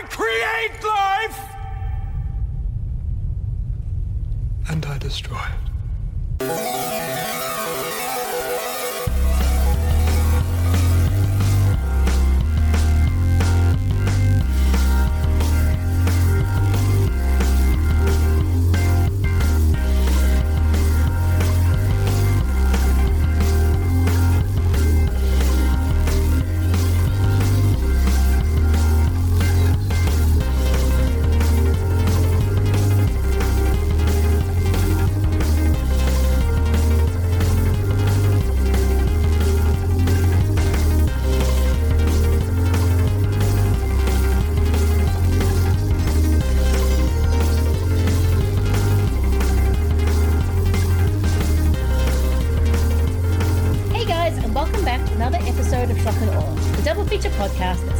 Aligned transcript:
I 0.00 0.02
create 0.04 0.82
life! 0.82 1.40
And 4.70 4.86
I 4.86 4.96
destroy 4.96 5.36
it. 6.40 7.39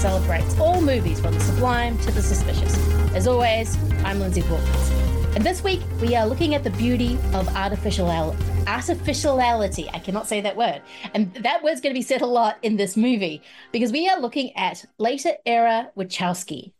Celebrates 0.00 0.58
all 0.58 0.80
movies 0.80 1.20
from 1.20 1.34
the 1.34 1.40
sublime 1.40 1.98
to 1.98 2.10
the 2.10 2.22
suspicious. 2.22 2.74
As 3.14 3.26
always, 3.26 3.76
I'm 4.02 4.18
Lindsay 4.18 4.40
Hawkins. 4.40 4.90
And 5.36 5.44
this 5.44 5.62
week, 5.62 5.82
we 6.00 6.16
are 6.16 6.26
looking 6.26 6.54
at 6.54 6.64
the 6.64 6.70
beauty 6.70 7.18
of 7.34 7.54
artificial 7.54 8.08
artificiality. 8.66 9.90
I 9.92 9.98
cannot 9.98 10.26
say 10.26 10.40
that 10.40 10.56
word. 10.56 10.80
And 11.12 11.34
that 11.34 11.62
word's 11.62 11.82
going 11.82 11.94
to 11.94 11.98
be 11.98 12.02
said 12.02 12.22
a 12.22 12.26
lot 12.26 12.56
in 12.62 12.78
this 12.78 12.96
movie 12.96 13.42
because 13.72 13.92
we 13.92 14.08
are 14.08 14.18
looking 14.18 14.56
at 14.56 14.86
later 14.96 15.32
era 15.44 15.90
Wachowski 15.94 16.72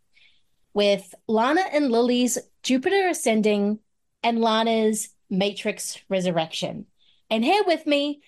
with 0.73 1.15
Lana 1.29 1.65
and 1.75 1.93
Lily's 1.93 2.39
Jupiter 2.63 3.09
Ascending 3.09 3.81
and 4.23 4.41
Lana's 4.41 5.11
Matrix 5.29 5.99
Resurrection. 6.09 6.87
And 7.29 7.45
here 7.45 7.65
with 7.67 7.87
me 7.87 8.23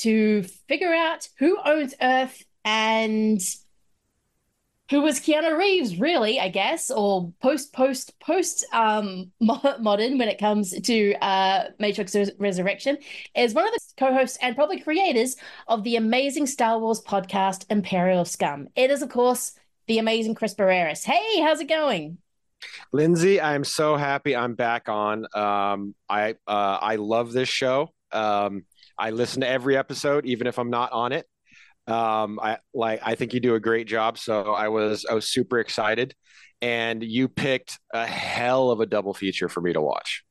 to 0.00 0.42
figure 0.68 0.92
out 0.92 1.30
who 1.38 1.56
owns 1.64 1.94
Earth 2.02 2.44
and 2.62 3.40
who 4.90 5.00
was 5.00 5.18
Keanu 5.18 5.56
Reeves, 5.56 5.98
really, 5.98 6.38
I 6.38 6.48
guess, 6.48 6.90
or 6.90 7.32
post, 7.40 7.72
post, 7.72 8.18
post 8.20 8.66
um, 8.72 9.32
modern 9.40 10.18
when 10.18 10.28
it 10.28 10.38
comes 10.38 10.78
to 10.78 11.14
uh, 11.22 11.70
Matrix 11.78 12.14
Res- 12.14 12.32
Resurrection, 12.38 12.98
is 13.34 13.54
one 13.54 13.66
of 13.66 13.72
the 13.72 13.80
co 13.96 14.12
hosts 14.12 14.38
and 14.42 14.54
probably 14.54 14.80
creators 14.80 15.36
of 15.68 15.84
the 15.84 15.96
amazing 15.96 16.46
Star 16.46 16.78
Wars 16.78 17.00
podcast, 17.00 17.64
Imperial 17.70 18.24
Scum. 18.24 18.68
It 18.76 18.90
is, 18.90 19.00
of 19.00 19.08
course, 19.08 19.52
the 19.86 19.98
amazing 19.98 20.34
Chris 20.34 20.54
Barreras. 20.54 21.04
Hey, 21.04 21.40
how's 21.40 21.60
it 21.60 21.68
going? 21.68 22.18
Lindsay, 22.92 23.40
I'm 23.40 23.64
so 23.64 23.96
happy 23.96 24.36
I'm 24.36 24.54
back 24.54 24.88
on. 24.88 25.26
Um, 25.34 25.94
I 26.08 26.32
uh, 26.46 26.78
I 26.80 26.96
love 26.96 27.32
this 27.32 27.48
show. 27.48 27.92
Um, 28.12 28.64
I 28.98 29.10
listen 29.10 29.40
to 29.40 29.48
every 29.48 29.76
episode, 29.76 30.24
even 30.26 30.46
if 30.46 30.58
I'm 30.58 30.70
not 30.70 30.92
on 30.92 31.12
it. 31.12 31.26
Um, 31.86 32.38
I 32.42 32.58
like. 32.72 33.00
I 33.02 33.14
think 33.14 33.34
you 33.34 33.40
do 33.40 33.54
a 33.54 33.60
great 33.60 33.86
job. 33.86 34.18
So 34.18 34.52
I 34.52 34.68
was 34.68 35.04
I 35.08 35.14
was 35.14 35.28
super 35.28 35.58
excited, 35.58 36.14
and 36.62 37.02
you 37.02 37.28
picked 37.28 37.78
a 37.92 38.06
hell 38.06 38.70
of 38.70 38.80
a 38.80 38.86
double 38.86 39.14
feature 39.14 39.48
for 39.48 39.60
me 39.60 39.72
to 39.72 39.82
watch. 39.82 40.24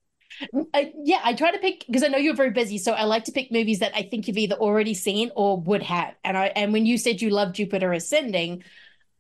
I, 0.74 0.92
yeah, 1.04 1.20
I 1.24 1.34
try 1.34 1.52
to 1.52 1.60
pick 1.60 1.86
because 1.86 2.04
I 2.04 2.08
know 2.08 2.18
you're 2.18 2.36
very 2.36 2.52
busy, 2.52 2.78
so 2.78 2.94
I 2.94 3.04
like 3.04 3.26
to 3.26 3.32
pick 3.32 3.52
movies 3.52 3.80
that 3.80 3.96
I 3.96 4.04
think 4.04 4.28
you've 4.28 4.38
either 4.38 4.56
already 4.56 4.94
seen 4.94 5.32
or 5.36 5.60
would 5.62 5.84
have. 5.84 6.16
And 6.24 6.38
I 6.38 6.48
and 6.48 6.74
when 6.74 6.86
you 6.86 6.98
said 6.98 7.22
you 7.22 7.30
love 7.30 7.54
Jupiter 7.54 7.94
Ascending, 7.94 8.64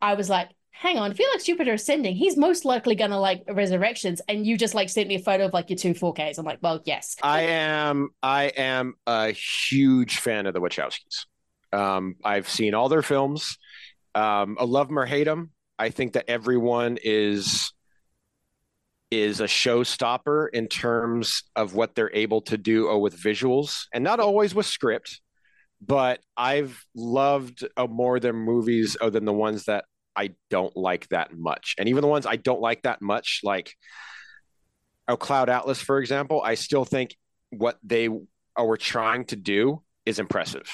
I 0.01 0.15
was 0.15 0.29
like, 0.29 0.50
hang 0.71 0.97
on, 0.97 1.13
Felix 1.13 1.45
Jupiter 1.45 1.73
Ascending, 1.73 2.15
he's 2.15 2.35
most 2.35 2.65
likely 2.65 2.95
gonna 2.95 3.19
like 3.19 3.44
Resurrections, 3.50 4.21
and 4.27 4.45
you 4.45 4.57
just 4.57 4.73
like 4.73 4.89
sent 4.89 5.07
me 5.07 5.15
a 5.15 5.19
photo 5.19 5.45
of 5.45 5.53
like 5.53 5.69
your 5.69 5.77
two 5.77 5.94
4Ks. 5.94 6.38
I'm 6.39 6.45
like, 6.45 6.59
well, 6.61 6.81
yes. 6.85 7.15
I 7.21 7.41
am 7.41 8.09
I 8.21 8.45
am 8.45 8.95
a 9.05 9.31
huge 9.31 10.17
fan 10.17 10.45
of 10.45 10.53
the 10.53 10.61
Wachowskis. 10.61 11.25
Um, 11.73 12.16
I've 12.23 12.47
seen 12.47 12.73
all 12.73 12.88
their 12.88 13.01
films. 13.01 13.57
Um, 14.16 14.57
I 14.59 14.63
love 14.63 14.88
them 14.88 15.00
or 15.00 15.06
hate 15.06 15.23
them. 15.25 15.51
I 15.79 15.89
think 15.89 16.13
that 16.13 16.25
everyone 16.29 16.97
is 17.03 17.73
is 19.09 19.41
a 19.41 19.45
showstopper 19.45 20.47
in 20.53 20.67
terms 20.67 21.44
of 21.56 21.75
what 21.75 21.94
they're 21.94 22.13
able 22.16 22.41
to 22.41 22.57
do 22.57 22.89
uh, 22.89 22.97
with 22.97 23.19
visuals, 23.19 23.85
and 23.94 24.03
not 24.03 24.19
always 24.19 24.56
with 24.56 24.66
script. 24.66 25.22
But 25.81 26.19
I've 26.38 26.83
loved 26.95 27.67
uh, 27.75 27.88
more 27.88 28.19
their 28.19 28.33
movies 28.33 28.95
uh, 29.01 29.09
than 29.09 29.25
the 29.25 29.33
ones 29.33 29.66
that 29.66 29.85
I 30.16 30.31
don't 30.50 30.75
like 30.78 31.09
that 31.09 31.35
much, 31.35 31.75
and 31.78 31.89
even 31.89 32.01
the 32.01 32.07
ones 32.07 32.25
I 32.25 32.35
don't 32.35 32.62
like 32.62 32.83
that 32.83 33.01
much, 33.01 33.41
like 33.44 33.73
oh, 35.07 35.17
Cloud 35.17 35.50
Atlas, 35.50 35.81
for 35.81 36.00
example. 36.00 36.41
I 36.44 36.56
still 36.56 36.85
think 36.85 37.16
what 37.50 37.78
they 37.83 38.09
were 38.09 38.78
trying 38.78 39.25
to 39.25 39.35
do 39.35 39.81
is 40.06 40.19
impressive 40.19 40.69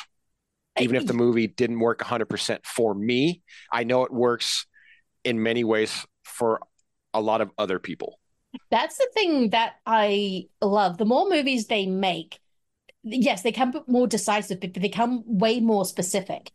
even 0.79 0.95
if 0.95 1.05
the 1.05 1.13
movie 1.13 1.47
didn't 1.47 1.79
work 1.79 1.99
100% 1.99 2.65
for 2.65 2.93
me 2.93 3.41
i 3.71 3.83
know 3.83 4.03
it 4.03 4.13
works 4.13 4.65
in 5.23 5.41
many 5.41 5.63
ways 5.63 6.05
for 6.23 6.59
a 7.13 7.21
lot 7.21 7.41
of 7.41 7.51
other 7.57 7.79
people 7.79 8.19
That's 8.71 8.97
the 8.97 9.07
thing 9.13 9.49
that 9.51 9.75
I 9.85 10.45
love. 10.61 10.97
The 10.97 11.05
more 11.05 11.29
movies 11.29 11.67
they 11.67 11.85
make, 11.85 12.39
yes, 13.03 13.41
they 13.41 13.51
become 13.51 13.73
more 13.87 14.07
decisive, 14.07 14.59
but 14.59 14.73
they 14.73 14.81
become 14.81 15.23
way 15.25 15.59
more 15.59 15.85
specific. 15.85 16.51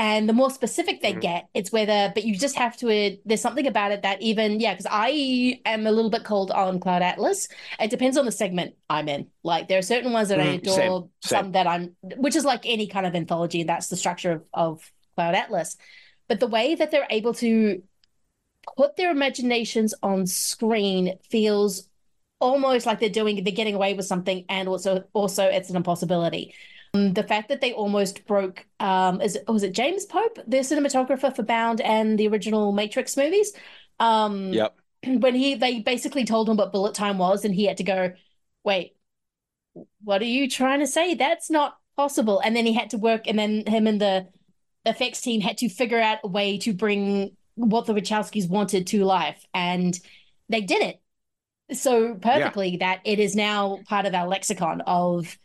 And 0.00 0.28
the 0.28 0.32
more 0.32 0.50
specific 0.50 1.02
they 1.02 1.12
Mhm. 1.12 1.18
get, 1.18 1.48
it's 1.54 1.72
whether, 1.72 2.12
but 2.14 2.24
you 2.24 2.38
just 2.38 2.56
have 2.56 2.76
to, 2.78 2.88
uh, 2.88 3.16
there's 3.24 3.42
something 3.42 3.66
about 3.66 3.90
it 3.90 4.02
that 4.02 4.22
even, 4.22 4.60
yeah, 4.60 4.72
because 4.74 4.86
I 4.88 5.60
am 5.66 5.88
a 5.88 5.90
little 5.90 6.10
bit 6.10 6.22
cold 6.24 6.52
on 6.52 6.78
Cloud 6.78 7.02
Atlas. 7.02 7.48
It 7.80 7.90
depends 7.90 8.16
on 8.16 8.24
the 8.24 8.30
segment 8.30 8.76
I'm 8.88 9.08
in. 9.08 9.28
Like 9.42 9.66
there 9.66 9.78
are 9.78 9.82
certain 9.82 10.12
ones 10.12 10.28
that 10.28 10.38
I 10.40 10.44
Mhm, 10.44 10.66
same, 10.68 10.94
adore, 10.94 11.10
same. 11.20 11.44
some 11.44 11.52
that 11.52 11.66
I'm, 11.66 11.96
which 12.16 12.36
is 12.36 12.44
like 12.44 12.62
any 12.64 12.86
kind 12.86 13.06
of 13.06 13.16
anthology, 13.16 13.60
and 13.62 13.68
that's 13.68 13.88
the 13.88 13.96
structure 13.96 14.32
of, 14.32 14.44
of 14.54 14.92
Cloud 15.16 15.34
Atlas. 15.34 15.76
But 16.28 16.38
the 16.40 16.46
way 16.46 16.76
that 16.76 16.92
they're 16.92 17.06
able 17.10 17.34
to 17.34 17.82
put 18.76 18.96
their 18.96 19.10
imaginations 19.10 19.94
on 20.02 20.26
screen 20.26 21.18
feels 21.30 21.88
almost 22.40 22.86
like 22.86 23.00
they're 23.00 23.08
doing 23.10 23.42
they're 23.42 23.52
getting 23.52 23.74
away 23.74 23.94
with 23.94 24.06
something 24.06 24.44
and 24.48 24.68
also 24.68 25.02
also 25.12 25.44
it's 25.44 25.70
an 25.70 25.76
impossibility 25.76 26.54
um, 26.94 27.12
the 27.14 27.22
fact 27.22 27.48
that 27.48 27.60
they 27.60 27.72
almost 27.72 28.26
broke 28.26 28.66
um 28.80 29.20
is 29.20 29.38
was 29.46 29.62
it 29.62 29.72
james 29.72 30.04
pope 30.04 30.38
the 30.46 30.58
cinematographer 30.58 31.34
for 31.34 31.42
bound 31.42 31.80
and 31.80 32.18
the 32.18 32.28
original 32.28 32.72
matrix 32.72 33.16
movies? 33.16 33.52
Um 34.00 34.52
yep. 34.52 34.76
when 35.04 35.34
he 35.34 35.54
they 35.54 35.80
basically 35.80 36.24
told 36.24 36.48
him 36.48 36.56
what 36.56 36.72
bullet 36.72 36.94
time 36.94 37.18
was 37.18 37.44
and 37.44 37.54
he 37.54 37.64
had 37.66 37.78
to 37.78 37.84
go 37.84 38.12
wait 38.64 38.94
what 40.02 40.22
are 40.22 40.26
you 40.26 40.48
trying 40.48 40.80
to 40.80 40.86
say? 40.86 41.14
That's 41.14 41.50
not 41.50 41.76
possible. 41.96 42.40
And 42.40 42.54
then 42.56 42.66
he 42.66 42.72
had 42.72 42.90
to 42.90 42.98
work 42.98 43.26
and 43.26 43.38
then 43.38 43.64
him 43.66 43.86
and 43.86 44.00
the 44.00 44.28
effects 44.86 45.20
team 45.20 45.40
had 45.40 45.58
to 45.58 45.68
figure 45.68 46.00
out 46.00 46.18
a 46.24 46.28
way 46.28 46.58
to 46.58 46.72
bring 46.72 47.36
what 47.54 47.86
the 47.86 47.94
Wachowskis 47.94 48.48
wanted 48.48 48.86
to 48.88 49.04
life 49.04 49.44
and 49.52 49.98
they 50.48 50.60
did 50.60 50.82
it. 50.82 51.00
So 51.76 52.14
perfectly 52.14 52.78
that 52.78 53.00
it 53.04 53.18
is 53.18 53.36
now 53.36 53.80
part 53.88 54.06
of 54.06 54.14
our 54.14 54.26
lexicon 54.26 54.80
of 54.82 55.36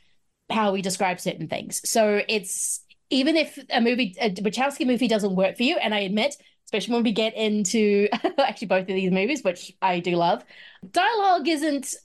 how 0.54 0.72
we 0.72 0.82
describe 0.82 1.20
certain 1.20 1.48
things 1.48 1.82
so 1.90 2.22
it's 2.28 2.82
even 3.10 3.36
if 3.36 3.60
a 3.70 3.82
movie 3.82 4.16
a 4.20 4.30
Wachowski 4.32 4.86
movie 4.86 5.08
doesn't 5.08 5.36
work 5.36 5.58
for 5.58 5.64
you 5.64 5.78
and 5.78 5.94
I 5.94 6.00
admit 6.00 6.36
especially 6.66 6.94
when 6.96 7.04
we 7.04 7.12
get 7.12 7.36
into 7.36 8.08
actually 8.38 8.68
both 8.68 8.82
of 8.82 8.88
these 8.88 9.12
movies 9.12 9.44
which 9.44 9.74
I 9.82 10.00
do 10.00 10.16
love 10.16 10.44
dialogue 10.92 11.48
isn't 11.48 11.96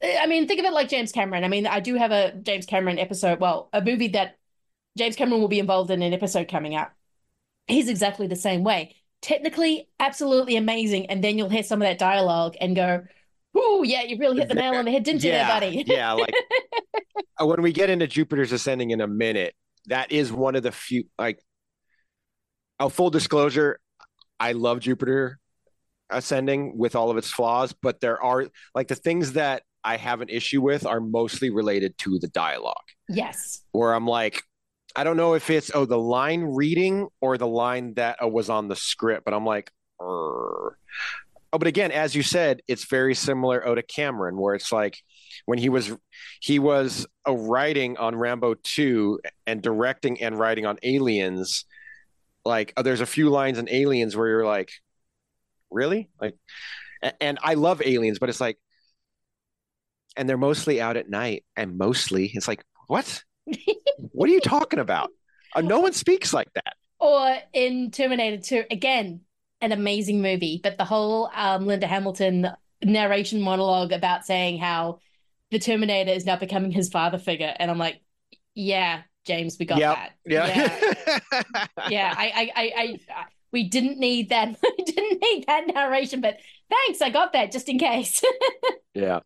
eh, 0.00 0.18
I 0.20 0.26
mean, 0.26 0.46
think 0.46 0.60
of 0.60 0.66
it 0.66 0.72
like 0.72 0.88
James 0.88 1.12
Cameron. 1.12 1.44
I 1.44 1.48
mean, 1.48 1.66
I 1.66 1.80
do 1.80 1.94
have 1.96 2.10
a 2.12 2.32
James 2.42 2.66
Cameron 2.66 2.98
episode, 2.98 3.40
well, 3.40 3.68
a 3.72 3.82
movie 3.82 4.08
that 4.08 4.38
James 4.98 5.16
Cameron 5.16 5.40
will 5.40 5.48
be 5.48 5.58
involved 5.58 5.90
in 5.90 6.02
an 6.02 6.12
episode 6.12 6.48
coming 6.48 6.74
out. 6.74 6.90
He's 7.66 7.88
exactly 7.88 8.26
the 8.26 8.36
same 8.36 8.64
way. 8.64 8.96
Technically, 9.22 9.88
absolutely 9.98 10.56
amazing. 10.56 11.06
And 11.06 11.24
then 11.24 11.38
you'll 11.38 11.48
hear 11.48 11.62
some 11.62 11.80
of 11.82 11.86
that 11.86 11.98
dialogue 11.98 12.56
and 12.60 12.76
go, 12.76 13.04
Ooh, 13.56 13.82
yeah, 13.84 14.02
you 14.02 14.18
really 14.18 14.38
hit 14.38 14.48
the 14.48 14.54
nail 14.54 14.74
on 14.74 14.84
the 14.84 14.90
head, 14.90 15.04
didn't 15.04 15.22
you, 15.22 15.30
yeah, 15.30 15.60
there, 15.60 15.70
buddy? 15.70 15.84
yeah, 15.86 16.12
like 16.12 16.34
when 17.40 17.62
we 17.62 17.72
get 17.72 17.90
into 17.90 18.06
Jupiter's 18.06 18.52
Ascending 18.52 18.90
in 18.90 19.00
a 19.00 19.06
minute, 19.06 19.54
that 19.86 20.10
is 20.10 20.32
one 20.32 20.56
of 20.56 20.62
the 20.62 20.72
few 20.72 21.04
like 21.18 21.40
oh 22.80 22.88
full 22.88 23.10
disclosure, 23.10 23.78
I 24.40 24.52
love 24.52 24.80
Jupiter 24.80 25.38
Ascending 26.10 26.76
with 26.76 26.96
all 26.96 27.10
of 27.10 27.16
its 27.16 27.30
flaws, 27.30 27.74
but 27.80 28.00
there 28.00 28.22
are 28.22 28.46
like 28.74 28.88
the 28.88 28.94
things 28.94 29.32
that 29.32 29.62
I 29.84 29.96
have 29.96 30.20
an 30.20 30.28
issue 30.28 30.62
with 30.62 30.86
are 30.86 31.00
mostly 31.00 31.50
related 31.50 31.96
to 31.98 32.18
the 32.18 32.28
dialogue. 32.28 32.74
yes. 33.08 33.62
Where 33.72 33.92
I'm 33.92 34.06
like, 34.06 34.42
I 34.96 35.04
don't 35.04 35.16
know 35.16 35.34
if 35.34 35.50
it's 35.50 35.70
oh 35.74 35.84
the 35.84 35.98
line 35.98 36.42
reading 36.42 37.08
or 37.20 37.36
the 37.36 37.46
line 37.46 37.94
that 37.94 38.18
uh, 38.22 38.28
was 38.28 38.48
on 38.48 38.68
the 38.68 38.76
script, 38.76 39.24
but 39.24 39.34
I'm 39.34 39.44
like, 39.44 39.70
"Err." 40.00 40.78
Oh, 41.54 41.58
but 41.58 41.68
again, 41.68 41.92
as 41.92 42.14
you 42.14 42.22
said, 42.22 42.60
it's 42.66 42.84
very 42.84 43.14
similar 43.14 43.66
oh, 43.66 43.76
to 43.76 43.82
Cameron, 43.82 44.36
where 44.36 44.54
it's 44.54 44.72
like 44.72 44.98
when 45.46 45.58
he 45.58 45.68
was 45.68 45.92
he 46.40 46.58
was 46.58 47.06
a 47.24 47.32
writing 47.34 47.96
on 47.96 48.16
Rambo 48.16 48.54
two 48.62 49.20
and 49.46 49.62
directing 49.62 50.20
and 50.20 50.38
writing 50.38 50.66
on 50.66 50.78
Aliens. 50.82 51.64
Like 52.44 52.72
uh, 52.76 52.82
there's 52.82 53.00
a 53.00 53.06
few 53.06 53.30
lines 53.30 53.58
in 53.58 53.68
Aliens 53.70 54.16
where 54.16 54.28
you're 54.28 54.44
like, 54.44 54.70
really? 55.70 56.10
Like, 56.20 56.34
and 57.20 57.38
I 57.42 57.54
love 57.54 57.80
Aliens, 57.84 58.18
but 58.18 58.28
it's 58.28 58.40
like, 58.40 58.58
and 60.16 60.28
they're 60.28 60.36
mostly 60.36 60.80
out 60.80 60.96
at 60.96 61.08
night, 61.08 61.44
and 61.56 61.78
mostly 61.78 62.32
it's 62.34 62.48
like, 62.48 62.64
what? 62.88 63.22
what 64.12 64.28
are 64.28 64.32
you 64.32 64.40
talking 64.40 64.80
about? 64.80 65.10
Uh, 65.54 65.60
no 65.60 65.78
one 65.78 65.92
speaks 65.92 66.32
like 66.32 66.52
that. 66.54 66.74
Or 66.98 67.36
in 67.52 67.90
Terminator 67.90 68.42
2, 68.42 68.64
again, 68.70 69.20
an 69.60 69.72
amazing 69.72 70.20
movie, 70.22 70.60
but 70.62 70.76
the 70.78 70.84
whole 70.84 71.30
um, 71.34 71.66
Linda 71.66 71.86
Hamilton 71.86 72.48
narration 72.82 73.40
monologue 73.40 73.92
about 73.92 74.26
saying 74.26 74.58
how 74.58 74.98
the 75.50 75.58
Terminator 75.58 76.10
is 76.12 76.26
now 76.26 76.36
becoming 76.36 76.70
his 76.70 76.88
father 76.90 77.18
figure. 77.18 77.54
And 77.58 77.70
I'm 77.70 77.78
like, 77.78 78.00
yeah, 78.54 79.02
James, 79.24 79.56
we 79.58 79.66
got 79.66 79.78
Yep. 79.78 79.96
that. 79.96 80.12
Yeah. 80.26 81.52
yeah, 81.88 82.14
I, 82.18 82.26
I, 82.26 82.50
I, 82.54 82.72
I, 82.76 82.98
I- 83.14 83.24
we 83.52 83.68
didn't 83.68 83.98
need 83.98 84.30
that. 84.30 84.56
We 84.78 84.84
didn't 84.84 85.22
need 85.22 85.44
that 85.46 85.66
narration, 85.68 86.20
but 86.20 86.38
thanks, 86.68 87.00
I 87.00 87.10
got 87.10 87.32
that 87.34 87.52
just 87.52 87.68
in 87.68 87.78
case. 87.78 88.20
yeah. 88.94 89.20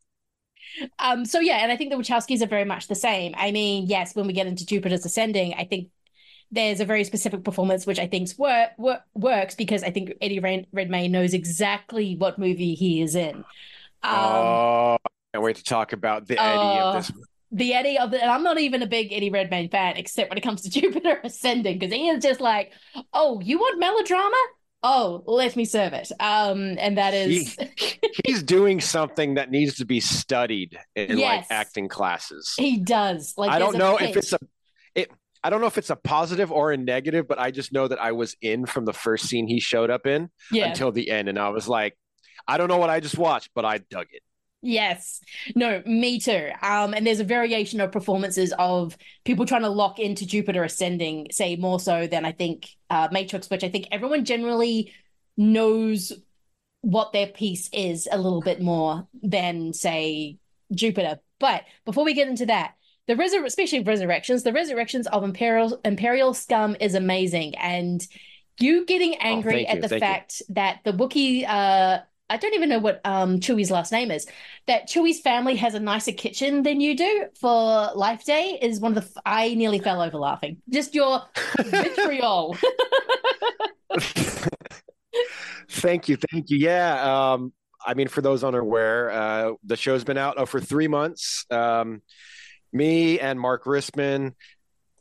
um, 0.99 1.25
so 1.25 1.41
yeah, 1.41 1.59
and 1.63 1.73
I 1.73 1.77
think 1.77 1.91
the 1.91 1.97
Wachowskis 1.97 2.43
are 2.43 2.47
very 2.47 2.65
much 2.65 2.89
the 2.89 2.95
same. 2.95 3.35
I 3.37 3.53
mean, 3.53 3.87
yes, 3.87 4.15
when 4.15 4.27
we 4.27 4.33
get 4.33 4.47
into 4.47 4.67
Jupiter's 4.67 5.05
Ascending, 5.07 5.55
I 5.55 5.65
think 5.65 5.89
there's 6.50 6.81
a 6.81 6.85
very 6.85 7.05
specific 7.05 7.45
performance 7.45 7.87
which 7.87 7.99
I 7.99 8.06
think 8.06 8.31
work, 8.39 8.71
work, 8.79 9.03
works 9.15 9.55
because 9.55 9.83
I 9.83 9.91
think 9.91 10.12
Eddie 10.21 10.41
Red- 10.41 10.67
Redmayne 10.73 11.12
knows 11.12 11.35
exactly 11.35 12.17
what 12.17 12.39
movie 12.39 12.75
he 12.75 13.03
is 13.03 13.15
in. 13.15 13.37
Um, 14.03 14.15
oh, 14.15 14.97
I 15.05 15.09
can't 15.35 15.45
wait 15.45 15.56
to 15.56 15.65
talk 15.65 15.93
about 15.93 16.27
the 16.27 16.41
Eddie 16.41 16.59
Oh. 16.59 16.79
of 16.91 16.95
this. 17.06 17.12
the 17.50 17.75
Eddie 17.75 17.99
of 17.99 18.11
the, 18.11 18.21
and 18.23 18.31
I'm 18.31 18.43
not 18.43 18.59
even 18.59 18.83
a 18.83 18.87
big 18.87 19.12
Eddie 19.12 19.31
Redmayne 19.31 19.69
fan, 19.69 19.97
except 19.97 20.31
when 20.31 20.39
it 20.39 20.43
comes 20.43 20.62
to 20.62 20.71
Jupiter 20.81 21.21
Ascending, 21.25 21.79
because 21.79 21.93
he 21.95 22.09
is 22.09 22.23
just 22.23 22.41
like, 22.41 22.73
oh, 23.12 23.41
you 23.41 23.59
want 23.59 23.79
melodrama? 23.79 24.37
Oh, 24.85 25.25
let 25.27 25.56
me 25.56 25.65
serve 25.65 25.93
it. 25.93 26.12
Um, 26.21 26.77
and 26.79 26.97
that 26.99 27.12
is, 27.12 27.56
He's 28.25 28.45
doing 28.45 28.81
something 28.81 29.35
that 29.35 29.50
needs 29.50 29.75
to 29.79 29.85
be 29.85 29.99
studied 29.99 30.79
in 30.95 31.19
Yes. 31.19 31.47
like 31.50 31.59
acting 31.59 31.89
classes. 31.89 32.55
he 32.56 32.77
does. 32.79 33.35
Like, 33.37 33.50
I 33.50 33.59
don't 33.59 33.77
know 33.77 33.97
pitch. 33.97 34.11
if 34.11 34.17
it's 34.19 34.33
a 34.33 34.39
I 35.43 35.50
don't 35.50 35.61
know 35.61 35.67
if 35.67 35.79
it's 35.79 35.90
a 35.90 35.96
positive 35.96 36.50
or 36.50 36.73
a 36.73 36.76
negative, 36.76 37.29
but 37.29 37.38
I 37.38 37.50
just 37.50 37.73
know 37.73 37.88
that 37.88 38.00
I 38.00 38.12
was 38.12 38.37
in 38.43 38.67
from 38.67 38.85
the 38.85 38.93
first 38.93 39.26
scene 39.26 39.46
he 39.46 39.61
showed 39.61 39.90
up 39.90 40.06
in 40.06 40.31
yeah. 40.50 40.69
until 40.69 40.93
the 40.93 41.11
end 41.11 41.29
and 41.29 41.38
I 41.38 41.50
was 41.50 41.69
like 41.69 41.96
I 42.46 42.56
don't 42.56 42.69
know 42.69 42.79
what 42.79 42.90
I 42.90 43.00
just 43.00 43.19
watched, 43.19 43.50
but 43.55 43.67
I 43.67 43.79
dug 43.79 44.06
it. 44.11 44.23
Yes. 44.61 45.20
No, 45.55 45.82
me 45.87 46.19
too. 46.19 46.50
Um, 46.62 46.94
and 46.94 47.06
there's 47.06 47.20
a 47.20 47.25
variation 47.25 47.81
of 47.81 47.93
performances 47.93 48.52
of 48.58 48.96
people 49.25 49.46
trying 49.46 49.62
to 49.62 49.69
lock 49.69 50.00
into 50.00 50.26
Jupiter 50.26 50.64
Ascending, 50.64 51.29
say 51.31 51.56
more 51.56 51.79
so 51.79 52.08
than 52.08 52.25
I 52.25 52.32
think 52.32 52.69
uh, 52.90 53.08
Matrix, 53.12 53.50
which 53.50 53.62
I 53.62 53.69
think 53.69 53.87
everyone 53.93 54.25
generally 54.25 54.93
knows 55.37 56.12
what 56.81 57.12
their 57.12 57.29
piece 57.29 57.69
is 57.73 58.08
a 58.11 58.19
little 58.19 58.40
bit 58.40 58.61
more 58.61 59.06
than 59.23 59.73
say 59.73 60.38
Jupiter. 60.75 61.20
But 61.38 61.64
before 61.85 62.05
we 62.05 62.14
get 62.14 62.29
into 62.29 62.46
that, 62.46 62.75
the 63.09 63.15
resur- 63.15 63.45
especially 63.45 63.81
resurrections, 63.81 64.45
the 64.45 64.53
resurrections 64.53 65.07
of 65.09 65.25
Imperial 65.25 65.81
Imperial 65.85 66.35
scum 66.35 66.77
is 66.81 66.95
amazing, 66.95 67.57
and 67.57 68.07
you 68.61 68.87
getting 68.87 69.17
angry 69.17 69.67
Oh, 69.67 69.67
thank 69.67 69.69
at 69.71 69.75
you, 69.77 69.83
the 69.83 69.89
thank 69.89 70.07
you. 70.09 70.09
fact 70.09 70.43
that 70.51 70.81
the 70.85 70.93
Wookiee 70.93 71.45
uh 71.49 72.01
I 72.31 72.37
don't 72.37 72.53
even 72.55 72.69
know 72.69 72.79
what 72.79 73.01
um 73.07 73.41
Chewie's 73.41 73.71
last 73.71 73.93
name 73.93 74.11
is. 74.11 74.27
That 74.67 74.89
Chewie's 74.89 75.21
family 75.21 75.57
has 75.57 75.75
a 75.75 75.81
nicer 75.81 76.13
kitchen 76.13 76.63
than 76.63 76.81
you 76.81 76.97
do 76.97 77.27
for 77.41 77.91
Life 77.95 78.25
Day 78.25 78.59
is 78.61 78.81
one 78.81 78.97
of 78.97 79.03
the. 79.03 79.11
f- 79.11 79.23
I 79.25 79.55
nearly 79.55 79.79
fell 79.81 80.03
over 80.03 80.19
laughing. 80.19 80.59
Just 80.69 80.95
your 80.95 81.23
vitriol. 81.59 82.57
thank 85.71 86.09
you, 86.09 86.17
thank 86.31 86.51
you. 86.51 86.59
Yeah, 86.59 87.33
um, 87.33 87.53
I 87.85 87.95
mean, 87.95 88.09
for 88.09 88.21
those 88.21 88.45
unaware, 88.45 89.11
uh, 89.11 89.53
the 89.65 89.77
show's 89.77 90.05
been 90.05 90.19
out 90.19 90.35
oh, 90.39 90.47
for 90.47 90.61
three 90.61 90.89
months. 90.89 91.47
Um, 91.51 92.03
me 92.73 93.20
and 93.20 93.38
Mark 93.38 93.65
Risman 93.65 94.35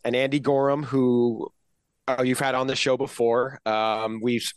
and 0.04 0.16
Andy 0.16 0.40
Gorham, 0.40 0.84
who 0.84 1.52
uh, 2.08 2.24
you've 2.24 2.40
had 2.40 2.56
on 2.56 2.68
the 2.68 2.76
show 2.76 2.98
before. 2.98 3.60
Um, 3.66 4.20
we've 4.22 4.52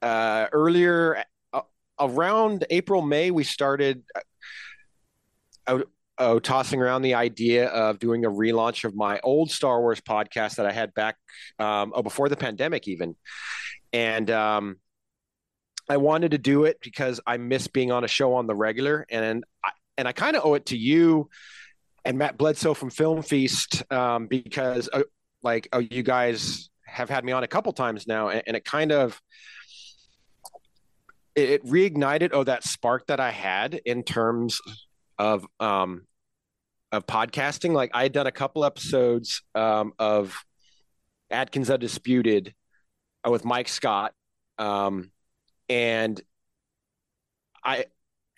uh, 0.00 0.46
earlier 0.52 1.24
uh, 1.52 1.62
around 1.98 2.64
April, 2.70 3.02
May, 3.02 3.30
we 3.30 3.44
started 3.44 4.02
uh, 5.66 6.40
tossing 6.40 6.80
around 6.80 7.02
the 7.02 7.14
idea 7.14 7.68
of 7.68 7.98
doing 7.98 8.24
a 8.24 8.30
relaunch 8.30 8.84
of 8.84 8.94
my 8.94 9.20
old 9.20 9.50
Star 9.50 9.80
Wars 9.80 10.00
podcast 10.00 10.56
that 10.56 10.66
I 10.66 10.72
had 10.72 10.94
back 10.94 11.16
um, 11.58 11.92
oh, 11.94 12.02
before 12.02 12.28
the 12.28 12.36
pandemic, 12.36 12.86
even. 12.88 13.16
And 13.92 14.30
um, 14.30 14.76
I 15.88 15.96
wanted 15.96 16.32
to 16.32 16.38
do 16.38 16.64
it 16.64 16.78
because 16.80 17.20
I 17.26 17.36
miss 17.36 17.66
being 17.66 17.90
on 17.90 18.04
a 18.04 18.08
show 18.08 18.34
on 18.34 18.46
the 18.46 18.54
regular, 18.54 19.06
and 19.10 19.44
and 19.98 20.08
I 20.08 20.12
kind 20.12 20.36
of 20.36 20.44
owe 20.44 20.54
it 20.54 20.66
to 20.66 20.76
you 20.76 21.28
and 22.04 22.18
Matt 22.18 22.36
Bledsoe 22.36 22.74
from 22.74 22.90
Film 22.90 23.22
Feast 23.22 23.82
um, 23.92 24.26
because 24.26 24.88
uh, 24.92 25.02
like 25.42 25.68
oh, 25.72 25.78
you 25.78 26.02
guys 26.02 26.70
have 26.84 27.08
had 27.08 27.24
me 27.24 27.32
on 27.32 27.44
a 27.44 27.48
couple 27.48 27.72
times 27.72 28.06
now, 28.06 28.28
and, 28.28 28.42
and 28.46 28.56
it 28.56 28.64
kind 28.64 28.92
of 28.92 29.20
it, 31.34 31.50
it 31.50 31.64
reignited 31.64 32.30
oh 32.32 32.44
that 32.44 32.64
spark 32.64 33.06
that 33.06 33.20
I 33.20 33.30
had 33.30 33.74
in 33.84 34.02
terms 34.02 34.60
of 35.18 35.46
um 35.60 36.06
of 36.90 37.06
podcasting. 37.06 37.72
Like 37.72 37.90
I 37.94 38.04
had 38.04 38.12
done 38.12 38.26
a 38.26 38.32
couple 38.32 38.64
episodes 38.64 39.42
um, 39.54 39.92
of 39.98 40.36
Atkins 41.30 41.70
Undisputed 41.70 42.54
uh, 43.26 43.30
with 43.30 43.44
Mike 43.44 43.68
Scott, 43.68 44.12
um, 44.58 45.10
and 45.68 46.20
I 47.64 47.86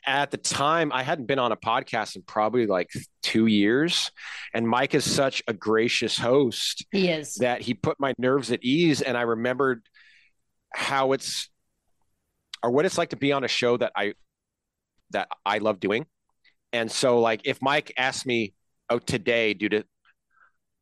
at 0.07 0.31
the 0.31 0.37
time 0.37 0.93
I 0.93 1.03
hadn't 1.03 1.27
been 1.27 1.39
on 1.39 1.53
a 1.53 1.57
podcast 1.57 2.17
in 2.17 2.23
probably 2.23 2.67
like 2.67 2.91
two 3.23 3.47
years, 3.47 4.11
and 4.53 4.69
Mike 4.69 4.95
is 4.95 5.11
such 5.11 5.43
a 5.49 5.53
gracious 5.53 6.19
host 6.19 6.85
he 6.93 7.09
is. 7.09 7.35
that 7.37 7.61
he 7.63 7.75
put 7.75 7.99
my 7.99 8.13
nerves 8.19 8.53
at 8.53 8.63
ease 8.63 9.01
and 9.03 9.17
i 9.17 9.23
remembered 9.23 9.83
how 10.75 11.13
it's 11.13 11.49
or 12.63 12.71
what 12.71 12.85
it's 12.85 12.99
like 12.99 13.11
to 13.11 13.17
be 13.17 13.33
on 13.33 13.45
a 13.45 13.49
show 13.49 13.77
that 13.77 13.93
i 13.97 14.13
that 15.11 15.29
i 15.47 15.59
love 15.59 15.81
doing 15.81 16.05
and 16.73 16.91
so 16.91 17.21
like 17.21 17.41
if 17.45 17.61
mike 17.63 17.93
asked 17.97 18.27
me 18.27 18.53
oh 18.91 18.99
today 18.99 19.55
due 19.55 19.69
to 19.69 19.85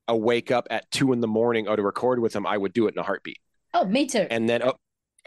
a 0.09 0.17
wake 0.17 0.51
up 0.51 0.67
at 0.71 0.91
two 0.91 1.13
in 1.13 1.21
the 1.21 1.29
morning 1.29 1.69
oh 1.69 1.77
to 1.77 1.83
record 1.83 2.19
with 2.19 2.35
him 2.35 2.47
i 2.47 2.57
would 2.57 2.73
do 2.73 2.87
it 2.89 2.95
in 2.95 2.99
a 2.99 3.03
heartbeat 3.03 3.39
Oh, 3.75 3.85
me 3.87 4.07
too. 4.07 4.27
and 4.31 4.49
then 4.49 4.63
oh, 4.63 4.75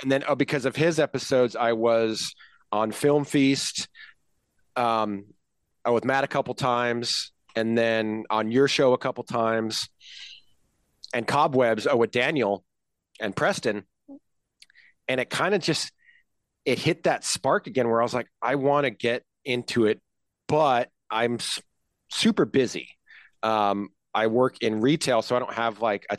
and 0.02 0.12
then 0.12 0.24
oh, 0.28 0.36
because 0.36 0.66
of 0.66 0.76
his 0.76 1.00
episodes 1.00 1.56
i 1.56 1.74
was 1.74 2.34
on 2.76 2.92
film 2.92 3.24
feast 3.24 3.88
um 4.76 5.26
uh, 5.88 5.92
with 5.92 6.04
matt 6.04 6.24
a 6.24 6.28
couple 6.28 6.54
times 6.54 7.32
and 7.56 7.78
then 7.78 8.26
on 8.30 8.52
your 8.52 8.68
show 8.68 8.94
a 8.94 8.98
couple 8.98 9.24
times 9.24 9.88
and 11.14 11.26
cobwebs 11.26 11.88
oh 11.88 11.96
with 11.96 12.12
daniel 12.12 12.64
and 13.20 13.36
preston 13.36 13.84
and 15.08 15.22
it 15.22 15.30
kind 15.30 15.56
of 15.56 15.62
just 15.62 15.92
it 16.66 16.78
hit 16.78 17.04
that 17.04 17.24
spark 17.24 17.68
again 17.68 17.88
where 17.88 18.02
i 18.02 18.04
was 18.04 18.14
like 18.14 18.28
i 18.42 18.56
want 18.56 18.84
to 18.84 18.90
get 18.92 19.24
into 19.46 19.86
it 19.86 20.02
but 20.48 20.90
i'm 21.10 21.36
s- 21.36 21.62
super 22.12 22.44
busy 22.44 22.90
um 23.42 23.88
i 24.14 24.28
work 24.28 24.58
in 24.62 24.82
retail 24.82 25.22
so 25.22 25.36
i 25.36 25.40
don't 25.40 25.54
have 25.54 25.82
like 25.82 26.06
a 26.10 26.18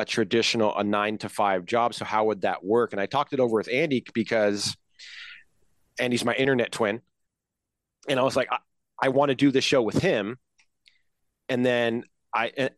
a 0.00 0.04
traditional 0.04 0.76
a 0.78 0.82
nine 0.82 1.18
to 1.18 1.28
five 1.28 1.66
job. 1.66 1.92
So 1.92 2.06
how 2.06 2.24
would 2.24 2.40
that 2.40 2.64
work? 2.64 2.92
And 2.92 3.00
I 3.00 3.06
talked 3.06 3.34
it 3.34 3.40
over 3.40 3.56
with 3.56 3.68
Andy 3.70 4.02
because 4.14 4.74
Andy's 5.98 6.24
my 6.24 6.34
internet 6.34 6.72
twin, 6.72 7.00
and 8.08 8.18
I 8.18 8.22
was 8.22 8.36
like, 8.36 8.48
I, 8.50 8.58
I 9.02 9.08
want 9.08 9.30
to 9.30 9.34
do 9.34 9.50
this 9.50 9.64
show 9.64 9.82
with 9.82 9.98
him, 9.98 10.38
and 11.48 11.64
then 11.64 12.04
I, 12.34 12.52
eh, 12.56 12.68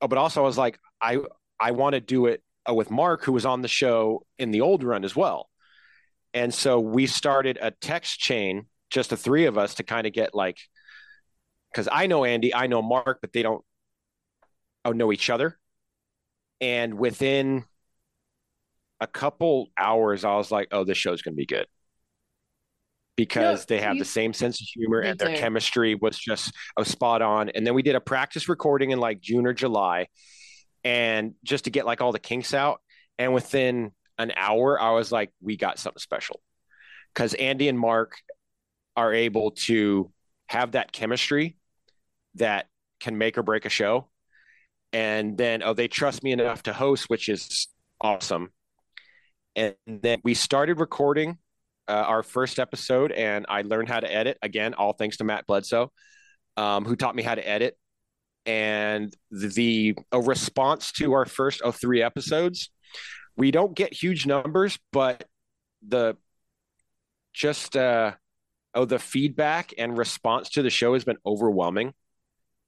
oh, 0.00 0.08
but 0.08 0.18
also 0.18 0.42
I 0.42 0.46
was 0.46 0.58
like, 0.58 0.78
I 1.00 1.18
I 1.58 1.70
want 1.72 1.94
to 1.94 2.00
do 2.00 2.26
it 2.26 2.42
uh, 2.68 2.74
with 2.74 2.90
Mark, 2.90 3.24
who 3.24 3.32
was 3.32 3.46
on 3.46 3.62
the 3.62 3.68
show 3.68 4.26
in 4.38 4.50
the 4.50 4.60
old 4.60 4.82
run 4.82 5.04
as 5.04 5.16
well, 5.16 5.48
and 6.34 6.52
so 6.52 6.80
we 6.80 7.06
started 7.06 7.58
a 7.60 7.70
text 7.70 8.18
chain, 8.18 8.66
just 8.90 9.10
the 9.10 9.16
three 9.16 9.46
of 9.46 9.56
us, 9.56 9.74
to 9.74 9.82
kind 9.82 10.06
of 10.06 10.12
get 10.12 10.34
like, 10.34 10.58
because 11.72 11.88
I 11.90 12.06
know 12.06 12.24
Andy, 12.24 12.54
I 12.54 12.66
know 12.66 12.82
Mark, 12.82 13.18
but 13.20 13.32
they 13.32 13.42
don't 13.42 13.64
oh, 14.86 14.92
know 14.92 15.12
each 15.12 15.28
other. 15.30 15.58
And 16.60 16.94
within 16.94 17.64
a 19.00 19.06
couple 19.06 19.68
hours, 19.78 20.24
I 20.24 20.36
was 20.36 20.50
like, 20.50 20.68
oh, 20.72 20.84
this 20.84 20.98
show's 20.98 21.22
going 21.22 21.34
to 21.34 21.36
be 21.36 21.46
good. 21.46 21.66
Because 23.16 23.60
No, 23.60 23.76
they 23.76 23.80
have 23.82 23.94
you- 23.94 24.00
the 24.00 24.04
same 24.04 24.32
sense 24.32 24.60
of 24.60 24.66
humor 24.66 25.00
and 25.00 25.18
their 25.18 25.30
do. 25.30 25.36
chemistry 25.36 25.94
was 25.94 26.18
just 26.18 26.52
oh, 26.76 26.82
spot 26.82 27.22
on. 27.22 27.48
And 27.50 27.66
then 27.66 27.74
we 27.74 27.82
did 27.82 27.94
a 27.94 28.00
practice 28.00 28.48
recording 28.48 28.90
in 28.90 28.98
like 28.98 29.20
June 29.20 29.46
or 29.46 29.52
July. 29.54 30.08
And 30.84 31.34
just 31.42 31.64
to 31.64 31.70
get 31.70 31.86
like 31.86 32.00
all 32.00 32.12
the 32.12 32.18
kinks 32.18 32.54
out. 32.54 32.80
And 33.18 33.32
within 33.32 33.92
an 34.18 34.32
hour, 34.36 34.80
I 34.80 34.92
was 34.92 35.10
like, 35.10 35.32
we 35.40 35.56
got 35.56 35.78
something 35.78 36.00
special. 36.00 36.40
Because 37.14 37.32
Andy 37.34 37.68
and 37.68 37.78
Mark 37.78 38.16
are 38.96 39.12
able 39.12 39.52
to 39.52 40.12
have 40.48 40.72
that 40.72 40.92
chemistry 40.92 41.56
that 42.34 42.66
can 43.00 43.16
make 43.18 43.36
or 43.38 43.42
break 43.42 43.64
a 43.64 43.70
show. 43.70 44.08
And 44.92 45.36
then, 45.36 45.62
oh, 45.62 45.72
they 45.72 45.88
trust 45.88 46.22
me 46.22 46.32
enough 46.32 46.62
to 46.64 46.72
host, 46.72 47.08
which 47.08 47.28
is 47.28 47.68
awesome. 48.00 48.50
And 49.56 49.74
then 49.86 50.20
we 50.22 50.34
started 50.34 50.78
recording 50.78 51.38
uh, 51.88 51.92
our 51.92 52.22
first 52.22 52.58
episode, 52.58 53.10
and 53.10 53.46
I 53.48 53.62
learned 53.62 53.88
how 53.88 54.00
to 54.00 54.12
edit 54.12 54.36
again, 54.42 54.74
all 54.74 54.92
thanks 54.92 55.16
to 55.16 55.24
Matt 55.24 55.46
Bledsoe, 55.46 55.90
um, 56.58 56.84
who 56.84 56.94
taught 56.94 57.16
me 57.16 57.22
how 57.22 57.34
to 57.34 57.48
edit. 57.48 57.76
And 58.44 59.12
the, 59.30 59.96
a 60.12 60.20
response 60.20 60.92
to 60.92 61.14
our 61.14 61.24
first 61.24 61.62
of 61.62 61.74
three 61.74 62.02
episodes, 62.02 62.70
we 63.36 63.50
don't 63.50 63.74
get 63.74 63.94
huge 63.94 64.26
numbers, 64.26 64.78
but 64.92 65.24
the 65.86 66.16
just 67.32 67.76
uh, 67.76 68.12
oh 68.74 68.84
the 68.84 68.98
feedback 68.98 69.74
and 69.78 69.96
response 69.96 70.50
to 70.50 70.62
the 70.62 70.70
show 70.70 70.94
has 70.94 71.04
been 71.04 71.18
overwhelming. 71.24 71.92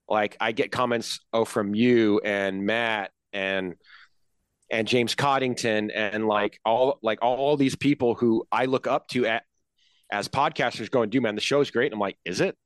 Like 0.09 0.37
I 0.41 0.53
get 0.53 0.73
comments 0.73 1.21
oh 1.33 1.45
from 1.45 1.75
you 1.75 2.21
and 2.25 2.65
Matt 2.65 3.11
and 3.33 3.75
and 4.71 4.87
James 4.87 5.15
Coddington 5.15 5.91
and 5.91 6.27
like 6.27 6.59
all 6.65 6.99
like 7.03 7.21
all 7.23 7.57
these 7.57 7.75
people 7.75 8.15
who 8.15 8.47
I 8.53 8.67
look 8.67 8.87
up 8.87 9.09
to 9.09 9.27
at 9.27 9.45
as 10.11 10.29
podcasters 10.29 10.91
going, 10.91 11.11
dude, 11.11 11.23
man, 11.23 11.35
the 11.35 11.41
show's 11.41 11.71
great. 11.71 11.87
And 11.87 11.95
I'm 11.95 12.01
like, 12.01 12.19
is 12.25 12.41
it? 12.41 12.57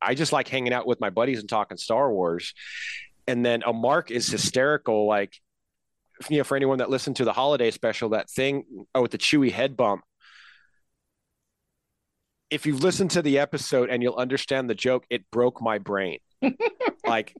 I 0.00 0.14
just 0.14 0.32
like 0.32 0.48
hanging 0.48 0.72
out 0.72 0.86
with 0.86 1.00
my 1.00 1.10
buddies 1.10 1.40
and 1.40 1.48
talking 1.48 1.76
Star 1.76 2.12
Wars. 2.12 2.54
And 3.26 3.44
then 3.44 3.62
a 3.66 3.72
Mark 3.72 4.10
is 4.10 4.28
hysterical. 4.28 5.06
Like, 5.06 5.34
you 6.28 6.38
know, 6.38 6.44
for 6.44 6.56
anyone 6.56 6.78
that 6.78 6.90
listened 6.90 7.16
to 7.16 7.24
the 7.24 7.32
holiday 7.32 7.70
special, 7.70 8.10
that 8.10 8.30
thing 8.30 8.64
oh, 8.94 9.02
with 9.02 9.10
the 9.10 9.18
Chewie 9.18 9.52
head 9.52 9.76
bump. 9.76 10.02
If 12.50 12.66
you've 12.66 12.84
listened 12.84 13.10
to 13.12 13.22
the 13.22 13.40
episode 13.40 13.90
and 13.90 14.02
you'll 14.02 14.14
understand 14.14 14.70
the 14.70 14.74
joke, 14.74 15.04
it 15.10 15.28
broke 15.32 15.60
my 15.60 15.78
brain. 15.78 16.18
like, 17.06 17.34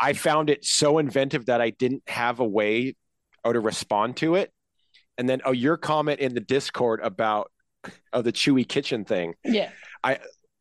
I 0.00 0.14
found 0.14 0.50
it 0.50 0.64
so 0.64 0.98
inventive 0.98 1.46
that 1.46 1.60
I 1.60 1.70
didn't 1.70 2.02
have 2.08 2.40
a 2.40 2.44
way 2.44 2.96
or 3.44 3.52
to 3.52 3.60
respond 3.60 4.16
to 4.18 4.34
it. 4.34 4.52
And 5.16 5.28
then, 5.28 5.40
oh, 5.44 5.52
your 5.52 5.76
comment 5.76 6.20
in 6.20 6.34
the 6.34 6.40
Discord 6.40 7.00
about 7.02 7.50
oh, 8.12 8.22
the 8.22 8.32
Chewie 8.32 8.68
kitchen 8.68 9.04
thing. 9.04 9.34
Yeah. 9.44 9.70
I 10.02 10.18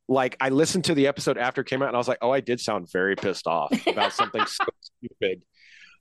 like 0.08 0.38
I 0.40 0.50
listened 0.50 0.86
to 0.86 0.94
the 0.94 1.08
episode 1.08 1.38
after 1.38 1.62
it 1.62 1.68
came 1.68 1.82
out 1.82 1.90
and 1.90 1.96
I 1.96 2.00
was 2.00 2.08
like, 2.08 2.20
oh, 2.22 2.32
I 2.32 2.40
did 2.40 2.60
sound 2.60 2.90
very 2.92 3.16
pissed 3.16 3.48
off 3.48 3.72
about 3.88 4.14
something 4.14 4.46
so 4.46 4.66
stupid, 4.82 5.44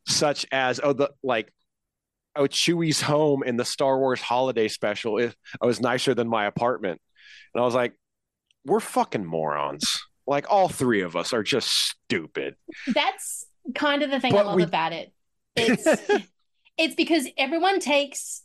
such 0.06 0.46
as 0.52 0.80
oh 0.82 0.92
the 0.92 1.10
like 1.22 1.52
oh 2.34 2.44
Chewie's 2.44 3.00
home 3.00 3.42
in 3.42 3.56
the 3.56 3.64
Star 3.64 3.98
Wars 3.98 4.20
holiday 4.20 4.68
special 4.68 5.18
it, 5.18 5.34
oh, 5.60 5.64
it 5.64 5.66
was 5.66 5.80
nicer 5.80 6.14
than 6.14 6.28
my 6.28 6.46
apartment. 6.46 7.00
And 7.54 7.62
I 7.62 7.64
was 7.64 7.74
like, 7.74 7.94
we're 8.64 8.80
fucking 8.80 9.24
morons. 9.24 10.02
Like 10.26 10.46
all 10.50 10.68
three 10.68 11.02
of 11.02 11.16
us 11.16 11.32
are 11.32 11.42
just 11.42 11.68
stupid. 11.68 12.56
That's 12.92 13.46
kind 13.74 14.02
of 14.02 14.10
the 14.10 14.20
thing 14.20 14.34
I 14.34 14.42
love 14.42 14.56
we- 14.56 14.62
about 14.62 14.92
it. 14.92 15.12
It's 15.58 15.86
it's 16.78 16.94
because 16.94 17.26
everyone 17.36 17.80
takes 17.80 18.42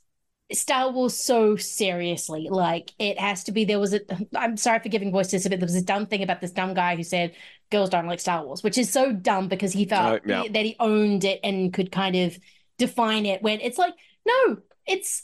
Star 0.54 0.92
Wars 0.92 1.16
so 1.16 1.56
seriously. 1.56 2.48
Like 2.50 2.92
it 3.00 3.20
has 3.20 3.44
to 3.46 3.52
be. 3.52 3.66
There 3.66 3.80
was 3.80 3.94
a. 3.94 4.02
I'm 4.36 4.58
sorry 4.58 4.80
for 4.80 4.90
giving 4.90 5.12
voice 5.12 5.28
to 5.28 5.36
this, 5.38 5.48
but 5.48 5.60
there 5.60 5.66
was 5.66 5.76
a 5.76 5.84
dumb 5.84 6.06
thing 6.08 6.24
about 6.24 6.42
this 6.42 6.52
dumb 6.52 6.74
guy 6.74 6.96
who 6.96 7.04
said 7.04 7.34
girls 7.70 7.90
don't 7.90 8.08
like 8.08 8.20
Star 8.20 8.46
Wars, 8.46 8.64
which 8.64 8.78
is 8.78 8.92
so 8.92 9.12
dumb 9.14 9.48
because 9.48 9.72
he 9.74 9.86
felt 9.86 10.16
Uh, 10.16 10.20
yeah. 10.26 10.44
that 10.52 10.66
he 10.66 10.76
owned 10.80 11.24
it 11.24 11.40
and 11.44 11.74
could 11.74 11.92
kind 11.92 12.16
of 12.16 12.38
define 12.78 13.26
it. 13.26 13.42
When 13.42 13.62
it's 13.62 13.78
like, 13.78 13.94
no, 14.26 14.58
it's. 14.86 15.24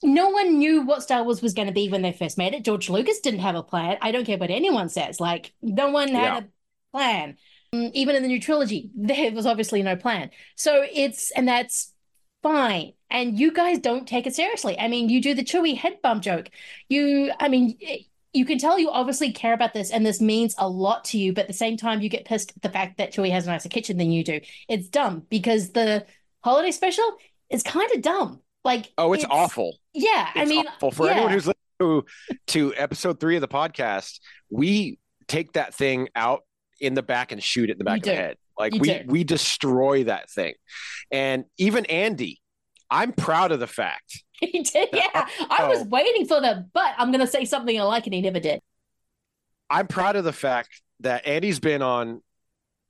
No 0.00 0.28
one 0.28 0.58
knew 0.58 0.82
what 0.82 1.02
Star 1.02 1.24
Wars 1.24 1.42
was 1.42 1.54
going 1.54 1.66
to 1.66 1.74
be 1.74 1.88
when 1.88 2.02
they 2.02 2.12
first 2.12 2.38
made 2.38 2.54
it. 2.54 2.64
George 2.64 2.88
Lucas 2.88 3.18
didn't 3.18 3.40
have 3.40 3.56
a 3.56 3.64
plan. 3.64 3.98
I 4.00 4.12
don't 4.12 4.24
care 4.24 4.38
what 4.38 4.48
anyone 4.50 4.88
says. 4.88 5.18
Like, 5.18 5.52
no 5.60 5.90
one 5.90 6.08
had 6.10 6.22
Yeah. 6.22 6.38
a 6.38 6.44
plan. 6.96 7.36
Mm, 7.74 7.90
Even 7.94 8.16
in 8.16 8.22
the 8.22 8.28
new 8.28 8.40
trilogy, 8.40 8.90
there 8.94 9.30
was 9.32 9.46
obviously 9.46 9.82
no 9.82 9.96
plan. 9.96 10.30
So 10.56 10.84
it's, 10.92 11.30
and 11.32 11.46
that's 11.46 11.92
fine. 12.42 12.92
And 13.10 13.38
you 13.38 13.52
guys 13.52 13.78
don't 13.78 14.06
take 14.06 14.26
it 14.26 14.34
seriously. 14.34 14.78
I 14.78 14.88
mean, 14.88 15.08
you 15.08 15.20
do 15.20 15.34
the 15.34 15.44
Chewie 15.44 15.76
head 15.76 16.00
bump 16.02 16.22
joke. 16.22 16.50
You, 16.88 17.32
I 17.40 17.48
mean, 17.48 17.78
you 18.32 18.44
can 18.44 18.58
tell 18.58 18.78
you 18.78 18.90
obviously 18.90 19.32
care 19.32 19.54
about 19.54 19.72
this 19.72 19.90
and 19.90 20.04
this 20.04 20.20
means 20.20 20.54
a 20.58 20.68
lot 20.68 21.04
to 21.06 21.18
you, 21.18 21.32
but 21.32 21.42
at 21.42 21.46
the 21.48 21.54
same 21.54 21.76
time, 21.76 22.00
you 22.00 22.08
get 22.08 22.24
pissed 22.26 22.52
at 22.56 22.62
the 22.62 22.68
fact 22.68 22.98
that 22.98 23.12
Chewie 23.12 23.30
has 23.30 23.46
a 23.46 23.50
nicer 23.50 23.68
kitchen 23.68 23.96
than 23.96 24.10
you 24.10 24.22
do. 24.24 24.40
It's 24.68 24.88
dumb 24.88 25.24
because 25.30 25.70
the 25.70 26.06
holiday 26.44 26.70
special 26.70 27.16
is 27.50 27.62
kind 27.62 27.90
of 27.94 28.02
dumb. 28.02 28.40
Like, 28.64 28.92
Oh, 28.98 29.12
it's, 29.14 29.24
awful. 29.30 29.78
Yeah. 29.94 30.28
I 30.34 30.44
mean, 30.44 30.66
awful 30.66 30.90
for 30.90 31.06
yeah. 31.06 31.12
anyone 31.12 31.32
who's 31.32 31.46
listening 31.46 31.54
to, 31.80 32.04
to 32.48 32.74
episode 32.76 33.20
three 33.20 33.36
of 33.36 33.40
the 33.40 33.48
podcast. 33.48 34.20
We 34.50 34.98
take 35.26 35.52
that 35.52 35.74
thing 35.74 36.08
out 36.14 36.42
in 36.80 36.94
the 36.94 37.02
back 37.02 37.32
and 37.32 37.42
shoot 37.42 37.68
it 37.70 37.72
in 37.72 37.78
the 37.78 37.84
back 37.84 38.04
You 38.06 38.12
of 38.12 38.16
the 38.16 38.22
head. 38.22 38.36
Like 38.58 38.74
You 38.74 38.80
we 38.80 39.02
we 39.06 39.24
destroy 39.24 40.04
that 40.04 40.30
thing. 40.30 40.54
And 41.10 41.44
even 41.58 41.84
Andy, 41.86 42.40
I'm 42.90 43.12
proud 43.12 43.52
of 43.52 43.60
the 43.60 43.66
fact. 43.66 44.22
he 44.32 44.62
did. 44.62 44.88
Yeah. 44.92 45.26
I 45.50 45.68
was 45.68 45.80
Oh. 45.80 45.84
waiting 45.84 46.26
for 46.26 46.40
the, 46.40 46.66
but 46.72 46.94
I'm 46.96 47.10
going 47.10 47.20
to 47.20 47.26
say 47.26 47.44
something 47.44 47.78
I 47.78 47.82
like 47.84 48.06
and 48.06 48.14
he 48.14 48.20
never 48.20 48.40
did. 48.40 48.60
I'm 49.70 49.86
proud 49.86 50.16
of 50.16 50.24
the 50.24 50.32
fact 50.32 50.82
that 51.00 51.26
Andy's 51.26 51.60
been 51.60 51.82
on 51.82 52.22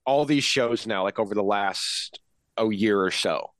all 0.06 0.24
these 0.24 0.44
shows 0.44 0.86
now, 0.86 1.02
like 1.02 1.18
over 1.18 1.34
the 1.34 1.42
last 1.42 2.20
a 2.56 2.68
year 2.70 3.02
or 3.02 3.10
so. 3.10 3.50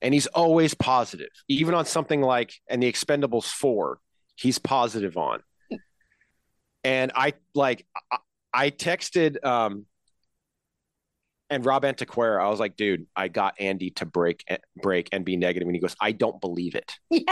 And 0.00 0.12
he's 0.12 0.26
always 0.28 0.74
positive, 0.74 1.28
even 1.48 1.74
on 1.74 1.84
something 1.86 2.20
like 2.20 2.54
and 2.68 2.82
the 2.82 2.90
Expendables 2.92 3.44
4, 3.44 3.98
he's 4.34 4.58
positive 4.58 5.16
on. 5.16 5.40
Hmm. 5.70 5.76
And 6.82 7.12
I 7.14 7.34
like 7.54 7.86
I, 8.54 8.70
texted 8.70 9.44
um 9.44 9.86
and 11.50 11.66
Rob 11.66 11.82
Antiquera, 11.82 12.42
I 12.42 12.48
was 12.48 12.60
like, 12.60 12.76
dude, 12.76 13.06
I 13.14 13.28
got 13.28 13.60
Andy 13.60 13.90
to 13.92 14.06
break 14.06 14.44
break 14.76 15.08
and 15.12 15.24
be 15.24 15.36
negative. 15.36 15.68
And 15.68 15.74
he 15.74 15.80
goes, 15.80 15.96
I 16.00 16.12
don't 16.12 16.40
believe 16.40 16.74
it. 16.74 16.92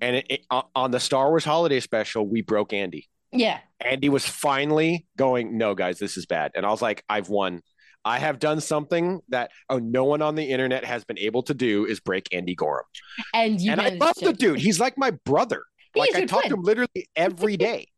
And 0.00 0.16
it, 0.16 0.26
it, 0.30 0.40
on 0.74 0.90
the 0.90 1.00
Star 1.00 1.28
Wars 1.28 1.44
holiday 1.44 1.80
special, 1.80 2.26
we 2.26 2.42
broke 2.42 2.72
Andy. 2.72 3.08
yeah. 3.32 3.58
Andy 3.80 4.08
was 4.08 4.26
finally 4.26 5.06
going, 5.16 5.56
no, 5.56 5.74
guys, 5.74 5.98
this 5.98 6.16
is 6.16 6.26
bad. 6.26 6.52
And 6.54 6.66
I 6.66 6.70
was 6.70 6.82
like, 6.82 7.04
I've 7.08 7.28
won. 7.28 7.62
I 8.04 8.18
have 8.18 8.38
done 8.38 8.60
something 8.60 9.20
that 9.28 9.50
oh, 9.68 9.78
no 9.78 10.04
one 10.04 10.22
on 10.22 10.34
the 10.34 10.44
internet 10.44 10.84
has 10.84 11.04
been 11.04 11.18
able 11.18 11.42
to 11.44 11.54
do 11.54 11.84
is 11.84 12.00
break 12.00 12.28
Andy 12.32 12.54
Gorham. 12.54 12.84
And 13.34 13.60
you 13.60 13.72
and 13.72 13.80
I 13.80 13.90
love 13.90 14.14
to. 14.16 14.26
the 14.26 14.32
dude. 14.32 14.60
He's 14.60 14.80
like 14.80 14.96
my 14.96 15.10
brother. 15.10 15.64
He 15.94 16.00
like 16.00 16.14
I 16.14 16.24
talk 16.24 16.44
to 16.44 16.54
him 16.54 16.62
literally 16.62 17.08
every 17.16 17.56
day. 17.56 17.88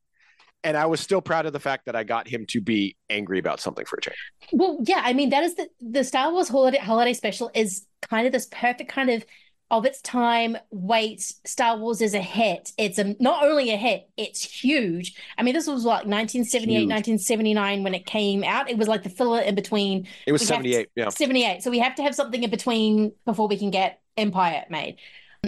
And 0.64 0.76
I 0.76 0.87
was 0.87 1.00
still 1.00 1.21
proud 1.21 1.47
of 1.47 1.52
the 1.52 1.61
fact 1.61 1.87
that 1.87 1.97
I 1.97 2.05
got 2.05 2.29
him 2.29 2.47
to 2.47 2.61
be 2.61 2.97
angry 3.09 3.38
about 3.38 3.61
something 3.61 3.85
for 3.85 3.97
a 3.97 4.00
change. 4.00 4.17
Well, 4.52 4.79
yeah, 4.83 5.00
I 5.05 5.12
mean 5.12 5.31
that 5.31 5.43
is 5.45 5.55
the 5.55 5.69
the 5.81 6.05
Star 6.05 6.33
Wars 6.33 6.49
holiday 6.49 6.79
holiday 6.79 7.12
special 7.12 7.50
is 7.55 7.87
kind 8.02 8.26
of 8.26 8.33
this 8.33 8.47
perfect 8.50 8.90
kind 8.90 9.11
of 9.11 9.25
of 9.73 9.87
its 9.87 10.00
time. 10.02 10.57
Wait, 10.73 11.21
Star 11.21 11.76
Wars 11.79 12.00
is 12.00 12.12
a 12.14 12.21
hit. 12.21 12.73
It's 12.76 12.99
a 12.99 13.14
not 13.21 13.45
only 13.45 13.71
a 13.71 13.76
hit, 13.76 14.09
it's 14.17 14.43
huge. 14.43 15.14
I 15.38 15.45
mean, 15.45 15.55
this 15.55 15.69
was 15.69 15.85
like 15.85 16.07
1978, 16.07 16.73
Huge. 16.73 16.88
1979 16.90 17.85
when 17.85 17.95
it 17.95 18.05
came 18.05 18.43
out. 18.43 18.69
It 18.69 18.76
was 18.79 18.88
like 18.88 19.05
the 19.05 19.11
filler 19.11 19.40
in 19.40 19.55
between 19.55 20.09
It 20.26 20.33
was 20.33 20.40
We 20.43 20.47
have 20.55 20.62
to- 20.64 20.71
78. 20.71 20.88
Yeah. 20.97 21.09
78. 21.11 21.62
So 21.62 21.71
we 21.71 21.79
have 21.79 21.95
to 21.95 22.02
have 22.02 22.17
something 22.17 22.43
in 22.43 22.50
between 22.50 23.12
before 23.25 23.47
we 23.47 23.57
can 23.57 23.71
get 23.71 24.00
Empire 24.17 24.64
made. 24.71 24.97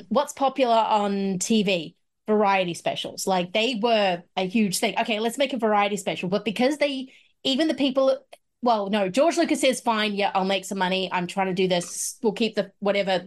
What's 0.08 0.32
popular 0.32 0.76
on 0.76 1.38
TV? 1.40 1.94
Variety 2.26 2.74
specials. 2.74 3.26
Like 3.26 3.52
they 3.52 3.78
were 3.82 4.22
a 4.36 4.46
huge 4.46 4.78
thing. 4.78 4.94
Okay, 5.00 5.18
let's 5.20 5.38
make 5.38 5.52
a 5.52 5.58
variety 5.58 5.96
special. 5.96 6.28
But 6.28 6.44
because 6.44 6.78
they, 6.78 7.12
even 7.42 7.68
the 7.68 7.74
people, 7.74 8.16
well, 8.62 8.90
no, 8.90 9.08
George 9.08 9.36
Lucas 9.36 9.60
says, 9.60 9.80
fine, 9.80 10.14
yeah, 10.14 10.30
I'll 10.34 10.44
make 10.44 10.64
some 10.64 10.78
money. 10.78 11.10
I'm 11.12 11.26
trying 11.26 11.48
to 11.48 11.54
do 11.54 11.66
this. 11.66 12.18
We'll 12.22 12.32
keep 12.32 12.54
the 12.54 12.70
whatever. 12.78 13.24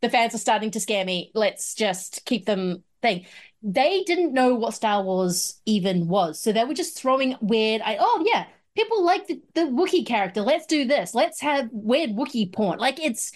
The 0.00 0.10
fans 0.10 0.34
are 0.34 0.38
starting 0.38 0.70
to 0.72 0.80
scare 0.80 1.04
me. 1.04 1.30
Let's 1.34 1.74
just 1.74 2.24
keep 2.24 2.46
them 2.46 2.84
thing. 3.02 3.26
They 3.62 4.04
didn't 4.04 4.32
know 4.32 4.54
what 4.54 4.74
Star 4.74 5.02
Wars 5.02 5.60
even 5.66 6.08
was. 6.08 6.40
So 6.40 6.52
they 6.52 6.64
were 6.64 6.72
just 6.72 6.98
throwing 6.98 7.36
weird, 7.40 7.82
I, 7.84 7.98
oh, 8.00 8.24
yeah, 8.26 8.46
people 8.76 9.04
like 9.04 9.26
the, 9.26 9.42
the 9.54 9.62
Wookiee 9.62 10.06
character. 10.06 10.40
Let's 10.40 10.66
do 10.66 10.86
this. 10.86 11.14
Let's 11.14 11.40
have 11.40 11.68
weird 11.72 12.10
Wookiee 12.10 12.52
porn. 12.52 12.78
Like 12.78 13.00
it's 13.00 13.32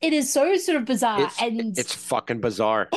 it 0.00 0.12
is 0.12 0.32
so 0.32 0.56
sort 0.56 0.76
of 0.78 0.84
bizarre 0.84 1.20
It's- 1.20 1.40
and 1.40 1.78
It's 1.78 1.94
fucking 1.94 2.40
bizarre. 2.40 2.88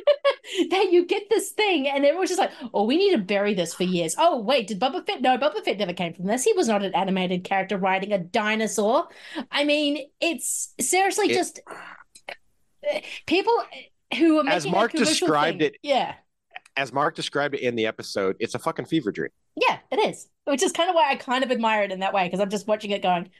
that 0.70 0.88
you 0.92 1.04
get 1.06 1.24
this 1.30 1.50
thing 1.50 1.88
and 1.88 2.04
everyone's 2.04 2.30
just 2.30 2.40
like, 2.40 2.52
oh, 2.72 2.84
we 2.84 2.96
need 2.96 3.12
to 3.12 3.18
bury 3.18 3.54
this 3.54 3.74
for 3.74 3.82
years. 3.84 4.14
Oh, 4.18 4.40
wait, 4.40 4.66
did 4.66 4.80
Boba 4.80 5.04
Fett? 5.06 5.20
No, 5.20 5.36
Boba 5.38 5.64
Fett 5.64 5.78
never 5.78 5.92
came 5.92 6.14
from 6.14 6.26
this. 6.26 6.44
He 6.44 6.52
was 6.52 6.68
not 6.68 6.82
an 6.82 6.94
animated 6.94 7.44
character 7.44 7.76
riding 7.76 8.12
a 8.12 8.18
dinosaur. 8.18 9.08
I 9.50 9.64
mean, 9.64 10.08
it's 10.20 10.74
seriously 10.80 11.30
It- 11.30 11.34
just 11.34 11.60
eh, 12.84 13.00
people 13.26 13.54
who 14.18 14.38
are 14.38 14.44
making 14.44 14.56
As 14.56 14.66
Mark 14.66 14.92
described 14.92 15.58
thing. 15.58 15.68
it- 15.68 15.76
Yeah. 15.82 16.14
As 16.76 16.92
Mark 16.92 17.14
described 17.14 17.54
it 17.54 17.62
in 17.62 17.74
the 17.74 17.86
episode, 17.86 18.36
it's 18.38 18.54
a 18.54 18.58
fucking 18.58 18.84
fever 18.84 19.10
dream. 19.10 19.30
Yeah, 19.56 19.78
it 19.90 19.96
is. 19.98 20.28
Which 20.44 20.62
is 20.62 20.72
kind 20.72 20.90
of 20.90 20.94
why 20.94 21.10
I 21.10 21.16
kind 21.16 21.42
of 21.42 21.50
admire 21.50 21.82
it 21.84 21.90
in 21.90 22.00
that 22.00 22.12
way 22.12 22.24
because 22.26 22.38
I'm 22.40 22.50
just 22.50 22.66
watching 22.68 22.90
it 22.90 23.02
going, 23.02 23.30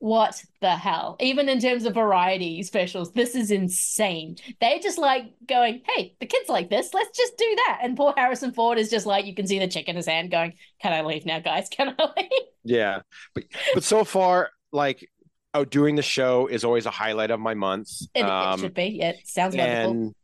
what 0.00 0.42
the 0.60 0.70
hell? 0.70 1.16
Even 1.20 1.48
in 1.48 1.60
terms 1.60 1.84
of 1.84 1.94
variety 1.94 2.62
specials, 2.62 3.12
this 3.12 3.34
is 3.34 3.50
insane. 3.50 4.36
They 4.60 4.78
just 4.78 4.98
like 4.98 5.32
going, 5.46 5.82
hey, 5.88 6.14
the 6.20 6.26
kids 6.26 6.48
like 6.48 6.70
this, 6.70 6.94
let's 6.94 7.16
just 7.16 7.36
do 7.36 7.56
that. 7.66 7.80
And 7.82 7.96
poor 7.96 8.14
Harrison 8.16 8.52
Ford 8.52 8.78
is 8.78 8.90
just 8.90 9.06
like, 9.06 9.26
you 9.26 9.34
can 9.34 9.46
see 9.46 9.58
the 9.58 9.66
chick 9.66 9.88
in 9.88 9.96
his 9.96 10.06
hand 10.06 10.30
going, 10.30 10.54
can 10.80 10.92
I 10.92 11.02
leave 11.02 11.26
now, 11.26 11.40
guys? 11.40 11.68
Can 11.70 11.94
I 11.98 12.08
leave? 12.16 12.30
Yeah. 12.64 13.00
But, 13.34 13.44
but 13.74 13.82
so 13.82 14.04
far, 14.04 14.50
like, 14.72 15.08
oh, 15.54 15.64
doing 15.64 15.96
the 15.96 16.02
show 16.02 16.46
is 16.46 16.64
always 16.64 16.86
a 16.86 16.90
highlight 16.90 17.30
of 17.30 17.40
my 17.40 17.54
month. 17.54 17.90
It, 18.14 18.22
Um, 18.22 18.58
it 18.58 18.62
should 18.62 18.74
be. 18.74 18.98
Yeah, 19.00 19.10
it 19.10 19.26
sounds 19.26 19.56
wonderful. 19.56 19.90
and 19.90 20.14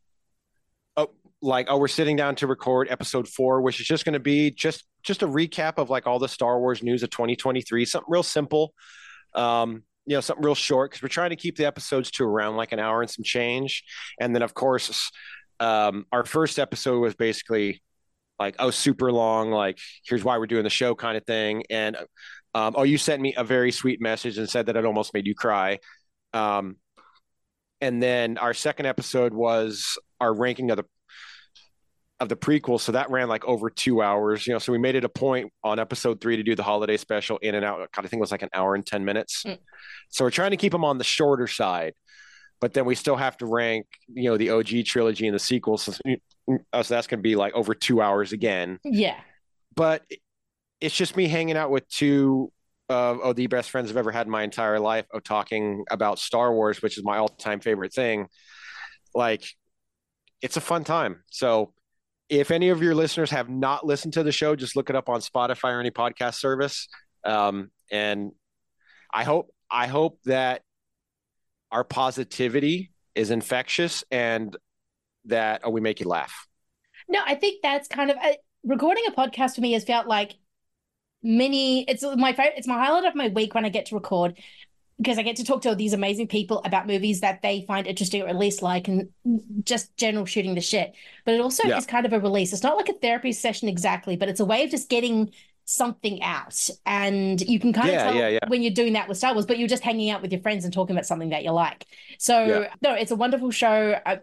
oh, 0.95 1.09
like 1.41 1.67
oh 1.69 1.77
we're 1.77 1.87
sitting 1.87 2.15
down 2.15 2.35
to 2.35 2.47
record 2.47 2.87
episode 2.89 3.27
four 3.27 3.61
which 3.61 3.79
is 3.79 3.85
just 3.85 4.05
going 4.05 4.13
to 4.13 4.19
be 4.19 4.49
just 4.51 4.85
just 5.03 5.21
a 5.21 5.27
recap 5.27 5.73
of 5.77 5.89
like 5.89 6.07
all 6.07 6.17
the 6.17 6.27
star 6.29 6.59
wars 6.59 6.81
news 6.81 7.03
of 7.03 7.09
2023 7.09 7.85
something 7.85 8.05
real 8.09 8.23
simple 8.23 8.73
um 9.35 9.83
you 10.05 10.15
know 10.15 10.21
something 10.21 10.45
real 10.45 10.55
short 10.55 10.91
because 10.91 11.01
we're 11.01 11.09
trying 11.09 11.31
to 11.31 11.35
keep 11.35 11.57
the 11.57 11.65
episodes 11.65 12.11
to 12.11 12.23
around 12.23 12.55
like 12.55 12.71
an 12.71 12.79
hour 12.79 13.01
and 13.01 13.09
some 13.09 13.23
change. 13.23 13.83
And 14.19 14.35
then 14.35 14.41
of 14.41 14.53
course 14.53 15.11
um 15.59 16.05
our 16.11 16.25
first 16.25 16.59
episode 16.59 16.99
was 16.99 17.15
basically 17.15 17.81
like 18.39 18.55
oh 18.59 18.69
super 18.71 19.11
long 19.11 19.51
like 19.51 19.79
here's 20.05 20.23
why 20.23 20.37
we're 20.37 20.47
doing 20.47 20.63
the 20.63 20.69
show 20.69 20.95
kind 20.95 21.17
of 21.17 21.25
thing. 21.25 21.63
And 21.69 21.97
um, 22.53 22.73
oh 22.77 22.83
you 22.83 22.97
sent 22.97 23.21
me 23.21 23.33
a 23.35 23.43
very 23.43 23.71
sweet 23.71 24.01
message 24.01 24.37
and 24.37 24.49
said 24.49 24.67
that 24.67 24.75
it 24.75 24.85
almost 24.85 25.13
made 25.13 25.25
you 25.27 25.35
cry. 25.35 25.79
Um 26.33 26.77
and 27.81 28.01
then 28.01 28.37
our 28.37 28.53
second 28.53 28.85
episode 28.85 29.33
was 29.33 29.97
our 30.19 30.33
ranking 30.33 30.71
of 30.71 30.77
the 30.77 30.85
of 32.19 32.29
the 32.29 32.35
prequel 32.35 32.79
so 32.79 32.91
that 32.93 33.09
ran 33.09 33.27
like 33.27 33.43
over 33.45 33.69
two 33.69 34.01
hours 34.01 34.47
you 34.47 34.53
know 34.53 34.59
so 34.59 34.71
we 34.71 34.77
made 34.77 34.95
it 34.95 35.03
a 35.03 35.09
point 35.09 35.51
on 35.63 35.79
episode 35.79 36.21
three 36.21 36.37
to 36.37 36.43
do 36.43 36.55
the 36.55 36.63
holiday 36.63 36.95
special 36.95 37.37
in 37.39 37.55
and 37.55 37.65
out 37.65 37.79
God, 37.91 38.05
i 38.05 38.07
think 38.07 38.19
it 38.19 38.21
was 38.21 38.31
like 38.31 38.41
an 38.41 38.49
hour 38.53 38.73
and 38.73 38.85
10 38.85 39.03
minutes 39.03 39.43
Mm. 39.45 39.57
so 40.09 40.23
we're 40.23 40.31
trying 40.31 40.51
to 40.51 40.57
keep 40.57 40.71
them 40.71 40.85
on 40.85 40.97
the 40.97 41.03
shorter 41.03 41.47
side 41.47 41.93
but 42.61 42.73
then 42.73 42.85
we 42.85 42.95
still 42.95 43.17
have 43.17 43.35
to 43.37 43.45
rank 43.45 43.85
you 44.07 44.29
know 44.29 44.37
the 44.37 44.49
og 44.51 44.85
trilogy 44.85 45.27
and 45.27 45.35
the 45.35 45.39
sequels 45.39 45.83
so, 45.83 45.93
so 46.47 46.57
that's 46.71 47.07
going 47.07 47.19
to 47.19 47.23
be 47.23 47.35
like 47.35 47.53
over 47.53 47.73
two 47.73 48.01
hours 48.01 48.31
again 48.31 48.79
yeah. 48.85 49.19
but 49.75 50.03
it's 50.79 50.95
just 50.95 51.17
me 51.17 51.27
hanging 51.27 51.57
out 51.57 51.69
with 51.69 51.87
two 51.89 52.51
of 52.89 53.19
oh, 53.23 53.33
the 53.33 53.47
best 53.47 53.71
friends 53.71 53.89
I've 53.89 53.97
ever 53.97 54.11
had 54.11 54.27
in 54.27 54.31
my 54.31 54.43
entire 54.43 54.79
life 54.79 55.05
of 55.13 55.23
talking 55.23 55.85
about 55.89 56.19
Star 56.19 56.53
Wars, 56.53 56.81
which 56.81 56.97
is 56.97 57.03
my 57.03 57.17
all-time 57.17 57.59
favorite 57.59 57.93
thing. 57.93 58.27
Like, 59.13 59.43
it's 60.41 60.57
a 60.57 60.61
fun 60.61 60.83
time. 60.83 61.23
So, 61.31 61.73
if 62.29 62.51
any 62.51 62.69
of 62.69 62.81
your 62.81 62.95
listeners 62.95 63.31
have 63.31 63.49
not 63.49 63.85
listened 63.85 64.13
to 64.13 64.23
the 64.23 64.31
show, 64.31 64.55
just 64.55 64.75
look 64.75 64.89
it 64.89 64.95
up 64.95 65.09
on 65.09 65.21
Spotify 65.21 65.75
or 65.75 65.79
any 65.79 65.91
podcast 65.91 66.35
service. 66.35 66.87
Um, 67.23 67.71
and 67.91 68.31
I 69.13 69.23
hope 69.23 69.49
I 69.69 69.87
hope 69.87 70.19
that 70.25 70.61
our 71.71 71.83
positivity 71.83 72.91
is 73.13 73.31
infectious 73.31 74.03
and 74.11 74.55
that 75.25 75.61
oh, 75.63 75.69
we 75.69 75.81
make 75.81 75.99
you 75.99 76.07
laugh. 76.07 76.47
No, 77.07 77.19
I 77.25 77.35
think 77.35 77.61
that's 77.61 77.87
kind 77.87 78.11
of 78.11 78.17
uh, 78.17 78.33
recording 78.63 79.05
a 79.07 79.11
podcast 79.11 79.55
for 79.55 79.61
me 79.61 79.73
has 79.73 79.83
felt 79.83 80.07
like 80.07 80.35
mini. 81.21 81.83
It's 81.83 82.03
my 82.03 82.33
favorite. 82.33 82.55
It's 82.57 82.67
my 82.67 82.75
highlight 82.75 83.05
of 83.05 83.15
my 83.15 83.27
week 83.29 83.53
when 83.53 83.65
I 83.65 83.69
get 83.69 83.87
to 83.87 83.95
record 83.95 84.37
because 84.97 85.17
I 85.17 85.23
get 85.23 85.35
to 85.37 85.43
talk 85.43 85.61
to 85.63 85.69
all 85.69 85.75
these 85.75 85.93
amazing 85.93 86.27
people 86.27 86.61
about 86.63 86.87
movies 86.87 87.21
that 87.21 87.41
they 87.41 87.65
find 87.67 87.85
interesting 87.85 88.21
or 88.21 88.27
at 88.27 88.37
least 88.37 88.61
like, 88.61 88.87
and 88.87 89.09
just 89.63 89.95
general 89.97 90.25
shooting 90.25 90.55
the 90.55 90.61
shit. 90.61 90.95
But 91.25 91.33
it 91.35 91.41
also 91.41 91.63
Yeah. 91.63 91.75
is 91.75 91.85
kind 91.85 92.05
of 92.05 92.13
a 92.13 92.19
release. 92.19 92.53
It's 92.53 92.63
not 92.63 92.77
like 92.77 92.89
a 92.89 92.93
therapy 92.93 93.31
session 93.33 93.67
exactly, 93.67 94.15
but 94.15 94.29
it's 94.29 94.39
a 94.39 94.45
way 94.45 94.63
of 94.63 94.71
just 94.71 94.89
getting 94.89 95.31
something 95.65 96.21
out. 96.21 96.69
And 96.85 97.41
you 97.41 97.59
can 97.59 97.73
kind 97.73 97.91
Yeah, 97.91 97.97
of 97.97 98.01
tell 98.01 98.29
yeah, 98.29 98.39
when 98.47 98.61
you're 98.61 98.71
doing 98.73 98.93
that 98.93 99.07
with 99.09 99.17
Star 99.17 99.33
Wars, 99.33 99.45
but 99.45 99.57
you're 99.59 99.67
just 99.67 99.83
hanging 99.83 100.09
out 100.11 100.21
with 100.21 100.31
your 100.31 100.41
friends 100.41 100.63
and 100.63 100.73
talking 100.73 100.95
about 100.95 101.05
something 101.05 101.29
that 101.29 101.43
you 101.43 101.51
like. 101.51 101.85
So 102.19 102.67
no, 102.81 102.93
it's 102.93 103.11
a 103.11 103.15
wonderful 103.15 103.51
show. 103.51 103.99
I, 104.05 104.19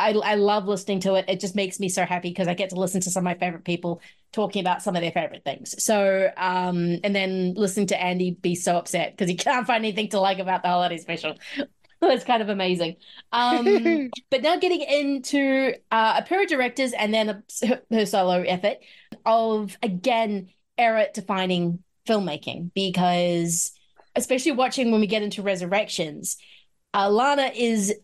I, 0.00 0.12
I 0.12 0.34
love 0.36 0.66
listening 0.66 1.00
to 1.00 1.14
it. 1.14 1.26
It 1.28 1.40
just 1.40 1.54
makes 1.54 1.78
me 1.78 1.88
so 1.88 2.04
happy 2.04 2.30
because 2.30 2.48
I 2.48 2.54
get 2.54 2.70
to 2.70 2.76
listen 2.76 3.00
to 3.02 3.10
some 3.10 3.20
of 3.20 3.24
my 3.24 3.34
favorite 3.34 3.64
people 3.64 4.00
talking 4.32 4.60
about 4.60 4.82
some 4.82 4.96
of 4.96 5.02
their 5.02 5.12
favorite 5.12 5.44
things. 5.44 5.82
So, 5.82 6.30
um, 6.36 6.98
and 7.04 7.14
then 7.14 7.54
listening 7.54 7.88
to 7.88 8.00
Andy 8.00 8.32
be 8.32 8.54
so 8.54 8.76
upset 8.76 9.12
because 9.12 9.28
he 9.28 9.36
can't 9.36 9.66
find 9.66 9.84
anything 9.84 10.08
to 10.10 10.20
like 10.20 10.38
about 10.38 10.62
the 10.62 10.68
holiday 10.68 10.98
special. 10.98 11.36
That's 12.00 12.24
kind 12.24 12.40
of 12.42 12.48
amazing. 12.48 12.96
Um, 13.30 14.10
but 14.30 14.42
now 14.42 14.56
getting 14.56 14.80
into 14.80 15.74
uh, 15.90 16.14
a 16.18 16.22
pair 16.22 16.42
of 16.42 16.48
directors 16.48 16.92
and 16.92 17.12
then 17.12 17.28
a, 17.28 17.42
her, 17.90 18.06
solo 18.06 18.40
effort 18.40 18.78
of 19.26 19.76
again 19.82 20.48
era 20.78 21.08
defining 21.12 21.80
filmmaking 22.08 22.72
because 22.74 23.72
especially 24.16 24.52
watching 24.52 24.90
when 24.90 25.00
we 25.00 25.06
get 25.06 25.22
into 25.22 25.42
resurrections, 25.42 26.38
uh, 26.94 27.08
Lana 27.10 27.52
is 27.54 27.94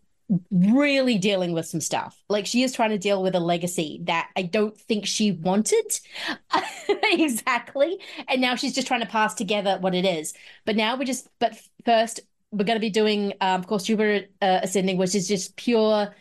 really 0.50 1.18
dealing 1.18 1.52
with 1.52 1.66
some 1.66 1.80
stuff. 1.80 2.20
Like 2.28 2.46
she 2.46 2.62
is 2.62 2.72
trying 2.72 2.90
to 2.90 2.98
deal 2.98 3.22
with 3.22 3.34
a 3.34 3.40
legacy 3.40 4.00
that 4.04 4.28
I 4.36 4.42
don't 4.42 4.76
think 4.76 5.06
she 5.06 5.32
wanted 5.32 6.00
exactly. 6.88 7.98
And 8.28 8.40
now 8.40 8.56
she's 8.56 8.74
just 8.74 8.86
trying 8.86 9.00
to 9.00 9.06
pass 9.06 9.34
together 9.34 9.78
what 9.80 9.94
it 9.94 10.04
is. 10.04 10.34
But 10.64 10.76
now 10.76 10.96
we're 10.96 11.04
just, 11.04 11.28
but 11.38 11.58
first, 11.84 12.20
we're 12.50 12.64
going 12.64 12.76
to 12.76 12.80
be 12.80 12.90
doing, 12.90 13.34
um, 13.40 13.60
of 13.60 13.66
course, 13.66 13.84
Jupiter 13.84 14.26
uh, 14.40 14.60
Ascending, 14.62 14.98
which 14.98 15.14
is 15.14 15.28
just 15.28 15.56
pure, 15.56 16.14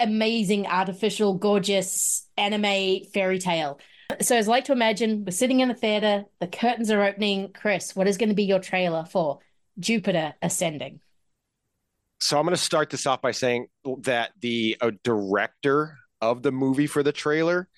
amazing, 0.00 0.66
artificial, 0.66 1.34
gorgeous 1.34 2.26
anime 2.36 3.04
fairy 3.12 3.38
tale. 3.38 3.78
So, 4.20 4.36
as 4.36 4.48
I 4.48 4.52
like 4.52 4.64
to 4.64 4.72
imagine, 4.72 5.24
we're 5.24 5.32
sitting 5.32 5.60
in 5.60 5.68
the 5.68 5.74
theater, 5.74 6.24
the 6.40 6.46
curtains 6.46 6.90
are 6.90 7.02
opening. 7.02 7.52
Chris, 7.52 7.94
what 7.94 8.08
is 8.08 8.16
going 8.16 8.30
to 8.30 8.34
be 8.34 8.44
your 8.44 8.58
trailer 8.58 9.04
for 9.04 9.40
Jupiter 9.78 10.34
Ascending? 10.40 11.00
So 12.20 12.38
I'm 12.38 12.44
going 12.44 12.56
to 12.56 12.62
start 12.62 12.90
this 12.90 13.06
off 13.06 13.22
by 13.22 13.30
saying 13.30 13.68
that 14.02 14.32
the 14.40 14.76
uh, 14.80 14.90
director 15.04 15.96
of 16.20 16.42
the 16.42 16.52
movie 16.52 16.86
for 16.86 17.02
the 17.02 17.12
trailer 17.12 17.68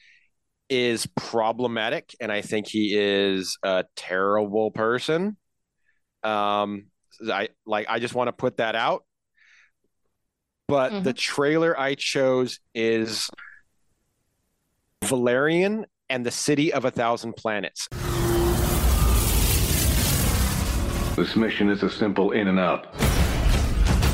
is 0.69 1.07
problematic, 1.17 2.15
and 2.21 2.33
I 2.33 2.43
think 2.43 2.69
he 2.69 2.97
is 2.97 3.59
a 3.63 3.85
terrible 3.97 4.71
person. 4.71 5.37
Um, 6.23 6.87
I 7.31 7.49
like. 7.67 7.87
I 7.89 7.99
just 7.99 8.15
want 8.15 8.29
to 8.29 8.33
put 8.33 8.59
that 8.59 8.77
out. 8.77 9.05
But 10.69 11.03
the 11.03 11.13
trailer 11.13 11.79
I 11.79 11.97
chose 11.97 12.61
is 12.77 13.29
Valerian 15.05 15.85
and 16.09 16.25
the 16.25 16.31
City 16.31 16.73
of 16.73 16.85
a 16.85 16.93
Thousand 16.93 17.35
Planets. 17.35 17.89
This 21.17 21.35
mission 21.35 21.71
is 21.71 21.83
a 21.83 21.91
simple 21.91 22.31
in 22.31 22.47
and 22.47 22.61
out. 22.61 22.87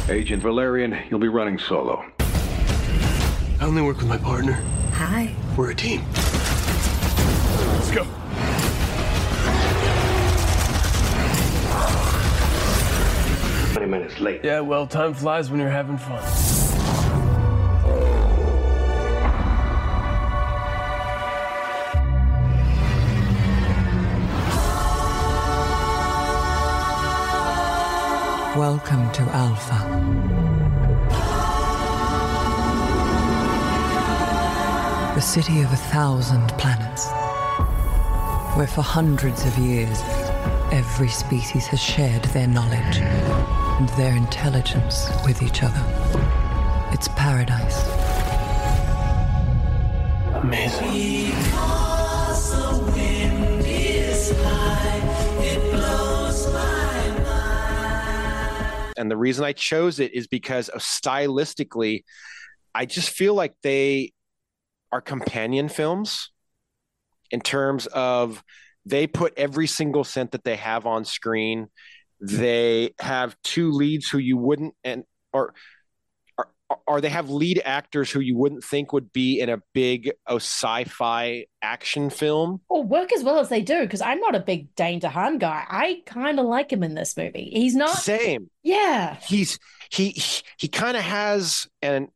Agent 0.09 0.41
Valerian, 0.41 0.97
you'll 1.11 1.19
be 1.19 1.27
running 1.27 1.59
solo. 1.59 2.05
I 2.21 3.65
only 3.65 3.83
work 3.83 3.97
with 3.99 4.07
my 4.07 4.17
partner. 4.17 4.53
Hi. 4.93 5.35
We're 5.57 5.73
a 5.73 5.75
team. 5.75 6.05
Let's 7.73 7.91
go. 7.91 8.07
Twenty 13.73 13.87
minutes 13.91 14.21
late. 14.21 14.45
Yeah, 14.45 14.61
well, 14.61 14.87
time 14.87 15.13
flies 15.13 15.51
when 15.51 15.59
you're 15.59 15.71
having 15.71 15.99
fun. 15.99 16.23
Welcome 28.57 29.13
to 29.13 29.23
Alpha. 29.23 29.96
The 35.17 35.23
city 35.23 35.63
of 35.63 35.73
a 35.73 35.77
thousand 35.77 36.47
planets. 36.59 37.09
Where 38.55 38.67
for 38.67 38.83
hundreds 38.83 39.47
of 39.47 39.57
years, 39.57 39.99
every 40.71 41.09
species 41.09 41.67
has 41.69 41.81
shared 41.81 42.23
their 42.27 42.47
knowledge 42.47 42.99
and 42.99 43.89
their 43.97 44.15
intelligence 44.15 45.09
with 45.25 45.43
each 45.43 45.63
other. 45.63 45.83
It's 46.93 47.09
paradise. 47.09 47.83
Amazing. 50.35 51.33
and 58.99 59.11
the 59.11 59.17
reason 59.17 59.47
I 59.47 59.53
chose 59.53 59.99
it 59.99 60.13
is 60.13 60.27
because 60.27 60.69
of 60.69 60.83
stylistically, 60.83 62.05
I 62.75 62.85
just 62.85 63.09
feel 63.09 63.33
like 63.33 63.55
they 63.63 64.13
are 64.93 65.01
companion 65.01 65.69
films 65.69 66.31
in 67.31 67.41
terms 67.41 67.87
of 67.87 68.43
they 68.85 69.07
put 69.07 69.35
every 69.37 69.67
single 69.67 70.05
cent 70.05 70.31
that 70.33 70.45
they 70.45 70.57
have 70.57 70.87
on 70.87 71.05
screen. 71.05 71.69
They 72.21 72.95
have 73.01 73.37
two 73.43 73.73
leads 73.73 74.09
who 74.09 74.19
you 74.19 74.37
wouldn't 74.37 74.75
and 74.85 75.05
or, 75.33 75.55
or 76.39 76.49
or 76.87 77.01
they 77.01 77.09
have 77.11 77.29
lead 77.29 77.61
actors 77.65 78.11
who 78.11 78.21
you 78.21 78.37
wouldn't 78.37 78.65
think 78.65 78.93
would 78.93 79.13
be 79.13 79.41
in 79.41 79.49
a 79.49 79.61
big 79.75 80.13
oh, 80.27 80.37
sci-fi 80.37 81.47
action 81.61 82.11
film. 82.11 82.61
Or 82.69 82.83
work 82.85 83.13
as 83.13 83.23
well 83.23 83.39
as 83.39 83.49
they 83.49 83.61
do 83.61 83.81
because 83.83 84.01
i'm 84.01 84.21
not 84.21 84.35
a 84.35 84.41
big 84.41 84.75
dane 84.77 85.01
dehaan 85.01 85.39
guy. 85.39 85.65
I 85.69 86.03
kind 86.07 86.41
of 86.41 86.47
like 86.47 86.73
him 86.73 86.83
in 86.83 86.95
this 86.95 87.17
movie. 87.17 87.51
He's 87.53 87.75
not 87.75 87.99
same. 87.99 88.51
Yeah. 88.63 89.17
He's 89.29 89.59
he 89.91 90.11
he, 90.11 90.43
he 90.59 90.69
kind 90.69 90.97
of 90.97 91.03
has 91.03 91.67
and 91.83 92.09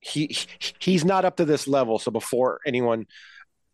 he 0.00 0.36
he's 0.78 1.04
not 1.04 1.24
up 1.24 1.36
to 1.36 1.44
this 1.44 1.68
level 1.68 1.98
so 1.98 2.10
before 2.10 2.60
anyone 2.66 3.06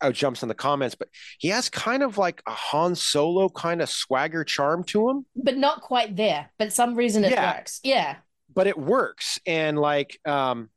uh, 0.01 0.11
jumps 0.12 0.43
in 0.43 0.49
the 0.49 0.55
comments 0.55 0.95
but 0.95 1.09
he 1.39 1.49
has 1.49 1.69
kind 1.71 2.03
of 2.03 2.19
like 2.19 2.43
a 2.47 2.51
han 2.51 2.95
solo 2.95 3.49
kind 3.49 3.81
of 3.81 3.89
swagger 3.89 4.45
charm 4.45 4.85
to 4.85 5.09
him 5.09 5.25
but 5.37 5.57
not 5.57 5.81
quite 5.81 6.17
there 6.17 6.51
but 6.59 6.73
some 6.73 6.95
reason 6.95 7.25
it 7.25 7.31
Yeah. 7.31 7.55
works 7.57 7.81
yeah 7.83 8.17
but 8.55 8.67
it 8.67 8.79
works. 8.79 9.39
And 9.47 9.79
like 9.79 10.19
um 10.25 10.71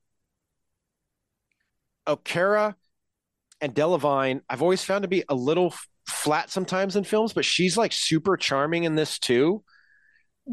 Okara 2.07 2.75
and 3.61 3.73
Delevingne, 3.73 4.41
I've 4.49 4.61
always 4.61 4.83
found 4.83 5.03
to 5.03 5.07
be 5.07 5.23
a 5.29 5.35
little 5.35 5.73
flat 6.07 6.49
sometimes 6.49 6.95
in 6.95 7.03
films, 7.03 7.33
but 7.33 7.45
she's 7.45 7.77
like 7.77 7.93
super 7.93 8.35
charming 8.37 8.83
in 8.83 8.95
this 8.95 9.19
too. 9.19 9.63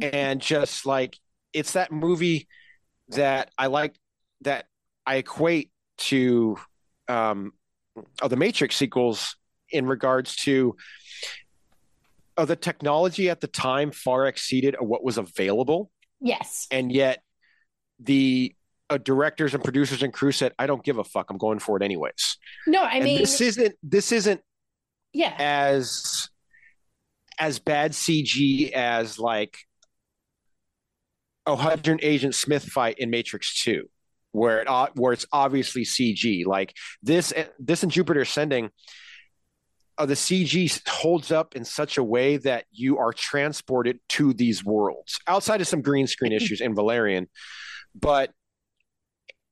And 0.01 0.41
just 0.41 0.85
like 0.87 1.17
it's 1.53 1.73
that 1.73 1.91
movie 1.91 2.49
that 3.09 3.51
I 3.57 3.69
like 3.69 3.97
that 4.43 4.67
I 5.07 5.17
equate 5.17 5.71
to 5.99 6.59
um 7.09 7.53
oh 8.21 8.29
the 8.29 8.37
Matrix 8.37 8.77
sequels 8.77 9.37
in 9.71 9.87
regards 9.87 10.37
to 10.37 10.77
oh 12.37 12.45
the 12.45 12.57
technology 12.57 13.31
at 13.31 13.41
the 13.41 13.47
time 13.47 13.91
far 13.91 14.27
exceeded 14.27 14.77
what 14.79 15.03
was 15.03 15.19
available 15.19 15.91
yes 16.21 16.67
and 16.71 16.93
yet 16.93 17.23
the 17.99 18.55
uh, 18.89 18.99
directors 18.99 19.55
and 19.55 19.65
producers 19.65 20.03
and 20.03 20.13
crew 20.13 20.31
said, 20.31 20.53
"I 20.59 20.67
don't 20.67 20.85
give 20.85 20.99
a 20.99 21.05
fuck. 21.05 21.31
I'm 21.31 21.39
going 21.39 21.59
for 21.59 21.77
it 21.77 21.83
anyways." 21.83 22.39
no 22.67 22.83
i 22.83 22.97
and 22.97 23.05
mean 23.05 23.19
this 23.19 23.41
isn't 23.41 23.75
this 23.83 24.13
isn't 24.13 24.41
yeah 25.13 25.35
as 25.39 26.29
as 27.39 27.59
bad 27.59 27.93
CG 27.93 28.73
as 28.73 29.19
like 29.19 29.59
a 31.47 31.57
hundred 31.57 32.01
Agent 32.03 32.35
Smith 32.35 32.65
fight 32.65 32.99
in 32.99 33.11
Matrix 33.11 33.63
Two, 33.63 33.89
where 34.37 34.61
it 34.61 34.69
o- 34.69 34.89
where 34.95 35.13
it's 35.13 35.27
obviously 35.33 35.85
CG. 35.85 36.47
Like 36.47 36.75
this 37.03 37.33
this 37.59 37.83
in 37.83 37.91
Jupiter 37.91 38.21
Ascending. 38.21 38.71
Uh, 39.99 40.05
the 40.05 40.15
CG 40.15 40.87
holds 40.89 41.33
up 41.33 41.57
in 41.57 41.65
such 41.65 41.97
a 41.97 42.05
way 42.05 42.37
that 42.37 42.67
you 42.71 42.99
are 42.99 43.15
transported 43.15 43.99
to 44.11 44.35
these 44.35 44.63
worlds 44.63 45.19
outside 45.27 45.63
of 45.63 45.67
some 45.67 45.81
green 45.81 46.07
screen 46.07 46.33
issues 46.41 46.61
in 46.61 46.75
Valerian. 46.75 47.29
But, 47.95 48.31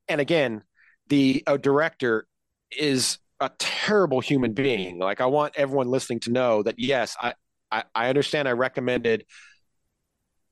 and 0.06 0.20
again, 0.20 0.62
the 1.08 1.42
uh, 1.46 1.56
director 1.56 2.26
is 2.70 3.18
a 3.40 3.50
terrible 3.58 4.20
human 4.20 4.52
being. 4.52 4.98
Like, 4.98 5.20
I 5.20 5.26
want 5.26 5.54
everyone 5.56 5.88
listening 5.88 6.20
to 6.20 6.30
know 6.30 6.62
that, 6.62 6.78
yes, 6.78 7.16
I, 7.20 7.34
I, 7.70 7.84
I 7.94 8.08
understand 8.08 8.46
I 8.46 8.52
recommended 8.52 9.24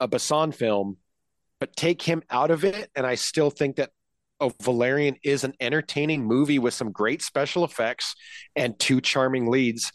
a 0.00 0.08
Besson 0.08 0.54
film, 0.54 0.96
but 1.60 1.76
take 1.76 2.02
him 2.02 2.22
out 2.30 2.50
of 2.50 2.64
it. 2.64 2.90
And 2.94 3.06
I 3.06 3.14
still 3.14 3.50
think 3.50 3.76
that 3.76 3.90
oh, 4.42 4.52
Valerian 4.62 5.16
is 5.22 5.44
an 5.44 5.54
entertaining 5.60 6.24
movie 6.24 6.58
with 6.58 6.74
some 6.74 6.92
great 6.92 7.22
special 7.22 7.64
effects 7.64 8.14
and 8.56 8.78
two 8.78 9.00
charming 9.00 9.50
leads. 9.50 9.92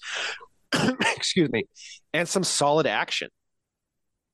Excuse 1.15 1.49
me, 1.51 1.65
and 2.13 2.27
some 2.27 2.43
solid 2.43 2.87
action. 2.87 3.29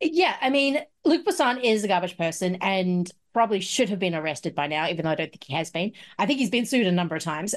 Yeah, 0.01 0.35
I 0.41 0.49
mean, 0.49 0.79
Luc 1.05 1.25
Besson 1.25 1.63
is 1.63 1.83
a 1.83 1.87
garbage 1.87 2.17
person 2.17 2.57
and 2.61 3.09
probably 3.33 3.61
should 3.61 3.89
have 3.89 3.99
been 3.99 4.15
arrested 4.15 4.53
by 4.53 4.67
now, 4.67 4.87
even 4.89 5.05
though 5.05 5.11
I 5.11 5.15
don't 5.15 5.31
think 5.31 5.43
he 5.43 5.53
has 5.53 5.71
been. 5.71 5.93
I 6.19 6.25
think 6.25 6.39
he's 6.39 6.49
been 6.49 6.65
sued 6.65 6.87
a 6.87 6.91
number 6.91 7.15
of 7.15 7.23
times. 7.23 7.55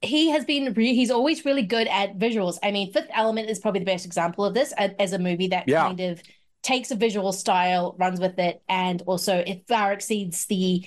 He 0.00 0.30
has 0.30 0.44
been, 0.44 0.72
re- 0.72 0.94
he's 0.94 1.10
always 1.10 1.44
really 1.44 1.62
good 1.62 1.86
at 1.88 2.18
visuals. 2.18 2.58
I 2.62 2.70
mean, 2.70 2.92
Fifth 2.92 3.10
Element 3.12 3.50
is 3.50 3.58
probably 3.58 3.80
the 3.80 3.86
best 3.86 4.06
example 4.06 4.44
of 4.44 4.54
this 4.54 4.72
as 4.72 5.12
a 5.12 5.18
movie 5.18 5.48
that 5.48 5.68
Yeah. 5.68 5.86
kind 5.86 6.00
of 6.00 6.22
takes 6.62 6.90
a 6.90 6.94
visual 6.94 7.32
style, 7.32 7.96
runs 7.98 8.20
with 8.20 8.38
it, 8.38 8.62
and 8.68 9.02
also 9.06 9.38
it 9.38 9.64
far 9.68 9.92
exceeds 9.92 10.46
the 10.46 10.86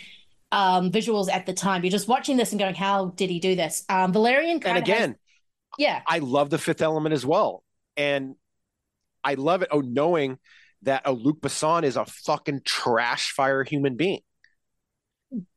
um, 0.53 0.91
visuals 0.91 1.31
at 1.31 1.47
the 1.47 1.53
time. 1.53 1.83
You're 1.83 1.91
just 1.91 2.07
watching 2.07 2.37
this 2.37 2.51
and 2.51 2.59
going, 2.59 2.75
how 2.75 3.07
did 3.07 3.31
he 3.31 3.39
do 3.39 3.55
this? 3.55 3.83
Um, 3.89 4.13
Valerian 4.13 4.61
And 4.63 4.65
of 4.65 4.71
has- 4.73 4.81
again, 4.83 5.15
yeah, 5.79 6.01
I 6.07 6.19
love 6.19 6.51
the 6.51 6.59
Fifth 6.59 6.83
Element 6.83 7.13
as 7.13 7.25
well, 7.25 7.63
and 7.97 8.35
I 9.23 9.33
love 9.33 9.63
it. 9.63 9.69
Oh, 9.71 9.81
knowing 9.81 10.37
that 10.83 11.01
oh, 11.05 11.13
Luc 11.13 11.41
Besson 11.41 11.83
is 11.83 11.97
a 11.97 12.05
fucking 12.05 12.61
trash 12.63 13.31
fire 13.31 13.63
human 13.63 13.97
being. 13.97 14.19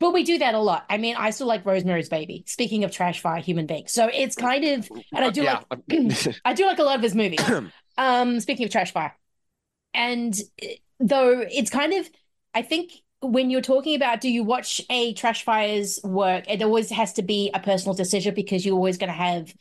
But 0.01 0.15
we 0.15 0.25
do 0.25 0.39
that 0.39 0.55
a 0.55 0.59
lot. 0.59 0.87
I 0.89 0.97
mean, 0.97 1.17
I 1.17 1.29
still 1.29 1.47
like 1.47 1.67
Rosemary's 1.67 2.09
Baby. 2.09 2.45
Speaking 2.47 2.85
of 2.85 2.93
trash 2.93 3.21
fire 3.21 3.43
human 3.43 3.67
beings, 3.67 3.93
so 3.93 4.09
it's 4.11 4.35
kind 4.35 4.65
of, 4.65 4.91
and 5.13 5.23
I 5.23 5.29
do 5.29 5.43
yeah. 5.43 5.61
like, 5.71 6.39
I 6.47 6.55
do 6.55 6.65
like 6.65 6.79
a 6.79 6.83
lot 6.83 6.97
of 6.97 7.03
his 7.03 7.15
movies. 7.15 7.41
um, 7.99 8.41
speaking 8.41 8.65
of 8.65 8.73
trash 8.73 8.93
fire, 8.93 9.15
and 9.93 10.35
uh, 10.63 10.67
though 11.01 11.41
it's 11.41 11.69
kind 11.69 11.93
of, 11.93 12.09
I 12.55 12.63
think 12.63 12.93
when 13.23 13.51
you're 13.51 13.61
talking 13.63 13.97
about 13.97 14.21
do 14.21 14.29
you 14.31 14.45
watch 14.45 14.81
a 14.91 15.15
trash 15.15 15.43
fire's 15.45 16.01
work, 16.05 16.45
it 16.49 16.63
always 16.63 16.91
has 16.91 17.13
to 17.15 17.23
be 17.23 17.51
a 17.55 17.61
personal 17.61 17.95
decision 17.95 18.35
because 18.35 18.65
you're 18.65 18.77
always 18.77 18.99
going 18.99 19.09
to 19.09 19.15
have 19.15 19.55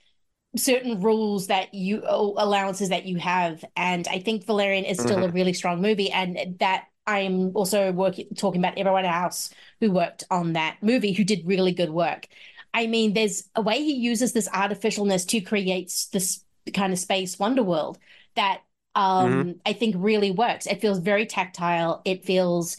certain 0.58 1.02
rules 1.02 1.48
that 1.48 1.74
you 1.74 2.04
allowances 2.08 2.90
that 2.90 3.06
you 3.06 3.18
have, 3.18 3.64
and 3.76 4.08
I 4.08 4.20
think 4.20 4.46
Valerian 4.46 4.86
is 4.86 5.02
still 5.02 5.24
a 5.24 5.30
really 5.30 5.54
strong 5.54 5.82
movie, 5.82 6.12
and 6.12 6.58
that 6.60 6.86
I'm 7.08 7.56
also 7.56 7.92
working 7.92 8.28
talking 8.36 8.62
about 8.62 8.78
everyone 8.78 9.06
else 9.06 9.52
who 9.82 9.92
worked 9.92 10.24
on 10.32 10.54
that 10.54 10.78
movie 10.82 11.14
who 11.14 11.24
did 11.24 11.46
really 11.48 11.74
good 11.74 11.90
work. 11.92 12.28
I 12.74 12.88
mean, 12.88 13.14
there's 13.14 13.50
a 13.56 13.62
way 13.62 13.80
he 13.84 13.94
uses 13.96 14.34
this 14.34 14.50
artificialness 14.50 15.28
to 15.30 15.42
create 15.42 15.94
this 16.12 16.44
kind 16.74 16.94
of 16.94 17.00
space 17.00 17.38
wonder 17.40 17.64
world 17.64 17.98
that 18.36 18.62
um 18.96 19.56
I 19.66 19.74
think 19.74 19.96
really 19.98 20.32
works. 20.32 20.68
It 20.68 20.82
feels 20.82 21.00
very 21.00 21.26
tactile. 21.26 22.02
It 22.06 22.26
feels 22.26 22.78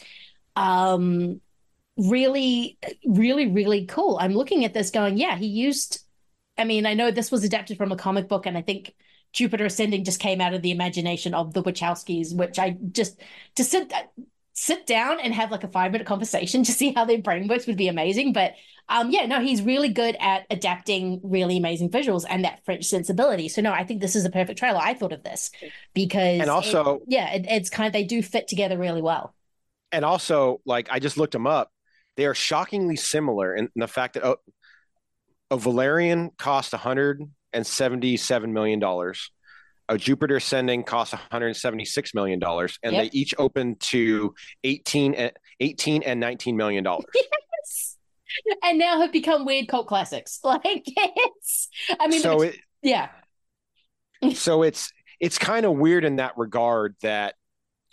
um 0.56 1.40
really 1.96 2.78
really 3.06 3.46
really 3.48 3.86
cool. 3.86 4.18
I'm 4.20 4.34
looking 4.34 4.64
at 4.64 4.74
this 4.74 4.90
going, 4.90 5.16
yeah, 5.16 5.36
he 5.36 5.46
used 5.46 6.00
I 6.58 6.64
mean, 6.64 6.86
I 6.86 6.94
know 6.94 7.10
this 7.10 7.30
was 7.30 7.44
adapted 7.44 7.76
from 7.76 7.92
a 7.92 7.96
comic 7.96 8.28
book 8.28 8.46
and 8.46 8.56
I 8.56 8.62
think 8.62 8.94
Jupiter 9.32 9.66
Ascending 9.66 10.04
just 10.04 10.20
came 10.20 10.40
out 10.40 10.54
of 10.54 10.62
the 10.62 10.70
imagination 10.70 11.34
of 11.34 11.52
the 11.52 11.62
Wachowskis, 11.62 12.34
which 12.34 12.58
I 12.58 12.76
just 12.92 13.20
to 13.56 13.64
sit 13.64 13.92
sit 14.54 14.86
down 14.86 15.20
and 15.20 15.34
have 15.34 15.50
like 15.50 15.64
a 15.64 15.68
five 15.68 15.92
minute 15.92 16.06
conversation 16.06 16.62
to 16.64 16.72
see 16.72 16.92
how 16.94 17.04
their 17.04 17.18
brain 17.18 17.46
works 17.48 17.66
would 17.66 17.76
be 17.76 17.88
amazing. 17.88 18.32
But 18.32 18.54
um, 18.88 19.10
yeah, 19.10 19.26
no, 19.26 19.40
he's 19.40 19.62
really 19.62 19.88
good 19.90 20.16
at 20.20 20.46
adapting 20.48 21.20
really 21.24 21.56
amazing 21.58 21.90
visuals 21.90 22.24
and 22.28 22.44
that 22.44 22.64
French 22.64 22.84
sensibility. 22.86 23.48
So 23.48 23.60
no, 23.60 23.72
I 23.72 23.84
think 23.84 24.00
this 24.00 24.16
is 24.16 24.24
a 24.24 24.30
perfect 24.30 24.58
trailer. 24.58 24.78
I 24.80 24.94
thought 24.94 25.12
of 25.12 25.24
this 25.24 25.50
because 25.92 26.40
And 26.40 26.48
also- 26.48 26.96
it- 26.96 27.02
yeah, 27.08 27.32
it, 27.34 27.46
it's 27.48 27.68
kind 27.68 27.86
of 27.86 27.92
they 27.92 28.04
do 28.04 28.22
fit 28.22 28.48
together 28.48 28.78
really 28.78 29.02
well. 29.02 29.34
And 29.92 30.04
also, 30.04 30.60
like 30.66 30.88
I 30.90 30.98
just 30.98 31.16
looked 31.16 31.32
them 31.32 31.46
up. 31.46 31.70
They 32.16 32.26
are 32.26 32.34
shockingly 32.34 32.96
similar 32.96 33.54
in, 33.54 33.68
the 33.76 33.88
fact 33.88 34.14
that 34.14 34.24
oh, 34.24 34.36
a 35.50 35.56
Valerian 35.56 36.30
cost 36.38 36.72
177 36.72 38.52
million 38.52 38.78
dollars. 38.78 39.30
A 39.88 39.96
Jupiter 39.96 40.36
Ascending 40.36 40.82
cost 40.82 41.12
176 41.12 42.12
million 42.14 42.40
dollars, 42.40 42.76
and 42.82 42.92
Yep. 42.94 43.02
they 43.12 43.16
each 43.16 43.34
opened 43.38 43.78
to 43.80 44.34
18 44.64 45.14
and 45.14 45.32
18 45.60 46.02
and 46.02 46.18
19 46.18 46.56
million 46.56 46.82
dollars. 46.84 47.06
Yes. 47.14 47.96
And 48.62 48.78
now 48.78 49.00
have 49.00 49.12
become 49.12 49.46
weird 49.46 49.66
cult 49.68 49.86
classics. 49.86 50.40
Like 50.44 50.62
it's, 50.84 51.68
I 51.98 52.08
mean, 52.08 52.20
so 52.20 52.42
it's- 52.42 52.54
it 52.54 52.60
yeah, 52.82 53.08
so 54.34 54.62
it's 54.62 54.92
it's 55.20 55.38
kind 55.38 55.64
of 55.64 55.72
weird 55.76 56.04
in 56.04 56.16
that 56.16 56.36
regard 56.36 56.96
that 57.02 57.34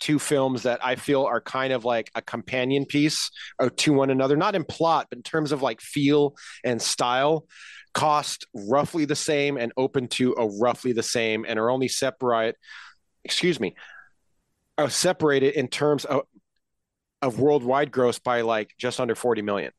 two 0.00 0.18
films 0.18 0.64
that 0.64 0.84
I 0.84 0.96
feel 0.96 1.24
are 1.24 1.40
kind 1.40 1.72
of 1.72 1.84
like 1.84 2.10
a 2.14 2.22
companion 2.22 2.84
piece 2.84 3.30
or 3.58 3.70
to 3.70 3.92
one 3.92 4.10
another, 4.10 4.36
not 4.36 4.54
in 4.54 4.64
plot, 4.64 5.06
but 5.10 5.18
in 5.18 5.22
terms 5.22 5.52
of 5.52 5.62
like 5.62 5.80
feel 5.80 6.34
and 6.64 6.80
style, 6.80 7.46
cost 7.94 8.46
roughly 8.54 9.04
the 9.04 9.16
same 9.16 9.56
and 9.56 9.72
open 9.76 10.08
to 10.08 10.34
a 10.36 10.46
roughly 10.46 10.92
the 10.92 11.02
same 11.02 11.44
and 11.48 11.58
are 11.58 11.70
only 11.70 11.88
separate, 11.88 12.56
excuse 13.24 13.60
me, 13.60 13.74
are 14.76 14.90
separated 14.90 15.54
in 15.54 15.68
terms 15.68 16.04
of 16.04 16.22
of 17.22 17.40
worldwide 17.40 17.90
gross 17.90 18.18
by 18.18 18.42
like 18.42 18.74
just 18.78 19.00
under 19.00 19.14
40 19.14 19.42
million. 19.42 19.72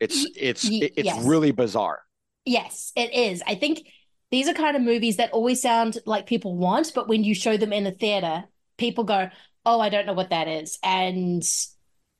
It's 0.00 0.26
it's 0.36 0.64
it's 0.64 0.96
yes. 0.96 1.24
really 1.24 1.52
bizarre. 1.52 2.00
Yes, 2.44 2.90
it 2.96 3.12
is. 3.12 3.42
I 3.46 3.54
think 3.54 3.86
these 4.30 4.48
are 4.48 4.54
kind 4.54 4.76
of 4.76 4.82
movies 4.82 5.16
that 5.16 5.32
always 5.32 5.60
sound 5.60 5.98
like 6.06 6.26
people 6.26 6.56
want, 6.56 6.92
but 6.94 7.08
when 7.08 7.22
you 7.22 7.34
show 7.34 7.56
them 7.56 7.72
in 7.72 7.86
a 7.86 7.92
theater, 7.92 8.44
people 8.78 9.04
go, 9.04 9.28
"Oh, 9.66 9.80
I 9.80 9.88
don't 9.88 10.06
know 10.06 10.12
what 10.14 10.30
that 10.30 10.48
is," 10.48 10.78
and 10.82 11.42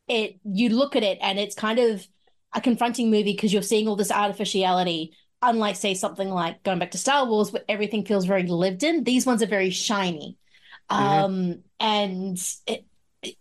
it 0.09 0.41
you 0.45 0.71
look 0.71 0.97
at 0.97 1.03
it 1.03 1.19
and 1.23 1.39
it's 1.39 1.55
kind 1.55 1.79
of 1.79 2.07
a 2.55 2.61
confronting 2.61 3.11
movie 3.11 3.33
because 3.33 3.53
you're 3.53 3.63
seeing 3.63 3.89
all 3.89 3.97
this 3.97 4.11
artificiality. 4.11 5.13
Unlike, 5.43 5.77
say, 5.77 5.95
something 5.95 6.29
like 6.29 6.63
going 6.65 6.79
back 6.79 6.91
to 6.91 6.99
Star 6.99 7.25
Wars, 7.27 7.51
where 7.51 7.63
everything 7.69 8.05
feels 8.05 8.27
very 8.27 8.43
lived 8.43 8.83
in. 8.83 9.05
These 9.05 9.25
ones 9.25 9.43
are 9.43 9.47
very 9.47 9.71
shiny, 9.71 10.37
um, 10.91 11.63
and 11.79 12.37
it, 12.67 12.85
it- 13.23 13.37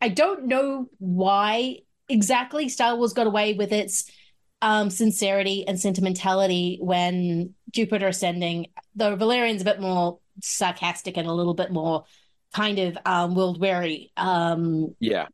I 0.00 0.08
don't 0.08 0.46
know 0.46 0.88
why 0.98 1.78
exactly 2.08 2.68
Star 2.68 2.96
Wars 2.96 3.12
got 3.12 3.26
away 3.26 3.54
with 3.54 3.72
its 3.72 4.10
um, 4.62 4.90
sincerity 4.90 5.66
and 5.66 5.80
sentimentality 5.80 6.78
when 6.80 7.54
Jupiter 7.72 8.08
Ascending, 8.08 8.66
though 8.94 9.16
Valerian's 9.16 9.62
a 9.62 9.64
bit 9.66 9.80
more 9.80 10.18
sarcastic 10.42 11.16
and 11.16 11.26
a 11.26 11.32
little 11.32 11.54
bit 11.54 11.70
more 11.70 12.04
kind 12.56 12.78
of 12.78 12.98
um, 13.04 13.34
world 13.34 13.60
weary. 13.60 14.12
Um, 14.16 14.94
Yeah. 15.00 15.26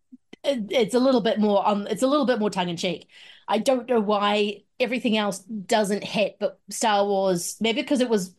it- 0.45 0.73
it's 0.73 0.95
a 0.95 1.01
little 1.01 1.21
bit 1.21 1.39
more 1.39 1.67
um, 1.69 1.87
it's 1.89 2.03
a 2.03 2.07
little 2.07 2.27
bit 2.27 2.39
more 2.41 2.51
tongue 2.51 2.69
in 2.69 2.77
cheek. 2.77 3.09
I 3.49 3.59
don't 3.59 3.89
know 3.89 4.01
why 4.01 4.63
everything 4.81 5.17
else 5.17 5.39
doesn't 5.41 6.05
hit, 6.05 6.37
but 6.41 6.61
Star 6.71 7.05
Wars 7.07 7.57
maybe 7.61 7.83
because 7.83 8.01
it 8.01 8.09
was 8.09 8.35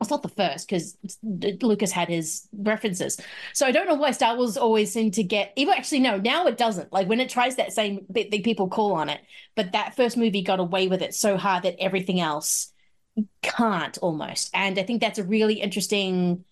it's 0.00 0.10
not 0.10 0.22
the 0.22 0.28
first 0.28 0.68
because 0.68 0.96
Lucas 1.24 1.90
had 1.90 2.08
his 2.08 2.48
references. 2.52 3.18
So 3.52 3.66
I 3.66 3.72
don't 3.72 3.88
know 3.88 3.96
why 3.96 4.12
Star 4.12 4.36
Wars 4.36 4.56
always 4.56 4.92
seemed 4.92 5.14
to 5.14 5.24
get 5.24 5.52
even 5.56 5.74
actually 5.74 6.00
no, 6.00 6.18
now 6.18 6.46
it 6.46 6.56
doesn't. 6.56 6.92
Like 6.92 7.08
when 7.08 7.20
it 7.20 7.30
tries 7.30 7.56
that 7.56 7.72
same 7.72 8.06
bit 8.12 8.30
the 8.30 8.40
people 8.40 8.68
call 8.68 8.94
on 8.94 9.08
it, 9.08 9.20
but 9.56 9.72
that 9.72 9.96
first 9.96 10.16
movie 10.16 10.42
got 10.42 10.60
away 10.60 10.86
with 10.88 11.02
it 11.02 11.14
so 11.14 11.36
hard 11.36 11.64
that 11.64 11.76
everything 11.82 12.20
else 12.20 12.72
can't 13.42 13.98
almost. 13.98 14.50
And 14.54 14.78
I 14.78 14.82
think 14.84 15.00
that's 15.00 15.18
a 15.18 15.24
really 15.24 15.54
interesting 15.60 16.44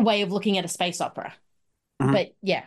way 0.00 0.22
of 0.22 0.32
looking 0.32 0.58
at 0.58 0.64
a 0.64 0.68
space 0.68 1.00
opera. 1.00 1.34
Mhm. 2.00 2.12
But 2.12 2.34
yeah. 2.42 2.64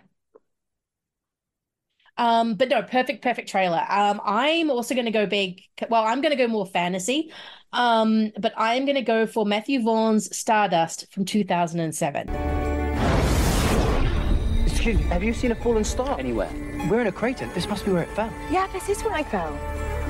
Um, 2.17 2.55
but 2.55 2.69
no, 2.69 2.83
perfect, 2.83 3.23
perfect 3.23 3.49
trailer. 3.49 3.83
Um, 3.89 4.21
I'm 4.23 4.69
also 4.69 4.93
going 4.93 5.05
to 5.05 5.11
go 5.11 5.25
big. 5.25 5.61
Well, 5.89 6.03
I'm 6.03 6.21
going 6.21 6.31
to 6.31 6.37
go 6.37 6.47
more 6.47 6.65
fantasy. 6.65 7.31
Um, 7.73 8.31
but 8.37 8.53
I'm 8.57 8.85
going 8.85 8.95
to 8.95 9.01
go 9.01 9.25
for 9.25 9.45
Matthew 9.45 9.81
Vaughn's 9.81 10.35
Stardust 10.35 11.11
from 11.11 11.25
2007. 11.25 12.29
Excuse 14.65 14.97
me, 14.97 15.03
have 15.03 15.23
you 15.23 15.33
seen 15.33 15.51
a 15.51 15.55
fallen 15.55 15.83
star 15.83 16.19
anywhere? 16.19 16.49
We're 16.89 17.01
in 17.01 17.07
a 17.07 17.11
crater. 17.11 17.47
This 17.53 17.67
must 17.67 17.85
be 17.85 17.91
where 17.91 18.03
it 18.03 18.09
fell. 18.09 18.31
Yeah, 18.51 18.67
this 18.73 18.89
is 18.89 19.01
where 19.03 19.13
I 19.13 19.23
fell. 19.23 19.57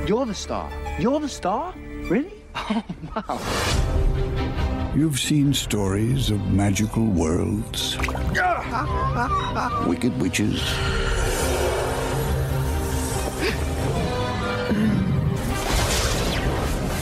You're 0.07 0.25
the 0.25 0.33
star. 0.33 0.71
You're 0.99 1.19
the 1.19 1.29
star? 1.29 1.73
Really? 2.09 2.33
Oh, 3.13 3.23
wow. 3.27 4.20
You've 4.93 5.19
seen 5.19 5.53
stories 5.53 6.31
of 6.31 6.45
magical 6.51 7.05
worlds, 7.05 7.97
wicked 9.87 10.19
witches, 10.21 10.61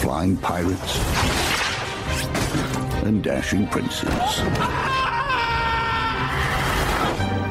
flying 0.02 0.38
pirates, 0.38 0.99
and 3.04 3.23
dashing 3.23 3.67
princes. 3.69 4.08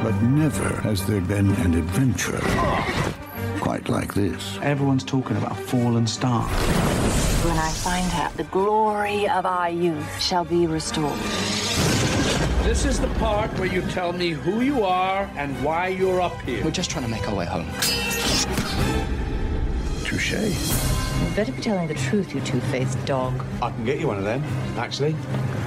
But 0.05 0.22
never 0.22 0.68
has 0.83 1.05
there 1.05 1.20
been 1.20 1.51
an 1.57 1.74
adventure 1.74 2.40
quite 3.61 3.88
like 3.88 4.14
this. 4.14 4.57
Everyone's 4.62 5.03
talking 5.03 5.37
about 5.37 5.59
fallen 5.59 6.07
star. 6.07 6.48
When 7.49 7.57
I 7.57 7.71
find 7.71 8.13
her, 8.13 8.31
the 8.37 8.45
glory 8.45 9.27
of 9.27 9.47
our 9.47 9.71
youth 9.71 10.21
shall 10.21 10.45
be 10.45 10.67
restored. 10.67 11.19
This 12.63 12.85
is 12.85 13.01
the 13.01 13.09
part 13.19 13.51
where 13.59 13.73
you 13.73 13.81
tell 13.81 14.13
me 14.13 14.33
who 14.33 14.61
you 14.61 14.85
are 14.85 15.23
and 15.35 15.65
why 15.65 15.89
you're 15.89 16.21
up 16.21 16.39
here. 16.43 16.63
We're 16.63 16.71
just 16.71 16.91
trying 16.91 17.07
to 17.07 17.11
make 17.11 17.27
our 17.27 17.35
way 17.35 17.47
home. 17.47 17.65
Touche. 20.05 20.33
You 20.33 21.35
better 21.35 21.53
be 21.53 21.63
telling 21.63 21.89
the 21.89 21.95
truth, 21.95 22.35
you 22.35 22.43
two-faced 22.43 23.03
dog. 23.07 23.43
I 23.63 23.71
can 23.71 23.83
get 23.83 23.99
you 23.99 24.09
one 24.09 24.19
of 24.19 24.25
them, 24.25 24.45
actually. 24.77 25.13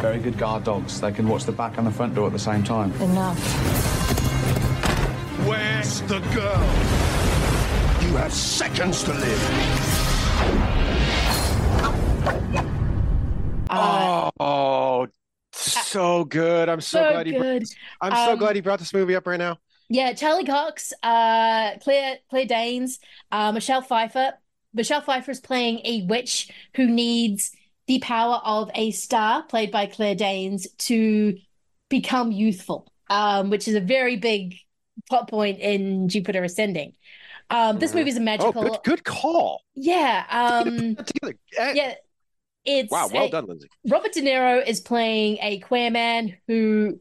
Very 0.02 0.20
good 0.20 0.38
guard 0.38 0.64
dogs. 0.64 1.02
They 1.02 1.12
can 1.12 1.28
watch 1.28 1.46
the 1.46 1.52
back 1.52 1.80
and 1.80 1.88
the 1.88 1.92
front 1.92 2.14
door 2.14 2.28
at 2.28 2.34
the 2.34 2.38
same 2.38 2.64
time. 2.64 2.94
Enough. 3.02 3.40
Where's 5.48 6.02
the 6.02 6.20
girl? 6.20 6.62
You 8.08 8.18
have 8.18 8.32
seconds 8.32 9.04
to 9.06 9.14
live. 9.14 10.11
Uh, 13.70 14.30
Oh, 14.40 15.08
so 15.54 16.26
good. 16.26 16.70
I'm 16.70 16.82
so, 16.82 17.00
so 17.04 17.12
glad 17.12 17.26
he 17.28 17.34
br- 17.34 17.40
good. 17.44 17.64
I'm 18.02 18.16
so 18.28 18.34
Um, 18.34 18.40
glad 18.40 18.56
he 18.56 18.62
brought 18.62 18.80
this 18.80 18.94
movie 18.94 19.16
up 19.16 19.28
right 19.28 19.40
now. 19.40 19.58
Yeah, 19.90 20.14
Charlie 20.14 20.46
Cox, 20.46 20.94
uh, 21.04 21.78
Claire 21.82 22.18
Claire 22.30 22.46
Danes, 22.46 23.00
uh, 23.32 23.52
Michelle 23.52 23.82
Pfeiffer. 23.82 24.34
Michelle 24.74 25.02
Pfeiffer 25.02 25.32
is 25.32 25.40
playing 25.42 25.82
a 25.84 26.04
witch 26.04 26.50
who 26.76 26.88
needs 26.88 27.52
the 27.88 28.00
power 28.00 28.36
of 28.46 28.72
a 28.74 28.92
star, 28.92 29.44
played 29.44 29.70
by 29.72 29.86
Claire 29.86 30.16
Danes, 30.16 30.66
to 30.78 31.38
become 31.90 32.32
youthful, 32.32 32.88
um, 33.10 33.50
which 33.50 33.68
is 33.68 33.76
a 33.76 33.82
very 33.82 34.16
big 34.16 34.56
plot 35.10 35.28
point 35.30 35.60
in 35.60 36.08
Jupiter 36.08 36.44
Ascending. 36.44 36.94
Um, 37.50 37.80
this 37.80 37.94
movie 37.94 38.10
is 38.12 38.16
a 38.16 38.22
Oh, 38.22 38.24
magical. 38.24 38.62
good 38.64 38.78
good 38.86 39.04
call. 39.04 39.62
Yeah, 39.76 40.26
um. 40.30 40.96
Eh, 41.58 41.74
yeah. 41.74 41.96
It's 42.66 42.92
Wow, 42.92 43.10
well 43.14 43.26
a- 43.26 43.30
done, 43.32 43.46
Lindsay. 43.48 43.68
Robert 43.90 44.14
De 44.14 44.22
Niro 44.22 44.66
is 44.66 44.80
playing 44.80 45.38
a 45.42 45.60
queer 45.60 45.90
man 45.92 46.38
who 46.48 47.00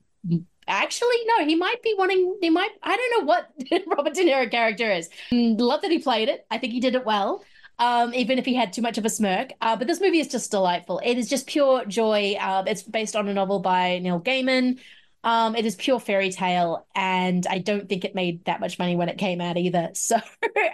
actually 0.66 1.16
no, 1.26 1.44
he 1.44 1.54
might 1.56 1.82
be 1.82 1.94
wanting. 1.98 2.38
He 2.40 2.50
might. 2.50 2.70
I 2.82 2.96
don't 2.96 3.20
know 3.20 3.26
what 3.26 3.50
Robert 3.86 4.14
De 4.14 4.24
Niro 4.24 4.50
character 4.50 4.90
is. 4.90 5.08
Mm, 5.32 5.60
Love 5.60 5.82
that 5.82 5.90
he 5.90 5.98
played 5.98 6.28
it. 6.28 6.46
I 6.50 6.58
think 6.58 6.72
he 6.72 6.80
did 6.80 6.94
it 6.94 7.04
well. 7.04 7.44
Um, 7.78 8.12
even 8.12 8.38
if 8.38 8.44
he 8.44 8.54
had 8.54 8.72
too 8.74 8.82
much 8.82 8.98
of 8.98 9.06
a 9.06 9.08
smirk. 9.10 9.52
Uh, 9.62 9.74
but 9.74 9.86
this 9.86 10.00
movie 10.00 10.20
is 10.20 10.28
just 10.28 10.50
delightful. 10.50 11.00
It 11.02 11.16
is 11.16 11.28
just 11.30 11.46
pure 11.46 11.84
joy. 11.86 12.36
Uh, 12.38 12.62
it's 12.66 12.82
based 12.82 13.16
on 13.16 13.26
a 13.28 13.32
novel 13.32 13.58
by 13.60 13.98
Neil 14.00 14.20
Gaiman. 14.20 14.78
Um, 15.24 15.54
it 15.56 15.64
is 15.66 15.76
pure 15.76 16.00
fairy 16.00 16.30
tale, 16.30 16.86
and 16.94 17.46
I 17.46 17.58
don't 17.58 17.86
think 17.88 18.04
it 18.06 18.14
made 18.14 18.42
that 18.46 18.58
much 18.60 18.78
money 18.78 18.96
when 18.96 19.08
it 19.10 19.18
came 19.18 19.40
out 19.40 19.56
either. 19.58 19.90
So, 19.94 20.18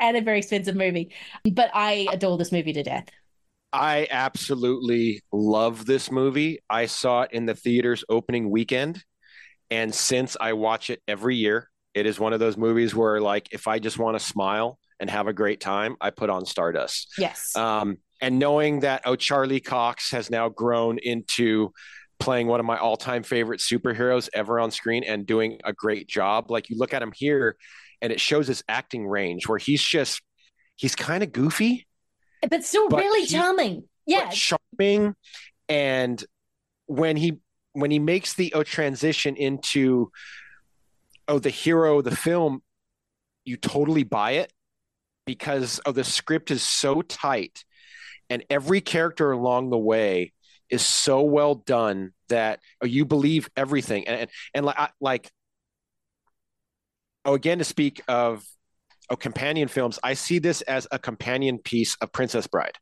and 0.01 0.16
a 0.16 0.20
very 0.20 0.38
expensive 0.38 0.77
movie. 0.77 1.12
But 1.51 1.70
I 1.75 2.07
adore 2.12 2.38
this 2.38 2.53
movie 2.53 2.72
to 2.72 2.83
death. 2.85 3.09
I 3.72 4.07
absolutely 4.11 5.22
love 5.33 5.87
this 5.87 6.11
movie. 6.11 6.61
I 6.70 6.87
saw 6.87 7.22
it 7.22 7.33
in 7.33 7.46
the 7.46 7.55
theaters 7.55 8.05
opening 8.09 8.50
weekend. 8.50 9.05
And 9.70 9.94
since 9.94 10.37
I 10.40 10.52
watch 10.52 10.90
it 10.90 11.02
every 11.09 11.37
year, 11.37 11.68
it 11.94 12.07
is 12.07 12.20
one 12.20 12.33
of 12.33 12.40
those 12.40 12.57
movies 12.57 12.94
where, 12.94 13.20
like, 13.20 13.48
if 13.52 13.66
I 13.66 13.79
just 13.79 13.98
want 13.98 14.18
to 14.18 14.24
smile 14.24 14.79
and 15.00 15.11
have 15.11 15.26
a 15.26 15.33
great 15.33 15.61
time, 15.61 15.96
I 16.00 16.11
put 16.11 16.31
on 16.31 16.46
Stardust. 16.46 17.14
Yes. 17.18 17.55
Um, 17.57 17.98
and 18.20 18.38
knowing 18.38 18.81
that, 18.81 19.02
oh, 19.05 19.16
Charlie 19.16 19.61
Cox 19.61 20.11
has 20.12 20.31
now 20.31 20.48
grown 20.48 20.98
into 20.98 21.72
playing 22.18 22.46
one 22.46 22.61
of 22.61 22.66
my 22.66 22.79
all 22.79 22.96
time 22.96 23.22
favorite 23.22 23.61
superheroes 23.61 24.29
ever 24.33 24.61
on 24.61 24.70
screen 24.70 25.05
and 25.05 25.26
doing 25.26 25.59
a 25.64 25.72
great 25.72 26.07
job. 26.07 26.50
Like, 26.50 26.70
you 26.70 26.79
look 26.79 26.94
at 26.94 27.02
him 27.02 27.12
here 27.14 27.57
and 28.00 28.12
it 28.12 28.20
shows 28.20 28.46
his 28.46 28.62
acting 28.68 29.07
range 29.07 29.48
where 29.48 29.59
he's 29.59 29.83
just, 29.83 30.22
he's 30.76 30.94
kind 30.94 31.22
of 31.22 31.33
goofy 31.33 31.86
but 32.50 32.64
still 32.64 32.88
but 32.88 33.00
really 33.00 33.22
he- 33.22 33.26
charming. 33.37 33.85
Yeah. 34.06 34.30
charming 34.30 35.14
and 35.68 36.24
when 36.87 37.16
he 37.16 37.40
when 37.72 37.90
he 37.90 37.98
makes 37.98 38.35
the 38.35 38.52
oh, 38.54 38.62
transition 38.62 39.37
into 39.37 40.11
oh 41.28 41.38
the 41.38 41.50
hero 41.50 41.98
of 41.98 42.04
the 42.04 42.14
film 42.14 42.62
you 43.44 43.56
totally 43.56 44.04
buy 44.04 44.32
it 44.32 44.52
because 45.24 45.80
oh 45.87 45.92
the 45.92 46.04
script 46.04 46.50
is 46.52 46.62
so 46.62 47.02
tight 47.02 47.64
and 48.30 48.44
every 48.48 48.80
character 48.80 49.32
along 49.32 49.70
the 49.70 49.78
way 49.78 50.32
is 50.70 50.82
so 50.82 51.22
well 51.22 51.54
done 51.56 52.12
that 52.28 52.61
oh, 52.82 52.87
you 52.87 53.04
believe 53.04 53.48
everything 53.56 54.06
and 54.06 54.20
and, 54.20 54.30
and 54.54 54.66
like 54.66 54.78
I- 54.78 54.90
like 55.00 55.30
oh 57.24 57.35
again 57.35 57.59
to 57.59 57.64
speak 57.64 58.00
of 58.06 58.44
oh 59.11 59.16
companion 59.16 59.69
films 59.69 59.99
i 60.03 60.14
see 60.14 60.38
this 60.38 60.62
as 60.62 60.87
a 60.90 60.99
companion 60.99 61.59
piece 61.59 61.97
of 62.01 62.12
princess 62.12 62.47
bride. 62.47 62.79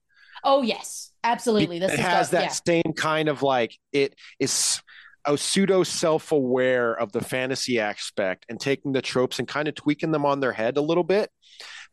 Oh 0.47 0.61
yes, 0.63 1.11
absolutely. 1.23 1.79
This 1.79 1.95
it 1.95 2.01
has 2.01 2.29
got- 2.29 2.41
that 2.41 2.61
same 2.67 2.93
kind 2.97 3.29
of 3.31 3.43
like 3.43 3.79
it 3.93 4.15
is 4.39 4.83
a 5.25 5.39
pseudo 5.39 5.83
self-aware 5.85 6.93
of 6.93 7.13
the 7.13 7.23
fantasy 7.23 7.81
aspect 7.81 8.45
and 8.51 8.61
taking 8.61 8.93
the 8.93 9.01
tropes 9.01 9.39
and 9.39 9.49
kind 9.49 9.69
of 9.69 9.75
tweaking 9.75 10.11
them 10.11 10.27
on 10.27 10.41
their 10.41 10.53
head 10.53 10.77
a 10.77 10.83
little 10.83 11.03
bit 11.03 11.31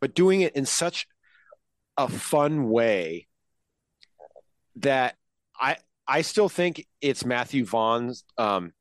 but 0.01 0.13
doing 0.13 0.41
it 0.41 0.53
in 0.53 0.65
such 0.65 1.07
a 1.95 2.09
fun 2.09 2.69
way 2.69 3.25
that 4.75 5.15
i 5.57 5.77
i 6.09 6.21
still 6.21 6.49
think 6.49 6.85
it's 6.99 7.23
matthew 7.23 7.63
vaughn's 7.63 8.25
um 8.37 8.73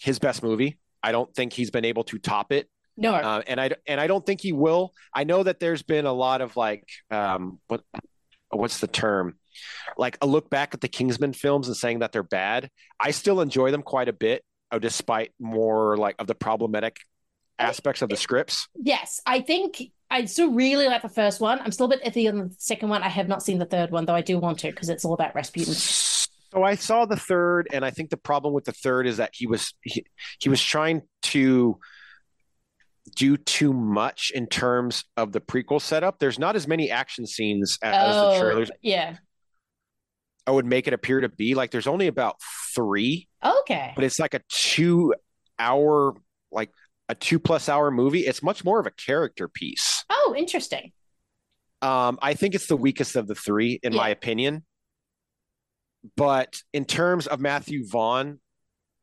his 0.00 0.18
best 0.18 0.42
movie. 0.42 0.78
I 1.02 1.12
don't 1.12 1.34
think 1.34 1.52
he's 1.52 1.70
been 1.70 1.84
able 1.84 2.04
to 2.04 2.18
top 2.18 2.52
it 2.52 2.68
No, 2.98 3.14
uh, 3.14 3.42
and 3.46 3.60
I 3.60 3.70
and 3.86 4.00
I 4.00 4.08
don't 4.08 4.26
think 4.26 4.40
he 4.40 4.52
will. 4.52 4.92
I 5.14 5.24
know 5.24 5.44
that 5.44 5.60
there's 5.60 5.82
been 5.82 6.04
a 6.04 6.12
lot 6.12 6.40
of 6.40 6.56
like 6.56 6.84
um, 7.10 7.60
what 7.68 7.82
what's 8.50 8.80
the 8.80 8.88
term, 8.88 9.36
like 9.96 10.18
a 10.20 10.26
look 10.26 10.50
back 10.50 10.74
at 10.74 10.80
the 10.80 10.88
Kingsman 10.88 11.32
films 11.32 11.68
and 11.68 11.76
saying 11.76 12.00
that 12.00 12.10
they're 12.10 12.24
bad. 12.24 12.70
I 12.98 13.12
still 13.12 13.40
enjoy 13.40 13.70
them 13.70 13.82
quite 13.82 14.08
a 14.08 14.12
bit, 14.12 14.42
uh, 14.72 14.80
despite 14.80 15.30
more 15.38 15.96
like 15.96 16.16
of 16.18 16.26
the 16.26 16.34
problematic 16.34 16.96
aspects 17.60 18.02
of 18.02 18.08
the 18.08 18.16
scripts. 18.16 18.68
yes, 18.74 19.20
I 19.24 19.42
think 19.42 19.80
I 20.10 20.24
still 20.24 20.52
really 20.52 20.86
like 20.86 21.02
the 21.02 21.08
first 21.08 21.40
one. 21.40 21.60
I'm 21.60 21.72
still 21.72 21.86
a 21.86 21.90
bit 21.90 22.02
iffy 22.04 22.28
on 22.28 22.38
the 22.38 22.54
second 22.58 22.88
one. 22.88 23.02
I 23.02 23.08
have 23.08 23.28
not 23.28 23.42
seen 23.42 23.58
the 23.58 23.66
third 23.66 23.90
one, 23.90 24.06
though. 24.06 24.14
I 24.14 24.22
do 24.22 24.38
want 24.38 24.58
to 24.60 24.70
because 24.70 24.88
it's 24.88 25.04
all 25.04 25.14
about 25.14 25.34
Rasputin. 25.34 25.74
So 25.74 26.62
I 26.64 26.76
saw 26.76 27.04
the 27.04 27.16
third, 27.16 27.68
and 27.72 27.84
I 27.84 27.90
think 27.90 28.10
the 28.10 28.16
problem 28.16 28.54
with 28.54 28.64
the 28.64 28.72
third 28.72 29.06
is 29.06 29.18
that 29.18 29.30
he 29.34 29.46
was 29.46 29.74
he, 29.82 30.06
he 30.40 30.48
was 30.48 30.62
trying 30.62 31.02
to 31.22 31.78
do 33.16 33.36
too 33.36 33.72
much 33.72 34.30
in 34.34 34.46
terms 34.46 35.04
of 35.16 35.32
the 35.32 35.40
prequel 35.40 35.80
setup. 35.80 36.18
There's 36.18 36.38
not 36.38 36.56
as 36.56 36.66
many 36.66 36.90
action 36.90 37.26
scenes 37.26 37.78
as, 37.82 37.94
as 37.94 38.16
Oh, 38.16 38.32
the 38.34 38.40
trailers 38.40 38.70
yeah. 38.82 39.16
I 40.46 40.50
would 40.50 40.64
make 40.66 40.86
it 40.86 40.94
appear 40.94 41.20
to 41.20 41.28
be. 41.28 41.54
Like 41.54 41.70
there's 41.70 41.86
only 41.86 42.06
about 42.06 42.36
three, 42.74 43.28
Okay. 43.44 43.92
but 43.94 44.04
it's 44.04 44.18
like 44.18 44.34
a 44.34 44.40
two 44.48 45.14
hour, 45.58 46.14
like 46.50 46.70
a 47.08 47.14
two 47.14 47.38
plus 47.38 47.68
hour 47.68 47.90
movie. 47.90 48.20
It's 48.20 48.42
much 48.42 48.64
more 48.64 48.80
of 48.80 48.86
a 48.86 48.90
character 48.90 49.48
piece. 49.48 50.04
Oh, 50.08 50.34
interesting. 50.36 50.92
Um, 51.82 52.18
I 52.22 52.34
think 52.34 52.54
it's 52.54 52.66
the 52.66 52.76
weakest 52.76 53.14
of 53.14 53.26
the 53.26 53.34
three, 53.34 53.78
in 53.82 53.94
my 53.94 54.08
opinion. 54.08 54.64
But 56.16 56.60
in 56.72 56.84
terms 56.84 57.26
of 57.26 57.40
Matthew 57.40 57.86
Vaughn, 57.86 58.40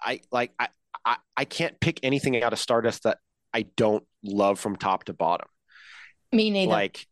I 0.02 0.22
like 0.32 0.52
I, 0.60 0.70
I 1.06 1.18
I 1.38 1.46
can't 1.46 1.80
pick 1.80 2.00
anything 2.04 2.42
out 2.42 2.54
of 2.54 2.60
Stardust 2.60 3.04
that 3.04 3.20
I 3.56 3.68
don't 3.78 4.04
love 4.22 4.60
from 4.60 4.76
top 4.76 5.06
to 5.06 5.14
bottom. 5.14 5.48
Me 6.34 6.50
neither. 6.50 6.70
Like 6.70 7.08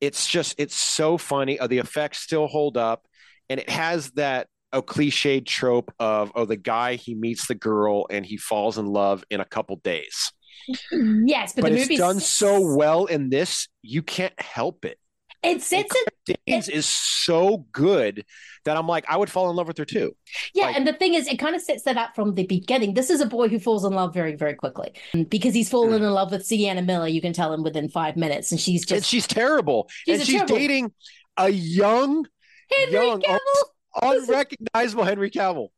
it's 0.00 0.26
just 0.26 0.54
it's 0.56 0.74
so 0.74 1.18
funny. 1.18 1.58
Uh, 1.58 1.66
the 1.66 1.76
effects 1.76 2.20
still 2.20 2.46
hold 2.46 2.78
up, 2.78 3.06
and 3.50 3.60
it 3.60 3.68
has 3.68 4.10
that 4.12 4.46
a 4.72 4.80
cliched 4.82 5.44
trope 5.44 5.92
of 5.98 6.32
oh 6.34 6.46
the 6.46 6.56
guy 6.56 6.94
he 6.94 7.14
meets 7.14 7.48
the 7.48 7.54
girl 7.54 8.06
and 8.08 8.24
he 8.24 8.38
falls 8.38 8.78
in 8.78 8.86
love 8.86 9.24
in 9.28 9.40
a 9.40 9.44
couple 9.44 9.76
days. 9.76 10.32
yes, 10.90 11.52
but, 11.52 11.62
But, 11.62 11.72
the 11.72 11.78
it's 11.78 11.84
movie's 11.88 11.98
done 11.98 12.20
so 12.20 12.74
well 12.74 13.04
in 13.04 13.28
this, 13.28 13.68
you 13.82 14.02
can't 14.02 14.38
help 14.40 14.86
it. 14.86 14.98
It 15.42 15.62
sets 15.62 15.94
it. 16.26 16.38
Danes 16.46 16.68
is 16.68 16.84
so 16.84 17.64
good 17.72 18.24
that 18.64 18.76
I'm 18.76 18.86
like 18.88 19.04
I 19.08 19.16
would 19.16 19.30
fall 19.30 19.48
in 19.50 19.56
love 19.56 19.68
with 19.68 19.78
her 19.78 19.84
too. 19.84 20.14
Yeah, 20.52 20.66
Like- 20.66 20.76
and 20.76 20.86
the 20.86 20.92
thing 20.92 21.14
is, 21.14 21.26
it 21.28 21.38
kind 21.38 21.54
of 21.54 21.62
sets 21.62 21.84
that 21.84 21.96
up 21.96 22.14
from 22.14 22.34
the 22.34 22.44
beginning. 22.44 22.94
This 22.94 23.08
is 23.08 23.20
a 23.20 23.26
boy 23.26 23.48
who 23.48 23.58
falls 23.58 23.84
in 23.84 23.92
love 23.92 24.12
very, 24.12 24.34
very 24.34 24.54
quickly 24.54 24.92
because 25.30 25.54
he's 25.54 25.70
fallen 25.70 26.02
in 26.02 26.10
love 26.10 26.32
with 26.32 26.44
Sienna 26.44 26.82
Miller. 26.82 27.06
You 27.08 27.20
can 27.20 27.32
tell 27.32 27.52
him 27.52 27.62
within 27.62 27.88
five 27.88 28.16
minutes, 28.16 28.50
and 28.50 28.60
she's 28.60 28.82
and 28.82 28.98
just 29.00 29.08
she's 29.08 29.26
terrible, 29.26 29.88
She's 30.04 30.18
and 30.18 30.26
she's 30.26 30.36
terrible- 30.36 30.56
dating 30.56 30.92
a 31.36 31.48
young, 31.50 32.26
Henry 32.70 32.92
young, 32.92 33.20
Cavill, 33.22 33.38
unrecognizable 34.02 35.04
Henry 35.04 35.30
Cavill. 35.30 35.68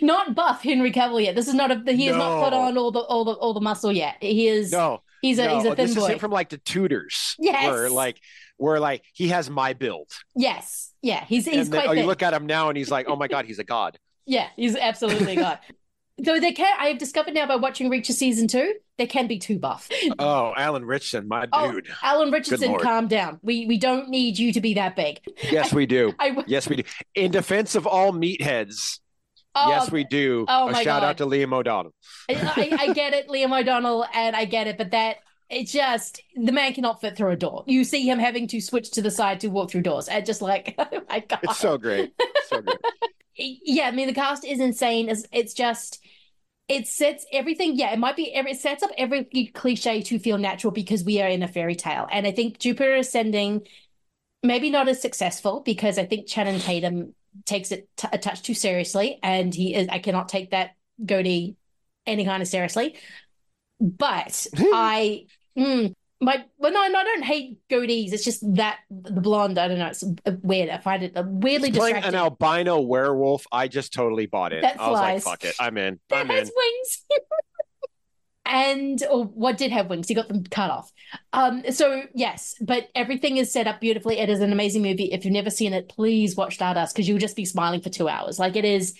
not 0.00 0.34
buff 0.34 0.62
Henry 0.62 0.92
Cavill 0.92 1.22
yet. 1.22 1.34
This 1.34 1.48
is 1.48 1.54
not 1.54 1.70
a. 1.70 1.82
He 1.92 2.06
has 2.06 2.16
not 2.16 2.44
put 2.44 2.52
on 2.54 2.78
all 2.78 2.90
the 2.90 3.00
all 3.00 3.24
the 3.24 3.32
all 3.32 3.52
the 3.54 3.60
muscle 3.60 3.92
yet. 3.92 4.16
He 4.20 4.46
is. 4.48 4.72
No, 4.72 5.02
he's 5.22 5.38
a 5.38 5.46
no, 5.46 5.56
he's 5.56 5.64
a 5.64 5.70
oh, 5.70 5.74
thin 5.74 5.86
this 5.86 5.94
boy. 5.96 6.02
is 6.02 6.08
him 6.08 6.18
from 6.18 6.30
like 6.30 6.48
the 6.48 6.58
Tudors. 6.58 7.36
Yes. 7.38 7.70
where 7.70 7.90
like 7.90 8.20
where 8.56 8.80
like 8.80 9.04
he 9.12 9.28
has 9.28 9.48
my 9.50 9.72
build. 9.72 10.08
yes, 10.34 10.92
yeah, 11.02 11.24
he's 11.24 11.46
he's 11.46 11.66
and 11.66 11.72
then, 11.72 11.82
quite 11.82 11.90
oh, 11.90 11.92
you 12.00 12.06
look 12.06 12.22
at 12.22 12.32
him 12.32 12.46
now, 12.46 12.68
and 12.68 12.76
he's 12.76 12.90
like, 12.90 13.08
oh 13.08 13.16
my 13.16 13.28
god, 13.28 13.44
he's 13.46 13.58
a 13.58 13.64
god. 13.64 13.98
Yeah, 14.26 14.46
he's 14.54 14.76
absolutely 14.76 15.34
God. 15.34 15.58
Though 16.18 16.38
they 16.38 16.52
can 16.52 16.72
I 16.78 16.88
have 16.88 16.98
discovered 16.98 17.34
now 17.34 17.46
by 17.46 17.56
watching 17.56 17.90
Reacher 17.90 18.12
season 18.12 18.46
two, 18.46 18.74
there 18.98 19.06
can 19.06 19.26
be 19.26 19.38
two 19.38 19.58
buff. 19.58 19.88
Oh, 20.18 20.52
Alan 20.56 20.84
Ritchson, 20.84 21.26
my 21.26 21.48
Oh, 21.52 21.72
dude. 21.72 21.88
Alan 22.02 22.30
Ritchson, 22.30 22.78
calm 22.78 23.08
down. 23.08 23.40
We 23.42 23.66
we 23.66 23.78
don't 23.78 24.08
need 24.08 24.38
you 24.38 24.52
to 24.52 24.60
be 24.60 24.74
that 24.74 24.94
big. 24.94 25.20
Yes, 25.50 25.72
we 25.72 25.86
do. 25.86 26.12
I- 26.18 26.44
yes, 26.46 26.68
we 26.68 26.76
do. 26.76 26.82
In 27.14 27.32
defense 27.32 27.74
of 27.74 27.86
all 27.86 28.12
meatheads, 28.12 29.00
Oh, 29.54 29.68
yes, 29.70 29.90
we 29.90 30.04
do. 30.04 30.44
oh 30.48 30.68
a 30.68 30.72
my 30.72 30.82
shout 30.82 31.02
God. 31.02 31.04
out 31.04 31.18
to 31.18 31.26
Liam 31.26 31.52
O'Donnell. 31.52 31.92
I, 32.28 32.34
I, 32.34 32.76
I 32.82 32.92
get 32.92 33.12
it, 33.14 33.28
Liam 33.28 33.58
O'Donnell, 33.58 34.06
and 34.14 34.36
I 34.36 34.44
get 34.44 34.66
it, 34.66 34.78
but 34.78 34.92
that 34.92 35.16
it's 35.48 35.72
just 35.72 36.22
the 36.36 36.52
man 36.52 36.72
cannot 36.72 37.00
fit 37.00 37.16
through 37.16 37.32
a 37.32 37.36
door. 37.36 37.64
You 37.66 37.82
see 37.82 38.08
him 38.08 38.18
having 38.20 38.46
to 38.48 38.60
switch 38.60 38.90
to 38.92 39.02
the 39.02 39.10
side 39.10 39.40
to 39.40 39.48
walk 39.48 39.70
through 39.70 39.82
doors, 39.82 40.08
and 40.08 40.24
just 40.24 40.40
like, 40.42 40.74
oh 40.78 41.00
my 41.08 41.20
god, 41.20 41.40
It's 41.42 41.58
so 41.58 41.76
great. 41.78 42.12
So 42.48 42.60
great. 42.62 42.78
yeah. 43.36 43.88
I 43.88 43.90
mean, 43.90 44.06
the 44.06 44.14
cast 44.14 44.44
is 44.44 44.60
insane. 44.60 45.08
It's, 45.08 45.24
it's 45.32 45.54
just. 45.54 46.00
It 46.68 46.86
sets 46.86 47.26
everything, 47.32 47.74
yeah. 47.74 47.92
It 47.92 47.98
might 47.98 48.14
be, 48.14 48.32
every- 48.32 48.52
it 48.52 48.60
sets 48.60 48.84
up 48.84 48.92
every 48.96 49.24
cliche 49.52 50.02
to 50.02 50.20
feel 50.20 50.38
natural 50.38 50.70
because 50.70 51.02
we 51.02 51.20
are 51.20 51.26
in 51.28 51.42
a 51.42 51.48
fairy 51.48 51.74
tale, 51.74 52.06
and 52.12 52.28
I 52.28 52.30
think 52.30 52.60
Jupiter 52.60 52.94
Ascending, 52.94 53.62
maybe 54.44 54.70
not 54.70 54.88
as 54.88 55.02
successful 55.02 55.62
because 55.64 55.98
I 55.98 56.06
think 56.06 56.28
Channing 56.28 56.60
Tatum 56.60 57.12
takes 57.46 57.72
it 57.72 57.88
t- 57.96 58.08
a 58.12 58.18
touch 58.18 58.42
too 58.42 58.54
seriously, 58.54 59.18
and 59.22 59.54
he 59.54 59.74
is. 59.74 59.88
I 59.88 59.98
cannot 59.98 60.28
take 60.28 60.50
that 60.50 60.70
goatee 61.04 61.56
any 62.06 62.24
kind 62.24 62.42
of 62.42 62.48
seriously. 62.48 62.96
But 63.80 64.46
I, 64.56 65.26
mm, 65.58 65.94
my 66.20 66.44
well, 66.58 66.72
no, 66.72 66.86
no, 66.88 66.98
I 66.98 67.04
don't 67.04 67.24
hate 67.24 67.58
goatees. 67.70 68.12
It's 68.12 68.24
just 68.24 68.42
that 68.56 68.80
the 68.90 69.20
blonde. 69.20 69.58
I 69.58 69.68
don't 69.68 69.78
know. 69.78 69.86
It's 69.88 70.04
weird. 70.42 70.68
I 70.68 70.78
find 70.78 71.02
it 71.02 71.12
weirdly 71.24 71.70
He's 71.70 71.78
playing 71.78 71.94
distracting. 71.96 72.18
an 72.18 72.24
albino 72.24 72.80
werewolf. 72.80 73.46
I 73.50 73.68
just 73.68 73.92
totally 73.92 74.26
bought 74.26 74.52
it. 74.52 74.62
That 74.62 74.80
I 74.80 74.90
was 74.90 75.00
like, 75.00 75.22
fuck 75.22 75.44
it. 75.44 75.54
I'm 75.58 75.78
in. 75.78 75.98
that 76.10 76.20
I'm 76.20 76.30
in. 76.30 76.36
wings. 76.36 77.04
and 78.50 79.00
or 79.08 79.26
what 79.26 79.56
did 79.56 79.70
have 79.70 79.88
wings? 79.88 80.08
He 80.08 80.14
got 80.14 80.26
them 80.26 80.42
cut 80.44 80.70
off. 80.70 80.92
Um, 81.32 81.62
so 81.70 82.02
yes, 82.14 82.56
but 82.60 82.88
everything 82.96 83.36
is 83.36 83.52
set 83.52 83.68
up 83.68 83.80
beautifully. 83.80 84.18
It 84.18 84.28
is 84.28 84.40
an 84.40 84.52
amazing 84.52 84.82
movie. 84.82 85.12
If 85.12 85.24
you've 85.24 85.32
never 85.32 85.50
seen 85.50 85.72
it, 85.72 85.88
please 85.88 86.34
watch 86.34 86.54
Stardust 86.54 86.94
because 86.94 87.08
you'll 87.08 87.18
just 87.18 87.36
be 87.36 87.44
smiling 87.44 87.80
for 87.80 87.90
two 87.90 88.08
hours. 88.08 88.40
Like 88.40 88.56
it 88.56 88.64
is, 88.64 88.94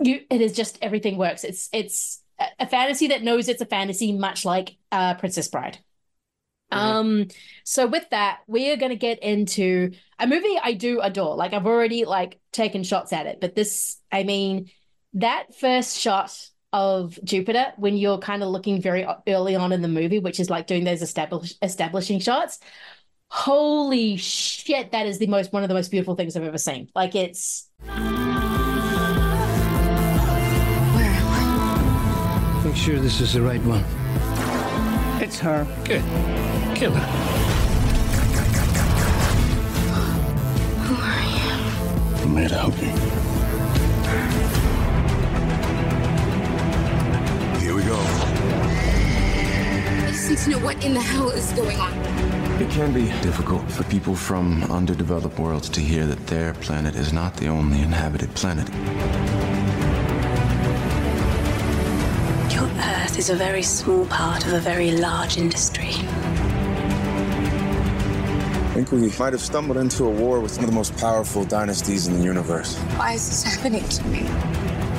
you. 0.00 0.20
It 0.28 0.40
is 0.40 0.52
just 0.52 0.76
everything 0.82 1.16
works. 1.16 1.44
It's 1.44 1.68
it's 1.72 2.20
a, 2.58 2.66
fantasy 2.66 3.08
that 3.08 3.22
knows 3.22 3.48
it's 3.48 3.62
a 3.62 3.66
fantasy, 3.66 4.12
much 4.12 4.44
like 4.44 4.76
uh, 4.90 5.14
Princess 5.14 5.46
Bride. 5.46 5.78
Um, 6.72 7.28
so 7.64 7.86
with 7.86 8.08
that, 8.10 8.40
we 8.46 8.70
are 8.70 8.76
going 8.76 8.90
to 8.90 8.96
get 8.96 9.22
into 9.22 9.90
a 10.18 10.26
movie 10.26 10.58
I 10.62 10.72
do 10.72 11.00
adore. 11.00 11.36
Like 11.36 11.52
I've 11.52 11.66
already 11.66 12.04
like 12.04 12.38
taken 12.52 12.82
shots 12.82 13.12
at 13.12 13.26
it, 13.26 13.40
but 13.40 13.54
this, 13.54 13.98
I 14.10 14.22
mean, 14.22 14.70
that 15.14 15.54
first 15.58 15.98
shot 15.98 16.36
of 16.72 17.18
Jupiter 17.24 17.72
when 17.76 17.96
you're 17.96 18.18
kind 18.18 18.42
of 18.42 18.48
looking 18.50 18.80
very 18.80 19.04
uh, 19.04 19.16
early 19.28 19.56
on 19.56 19.72
in 19.72 19.82
the 19.82 19.88
movie, 19.88 20.18
which 20.18 20.38
is 20.40 20.50
like 20.50 20.66
doing 20.66 20.84
those 20.84 21.02
establish 21.02 21.54
establishing 21.62 22.20
shots. 22.20 22.58
Holy 23.28 24.16
shit, 24.16 24.92
that 24.92 25.06
is 25.06 25.18
the 25.18 25.26
most 25.26 25.52
one 25.52 25.62
of 25.62 25.68
the 25.68 25.74
most 25.74 25.90
beautiful 25.90 26.14
things 26.14 26.36
I've 26.36 26.44
ever 26.44 26.58
seen. 26.58 26.88
Like 26.94 27.14
it's 27.14 27.68
Make 32.64 32.76
sure 32.76 33.00
this 33.00 33.20
is 33.20 33.32
the 33.32 33.42
right 33.42 33.60
one. 33.64 33.84
It's 35.20 35.38
her. 35.40 35.66
Good. 35.84 36.04
Kill 36.76 36.92
her. 36.92 37.06
Who 40.84 40.94
are 40.94 41.22
you? 41.26 42.22
I'm 42.22 42.36
here 42.36 42.48
to 42.48 42.54
help 42.54 42.80
you. 42.80 43.09
To 50.44 50.50
know 50.50 50.58
what 50.60 50.82
in 50.82 50.94
the 50.94 51.00
hell 51.00 51.28
is 51.30 51.52
going 51.52 51.78
on. 51.78 51.92
It 52.62 52.70
can 52.70 52.94
be 52.94 53.06
difficult 53.20 53.70
for 53.70 53.84
people 53.84 54.16
from 54.16 54.62
underdeveloped 54.64 55.38
worlds 55.38 55.68
to 55.70 55.80
hear 55.80 56.06
that 56.06 56.26
their 56.28 56.54
planet 56.54 56.94
is 56.94 57.12
not 57.12 57.36
the 57.36 57.48
only 57.48 57.82
inhabited 57.82 58.34
planet. 58.34 58.66
Your 62.54 62.64
Earth 62.64 63.18
is 63.18 63.28
a 63.28 63.36
very 63.36 63.62
small 63.62 64.06
part 64.06 64.46
of 64.46 64.54
a 64.54 64.60
very 64.60 64.92
large 64.92 65.36
industry. 65.36 65.90
I 68.68 68.72
think 68.74 68.92
we 68.92 69.12
might 69.18 69.34
have 69.34 69.42
stumbled 69.42 69.76
into 69.76 70.04
a 70.04 70.10
war 70.10 70.40
with 70.40 70.56
one 70.56 70.64
of 70.64 70.70
the 70.70 70.76
most 70.76 70.96
powerful 70.96 71.44
dynasties 71.44 72.06
in 72.06 72.14
the 72.18 72.24
universe. 72.24 72.78
Why 72.96 73.12
is 73.12 73.28
this 73.28 73.42
happening 73.42 73.86
to 73.86 74.04
me? 74.04 74.20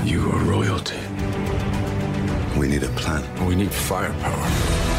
You 0.03 0.29
are 0.31 0.43
royalty. 0.43 0.99
We 2.59 2.67
need 2.67 2.83
a 2.83 2.89
plan. 2.89 3.23
We 3.47 3.55
need 3.55 3.71
firepower. 3.71 4.90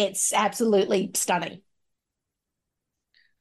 It's 0.00 0.32
absolutely 0.32 1.10
stunning. 1.14 1.60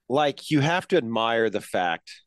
like 0.07 0.49
you 0.49 0.59
have 0.59 0.87
to 0.87 0.97
admire 0.97 1.49
the 1.49 1.61
fact 1.61 2.21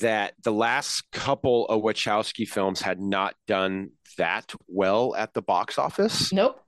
that 0.00 0.34
the 0.42 0.52
last 0.52 1.10
couple 1.12 1.66
of 1.66 1.82
Wachowski 1.82 2.46
films 2.46 2.82
had 2.82 3.00
not 3.00 3.34
done 3.46 3.90
that 4.18 4.52
well 4.68 5.14
at 5.14 5.32
the 5.34 5.40
box 5.42 5.78
office. 5.78 6.32
Nope. 6.32 6.60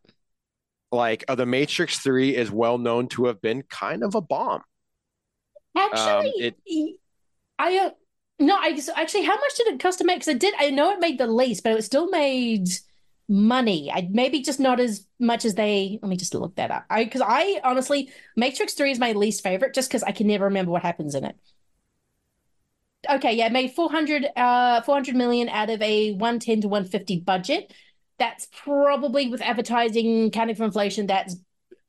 Like 0.92 1.24
uh, 1.28 1.34
The 1.34 1.44
Matrix 1.46 1.98
3 1.98 2.34
is 2.36 2.50
well 2.50 2.78
known 2.78 3.08
to 3.08 3.26
have 3.26 3.42
been 3.42 3.62
kind 3.62 4.02
of 4.04 4.14
a 4.14 4.20
bomb. 4.20 4.62
Actually, 5.76 6.32
it- 6.38 7.00
I 7.58 7.76
uh, 7.78 7.90
No, 8.38 8.56
I 8.56 8.76
so 8.76 8.92
actually, 8.94 9.24
how 9.24 9.34
much 9.36 9.54
did 9.56 9.66
it 9.68 9.80
cost 9.80 9.98
to 9.98 10.04
make? 10.04 10.20
Because 10.20 10.34
I 10.34 10.38
did. 10.38 10.54
I 10.58 10.70
know 10.70 10.90
it 10.92 11.00
made 11.00 11.18
the 11.18 11.26
least, 11.26 11.62
but 11.64 11.72
it 11.72 11.82
still 11.82 12.08
made 12.08 12.68
money. 13.28 13.90
I 13.92 14.08
maybe 14.10 14.40
just 14.40 14.60
not 14.60 14.80
as 14.80 15.06
much 15.18 15.44
as 15.44 15.54
they. 15.54 15.98
Let 16.02 16.08
me 16.08 16.16
just 16.16 16.34
look 16.34 16.56
that 16.56 16.70
up. 16.70 16.84
I 16.90 17.04
because 17.04 17.22
I 17.24 17.60
honestly, 17.64 18.10
Matrix 18.36 18.74
Three 18.74 18.90
is 18.90 18.98
my 18.98 19.12
least 19.12 19.42
favorite, 19.42 19.74
just 19.74 19.88
because 19.88 20.02
I 20.02 20.12
can 20.12 20.26
never 20.26 20.44
remember 20.44 20.70
what 20.70 20.82
happens 20.82 21.14
in 21.14 21.24
it. 21.24 21.36
Okay, 23.08 23.34
yeah, 23.34 23.48
made 23.50 23.72
400, 23.72 24.26
uh, 24.36 24.80
400 24.82 25.14
million 25.14 25.48
out 25.48 25.70
of 25.70 25.80
a 25.80 26.12
110 26.12 26.62
to 26.62 26.68
150 26.68 27.20
budget. 27.20 27.72
That's 28.18 28.48
probably 28.64 29.28
with 29.28 29.42
advertising, 29.42 30.30
counting 30.32 30.56
for 30.56 30.64
inflation, 30.64 31.06
that's 31.06 31.36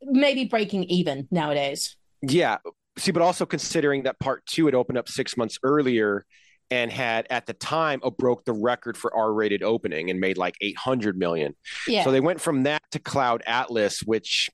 maybe 0.01 0.45
breaking 0.45 0.83
even 0.85 1.27
nowadays. 1.31 1.95
Yeah. 2.21 2.57
See, 2.97 3.11
but 3.11 3.21
also 3.21 3.45
considering 3.45 4.03
that 4.03 4.19
part 4.19 4.45
two 4.45 4.65
had 4.65 4.75
opened 4.75 4.97
up 4.97 5.07
six 5.07 5.37
months 5.37 5.57
earlier 5.63 6.25
and 6.69 6.91
had 6.91 7.27
at 7.29 7.45
the 7.45 7.53
time 7.53 7.99
uh, 8.03 8.09
broke 8.09 8.45
the 8.45 8.53
record 8.53 8.97
for 8.97 9.15
R-rated 9.15 9.63
opening 9.63 10.09
and 10.09 10.19
made 10.19 10.37
like 10.37 10.55
800 10.61 11.17
million. 11.17 11.55
Yeah. 11.87 12.03
So 12.03 12.11
they 12.11 12.19
went 12.19 12.41
from 12.41 12.63
that 12.63 12.83
to 12.91 12.99
Cloud 12.99 13.43
Atlas, 13.45 14.01
which 14.01 14.49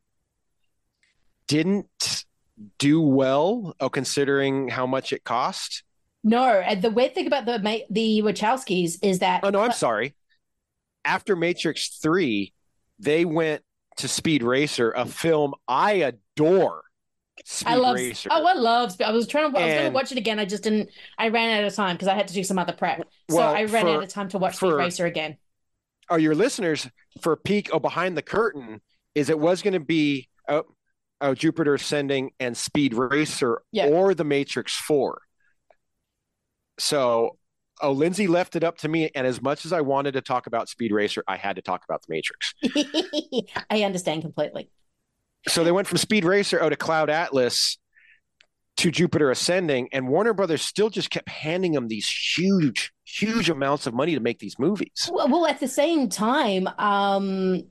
didn't 1.48 2.26
do 2.78 3.02
well, 3.02 3.76
uh, 3.80 3.90
considering 3.90 4.68
how 4.68 4.86
much 4.86 5.14
it 5.14 5.24
cost. 5.24 5.84
No, 6.24 6.46
and 6.46 6.82
the 6.82 6.90
weird 6.90 7.16
thing 7.16 7.28
about 7.28 7.46
the 7.46 7.84
the 7.90 8.22
Wachowskis 8.22 8.98
is 9.02 9.20
that. 9.20 9.42
Oh 9.44 9.50
no, 9.50 9.62
I'm 9.62 9.74
sorry. 9.74 10.16
After 11.04 11.36
Matrix 11.36 11.98
Three, 11.98 12.54
they 12.98 13.26
went 13.26 13.62
to 13.98 14.08
Speed 14.08 14.42
Racer, 14.42 14.92
a 14.92 15.06
film 15.06 15.54
I 15.68 16.14
adore. 16.36 16.84
Speed 17.46 17.68
I 17.72 17.76
love. 17.76 17.92
Oh, 17.92 18.00
Racer. 18.00 18.30
Oh, 18.32 18.46
I 18.46 18.54
love. 18.54 18.96
I 19.02 19.12
was 19.12 19.28
trying 19.28 19.52
to. 19.52 19.58
I 19.60 19.66
was 19.66 19.74
going 19.74 19.86
to 19.86 19.92
watch 19.92 20.12
it 20.12 20.18
again. 20.18 20.40
I 20.40 20.46
just 20.46 20.64
didn't. 20.64 20.90
I 21.18 21.30
ran 21.30 21.58
out 21.60 21.66
of 21.68 21.74
time 21.74 21.96
because 21.96 22.08
I 22.08 22.14
had 22.14 22.28
to 22.28 22.34
do 22.34 22.44
some 22.44 22.60
other 22.60 22.74
prep. 22.74 23.08
So 23.30 23.40
I 23.40 23.64
ran 23.66 23.86
for- 23.86 23.90
out 23.90 24.04
of 24.04 24.10
time 24.10 24.30
to 24.30 24.38
watch 24.38 24.56
Speed 24.56 24.74
Racer 24.74 25.06
again. 25.06 25.38
oh, 26.10 26.16
your 26.18 26.36
listeners 26.36 26.88
for 27.22 27.34
a 27.34 27.38
peek 27.38 27.70
oh 27.74 27.80
behind 27.80 28.16
the 28.18 28.22
curtain 28.22 28.82
is 29.16 29.30
it 29.30 29.40
was 29.40 29.62
going 29.62 29.74
to 29.74 29.80
be 29.80 30.30
oh, 30.48 30.64
oh 31.22 31.34
Jupiter 31.34 31.74
Ascending 31.76 32.32
and 32.40 32.56
Speed 32.56 32.94
Racer 32.94 33.62
Yeah. 33.72 33.88
or 33.88 34.14
the 34.14 34.24
Matrix 34.24 34.76
Four. 34.76 35.22
So 36.80 37.38
oh 37.82 37.92
Lindsay 37.92 38.28
left 38.28 38.56
it 38.56 38.64
up 38.64 38.78
to 38.80 38.88
me, 38.88 39.10
and 39.16 39.26
as 39.28 39.42
much 39.42 39.66
as 39.66 39.74
I 39.74 39.82
wanted 39.82 40.14
to 40.14 40.22
talk 40.22 40.48
about 40.48 40.70
Speed 40.70 40.92
Racer, 40.92 41.24
I 41.28 41.38
had 41.38 41.56
to 41.56 41.62
talk 41.62 41.84
about 41.84 42.04
the 42.06 42.14
Matrix. 42.14 42.54
I 43.70 43.84
understand 43.84 44.22
completely. 44.22 44.70
So 45.48 45.64
they 45.64 45.72
went 45.72 45.88
from 45.88 45.98
Speed 45.98 46.26
Racer 46.26 46.62
oh 46.62 46.70
to 46.70 46.76
Cloud 46.76 47.10
Atlas 47.10 47.78
to 48.78 48.92
Jupiter 48.92 49.30
Ascending, 49.30 49.90
and 49.92 50.08
Warner 50.08 50.34
Brothers 50.34 50.62
still 50.62 50.90
just 50.90 51.10
kept 51.10 51.30
handing 51.30 51.74
them 51.74 51.88
these 51.88 52.10
huge, 52.10 52.92
huge 53.04 53.50
amounts 53.50 53.86
of 53.86 53.94
money 53.94 54.16
to 54.16 54.20
make 54.20 54.40
these 54.40 54.58
movies. 54.58 55.10
Well, 55.12 55.28
well, 55.30 55.46
at 55.46 55.60
the 55.60 55.68
same 55.68 56.10
time, 56.10 56.68
um, 56.80 57.64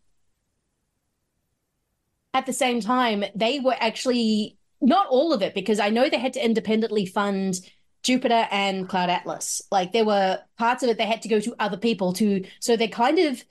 at 2.34 2.46
the 2.46 2.52
same 2.52 2.80
time, 2.80 3.24
they 3.34 3.58
were 3.58 3.76
actually 3.78 4.56
not 4.80 5.06
all 5.08 5.32
of 5.32 5.42
it 5.42 5.54
because 5.54 5.80
I 5.80 5.90
know 5.90 6.08
they 6.08 6.18
had 6.18 6.32
to 6.34 6.44
independently 6.44 7.06
fund 7.06 7.60
Jupiter 8.02 8.48
and 8.50 8.88
Cloud 8.88 9.10
Atlas. 9.10 9.62
Like 9.70 9.92
there 9.92 10.04
were 10.04 10.38
parts 10.58 10.82
of 10.82 10.88
it 10.88 10.98
they 10.98 11.06
had 11.06 11.22
to 11.22 11.28
go 11.28 11.40
to 11.40 11.54
other 11.58 11.76
people 11.76 12.12
to, 12.14 12.44
so 12.60 12.76
they're 12.76 12.88
kind 12.88 13.18
of 13.18 13.44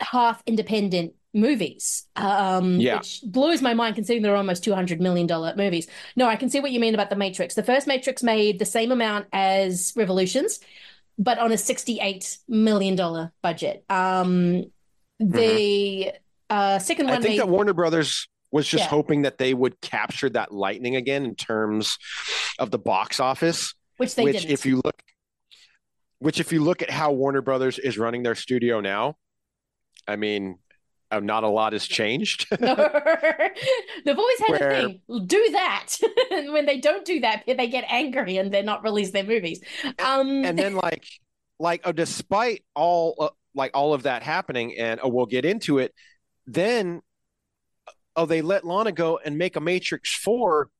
half 0.00 0.42
independent 0.46 1.14
movies. 1.40 2.06
Um, 2.16 2.80
Yeah. 2.80 2.96
which 2.98 3.20
blows 3.24 3.62
my 3.62 3.74
mind 3.74 3.94
considering 3.94 4.22
they're 4.22 4.36
almost 4.36 4.64
two 4.64 4.74
hundred 4.74 5.00
million 5.00 5.26
dollar 5.26 5.54
movies. 5.56 5.86
No, 6.16 6.26
I 6.26 6.36
can 6.36 6.50
see 6.50 6.60
what 6.60 6.70
you 6.72 6.80
mean 6.80 6.94
about 6.94 7.10
the 7.10 7.16
Matrix. 7.16 7.54
The 7.54 7.62
first 7.62 7.86
Matrix 7.86 8.22
made 8.22 8.58
the 8.58 8.64
same 8.64 8.92
amount 8.92 9.26
as 9.32 9.92
Revolutions, 9.96 10.60
but 11.18 11.38
on 11.38 11.52
a 11.52 11.58
sixty-eight 11.58 12.38
million 12.48 12.96
dollar 12.96 13.32
budget. 13.42 13.84
Um, 13.88 14.64
the 15.18 16.12
uh, 16.50 16.78
second 16.78 17.06
one 17.06 17.14
Mm-hmm. 17.14 17.20
I 17.20 17.22
think 17.22 17.32
made 17.34 17.40
that 17.40 17.48
Warner 17.48 17.74
Brothers 17.74 18.28
was 18.50 18.66
just 18.66 18.84
Yeah. 18.84 18.88
hoping 18.88 19.22
that 19.22 19.36
they 19.38 19.52
would 19.52 19.80
capture 19.80 20.30
that 20.30 20.52
lightning 20.52 20.96
again 20.96 21.24
in 21.24 21.34
terms 21.34 21.98
of 22.58 22.70
the 22.70 22.78
box 22.78 23.20
office. 23.20 23.74
which 23.98 24.14
they 24.14 24.24
which, 24.24 24.40
didn't. 24.40 24.50
if 24.50 24.64
you 24.64 24.80
look, 24.84 25.02
which 26.20 26.40
if 26.40 26.52
you 26.52 26.62
look 26.62 26.80
at 26.82 26.90
how 26.90 27.12
Warner 27.12 27.42
Brothers 27.42 27.78
is 27.78 27.98
running 27.98 28.22
their 28.22 28.34
studio 28.34 28.80
now, 28.80 29.16
I 30.06 30.16
mean, 30.16 30.58
uh, 31.10 31.20
not 31.20 31.44
a 31.44 31.48
lot 31.48 31.72
has 31.72 31.86
changed. 31.86 32.46
They've 32.60 32.68
always 32.70 34.38
had 34.46 34.50
Where- 34.50 34.70
a 34.70 34.82
thing. 34.82 35.00
Do 35.26 35.48
that, 35.52 35.94
and 36.30 36.52
when 36.52 36.66
they 36.66 36.78
don't 36.78 37.04
do 37.04 37.20
that, 37.20 37.44
they 37.46 37.68
get 37.68 37.84
angry 37.88 38.36
and 38.36 38.52
they're 38.52 38.62
not 38.62 38.82
release 38.84 39.10
their 39.10 39.24
movies. 39.24 39.60
Um, 39.98 40.44
and 40.44 40.58
then 40.58 40.74
like 40.74 41.06
like 41.58 41.82
oh, 41.84 41.92
despite 41.92 42.64
all 42.74 43.14
uh, 43.18 43.28
like 43.54 43.72
all 43.74 43.94
of 43.94 44.04
that 44.04 44.22
happening 44.22 44.76
and 44.78 45.00
oh 45.02 45.08
we'll 45.08 45.26
get 45.26 45.44
into 45.44 45.78
it 45.78 45.92
then 46.46 47.02
oh 48.14 48.24
they 48.26 48.40
let 48.40 48.64
lana 48.64 48.92
go 48.92 49.18
and 49.24 49.36
make 49.36 49.56
a 49.56 49.60
matrix 49.60 50.14
4 50.14 50.70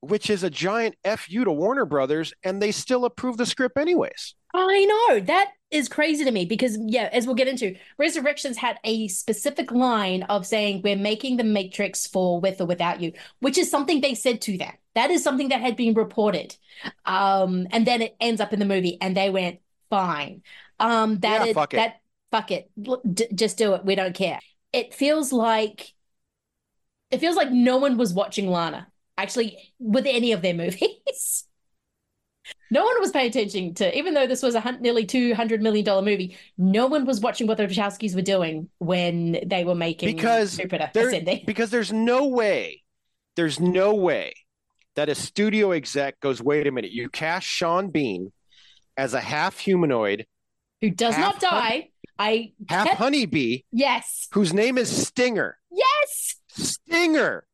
which 0.00 0.30
is 0.30 0.42
a 0.42 0.50
giant 0.50 0.94
fu 1.16 1.44
to 1.44 1.52
warner 1.52 1.84
brothers 1.84 2.32
and 2.44 2.62
they 2.62 2.70
still 2.72 3.04
approve 3.04 3.36
the 3.36 3.46
script 3.46 3.76
anyways 3.76 4.34
I 4.54 4.84
know 4.86 5.20
that 5.26 5.50
is 5.70 5.88
crazy 5.90 6.24
to 6.24 6.30
me 6.30 6.46
because 6.46 6.78
yeah, 6.86 7.10
as 7.12 7.26
we'll 7.26 7.34
get 7.34 7.48
into, 7.48 7.76
Resurrections 7.98 8.56
had 8.56 8.78
a 8.82 9.06
specific 9.08 9.70
line 9.70 10.22
of 10.22 10.46
saying 10.46 10.80
we're 10.82 10.96
making 10.96 11.36
the 11.36 11.44
Matrix 11.44 12.06
for 12.06 12.40
with 12.40 12.58
or 12.62 12.64
without 12.64 13.02
you, 13.02 13.12
which 13.40 13.58
is 13.58 13.70
something 13.70 14.00
they 14.00 14.14
said 14.14 14.40
to 14.42 14.56
them. 14.56 14.72
That 14.94 15.10
is 15.10 15.22
something 15.22 15.50
that 15.50 15.60
had 15.60 15.76
been 15.76 15.92
reported, 15.92 16.56
um, 17.04 17.66
and 17.72 17.86
then 17.86 18.00
it 18.00 18.16
ends 18.20 18.40
up 18.40 18.54
in 18.54 18.58
the 18.58 18.64
movie, 18.64 18.96
and 19.02 19.14
they 19.14 19.28
went 19.28 19.60
fine. 19.90 20.42
Um, 20.80 21.18
that 21.18 21.42
Yeah, 21.42 21.46
is- 21.48 21.54
fuck 21.54 21.74
it. 21.74 21.76
that 21.76 22.00
fuck 22.30 22.50
it, 22.50 22.70
d- 23.12 23.28
just 23.34 23.58
do 23.58 23.74
it. 23.74 23.84
We 23.84 23.96
don't 23.96 24.14
care. 24.14 24.40
It 24.72 24.94
feels 24.94 25.30
like 25.30 25.92
it 27.10 27.18
feels 27.18 27.36
like 27.36 27.50
no 27.50 27.76
one 27.76 27.98
was 27.98 28.14
watching 28.14 28.48
Lana 28.50 28.86
actually 29.18 29.58
with 29.78 30.06
any 30.06 30.32
of 30.32 30.40
their 30.42 30.54
movies. 30.54 31.44
No 32.70 32.82
one 32.84 32.98
was 32.98 33.10
paying 33.10 33.28
attention 33.28 33.74
to, 33.74 33.96
even 33.96 34.14
though 34.14 34.26
this 34.26 34.42
was 34.42 34.54
a 34.54 34.76
nearly 34.80 35.04
two 35.04 35.34
hundred 35.34 35.60
million 35.60 35.84
dollar 35.84 36.00
movie. 36.00 36.36
No 36.56 36.86
one 36.86 37.04
was 37.04 37.20
watching 37.20 37.46
what 37.46 37.58
the 37.58 37.64
Wachowskis 37.66 38.14
were 38.14 38.22
doing 38.22 38.70
when 38.78 39.38
they 39.44 39.64
were 39.64 39.74
making 39.74 40.14
because 40.16 40.56
Jupiter 40.56 40.90
there, 40.94 41.08
Ascending. 41.08 41.44
because 41.46 41.68
there's 41.70 41.92
no 41.92 42.26
way 42.26 42.82
there's 43.36 43.60
no 43.60 43.94
way 43.94 44.32
that 44.96 45.10
a 45.10 45.14
studio 45.14 45.72
exec 45.72 46.18
goes 46.20 46.40
wait 46.42 46.66
a 46.66 46.70
minute 46.72 46.90
you 46.90 47.10
cast 47.10 47.46
sean 47.46 47.90
bean 47.90 48.32
as 48.96 49.12
a 49.12 49.20
half 49.20 49.58
humanoid 49.58 50.24
who 50.80 50.88
does 50.90 51.18
not 51.18 51.40
die. 51.40 51.90
I 52.18 52.52
half 52.68 52.86
kept- 52.88 52.98
honeybee 52.98 53.60
Yes, 53.72 54.28
whose 54.32 54.54
name 54.54 54.78
is 54.78 54.88
stinger 55.06 55.58
yes. 55.70 56.36
Stinger. 56.48 57.44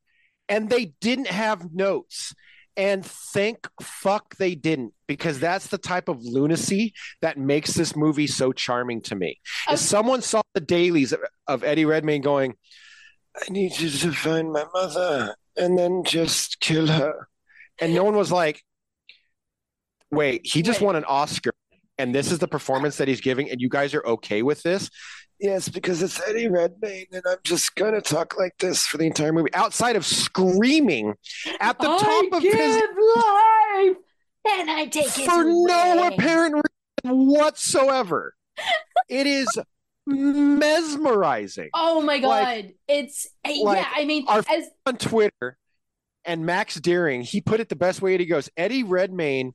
And 0.48 0.68
they 0.68 0.92
didn't 1.00 1.28
have 1.28 1.72
notes. 1.72 2.34
And 2.76 3.06
thank 3.06 3.68
fuck 3.80 4.36
they 4.36 4.56
didn't, 4.56 4.94
because 5.06 5.38
that's 5.38 5.68
the 5.68 5.78
type 5.78 6.08
of 6.08 6.24
lunacy 6.24 6.92
that 7.22 7.38
makes 7.38 7.74
this 7.74 7.94
movie 7.94 8.26
so 8.26 8.52
charming 8.52 9.00
to 9.02 9.14
me. 9.14 9.38
If 9.70 9.78
someone 9.78 10.22
saw 10.22 10.42
the 10.54 10.60
dailies 10.60 11.12
of, 11.12 11.20
of 11.46 11.62
Eddie 11.62 11.84
Redmayne 11.84 12.20
going, 12.20 12.56
I 13.36 13.50
need 13.52 13.78
you 13.78 13.90
to 13.90 14.12
find 14.12 14.52
my 14.52 14.64
mother 14.74 15.36
and 15.56 15.78
then 15.78 16.02
just 16.02 16.58
kill 16.58 16.88
her. 16.88 17.28
And 17.78 17.94
no 17.94 18.02
one 18.02 18.16
was 18.16 18.32
like, 18.32 18.60
wait, 20.10 20.40
he 20.44 20.62
just 20.62 20.80
won 20.80 20.96
an 20.96 21.04
Oscar 21.04 21.52
and 21.98 22.14
this 22.14 22.32
is 22.32 22.38
the 22.38 22.48
performance 22.48 22.96
that 22.96 23.08
he's 23.08 23.20
giving, 23.20 23.50
and 23.50 23.60
you 23.60 23.68
guys 23.68 23.94
are 23.94 24.04
okay 24.04 24.42
with 24.42 24.62
this? 24.62 24.90
Yes, 25.44 25.68
because 25.68 26.02
it's 26.02 26.26
Eddie 26.26 26.48
Redmayne, 26.48 27.04
and 27.12 27.22
I'm 27.28 27.36
just 27.44 27.74
gonna 27.74 28.00
talk 28.00 28.38
like 28.38 28.56
this 28.56 28.86
for 28.86 28.96
the 28.96 29.04
entire 29.04 29.30
movie. 29.30 29.52
Outside 29.52 29.94
of 29.94 30.06
screaming 30.06 31.12
at 31.60 31.78
the 31.78 31.86
I 31.86 31.98
top 31.98 32.32
of 32.32 32.42
his 32.42 32.76
life, 32.76 33.96
and 34.48 34.70
I 34.70 34.86
take 34.90 35.04
it 35.04 35.28
for 35.28 35.44
no 35.44 36.06
apparent 36.06 36.54
reason 37.04 37.26
whatsoever. 37.26 38.34
it 39.10 39.26
is 39.26 39.46
mesmerizing. 40.06 41.68
Oh 41.74 42.00
my 42.00 42.20
god, 42.20 42.28
Like- 42.30 42.76
it's 42.88 43.26
uh, 43.44 43.52
like 43.64 43.80
yeah. 43.80 43.88
I 43.94 44.06
mean, 44.06 44.24
as 44.26 44.70
on 44.86 44.96
Twitter, 44.96 45.58
and 46.24 46.46
Max 46.46 46.76
Deering, 46.76 47.20
he 47.20 47.42
put 47.42 47.60
it 47.60 47.68
the 47.68 47.76
best 47.76 48.00
way. 48.00 48.16
He 48.16 48.24
goes, 48.24 48.48
Eddie 48.56 48.82
Redmayne 48.82 49.52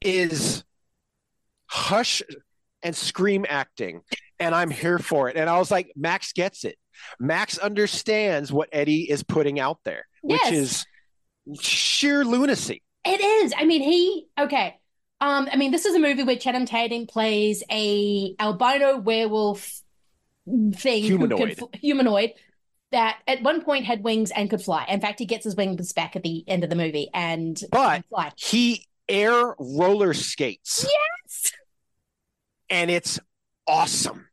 is 0.00 0.64
hush 1.66 2.22
and 2.82 2.94
scream 2.96 3.44
acting, 3.48 4.00
and 4.38 4.54
I'm 4.54 4.70
here 4.70 4.98
for 4.98 5.28
it. 5.28 5.36
And 5.36 5.48
I 5.50 5.58
was 5.58 5.70
like, 5.70 5.92
Max 5.96 6.32
gets 6.32 6.64
it. 6.64 6.76
Max 7.18 7.58
understands 7.58 8.52
what 8.52 8.68
Eddie 8.72 9.10
is 9.10 9.22
putting 9.22 9.58
out 9.60 9.78
there, 9.84 10.06
Yes. 10.22 10.44
which 10.44 10.52
is 10.52 10.86
sheer 11.60 12.24
lunacy. 12.24 12.82
It 13.04 13.20
is. 13.20 13.54
I 13.56 13.64
mean, 13.64 13.82
he 13.82 14.26
okay. 14.38 14.76
Um, 15.22 15.48
I 15.52 15.56
mean, 15.56 15.70
this 15.70 15.84
is 15.84 15.94
a 15.94 15.98
movie 15.98 16.22
where 16.22 16.36
Channing 16.36 16.66
Tatum 16.66 17.06
plays 17.06 17.62
a 17.70 18.34
albino 18.38 18.98
werewolf 18.98 19.80
thing, 20.74 21.02
Humanoid. 21.04 21.58
could 21.58 21.74
humanoid 21.80 22.32
that 22.92 23.18
at 23.26 23.42
one 23.42 23.62
point 23.62 23.84
had 23.84 24.02
wings 24.02 24.30
and 24.30 24.48
could 24.50 24.62
fly. 24.62 24.84
In 24.88 25.00
fact, 25.00 25.18
he 25.18 25.26
gets 25.26 25.44
his 25.44 25.54
wings 25.56 25.92
back 25.92 26.16
at 26.16 26.22
the 26.22 26.42
end 26.48 26.64
of 26.64 26.70
the 26.70 26.76
movie 26.76 27.08
and 27.14 27.62
But 27.70 28.04
fly. 28.08 28.32
he 28.36 28.86
air 29.08 29.54
roller 29.58 30.12
skates. 30.14 30.84
Yes. 30.84 31.29
And 32.70 32.90
it's 32.90 33.18
awesome. 33.66 34.26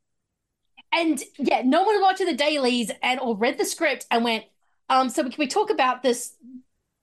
And 0.94 1.22
yeah, 1.38 1.64
no 1.66 1.84
one 1.84 2.02
watching 2.02 2.28
the 2.28 2.36
dailies 2.36 2.92
and 3.04 3.20
or 3.20 3.36
read 3.36 3.58
the 3.58 3.66
script 3.66 4.06
and 4.10 4.24
went, 4.24 4.46
um, 4.90 5.10
so 5.10 5.24
can 5.24 5.34
we 5.38 5.48
talk 5.48 5.70
about 5.70 6.02
this 6.02 6.34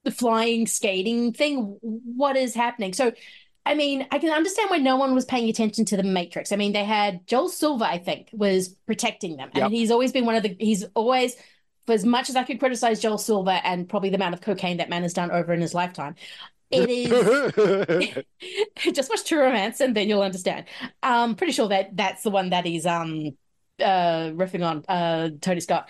the 0.04 0.10
flying 0.10 0.66
skating 0.66 1.32
thing? 1.32 1.78
What 1.82 2.36
is 2.36 2.54
happening? 2.54 2.92
So 2.92 3.12
I 3.66 3.74
mean, 3.74 4.06
I 4.10 4.18
can 4.18 4.30
understand 4.30 4.70
why 4.70 4.76
no 4.78 4.96
one 4.96 5.14
was 5.14 5.24
paying 5.24 5.48
attention 5.48 5.86
to 5.86 5.96
the 5.96 6.02
Matrix. 6.02 6.52
I 6.52 6.56
mean, 6.56 6.72
they 6.72 6.84
had 6.84 7.26
Joel 7.26 7.48
Silver, 7.48 7.84
I 7.84 7.98
think, 7.98 8.28
was 8.32 8.68
protecting 8.86 9.36
them. 9.36 9.50
And 9.54 9.62
Yep. 9.62 9.70
he's 9.70 9.90
always 9.90 10.12
been 10.12 10.26
one 10.26 10.34
of 10.34 10.42
the 10.42 10.56
he's 10.58 10.84
always 10.94 11.34
for 11.86 11.92
as 11.92 12.04
much 12.04 12.30
as 12.30 12.36
I 12.36 12.44
could 12.44 12.58
criticize 12.58 13.00
Joel 13.00 13.18
Silver 13.18 13.60
and 13.62 13.88
probably 13.88 14.10
the 14.10 14.16
amount 14.16 14.34
of 14.34 14.40
cocaine 14.40 14.78
that 14.78 14.88
man 14.88 15.02
has 15.02 15.12
done 15.12 15.30
over 15.30 15.52
in 15.52 15.60
his 15.60 15.74
lifetime, 15.74 16.14
it 16.70 16.88
is 18.18 18.24
just 18.94 19.10
watch 19.10 19.24
True 19.24 19.40
Romance 19.40 19.80
and 19.80 19.94
then 19.94 20.08
you'll 20.08 20.22
understand. 20.22 20.66
I'm 21.02 21.34
pretty 21.34 21.52
sure 21.52 21.68
that 21.68 21.96
that's 21.96 22.22
the 22.22 22.30
one 22.30 22.50
that 22.50 22.66
is 22.66 22.86
um 22.86 23.36
uh 23.80 24.30
riffing 24.34 24.64
on 24.64 24.84
uh 24.88 25.30
Tony 25.40 25.60
Scott. 25.60 25.88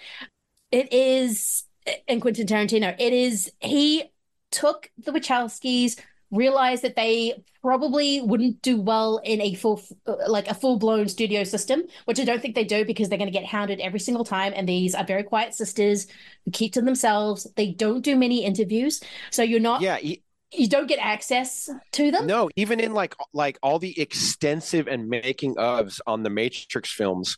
It 0.70 0.92
is 0.92 1.64
and 2.08 2.20
Quentin 2.20 2.46
Tarantino. 2.46 2.94
It 2.98 3.12
is 3.12 3.50
he 3.60 4.04
took 4.50 4.90
the 4.98 5.12
Wachowskis, 5.12 5.98
realized 6.30 6.82
that 6.82 6.96
they 6.96 7.44
probably 7.62 8.20
wouldn't 8.20 8.60
do 8.62 8.80
well 8.80 9.20
in 9.24 9.40
a 9.40 9.54
full 9.54 9.80
like 10.26 10.48
a 10.48 10.54
full 10.54 10.78
blown 10.78 11.08
studio 11.08 11.44
system, 11.44 11.82
which 12.04 12.20
I 12.20 12.24
don't 12.24 12.42
think 12.42 12.54
they 12.54 12.64
do 12.64 12.84
because 12.84 13.08
they're 13.08 13.18
going 13.18 13.32
to 13.32 13.38
get 13.38 13.46
hounded 13.46 13.80
every 13.80 14.00
single 14.00 14.24
time. 14.24 14.52
And 14.54 14.68
these 14.68 14.94
are 14.94 15.04
very 15.04 15.22
quiet 15.22 15.54
sisters 15.54 16.06
who 16.44 16.50
keep 16.50 16.72
to 16.74 16.82
themselves. 16.82 17.46
They 17.56 17.72
don't 17.72 18.02
do 18.02 18.16
many 18.16 18.44
interviews, 18.44 19.00
so 19.30 19.42
you're 19.42 19.60
not 19.60 19.80
yeah, 19.80 19.96
he, 19.96 20.22
you 20.52 20.68
don't 20.68 20.86
get 20.86 20.98
access 21.00 21.68
to 21.92 22.10
them. 22.10 22.26
No, 22.26 22.50
even 22.56 22.80
in 22.80 22.94
like 22.94 23.14
like 23.32 23.58
all 23.62 23.78
the 23.78 23.98
extensive 24.00 24.86
and 24.86 25.08
making 25.08 25.56
ofs 25.56 26.00
on 26.06 26.22
the 26.22 26.30
Matrix 26.30 26.92
films, 26.92 27.36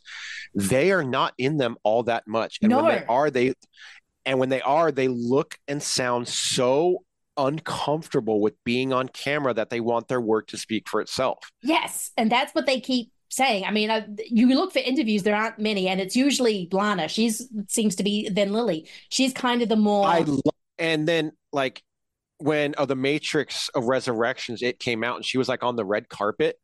they 0.53 0.91
are 0.91 1.03
not 1.03 1.33
in 1.37 1.57
them 1.57 1.77
all 1.83 2.03
that 2.03 2.27
much. 2.27 2.59
And 2.61 2.73
when 2.73 2.85
they 2.85 3.05
are, 3.05 3.29
they 3.29 3.53
and 4.25 4.39
when 4.39 4.49
they 4.49 4.61
are, 4.61 4.91
they 4.91 5.07
look 5.07 5.57
and 5.67 5.81
sound 5.81 6.27
so 6.27 7.03
uncomfortable 7.37 8.41
with 8.41 8.55
being 8.63 8.91
on 8.91 9.07
camera 9.07 9.53
that 9.53 9.69
they 9.69 9.79
want 9.79 10.07
their 10.07 10.21
work 10.21 10.47
to 10.47 10.57
speak 10.57 10.89
for 10.89 11.01
itself. 11.01 11.51
Yes, 11.61 12.11
and 12.17 12.31
that's 12.31 12.53
what 12.53 12.65
they 12.65 12.79
keep 12.79 13.11
saying. 13.29 13.65
I 13.65 13.71
mean, 13.71 13.91
I, 13.91 14.05
you 14.25 14.47
look 14.55 14.73
for 14.73 14.79
interviews, 14.79 15.23
there 15.23 15.35
aren't 15.35 15.59
many, 15.59 15.87
and 15.87 16.01
it's 16.01 16.15
usually 16.15 16.67
Lana. 16.71 17.07
She's 17.07 17.47
seems 17.67 17.95
to 17.97 18.03
be 18.03 18.29
then 18.29 18.53
Lily. 18.53 18.89
She's 19.09 19.33
kind 19.33 19.61
of 19.61 19.69
the 19.69 19.75
more. 19.75 20.07
I 20.07 20.19
love, 20.19 20.41
and 20.77 21.07
then 21.07 21.31
like 21.51 21.81
when 22.39 22.75
oh, 22.77 22.85
the 22.85 22.95
Matrix 22.95 23.69
of 23.69 23.85
Resurrections 23.85 24.61
it 24.61 24.79
came 24.79 25.03
out 25.03 25.15
and 25.17 25.25
she 25.25 25.37
was 25.37 25.49
like 25.49 25.63
on 25.63 25.75
the 25.75 25.85
red 25.85 26.09
carpet, 26.09 26.57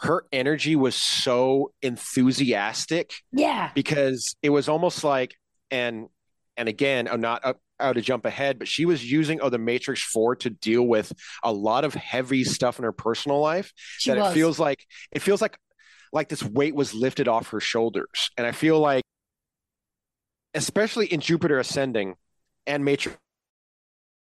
her 0.00 0.24
energy 0.32 0.76
was 0.76 0.94
so 0.94 1.72
enthusiastic 1.82 3.12
yeah, 3.32 3.70
because 3.74 4.36
it 4.42 4.50
was 4.50 4.68
almost 4.68 5.02
like 5.04 5.34
and 5.70 6.08
and 6.56 6.68
again 6.68 7.08
I'm 7.08 7.20
not 7.20 7.44
up 7.44 7.58
out 7.80 7.94
to 7.94 8.00
jump 8.00 8.24
ahead, 8.24 8.58
but 8.58 8.68
she 8.68 8.84
was 8.84 9.08
using 9.08 9.40
oh 9.40 9.50
the 9.50 9.58
Matrix 9.58 10.02
Four 10.02 10.36
to 10.36 10.50
deal 10.50 10.82
with 10.82 11.12
a 11.42 11.52
lot 11.52 11.84
of 11.84 11.94
heavy 11.94 12.44
stuff 12.44 12.78
in 12.78 12.84
her 12.84 12.92
personal 12.92 13.40
life 13.40 13.72
She 13.98 14.10
that 14.10 14.18
was. 14.18 14.32
it 14.32 14.34
feels 14.34 14.58
like 14.58 14.84
it 15.12 15.20
feels 15.22 15.40
like 15.40 15.58
like 16.12 16.28
this 16.28 16.42
weight 16.42 16.74
was 16.74 16.94
lifted 16.94 17.28
off 17.28 17.50
her 17.50 17.60
shoulders, 17.60 18.30
and 18.36 18.46
I 18.46 18.52
feel 18.52 18.78
like 18.78 19.04
especially 20.54 21.06
in 21.06 21.20
Jupiter 21.20 21.58
Ascending 21.58 22.14
and 22.66 22.84
Matrix 22.84 23.18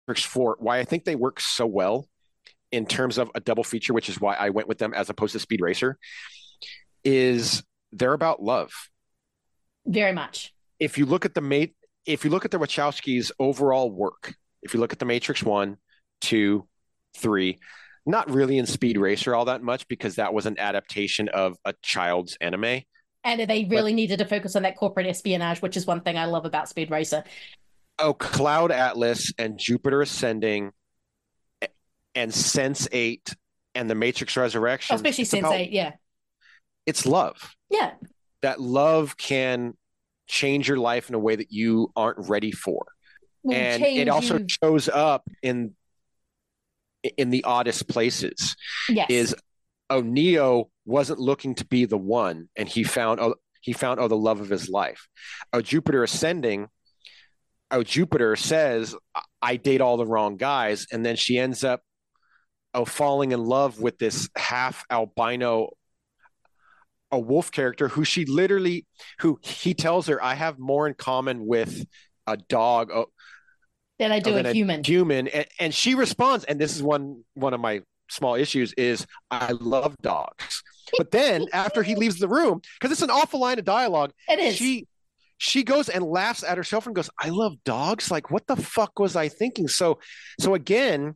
Four, 0.07 0.57
why 0.61 0.79
I 0.79 0.85
think 0.85 1.05
they 1.05 1.15
work 1.15 1.41
so 1.41 1.67
well 1.67 2.09
in 2.71 2.87
terms 2.87 3.19
of 3.19 3.31
a 3.35 3.41
double 3.41 3.65
feature, 3.65 3.95
which 3.95 4.09
is 4.09 4.21
why 4.21 4.35
I 4.35 4.51
went 4.51 4.69
with 4.69 4.79
them 4.79 4.93
as 4.95 5.09
opposed 5.09 5.33
to 5.33 5.39
Speed 5.39 5.61
Racer, 5.61 5.97
is 7.05 7.63
they're 7.93 8.13
about 8.13 8.43
love 8.43 8.73
very 9.87 10.13
much. 10.13 10.53
if 10.81 10.99
you 10.99 11.07
look 11.07 11.25
at 11.25 11.35
the 11.35 11.41
mate, 11.41 11.75
if 12.07 12.25
you 12.25 12.31
look 12.31 12.45
at 12.45 12.51
the 12.51 12.59
Wachowskis' 12.59 13.31
overall 13.39 13.91
work, 13.91 14.35
if 14.63 14.75
you 14.75 14.81
look 14.81 14.93
at 14.93 14.99
the 14.99 15.05
Matrix 15.05 15.43
one, 15.43 15.77
two, 16.21 16.67
three, 17.17 17.59
not 18.05 18.31
really 18.31 18.59
in 18.59 18.67
Speed 18.67 18.99
Racer 18.99 19.35
all 19.35 19.47
that 19.47 19.63
much 19.63 19.87
because 19.89 20.17
that 20.17 20.35
was 20.35 20.47
an 20.47 20.59
adaptation 20.59 21.29
of 21.29 21.57
a 21.65 21.75
child's 21.83 22.37
anime. 22.41 22.83
And 23.27 23.41
they 23.49 23.65
really 23.65 23.95
needed 23.95 24.19
to 24.19 24.27
focus 24.27 24.55
on 24.55 24.65
that 24.65 24.77
corporate 24.77 25.07
espionage, 25.07 25.63
which 25.63 25.79
is 25.79 25.87
one 25.87 26.03
thing 26.03 26.19
I 26.19 26.27
love 26.27 26.45
about 26.45 26.69
Speed 26.69 26.91
Racer. 26.91 27.25
Oh, 27.99 28.15
Cloud 28.15 28.73
Atlas 28.73 29.33
and 29.39 29.59
Jupiter 29.59 30.03
Ascending 30.03 30.73
and 32.15 32.33
Sense 32.35 32.89
Eight 32.93 33.35
and 33.75 33.89
the 33.89 33.95
Matrix 33.95 34.37
Resurrection. 34.37 34.97
Especially 34.97 35.23
it's 35.23 35.31
Sense 35.31 35.41
about- 35.47 35.55
8, 35.55 35.71
yeah. 35.71 35.93
It's 36.87 37.07
love. 37.07 37.55
Yeah. 37.71 37.93
That 38.43 38.61
love 38.61 39.17
can 39.17 39.77
change 40.27 40.69
your 40.69 40.77
life 40.77 41.09
in 41.09 41.15
a 41.15 41.19
way 41.19 41.37
that 41.37 41.51
you 41.51 41.91
aren't 41.97 42.29
ready 42.29 42.51
for. 42.53 42.87
Will 43.43 43.55
and 43.55 43.83
it 43.83 44.09
also 44.09 44.39
you- 44.39 44.47
shows 44.49 44.89
up 44.89 45.29
in 45.43 45.75
in 47.19 47.29
the 47.29 47.45
oddest 47.45 47.87
places 47.87 48.57
Yes. 48.89 49.07
is 49.11 49.37
oh 49.91 50.01
neo 50.01 50.71
wasn't 50.87 51.19
looking 51.21 51.55
to 51.57 51.67
be 51.67 51.85
the 51.85 51.99
one 51.99 52.49
and 52.57 52.67
he 52.67 52.83
found 52.83 53.21
oh 53.21 53.35
he 53.61 53.75
found 53.75 54.01
oh 54.01 54.09
the 54.09 54.17
love 54.17 54.41
of 54.41 54.49
his 54.49 54.71
life 54.71 55.07
oh 55.53 55.61
jupiter 55.61 56.03
ascending 56.03 56.69
oh 57.71 57.83
jupiter 57.83 58.37
says 58.37 58.95
"I- 59.43 59.57
date 59.57 59.81
all 59.81 59.97
the 59.97 60.07
wrong 60.07 60.37
guys 60.37 60.87
and 60.93 61.05
then 61.05 61.17
she 61.17 61.39
ends 61.39 61.65
up 61.65 61.81
oh 62.75 62.85
falling 62.85 63.33
in 63.33 63.45
love 63.45 63.81
with 63.81 63.99
this 63.99 64.29
half 64.37 64.85
albino 64.91 65.71
a 67.11 67.19
wolf 67.19 67.53
character 67.53 67.89
who 67.89 68.05
she 68.05 68.25
literally 68.25 68.87
who 69.21 69.39
he 69.43 69.75
tells 69.75 70.07
her 70.09 70.23
i 70.23 70.35
have 70.35 70.59
more 70.59 70.87
in 70.89 70.95
common 70.95 71.47
with 71.47 71.85
a 72.27 72.37
dog 72.37 72.91
oh, 72.93 73.07
Than 73.99 74.11
I 74.13 74.19
do 74.19 74.33
than 74.33 74.47
a 74.47 74.53
human. 74.53 74.83
human 74.83 75.29
and, 75.29 75.47
and 75.61 75.75
she 75.75 75.95
responds 75.95 76.45
and 76.45 76.59
this 76.61 76.75
is 76.75 76.83
one 76.83 77.23
one 77.35 77.55
of 77.55 77.61
my 77.61 77.83
small 78.11 78.35
issues 78.35 78.73
is 78.75 79.07
i 79.31 79.53
love 79.53 79.95
dogs 80.03 80.63
but 80.99 81.11
then 81.11 81.47
after 81.53 81.83
he 81.83 81.95
leaves 81.95 82.19
the 82.19 82.29
room 82.29 82.61
because 82.79 82.93
it's 82.93 83.03
an 83.03 83.11
awful 83.11 83.41
line 83.41 83.59
of 83.59 83.65
dialogue 83.65 84.13
It 84.29 84.39
is. 84.39 84.57
she 84.57 84.87
she 85.45 85.63
goes 85.63 85.91
and 85.91 86.03
laughs 86.03 86.43
at 86.43 86.57
herself 86.57 86.87
and 86.87 86.97
goes 86.97 87.11
i 87.21 87.29
love 87.29 87.53
dogs 87.65 88.11
like 88.11 88.31
what 88.31 88.47
the 88.47 88.57
fuck 88.57 88.99
was 88.99 89.15
i 89.15 89.29
thinking 89.29 89.69
so 89.69 89.99
so 90.41 90.55
again 90.55 91.15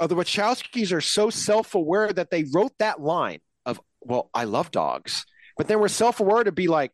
uh, 0.00 0.06
the 0.06 0.16
wachowskis 0.16 0.92
are 0.92 1.00
so 1.00 1.30
self-aware 1.30 2.12
that 2.12 2.30
they 2.30 2.44
wrote 2.52 2.72
that 2.78 3.00
line 3.00 3.38
of 3.64 3.80
well 4.00 4.28
i 4.34 4.44
love 4.44 4.70
dogs 4.70 5.24
but 5.56 5.68
then 5.68 5.78
we're 5.78 5.88
self-aware 5.88 6.42
to 6.42 6.52
be 6.52 6.66
like 6.66 6.90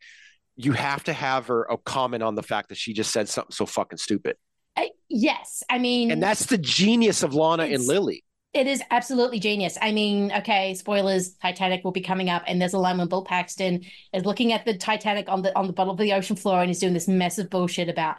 you 0.56 0.72
have 0.72 1.02
to 1.04 1.12
have 1.12 1.46
her 1.46 1.64
a 1.64 1.78
comment 1.78 2.22
on 2.22 2.34
the 2.34 2.42
fact 2.42 2.68
that 2.68 2.78
she 2.78 2.92
just 2.92 3.10
said 3.10 3.28
something 3.28 3.52
so 3.52 3.64
fucking 3.64 3.98
stupid 3.98 4.36
I- 4.78 4.90
yes. 5.08 5.62
I 5.70 5.78
mean, 5.78 6.10
and 6.10 6.22
that's 6.22 6.44
the 6.46 6.58
genius 6.58 7.22
of 7.22 7.32
Lana 7.32 7.62
and 7.62 7.82
Lily. 7.86 8.22
It 8.56 8.66
is 8.66 8.82
absolutely 8.90 9.38
genius. 9.38 9.76
I 9.82 9.92
mean, 9.92 10.32
okay, 10.32 10.72
spoilers, 10.72 11.34
Titanic 11.34 11.84
will 11.84 11.92
be 11.92 12.00
coming 12.00 12.30
up, 12.30 12.42
and 12.46 12.58
there's 12.58 12.72
a 12.72 12.78
line 12.78 12.96
when 12.96 13.06
Bill 13.06 13.22
Paxton 13.22 13.84
is 14.14 14.24
looking 14.24 14.50
at 14.54 14.64
the 14.64 14.74
Titanic 14.74 15.28
on 15.28 15.42
the 15.42 15.54
on 15.54 15.66
the 15.66 15.74
bottom 15.74 15.90
of 15.90 15.98
the 15.98 16.14
ocean 16.14 16.36
floor 16.36 16.60
and 16.60 16.70
he's 16.70 16.78
doing 16.78 16.94
this 16.94 17.06
massive 17.06 17.50
bullshit 17.50 17.90
about 17.90 18.16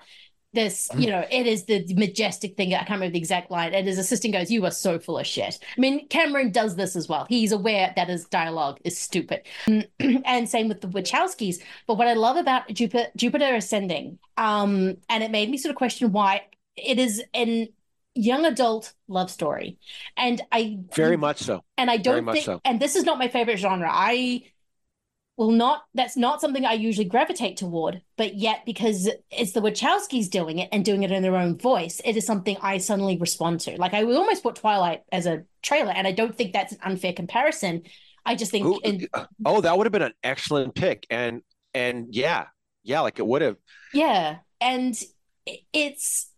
this, 0.54 0.90
you 0.96 1.08
know, 1.08 1.26
it 1.30 1.46
is 1.46 1.66
the 1.66 1.86
majestic 1.96 2.56
thing. 2.56 2.74
I 2.74 2.78
can't 2.78 2.92
remember 2.92 3.14
the 3.14 3.20
exact 3.20 3.52
line. 3.52 3.74
And 3.74 3.88
his 3.88 3.98
assistant 3.98 4.34
goes, 4.34 4.52
You 4.52 4.64
are 4.66 4.72
so 4.72 5.00
full 5.00 5.18
of 5.18 5.26
shit. 5.26 5.60
I 5.78 5.82
mean, 5.82 6.08
Cameron 6.08 6.52
does 6.52 6.76
this 6.76 6.96
as 6.96 7.10
well. 7.10 7.26
He's 7.30 7.52
aware 7.52 7.92
that 7.96 8.08
his 8.08 8.26
dialogue 8.26 8.80
is 8.84 8.98
stupid. 8.98 9.42
and 10.00 10.48
same 10.48 10.68
with 10.68 10.82
the 10.82 10.88
Wachowskis. 10.88 11.62
But 11.88 11.96
what 11.96 12.08
I 12.08 12.14
love 12.14 12.38
about 12.38 12.70
Jupiter, 12.70 13.08
Jupiter 13.16 13.56
Ascending, 13.56 14.20
um, 14.38 14.98
and 15.10 15.24
it 15.24 15.32
made 15.32 15.50
me 15.50 15.58
sort 15.58 15.72
of 15.72 15.78
question 15.78 16.12
why 16.12 16.44
it 16.76 17.00
is 17.00 17.24
an 17.34 17.68
young 18.18 18.45
adult 18.45 18.93
love 19.07 19.30
story. 19.32 19.78
And 20.18 20.41
I 20.51 20.80
Very 20.93 21.18
much 21.18 21.39
so. 21.39 21.63
and 21.78 21.89
I 21.89 21.97
don't 21.97 22.26
think, 22.32 22.45
so. 22.45 22.61
and 22.65 22.80
this 22.80 22.95
is 22.95 23.03
not 23.03 23.20
my 23.20 23.28
favorite 23.28 23.57
genre. 23.57 23.89
I 23.91 24.43
will 25.38 25.51
not, 25.51 25.84
that's 25.93 26.18
not 26.18 26.41
something 26.41 26.65
I 26.65 26.74
usually 26.74 27.05
gravitate 27.05 27.57
toward, 27.57 28.01
but 28.18 28.36
yet 28.36 28.65
because 28.65 29.07
it's 29.30 29.51
the 29.51 29.61
Wachowskis 29.61 30.30
doing 30.30 30.57
it 30.59 30.70
and 30.72 30.84
doing 30.84 31.03
it 31.03 31.11
in 31.11 31.22
their 31.22 31.36
own 31.36 31.57
voice, 31.57 32.01
it 32.03 32.18
is 32.18 32.26
something 32.26 32.57
I 32.61 32.80
suddenly 32.80 33.18
respond 33.18 33.59
to. 33.61 33.78
Like 33.78 33.93
I 33.93 34.03
would 34.03 34.15
almost 34.18 34.41
put 34.41 34.55
Twilight 34.55 35.03
as 35.11 35.28
a 35.28 35.43
trailer, 35.61 35.91
and 35.91 36.07
I 36.07 36.11
don't 36.11 36.36
think 36.36 36.53
that's 36.53 36.74
an 36.74 36.80
unfair 36.84 37.13
comparison. 37.13 37.84
I 38.26 38.36
just 38.36 38.51
think, 38.51 38.65
Ooh, 38.65 38.80
in, 38.84 39.07
uh, 39.13 39.26
Oh, 39.45 39.61
that 39.61 39.78
would 39.78 39.86
have 39.86 39.91
been 39.93 40.01
an 40.01 40.13
excellent 40.24 40.74
pick. 40.76 41.05
And 41.09 41.43
and 41.74 42.07
yeah, 42.15 42.47
yeah, 42.84 43.01
like 43.01 43.20
it 43.20 43.26
would 43.28 43.43
have. 43.43 43.57
yeah, 43.93 44.38
and 44.59 44.99
it's 45.72 46.32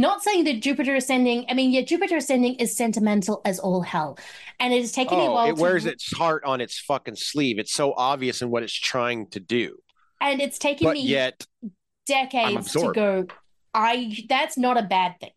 not 0.00 0.22
saying 0.22 0.44
that 0.44 0.60
Jupiter 0.62 0.94
Ascending. 0.96 1.46
I 1.48 1.54
mean, 1.54 1.70
yeah, 1.70 1.82
Jupiter 1.82 2.16
Ascending 2.16 2.54
is 2.56 2.76
sentimental 2.76 3.40
as 3.44 3.58
all 3.58 3.82
hell, 3.82 4.18
and 4.60 4.72
it 4.72 4.80
has 4.80 4.92
taken 4.92 5.18
me 5.18 5.24
a 5.24 5.28
Oh, 5.28 5.32
while. 5.32 5.46
it 5.50 5.56
to- 5.56 5.62
wears 5.62 5.86
its 5.86 6.12
heart 6.16 6.44
on 6.44 6.60
its 6.60 6.78
fucking 6.78 7.16
sleeve. 7.16 7.58
It's 7.58 7.72
so 7.74 7.92
obvious 7.96 8.42
in 8.42 8.50
what 8.50 8.62
it's 8.62 8.72
trying 8.72 9.28
to 9.28 9.40
do. 9.40 9.76
and 10.20 10.40
it's 10.40 10.58
taken 10.58 10.84
But 10.86 10.94
me 10.94 11.00
yet, 11.02 11.46
decades 12.06 12.72
to 12.72 12.92
go 12.92 13.26
i 13.74 14.14
that's 14.28 14.58
not 14.58 14.76
a 14.76 14.82
bad 14.82 15.18
thing 15.20 15.30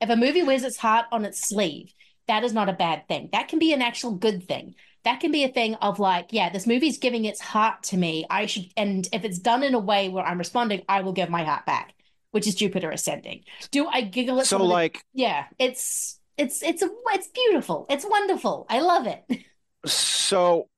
If 0.00 0.10
a 0.10 0.16
movie 0.16 0.42
wears 0.42 0.62
its 0.64 0.76
heart 0.76 1.06
on 1.12 1.24
its 1.24 1.48
sleeve, 1.48 1.92
that 2.28 2.44
is 2.44 2.52
not 2.52 2.68
a 2.68 2.72
bad 2.74 3.08
thing. 3.08 3.28
That 3.32 3.48
can 3.48 3.58
be 3.58 3.72
an 3.72 3.80
actual 3.82 4.12
good 4.12 4.46
thing. 4.46 4.74
That 5.04 5.20
can 5.20 5.32
be 5.32 5.44
a 5.44 5.48
thing 5.48 5.74
of 5.76 5.98
like, 5.98 6.28
yeah, 6.32 6.50
this 6.50 6.66
movie's 6.66 6.98
giving 6.98 7.24
its 7.24 7.40
heart 7.40 7.82
to 7.84 7.96
me. 7.96 8.24
I 8.30 8.46
should, 8.46 8.66
and 8.76 9.08
if 9.12 9.24
it's 9.24 9.38
done 9.38 9.62
in 9.62 9.74
a 9.74 9.78
way 9.78 10.08
where 10.10 10.24
I'm 10.24 10.38
responding, 10.38 10.82
I 10.88 11.00
will 11.02 11.12
give 11.12 11.30
my 11.30 11.44
heart 11.44 11.64
back, 11.66 11.93
which 12.34 12.48
is 12.48 12.56
Jupiter 12.56 12.90
Ascending. 12.90 13.44
Do 13.70 13.86
I 13.86 14.00
giggle 14.00 14.40
at 14.40 14.46
So, 14.46 14.56
some 14.56 14.62
of 14.62 14.66
the- 14.66 14.72
like- 14.74 15.04
yeah, 15.12 15.44
it's 15.60 16.18
it's 16.36 16.64
it's 16.64 16.82
a 16.82 16.90
it's 17.10 17.28
beautiful. 17.28 17.86
It's 17.88 18.04
wonderful. 18.04 18.66
I 18.68 18.80
love 18.80 19.06
it. 19.06 19.22
So, 19.86 20.70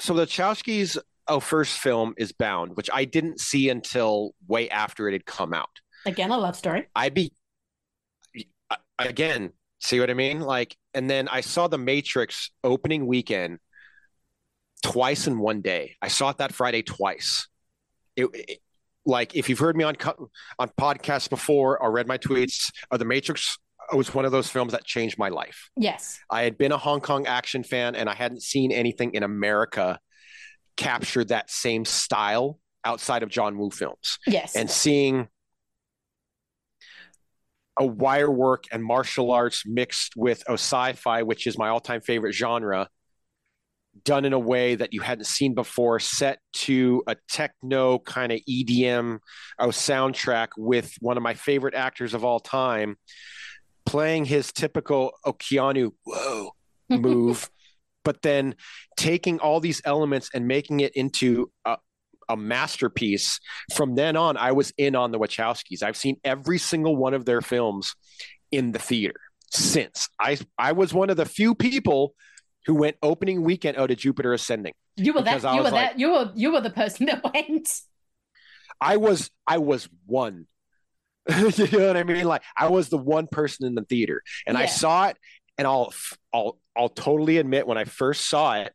so 0.00 0.14
the 0.14 0.26
Chowskis' 0.26 0.98
oh, 1.28 1.38
first 1.38 1.78
film 1.78 2.12
is 2.18 2.32
Bound, 2.32 2.76
which 2.76 2.90
I 2.92 3.04
didn't 3.04 3.38
see 3.40 3.70
until 3.70 4.32
way 4.48 4.68
after 4.68 5.08
it 5.08 5.12
had 5.12 5.24
come 5.26 5.54
out. 5.54 5.70
Again, 6.04 6.32
a 6.32 6.36
love 6.38 6.56
story. 6.56 6.88
I 6.96 7.08
be 7.10 7.32
again, 8.98 9.52
see 9.78 10.00
what 10.00 10.10
I 10.10 10.14
mean? 10.14 10.40
Like, 10.40 10.76
and 10.92 11.08
then 11.08 11.28
I 11.28 11.40
saw 11.40 11.68
The 11.68 11.78
Matrix 11.78 12.50
opening 12.64 13.06
weekend 13.06 13.60
twice 14.82 15.28
in 15.28 15.38
one 15.38 15.60
day. 15.62 15.94
I 16.02 16.08
saw 16.08 16.30
it 16.30 16.38
that 16.38 16.52
Friday 16.52 16.82
twice. 16.82 17.46
It, 18.16 18.26
it- 18.34 18.58
like 19.06 19.34
if 19.34 19.48
you've 19.48 19.58
heard 19.58 19.76
me 19.76 19.84
on 19.84 19.96
on 20.58 20.68
podcasts 20.78 21.30
before 21.30 21.80
or 21.82 21.90
read 21.90 22.06
my 22.06 22.18
tweets, 22.18 22.70
or 22.90 22.98
The 22.98 23.04
Matrix 23.04 23.56
was 23.92 24.12
one 24.12 24.24
of 24.24 24.32
those 24.32 24.48
films 24.48 24.72
that 24.72 24.84
changed 24.84 25.16
my 25.16 25.28
life. 25.28 25.70
Yes. 25.76 26.18
I 26.28 26.42
had 26.42 26.58
been 26.58 26.72
a 26.72 26.76
Hong 26.76 27.00
Kong 27.00 27.26
action 27.26 27.62
fan 27.62 27.94
and 27.94 28.08
I 28.08 28.14
hadn't 28.14 28.42
seen 28.42 28.72
anything 28.72 29.14
in 29.14 29.22
America 29.22 30.00
capture 30.76 31.24
that 31.24 31.50
same 31.50 31.84
style 31.84 32.58
outside 32.84 33.22
of 33.22 33.28
John 33.28 33.56
Woo 33.56 33.70
films. 33.70 34.18
Yes. 34.26 34.56
And 34.56 34.68
seeing 34.70 35.28
a 37.78 37.86
wire 37.86 38.30
work 38.30 38.64
and 38.72 38.82
martial 38.82 39.30
arts 39.30 39.62
mixed 39.66 40.14
with 40.16 40.42
a 40.48 40.54
sci-fi, 40.54 41.22
which 41.22 41.46
is 41.46 41.56
my 41.56 41.68
all-time 41.68 42.00
favorite 42.00 42.32
genre, 42.32 42.88
done 44.04 44.24
in 44.24 44.32
a 44.32 44.38
way 44.38 44.74
that 44.74 44.92
you 44.92 45.00
hadn't 45.00 45.26
seen 45.26 45.54
before, 45.54 45.98
set 45.98 46.38
to 46.52 47.02
a 47.06 47.16
techno 47.28 47.98
kind 48.00 48.32
of 48.32 48.40
EDM 48.48 49.18
oh, 49.58 49.68
uh, 49.68 49.72
soundtrack 49.72 50.48
with 50.56 50.94
one 51.00 51.16
of 51.16 51.22
my 51.22 51.34
favorite 51.34 51.74
actors 51.74 52.14
of 52.14 52.24
all 52.24 52.40
time, 52.40 52.96
playing 53.84 54.24
his 54.24 54.52
typical 54.52 55.12
Keanu 55.26 55.92
whoa 56.04 56.50
move, 56.88 57.50
but 58.04 58.22
then 58.22 58.54
taking 58.96 59.38
all 59.40 59.60
these 59.60 59.82
elements 59.84 60.30
and 60.34 60.46
making 60.46 60.80
it 60.80 60.94
into 60.94 61.50
a, 61.64 61.76
a 62.28 62.36
masterpiece. 62.36 63.40
From 63.74 63.94
then 63.94 64.16
on, 64.16 64.36
I 64.36 64.52
was 64.52 64.72
in 64.76 64.94
on 64.94 65.12
the 65.12 65.18
Wachowskis. 65.18 65.82
I've 65.82 65.96
seen 65.96 66.16
every 66.24 66.58
single 66.58 66.96
one 66.96 67.14
of 67.14 67.24
their 67.24 67.40
films 67.40 67.94
in 68.52 68.72
the 68.72 68.78
theater 68.78 69.20
since. 69.50 70.08
I 70.20 70.38
I 70.58 70.72
was 70.72 70.92
one 70.92 71.10
of 71.10 71.16
the 71.16 71.26
few 71.26 71.54
people 71.54 72.14
who 72.66 72.74
went 72.74 72.96
opening 73.02 73.42
weekend 73.42 73.76
oh, 73.78 73.84
out 73.84 73.86
to 73.88 73.96
Jupiter 73.96 74.32
Ascending. 74.32 74.74
You 74.96 75.12
were 75.12 75.22
that 75.22 75.42
you 75.42 75.58
were 75.58 75.62
like- 75.62 75.72
that 75.72 75.98
you 75.98 76.10
were 76.10 76.32
you 76.34 76.52
were 76.52 76.60
the 76.60 76.70
person 76.70 77.06
that 77.06 77.22
went. 77.34 77.80
I 78.80 78.98
was 78.98 79.30
I 79.46 79.58
was 79.58 79.88
one. 80.04 80.46
you 81.28 81.66
know 81.72 81.88
what 81.88 81.96
I 81.96 82.04
mean? 82.04 82.24
Like 82.24 82.42
I 82.56 82.68
was 82.68 82.88
the 82.88 82.98
one 82.98 83.26
person 83.26 83.66
in 83.66 83.74
the 83.74 83.82
theater, 83.82 84.22
and 84.46 84.56
I 84.56 84.66
saw 84.66 85.08
it, 85.08 85.16
and 85.58 85.66
I'll 85.66 85.92
I'll 86.32 86.58
I'll 86.76 86.88
totally 86.88 87.38
admit 87.38 87.66
when 87.66 87.78
I 87.78 87.84
first 87.84 88.28
saw 88.28 88.54
it, 88.56 88.72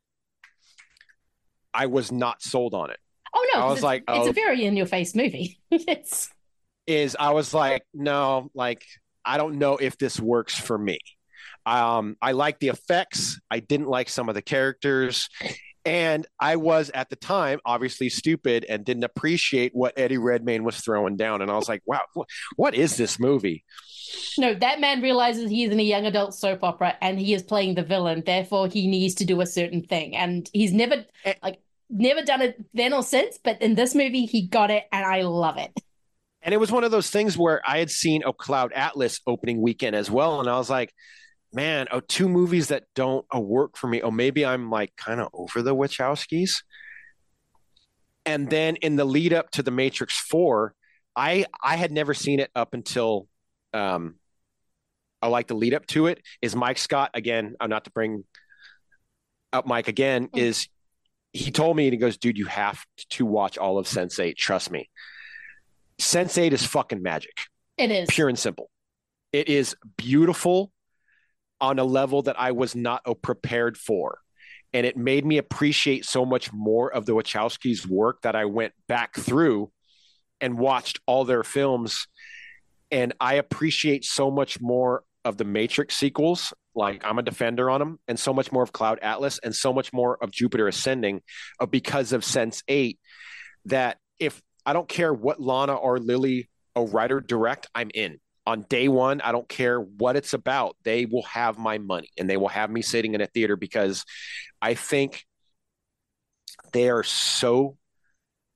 I 1.74 1.86
was 1.86 2.12
not 2.12 2.42
sold 2.42 2.74
on 2.74 2.90
it. 2.92 3.00
Oh 3.34 3.48
no, 3.54 3.62
I 3.62 3.66
was 3.68 3.78
it's, 3.78 3.84
like, 3.84 4.04
it's 4.08 4.28
oh. 4.28 4.30
a 4.30 4.34
very 4.34 4.66
in 4.66 4.76
your 4.76 4.86
face 4.86 5.16
movie. 5.16 5.60
it's 5.72 6.30
Is 6.88 7.16
I 7.18 7.32
was 7.32 7.54
like, 7.54 7.84
no, 7.94 8.50
like 8.54 8.84
I 9.24 9.38
don't 9.38 9.58
know 9.58 9.78
if 9.78 9.98
this 9.98 10.20
works 10.20 10.58
for 10.58 10.78
me. 10.78 11.00
Um, 11.66 12.16
I 12.22 12.32
like 12.34 12.60
the 12.60 12.70
effects. 12.70 13.40
I 13.50 13.60
didn't 13.60 13.88
like 13.88 14.10
some 14.10 14.30
of 14.30 14.36
the 14.36 14.42
characters. 14.42 15.30
And 15.84 16.28
I 16.40 16.58
was 16.58 16.92
at 16.94 17.10
the 17.10 17.16
time 17.16 17.60
obviously 17.66 18.10
stupid 18.10 18.66
and 18.70 18.86
didn't 18.86 19.04
appreciate 19.04 19.72
what 19.74 19.98
Eddie 19.98 20.20
Redmayne 20.20 20.64
was 20.64 20.78
throwing 20.78 21.18
down. 21.18 21.42
And 21.42 21.50
I 21.50 21.56
was 21.56 21.68
like, 21.68 21.82
wow, 21.86 22.02
wh- 22.16 22.30
what 22.56 22.76
is 22.76 22.98
this 22.98 23.20
movie? 23.20 23.64
no, 24.38 24.54
that 24.54 24.80
man 24.80 25.02
realizes 25.02 25.50
he's 25.50 25.72
in 25.72 25.80
a 25.80 25.84
young 25.84 26.06
adult 26.06 26.34
soap 26.34 26.64
opera 26.64 26.96
and 27.02 27.20
he 27.20 27.34
is 27.34 27.44
playing 27.44 27.76
the 27.76 27.84
villain, 27.84 28.24
therefore 28.26 28.68
he 28.68 28.88
needs 28.88 29.16
to 29.16 29.26
do 29.26 29.42
a 29.42 29.46
certain 29.46 29.84
thing. 29.84 30.16
And 30.16 30.50
he's 30.54 30.74
never 30.74 31.06
like 31.42 31.60
never 31.90 32.22
done 32.22 32.42
it 32.42 32.64
then 32.74 32.94
or 32.94 33.04
since, 33.04 33.38
but 33.44 33.62
in 33.62 33.76
this 33.76 33.96
movie 33.96 34.26
he 34.26 34.48
got 34.48 34.72
it 34.72 34.84
and 34.92 35.06
I 35.06 35.22
love 35.22 35.58
it. 35.58 35.72
And 36.42 36.54
it 36.54 36.58
was 36.58 36.72
one 36.72 36.84
of 36.84 36.92
those 36.92 37.10
things 37.10 37.38
where 37.38 37.62
I 37.68 37.78
had 37.78 37.92
seen 37.92 38.24
a 38.26 38.34
Cloud 38.34 38.74
Atlas 38.74 39.22
opening 39.28 39.62
weekend 39.62 39.96
as 39.96 40.10
well. 40.10 40.40
And 40.40 40.50
I 40.50 40.58
was 40.58 40.70
like, 40.70 40.92
man, 41.54 41.88
oh, 41.92 42.00
two 42.00 42.30
movies 42.30 42.70
that 42.70 42.84
don't 42.96 43.26
uh, 43.34 43.40
work 43.40 43.78
for 43.78 43.88
me. 43.88 44.02
Oh, 44.02 44.12
maybe 44.12 44.46
I'm 44.46 44.70
like 44.70 44.96
kind 44.96 45.20
of 45.20 45.30
over 45.34 45.62
the 45.62 45.76
Wachowskis. 45.76 46.64
And 48.26 48.50
then 48.50 48.76
in 48.78 48.96
the 48.96 49.06
lead 49.06 49.34
up 49.34 49.50
to 49.52 49.64
the 49.64 49.72
Matrix 49.72 50.20
4, 50.20 50.74
I 51.16 51.46
I 51.62 51.76
had 51.76 51.92
never 51.92 52.14
seen 52.14 52.40
it 52.40 52.52
up 52.56 52.74
until 52.74 53.28
um 53.74 54.16
I 55.22 55.28
like 55.28 55.48
the 55.48 55.56
lead 55.56 55.74
up 55.74 55.86
to 55.88 56.08
it 56.08 56.22
is 56.42 56.56
Mike 56.56 56.78
Scott 56.78 57.12
again, 57.14 57.56
I'm 57.60 57.70
not 57.70 57.84
to 57.86 57.92
bring 57.92 58.24
up 59.54 59.66
Mike 59.68 59.88
again, 59.88 60.30
is 60.34 60.68
he 61.34 61.52
told 61.52 61.78
me 61.78 61.86
and 61.86 61.94
he 61.94 61.98
goes, 61.98 62.18
dude, 62.18 62.38
you 62.38 62.46
have 62.46 62.84
to 63.12 63.26
watch 63.26 63.58
all 63.58 63.78
of 63.78 63.86
Sense8. 63.86 64.36
Trust 64.36 64.72
me. 64.72 64.90
Sense8 66.00 66.52
is 66.52 66.66
fucking 66.66 67.02
magic 67.02 67.38
It 67.78 67.92
is. 67.92 68.10
pure 68.10 68.30
and 68.30 68.38
simple. 68.40 68.70
It 69.32 69.48
is 69.48 69.76
beautiful 69.98 70.72
on 71.62 71.80
a 71.80 71.84
level 71.84 72.24
that 72.24 72.40
I 72.40 72.52
was 72.52 72.76
not 72.76 73.06
prepared 73.22 73.78
for. 73.78 74.20
And 74.74 74.86
it 74.86 74.98
made 74.98 75.26
me 75.26 75.38
appreciate 75.38 76.06
so 76.06 76.26
much 76.26 76.52
more 76.52 76.92
of 76.92 77.06
the 77.06 77.14
Wachowskis' 77.14 77.86
work 77.86 78.22
that 78.24 78.36
I 78.36 78.46
went 78.46 78.74
back 78.88 79.16
through 79.16 79.72
and 80.40 80.58
watched 80.58 81.00
all 81.06 81.24
their 81.24 81.44
films. 81.44 82.08
And 82.90 83.14
I 83.20 83.36
appreciate 83.36 84.04
so 84.04 84.32
much 84.32 84.60
more 84.60 85.04
of 85.24 85.38
the 85.38 85.44
Matrix 85.44 85.96
sequels. 85.96 86.54
Like 86.74 87.06
I'm 87.06 87.20
a 87.20 87.22
defender 87.22 87.70
on 87.70 87.80
them, 87.80 88.00
and 88.08 88.18
so 88.18 88.34
much 88.34 88.52
more 88.52 88.64
of 88.64 88.72
Cloud 88.72 89.00
Atlas, 89.02 89.40
and 89.44 89.54
so 89.54 89.74
much 89.74 89.92
more 89.92 90.18
of 90.24 90.32
Jupiter 90.32 90.70
Ascending 90.70 91.22
uh, 91.60 91.66
because 91.66 92.14
of 92.14 92.24
Sense 92.24 92.64
8. 92.68 92.98
That 93.66 93.98
if 94.20 94.42
I 94.66 94.72
don't 94.72 94.88
care 94.88 95.14
what 95.14 95.42
Lana 95.42 95.76
or 95.76 96.00
Lily 96.00 96.50
a 96.76 96.84
writer 96.84 97.20
direct, 97.20 97.68
I'm 97.76 97.92
in. 97.94 98.21
On 98.48 98.64
day 98.64 98.88
one, 98.88 99.22
I 99.22 99.32
don't 99.32 99.48
care 99.48 99.80
what 99.80 100.16
it's 100.16 100.34
about. 100.34 100.76
They 100.84 101.06
will 101.06 101.24
have 101.24 101.60
my 101.60 101.78
money 101.78 102.10
and 102.18 102.30
they 102.30 102.38
will 102.38 102.48
have 102.48 102.72
me 102.72 102.82
sitting 102.82 103.14
in 103.14 103.22
a 103.22 103.28
theater 103.28 103.56
because 103.56 104.04
I 104.62 104.74
think 104.74 105.26
they 106.74 106.90
are 106.90 107.04
so 107.04 107.78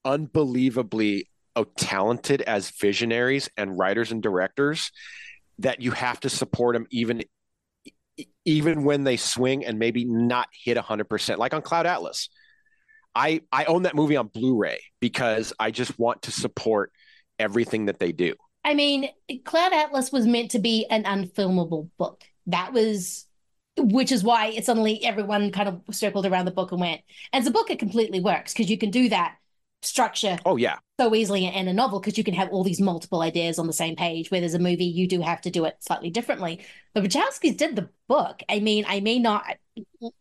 unbelievably 0.03 1.29
talented 1.77 2.41
as 2.41 2.69
visionaries 2.71 3.49
and 3.57 3.77
writers 3.77 4.11
and 4.11 4.21
directors 4.21 4.91
that 5.59 5.81
you 5.81 5.91
have 5.91 6.19
to 6.19 6.29
support 6.29 6.75
them 6.75 6.85
even 6.91 7.23
even 8.45 8.83
when 8.83 9.03
they 9.03 9.17
swing 9.17 9.65
and 9.65 9.79
maybe 9.79 10.05
not 10.05 10.47
hit 10.63 10.77
100% 10.77 11.37
like 11.37 11.53
on 11.53 11.61
cloud 11.61 11.85
atlas 11.85 12.29
i 13.13 13.41
i 13.51 13.65
own 13.65 13.83
that 13.83 13.95
movie 13.95 14.17
on 14.17 14.27
blu-ray 14.27 14.79
because 14.99 15.53
i 15.59 15.71
just 15.71 15.97
want 15.97 16.23
to 16.23 16.31
support 16.31 16.91
everything 17.39 17.85
that 17.85 17.99
they 17.99 18.11
do 18.11 18.35
I 18.65 18.73
mean, 18.73 19.09
Cloud 19.45 19.73
Atlas 19.73 20.11
was 20.11 20.25
meant 20.25 20.51
to 20.51 20.59
be 20.59 20.85
an 20.89 21.03
unfilmable 21.03 21.89
book. 21.97 22.23
That 22.47 22.73
was, 22.73 23.25
which 23.77 24.11
is 24.11 24.23
why 24.23 24.47
it 24.47 24.65
suddenly 24.65 25.05
everyone 25.05 25.51
kind 25.51 25.69
of 25.69 25.95
circled 25.95 26.25
around 26.25 26.45
the 26.45 26.51
book 26.51 26.71
and 26.71 26.81
went. 26.81 27.01
As 27.31 27.47
a 27.47 27.51
book, 27.51 27.69
it 27.69 27.79
completely 27.79 28.19
works 28.19 28.53
because 28.53 28.69
you 28.69 28.77
can 28.77 28.89
do 28.89 29.07
that 29.09 29.37
structure 29.81 30.39
oh 30.45 30.55
yeah 30.55 30.79
so 30.99 31.13
easily 31.13 31.45
in 31.45 31.67
a 31.67 31.73
novel 31.73 31.99
because 31.99 32.17
you 32.17 32.23
can 32.23 32.33
have 32.33 32.49
all 32.49 32.63
these 32.63 32.79
multiple 32.81 33.21
ideas 33.21 33.59
on 33.59 33.67
the 33.67 33.73
same 33.73 33.95
page. 33.95 34.31
Where 34.31 34.39
there's 34.39 34.53
a 34.53 34.59
movie, 34.59 34.85
you 34.85 35.07
do 35.07 35.21
have 35.21 35.41
to 35.41 35.51
do 35.51 35.65
it 35.65 35.75
slightly 35.81 36.09
differently. 36.09 36.61
The 36.93 37.01
Wachowskis 37.01 37.57
did 37.57 37.75
the 37.75 37.89
book. 38.07 38.41
I 38.47 38.59
mean, 38.59 38.85
I 38.87 39.01
may 39.01 39.19
not 39.19 39.43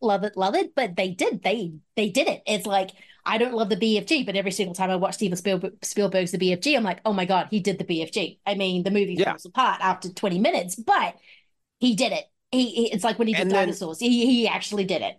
love 0.00 0.24
it, 0.24 0.36
love 0.36 0.56
it, 0.56 0.74
but 0.74 0.96
they 0.96 1.10
did. 1.10 1.42
They 1.42 1.74
they 1.96 2.10
did 2.10 2.26
it. 2.26 2.42
It's 2.46 2.66
like 2.66 2.90
I 3.26 3.38
don't 3.38 3.54
love 3.54 3.70
the 3.70 3.76
BFG, 3.76 4.26
but 4.26 4.36
every 4.36 4.50
single 4.52 4.74
time 4.74 4.90
I 4.90 4.96
watch 4.96 5.14
Steven 5.14 5.36
Spielberg, 5.36 5.72
Spielberg's 5.82 6.32
The 6.32 6.38
BFG, 6.38 6.76
I'm 6.76 6.82
like, 6.84 7.00
oh 7.04 7.12
my 7.12 7.24
god, 7.24 7.48
he 7.50 7.60
did 7.60 7.78
the 7.78 7.84
BFG. 7.84 8.38
I 8.46 8.54
mean, 8.54 8.82
the 8.82 8.90
movie 8.90 9.14
Yeah. 9.18 9.30
falls 9.30 9.46
apart 9.46 9.80
after 9.80 10.10
20 10.12 10.38
minutes, 10.38 10.76
but 10.76 11.16
he 11.78 11.94
did 11.96 12.12
it. 12.12 12.24
He, 12.52 12.66
he 12.70 12.92
it's 12.92 13.02
like 13.04 13.18
when 13.18 13.28
he 13.28 13.34
did 13.34 13.42
And 13.42 13.50
then- 13.50 13.68
dinosaurs. 13.68 13.98
He 13.98 14.26
he 14.26 14.46
actually 14.48 14.84
did 14.84 15.02
it. 15.02 15.16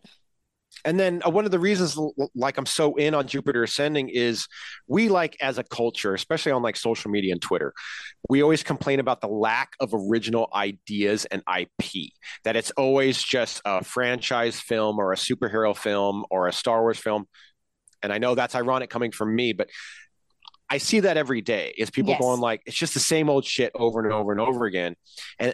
And 0.84 1.00
then 1.00 1.22
uh, 1.26 1.30
one 1.30 1.46
of 1.46 1.52
the 1.52 1.58
reasons, 1.60 1.98
like 2.36 2.58
I'm 2.58 2.66
so 2.66 2.96
in 2.96 3.16
on 3.16 3.28
Jupiter 3.28 3.64
Ascending, 3.64 4.10
is 4.10 4.46
we 4.88 5.08
like 5.10 5.36
as 5.42 5.58
a 5.58 5.64
culture, 5.64 6.14
especially 6.14 6.52
on 6.52 6.62
like 6.62 6.76
social 6.76 7.10
media 7.10 7.32
and 7.32 7.42
Twitter, 7.42 7.74
we 8.30 8.44
always 8.44 8.62
complain 8.62 9.00
about 9.00 9.22
the 9.22 9.28
lack 9.28 9.72
of 9.80 9.94
original 9.94 10.50
ideas 10.54 11.26
and 11.26 11.42
IP. 11.58 12.12
That 12.44 12.56
it's 12.58 12.72
always 12.72 13.24
just 13.24 13.62
a 13.66 13.84
franchise 13.84 14.60
film 14.60 15.00
or 15.00 15.14
a 15.14 15.16
superhero 15.16 15.76
film 15.76 16.26
or 16.30 16.48
a 16.48 16.54
Star 16.54 16.82
Wars 16.82 17.00
film. 17.00 17.26
And 18.06 18.14
I 18.14 18.18
know 18.18 18.36
that's 18.36 18.56
ironic 18.56 18.90
coming 18.90 19.12
from 19.12 19.36
me, 19.36 19.54
but 19.54 19.70
I 20.70 20.78
see 20.78 21.02
that 21.02 21.18
every 21.18 21.42
day 21.42 21.74
is 21.78 21.90
people 21.90 22.12
Yes. 22.12 22.22
going 22.22 22.40
like 22.40 22.62
it's 22.66 22.78
just 22.78 22.94
the 22.94 23.00
same 23.00 23.30
old 23.30 23.46
shit 23.46 23.72
over 23.76 24.00
and 24.04 24.12
over 24.12 24.32
and 24.32 24.42
over 24.42 24.66
again. 24.66 24.96
And 25.38 25.54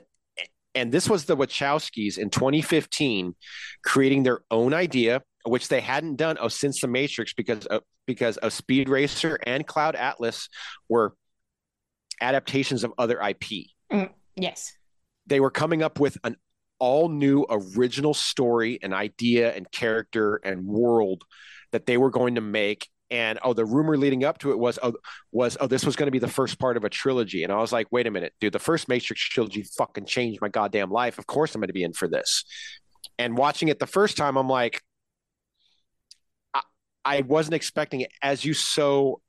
and 0.74 0.92
this 0.92 1.10
was 1.10 1.26
the 1.26 1.36
Wachowskis 1.36 2.18
in 2.18 2.30
2015 2.30 3.36
creating 3.84 4.24
their 4.24 4.40
own 4.50 4.74
idea, 4.74 5.22
which 5.44 5.68
they 5.68 5.82
hadn't 5.82 6.16
done 6.16 6.38
oh, 6.40 6.48
since 6.48 6.80
the 6.80 6.88
Matrix 6.88 7.34
because 7.34 7.66
of, 7.66 7.82
because 8.08 8.38
of 8.38 8.54
Speed 8.54 8.88
Racer 8.88 9.38
and 9.46 9.68
Cloud 9.68 9.96
Atlas 9.96 10.48
were 10.88 11.14
adaptations 12.22 12.86
of 12.86 12.94
other 12.98 13.20
IP. 13.20 13.68
Mm, 13.92 14.12
yes. 14.38 14.74
They 15.28 15.42
were 15.42 15.52
coming 15.52 15.84
up 15.84 16.00
with 16.00 16.18
an 16.24 16.38
all 16.80 17.10
new 17.10 17.46
original 17.50 18.14
story 18.14 18.80
and 18.82 18.94
idea 18.94 19.54
and 19.54 19.70
character 19.72 20.38
and 20.38 20.66
world 20.66 21.24
that 21.72 21.86
they 21.86 21.98
were 21.98 22.10
going 22.10 22.36
to 22.36 22.42
make. 22.42 22.88
And 23.10 23.40
oh 23.44 23.54
the 23.54 23.66
rumor 23.66 23.98
leading 23.98 24.24
up 24.24 24.38
to 24.40 24.52
it 24.52 24.58
was 24.60 24.80
oh 24.82 24.94
was 25.34 25.58
oh 25.60 25.68
this 25.68 25.86
was 25.86 25.98
going 25.98 26.08
to 26.08 26.12
be 26.12 26.20
the 26.20 26.30
first 26.30 26.60
part 26.60 26.78
of 26.78 26.86
a 26.86 26.90
trilogy. 26.90 27.44
And 27.44 27.52
i 27.52 27.58
was 27.58 27.74
like 27.74 27.88
wait 27.92 28.08
a 28.08 28.12
minute 28.12 28.32
dude 28.40 28.54
the 28.54 28.60
first 28.60 28.88
matrix 28.88 29.22
trilogy 29.22 29.64
fucking 29.64 30.06
changed 30.06 30.40
my 30.40 30.48
goddamn 30.48 30.92
life. 30.92 31.20
Of 31.20 31.28
course 31.28 31.54
i'm 31.54 31.60
going 31.60 31.68
to 31.68 31.74
be 31.74 31.84
in 31.84 31.92
for 31.92 32.08
this. 32.08 32.46
And 33.20 33.38
watching 33.38 33.68
it 33.68 33.80
the 33.80 33.88
first 33.88 34.16
time 34.16 34.38
i'm 34.38 34.48
like 34.48 34.82
i, 36.54 36.62
I 37.04 37.22
wasn't 37.22 37.56
expecting 37.56 38.00
it 38.00 38.12
as 38.22 38.46
you 38.46 38.54
so 38.54 39.20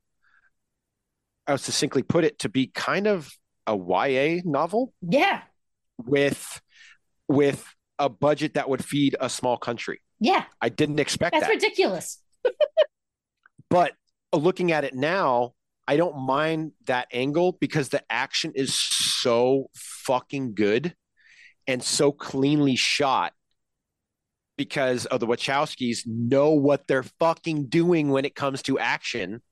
uh, 1.48 1.56
succinctly 1.56 2.02
put 2.02 2.24
it 2.24 2.38
to 2.40 2.48
be 2.48 2.68
kind 2.68 3.06
of 3.06 3.32
a 3.66 3.76
ya 3.76 4.40
novel. 4.44 4.92
Yeah. 5.00 5.42
with 6.04 6.60
with 7.28 7.66
a 7.98 8.08
budget 8.08 8.54
that 8.54 8.68
would 8.68 8.84
feed 8.84 9.16
a 9.20 9.28
small 9.28 9.56
country. 9.56 10.00
Yeah. 10.20 10.44
i 10.60 10.68
didn't 10.68 11.00
expect 11.00 11.34
That's 11.34 11.46
that. 11.46 11.52
ridiculous. 11.52 12.18
But 13.70 13.92
looking 14.32 14.72
at 14.72 14.84
it 14.84 14.94
now, 14.94 15.52
I 15.86 15.96
don't 15.96 16.18
mind 16.26 16.72
that 16.86 17.08
angle 17.12 17.52
because 17.52 17.88
the 17.88 18.02
action 18.10 18.52
is 18.54 18.74
so 18.74 19.70
fucking 19.74 20.54
good 20.54 20.94
and 21.66 21.82
so 21.82 22.12
cleanly 22.12 22.76
shot 22.76 23.32
because 24.56 25.06
of 25.06 25.20
the 25.20 25.26
Wachowskis 25.26 26.06
know 26.06 26.50
what 26.50 26.86
they're 26.86 27.02
fucking 27.02 27.66
doing 27.66 28.10
when 28.10 28.24
it 28.24 28.34
comes 28.34 28.62
to 28.62 28.78
action. 28.78 29.42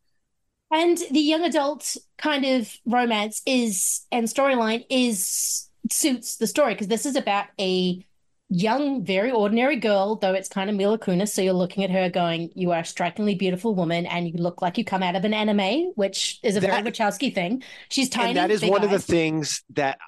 And 0.71 0.99
the 1.11 1.21
young 1.21 1.43
adult 1.43 1.97
kind 2.17 2.45
of 2.45 2.73
romance 2.87 3.43
is 3.45 4.07
and 4.13 4.27
storyline 4.29 4.85
is 4.89 5.69
suits 5.91 6.37
the 6.37 6.47
story 6.47 6.75
because 6.75 6.87
this 6.87 7.07
is 7.07 7.17
about 7.17 7.47
a 7.59 8.07
young, 8.51 9.05
very 9.05 9.31
ordinary 9.31 9.77
girl, 9.77 10.17
though 10.17 10.35
it's 10.35 10.49
kind 10.49 10.69
of 10.69 10.77
Mila 10.77 10.99
Kunis. 10.99 11.29
So 11.29 11.41
you're 11.41 11.53
looking 11.55 11.85
at 11.85 11.91
her 11.91 12.11
going, 12.11 12.51
You 12.55 12.73
are 12.73 12.81
a 12.81 12.85
strikingly 12.85 13.37
beautiful 13.37 13.75
woman, 13.75 14.05
and 14.07 14.29
you 14.29 14.35
look 14.35 14.61
like 14.61 14.77
you 14.77 14.85
come 14.85 15.03
out 15.03 15.17
of 15.17 15.25
an 15.25 15.33
anime, 15.33 15.93
which 15.95 16.41
is 16.43 16.57
a 16.57 16.61
very 16.61 16.83
That- 16.83 16.93
Wachowski 16.93 17.35
thing. 17.35 17.63
She's 17.89 18.11
tiny. 18.11 18.31
and 18.31 18.37
that 18.37 18.51
is 18.51 18.63
one 18.63 18.85
of 18.85 18.91
the 18.91 18.99
things 18.99 19.63
that 19.71 19.99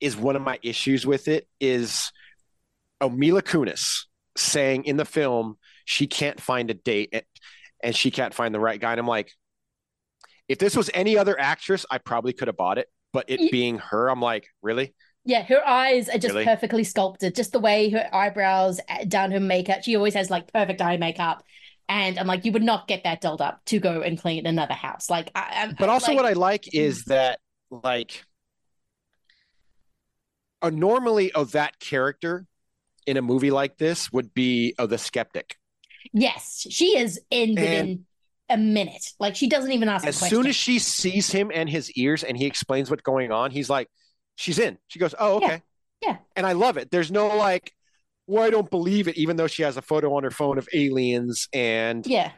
is 0.00 0.16
one 0.16 0.36
of 0.36 0.42
my 0.42 0.58
issues 0.62 1.06
with 1.06 1.26
it 1.28 1.48
is 1.60 2.12
oh 3.00 3.08
Mila 3.08 3.42
Kunis 3.42 4.04
saying 4.36 4.84
in 4.84 4.96
the 4.96 5.04
film 5.04 5.56
she 5.84 6.06
can't 6.06 6.40
find 6.40 6.70
a 6.70 6.74
date 6.74 7.10
and, 7.12 7.22
and 7.82 7.96
she 7.96 8.10
can't 8.10 8.34
find 8.34 8.54
the 8.54 8.60
right 8.60 8.80
guy 8.80 8.90
and 8.90 9.00
I'm 9.00 9.06
like 9.06 9.32
if 10.48 10.58
this 10.58 10.76
was 10.76 10.90
any 10.92 11.16
other 11.16 11.38
actress 11.40 11.86
I 11.90 11.96
probably 11.96 12.34
could 12.34 12.48
have 12.48 12.58
bought 12.58 12.76
it 12.76 12.88
but 13.14 13.24
it 13.28 13.50
being 13.50 13.78
her 13.78 14.08
I'm 14.08 14.20
like 14.20 14.48
really 14.60 14.94
Yeah, 15.26 15.42
her 15.42 15.66
eyes 15.66 16.08
are 16.08 16.18
just 16.18 16.34
Really? 16.34 16.44
perfectly 16.44 16.84
sculpted. 16.84 17.34
Just 17.34 17.52
the 17.52 17.58
way 17.58 17.90
her 17.90 18.08
eyebrows 18.14 18.80
down 19.08 19.32
her 19.32 19.40
makeup. 19.40 19.82
She 19.82 19.96
always 19.96 20.14
has 20.14 20.30
like 20.30 20.52
perfect 20.52 20.80
eye 20.80 20.96
makeup. 20.96 21.42
And 21.88 22.18
I'm 22.18 22.26
like, 22.26 22.44
you 22.44 22.52
would 22.52 22.62
not 22.62 22.88
get 22.88 23.04
that 23.04 23.20
dolled 23.20 23.42
up 23.42 23.64
to 23.66 23.78
go 23.78 24.00
and 24.02 24.18
clean 24.18 24.46
another 24.46 24.74
house. 24.74 25.10
Like, 25.10 25.30
I, 25.34 25.64
I'm, 25.64 25.76
but 25.78 25.88
also 25.88 26.12
like, 26.12 26.16
what 26.16 26.26
I 26.26 26.32
like 26.32 26.74
is 26.74 27.04
that 27.04 27.38
like 27.70 28.24
uh, 30.62 30.70
normally 30.70 31.30
of 31.32 31.52
that 31.52 31.78
character 31.78 32.46
in 33.06 33.16
a 33.16 33.22
movie 33.22 33.50
like 33.50 33.76
this 33.76 34.10
would 34.12 34.32
be 34.32 34.74
of 34.78 34.90
the 34.90 34.98
skeptic 34.98 35.56
yes, 36.12 36.66
she 36.70 36.98
is 36.98 37.20
in 37.30 37.50
within 37.50 38.04
a 38.48 38.56
minute. 38.56 39.12
Like, 39.18 39.36
she 39.36 39.48
doesn't 39.48 39.72
even 39.72 39.88
ask 39.88 40.04
a 40.04 40.08
as 40.08 40.18
soon 40.18 40.46
as 40.46 40.56
she 40.56 40.78
sees 40.78 41.30
him 41.30 41.50
and 41.52 41.68
his 41.68 41.90
ears 41.92 42.24
and 42.24 42.36
he 42.36 42.46
explains 42.46 42.90
what's 42.90 43.02
going 43.02 43.32
on, 43.32 43.50
he's 43.50 43.70
like, 43.70 43.88
she's 44.36 44.58
in. 44.58 44.78
She 44.86 44.98
goes, 44.98 45.14
oh, 45.18 45.36
okay. 45.36 45.62
Yeah. 46.02 46.18
And 46.36 46.46
I 46.46 46.52
love 46.52 46.76
it. 46.76 46.90
There's 46.90 47.10
no 47.10 47.28
like, 47.28 47.72
well, 48.26 48.44
I 48.44 48.50
don't 48.50 48.70
believe 48.70 49.08
it, 49.08 49.16
even 49.16 49.36
though 49.36 49.46
she 49.46 49.62
has 49.62 49.76
a 49.76 49.82
photo 49.82 50.14
on 50.14 50.22
her 50.22 50.30
phone 50.30 50.58
of 50.58 50.68
aliens. 50.72 51.48
And 51.52 52.06
yeah, 52.06 52.32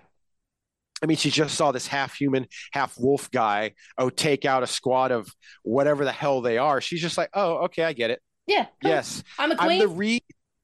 I 1.03 1.07
mean, 1.07 1.17
she 1.17 1.31
just 1.31 1.55
saw 1.55 1.73
this 1.73 1.87
half 1.87 2.15
human, 2.15 2.47
half 2.73 2.99
wolf 2.99 3.31
guy, 3.31 3.73
oh, 3.97 4.11
take 4.11 4.45
out 4.45 4.63
a 4.63 4.67
squad 4.67 5.13
of 5.13 5.33
whatever 5.63 6.05
the 6.05 6.13
hell 6.13 6.41
they 6.41 6.59
are. 6.59 6.81
She's 6.81 7.01
just 7.01 7.17
like, 7.17 7.31
oh, 7.35 7.65
okay, 7.65 7.85
I 7.85 7.93
get 7.93 8.11
it. 8.11 8.21
yeah. 8.47 8.67
cool. 8.83 8.91
Yes. 8.91 9.23
I'm 9.39 9.53
a 9.53 9.55
I'm 9.55 9.67
queen. 9.67 9.81
the 9.81 9.89
re 9.89 10.21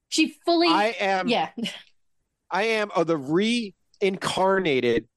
she 0.09 0.35
fully. 0.45 0.67
I 0.67 0.95
am 0.99 1.27
Yeah. 1.27 1.49
I 2.51 2.63
am 2.63 2.91
oh, 2.95 3.03
the 3.03 3.17
reincarnated 3.17 5.07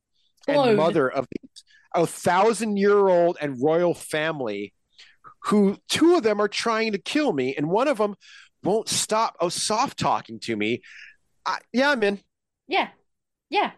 Clone. 0.44 0.68
and 0.68 0.76
mother 0.76 1.10
of 1.10 1.26
a 1.94 2.06
thousand 2.06 2.76
year 2.76 3.08
old 3.08 3.36
and 3.40 3.62
royal 3.62 3.94
family 3.94 4.72
who 5.44 5.76
two 5.88 6.16
of 6.16 6.22
them 6.22 6.40
are 6.40 6.48
trying 6.48 6.92
to 6.92 6.98
kill 6.98 7.32
me 7.32 7.54
and 7.56 7.68
one 7.68 7.88
of 7.88 7.98
them 7.98 8.14
won't 8.62 8.88
stop 8.88 9.36
oh 9.40 9.48
soft 9.48 9.98
talking 9.98 10.38
to 10.40 10.56
me 10.56 10.80
I, 11.46 11.58
yeah 11.72 11.90
i'm 11.90 12.02
in 12.02 12.20
Yeah. 12.66 12.88
Yeah. 13.50 13.70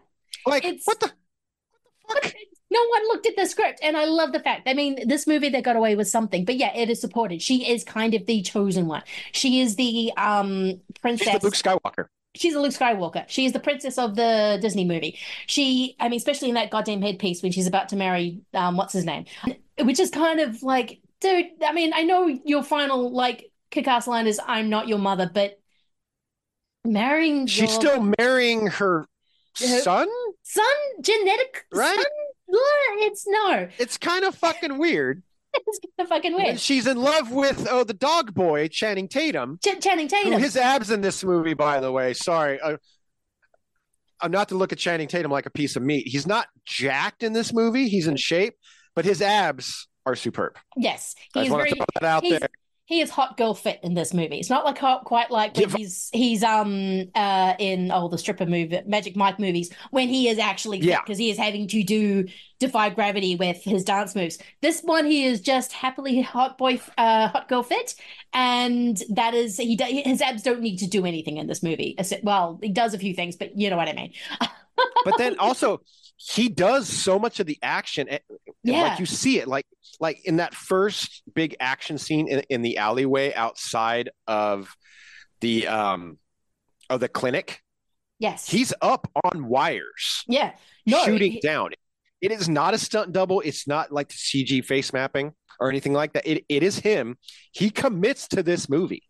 like 0.45 0.65
It's- 0.65 0.81
what 0.85 0.99
the 0.99 1.11
fuck? 2.07 2.33
No 2.73 2.79
one 2.87 3.01
looked 3.09 3.25
at 3.25 3.35
the 3.35 3.45
script, 3.47 3.81
and 3.83 3.97
I 3.97 4.05
love 4.05 4.31
the 4.31 4.39
fact. 4.39 4.61
I 4.65 4.73
mean, 4.73 5.05
this 5.05 5.27
movie 5.27 5.49
they 5.49 5.61
got 5.61 5.75
away 5.75 5.97
with 5.97 6.07
something, 6.07 6.45
but 6.45 6.55
yeah, 6.55 6.73
it 6.73 6.89
is 6.89 7.01
supported. 7.01 7.41
She 7.41 7.69
is 7.69 7.83
kind 7.83 8.13
of 8.13 8.25
the 8.25 8.41
chosen 8.43 8.87
one. 8.87 9.03
She 9.33 9.59
is 9.59 9.75
the 9.75 10.13
um 10.15 10.79
princess. 11.01 11.27
she's 11.27 11.39
the 11.41 11.45
luke 11.45 11.53
skywalker 11.55 12.05
She's 12.33 12.53
a 12.53 12.61
Luke 12.61 12.71
Skywalker. 12.71 13.25
She 13.27 13.45
is 13.45 13.51
the 13.51 13.59
princess 13.59 13.97
of 13.97 14.15
the 14.15 14.57
Disney 14.61 14.85
movie. 14.85 15.19
She, 15.47 15.97
I 15.99 16.07
mean, 16.07 16.15
especially 16.15 16.47
in 16.47 16.55
that 16.55 16.71
goddamn 16.71 17.01
headpiece 17.01 17.43
when 17.43 17.51
she's 17.51 17.67
about 17.67 17.89
to 17.89 17.97
marry, 17.97 18.39
um, 18.53 18.77
what's 18.77 18.93
his 18.93 19.03
name, 19.03 19.25
which 19.81 19.99
is 19.99 20.09
kind 20.11 20.39
of 20.39 20.63
like, 20.63 21.01
dude. 21.21 21.45
I 21.65 21.71
mean, 21.73 21.93
I 21.93 22.03
know 22.03 22.27
your 22.27 22.63
final 22.63 23.11
like 23.13 23.51
kick-ass 23.69 24.07
line 24.07 24.27
is 24.27 24.39
"I'm 24.45 24.69
not 24.69 24.87
your 24.87 24.99
mother," 24.99 25.29
but 25.33 25.57
marrying 26.85 27.47
she's 27.47 27.59
your 27.61 27.67
still 27.69 28.13
marrying 28.19 28.67
her 28.67 29.05
Her- 29.59 29.79
son 29.81 30.07
son, 30.43 30.65
genetic 31.01 31.65
Right? 31.73 31.95
son. 31.95 32.05
It's 33.03 33.25
no, 33.27 33.67
it's 33.77 33.97
kind 33.97 34.25
of 34.25 34.35
fucking 34.35 34.77
weird 34.77 35.23
it's 35.53 35.79
kind 35.79 35.91
of 35.99 36.07
fucking 36.09 36.33
And 36.33 36.43
weird. 36.43 36.59
she's 36.59 36.87
in 36.87 36.97
love 36.97 37.31
with 37.31 37.67
oh 37.69 37.83
the 37.83 37.93
dog 37.93 38.33
boy 38.33 38.67
channing 38.67 39.07
tatum 39.07 39.59
Ch- 39.63 39.79
Channing 39.81 40.07
Who- 40.09 40.23
Tatum. 40.23 40.39
His 40.41 40.57
abs 40.57 40.89
in 40.91 41.01
this 41.01 41.23
movie, 41.23 41.53
by 41.53 41.79
the 41.79 41.91
way. 41.91 42.13
Sorry. 42.13 42.59
Uh, 42.59 42.77
I'm 44.23 44.31
not 44.31 44.49
to 44.49 44.55
look 44.55 44.71
at 44.71 44.77
Channing 44.77 45.07
Tatum 45.07 45.31
like 45.31 45.47
a 45.47 45.49
piece 45.49 45.75
of 45.75 45.81
meat. 45.81 46.07
He's 46.07 46.27
not 46.27 46.45
jacked 46.63 47.23
in 47.23 47.33
this 47.33 47.51
movie. 47.51 47.89
He's 47.89 48.05
in 48.07 48.15
shape, 48.17 48.53
but 48.95 49.03
his 49.03 49.19
abs 49.21 49.87
are 50.05 50.15
superb. 50.15 50.57
Yes, 50.77 51.15
he's 51.33 51.49
very. 51.49 51.69
to 51.69 51.75
throw 51.75 51.85
that 51.95 52.03
out 52.03 52.23
he's- 52.23 52.39
there. 52.39 52.49
He 52.85 52.99
is 52.99 53.09
hot 53.09 53.37
girl 53.37 53.53
fit 53.53 53.79
in 53.83 53.93
this 53.93 54.13
movie. 54.13 54.37
It's 54.39 54.49
not 54.49 54.65
like 54.65 54.77
hot, 54.77 55.05
quite 55.05 55.31
like 55.31 55.55
when 55.55 55.69
he's 55.69 56.09
he's 56.11 56.43
um 56.43 57.05
uh 57.15 57.53
in 57.57 57.89
oh 57.89 58.09
the 58.09 58.17
stripper 58.17 58.45
movie 58.45 58.81
Magic 58.85 59.15
Mike 59.15 59.39
movies 59.39 59.71
when 59.91 60.09
he 60.09 60.27
is 60.27 60.37
actually 60.37 60.81
fit 60.81 60.87
Yeah. 60.89 60.99
because 61.01 61.17
he 61.17 61.29
is 61.29 61.37
having 61.37 61.67
to 61.69 61.83
do 61.83 62.25
defy 62.59 62.89
gravity 62.89 63.37
with 63.37 63.63
his 63.63 63.85
dance 63.85 64.13
moves. 64.13 64.39
This 64.61 64.81
one 64.81 65.05
he 65.05 65.23
is 65.23 65.39
just 65.39 65.71
happily 65.71 66.21
hot 66.21 66.57
boy 66.57 66.81
uh 66.97 67.29
hot 67.29 67.47
girl 67.47 67.63
fit, 67.63 67.95
and 68.33 69.01
that 69.11 69.35
is 69.35 69.55
he 69.55 69.77
his 70.03 70.21
abs 70.21 70.43
don't 70.43 70.59
need 70.59 70.77
to 70.79 70.87
do 70.87 71.05
anything 71.05 71.37
in 71.37 71.47
this 71.47 71.63
movie. 71.63 71.95
Well, 72.23 72.59
he 72.61 72.69
does 72.73 72.93
a 72.93 72.97
few 72.99 73.13
things, 73.13 73.37
but 73.37 73.57
you 73.57 73.69
know 73.69 73.77
what 73.77 73.87
I 73.87 73.93
mean. 73.93 74.11
But 75.05 75.17
then 75.17 75.37
also, 75.39 75.81
he 76.23 76.49
does 76.49 76.87
so 76.87 77.17
much 77.17 77.39
of 77.39 77.47
the 77.47 77.57
action. 77.63 78.07
Yeah. 78.63 78.83
Like 78.83 78.99
you 78.99 79.05
see 79.05 79.39
it, 79.39 79.47
like 79.47 79.65
like 79.99 80.23
in 80.25 80.37
that 80.37 80.53
first 80.53 81.23
big 81.33 81.55
action 81.59 81.97
scene 81.97 82.27
in, 82.27 82.41
in 82.49 82.61
the 82.61 82.77
alleyway 82.77 83.33
outside 83.33 84.09
of 84.27 84.75
the 85.41 85.67
um 85.67 86.19
of 86.89 86.99
the 86.99 87.09
clinic. 87.09 87.61
Yes, 88.19 88.47
He's 88.47 88.71
up 88.83 89.09
on 89.23 89.47
wires. 89.47 90.23
yeah 90.27 90.51
no 90.85 91.03
shooting 91.05 91.31
he- 91.33 91.39
down. 91.39 91.71
It 92.21 92.31
is 92.31 92.47
not 92.47 92.75
a 92.75 92.77
stunt 92.77 93.13
double. 93.13 93.41
It's 93.41 93.67
not 93.67 93.91
like 93.91 94.09
the 94.09 94.13
CG 94.13 94.63
face 94.63 94.93
mapping 94.93 95.33
or 95.59 95.69
anything 95.71 95.93
like 95.93 96.13
that. 96.13 96.27
It, 96.27 96.45
it 96.49 96.61
is 96.61 96.77
him. 96.77 97.17
He 97.51 97.71
commits 97.71 98.27
to 98.27 98.43
this 98.43 98.69
movie. 98.69 99.01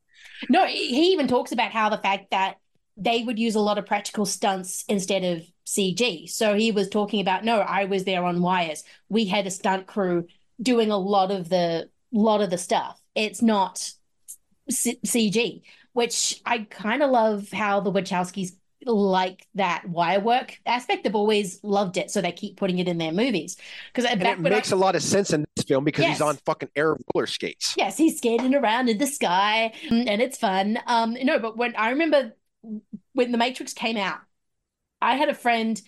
No, 0.49 0.66
he 0.66 1.12
even 1.12 1.28
talks 1.28 1.51
about 1.51 1.72
how 1.72 1.89
the 1.89 1.97
fact 1.97 2.28
that 2.32 2.55
they 2.98 3.24
would 3.24 3.39
use 3.39 3.56
a 3.56 3.60
lot 3.60 3.78
of 3.78 3.86
practical 3.86 4.26
stunts 4.26 4.84
instead 4.88 5.24
of 5.24 5.44
CG. 5.66 6.30
So 6.30 6.54
he 6.56 6.72
was 6.72 6.89
talking 6.89 7.22
about, 7.22 7.44
no, 7.46 7.60
I 7.60 7.86
was 7.86 8.04
there 8.04 8.24
on 8.24 8.42
wires. 8.42 8.84
We 9.10 9.26
had 9.26 9.48
a 9.48 9.52
stunt 9.52 9.88
crew 9.88 10.28
doing 10.62 10.92
a 10.92 10.98
lot 10.98 11.32
of 11.32 11.50
the 11.50 11.89
lot 12.12 12.42
of 12.42 12.50
the 12.50 12.58
stuff. 12.58 13.00
It's 13.16 13.42
not 13.42 13.78
C- 14.70 15.00
CG, 15.06 15.62
which 15.94 16.42
I 16.46 16.60
kind 16.70 17.02
of 17.02 17.10
love 17.12 17.50
how 17.52 17.80
the 17.80 17.92
Wachowskis 17.92 18.52
like 18.84 19.48
that 19.56 19.88
wire 19.88 20.20
work 20.20 20.58
aspect. 20.66 21.04
They've 21.04 21.14
always 21.16 21.60
loved 21.64 21.98
it, 21.98 22.10
so 22.10 22.20
they 22.20 22.32
keep 22.32 22.58
putting 22.58 22.80
it 22.80 22.88
in 22.88 22.98
their 22.98 23.12
movies. 23.12 23.56
Because 23.94 24.12
it 24.12 24.39
makes 24.39 24.72
a 24.72 24.76
lot 24.76 24.96
of 24.96 25.04
sense 25.04 25.32
in 25.34 25.46
this 25.56 25.66
film 25.66 25.84
because 25.84 26.04
Yes. 26.04 26.14
he's 26.18 26.22
on 26.22 26.36
fucking 26.46 26.70
air 26.76 26.98
roller 27.14 27.28
skates. 27.28 27.76
Yes, 27.78 27.96
he's 27.98 28.18
skating 28.18 28.56
around 28.56 28.89
in 28.89 28.98
the 28.98 29.06
sky 29.08 29.72
and 29.89 30.22
it's 30.22 30.38
fun. 30.38 30.80
Um, 30.88 31.16
no, 31.22 31.38
but 31.39 31.58
when 31.58 31.76
I 31.76 31.92
remember 31.92 32.34
when 33.14 33.32
The 33.32 33.38
Matrix 33.38 33.74
came 33.74 33.97
out, 33.97 34.20
I 35.01 35.16
had 35.16 35.30
a 35.30 35.34
friend 35.34 35.82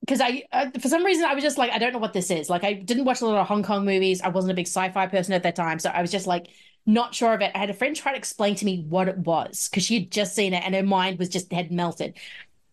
because 0.00 0.20
I, 0.20 0.44
uh, 0.52 0.70
for 0.80 0.88
some 0.88 1.04
reason, 1.04 1.24
I 1.24 1.34
was 1.34 1.44
just 1.44 1.58
like, 1.58 1.70
I 1.70 1.78
don't 1.78 1.92
know 1.92 1.98
what 1.98 2.14
this 2.14 2.30
is. 2.30 2.48
Like, 2.48 2.64
I 2.64 2.72
didn't 2.72 3.04
watch 3.04 3.20
a 3.20 3.26
lot 3.26 3.36
of 3.36 3.46
Hong 3.46 3.62
Kong 3.62 3.84
movies. 3.84 4.22
I 4.22 4.28
wasn't 4.28 4.52
a 4.52 4.54
big 4.54 4.66
sci-fi 4.66 5.06
person 5.06 5.34
at 5.34 5.42
that 5.42 5.54
time, 5.54 5.78
so 5.78 5.90
I 5.90 6.00
was 6.00 6.10
just 6.10 6.26
like 6.26 6.48
not 6.86 7.14
sure 7.14 7.34
of 7.34 7.42
it. 7.42 7.52
I 7.54 7.58
had 7.58 7.68
a 7.68 7.74
friend 7.74 7.94
try 7.94 8.12
to 8.12 8.18
explain 8.18 8.54
to 8.56 8.64
me 8.64 8.84
what 8.88 9.08
it 9.08 9.18
was 9.18 9.68
because 9.68 9.84
she 9.84 10.00
had 10.00 10.10
just 10.10 10.34
seen 10.34 10.54
it 10.54 10.64
and 10.64 10.74
her 10.74 10.82
mind 10.82 11.18
was 11.18 11.28
just 11.28 11.52
had 11.52 11.70
melted. 11.70 12.16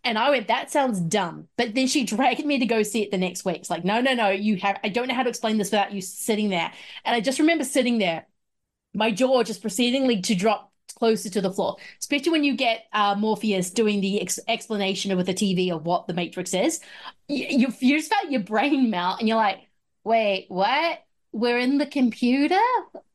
And 0.06 0.18
I 0.18 0.30
went, 0.30 0.48
that 0.48 0.72
sounds 0.72 1.02
dumb. 1.02 1.50
But 1.58 1.76
then 1.76 1.88
she 1.88 2.04
dragged 2.06 2.46
me 2.46 2.60
to 2.60 2.66
go 2.66 2.84
see 2.84 3.04
it 3.04 3.12
the 3.12 3.18
next 3.18 3.44
week. 3.44 3.58
It's 3.58 3.70
like, 3.70 3.84
no, 3.84 4.00
no, 4.00 4.14
no, 4.14 4.30
you 4.30 4.58
have, 4.58 4.80
I 4.84 4.90
don't 4.90 5.08
know 5.08 5.16
how 5.16 5.24
to 5.24 5.30
explain 5.30 5.58
this 5.58 5.72
without 5.72 5.92
you 5.94 6.02
sitting 6.02 6.50
there. 6.50 6.72
And 7.04 7.16
I 7.16 7.20
just 7.20 7.40
remember 7.40 7.66
sitting 7.66 7.98
there, 7.98 8.28
my 8.94 9.12
jaw 9.12 9.44
just 9.44 9.62
proceedingly 9.62 10.22
to 10.22 10.36
drop 10.36 10.72
closer 10.96 11.30
to 11.30 11.42
the 11.42 11.52
floor, 11.52 11.76
especially 12.00 12.32
when 12.32 12.44
you 12.44 12.56
get 12.56 12.86
uh, 12.94 13.16
Morpheus 13.16 13.70
doing 13.70 14.02
the 14.02 14.22
ex- 14.22 14.40
explanation 14.48 15.16
with 15.16 15.28
the 15.28 15.34
TV 15.34 15.72
of 15.72 15.86
what 15.86 16.08
the 16.08 16.14
Matrix 16.14 16.54
is. 16.54 16.80
You, 17.28 17.68
you, 17.80 17.98
just 17.98 18.12
felt 18.12 18.32
your 18.32 18.42
brain 18.42 18.90
melt 18.90 19.20
and 19.20 19.28
you're 19.28 19.38
like, 19.38 19.60
wait, 20.04 20.46
what? 20.50 21.04
We're 21.32 21.60
in 21.60 21.78
the 21.78 21.86
computer? 21.86 22.62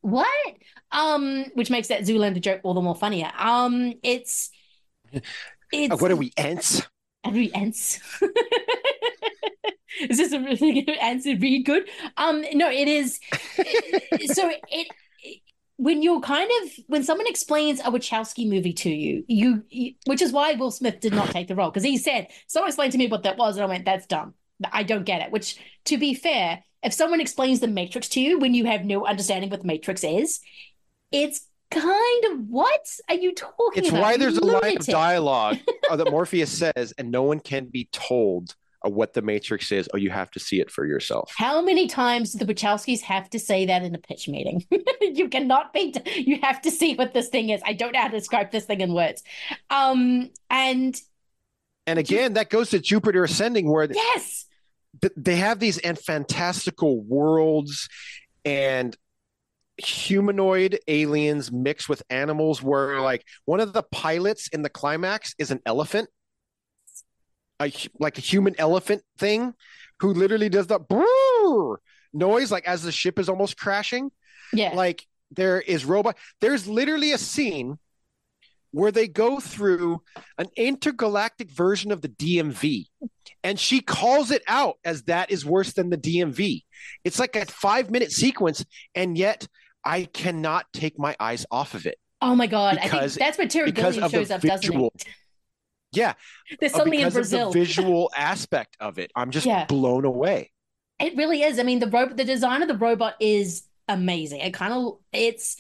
What? 0.03 0.55
Um, 0.93 1.47
which 1.55 1.71
makes 1.71 1.89
that 1.89 2.03
Zoolander 2.03 2.41
joke 2.41 2.61
all 2.65 2.75
the 2.75 2.81
more 2.83 2.95
funnier. 2.95 3.33
Um, 3.39 3.95
it's, 4.03 4.51
it's 5.13 5.27
Uh, 5.93 5.97
what 5.97 6.11
are 6.11 6.17
we, 6.17 6.33
ants? 6.37 6.83
Are 7.25 7.33
we 7.33 7.53
ants? 7.53 8.01
is 10.09 10.19
this 10.19 10.33
a 10.33 10.41
really 10.41 10.83
good 10.83 10.99
answer? 10.99 11.37
Read 11.37 11.65
good? 11.65 11.89
Um, 12.17 12.45
no, 12.55 12.71
it 12.71 12.89
is. 12.89 13.21
so 14.35 14.51
it 14.69 14.89
when 15.81 16.03
you're 16.03 16.21
kind 16.21 16.51
of 16.63 16.71
when 16.89 17.03
someone 17.03 17.27
explains 17.27 17.81
a 17.81 17.85
Wachowski 17.85 18.47
movie 18.47 18.75
to 18.75 18.91
you, 18.91 19.25
you, 19.29 19.65
you 19.71 19.95
which 20.05 20.21
is 20.21 20.31
why 20.31 20.53
Will 20.53 20.71
Smith 20.71 21.01
did 21.01 21.15
not 21.15 21.31
take 21.31 21.49
the 21.49 21.55
role 21.55 21.71
because 21.71 21.83
he 21.83 21.97
said 21.97 22.27
someone 22.49 22.69
explained 22.69 22.93
to 22.93 22.99
me 22.99 23.07
what 23.07 23.23
that 23.23 23.39
was, 23.39 23.57
and 23.57 23.65
I 23.65 23.67
went, 23.67 23.87
"That's 23.87 24.07
dumb. 24.07 24.35
I 24.71 24.83
don't 24.83 25.05
get 25.05 25.23
it." 25.23 25.33
Which, 25.33 25.57
to 25.87 25.97
be 25.97 26.13
fair, 26.13 26.63
if 26.83 26.93
someone 26.93 27.21
explains 27.21 27.61
the 27.61 27.67
Matrix 27.67 28.11
to 28.11 28.21
you 28.21 28.39
when 28.39 28.53
you 28.53 28.67
have 28.67 28.85
no 28.85 29.07
understanding 29.07 29.49
what 29.49 29.63
the 29.63 29.67
Matrix 29.67 30.05
is, 30.05 30.41
it's 31.11 31.47
kind 31.71 32.25
of 32.33 32.49
what 32.49 32.85
are 33.09 33.15
you 33.15 33.35
talking 33.35 33.83
It's 33.83 33.89
about? 33.89 34.03
why 34.03 34.13
you 34.13 34.19
there's 34.19 34.37
a 34.37 34.45
line 34.45 34.77
of 34.77 34.87
dialogue 34.87 35.59
uh, 35.89 35.97
that 35.97 36.11
Morpheus 36.11 36.51
says, 36.51 36.93
and 36.99 37.11
no 37.11 37.23
one 37.23 37.41
can 37.41 37.67
be 37.67 37.89
told 37.91 38.55
what 38.83 39.13
the 39.13 39.23
Matrix 39.23 39.73
is. 39.73 39.89
Oh, 39.93 39.97
you 39.97 40.11
have 40.11 40.31
to 40.33 40.41
see 40.41 40.61
it 40.61 40.71
for 40.71 40.87
yourself. 40.87 41.33
How 41.37 41.61
many 41.61 41.87
times 41.87 42.33
do 42.33 42.45
the 42.45 42.53
Wachowskis 42.53 43.03
have 43.03 43.29
to 43.31 43.39
say 43.39 43.67
that 43.67 43.83
in 43.83 43.95
a 43.95 43.99
pitch 43.99 44.29
meeting? 44.29 44.65
you 45.01 45.29
cannot 45.29 45.73
be. 45.73 45.95
you 46.17 46.39
have 46.43 46.63
to 46.63 46.71
see 46.71 46.95
what 46.95 47.13
this 47.13 47.29
thing 47.29 47.51
is. 47.51 47.61
I 47.65 47.75
don't 47.75 47.93
know 47.93 48.01
how 48.01 48.09
to 48.09 48.19
describe 48.19 48.51
this 48.51 48.65
thing 48.65 48.81
in 48.81 48.95
words. 48.95 49.23
Um, 49.69 50.31
and 50.49 51.01
And 51.87 51.99
again, 51.99 52.35
that 52.35 52.51
goes 52.51 52.71
to 52.71 52.79
Jupiter 52.79 53.25
Ascending, 53.25 53.71
where 53.71 53.89
yes, 53.93 54.47
th- 55.01 55.13
they 55.17 55.37
have 55.37 55.59
these 55.59 55.79
and 55.79 55.99
fantastical 55.99 57.03
worlds 57.03 57.89
and 58.45 58.97
humanoid 59.77 60.79
aliens 60.89 61.51
mixed 61.51 61.89
with 61.89 62.03
animals 62.11 62.63
where 62.63 63.01
like 63.01 63.25
one 63.47 63.61
of 63.61 63.73
the 63.73 63.83
pilots 63.83 64.49
in 64.49 64.63
the 64.63 64.69
climax 64.69 65.35
is 65.39 65.51
an 65.51 65.61
elephant 65.65 66.09
a, 67.61 67.73
like 67.99 68.19
a 68.19 68.21
human 68.21 68.55
elephant 68.59 69.03
thing 69.19 69.55
who 70.01 70.13
literally 70.13 70.49
does 70.49 70.67
the 70.67 70.81
brrr 70.81 71.77
noise 72.13 72.51
like 72.51 72.67
as 72.67 72.83
the 72.83 72.93
ship 72.93 73.19
is 73.19 73.29
almost 73.29 73.57
crashing 73.57 74.11
yeah, 74.53 74.73
like 74.75 75.07
there 75.31 75.61
is 75.61 75.85
robot 75.85 76.17
there's 76.41 76.67
literally 76.67 77.13
a 77.13 77.19
scene 77.19 77.79
where 78.73 78.93
they 78.93 79.09
go 79.09 79.41
through 79.41 80.01
an 80.39 80.49
intergalactic 80.57 81.51
version 81.51 81.91
of 81.91 82.03
the 82.03 82.09
DMV 82.09 82.87
and 83.43 83.59
she 83.59 83.81
calls 83.81 84.31
it 84.31 84.43
out 84.47 84.77
as 84.85 85.03
that 85.05 85.31
is 85.31 85.45
worse 85.45 85.73
than 85.73 85.91
the 85.91 85.97
DMV. 85.99 86.63
It's 87.05 87.19
like 87.19 87.35
a 87.35 87.47
5-minute 87.47 88.13
sequence 88.13 88.65
and 88.95 89.19
yet 89.19 89.49
I 89.85 90.05
cannot 90.05 90.67
take 90.73 90.99
my 91.01 91.17
eyes 91.19 91.47
off 91.51 91.75
of 91.75 91.85
it. 91.87 91.97
Oh 92.23 92.37
my 92.37 92.47
god! 92.47 92.79
I 92.79 92.85
Because- 92.85 93.15
think 93.15 93.27
that's 93.27 93.39
where 93.39 93.49
Terry 93.49 93.73
Gilliam 93.73 94.09
shows 94.11 94.31
up, 94.31 94.43
visual- 94.43 94.93
doesn't 94.95 95.13
Yeah. 95.93 96.15
There's 96.59 96.75
uh, 96.75 96.79
something 96.79 97.01
in 97.01 97.11
Brazil. 97.11 97.51
the 97.51 97.59
visual 97.59 98.11
aspect 98.17 98.77
of 98.81 98.99
it. 98.99 99.11
I'm 99.17 99.31
just 99.31 99.47
Yeah. 99.47 99.65
blown 99.67 100.05
away. 100.05 100.53
It 100.99 101.17
really 101.17 101.43
is. 101.43 101.59
I 101.59 101.63
mean, 101.63 101.79
the 101.81 101.89
robot, 101.89 102.17
the 102.17 102.25
design 102.25 102.63
of 102.63 102.69
the 102.69 102.77
robot 102.77 103.15
is 103.21 103.65
amazing. 103.89 104.41
It 104.41 104.53
kind 104.55 104.73
of, 104.73 104.99
it's, 105.13 105.57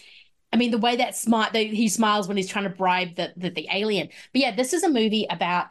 I 0.52 0.56
mean, 0.56 0.70
the 0.70 0.78
way 0.78 0.96
that 0.96 1.16
smart, 1.16 1.52
that 1.54 1.66
he 1.66 1.88
smiles 1.88 2.28
when 2.28 2.36
he's 2.36 2.48
trying 2.48 2.64
to 2.64 2.70
bribe 2.70 3.16
the, 3.16 3.32
the 3.36 3.50
the 3.50 3.68
alien. 3.72 4.08
But 4.32 4.40
yeah, 4.42 4.54
this 4.54 4.72
is 4.72 4.82
a 4.82 4.88
movie 4.90 5.26
about 5.30 5.68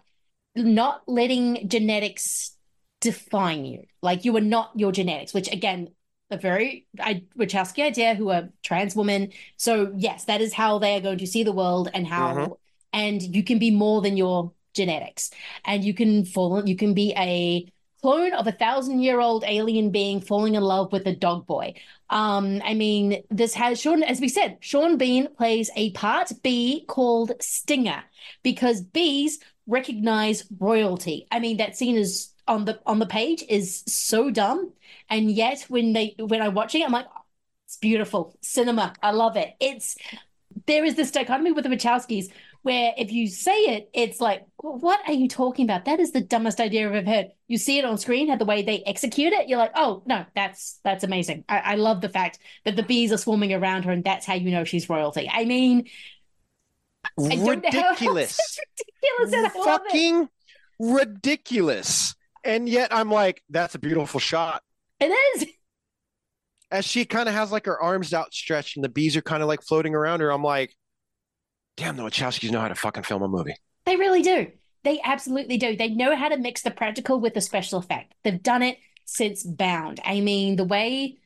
not 0.56 1.04
letting 1.08 1.70
genetics 1.70 2.56
define 3.02 3.66
you. 3.66 3.84
Like 4.02 4.26
you 4.26 4.36
are 4.38 4.42
not 4.42 4.72
your 4.76 4.92
genetics, 4.92 5.34
which 5.34 5.52
again, 5.52 5.90
a 6.32 6.38
very 6.38 6.88
I, 7.00 7.24
Wachowski 7.38 7.84
idea, 7.84 8.16
who 8.16 8.30
are 8.30 8.50
trans 8.64 8.96
women. 8.96 9.32
So 9.58 9.94
yes, 9.96 10.26
that 10.26 10.42
is 10.42 10.54
how 10.54 10.80
they 10.80 10.96
are 10.96 11.02
going 11.02 11.18
to 11.20 11.28
see 11.28 11.44
the 11.44 11.52
world 11.54 11.90
and 11.94 12.08
how, 12.08 12.34
Mhm. 12.36 12.56
And 12.94 13.22
you 13.22 13.44
can 13.44 13.60
be 13.60 13.72
more 13.72 14.02
than 14.02 14.18
your 14.18 14.52
genetics, 14.74 15.32
and 15.66 15.84
you 15.84 15.94
can 15.94 16.26
fall, 16.26 16.68
you 16.68 16.76
can 16.76 16.94
be 16.94 17.14
a 17.18 17.72
clone 18.02 18.34
of 18.34 18.48
a 18.48 18.52
thousand 18.52 19.02
year 19.02 19.20
old 19.20 19.44
alien 19.46 19.92
being 19.92 20.22
falling 20.22 20.56
in 20.56 20.64
love 20.64 20.92
with 20.92 21.06
a 21.06 21.16
dog 21.16 21.46
boy. 21.46 21.74
Um, 22.10 22.62
I 22.64 22.74
mean, 22.74 23.24
this 23.30 23.54
has 23.56 23.80
Sean, 23.80 24.04
as 24.04 24.22
we 24.22 24.30
said, 24.30 24.58
Sean 24.62 24.98
Bean 24.98 25.28
plays 25.36 25.70
a 25.76 25.92
part 25.92 26.32
B 26.44 26.86
called 26.88 27.34
Stinger 27.42 28.04
because 28.44 28.82
bees 28.82 29.40
recognize 29.68 30.46
royalty. 30.60 31.28
I 31.32 31.40
mean, 31.40 31.58
that 31.58 31.76
scene 31.78 31.96
is 31.96 32.34
on 32.48 32.66
the 32.66 32.80
on 32.86 33.00
the 33.00 33.06
page 33.06 33.44
is 33.48 33.84
so 33.88 34.30
dumb, 34.32 34.74
and 35.10 35.32
yet 35.32 35.66
when 35.70 35.94
they 35.94 36.16
when 36.18 36.42
I'm 36.42 36.56
watching 36.56 36.82
it, 36.82 36.86
I'm 36.86 36.92
like, 36.92 37.06
"Oh, 37.16 37.22
it's 37.66 37.78
beautiful 37.78 38.36
cinema. 38.42 38.94
I 39.04 39.12
love 39.12 39.38
it. 39.38 39.56
It's 39.60 39.96
there 40.66 40.84
is 40.84 40.96
this 40.96 41.12
dichotomy 41.12 41.52
with 41.52 41.64
the 41.64 41.70
Wachowskis 41.70 42.32
where 42.62 42.94
if 42.98 43.12
you 43.12 43.28
say 43.28 43.54
it, 43.54 43.90
it's 43.94 44.20
like, 44.20 44.46
what 44.58 45.00
are 45.08 45.14
you 45.14 45.28
talking 45.28 45.66
about? 45.66 45.86
That 45.86 46.00
is 46.00 46.12
the 46.12 46.22
dumbest 46.22 46.60
idea 46.60 46.88
I've 46.88 46.96
ever 46.96 47.10
heard. 47.10 47.28
You 47.48 47.58
see 47.58 47.78
it 47.80 47.86
on 47.86 47.98
screen, 47.98 48.28
how 48.30 48.36
the 48.36 48.46
way 48.46 48.62
they 48.62 48.84
execute 48.86 49.32
it, 49.34 49.48
you're 49.48 49.58
like, 49.58 49.72
oh 49.76 50.04
no, 50.06 50.26
that's 50.36 50.80
that's 50.84 51.04
amazing. 51.04 51.46
I, 51.48 51.60
I 51.60 51.76
love 51.76 52.02
the 52.02 52.10
fact 52.10 52.40
that 52.66 52.76
the 52.76 52.84
bees 52.84 53.12
are 53.12 53.18
swarming 53.18 53.54
around 53.54 53.84
her, 53.86 53.92
and 53.92 54.04
that's 54.04 54.26
how 54.26 54.34
you 54.36 54.52
know 54.52 54.64
she's 54.66 54.90
royalty. 54.90 55.30
I 55.32 55.46
mean, 55.46 55.88
I 57.30 57.36
don't 57.36 57.64
know 57.64 57.70
how 57.74 57.90
else 57.90 58.02
Ridiculous. 58.02 58.60
ridiculous, 59.22 59.34
and 59.34 59.48
I 59.48 59.60
love 59.60 59.82
it. 59.86 59.92
Fucking 59.92 60.30
ridiculous. 60.80 62.16
And 62.44 62.70
yet 62.70 62.94
I'm 62.94 63.12
like, 63.12 63.42
that's 63.50 63.76
a 63.76 63.80
beautiful 63.80 64.20
shot. 64.20 64.64
It 65.00 65.08
is. 65.08 65.46
as 66.72 66.86
she 66.86 67.06
kind 67.06 67.28
of 67.28 67.36
has 67.36 67.52
like 67.52 67.66
her 67.66 67.80
arms 67.82 68.14
outstretched 68.14 68.78
and 68.78 68.84
the 68.84 68.90
bees 68.90 69.16
are 69.18 69.22
kind 69.22 69.42
of 69.42 69.48
like 69.48 69.62
floating 69.62 69.96
around 69.96 70.22
her, 70.22 70.32
I'm 70.32 70.44
like, 70.44 70.76
damn, 71.80 71.96
the 71.96 72.04
Wachowskis 72.04 72.52
know 72.52 72.60
how 72.60 72.68
to 72.68 72.76
fucking 72.76 73.04
film 73.04 73.24
a 73.24 73.28
movie. 73.28 73.56
They 73.86 73.96
really 73.96 74.22
do. 74.22 74.52
They 74.84 75.00
absolutely 75.04 75.58
do. 75.58 75.76
They 75.76 75.90
know 75.90 76.16
how 76.16 76.30
to 76.30 76.38
mix 76.38 76.62
the 76.62 76.72
practical 76.72 77.20
with 77.20 77.34
the 77.34 77.42
special 77.42 77.80
effect. 77.80 78.14
They've 78.24 78.42
done 78.42 78.62
it 78.62 78.78
since 79.06 79.44
Bound. 79.44 80.00
I 80.04 80.20
mean, 80.20 80.56
the 80.58 80.66
way 80.66 81.18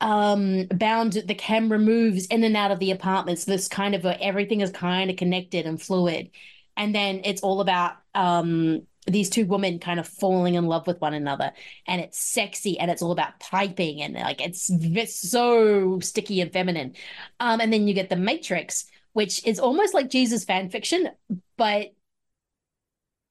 um 0.00 0.66
Bound 0.66 1.12
the 1.12 1.34
camera 1.34 1.78
moves 1.78 2.26
in 2.26 2.42
and 2.42 2.56
out 2.56 2.70
of 2.70 2.80
the 2.80 2.90
apartments, 2.90 3.44
this 3.44 3.68
kind 3.68 3.94
of 3.94 4.04
a, 4.04 4.20
everything 4.20 4.62
is 4.62 4.70
kind 4.70 5.10
of 5.10 5.16
connected 5.16 5.66
and 5.66 5.80
fluid. 5.80 6.30
And 6.76 6.94
then 6.94 7.20
it's 7.24 7.42
all 7.42 7.60
about 7.60 7.96
um 8.14 8.86
these 9.06 9.30
two 9.30 9.44
women 9.44 9.78
kind 9.78 9.98
of 9.98 10.06
falling 10.06 10.54
in 10.54 10.66
love 10.66 10.86
with 10.86 11.00
one 11.00 11.12
another 11.12 11.52
and 11.88 12.00
it's 12.00 12.18
sexy 12.18 12.78
and 12.78 12.88
it's 12.88 13.02
all 13.02 13.10
about 13.10 13.40
piping 13.40 14.00
and 14.00 14.14
like 14.14 14.40
it's, 14.40 14.70
it's 14.70 15.28
so 15.28 15.98
sticky 15.98 16.40
and 16.40 16.52
feminine 16.52 16.94
um 17.40 17.60
and 17.60 17.72
then 17.72 17.88
you 17.88 17.94
get 17.94 18.10
the 18.10 18.16
matrix 18.16 18.84
which 19.12 19.44
is 19.46 19.58
almost 19.58 19.94
like 19.94 20.08
jesus 20.10 20.44
fan 20.44 20.68
fiction 20.70 21.08
but 21.56 21.88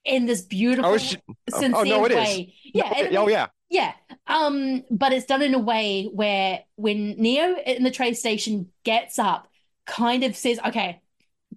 in 0.03 0.25
this 0.25 0.41
beautiful 0.41 0.91
Oh, 0.91 0.95
it's- 0.95 1.15
oh, 1.53 1.59
sincere 1.59 1.75
oh, 1.79 1.83
no, 1.83 2.05
it 2.05 2.11
is. 2.11 2.17
way 2.17 2.53
yeah 2.63 2.89
No, 2.89 2.95
and- 3.05 3.17
oh, 3.17 3.27
yeah. 3.27 3.47
yeah 3.69 3.93
um 4.27 4.83
but 4.89 5.13
it's 5.13 5.25
done 5.25 5.41
in 5.41 5.53
a 5.53 5.59
way 5.59 6.09
where 6.11 6.63
when 6.75 7.15
neo 7.17 7.55
in 7.65 7.83
the 7.83 7.91
train 7.91 8.15
station 8.15 8.67
gets 8.83 9.19
up 9.19 9.47
kind 9.85 10.23
of 10.23 10.35
says 10.35 10.59
okay 10.65 11.01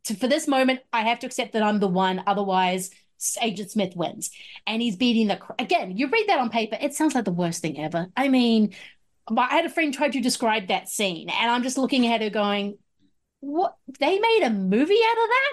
to, 0.04 0.14
for 0.14 0.26
this 0.28 0.46
moment 0.46 0.80
i 0.92 1.02
have 1.02 1.18
to 1.20 1.26
accept 1.26 1.52
that 1.54 1.62
i'm 1.62 1.80
the 1.80 1.88
one 1.88 2.22
otherwise 2.26 2.90
agent 3.40 3.70
smith 3.70 3.96
wins 3.96 4.30
and 4.66 4.82
he's 4.82 4.96
beating 4.96 5.28
the 5.28 5.36
cr- 5.36 5.52
again 5.58 5.96
you 5.96 6.08
read 6.08 6.26
that 6.28 6.38
on 6.40 6.50
paper 6.50 6.76
it 6.80 6.92
sounds 6.92 7.14
like 7.14 7.24
the 7.24 7.32
worst 7.32 7.62
thing 7.62 7.78
ever 7.80 8.08
i 8.16 8.28
mean 8.28 8.74
I 9.26 9.46
had 9.56 9.64
a 9.64 9.70
friend 9.70 9.94
try 9.94 10.10
to 10.10 10.20
describe 10.20 10.68
that 10.68 10.86
scene, 10.90 11.30
and 11.30 11.50
I'm 11.50 11.62
just 11.62 11.78
looking 11.78 12.06
at 12.08 12.20
her 12.20 12.28
going, 12.28 12.76
"What? 13.46 13.76
They 14.00 14.18
made 14.18 14.42
a 14.44 14.50
movie 14.50 15.00
out 15.04 15.22
of 15.24 15.28
that? 15.28 15.52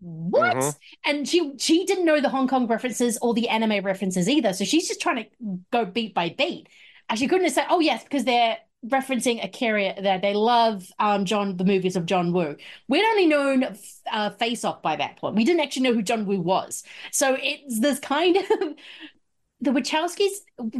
what? 0.00 0.56
Mhm. 0.56 0.76
And 1.04 1.28
she 1.28 1.52
she 1.58 1.84
didn't 1.84 2.04
know 2.04 2.20
the 2.20 2.28
Hong 2.28 2.48
Kong 2.48 2.66
references 2.66 3.18
or 3.22 3.34
the 3.34 3.48
anime 3.48 3.84
references 3.84 4.28
either. 4.28 4.52
So 4.52 4.64
she's 4.64 4.88
just 4.88 5.00
trying 5.00 5.24
to 5.24 5.30
go 5.72 5.84
beat 5.84 6.14
by 6.14 6.30
beat. 6.36 6.68
And 7.08 7.18
she 7.18 7.26
couldn't 7.28 7.44
have 7.44 7.54
said, 7.54 7.66
oh 7.70 7.80
yes, 7.80 8.04
because 8.04 8.24
they're 8.24 8.58
referencing 8.86 9.38
a 9.42 9.46
Akira 9.46 10.00
that 10.02 10.22
they 10.22 10.34
love 10.34 10.86
um 11.00 11.24
John 11.24 11.56
the 11.56 11.64
movies 11.64 11.96
of 11.96 12.06
John 12.06 12.32
Woo. 12.32 12.56
We'd 12.88 13.04
only 13.04 13.26
known 13.26 13.76
uh, 14.12 14.30
Face 14.30 14.64
Off 14.64 14.82
by 14.82 14.96
that 14.96 15.16
point. 15.16 15.34
We 15.36 15.44
didn't 15.44 15.60
actually 15.62 15.82
know 15.82 15.94
who 15.94 16.02
John 16.02 16.26
Woo 16.26 16.40
was. 16.40 16.84
So 17.10 17.36
it's 17.40 17.80
this 17.80 17.98
kind 17.98 18.36
of 18.36 18.44
the 19.60 19.70
Wachowskis 19.70 20.30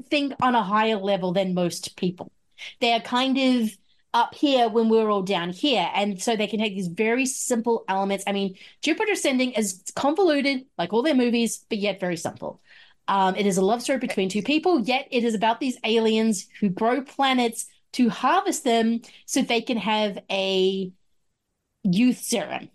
think 0.09 0.35
on 0.41 0.55
a 0.55 0.63
higher 0.63 0.97
level 0.97 1.33
than 1.33 1.55
most 1.55 1.97
people. 1.97 2.33
They're 2.81 3.01
kind 3.01 3.37
of 3.39 3.71
up 4.15 4.35
here 4.35 4.69
when 4.69 4.89
we're 4.89 5.11
all 5.11 5.23
down 5.23 5.51
here. 5.51 5.89
And 5.95 6.21
so 6.21 6.35
they 6.37 6.47
can 6.47 6.61
take 6.61 6.75
these 6.75 6.89
very 6.89 7.27
simple 7.27 7.85
elements. 7.89 8.25
I 8.27 8.33
mean, 8.33 8.57
Jupiter 8.83 9.13
Ascending 9.13 9.53
is 9.53 9.83
convoluted, 9.95 10.65
like 10.77 10.93
all 10.93 11.03
their 11.03 11.15
movies, 11.15 11.65
but 11.69 11.79
yet 11.79 12.01
very 12.01 12.17
simple. 12.17 12.61
Um, 13.07 13.37
it 13.37 13.47
is 13.47 13.57
a 13.57 13.65
love 13.65 13.83
story 13.83 13.99
between 13.99 14.29
two 14.29 14.43
people, 14.43 14.81
yet 14.81 15.09
it 15.11 15.25
is 15.25 15.35
about 15.35 15.61
these 15.61 15.79
aliens 15.85 16.47
who 16.61 16.69
grow 16.69 17.03
planets 17.03 17.67
to 17.93 18.11
harvest 18.11 18.65
them 18.65 19.01
so 19.25 19.41
they 19.41 19.63
can 19.63 19.79
have 19.79 20.19
a 20.31 20.93
youth 21.85 22.19
serum. 22.19 22.69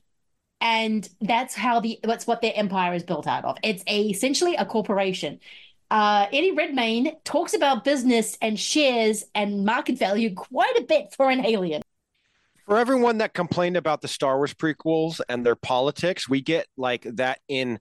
And 0.59 1.07
that's 1.21 1.53
how 1.53 1.81
the 1.81 1.99
that's 2.03 2.25
what 2.25 2.41
their 2.41 2.53
empire 2.55 2.93
is 2.93 3.03
built 3.03 3.27
out 3.27 3.43
of. 3.43 3.57
It's 3.63 3.83
a, 3.85 4.09
essentially 4.09 4.55
a 4.55 4.65
corporation. 4.65 5.39
Uh, 5.93 6.25
Eddie 6.33 6.53
Redmayne 6.53 7.11
talks 7.23 7.53
about 7.53 7.83
business 7.83 8.35
and 8.41 8.59
shares 8.59 9.23
and 9.35 9.63
market 9.63 9.99
value 9.99 10.33
quite 10.33 10.75
a 10.75 10.81
bit 10.81 11.13
for 11.15 11.29
an 11.29 11.45
alien. 11.45 11.83
For 12.65 12.79
everyone 12.79 13.19
that 13.19 13.35
complained 13.35 13.77
about 13.77 14.01
the 14.01 14.07
Star 14.07 14.37
Wars 14.37 14.55
prequels 14.55 15.21
and 15.29 15.45
their 15.45 15.55
politics, 15.55 16.27
we 16.27 16.41
get 16.41 16.65
like 16.77 17.03
that 17.03 17.41
in 17.47 17.79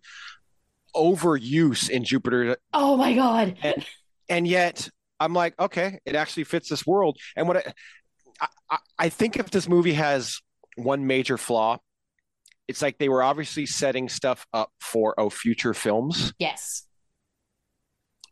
overuse 0.94 1.88
in 1.88 2.04
Jupiter. 2.04 2.58
Oh 2.74 2.98
my 2.98 3.14
god! 3.14 3.56
And, 3.62 3.86
and 4.28 4.46
yet, 4.46 4.90
I'm 5.18 5.32
like, 5.32 5.58
okay, 5.58 5.98
it 6.04 6.14
actually 6.14 6.44
fits 6.44 6.68
this 6.68 6.86
world. 6.86 7.16
And 7.34 7.48
what 7.48 7.66
I, 8.38 8.46
I, 8.70 8.78
I 8.98 9.08
think 9.08 9.38
if 9.38 9.48
this 9.48 9.66
movie 9.66 9.94
has 9.94 10.38
one 10.76 11.06
major 11.06 11.38
flaw, 11.38 11.78
it's 12.68 12.82
like 12.82 12.98
they 12.98 13.08
were 13.08 13.22
obviously 13.22 13.64
setting 13.64 14.10
stuff 14.10 14.46
up 14.52 14.70
for 14.82 15.14
oh 15.16 15.30
future 15.30 15.72
films 15.72 16.34
Yes. 16.38 16.86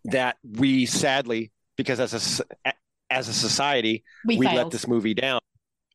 That 0.05 0.37
we 0.43 0.87
sadly, 0.87 1.51
because 1.77 2.01
as 2.01 2.41
a 2.65 2.73
as 3.11 3.29
a 3.29 3.33
society, 3.33 4.05
We 4.25 4.39
we, 4.39 4.47
let 4.47 4.71
this 4.71 4.87
movie 4.87 5.15
down. 5.15 5.41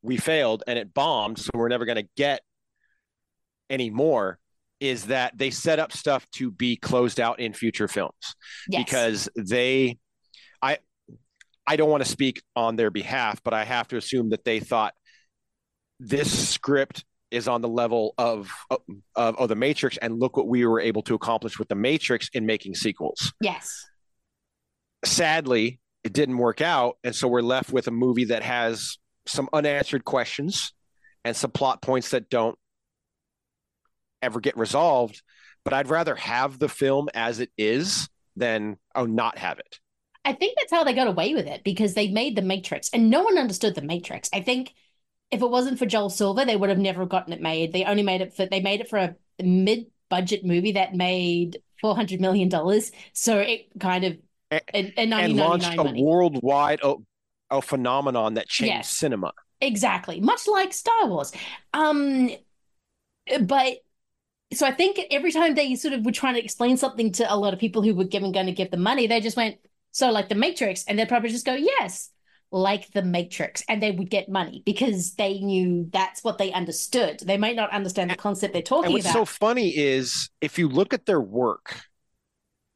We 0.02 0.16
failed 0.18 0.62
and 0.66 0.78
it 0.78 0.92
bombed, 0.92 1.38
so 1.38 1.50
we're 1.54 1.68
never 1.68 1.84
going 1.84 1.96
to 1.96 2.08
get 2.16 2.42
any 3.70 3.90
more. 3.90 4.38
Is 4.78 5.06
that 5.06 5.38
they 5.38 5.48
set 5.50 5.78
up 5.78 5.90
stuff 5.92 6.26
to 6.32 6.50
be 6.50 6.76
closed 6.76 7.18
out 7.18 7.40
in 7.40 7.54
future 7.54 7.88
films 7.88 8.12
Yes. 8.68 8.84
because 8.84 9.28
they, 9.34 9.96
I, 10.60 10.78
I 11.66 11.76
don't 11.76 11.88
want 11.88 12.04
to 12.04 12.08
speak 12.10 12.42
on 12.54 12.76
their 12.76 12.90
behalf, 12.90 13.42
but 13.42 13.54
I 13.54 13.64
have 13.64 13.88
to 13.88 13.96
assume 13.96 14.28
that 14.30 14.44
they 14.44 14.60
thought 14.60 14.92
this 15.98 16.50
script 16.50 17.06
is 17.30 17.48
on 17.48 17.62
the 17.62 17.68
level 17.70 18.12
of 18.18 18.52
of, 18.70 18.80
of 19.16 19.48
the 19.48 19.56
Matrix, 19.56 19.96
and 19.96 20.20
look 20.20 20.36
what 20.36 20.46
we 20.46 20.66
were 20.66 20.78
able 20.80 21.02
to 21.04 21.14
accomplish 21.14 21.58
with 21.58 21.68
the 21.68 21.74
Matrix 21.74 22.28
in 22.34 22.44
making 22.44 22.74
sequels 22.74 23.32
Yes. 23.40 23.82
Sadly, 25.06 25.80
it 26.04 26.12
didn't 26.12 26.38
work 26.38 26.60
out. 26.60 26.96
And 27.02 27.14
so 27.14 27.28
we're 27.28 27.42
left 27.42 27.72
with 27.72 27.88
a 27.88 27.92
movie 27.92 28.26
that 28.26 28.42
has 28.42 28.98
some 29.26 29.48
unanswered 29.52 30.04
questions 30.04 30.72
and 31.24 31.36
some 31.36 31.50
plot 31.50 31.82
points 31.82 32.10
that 32.10 32.30
don't 32.30 32.58
ever 34.22 34.40
get 34.40 34.56
resolved. 34.56 35.22
But 35.64 35.72
I'd 35.72 35.88
rather 35.88 36.14
have 36.14 36.58
the 36.58 36.68
film 36.68 37.08
as 37.14 37.40
it 37.40 37.50
is 37.58 38.08
than 38.36 38.76
oh 38.94 39.06
not 39.06 39.38
have 39.38 39.58
it. 39.58 39.80
I 40.24 40.32
think 40.32 40.56
that's 40.56 40.72
how 40.72 40.84
they 40.84 40.92
got 40.92 41.08
away 41.08 41.34
with 41.34 41.46
it 41.46 41.64
because 41.64 41.94
they 41.94 42.08
made 42.08 42.36
the 42.36 42.42
Matrix 42.42 42.88
and 42.90 43.10
no 43.10 43.22
one 43.22 43.38
understood 43.38 43.74
the 43.74 43.82
Matrix. 43.82 44.28
I 44.32 44.42
think 44.42 44.74
if 45.30 45.42
it 45.42 45.50
wasn't 45.50 45.78
for 45.78 45.86
Joel 45.86 46.10
Silver, 46.10 46.44
they 46.44 46.56
would 46.56 46.70
have 46.70 46.78
never 46.78 47.06
gotten 47.06 47.32
it 47.32 47.40
made. 47.40 47.72
They 47.72 47.84
only 47.84 48.02
made 48.02 48.20
it 48.20 48.34
for 48.34 48.46
they 48.46 48.60
made 48.60 48.80
it 48.80 48.88
for 48.88 48.98
a 48.98 49.16
mid-budget 49.42 50.44
movie 50.44 50.72
that 50.72 50.94
made 50.94 51.58
four 51.80 51.96
hundred 51.96 52.20
million 52.20 52.48
dollars. 52.48 52.92
So 53.12 53.38
it 53.38 53.66
kind 53.80 54.04
of 54.04 54.18
in, 54.72 54.86
in 54.96 55.12
and 55.18 55.36
launched 55.36 55.74
a 55.78 55.84
money. 55.84 56.02
worldwide 56.02 56.80
oh, 56.82 57.02
a 57.50 57.62
phenomenon 57.62 58.34
that 58.34 58.48
changed 58.48 58.88
Yes. 58.88 58.90
cinema. 58.90 59.32
Exactly, 59.60 60.20
much 60.20 60.46
like 60.48 60.72
Star 60.72 61.06
Wars. 61.06 61.32
Um, 61.72 62.30
but 63.42 63.78
so 64.54 64.66
I 64.66 64.72
think 64.72 65.00
every 65.10 65.32
time 65.32 65.54
they 65.54 65.74
sort 65.76 65.94
of 65.94 66.04
were 66.04 66.12
trying 66.12 66.34
to 66.34 66.44
explain 66.44 66.76
something 66.76 67.12
to 67.12 67.32
a 67.32 67.36
lot 67.36 67.54
of 67.54 67.60
people 67.60 67.82
who 67.82 67.94
were 67.94 68.04
given 68.04 68.32
going 68.32 68.46
to 68.46 68.52
give 68.52 68.70
them 68.70 68.82
money, 68.82 69.06
they 69.06 69.20
just 69.20 69.36
went, 69.36 69.56
"So 69.92 70.10
like 70.10 70.28
the 70.28 70.34
Matrix," 70.36 70.84
and 70.86 70.98
they'd 70.98 71.08
probably 71.08 71.30
just 71.30 71.46
go, 71.46 71.54
"Yes." 71.54 72.10
Like 72.52 72.92
the 72.92 73.02
Matrix, 73.02 73.64
and 73.68 73.82
they 73.82 73.90
would 73.90 74.10
get 74.10 74.28
money 74.28 74.62
because 74.64 75.14
they 75.16 75.40
knew 75.40 75.88
that's 75.92 76.22
what 76.24 76.38
they 76.38 76.52
understood. 76.52 77.20
They 77.20 77.38
might 77.38 77.56
not 77.56 77.72
understand 77.72 78.10
the 78.10 78.16
concept 78.16 78.52
they're 78.54 78.62
And 78.62 78.66
talking 78.66 78.92
what's 78.92 79.06
about. 79.06 79.12
so 79.12 79.24
funny 79.24 79.70
is 79.76 80.30
if 80.40 80.58
you 80.58 80.68
look 80.68 80.94
at 80.94 81.06
their 81.06 81.20
work 81.20 81.85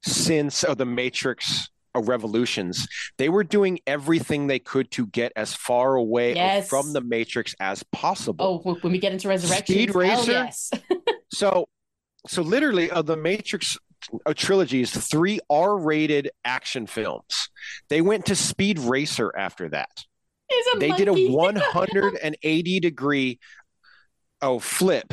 since 0.02 0.64
oh, 0.64 0.74
the 0.74 0.86
Matrix 0.86 1.68
uh, 1.94 2.00
Revolutions, 2.00 2.86
they 3.18 3.28
were 3.28 3.44
doing 3.44 3.80
everything 3.86 4.46
they 4.46 4.58
could 4.58 4.90
to 4.92 5.06
get 5.08 5.32
as 5.36 5.54
far 5.54 5.96
away 5.96 6.34
Yes. 6.34 6.68
from 6.68 6.92
the 6.92 7.00
Matrix 7.00 7.54
as 7.60 7.82
possible. 7.92 8.62
oh, 8.66 8.74
when 8.80 8.92
we 8.92 8.98
get 8.98 9.12
into 9.12 9.28
Resurrection, 9.28 9.74
Speed 9.74 9.94
Racer? 9.94 10.32
yes, 10.32 10.70
So, 11.32 11.68
so 12.26 12.42
literally, 12.42 12.90
of 12.90 13.06
the 13.06 13.16
Matrix 13.16 13.76
uh, 14.26 14.32
trilogies, 14.34 14.90
three 14.92 15.40
R-rated 15.50 16.30
action 16.44 16.86
films. 16.86 17.48
They 17.88 18.00
went 18.00 18.26
to 18.26 18.36
Speed 18.36 18.78
Racer 18.78 19.32
after 19.36 19.68
that. 19.70 19.90
They 20.78 20.90
did 20.92 21.06
a 21.08 21.28
180 21.30 22.80
degree 22.80 23.38
oh 24.42 24.58
flip 24.58 25.12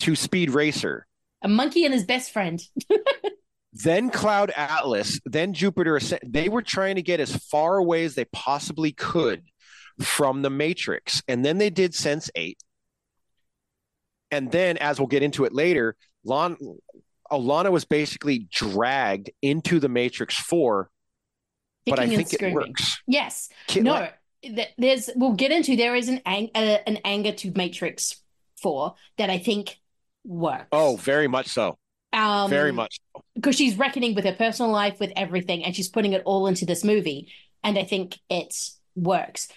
to 0.00 0.14
Speed 0.14 0.50
Racer. 0.50 1.06
a 1.42 1.48
monkey 1.48 1.84
and 1.84 1.92
his 1.94 2.04
best 2.04 2.32
friend. 2.32 2.60
then 3.84 4.10
Cloud 4.10 4.50
Atlas, 4.56 5.20
then 5.24 5.52
Jupiter. 5.52 6.00
They 6.24 6.48
were 6.48 6.62
trying 6.62 6.96
to 6.96 7.02
get 7.02 7.20
as 7.20 7.34
far 7.34 7.76
away 7.76 8.04
as 8.04 8.14
they 8.14 8.24
possibly 8.26 8.92
could 8.92 9.42
from 10.00 10.42
the 10.42 10.50
Matrix. 10.50 11.22
And 11.28 11.44
then 11.44 11.58
they 11.58 11.70
did 11.70 11.94
Sense 11.94 12.30
8. 12.34 12.58
And 14.30 14.50
then, 14.50 14.76
as 14.76 14.98
we'll 14.98 15.06
get 15.06 15.22
into 15.22 15.44
it 15.44 15.54
later, 15.54 15.96
Lon, 16.24 16.56
Alana 17.30 17.70
was 17.70 17.84
basically 17.84 18.46
dragged 18.50 19.30
into 19.42 19.80
the 19.80 19.88
Matrix 19.88 20.36
4, 20.36 20.90
but 21.86 21.98
I 21.98 22.08
think 22.08 22.32
it 22.34 22.52
works. 22.52 23.00
Yes. 23.06 23.48
No. 23.76 23.92
like- 23.92 24.74
There's. 24.76 25.10
We'll 25.16 25.32
get 25.32 25.50
into. 25.50 25.76
There 25.76 25.96
is 25.96 26.08
an 26.08 26.20
ang- 26.26 26.50
uh, 26.54 26.78
an 26.86 26.98
anger 27.04 27.32
to 27.32 27.52
Matrix 27.56 28.22
Four 28.60 28.94
that 29.16 29.30
I 29.30 29.38
think 29.38 29.78
works. 30.24 30.66
Oh, 30.72 30.96
very 30.96 31.26
much 31.26 31.48
so. 31.48 31.78
Um, 32.12 32.50
very 32.50 32.72
much. 32.72 33.00
because 33.34 33.56
she's 33.56 33.76
reckoning 33.76 34.14
with 34.14 34.24
her 34.24 34.32
personal 34.32 34.70
life, 34.70 34.98
with 35.00 35.12
everything, 35.16 35.64
and 35.64 35.74
she's 35.74 35.88
putting 35.88 36.12
it 36.12 36.22
all 36.24 36.46
into 36.46 36.64
this 36.66 36.84
movie. 36.84 37.32
And 37.62 37.78
I 37.78 37.84
think 37.84 38.18
it 38.30 38.54
works. 38.94 39.48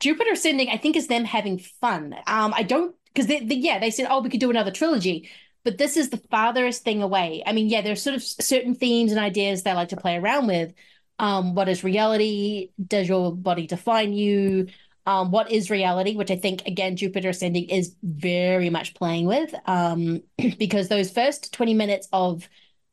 Jupiter 0.00 0.32
Ascending, 0.32 0.68
I 0.70 0.76
think, 0.76 0.96
is 0.96 1.06
them 1.06 1.24
having 1.24 1.58
fun. 1.58 2.14
Um, 2.26 2.52
I 2.54 2.62
don't 2.62 2.94
because 3.12 3.26
they, 3.26 3.40
they, 3.44 3.56
yeah, 3.56 3.78
they 3.78 3.90
said, 3.90 4.06
oh, 4.08 4.20
we 4.20 4.30
could 4.30 4.40
do 4.40 4.50
another 4.50 4.70
trilogy, 4.70 5.28
but 5.64 5.78
this 5.78 5.96
is 5.96 6.10
the 6.10 6.22
farthest 6.30 6.84
thing 6.84 7.02
away. 7.02 7.42
I 7.44 7.52
mean, 7.52 7.68
yeah, 7.68 7.80
there's 7.80 8.02
sort 8.02 8.16
of 8.16 8.22
certain 8.22 8.74
themes 8.74 9.10
and 9.10 9.20
ideas 9.20 9.62
they 9.62 9.72
like 9.72 9.88
to 9.88 9.96
play 9.96 10.16
around 10.16 10.46
with. 10.46 10.72
Um, 11.18 11.54
what 11.54 11.68
is 11.68 11.84
reality? 11.84 12.70
Does 12.84 13.08
your 13.08 13.34
body 13.34 13.66
define 13.66 14.12
you? 14.12 14.68
Um, 15.06 15.30
what 15.30 15.50
is 15.50 15.70
reality? 15.70 16.14
Which 16.14 16.30
I 16.30 16.36
think 16.36 16.66
again, 16.66 16.96
Jupiter 16.96 17.30
Ascending 17.30 17.68
is 17.68 17.94
very 18.02 18.70
much 18.70 18.94
playing 18.94 19.26
with. 19.26 19.54
Um, 19.66 20.22
because 20.58 20.88
those 20.88 21.10
first 21.10 21.52
20 21.52 21.74
minutes 21.74 22.08
of 22.12 22.48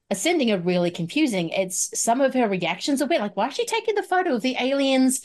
Ascending 0.10 0.52
are 0.52 0.58
really 0.58 0.90
confusing. 0.90 1.50
It's 1.50 2.00
some 2.00 2.22
of 2.22 2.34
her 2.34 2.48
reactions 2.48 3.02
are 3.02 3.08
weird. 3.08 3.22
Like, 3.22 3.36
why 3.36 3.48
is 3.48 3.56
she 3.56 3.66
taking 3.66 3.96
the 3.96 4.04
photo 4.04 4.36
of 4.36 4.42
the 4.42 4.56
aliens 4.60 5.22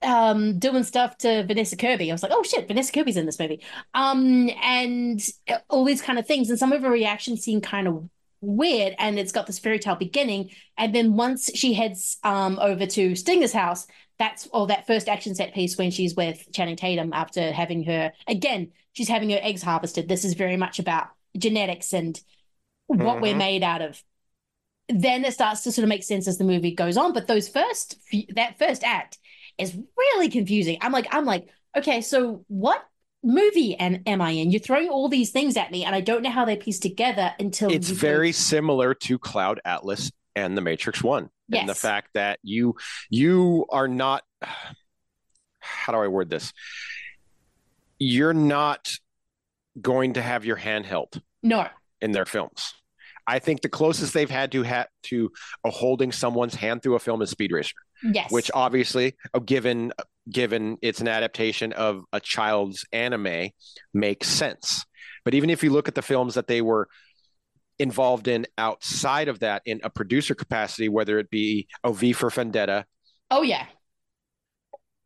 um 0.00 0.60
doing 0.60 0.84
stuff 0.84 1.18
to 1.18 1.42
Vanessa 1.44 1.76
Kirby? 1.76 2.10
I 2.10 2.14
was 2.14 2.22
like, 2.22 2.30
oh 2.32 2.44
shit, 2.44 2.68
Vanessa 2.68 2.92
Kirby's 2.92 3.16
in 3.16 3.26
this 3.26 3.40
movie. 3.40 3.60
Um, 3.94 4.50
and 4.62 5.20
all 5.68 5.84
these 5.84 6.02
kind 6.02 6.18
of 6.18 6.26
things. 6.28 6.48
And 6.48 6.58
some 6.58 6.72
of 6.72 6.82
her 6.82 6.90
reactions 6.90 7.42
seem 7.42 7.60
kind 7.60 7.88
of 7.88 8.08
weird. 8.40 8.94
And 9.00 9.18
it's 9.18 9.32
got 9.32 9.48
this 9.48 9.58
fairy 9.58 9.80
tale 9.80 9.96
beginning. 9.96 10.50
And 10.76 10.94
then 10.94 11.14
once 11.16 11.50
she 11.54 11.74
heads 11.74 12.18
um 12.22 12.60
over 12.60 12.86
to 12.86 13.16
Stinger's 13.16 13.52
house, 13.52 13.88
that's 14.18 14.48
or 14.52 14.66
that 14.66 14.86
first 14.86 15.08
action 15.08 15.34
set 15.34 15.54
piece 15.54 15.78
when 15.78 15.90
she's 15.90 16.14
with 16.14 16.48
Channing 16.52 16.76
Tatum 16.76 17.12
after 17.12 17.52
having 17.52 17.84
her 17.84 18.12
again, 18.26 18.72
she's 18.92 19.08
having 19.08 19.30
her 19.30 19.38
eggs 19.40 19.62
harvested. 19.62 20.08
This 20.08 20.24
is 20.24 20.34
very 20.34 20.56
much 20.56 20.78
about 20.78 21.08
genetics 21.36 21.92
and 21.92 22.20
what 22.86 23.20
we're 23.20 23.34
Mhm. 23.34 23.38
made 23.38 23.62
out 23.62 23.82
of. 23.82 24.02
Then 24.88 25.24
it 25.24 25.34
starts 25.34 25.62
to 25.62 25.72
sort 25.72 25.84
of 25.84 25.88
make 25.88 26.02
sense 26.02 26.26
as 26.26 26.38
the 26.38 26.44
movie 26.44 26.74
goes 26.74 26.96
on. 26.96 27.12
But 27.12 27.26
those 27.26 27.48
first 27.48 27.96
that 28.34 28.58
first 28.58 28.82
act 28.82 29.18
is 29.58 29.76
really 29.96 30.28
confusing. 30.28 30.78
I'm 30.80 30.92
like, 30.92 31.06
I'm 31.10 31.24
like, 31.24 31.48
okay, 31.76 32.00
so 32.00 32.44
what 32.48 32.82
movie 33.22 33.74
and 33.74 34.02
am 34.06 34.20
I 34.20 34.30
in? 34.30 34.50
You're 34.50 34.60
throwing 34.60 34.88
all 34.88 35.08
these 35.08 35.30
things 35.30 35.56
at 35.56 35.70
me, 35.70 35.84
and 35.84 35.94
I 35.94 36.00
don't 36.00 36.22
know 36.22 36.30
how 36.30 36.44
they 36.44 36.56
piece 36.56 36.78
together 36.78 37.34
until 37.38 37.70
it's 37.70 37.90
very 37.90 38.32
similar 38.32 38.94
to 38.94 39.18
Cloud 39.18 39.60
Atlas 39.64 40.10
and 40.34 40.56
the 40.56 40.60
Matrix 40.60 41.02
One, 41.02 41.28
Yes. 41.48 41.60
and 41.60 41.68
the 41.68 41.74
fact 41.74 42.10
that 42.14 42.38
you 42.42 42.76
you 43.10 43.66
are 43.70 43.88
not. 43.88 44.22
How 45.60 45.92
do 45.92 45.98
I 45.98 46.08
word 46.08 46.30
this? 46.30 46.52
You're 47.98 48.34
not 48.34 48.92
going 49.80 50.14
to 50.14 50.22
have 50.22 50.44
your 50.44 50.56
hand 50.56 50.86
held 50.86 51.20
no. 51.42 51.66
in 52.00 52.12
their 52.12 52.26
films. 52.26 52.74
I 53.26 53.38
think 53.38 53.60
the 53.60 53.68
closest 53.68 54.14
they've 54.14 54.30
had 54.30 54.52
to 54.52 54.64
ha- 54.64 54.86
to 55.04 55.30
a 55.64 55.70
holding 55.70 56.12
someone's 56.12 56.54
hand 56.54 56.82
through 56.82 56.94
a 56.94 56.98
film 56.98 57.20
is 57.20 57.30
Speed 57.30 57.52
Racer, 57.52 57.74
Yes. 58.02 58.30
which 58.30 58.50
obviously, 58.54 59.16
uh, 59.34 59.40
given 59.40 59.92
given 60.30 60.78
it's 60.82 61.00
an 61.00 61.08
adaptation 61.08 61.72
of 61.72 62.04
a 62.12 62.20
child's 62.20 62.86
anime, 62.92 63.50
makes 63.92 64.28
sense. 64.28 64.84
But 65.24 65.34
even 65.34 65.50
if 65.50 65.62
you 65.62 65.70
look 65.70 65.88
at 65.88 65.94
the 65.94 66.02
films 66.02 66.34
that 66.34 66.46
they 66.46 66.62
were 66.62 66.88
involved 67.78 68.28
in 68.28 68.46
outside 68.56 69.28
of 69.28 69.40
that, 69.40 69.62
in 69.66 69.80
a 69.84 69.90
producer 69.90 70.34
capacity, 70.34 70.88
whether 70.88 71.18
it 71.18 71.30
be 71.30 71.68
OV 71.84 72.14
for 72.16 72.30
Vendetta 72.30 72.84
Oh 73.30 73.42
yeah. 73.42 73.66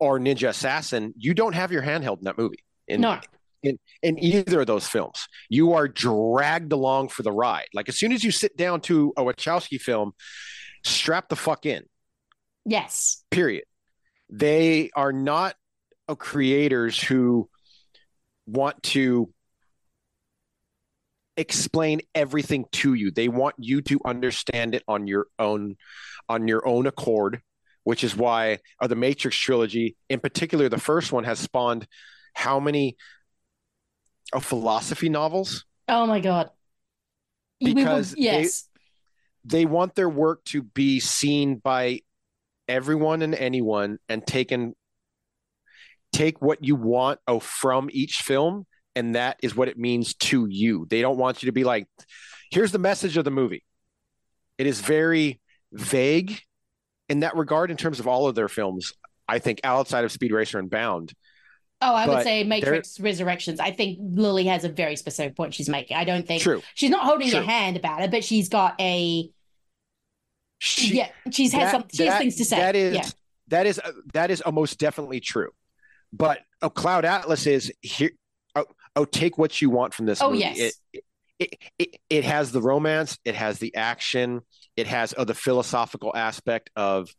or 0.01 0.19
Ninja 0.19 0.49
Assassin, 0.49 1.13
you 1.17 1.35
don't 1.35 1.55
have 1.55 1.73
your 1.73 1.83
hand 1.83 2.05
held 2.05 2.21
in 2.21 2.25
that 2.25 2.39
movie. 2.39 2.65
In, 2.89 3.01
No. 3.01 3.21
in 3.63 3.79
in 4.03 4.19
either 4.23 4.61
of 4.63 4.67
those 4.67 4.87
films. 4.89 5.27
You 5.49 5.73
are 5.75 5.87
dragged 5.87 6.73
along 6.73 7.09
for 7.09 7.23
the 7.23 7.31
ride. 7.33 7.69
Like 7.75 7.89
as 7.89 7.97
soon 7.99 8.13
as 8.13 8.25
you 8.25 8.31
sit 8.31 8.57
down 8.57 8.81
to 8.83 9.13
a 9.17 9.23
Wachowski 9.23 9.81
film, 9.81 10.13
strap 10.85 11.29
the 11.29 11.37
fuck 11.37 11.67
in. 11.67 11.85
Yes. 12.65 13.25
Period. 13.31 13.65
They 14.31 14.91
are 14.97 15.13
not 15.13 15.55
creators 16.19 17.01
who 17.01 17.49
want 18.47 18.83
to 18.83 19.33
explain 21.37 22.01
everything 22.15 22.65
to 22.73 22.95
you. 22.95 23.11
They 23.11 23.29
want 23.29 23.55
you 23.59 23.81
to 23.83 24.01
understand 24.05 24.75
it 24.75 24.83
on 24.87 25.07
your 25.07 25.27
own 25.39 25.77
on 26.29 26.47
your 26.49 26.67
own 26.67 26.87
accord, 26.87 27.41
which 27.85 28.05
is 28.05 28.17
why 28.17 28.59
uh, 28.81 28.87
the 28.87 28.97
Matrix 28.97 29.37
trilogy, 29.37 29.97
in 30.09 30.21
particular 30.21 30.69
the 30.69 30.79
first 30.79 31.13
one 31.13 31.25
has 31.25 31.39
spawned 31.39 31.87
how 32.35 32.61
many 32.61 32.97
uh, 34.33 34.41
philosophy 34.41 35.09
novels 35.09 35.65
Oh 35.89 36.07
my 36.07 36.21
god. 36.21 36.51
We 37.61 37.75
will- 37.75 37.85
because 37.85 38.13
they- 38.13 38.21
yes. 38.23 38.69
they 39.45 39.67
want 39.67 39.95
their 39.95 40.09
work 40.09 40.45
to 40.47 40.63
be 40.63 41.01
seen 41.01 41.57
by 41.57 42.01
everyone 42.69 43.23
and 43.23 43.35
anyone 43.35 43.99
and 44.09 44.25
taken 44.27 44.75
take 46.13 46.41
what 46.41 46.63
you 46.65 46.77
want 46.77 47.19
oh, 47.27 47.41
from 47.41 47.89
each 47.93 48.19
film 48.23 48.67
and 48.95 49.15
that 49.15 49.39
is 49.43 49.55
what 49.57 49.69
it 49.69 49.79
means 49.79 50.15
to 50.15 50.47
you 50.49 50.87
they 50.91 51.01
don't 51.01 51.17
want 51.19 51.43
you 51.43 51.47
to 51.47 51.53
be 51.53 51.65
like 51.65 51.87
here's 52.51 52.73
the 52.73 52.79
message 52.79 53.17
of 53.17 53.25
the 53.25 53.31
movie 53.31 53.65
it 54.59 54.67
is 54.67 54.81
very 54.81 55.41
vague 55.73 56.41
in 57.09 57.21
that 57.21 57.37
regard 57.37 57.71
in 57.71 57.77
terms 57.77 58.01
of 58.01 58.07
all 58.07 58.27
of 58.27 58.35
their 58.35 58.49
films 58.49 58.93
i 59.29 59.39
think 59.39 59.61
outside 59.65 60.05
of 60.05 60.13
speed 60.13 60.33
racer 60.33 60.59
and 60.59 60.71
bound 60.71 61.13
Oh, 61.85 61.97
I 61.97 62.07
would 62.07 62.23
say 62.23 62.45
Matrix 62.45 63.01
Resurrections. 63.01 63.59
I 63.59 63.73
think 63.73 63.99
Lily 64.01 64.45
has 64.45 64.63
a 64.63 64.69
very 64.69 64.95
specific 64.95 65.35
point 65.35 65.53
she's 65.53 65.69
making. 65.69 65.97
I 65.97 66.05
don't 66.05 66.25
think 66.25 66.41
True. 66.41 66.63
she's 66.75 66.91
not 66.91 67.05
holding 67.05 67.29
True. 67.29 67.41
your 67.41 67.45
hand 67.45 67.77
about 67.77 68.03
it, 68.03 68.13
but 68.13 68.23
she's 68.23 68.49
got 68.49 68.81
a 68.81 69.29
She- 70.61 70.97
yeah. 70.97 71.09
She's 71.33 71.53
had 71.53 71.63
that- 71.63 71.71
some. 71.73 71.85
She 71.93 72.05
has 72.05 72.13
that- 72.15 72.19
things 72.21 72.37
to 72.37 72.45
say. 72.45 72.57
That 72.57 72.77
is 72.77 72.95
yeah. 72.95 73.09
that 73.49 73.67
is 73.67 73.81
uh, 73.81 73.91
that 74.13 74.31
is 74.31 74.41
almost 74.43 74.79
definitely 74.79 75.19
true. 75.19 75.51
But 76.13 76.39
a 76.61 76.71
Cloud 76.71 77.05
Atlas 77.05 77.49
is 77.49 77.73
here. 77.81 78.13
Oh, 78.95 79.03
oh, 79.03 79.05
take 79.05 79.39
what 79.39 79.61
you 79.61 79.71
want 79.71 79.95
from 79.95 80.07
this. 80.07 80.21
Oh, 80.21 80.31
movie. 80.31 80.41
yes. 80.41 80.59
It, 80.93 81.05
it, 81.39 81.59
it 81.79 81.97
it 82.09 82.25
has 82.25 82.53
the 82.53 82.63
romance. 82.63 83.19
It 83.25 83.35
has 83.35 83.59
the 83.59 83.75
action. 83.75 84.43
It 84.77 84.87
has 84.87 85.15
oh, 85.17 85.25
the 85.25 85.35
philosophical 85.35 86.15
aspect 86.15 86.71
of 86.77 87.11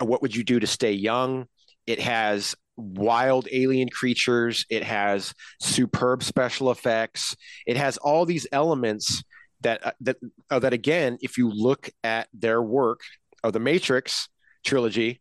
what 0.00 0.22
would 0.22 0.34
you 0.34 0.44
do 0.44 0.60
to 0.60 0.66
stay 0.66 0.92
young. 0.92 1.46
It 1.86 2.00
has 2.00 2.54
wild 2.76 3.46
alien 3.52 3.88
creatures. 3.88 4.66
It 4.70 4.82
has 4.82 5.34
superb 5.60 6.22
special 6.22 6.70
effects. 6.70 7.36
It 7.66 7.76
has 7.76 7.96
all 7.98 8.26
these 8.26 8.46
elements 8.50 9.22
that 9.60 9.86
uh, 9.86 9.92
that 10.00 10.16
uh, 10.50 10.58
that 10.60 10.72
again, 10.72 11.18
if 11.20 11.38
you 11.38 11.50
look 11.50 11.90
at 12.02 12.28
their 12.32 12.62
work 12.62 13.00
of 13.42 13.52
the 13.52 13.60
Matrix 13.60 14.28
trilogy, 14.64 15.20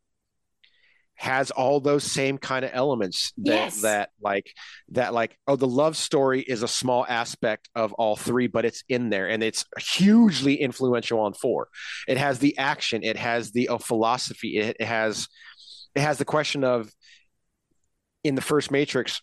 has 1.24 1.51
all 1.51 1.80
those 1.80 2.03
same 2.03 2.38
kind 2.38 2.65
of 2.65 2.71
elements 2.74 3.32
that 3.38 3.53
Yes. 3.53 3.82
that 3.82 4.09
like 4.21 4.53
that 4.89 5.13
like 5.13 5.38
oh 5.47 5.55
the 5.55 5.67
love 5.67 5.95
story 5.95 6.41
is 6.41 6.63
a 6.63 6.67
small 6.67 7.05
aspect 7.07 7.69
of 7.76 7.93
all 7.93 8.17
three 8.17 8.47
but 8.47 8.65
it's 8.65 8.84
in 8.89 9.09
there 9.09 9.30
and 9.30 9.41
it's 9.41 9.63
hugely 9.80 10.55
influential 10.55 11.21
on 11.21 11.34
four. 11.34 11.69
It 12.09 12.17
has 12.17 12.39
the 12.39 12.57
action 12.57 13.03
it 13.03 13.15
has 13.15 13.51
the 13.51 13.69
uh, 13.69 13.78
philosophy 13.78 14.57
it, 14.57 14.76
it 14.82 14.86
has 14.86 15.30
it 15.95 16.01
has 16.01 16.17
the 16.17 16.26
question 16.26 16.65
of 16.65 16.91
in 18.26 18.36
the 18.36 18.41
first 18.41 18.69
matrix 18.69 19.21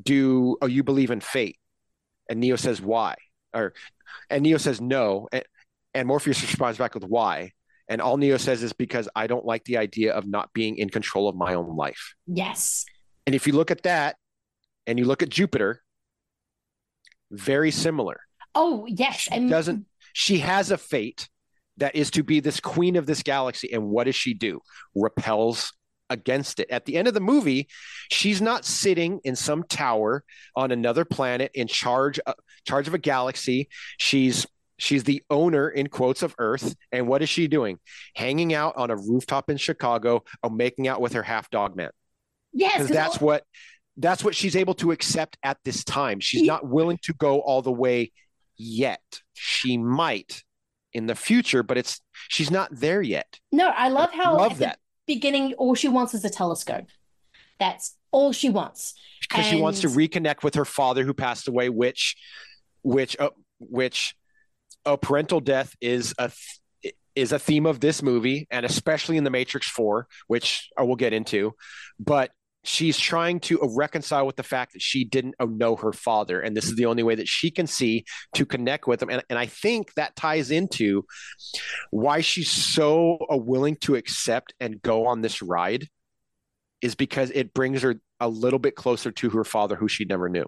do 0.00 0.58
oh 0.60 0.66
you 0.66 0.82
believe 0.84 1.10
in 1.10 1.20
fate? 1.20 1.56
And 2.28 2.38
neo 2.38 2.56
says 2.56 2.82
why? 2.82 3.16
Or 3.54 3.72
and 4.28 4.42
neo 4.42 4.58
says 4.58 4.78
no. 4.78 5.26
And, 5.32 5.44
and 5.94 6.06
morpheus 6.06 6.42
responds 6.42 6.76
back 6.78 6.94
with 6.94 7.04
why 7.04 7.52
and 7.90 8.00
all 8.00 8.16
neo 8.16 8.38
says 8.38 8.62
is 8.62 8.72
because 8.72 9.06
i 9.14 9.26
don't 9.26 9.44
like 9.44 9.62
the 9.64 9.76
idea 9.76 10.14
of 10.14 10.26
not 10.26 10.50
being 10.54 10.78
in 10.78 10.88
control 10.88 11.28
of 11.28 11.36
my 11.36 11.52
own 11.54 11.76
life 11.76 12.14
Yes. 12.26 12.86
and 13.26 13.34
if 13.34 13.46
you 13.46 13.52
look 13.52 13.70
at 13.70 13.82
that 13.82 14.16
and 14.86 14.98
you 14.98 15.04
look 15.04 15.22
at 15.22 15.28
jupiter 15.28 15.82
very 17.30 17.70
similar 17.70 18.20
Oh 18.52 18.84
yes. 18.88 19.28
And 19.30 19.48
doesn't 19.48 19.86
she 20.12 20.38
has 20.40 20.72
a 20.72 20.76
fate 20.78 21.28
that 21.76 21.94
is 21.94 22.10
to 22.10 22.24
be 22.24 22.40
this 22.40 22.58
queen 22.58 22.96
of 22.96 23.06
this 23.06 23.22
galaxy 23.22 23.72
and 23.72 23.84
what 23.88 24.04
does 24.04 24.16
she 24.16 24.34
do 24.34 24.58
repels 24.96 25.72
against 26.10 26.58
it 26.58 26.68
at 26.68 26.84
the 26.84 26.96
end 26.96 27.06
of 27.06 27.14
the 27.14 27.20
movie 27.20 27.68
she's 28.10 28.42
not 28.42 28.64
sitting 28.64 29.20
in 29.22 29.36
some 29.36 29.62
tower 29.62 30.24
on 30.56 30.72
another 30.72 31.04
planet 31.04 31.52
in 31.54 31.68
charge 31.68 32.18
uh, 32.26 32.32
charge 32.66 32.88
of 32.88 32.94
a 32.94 32.98
galaxy 32.98 33.68
she's 33.98 34.48
she's 34.80 35.04
the 35.04 35.22
owner 35.30 35.68
in 35.68 35.86
quotes 35.88 36.22
of 36.22 36.34
earth 36.38 36.74
and 36.90 37.06
what 37.06 37.22
is 37.22 37.28
she 37.28 37.46
doing 37.46 37.78
hanging 38.16 38.52
out 38.54 38.76
on 38.76 38.90
a 38.90 38.96
rooftop 38.96 39.48
in 39.50 39.56
chicago 39.56 40.22
or 40.42 40.50
making 40.50 40.88
out 40.88 41.00
with 41.00 41.12
her 41.12 41.22
half 41.22 41.48
dog 41.50 41.76
man 41.76 41.90
yes. 42.52 42.88
that's 42.88 43.20
what 43.20 43.44
that's 43.96 44.24
what 44.24 44.34
she's 44.34 44.56
able 44.56 44.74
to 44.74 44.90
accept 44.92 45.36
at 45.42 45.58
this 45.64 45.84
time 45.84 46.18
she's 46.20 46.42
not 46.42 46.66
willing 46.66 46.98
to 47.02 47.12
go 47.14 47.40
all 47.40 47.62
the 47.62 47.70
way 47.72 48.10
yet 48.56 49.02
she 49.34 49.76
might 49.78 50.42
in 50.92 51.06
the 51.06 51.14
future 51.14 51.62
but 51.62 51.76
it's 51.78 52.00
she's 52.28 52.50
not 52.50 52.68
there 52.72 53.02
yet 53.02 53.38
No, 53.52 53.68
I 53.68 53.88
love 53.88 54.12
how 54.12 54.36
Love 54.36 54.52
at 54.52 54.58
the 54.58 54.64
that. 54.64 54.78
beginning 55.06 55.52
all 55.54 55.74
she 55.74 55.88
wants 55.88 56.14
is 56.14 56.24
a 56.24 56.30
telescope. 56.30 56.86
That's 57.58 57.96
all 58.10 58.32
she 58.32 58.48
wants. 58.50 58.94
because 59.28 59.46
she 59.46 59.60
wants 59.60 59.82
to 59.82 59.88
reconnect 59.88 60.42
with 60.42 60.54
her 60.56 60.64
father 60.64 61.04
who 61.04 61.14
passed 61.14 61.46
away 61.46 61.68
which 61.68 62.16
which 62.82 63.16
uh, 63.20 63.30
which 63.58 64.14
uh, 64.86 64.96
parental 64.96 65.40
death 65.40 65.74
is 65.80 66.14
a 66.18 66.28
th- 66.28 66.94
is 67.16 67.32
a 67.32 67.38
theme 67.38 67.66
of 67.66 67.80
this 67.80 68.02
movie 68.02 68.46
and 68.50 68.64
especially 68.64 69.16
in 69.16 69.24
the 69.24 69.30
matrix 69.30 69.68
4 69.68 70.06
which 70.28 70.70
I 70.76 70.84
will 70.84 70.96
get 70.96 71.12
into 71.12 71.52
but 71.98 72.30
she's 72.62 72.98
trying 72.98 73.40
to 73.40 73.58
reconcile 73.76 74.26
with 74.26 74.36
the 74.36 74.42
fact 74.42 74.74
that 74.74 74.82
she 74.82 75.04
didn't 75.04 75.34
know 75.40 75.76
her 75.76 75.92
father 75.92 76.40
and 76.40 76.56
this 76.56 76.66
is 76.66 76.76
the 76.76 76.86
only 76.86 77.02
way 77.02 77.14
that 77.14 77.26
she 77.26 77.50
can 77.50 77.66
see 77.66 78.04
to 78.34 78.46
connect 78.46 78.86
with 78.86 79.02
him 79.02 79.10
and, 79.10 79.24
and 79.28 79.38
i 79.38 79.46
think 79.46 79.92
that 79.94 80.14
ties 80.14 80.50
into 80.50 81.04
why 81.90 82.20
she's 82.20 82.50
so 82.50 83.18
uh, 83.30 83.36
willing 83.36 83.76
to 83.76 83.96
accept 83.96 84.54
and 84.60 84.80
go 84.82 85.06
on 85.06 85.20
this 85.20 85.42
ride 85.42 85.88
is 86.80 86.94
because 86.94 87.30
it 87.34 87.52
brings 87.52 87.82
her 87.82 88.00
a 88.20 88.28
little 88.28 88.58
bit 88.58 88.76
closer 88.76 89.10
to 89.10 89.30
her 89.30 89.44
father 89.44 89.74
who 89.74 89.88
she 89.88 90.04
never 90.04 90.28
knew 90.28 90.46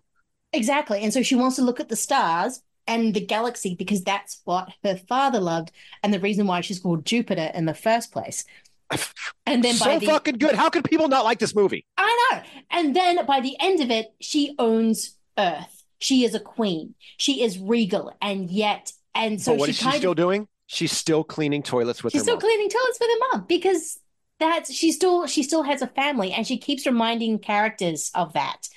Exactly. 0.53 1.01
And 1.01 1.13
so 1.13 1.23
she 1.23 1.35
wants 1.35 1.57
to 1.57 1.63
look 1.63 1.81
at 1.81 1.89
the 1.89 1.97
stars 1.97 2.61
and 2.87 3.15
the 3.15 3.25
galaxy 3.25 3.75
because 3.75 4.03
that's 4.03 4.41
what 4.45 4.69
her 4.83 4.97
father 4.97 5.41
loved 5.41 5.71
and 6.03 6.13
the 6.13 6.21
reason 6.21 6.47
why 6.47 6.61
she's 6.61 6.81
called 6.81 7.05
Jupiter 7.05 7.51
in 7.55 7.67
the 7.67 7.75
first 7.75 8.13
place. 8.13 8.45
And 9.47 9.65
then 9.65 9.77
by 9.79 9.85
so 9.85 9.99
the 9.99 10.07
fucking 10.07 10.39
good 10.39 10.55
how 10.55 10.71
can 10.71 10.83
people 10.83 11.09
not 11.09 11.25
like 11.25 11.39
this 11.39 11.55
movie 11.55 11.85
I 11.99 12.31
know. 12.33 12.43
And 12.71 12.95
then 12.95 13.25
by 13.27 13.41
the 13.41 13.57
end 13.59 13.81
of 13.81 13.91
it, 13.91 14.15
she 14.21 14.55
owns 14.59 15.17
Earth. 15.37 15.83
She 15.99 16.25
is 16.25 16.35
a 16.35 16.41
queen. 16.41 16.95
She 17.17 17.43
is 17.43 17.59
regal, 17.59 18.13
and 18.21 18.51
yet, 18.51 18.93
and 19.15 19.41
so 19.41 19.53
but 19.53 19.61
what 19.61 19.67
she 19.67 19.71
is 19.71 19.79
she 19.79 19.99
still 19.99 20.11
of 20.13 20.17
doing 20.17 20.49
she's 20.67 20.93
still 20.93 21.23
cleaning 21.23 21.63
toilets 21.63 22.03
with 22.03 22.13
she's 22.13 22.23
still 22.23 22.35
mom. 22.35 22.41
cleaning 22.41 22.69
toilets 22.69 22.99
with 22.99 23.11
her 23.11 23.29
mom 23.31 23.47
because 23.47 24.01
that's 24.41 24.73
she 24.73 24.91
still 24.91 25.27
she 25.27 25.43
still 25.43 25.63
has 25.63 25.83
a 25.83 25.87
family, 25.87 26.33
and 26.33 26.47
she 26.47 26.59
keeps 26.59 26.87
reminding 26.87 27.39
characters 27.39 28.11
of 28.15 28.33
that. 28.33 28.69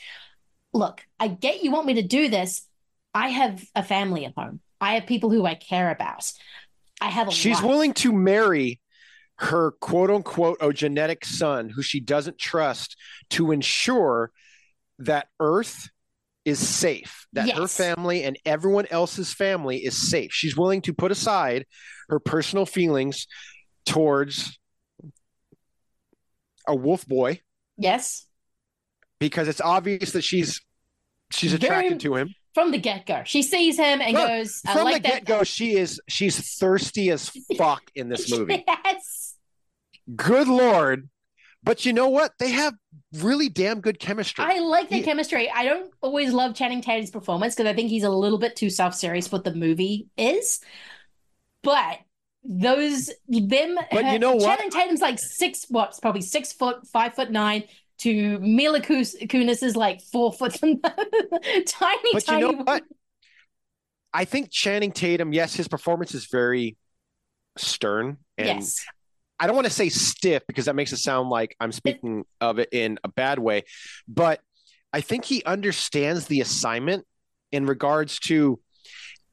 Look, 0.74 1.06
I 1.20 1.30
get 1.30 1.64
you 1.64 1.72
want 1.72 1.88
me 1.88 1.96
to 1.96 2.04
do 2.04 2.28
this. 2.28 2.68
I 3.16 3.30
have 3.30 3.64
a 3.74 3.82
family 3.82 4.26
at 4.26 4.34
home. 4.38 4.60
I 4.82 4.96
have 4.96 5.08
people 5.08 5.30
who 5.32 5.46
I 5.46 5.56
care 5.56 5.90
about. 5.90 6.30
I 7.02 7.10
have 7.10 7.30
a 7.30 7.32
she's 7.32 7.56
life. 7.56 7.64
willing 7.66 7.94
to 7.96 8.12
marry 8.12 8.80
her 9.38 9.72
quote 9.72 10.10
unquote 10.12 10.58
oh 10.62 10.72
genetic 10.72 11.26
son 11.26 11.70
who 11.70 11.82
she 11.82 12.00
doesn't 12.00 12.38
trust 12.38 12.96
to 13.32 13.52
ensure 13.52 14.32
that 15.00 15.28
Earth 15.40 15.90
is 16.46 16.60
safe, 16.60 17.26
that 17.34 17.50
her 17.52 17.68
family 17.68 18.24
and 18.24 18.38
everyone 18.46 18.86
else's 18.92 19.34
family 19.34 19.78
is 19.78 20.10
safe. 20.10 20.32
She's 20.32 20.56
willing 20.56 20.82
to 20.84 20.94
put 20.94 21.12
aside 21.12 21.66
her 22.10 22.20
personal 22.20 22.66
feelings 22.66 23.28
towards 23.86 24.58
a 26.68 26.76
wolf 26.76 27.06
boy 27.08 27.42
Yes. 27.78 28.26
because 29.20 29.48
it's 29.48 29.62
obvious 29.62 30.12
that 30.12 30.24
she's 30.24 30.62
she's 31.32 31.54
Very- 31.54 31.66
attracted 31.66 32.00
to 32.02 32.16
him. 32.16 32.36
From 32.56 32.72
the 32.72 32.80
get 32.80 33.06
go, 33.06 33.22
she 33.26 33.44
sees 33.44 33.78
him 33.78 34.02
and 34.02 34.16
goes, 34.16 34.62
"I 34.66 34.74
From 34.74 34.86
like 34.86 35.04
the 35.04 35.10
that." 35.10 35.26
get 35.26 35.26
go, 35.26 35.44
she 35.44 35.78
is 35.78 36.02
she's 36.08 36.58
thirsty 36.58 37.12
as 37.12 37.30
fuck 37.58 37.84
in 37.94 38.10
this 38.10 38.32
movie. 38.36 38.64
yes. 38.68 39.36
Good 40.16 40.48
lord. 40.48 41.10
But 41.64 41.86
you 41.86 41.94
know 41.94 42.10
what? 42.10 42.32
They 42.40 42.52
have 42.52 42.76
really 43.18 43.50
damn 43.50 43.82
good 43.82 44.00
chemistry. 44.00 44.46
I 44.46 44.60
like 44.60 44.88
the 44.90 45.02
chemistry. 45.02 45.50
I 45.50 45.66
don't 45.66 45.92
always 46.00 46.32
love 46.32 46.56
Channing 46.56 46.82
Tatum's 46.82 47.12
performance 47.12 47.56
because 47.56 47.70
I 47.70 47.74
think 47.74 47.90
he's 47.90 48.04
a 48.04 48.10
little 48.10 48.38
bit 48.38 48.56
too 48.56 48.70
self 48.70 48.96
serious 48.96 49.28
for 49.28 49.38
what 49.38 49.44
the 49.44 49.54
movie 49.54 50.08
is. 50.16 50.60
But 51.62 52.00
those 52.44 53.08
them, 53.28 53.78
But 53.92 54.06
you 54.14 54.20
know 54.20 54.36
what? 54.36 54.58
Channing 54.58 54.70
Tatum's 54.72 55.02
like 55.02 55.20
six, 55.20 55.66
what? 55.68 55.98
Probably 56.02 56.22
six 56.22 56.54
foot, 56.54 56.88
five 56.88 57.16
foot 57.16 57.32
nine. 57.32 57.64
To 58.06 58.38
Mila 58.38 58.82
Kus- 58.82 59.16
Kunis 59.20 59.64
is 59.64 59.76
like 59.76 60.00
four 60.00 60.32
foot, 60.32 60.60
and 60.62 60.80
tiny, 61.66 62.10
but 62.14 62.24
tiny. 62.24 62.40
you 62.46 62.52
know 62.52 62.64
what? 62.64 62.84
I 64.14 64.26
think 64.26 64.52
Channing 64.52 64.92
Tatum, 64.92 65.34
yes, 65.34 65.56
his 65.56 65.68
performance 65.68 66.14
is 66.14 66.28
very 66.28 66.78
stern 67.58 68.18
and 68.38 68.48
Yes. 68.48 68.86
I 69.40 69.48
don't 69.48 69.56
want 69.56 69.66
to 69.66 69.74
say 69.74 69.90
stiff 69.90 70.44
because 70.48 70.66
that 70.66 70.76
makes 70.76 70.94
it 70.94 70.98
sound 70.98 71.32
like 71.32 71.56
I'm 71.60 71.72
speaking 71.72 72.26
of 72.40 72.60
it 72.60 72.70
in 72.72 73.00
a 73.04 73.08
bad 73.08 73.40
way, 73.40 73.64
but 74.08 74.40
I 74.94 75.02
think 75.02 75.26
he 75.26 75.44
understands 75.44 76.28
the 76.28 76.42
assignment 76.42 77.08
in 77.52 77.66
regards 77.66 78.20
to 78.20 78.60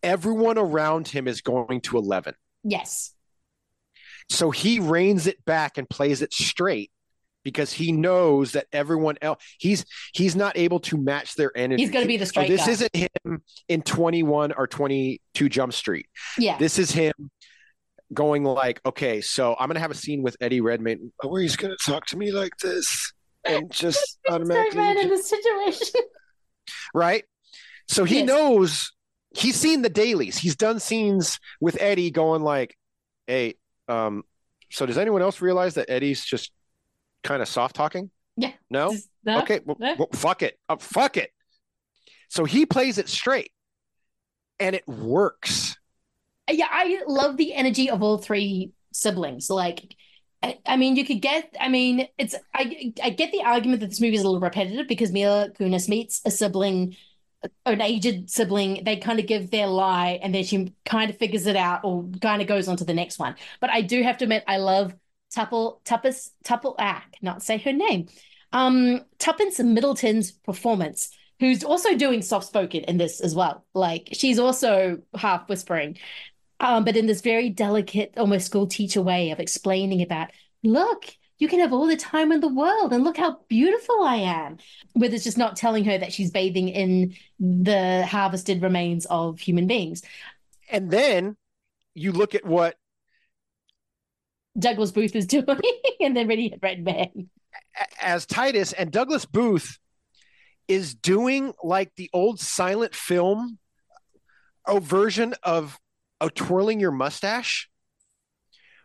everyone 0.02 0.56
around 0.56 1.08
him 1.08 1.28
is 1.28 1.42
going 1.42 1.82
to 1.82 1.98
11. 1.98 2.34
Yes. 2.64 3.12
So 4.30 4.50
he 4.50 4.80
reins 4.80 5.26
it 5.26 5.44
back 5.44 5.76
and 5.76 5.86
plays 5.86 6.22
it 6.22 6.32
straight 6.32 6.90
because 7.44 7.72
he 7.72 7.92
knows 7.92 8.52
that 8.52 8.66
everyone 8.72 9.16
else 9.22 9.42
he's 9.58 9.84
he's 10.14 10.36
not 10.36 10.56
able 10.56 10.80
to 10.80 10.96
match 10.96 11.34
their 11.34 11.50
energy. 11.56 11.82
He's 11.82 11.90
gonna 11.92 12.06
be 12.06 12.16
the 12.16 12.26
So 12.26 12.30
straight 12.30 12.48
this 12.48 12.64
guy. 12.66 12.72
isn't 12.72 12.96
him 12.96 13.42
in 13.68 13.82
21 13.82 14.52
or 14.52 14.66
22 14.66 15.48
Jump 15.48 15.72
Street. 15.72 16.06
Yeah. 16.38 16.56
This 16.58 16.78
is 16.78 16.90
him 16.90 17.12
going 18.12 18.44
like, 18.44 18.80
okay, 18.84 19.20
so 19.20 19.56
I'm 19.58 19.68
gonna 19.68 19.80
have 19.80 19.90
a 19.90 19.94
scene 19.94 20.22
with 20.22 20.36
Eddie 20.40 20.60
Redmayne 20.60 21.12
where 21.22 21.42
he's 21.42 21.56
gonna 21.56 21.76
talk 21.84 22.06
to 22.06 22.16
me 22.16 22.30
like 22.30 22.52
this 22.62 23.12
and 23.44 23.70
just 23.72 24.18
automatically 24.28 24.76
man 24.78 24.98
in 24.98 25.08
this 25.08 25.28
situation. 25.28 26.00
right? 26.94 27.24
So 27.88 28.04
he 28.04 28.18
Yes. 28.18 28.26
knows 28.26 28.92
he's 29.34 29.56
seen 29.56 29.82
the 29.82 29.88
dailies. 29.88 30.36
He's 30.38 30.56
done 30.56 30.78
scenes 30.78 31.38
with 31.60 31.76
Eddie 31.80 32.10
going 32.10 32.42
like, 32.42 32.76
"Hey, 33.26 33.54
um, 33.88 34.22
so 34.70 34.86
does 34.86 34.98
anyone 34.98 35.22
else 35.22 35.40
realize 35.40 35.74
that 35.74 35.90
Eddie's 35.90 36.24
just 36.24 36.52
kind 37.22 37.42
of 37.42 37.48
soft 37.48 37.74
talking? 37.76 38.10
Yeah. 38.36 38.52
No. 38.70 38.96
Okay. 39.26 39.60
Well, 39.64 39.76
well, 39.78 40.08
fuck 40.14 40.42
it. 40.42 40.58
Oh, 40.68 40.76
fuck 40.76 41.16
it. 41.16 41.30
So 42.28 42.44
he 42.44 42.64
plays 42.64 42.98
it 42.98 43.08
straight, 43.08 43.52
and 44.58 44.74
it 44.74 44.86
works. 44.88 45.76
yeah, 46.50 46.68
I 46.70 47.02
love 47.06 47.36
the 47.36 47.54
energy 47.54 47.90
of 47.90 48.02
all 48.02 48.18
three 48.18 48.72
siblings. 48.92 49.50
Like, 49.50 49.94
I, 50.42 50.58
I 50.66 50.76
mean, 50.76 50.96
you 50.96 51.04
could 51.04 51.20
get. 51.20 51.54
I 51.60 51.68
mean, 51.68 52.08
it's. 52.18 52.34
I 52.54 52.92
I 53.02 53.10
get 53.10 53.32
the 53.32 53.42
argument 53.42 53.80
that 53.80 53.90
this 53.90 54.00
movie 54.00 54.16
is 54.16 54.22
a 54.22 54.24
little 54.24 54.40
repetitive 54.40 54.88
because 54.88 55.12
Mila 55.12 55.50
Kunis 55.50 55.88
meets 55.88 56.20
a 56.24 56.30
sibling, 56.30 56.96
an 57.66 57.80
aged 57.80 58.30
sibling. 58.30 58.82
They 58.84 58.96
kind 58.96 59.20
of 59.20 59.26
give 59.26 59.50
their 59.50 59.66
lie, 59.66 60.18
and 60.22 60.34
then 60.34 60.42
she 60.44 60.74
kind 60.84 61.10
of 61.10 61.18
figures 61.18 61.46
it 61.46 61.56
out, 61.56 61.80
or 61.84 62.08
kind 62.20 62.40
of 62.42 62.48
goes 62.48 62.66
on 62.66 62.76
to 62.78 62.84
the 62.84 62.94
next 62.94 63.18
one. 63.18 63.36
But 63.60 63.70
I 63.70 63.82
do 63.82 64.02
have 64.02 64.16
to 64.18 64.24
admit, 64.24 64.42
I 64.48 64.56
love 64.56 64.94
Tuple 65.34 65.82
Tuppence 65.84 66.30
Tuple. 66.44 66.74
Ah, 66.78 67.04
not 67.20 67.42
say 67.42 67.58
her 67.58 67.72
name. 67.72 68.08
Um, 68.52 69.00
Tuppence 69.18 69.58
Middleton's 69.58 70.30
performance. 70.30 71.10
Who's 71.40 71.64
also 71.64 71.96
doing 71.96 72.22
soft 72.22 72.46
spoken 72.46 72.84
in 72.84 72.98
this 72.98 73.20
as 73.20 73.34
well? 73.34 73.64
Like 73.74 74.10
she's 74.12 74.38
also 74.38 74.98
half 75.14 75.48
whispering 75.48 75.98
um, 76.62 76.84
but 76.84 76.96
in 76.96 77.06
this 77.06 77.20
very 77.20 77.50
delicate, 77.50 78.14
almost 78.16 78.46
school 78.46 78.68
teacher 78.68 79.02
way 79.02 79.32
of 79.32 79.40
explaining 79.40 80.00
about, 80.00 80.28
look, 80.62 81.06
you 81.38 81.48
can 81.48 81.58
have 81.58 81.72
all 81.72 81.88
the 81.88 81.96
time 81.96 82.30
in 82.30 82.40
the 82.40 82.46
world, 82.46 82.92
and 82.92 83.02
look 83.02 83.16
how 83.16 83.40
beautiful 83.48 84.04
I 84.04 84.16
am. 84.16 84.58
With 84.94 85.12
it's 85.12 85.24
just 85.24 85.36
not 85.36 85.56
telling 85.56 85.84
her 85.86 85.98
that 85.98 86.12
she's 86.12 86.30
bathing 86.30 86.68
in 86.68 87.16
the 87.40 88.06
harvested 88.06 88.62
remains 88.62 89.06
of 89.06 89.40
human 89.40 89.66
beings. 89.66 90.02
And 90.70 90.88
then 90.88 91.36
you 91.94 92.12
look 92.12 92.36
at 92.36 92.46
what 92.46 92.76
Douglas 94.58 94.90
Booth 94.90 95.14
is 95.16 95.26
doing, 95.28 95.46
and 96.00 96.16
then 96.16 96.30
Eddie 96.30 96.54
Redmayne. 96.60 97.28
as 98.00 98.26
Titus 98.26 98.72
and 98.72 98.90
Douglas 98.90 99.24
Booth 99.24 99.78
is 100.68 100.94
doing 100.94 101.52
like 101.62 101.90
the 101.96 102.08
old 102.12 102.38
silent 102.40 102.94
film 102.94 103.58
a 104.66 104.78
version 104.78 105.34
of 105.42 105.78
a 106.20 106.30
twirling 106.30 106.78
your 106.78 106.92
mustache 106.92 107.68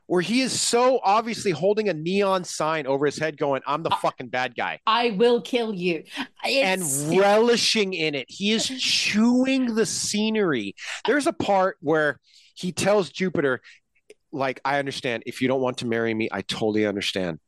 where 0.08 0.22
he 0.22 0.42
is 0.42 0.60
so 0.60 1.00
obviously 1.04 1.52
holding 1.52 1.88
a 1.88 1.94
neon 1.94 2.44
sign 2.44 2.88
over 2.88 3.06
his 3.06 3.20
head 3.20 3.38
going 3.38 3.62
i'm 3.68 3.84
the 3.84 3.92
fucking 4.02 4.28
bad 4.28 4.56
guy 4.56 4.80
I 4.88 5.12
will 5.12 5.40
kill 5.42 5.74
you. 5.76 6.04
It's- 6.44 7.04
and 7.04 7.20
relishing 7.20 7.94
in 7.94 8.16
it 8.16 8.26
he 8.28 8.52
is 8.54 8.66
chewing 8.80 9.76
the 9.76 9.86
scenery 9.86 10.74
there's 11.06 11.28
a 11.28 11.34
part 11.34 11.78
where 11.82 12.20
he 12.56 12.72
tells 12.72 13.12
jupiter 13.12 13.62
like 14.32 14.60
i 14.66 14.80
understand. 14.80 15.24
If 15.26 15.42
you 15.42 15.48
don't 15.48 15.62
want 15.62 15.78
to 15.80 15.86
marry 15.88 16.14
me 16.14 16.30
i 16.32 16.42
totally 16.42 16.86
understand. 16.86 17.40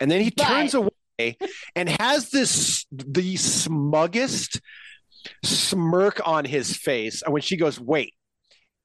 And 0.00 0.10
then 0.10 0.20
he 0.20 0.30
But- 0.36 0.44
turns 0.44 0.74
away 0.74 1.36
and 1.74 1.88
has 1.88 2.30
this 2.30 2.86
the 2.92 3.36
smuggest 3.36 4.60
smirk 5.44 6.20
on 6.26 6.44
his 6.44 6.76
face. 6.76 7.22
And 7.22 7.32
when 7.32 7.42
she 7.42 7.56
goes 7.56 7.80
wait 7.80 8.14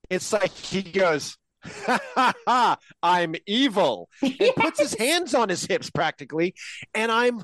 it's 0.09 0.33
like 0.33 0.51
he 0.51 0.81
goes 0.83 1.37
ha, 1.63 1.99
ha, 2.15 2.33
ha, 2.45 2.77
i'm 3.01 3.35
evil. 3.47 4.09
And 4.21 4.37
puts 4.57 4.79
his 4.79 4.93
hands 4.95 5.33
on 5.33 5.49
his 5.49 5.65
hips 5.65 5.89
practically. 5.89 6.55
And 6.93 7.11
i'm 7.11 7.43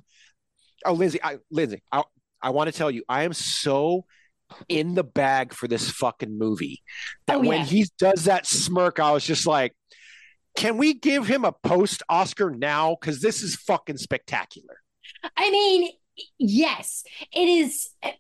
oh 0.86 0.94
lindsay 0.94 1.20
i 1.24 1.38
lindsay 1.52 1.82
i, 1.92 2.04
I 2.42 2.50
want 2.52 2.72
to 2.72 2.78
tell 2.78 2.90
you 2.90 3.04
i 3.10 3.24
am 3.24 3.34
so 3.34 4.06
in 4.68 4.96
the 4.96 5.04
bag 5.04 5.54
for 5.54 5.68
this 5.68 5.90
fucking 5.92 6.38
movie 6.38 6.82
that 7.28 7.36
Oh, 7.38 7.40
when 7.48 7.66
he 7.66 7.86
does 8.00 8.26
that 8.26 8.48
smirk 8.48 9.00
i 9.00 9.12
was 9.12 9.24
just 9.26 9.46
like 9.46 9.74
can 10.56 10.78
we 10.78 10.94
give 10.94 11.28
him 11.28 11.46
a 11.46 11.52
post 11.52 12.04
Oscar 12.10 12.50
now? 12.50 12.96
Because 13.00 13.22
this 13.22 13.42
is 13.44 13.56
fucking 13.56 13.98
spectacular. 13.98 14.82
I 15.38 15.50
mean, 15.52 15.92
yes, 16.38 17.04
it 17.34 17.48
is. 17.48 17.90
uh, 18.04 18.12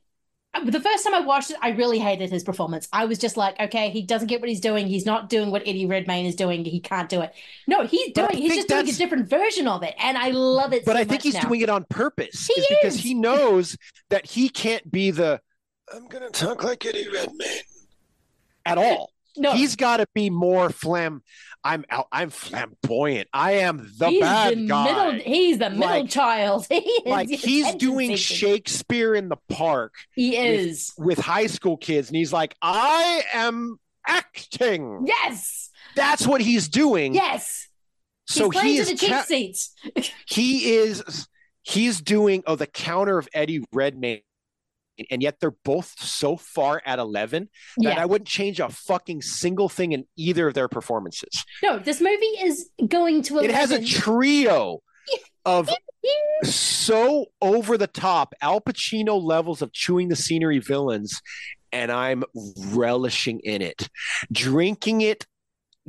The 0.66 0.80
first 0.80 1.04
time 1.04 1.14
I 1.14 1.20
watched 1.22 1.52
it, 1.52 1.58
I 1.62 1.70
really 1.70 2.00
hated 2.00 2.30
his 2.32 2.44
performance. 2.44 2.88
I 2.92 3.06
was 3.06 3.18
just 3.20 3.38
like, 3.38 3.60
okay, 3.60 3.90
he 3.92 4.02
doesn't 4.02 4.28
get 4.28 4.40
what 4.42 4.50
he's 4.50 4.60
doing. 4.62 4.88
He's 4.88 5.06
not 5.06 5.30
doing 5.30 5.52
what 5.52 5.62
Eddie 5.68 5.86
Redmayne 5.86 6.26
is 6.26 6.36
doing. 6.36 6.66
He 6.66 6.80
can't 6.80 7.08
do 7.10 7.22
it. 7.22 7.34
No, 7.68 7.86
he's 7.86 8.12
doing. 8.14 8.30
He's 8.34 8.56
just 8.56 8.68
doing 8.68 8.90
a 8.90 8.94
different 8.94 9.30
version 9.30 9.68
of 9.68 9.84
it, 9.84 9.94
and 10.00 10.18
I 10.18 10.30
love 10.32 10.74
it. 10.74 10.86
But 10.86 10.94
so 10.94 11.00
I 11.00 11.04
think 11.04 11.22
he's 11.22 11.36
now. 11.36 11.42
doing 11.42 11.62
it 11.62 11.70
on 11.70 11.86
purpose. 11.90 12.48
He 12.48 12.54
is 12.54 12.68
because 12.70 12.96
he 12.96 13.14
knows 13.14 13.78
that 14.10 14.26
he 14.26 14.50
can't 14.50 14.90
be 14.92 15.12
the 15.12 15.40
I'm 15.94 16.08
gonna 16.08 16.30
talk 16.30 16.64
like 16.64 16.86
Eddie 16.86 17.08
Redmayne 17.10 17.62
at 18.66 18.78
all. 18.78 19.12
No. 19.38 19.54
He's 19.54 19.76
got 19.76 19.98
to 19.98 20.08
be 20.14 20.30
more 20.30 20.70
flam. 20.70 21.22
I'm 21.64 21.86
out. 21.90 22.08
I'm 22.12 22.30
flamboyant. 22.30 23.28
I 23.34 23.52
am 23.54 23.92
the 23.98 24.10
he's 24.10 24.22
bad 24.22 24.58
the 24.58 24.66
guy. 24.68 24.84
middle. 24.86 25.22
He's 25.22 25.58
the 25.60 25.70
middle 25.70 25.88
Like- 26.02 26.10
child. 26.10 26.66
He 26.72 26.78
is 26.80 27.06
like 27.06 27.30
he's 27.30 27.76
doing. 27.76 28.16
Shakespeare 28.16 29.14
in 29.16 29.30
the 29.30 29.38
park. 29.50 29.94
He 30.16 30.38
is. 30.38 30.94
with 30.98 31.20
high 31.20 31.48
school 31.48 31.78
kids, 31.78 32.08
and 32.10 32.16
he's 32.18 32.32
like, 32.34 32.56
I 32.62 33.24
am 33.34 33.78
acting. 34.08 35.06
Yes. 35.06 35.70
That's 35.96 36.26
what 36.28 36.42
he's 36.42 36.68
doing. 36.70 37.14
Yes. 37.14 37.68
So 38.28 38.50
he's 38.50 38.62
playing 38.62 38.74
he 38.76 38.80
is 38.80 39.00
the 39.00 39.08
ca- 39.08 39.24
seats. 39.24 39.74
he 40.28 40.76
is 40.76 41.28
he's 41.64 42.00
doing 42.02 42.44
oh 42.48 42.56
the 42.56 42.68
counter 42.68 43.18
of 43.18 43.28
Eddie 43.34 43.64
Redmayne 43.74 44.22
and 45.10 45.22
yet 45.22 45.40
they're 45.40 45.56
both 45.64 45.96
so 46.00 46.38
far 46.38 46.82
at 46.86 47.00
11 47.00 47.50
that 47.78 47.84
Yeah. 47.96 48.02
I 48.02 48.06
wouldn't 48.06 48.28
change 48.28 48.60
a 48.60 48.70
fucking 48.70 49.22
single 49.22 49.70
thing 49.70 49.92
in 49.92 50.06
either 50.18 50.48
of 50.48 50.54
their 50.54 50.68
performances. 50.68 51.46
No, 51.64 51.80
this 51.80 52.02
movie 52.02 52.14
is 52.44 52.70
going 52.88 53.22
to. 53.24 53.34
11. 53.40 53.50
It 53.50 53.56
has 53.56 53.72
a 53.72 53.84
trio 53.84 54.80
of 55.46 55.70
so 56.44 57.26
over 57.42 57.78
the 57.78 57.88
top 57.88 58.34
Al 58.42 58.62
Pacino 58.62 59.22
levels 59.22 59.62
of 59.62 59.74
chewing 59.74 60.08
the 60.08 60.16
scenery 60.16 60.60
villains 60.60 61.22
and 61.72 61.92
I'm 61.92 62.24
relishing 62.72 63.40
in 63.42 63.62
it. 63.62 63.90
Drinking 64.32 65.02
it 65.02 65.26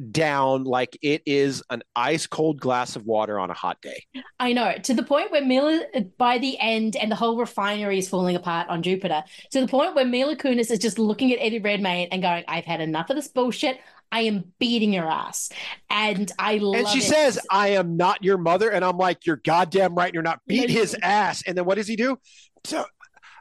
down 0.00 0.64
like 0.64 0.98
it 1.02 1.22
is 1.26 1.62
an 1.70 1.82
ice 1.94 2.26
cold 2.26 2.60
glass 2.60 2.96
of 2.96 3.04
water 3.04 3.38
on 3.38 3.50
a 3.50 3.54
hot 3.54 3.80
day. 3.82 4.04
I 4.38 4.52
know 4.52 4.74
to 4.74 4.94
the 4.94 5.02
point 5.02 5.30
where 5.30 5.44
Mila, 5.44 5.84
by 6.18 6.38
the 6.38 6.58
end, 6.58 6.96
and 6.96 7.10
the 7.10 7.16
whole 7.16 7.36
refinery 7.36 7.98
is 7.98 8.08
falling 8.08 8.36
apart 8.36 8.68
on 8.68 8.82
Jupiter. 8.82 9.22
To 9.52 9.60
the 9.60 9.68
point 9.68 9.94
where 9.94 10.04
Mila 10.04 10.36
Kunis 10.36 10.70
is 10.70 10.78
just 10.78 10.98
looking 10.98 11.32
at 11.32 11.38
Eddie 11.40 11.58
Redmayne 11.58 12.08
and 12.10 12.22
going, 12.22 12.44
"I've 12.48 12.64
had 12.64 12.80
enough 12.80 13.10
of 13.10 13.16
this 13.16 13.28
bullshit. 13.28 13.78
I 14.12 14.22
am 14.22 14.52
beating 14.58 14.92
your 14.92 15.08
ass," 15.08 15.50
and 15.88 16.30
I 16.38 16.56
love. 16.56 16.76
And 16.76 16.88
she 16.88 16.98
it. 16.98 17.04
says, 17.04 17.38
"I 17.50 17.68
am 17.68 17.96
not 17.96 18.24
your 18.24 18.38
mother," 18.38 18.70
and 18.70 18.84
I'm 18.84 18.96
like, 18.96 19.26
"You're 19.26 19.36
goddamn 19.36 19.94
right. 19.94 20.12
You're 20.12 20.22
not 20.22 20.40
beat 20.46 20.70
his 20.70 20.96
ass." 21.02 21.42
And 21.46 21.56
then 21.56 21.64
what 21.64 21.76
does 21.76 21.88
he 21.88 21.96
do? 21.96 22.18
So, 22.64 22.84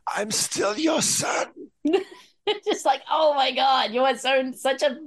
I'm 0.08 0.32
still 0.32 0.78
your 0.78 1.02
son. 1.02 1.48
just 2.66 2.86
like, 2.86 3.02
oh 3.10 3.34
my 3.34 3.52
god, 3.52 3.92
you 3.92 4.02
are 4.04 4.18
so 4.18 4.52
such 4.56 4.82
a 4.84 4.98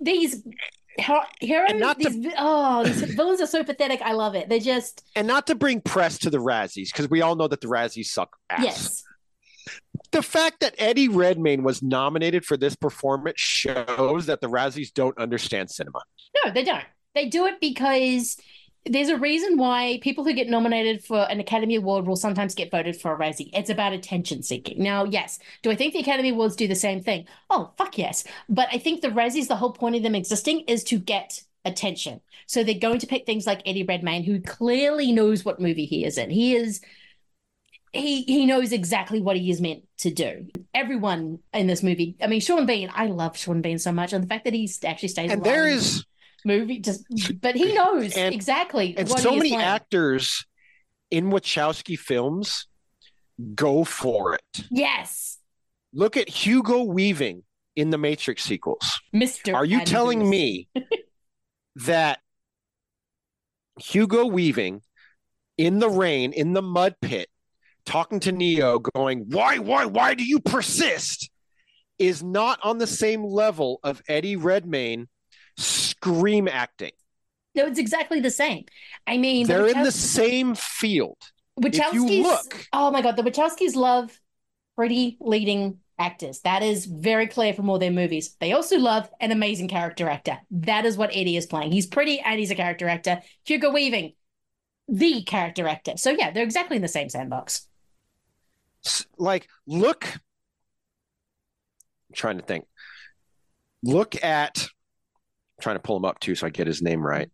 these 0.00 0.42
her- 1.00 1.20
heroes. 1.40 1.72
not 1.74 1.98
to- 2.00 2.10
these, 2.10 2.32
oh, 2.38 2.84
these 2.84 3.02
villains 3.16 3.40
are 3.40 3.46
so 3.46 3.64
pathetic. 3.64 4.00
I 4.02 4.12
love 4.12 4.34
it. 4.34 4.48
They 4.48 4.60
just 4.60 5.02
And 5.16 5.26
not 5.26 5.46
to 5.48 5.54
bring 5.54 5.80
press 5.80 6.18
to 6.18 6.30
the 6.30 6.38
Razzies, 6.38 6.92
because 6.92 7.08
we 7.10 7.20
all 7.22 7.36
know 7.36 7.48
that 7.48 7.60
the 7.60 7.66
Razzies 7.68 8.06
suck 8.06 8.36
ass. 8.50 8.62
yes. 8.62 9.04
The 10.10 10.22
fact 10.22 10.60
that 10.60 10.74
Eddie 10.78 11.08
Redmayne 11.08 11.62
was 11.64 11.82
nominated 11.82 12.44
for 12.44 12.56
this 12.56 12.76
performance 12.76 13.40
shows 13.40 14.26
that 14.26 14.40
the 14.40 14.46
Razzies 14.48 14.92
don't 14.92 15.16
understand 15.18 15.70
cinema. 15.70 16.00
No, 16.44 16.52
they 16.52 16.62
don't. 16.62 16.84
They 17.14 17.28
do 17.28 17.46
it 17.46 17.60
because 17.60 18.36
there's 18.86 19.08
a 19.08 19.16
reason 19.16 19.56
why 19.56 19.98
people 20.02 20.24
who 20.24 20.34
get 20.34 20.48
nominated 20.48 21.02
for 21.02 21.22
an 21.30 21.40
Academy 21.40 21.76
Award 21.76 22.06
will 22.06 22.16
sometimes 22.16 22.54
get 22.54 22.70
voted 22.70 22.96
for 23.00 23.14
a 23.14 23.18
Razzie. 23.18 23.50
It's 23.54 23.70
about 23.70 23.94
attention 23.94 24.42
seeking. 24.42 24.82
Now, 24.82 25.04
yes, 25.04 25.38
do 25.62 25.70
I 25.70 25.74
think 25.74 25.94
the 25.94 26.00
Academy 26.00 26.30
Awards 26.30 26.56
do 26.56 26.68
the 26.68 26.74
same 26.74 27.02
thing? 27.02 27.26
Oh, 27.48 27.72
fuck 27.78 27.96
yes. 27.96 28.24
But 28.48 28.68
I 28.72 28.78
think 28.78 29.00
the 29.00 29.08
Razzies, 29.08 29.48
the 29.48 29.56
whole 29.56 29.72
point 29.72 29.96
of 29.96 30.02
them 30.02 30.14
existing 30.14 30.60
is 30.62 30.84
to 30.84 30.98
get 30.98 31.42
attention. 31.64 32.20
So 32.46 32.62
they're 32.62 32.74
going 32.74 32.98
to 32.98 33.06
pick 33.06 33.24
things 33.24 33.46
like 33.46 33.62
Eddie 33.64 33.84
Redmayne, 33.84 34.22
who 34.22 34.40
clearly 34.40 35.12
knows 35.12 35.44
what 35.44 35.60
movie 35.60 35.86
he 35.86 36.04
is 36.04 36.18
in. 36.18 36.28
He 36.28 36.54
is 36.54 36.82
he 37.94 38.22
he 38.22 38.44
knows 38.44 38.72
exactly 38.72 39.20
what 39.20 39.36
he 39.36 39.50
is 39.50 39.60
meant 39.60 39.84
to 39.98 40.10
do. 40.10 40.48
Everyone 40.74 41.38
in 41.52 41.68
this 41.68 41.82
movie, 41.82 42.16
I 42.20 42.26
mean, 42.26 42.40
Sean 42.40 42.66
Bean, 42.66 42.90
I 42.92 43.06
love 43.06 43.36
Sean 43.36 43.62
Bean 43.62 43.78
so 43.78 43.92
much, 43.92 44.12
and 44.12 44.22
the 44.22 44.28
fact 44.28 44.44
that 44.44 44.52
he 44.52 44.70
actually 44.84 45.08
stays 45.08 45.30
And 45.30 45.40
alive 45.40 45.54
there 45.54 45.68
is 45.68 46.04
movie 46.44 46.78
just 46.80 47.04
but 47.40 47.54
he 47.54 47.72
knows 47.74 48.16
exactly 48.16 48.94
and 48.96 49.08
what 49.08 49.20
so 49.20 49.30
many 49.34 49.50
playing. 49.50 49.62
actors 49.64 50.44
in 51.10 51.30
Wachowski 51.30 51.98
films 51.98 52.66
go 53.54 53.84
for 53.84 54.34
it. 54.34 54.66
yes 54.70 55.38
Look 55.96 56.16
at 56.16 56.28
Hugo 56.28 56.82
Weaving 56.82 57.44
in 57.76 57.90
the 57.90 57.98
Matrix 57.98 58.42
sequels. 58.42 59.00
mr 59.14 59.54
Are 59.54 59.64
you 59.64 59.78
Andrews. 59.78 59.90
telling 59.90 60.28
me 60.28 60.68
that 61.76 62.18
Hugo 63.80 64.26
Weaving 64.26 64.82
in 65.56 65.78
the 65.78 65.88
rain, 65.88 66.32
in 66.32 66.52
the 66.52 66.62
mud 66.62 66.96
pit, 67.00 67.28
talking 67.86 68.18
to 68.20 68.32
Neo, 68.32 68.78
going, 68.80 69.26
Why, 69.28 69.58
why, 69.58 69.84
why 69.86 70.14
do 70.14 70.24
you 70.24 70.40
persist? 70.40 71.30
is 71.96 72.24
not 72.24 72.58
on 72.64 72.78
the 72.78 72.88
same 72.88 73.22
level 73.24 73.78
of 73.84 74.02
Eddie 74.08 74.34
Redmayne 74.34 75.06
scream 76.04 76.48
acting. 76.48 76.92
no 77.54 77.66
it's 77.66 77.78
exactly 77.78 78.20
the 78.20 78.30
same. 78.30 78.64
I 79.06 79.16
mean 79.16 79.46
They're 79.46 79.68
in 79.68 79.82
the 79.82 79.92
same 79.92 80.54
field. 80.54 81.18
If 81.56 81.74
you 81.94 82.04
Wachowskis 82.04 82.22
look, 82.22 82.66
oh 82.72 82.90
my 82.90 83.02
god 83.02 83.16
the 83.16 83.22
Wachowskis 83.22 83.74
love 83.74 84.18
pretty 84.76 85.16
leading 85.20 85.78
actors. 85.98 86.40
That 86.40 86.62
is 86.62 86.86
very 86.86 87.28
clear 87.28 87.54
from 87.54 87.70
all 87.70 87.78
their 87.78 87.92
movies. 87.92 88.36
They 88.40 88.52
also 88.52 88.78
love 88.78 89.08
an 89.20 89.30
amazing 89.30 89.68
character 89.68 90.08
actor. 90.08 90.38
That 90.50 90.84
is 90.84 90.96
what 90.96 91.10
eddie 91.12 91.36
is 91.36 91.46
playing. 91.46 91.72
He's 91.72 91.86
pretty 91.86 92.18
and 92.20 92.38
he's 92.38 92.50
a 92.50 92.56
character 92.56 92.88
actor. 92.88 93.20
Hugo 93.44 93.70
weaving 93.70 94.14
the 94.88 95.22
character 95.22 95.66
actor. 95.68 95.96
So 95.96 96.10
yeah 96.10 96.30
they're 96.32 96.44
exactly 96.44 96.76
in 96.76 96.82
the 96.82 96.88
same 96.88 97.08
sandbox. 97.08 97.66
Like, 99.16 99.48
look, 99.66 100.04
I'm 100.04 100.20
trying 102.14 102.38
to 102.38 102.44
think. 102.44 102.66
Look 103.82 104.22
at, 104.22 104.66
trying 105.64 105.76
to 105.76 105.80
pull 105.82 105.96
him 105.96 106.04
up 106.04 106.20
too 106.20 106.34
so 106.36 106.46
I 106.46 106.50
get 106.50 106.66
his 106.68 106.80
name 106.82 107.00
right. 107.04 107.30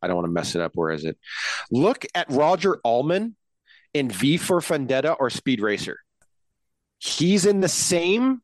I 0.00 0.06
don't 0.06 0.14
want 0.16 0.26
to 0.26 0.32
mess 0.32 0.54
it 0.54 0.60
up. 0.62 0.72
Where 0.74 0.90
is 0.92 1.04
it? 1.04 1.18
Look 1.72 2.06
at 2.14 2.30
Roger 2.30 2.78
Allam 2.84 3.34
in 3.92 4.08
V 4.10 4.36
for 4.36 4.60
Vendetta 4.60 5.12
or 5.14 5.28
Speed 5.28 5.60
Racer. 5.60 5.98
He's 6.98 7.44
in 7.44 7.58
the 7.60 7.68
same 7.68 8.40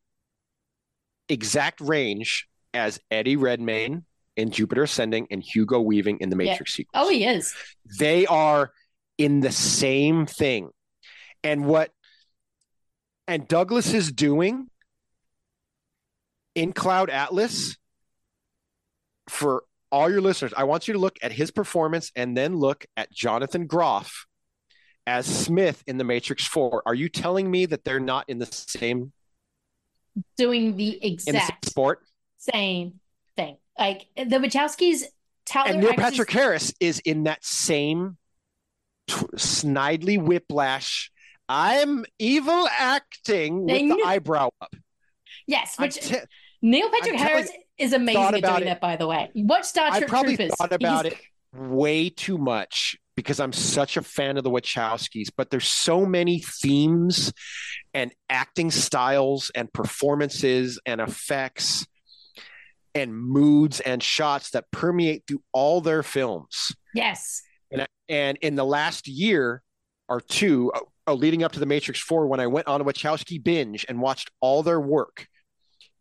exact 1.29 1.79
range 1.79 2.47
as 2.73 2.99
Eddie 3.09 3.37
Redmayne 3.37 4.03
in 4.35 4.51
Jupiter 4.51 4.83
Ascending 4.83 5.27
and 5.31 5.41
Hugo 5.41 5.79
Weaving 5.79 6.17
in 6.19 6.29
the 6.29 6.35
Yeah. 6.43 6.51
Matrix 6.51 6.73
sequel. 6.75 6.91
oh 7.05 7.09
he 7.09 7.23
is 7.25 7.55
They 7.99 8.25
are 8.25 8.71
in 9.17 9.39
the 9.39 9.51
same 9.53 10.25
thing. 10.25 10.69
And 11.41 11.65
what 11.65 11.89
and 13.29 13.47
Douglas 13.47 13.93
is 13.93 14.11
doing 14.11 14.69
in 16.53 16.73
Cloud 16.73 17.09
Atlas 17.09 17.77
for 19.29 19.63
all 19.91 20.09
your 20.09 20.21
listeners, 20.21 20.53
I 20.55 20.63
want 20.65 20.87
you 20.87 20.93
to 20.93 20.99
look 20.99 21.17
at 21.21 21.31
his 21.31 21.51
performance 21.51 22.11
and 22.15 22.35
then 22.35 22.57
look 22.57 22.85
at 22.97 23.11
Jonathan 23.11 23.67
Groff 23.67 24.25
as 25.07 25.25
Smith 25.25 25.83
in 25.87 25.97
The 25.97 26.03
Matrix 26.03 26.45
4. 26.47 26.83
Are 26.85 26.95
you 26.95 27.09
telling 27.09 27.49
me 27.49 27.65
that 27.67 27.83
they're 27.83 27.99
not 27.99 28.27
in 28.29 28.39
the 28.39 28.47
same 28.47 29.11
doing 30.37 30.75
the 30.77 30.89
in 30.89 31.15
the 31.15 31.19
same 31.21 31.35
exact 31.35 31.65
sport? 31.65 31.99
same 32.37 32.99
thing. 33.35 33.57
Like 33.77 34.05
the 34.15 34.37
Wachowskis 34.37 35.03
tell 35.45 35.65
And 35.65 35.79
Neil 35.81 35.93
Patrick 35.93 36.29
Harris 36.31 36.73
is 36.79 36.99
in 36.99 37.23
that 37.23 37.43
same 37.43 38.17
t- 39.07 39.15
snidely 39.35 40.21
whiplash. 40.21 41.11
I'm 41.49 42.05
evil 42.19 42.67
acting 42.79 43.65
with 43.65 43.67
They 43.67 43.87
the 43.87 43.95
knew- 43.95 44.05
eyebrow 44.05 44.49
up. 44.61 44.75
Yes, 45.47 45.77
which 45.77 45.97
Neil 46.61 46.89
Patrick 46.89 47.13
I'm 47.13 47.19
Harris 47.19 47.51
is 47.77 47.93
amazing 47.93 48.21
at 48.23 48.31
doing 48.43 48.61
it. 48.63 48.65
that. 48.65 48.81
By 48.81 48.95
the 48.95 49.07
way, 49.07 49.29
watch 49.35 49.65
Star 49.65 49.87
I 49.91 49.97
Trek 49.99 50.09
probably 50.09 50.35
Troopers. 50.37 50.55
thought 50.55 50.73
about 50.73 51.05
He's- 51.05 51.17
it 51.17 51.21
way 51.59 52.09
too 52.09 52.37
much 52.37 52.97
because 53.15 53.39
I'm 53.39 53.53
such 53.53 53.95
a 53.95 54.01
fan 54.01 54.37
of 54.37 54.43
the 54.43 54.49
Wachowskis, 54.49 55.29
but 55.37 55.49
there's 55.49 55.67
so 55.67 56.05
many 56.05 56.39
themes 56.39 57.31
and 57.93 58.11
acting 58.29 58.71
styles 58.71 59.51
and 59.55 59.71
performances 59.71 60.79
and 60.85 60.99
effects 60.99 61.87
and 62.93 63.15
moods 63.15 63.79
and 63.81 64.03
shots 64.03 64.51
that 64.51 64.69
permeate 64.71 65.23
through 65.27 65.41
all 65.53 65.79
their 65.81 66.03
films. 66.03 66.73
Yes, 66.93 67.41
And, 67.71 67.87
and 68.09 68.37
in 68.41 68.55
the 68.55 68.65
last 68.65 69.07
year 69.07 69.61
or 70.09 70.19
two, 70.21 70.71
oh, 70.75 70.87
oh, 71.07 71.13
leading 71.13 71.43
up 71.43 71.51
to 71.53 71.59
the 71.59 71.65
Matrix 71.65 71.99
4, 72.01 72.27
when 72.27 72.39
I 72.39 72.47
went 72.47 72.67
on 72.67 72.79
a 72.81 72.85
Wachowski 72.85 73.41
binge 73.41 73.85
and 73.89 74.01
watched 74.01 74.29
all 74.41 74.61
their 74.63 74.79
work, 74.79 75.27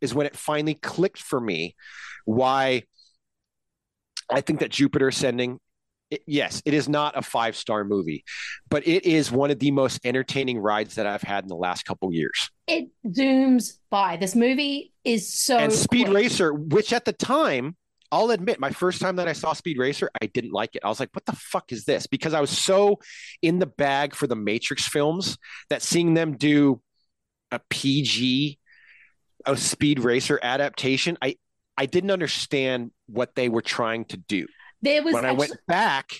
is 0.04 0.14
when 0.14 0.26
it 0.26 0.36
finally 0.36 0.74
clicked 0.74 1.18
for 1.18 1.40
me 1.40 1.74
why 2.24 2.84
I 4.30 4.40
think 4.40 4.60
that 4.60 4.70
Jupiter 4.70 5.08
Ascending, 5.08 5.58
yes, 6.26 6.62
it 6.64 6.74
is 6.74 6.88
not 6.88 7.16
a 7.16 7.22
five 7.22 7.56
star 7.56 7.84
movie, 7.84 8.24
but 8.70 8.86
it 8.86 9.04
is 9.04 9.32
one 9.32 9.50
of 9.50 9.58
the 9.58 9.70
most 9.70 10.00
entertaining 10.04 10.58
rides 10.58 10.94
that 10.94 11.06
I've 11.06 11.22
had 11.22 11.44
in 11.44 11.48
the 11.48 11.56
last 11.56 11.84
couple 11.84 12.12
years. 12.12 12.50
it 12.66 12.88
zooms 13.06 13.78
by. 13.90 14.16
This 14.16 14.34
movie 14.34 14.92
is 15.04 15.32
so 15.32 15.58
and 15.58 15.72
Speed 15.72 16.06
quick. 16.06 16.16
Racer, 16.16 16.54
which 16.54 16.92
at 16.92 17.04
the 17.04 17.12
time, 17.12 17.76
I'll 18.12 18.30
admit, 18.30 18.60
my 18.60 18.70
first 18.70 19.00
time 19.00 19.16
that 19.16 19.26
I 19.26 19.32
saw 19.32 19.54
Speed 19.54 19.76
Racer, 19.76 20.08
I 20.22 20.26
didn't 20.26 20.52
like 20.52 20.76
it. 20.76 20.84
I 20.84 20.88
was 20.88 21.00
like, 21.00 21.10
what 21.14 21.26
the 21.26 21.34
fuck 21.34 21.72
is 21.72 21.84
this? 21.84 22.06
Because 22.06 22.32
I 22.32 22.40
was 22.40 22.50
so 22.50 23.00
in 23.42 23.58
the 23.58 23.66
bag 23.66 24.14
for 24.14 24.28
the 24.28 24.36
Matrix 24.36 24.86
films 24.86 25.36
that 25.68 25.82
seeing 25.82 26.14
them 26.14 26.36
do 26.36 26.80
a 27.50 27.60
PG, 27.70 28.58
a 29.46 29.56
Speed 29.56 30.00
Racer 30.00 30.38
adaptation, 30.42 31.18
I, 31.22 31.36
I 31.76 31.86
didn't 31.86 32.10
understand 32.10 32.90
what 33.06 33.34
they 33.34 33.48
were 33.48 33.62
trying 33.62 34.04
to 34.06 34.16
do. 34.16 34.46
There 34.82 35.02
was 35.02 35.14
when 35.14 35.24
I 35.24 35.32
went 35.32 35.52
back 35.66 36.10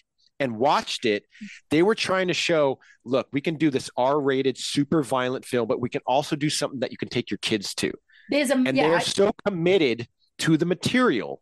and 0.41 0.57
watched 0.57 1.05
it, 1.05 1.25
they 1.71 1.83
were 1.83 1.95
trying 1.95 2.29
to 2.29 2.35
show, 2.35 2.79
look, 3.05 3.29
we 3.33 3.41
can 3.41 3.57
do 3.57 3.71
this 3.71 3.89
R-rated, 3.97 4.59
super 4.59 5.03
violent 5.03 5.45
film, 5.45 5.69
but 5.69 5.81
we 5.81 5.89
can 5.89 6.01
also 6.07 6.35
do 6.35 6.51
something 6.51 6.81
that 6.81 6.91
you 6.91 6.97
can 6.97 7.09
take 7.09 7.31
your 7.31 7.39
kids 7.39 7.75
to 7.77 7.93
There's 8.31 8.51
a 8.51 8.55
and 8.55 8.77
yeah. 8.77 8.89
they 8.89 8.95
are 8.95 8.97
I- 8.97 9.01
so 9.01 9.33
committed 9.47 10.09
to 10.39 10.57
the 10.57 10.67
material. 10.67 11.41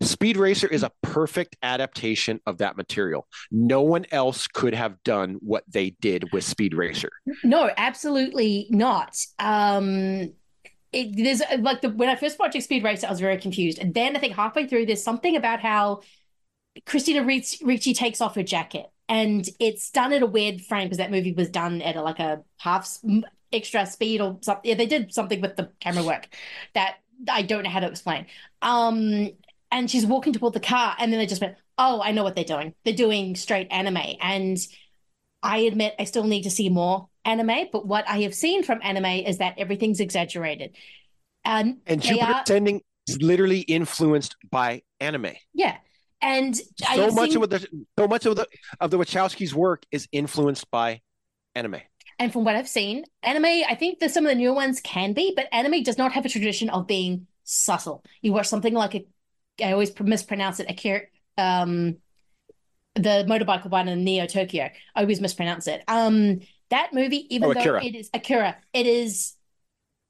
Speed 0.00 0.36
Racer 0.36 0.68
is 0.68 0.84
a 0.84 0.92
perfect 1.02 1.56
adaptation 1.60 2.40
of 2.46 2.58
that 2.58 2.76
material. 2.76 3.26
No 3.50 3.82
one 3.82 4.06
else 4.12 4.46
could 4.46 4.72
have 4.72 5.02
done 5.02 5.38
what 5.40 5.64
they 5.66 5.90
did 6.00 6.32
with 6.32 6.44
Speed 6.44 6.74
Racer. 6.74 7.10
No, 7.42 7.68
absolutely 7.76 8.68
not. 8.70 9.16
Um, 9.40 10.34
it, 10.92 11.16
there's 11.16 11.40
uh, 11.42 11.58
like 11.60 11.80
the 11.80 11.90
when 11.90 12.08
I 12.08 12.16
first 12.16 12.38
watched 12.38 12.60
Speed 12.62 12.84
Racer, 12.84 13.06
I 13.06 13.10
was 13.10 13.20
very 13.20 13.38
confused, 13.38 13.78
and 13.78 13.94
then 13.94 14.16
I 14.16 14.20
think 14.20 14.34
halfway 14.34 14.66
through, 14.66 14.86
there's 14.86 15.02
something 15.02 15.36
about 15.36 15.60
how 15.60 16.00
Christina 16.86 17.24
Ricci, 17.24 17.64
Ricci 17.64 17.94
takes 17.94 18.20
off 18.20 18.34
her 18.36 18.42
jacket, 18.42 18.90
and 19.08 19.48
it's 19.60 19.90
done 19.90 20.12
at 20.12 20.22
a 20.22 20.26
weird 20.26 20.60
frame 20.62 20.86
because 20.86 20.98
that 20.98 21.10
movie 21.10 21.32
was 21.32 21.48
done 21.50 21.82
at 21.82 21.96
a, 21.96 22.02
like 22.02 22.20
a 22.20 22.42
half 22.58 22.98
extra 23.52 23.86
speed 23.86 24.20
or 24.20 24.38
something. 24.42 24.68
Yeah, 24.68 24.76
they 24.76 24.86
did 24.86 25.12
something 25.12 25.40
with 25.40 25.56
the 25.56 25.70
camera 25.80 26.04
work 26.04 26.28
that 26.74 26.96
I 27.28 27.42
don't 27.42 27.64
know 27.64 27.70
how 27.70 27.80
to 27.80 27.88
explain. 27.88 28.26
Um, 28.62 29.30
and 29.70 29.90
she's 29.90 30.06
walking 30.06 30.32
toward 30.32 30.54
the 30.54 30.60
car, 30.60 30.96
and 30.98 31.12
then 31.12 31.18
they 31.18 31.26
just 31.26 31.40
went, 31.42 31.56
"Oh, 31.76 32.00
I 32.02 32.12
know 32.12 32.24
what 32.24 32.34
they're 32.34 32.44
doing. 32.44 32.74
They're 32.84 32.94
doing 32.94 33.36
straight 33.36 33.68
anime." 33.70 34.16
And 34.20 34.56
I 35.42 35.58
admit 35.58 35.94
I 35.98 36.04
still 36.04 36.24
need 36.24 36.42
to 36.42 36.50
see 36.50 36.68
more 36.68 37.08
anime, 37.24 37.68
but 37.72 37.86
what 37.86 38.08
I 38.08 38.22
have 38.22 38.34
seen 38.34 38.62
from 38.62 38.80
anime 38.82 39.04
is 39.04 39.38
that 39.38 39.54
everything's 39.58 40.00
exaggerated. 40.00 40.76
And, 41.44 41.78
And 41.86 42.02
Jupiter 42.02 42.24
are- 42.32 42.42
Ascending 42.42 42.82
is 43.08 43.22
literally 43.22 43.60
influenced 43.60 44.36
by 44.50 44.82
anime. 45.00 45.32
yeah, 45.54 45.76
and 46.20 46.56
So 46.56 47.10
much 47.12 47.30
seen- 47.30 47.42
of 47.42 47.50
the 47.50 47.68
so 47.98 48.08
much 48.08 48.26
of 48.26 48.36
the 48.36 48.46
of 48.80 48.90
the 48.90 48.98
Wachowskis' 48.98 49.52
work 49.54 49.84
is 49.92 50.08
influenced 50.12 50.70
by 50.70 51.00
anime. 51.54 51.80
And 52.18 52.32
from 52.32 52.42
what 52.44 52.56
I've 52.56 52.68
seen, 52.68 53.04
anime, 53.22 53.44
I 53.44 53.76
think 53.76 54.00
that 54.00 54.10
some 54.10 54.26
of 54.26 54.30
the 54.30 54.34
newer 54.34 54.52
ones 54.52 54.80
can 54.80 55.12
be, 55.12 55.32
but 55.36 55.46
anime 55.52 55.84
does 55.84 55.96
not 55.98 56.12
have 56.12 56.24
a 56.26 56.28
tradition 56.28 56.68
of 56.68 56.88
being 56.88 57.28
subtle. 57.44 58.02
You 58.22 58.32
watch 58.32 58.48
something 58.48 58.74
like 58.74 58.96
a, 58.96 59.06
I 59.64 59.70
always 59.72 59.92
mispronounce 60.00 60.58
it, 60.58 60.68
Akira, 60.68 61.02
um, 61.36 61.98
the 62.98 63.24
motorbike 63.28 63.68
one 63.68 63.88
in 63.88 64.04
Neo 64.04 64.26
Tokyo. 64.26 64.70
I 64.94 65.00
always 65.00 65.20
mispronounce 65.20 65.66
it. 65.66 65.82
Um, 65.88 66.40
that 66.70 66.92
movie, 66.92 67.32
even 67.34 67.50
Oh, 67.50 67.54
though 67.54 67.72
it 67.80 67.94
is 67.94 68.10
Akira, 68.12 68.56
it 68.72 68.86
is 68.86 69.34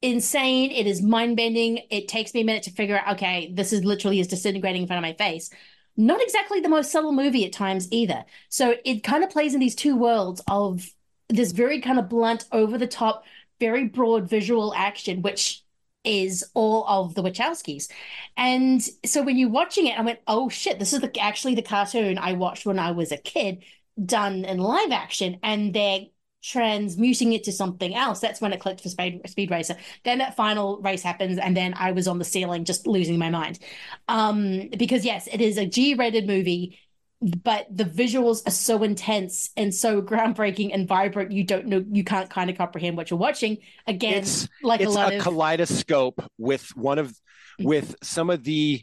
insane. 0.01 0.71
It 0.71 0.87
is 0.87 1.01
mind 1.01 1.37
bending. 1.37 1.79
It 1.89 2.07
takes 2.07 2.33
me 2.33 2.41
a 2.41 2.45
minute 2.45 2.63
to 2.63 2.71
figure 2.71 2.97
out, 2.99 3.15
okay, 3.15 3.51
this 3.53 3.73
is 3.73 3.83
literally 3.83 4.19
is 4.19 4.27
disintegrating 4.27 4.83
in 4.83 4.87
front 4.87 5.03
of 5.03 5.09
my 5.09 5.13
face. 5.13 5.49
Not 5.97 6.21
exactly 6.21 6.61
the 6.61 6.69
most 6.69 6.91
subtle 6.91 7.11
movie 7.11 7.45
at 7.45 7.53
times 7.53 7.87
either. 7.91 8.23
So 8.49 8.75
it 8.85 9.03
kind 9.03 9.23
of 9.23 9.29
plays 9.29 9.53
in 9.53 9.59
these 9.59 9.75
two 9.75 9.95
worlds 9.97 10.41
of 10.47 10.87
this 11.27 11.51
very 11.51 11.81
kind 11.81 11.99
of 11.99 12.09
blunt, 12.09 12.45
over 12.51 12.77
the 12.77 12.87
top, 12.87 13.25
very 13.59 13.85
broad 13.85 14.29
visual 14.29 14.73
action, 14.73 15.21
which 15.21 15.63
is 16.03 16.43
all 16.53 16.85
of 16.87 17.15
the 17.15 17.23
Wachowskis. 17.23 17.91
And 18.37 18.81
so 19.05 19.21
when 19.23 19.37
you're 19.37 19.49
watching 19.49 19.87
it, 19.87 19.99
I 19.99 20.01
went, 20.01 20.19
oh 20.27 20.49
shit, 20.49 20.79
this 20.79 20.93
is 20.93 21.01
the, 21.01 21.19
actually 21.19 21.55
the 21.55 21.61
cartoon 21.61 22.17
I 22.17 22.33
watched 22.33 22.65
when 22.65 22.79
I 22.79 22.91
was 22.91 23.11
a 23.11 23.17
kid, 23.17 23.63
done 24.03 24.45
in 24.45 24.59
live 24.59 24.91
action, 24.91 25.39
and 25.43 25.73
they're 25.73 26.05
transmuting 26.41 27.33
it 27.33 27.43
to 27.43 27.51
something 27.51 27.93
else. 27.93 28.21
That's 28.21 28.39
when 28.39 28.53
it 28.53 28.61
clicked 28.61 28.81
for 28.81 28.89
Speed, 28.89 29.21
Speed 29.29 29.51
Racer. 29.51 29.75
Then 30.05 30.19
that 30.19 30.37
final 30.37 30.81
race 30.81 31.03
happens, 31.03 31.37
and 31.37 31.55
then 31.55 31.73
I 31.75 31.91
was 31.91 32.07
on 32.07 32.17
the 32.17 32.25
ceiling 32.25 32.63
just 32.63 32.87
losing 32.87 33.19
my 33.19 33.29
mind. 33.29 33.59
Um, 34.07 34.69
because 34.77 35.03
yes, 35.03 35.27
it 35.27 35.41
is 35.41 35.57
a 35.57 35.65
G-rated 35.65 36.27
movie 36.27 36.79
but 37.21 37.67
the 37.69 37.83
visuals 37.83 38.47
are 38.47 38.51
so 38.51 38.81
intense 38.83 39.49
and 39.57 39.73
so 39.75 40.01
groundbreaking 40.01 40.73
and 40.73 40.87
vibrant 40.87 41.31
you 41.31 41.43
don't 41.43 41.65
know 41.65 41.83
you 41.91 42.03
can't 42.03 42.29
kind 42.29 42.49
of 42.49 42.57
comprehend 42.57 42.95
what 42.95 43.09
you're 43.09 43.19
watching 43.19 43.57
again 43.87 44.13
It's 44.15 44.47
like 44.63 44.79
it's 44.81 44.89
a 44.91 44.93
lot 44.93 45.11
a 45.11 45.17
of 45.17 45.23
kaleidoscope 45.23 46.23
with 46.37 46.75
one 46.75 46.97
of 46.97 47.07
mm-hmm. 47.09 47.65
with 47.67 47.95
some 48.01 48.29
of 48.29 48.43
the 48.43 48.81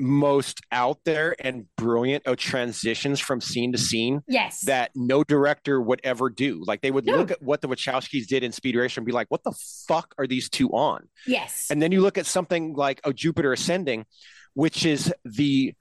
most 0.00 0.60
out 0.70 0.98
there 1.04 1.34
and 1.40 1.66
brilliant 1.76 2.24
of 2.24 2.36
transitions 2.36 3.18
from 3.18 3.40
scene 3.40 3.72
to 3.72 3.78
scene 3.78 4.22
yes 4.28 4.60
that 4.66 4.92
no 4.94 5.24
director 5.24 5.80
would 5.80 6.00
ever 6.04 6.30
do. 6.30 6.62
Like 6.64 6.82
they 6.82 6.92
would 6.92 7.04
No. 7.04 7.16
look 7.16 7.32
at 7.32 7.42
what 7.42 7.60
the 7.62 7.68
Wachowskis 7.68 8.28
did 8.28 8.44
in 8.44 8.52
Speed 8.52 8.76
Racer 8.76 9.00
and 9.00 9.04
be 9.06 9.10
like, 9.10 9.26
"What 9.28 9.42
the 9.42 9.54
fuck 9.88 10.14
are 10.16 10.28
these 10.28 10.48
two 10.48 10.68
on?" 10.68 11.08
yes 11.26 11.66
And 11.68 11.82
then 11.82 11.90
you 11.90 12.00
look 12.00 12.16
at 12.16 12.26
something 12.26 12.74
like 12.74 13.00
"Oh 13.02 13.10
Jupiter 13.12 13.52
Ascending," 13.52 14.06
which 14.54 14.86
is 14.86 15.12
the 15.24 15.74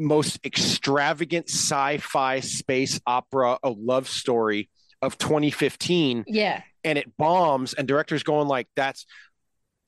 most 0.00 0.40
extravagant 0.44 1.48
sci-fi 1.48 2.40
space 2.40 3.00
opera, 3.06 3.58
a 3.62 3.70
love 3.70 4.08
story 4.08 4.68
of 5.02 5.18
2015, 5.18 6.24
yeah. 6.26 6.62
And 6.82 6.96
it 6.96 7.14
bombs, 7.16 7.74
and 7.74 7.86
directors 7.86 8.22
going 8.22 8.48
like, 8.48 8.66
"That's," 8.74 9.04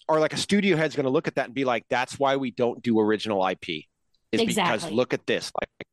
or 0.08 0.20
like 0.20 0.34
a 0.34 0.36
studio 0.36 0.76
head's 0.76 0.94
going 0.94 1.04
to 1.04 1.10
look 1.10 1.26
at 1.26 1.36
that 1.36 1.46
and 1.46 1.54
be 1.54 1.64
like, 1.64 1.86
"That's 1.88 2.18
why 2.18 2.36
we 2.36 2.50
don't 2.50 2.82
do 2.82 3.00
original 3.00 3.46
IP." 3.46 3.86
Is 4.30 4.44
because 4.44 4.90
look 4.90 5.14
at 5.14 5.26
this, 5.26 5.50
like, 5.58 5.88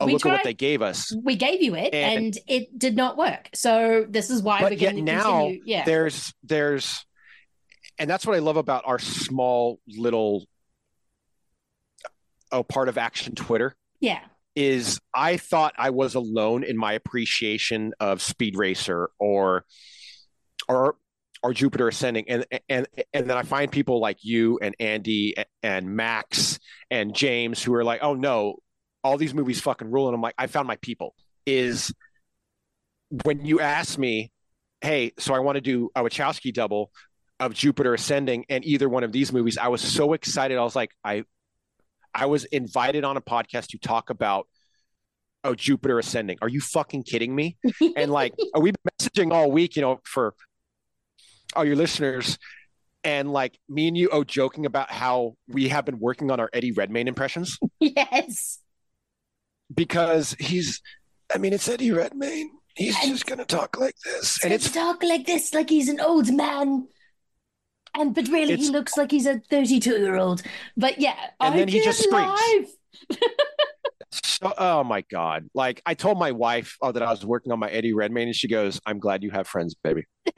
oh, 0.00 0.06
look 0.06 0.26
at 0.26 0.32
what 0.32 0.44
they 0.44 0.54
gave 0.54 0.82
us. 0.82 1.14
we 1.22 1.36
gave 1.36 1.62
you 1.62 1.74
it 1.74 1.94
and, 1.94 2.26
And- 2.26 2.38
it 2.46 2.78
did 2.78 2.96
not 2.96 3.16
work. 3.16 3.50
So 3.54 4.06
this 4.08 4.30
is 4.30 4.42
why 4.42 4.62
we're 4.62 4.70
but 4.70 4.78
yet 4.78 4.94
now 4.96 5.40
continue 5.40 5.62
yeah. 5.64 5.84
there's 5.84 6.32
there's 6.42 7.04
and 7.98 8.08
that's 8.08 8.26
what 8.26 8.34
i 8.34 8.38
love 8.38 8.56
about 8.56 8.84
our 8.86 8.98
small 8.98 9.78
little 9.86 10.46
oh 12.52 12.62
part 12.62 12.88
of 12.88 12.98
action 12.98 13.34
twitter 13.34 13.74
yeah. 14.00 14.20
is 14.54 15.00
i 15.14 15.36
thought 15.36 15.74
i 15.78 15.90
was 15.90 16.14
alone 16.14 16.62
in 16.62 16.76
my 16.76 16.92
appreciation 16.92 17.92
of 18.00 18.22
speed 18.22 18.56
racer 18.56 19.10
or 19.18 19.64
or 20.68 20.96
or 21.42 21.52
jupiter 21.52 21.88
ascending. 21.88 22.24
And 22.28 22.46
and 22.68 22.86
and 23.12 23.28
then 23.28 23.36
i 23.36 23.42
find 23.42 23.70
people 23.70 24.00
like 24.00 24.18
you 24.22 24.58
and 24.62 24.74
andy 24.78 25.34
and 25.62 25.94
max 25.94 26.58
and 26.90 27.14
james 27.14 27.62
who 27.62 27.74
are 27.74 27.84
like 27.84 28.00
oh 28.02 28.14
no 28.14 28.56
all 29.04 29.16
these 29.16 29.34
movies 29.34 29.60
fucking 29.60 29.90
rule. 29.90 30.08
And 30.08 30.14
i'm 30.14 30.22
like 30.22 30.34
i 30.38 30.46
found 30.46 30.68
my 30.68 30.76
people. 30.76 31.14
Is 31.44 31.92
when 33.24 33.44
you 33.44 33.58
ask 33.58 33.98
me 33.98 34.30
hey 34.80 35.12
so 35.18 35.34
i 35.34 35.40
want 35.40 35.56
to 35.56 35.60
do 35.60 35.90
a 35.96 36.02
wachowski 36.02 36.54
double 36.54 36.92
of 37.40 37.52
jupiter 37.52 37.94
ascending 37.94 38.44
and 38.48 38.64
either 38.64 38.88
one 38.88 39.02
of 39.02 39.10
these 39.10 39.32
movies 39.32 39.58
i 39.58 39.68
was 39.68 39.80
so 39.80 40.12
excited. 40.12 40.56
I 40.56 40.62
was 40.62 40.76
like 40.76 40.92
i 41.04 41.24
i 42.14 42.26
was 42.26 42.44
invited 42.46 43.04
on 43.04 43.16
a 43.16 43.20
podcast 43.20 43.68
to 43.68 43.78
talk 43.78 44.10
about 44.10 44.46
oh 45.44 45.54
jupiter 45.54 45.98
ascending. 45.98 46.38
Are 46.42 46.48
you 46.48 46.60
fucking 46.60 47.04
kidding 47.04 47.34
me? 47.34 47.56
And 47.96 48.10
like 48.10 48.34
are 48.54 48.60
we've 48.60 48.74
been 48.74 48.92
messaging 48.98 49.32
all 49.32 49.50
week 49.50 49.76
you 49.76 49.82
know 49.82 50.00
for 50.04 50.34
all 51.54 51.64
your 51.64 51.76
listeners. 51.76 52.38
And 53.04 53.32
like 53.32 53.58
me 53.68 53.88
and 53.88 53.96
you 53.96 54.08
oh 54.12 54.24
joking 54.24 54.66
about 54.66 54.90
how 54.90 55.34
we 55.48 55.68
have 55.68 55.84
been 55.84 55.98
working 55.98 56.30
on 56.30 56.38
our 56.40 56.48
eddie 56.52 56.72
redmayne 56.72 57.08
impressions. 57.08 57.58
Yes. 57.80 58.60
Because 59.72 60.36
he's 60.38 60.80
i 61.34 61.38
mean 61.38 61.52
it's 61.52 61.68
eddie 61.68 61.90
redmayne. 61.90 62.50
He's 62.74 62.98
just 63.00 63.26
gonna 63.26 63.44
talk 63.44 63.78
like 63.78 63.96
this. 64.04 64.42
And 64.42 64.52
and 64.52 64.62
it's 64.62 64.70
talk 64.70 65.02
like 65.02 65.26
this 65.26 65.52
like 65.52 65.68
he's 65.68 65.88
an 65.88 66.00
old 66.00 66.32
man 66.32 66.86
and 67.94 68.14
but 68.14 68.28
really 68.28 68.56
he 68.56 68.68
looks 68.70 68.96
like 68.96 69.10
he's 69.10 69.26
a 69.26 69.38
32 69.50 69.98
year 69.98 70.16
old 70.16 70.42
but 70.76 70.98
yeah 71.00 71.16
And 71.40 71.54
I 71.54 71.58
then 71.58 71.68
he 71.68 71.80
just 71.82 72.02
screams. 72.02 72.68
so 74.12 74.52
oh 74.58 74.84
my 74.84 75.00
god 75.02 75.48
like 75.54 75.80
i 75.86 75.94
told 75.94 76.18
my 76.18 76.32
wife 76.32 76.76
oh, 76.82 76.92
that 76.92 77.02
i 77.02 77.10
was 77.10 77.24
working 77.24 77.52
on 77.52 77.58
my 77.58 77.68
eddie 77.70 77.92
redmayne 77.94 78.28
and 78.28 78.36
she 78.36 78.48
goes 78.48 78.80
i'm 78.86 78.98
glad 78.98 79.22
you 79.22 79.30
have 79.30 79.46
friends 79.46 79.74
baby 79.82 80.06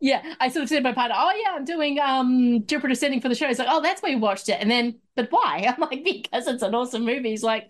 yeah, 0.00 0.22
I 0.40 0.48
sort 0.48 0.62
of 0.62 0.68
said 0.70 0.76
to 0.78 0.82
my 0.82 0.92
partner, 0.92 1.16
"Oh 1.18 1.32
yeah, 1.44 1.54
I'm 1.54 1.64
doing 1.64 1.98
um 2.00 2.64
Jupiter 2.66 2.92
Ascending 2.92 3.20
for 3.20 3.28
the 3.28 3.34
show." 3.34 3.46
He's 3.46 3.58
like, 3.58 3.68
"Oh, 3.70 3.82
that's 3.82 4.02
why 4.02 4.08
you 4.10 4.18
watched 4.18 4.48
it." 4.48 4.58
And 4.60 4.70
then, 4.70 5.00
but 5.16 5.28
why? 5.30 5.66
I'm 5.68 5.78
like, 5.80 6.02
because 6.02 6.46
it's 6.46 6.62
an 6.62 6.74
awesome 6.74 7.04
movie. 7.04 7.28
He's 7.30 7.42
like, 7.42 7.68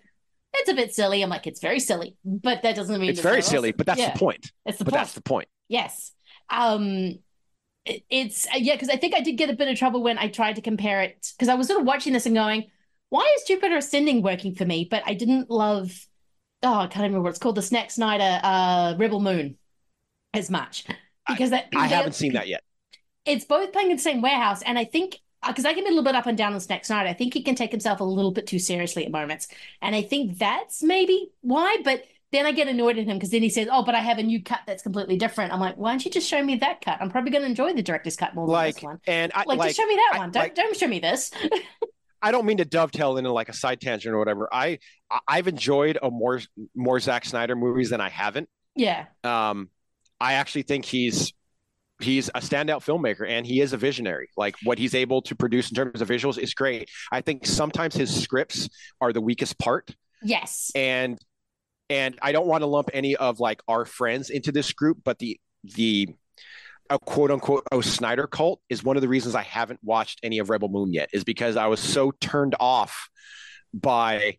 "It's 0.53 0.69
a 0.69 0.73
bit 0.73 0.93
silly." 0.93 1.21
I'm 1.21 1.29
like, 1.29 1.47
"It's 1.47 1.59
very 1.59 1.81
silly," 1.81 2.15
but 2.23 2.61
that 2.63 2.75
doesn't 2.77 3.01
mean 3.01 3.09
it's 3.09 3.19
very 3.19 3.41
silly 3.41 3.69
awesome. 3.69 3.77
but 3.77 3.85
that's 3.87 3.99
Yeah, 3.99 4.13
the 4.13 4.19
point 4.19 4.51
It's 4.65 4.77
the 4.77 4.85
but 4.85 4.91
point. 4.93 5.01
that's 5.01 5.13
the 5.13 5.21
point 5.21 5.47
Yes. 5.67 6.13
Um, 6.49 7.19
it- 7.87 8.03
it's 8.09 8.47
uh, 8.47 8.57
yeah, 8.57 8.73
because 8.75 8.89
I 8.89 8.97
think 8.97 9.15
I 9.15 9.21
did 9.21 9.33
get 9.37 9.49
a 9.49 9.53
bit 9.55 9.67
of 9.67 9.77
trouble 9.77 10.03
when 10.03 10.17
I 10.17 10.27
tried 10.29 10.55
to 10.57 10.61
compare 10.61 11.01
it 11.01 11.33
because 11.37 11.49
I 11.49 11.55
was 11.55 11.67
sort 11.67 11.79
of 11.79 11.85
watching 11.87 12.13
this 12.13 12.25
and 12.25 12.35
going, 12.35 12.69
"Why 13.09 13.31
is 13.37 13.43
Jupiter 13.47 13.77
Ascending 13.77 14.21
working 14.21 14.55
for 14.55 14.65
me?" 14.65 14.87
But 14.89 15.03
I 15.05 15.13
didn't 15.13 15.49
love. 15.49 16.07
Oh, 16.63 16.79
I 16.79 16.87
can't 16.87 17.03
remember 17.03 17.21
what 17.21 17.29
it's 17.29 17.39
called. 17.39 17.55
The 17.55 17.61
Zack 17.61 17.91
Snyder, 17.91 18.39
uh, 18.43 18.95
Rebel 18.97 19.19
Moon, 19.21 19.57
as 20.33 20.49
much 20.49 20.85
because 21.27 21.49
that 21.51 21.67
i 21.75 21.87
haven't 21.87 22.15
seen 22.15 22.33
that 22.33 22.47
yet 22.47 22.63
it's 23.25 23.45
both 23.45 23.73
playing 23.73 23.91
in 23.91 23.97
the 23.97 24.01
same 24.01 24.21
warehouse, 24.21 24.61
and 24.61 24.79
I 24.79 24.85
think 24.85 25.19
because 25.45 25.65
I 25.65 25.73
can 25.73 25.83
be 25.83 25.87
a 25.87 25.91
little 25.91 26.03
bit 26.03 26.15
up 26.15 26.25
and 26.25 26.37
down 26.37 26.53
on 26.53 26.59
Zack 26.59 26.83
Snyder, 26.85 27.09
I 27.09 27.13
think 27.13 27.33
he 27.33 27.43
can 27.43 27.55
take 27.55 27.71
himself 27.71 27.99
a 27.99 28.03
little 28.03 28.31
bit 28.31 28.47
too 28.47 28.59
seriously 28.59 29.05
at 29.05 29.11
moments, 29.11 29.47
and 29.81 29.95
I 29.95 30.01
think 30.01 30.37
that's 30.37 30.81
maybe 30.81 31.29
why. 31.41 31.77
But 31.83 32.03
then 32.31 32.45
I 32.45 32.51
get 32.51 32.67
annoyed 32.67 32.97
at 32.97 33.05
him 33.05 33.17
because 33.17 33.29
then 33.31 33.41
he 33.41 33.49
says, 33.49 33.67
"Oh, 33.71 33.83
but 33.83 33.95
I 33.95 33.99
have 33.99 34.17
a 34.17 34.23
new 34.23 34.43
cut 34.43 34.59
that's 34.67 34.83
completely 34.83 35.17
different." 35.17 35.53
I'm 35.53 35.59
like, 35.59 35.77
"Why 35.77 35.91
don't 35.91 36.03
you 36.03 36.11
just 36.11 36.27
show 36.27 36.43
me 36.43 36.55
that 36.57 36.81
cut? 36.81 36.97
I'm 37.01 37.09
probably 37.09 37.31
going 37.31 37.43
to 37.43 37.49
enjoy 37.49 37.73
the 37.73 37.81
director's 37.83 38.15
cut 38.15 38.35
more 38.35 38.45
than 38.47 38.53
like 38.53 38.75
this 38.75 38.83
one. 38.83 38.99
and 39.07 39.31
i 39.35 39.43
Like, 39.45 39.57
like, 39.59 39.67
just 39.69 39.77
show 39.79 39.85
me 39.85 39.95
that 39.95 40.11
I- 40.13 40.17
one. 40.17 40.31
Don't 40.31 40.43
like, 40.43 40.55
don't 40.55 40.75
show 40.77 40.87
me 40.87 40.99
this." 40.99 41.31
I 42.21 42.31
don't 42.31 42.45
mean 42.45 42.57
to 42.57 42.65
dovetail 42.65 43.17
into 43.17 43.31
like 43.31 43.47
a 43.47 43.53
side 43.53 43.79
tangent 43.79 44.13
or 44.13 44.17
whatever. 44.19 44.49
I 44.51 44.79
I- 45.09 45.19
I've 45.27 45.47
enjoyed 45.47 45.97
a 46.01 46.09
more 46.09 46.41
more 46.75 46.99
Zack 46.99 47.25
Snyder 47.25 47.55
movies 47.55 47.89
than 47.91 48.01
I 48.01 48.09
haven't. 48.09 48.49
yeah, 48.75 49.05
Um, 49.23 49.69
I 50.19 50.33
actually 50.33 50.63
think 50.63 50.83
he's 50.85 51.31
he's 52.01 52.27
a 52.29 52.39
standout 52.41 52.83
filmmaker 52.85 53.27
and 53.27 53.45
he 53.45 53.61
is 53.61 53.71
a 53.73 53.77
visionary. 53.77 54.29
Like 54.35 54.55
what 54.63 54.77
he's 54.79 54.93
able 54.95 55.21
to 55.23 55.35
produce 55.35 55.69
in 55.69 55.75
terms 55.75 56.01
of 56.01 56.07
visuals 56.09 56.37
is 56.39 56.53
great. 56.53 56.89
I 57.11 57.21
think 57.21 57.45
sometimes 57.45 57.95
his 57.95 58.13
scripts 58.23 58.67
are 58.99 59.13
the 59.13 59.21
weakest 59.21 59.57
part, 59.59 59.95
yes, 60.23 60.71
and 60.75 61.19
and 61.89 62.17
I 62.21 62.31
don't 62.31 62.47
want 62.47 62.61
to 62.61 62.67
lump 62.67 62.89
any 62.93 63.15
of 63.15 63.39
like 63.39 63.61
our 63.67 63.85
friends 63.85 64.29
into 64.29 64.51
this 64.51 64.71
group, 64.73 64.99
but 65.03 65.19
the 65.19 65.39
the 65.63 66.09
a 66.89 66.99
quote 66.99 67.31
unquote 67.31 67.65
oh 67.71 67.81
Snyder 67.81 68.27
cult 68.27 68.61
is 68.69 68.83
one 68.83 68.95
of 68.95 69.01
the 69.01 69.09
reasons 69.09 69.35
I 69.35 69.43
haven't 69.43 69.79
watched 69.83 70.19
any 70.23 70.39
of 70.39 70.49
Rebel 70.49 70.69
Moon 70.69 70.93
yet, 70.93 71.09
is 71.13 71.23
because 71.23 71.57
I 71.57 71.67
was 71.67 71.79
so 71.79 72.11
turned 72.11 72.55
off 72.59 73.09
by 73.73 74.37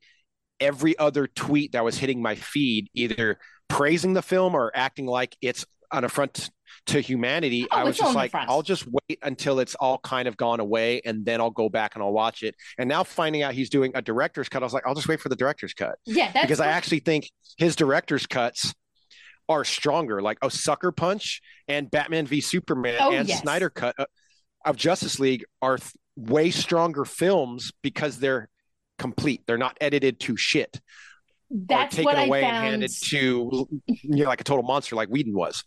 every 0.61 0.99
other 0.99 1.27
tweet 1.27 1.73
that 1.73 1.85
was 1.85 1.99
hitting 1.99 2.23
my 2.23 2.35
feed, 2.35 2.89
either 2.95 3.39
praising 3.69 4.15
the 4.15 4.23
film 4.23 4.55
or 4.55 4.73
acting 4.75 5.07
like 5.07 5.37
it's 5.41 5.65
an 5.93 6.05
affront 6.05 6.51
to 6.87 7.01
humanity, 7.01 7.67
Oh, 7.71 7.77
I 7.77 7.85
was 7.85 7.97
just 7.97 8.15
like. 8.15 8.35
I'll 8.35 8.63
just 8.63 8.87
wait 8.87 9.19
until 9.23 9.61
it's 9.61 9.75
all 9.75 9.99
kind 9.99 10.29
of 10.29 10.37
gone 10.37 10.61
away 10.61 11.01
and 11.05 11.25
then 11.25 11.41
I'll 11.41 11.51
go 11.51 11.69
back 11.69 11.95
and 11.95 12.03
I'll 12.03 12.13
watch 12.13 12.43
it. 12.43 12.55
And 12.79 12.89
now 12.89 13.05
finding 13.05 13.43
out 13.43 13.55
he's 13.55 13.71
doing 13.71 13.93
a 13.95 14.03
director's 14.03 14.49
cut, 14.49 14.63
I 14.63 14.67
was 14.67 14.73
like, 14.73 14.87
I'll 14.87 14.95
just 14.95 15.09
wait 15.09 15.21
for 15.21 15.29
the 15.29 15.37
director's 15.37 15.75
cut. 15.75 15.99
Yeah, 16.07 16.31
that's 16.33 16.45
because 16.47 16.61
I 16.61 16.69
actually 16.69 17.01
think 17.01 17.31
his 17.57 17.77
director's 17.77 18.27
cuts 18.27 18.75
are 19.49 19.65
stronger. 19.65 20.21
Like 20.23 20.39
a 20.43 20.51
Sucker 20.51 20.93
Punch 20.93 21.41
and 21.69 21.91
Batman 21.91 22.27
v 22.27 22.41
Superman 22.41 22.97
Oh, 23.01 23.13
and 23.13 23.29
yes. 23.29 23.41
Snyder 23.41 23.71
cut 23.71 23.95
uh, 23.99 24.07
of 24.65 24.77
Justice 24.77 25.19
League 25.19 25.45
are 25.63 25.79
th- 25.79 25.93
way 26.17 26.51
stronger 26.51 27.05
films 27.05 27.73
because 27.83 28.19
they're 28.19 28.49
complete. 28.99 29.43
They're 29.47 29.57
not 29.59 29.79
edited 29.81 30.19
to 30.21 30.37
shit 30.37 30.81
That's 31.51 31.95
taken 31.95 32.17
I 32.17 32.25
away 32.27 32.43
and 32.43 32.57
handed 32.57 32.91
to 33.05 33.69
you 33.87 33.99
know, 34.03 34.25
like 34.25 34.41
a 34.41 34.45
total 34.45 34.65
monster 34.65 34.97
like 34.97 35.09
Whedon 35.09 35.33
was. 35.35 35.65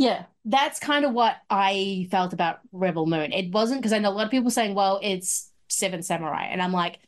Yeah, 0.00 0.24
that's 0.46 0.78
kind 0.80 1.04
of 1.04 1.12
what 1.12 1.36
I 1.50 2.08
felt 2.10 2.32
about 2.32 2.60
Rebel 2.72 3.04
Moon. 3.04 3.34
It 3.34 3.52
wasn't 3.52 3.82
because 3.82 3.92
I 3.92 3.98
know 3.98 4.08
a 4.08 4.16
lot 4.16 4.24
of 4.24 4.30
people 4.30 4.50
saying, 4.50 4.74
well, 4.74 4.98
it's 5.02 5.50
Seven 5.68 6.02
Samurai. 6.02 6.44
And 6.46 6.62
I'm 6.62 6.72
like, 6.72 7.00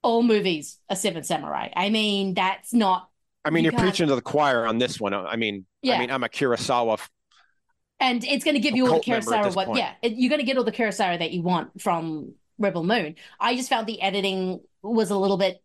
all 0.00 0.22
movies 0.22 0.78
are 0.88 0.94
Seven 0.94 1.24
Samurai. 1.24 1.70
I 1.74 1.90
mean, 1.90 2.34
that's 2.34 2.72
not. 2.72 3.08
I 3.44 3.50
mean, 3.50 3.64
you 3.64 3.70
are 3.70 3.80
preaching 3.80 4.06
to 4.06 4.14
the 4.14 4.22
choir 4.22 4.64
on 4.64 4.78
this 4.78 5.00
one. 5.00 5.12
I 5.12 5.34
mean, 5.34 5.66
Yeah. 5.82 5.96
I 5.96 5.98
mean, 5.98 6.12
I'm 6.12 6.22
a 6.22 6.28
Kurosawa. 6.28 6.92
f- 6.94 7.10
And 7.98 8.22
it's 8.22 8.44
going 8.44 8.54
to 8.54 8.60
give 8.60 8.76
you 8.76 8.86
all 8.86 9.00
the 9.00 9.04
Kurosawa. 9.04 9.52
What, 9.56 9.76
yeah, 9.76 9.94
it- 10.00 10.12
you're 10.12 10.28
going 10.30 10.38
to 10.40 10.46
get 10.46 10.56
all 10.56 10.62
the 10.62 10.70
Kurosawa 10.70 11.18
that 11.18 11.32
you 11.32 11.42
want 11.42 11.82
from 11.82 12.34
Rebel 12.58 12.84
Moon. 12.84 13.16
I 13.40 13.56
just 13.56 13.68
felt 13.68 13.88
the 13.88 14.00
editing 14.00 14.60
was 14.82 15.10
a 15.10 15.18
little 15.18 15.36
bit, 15.36 15.60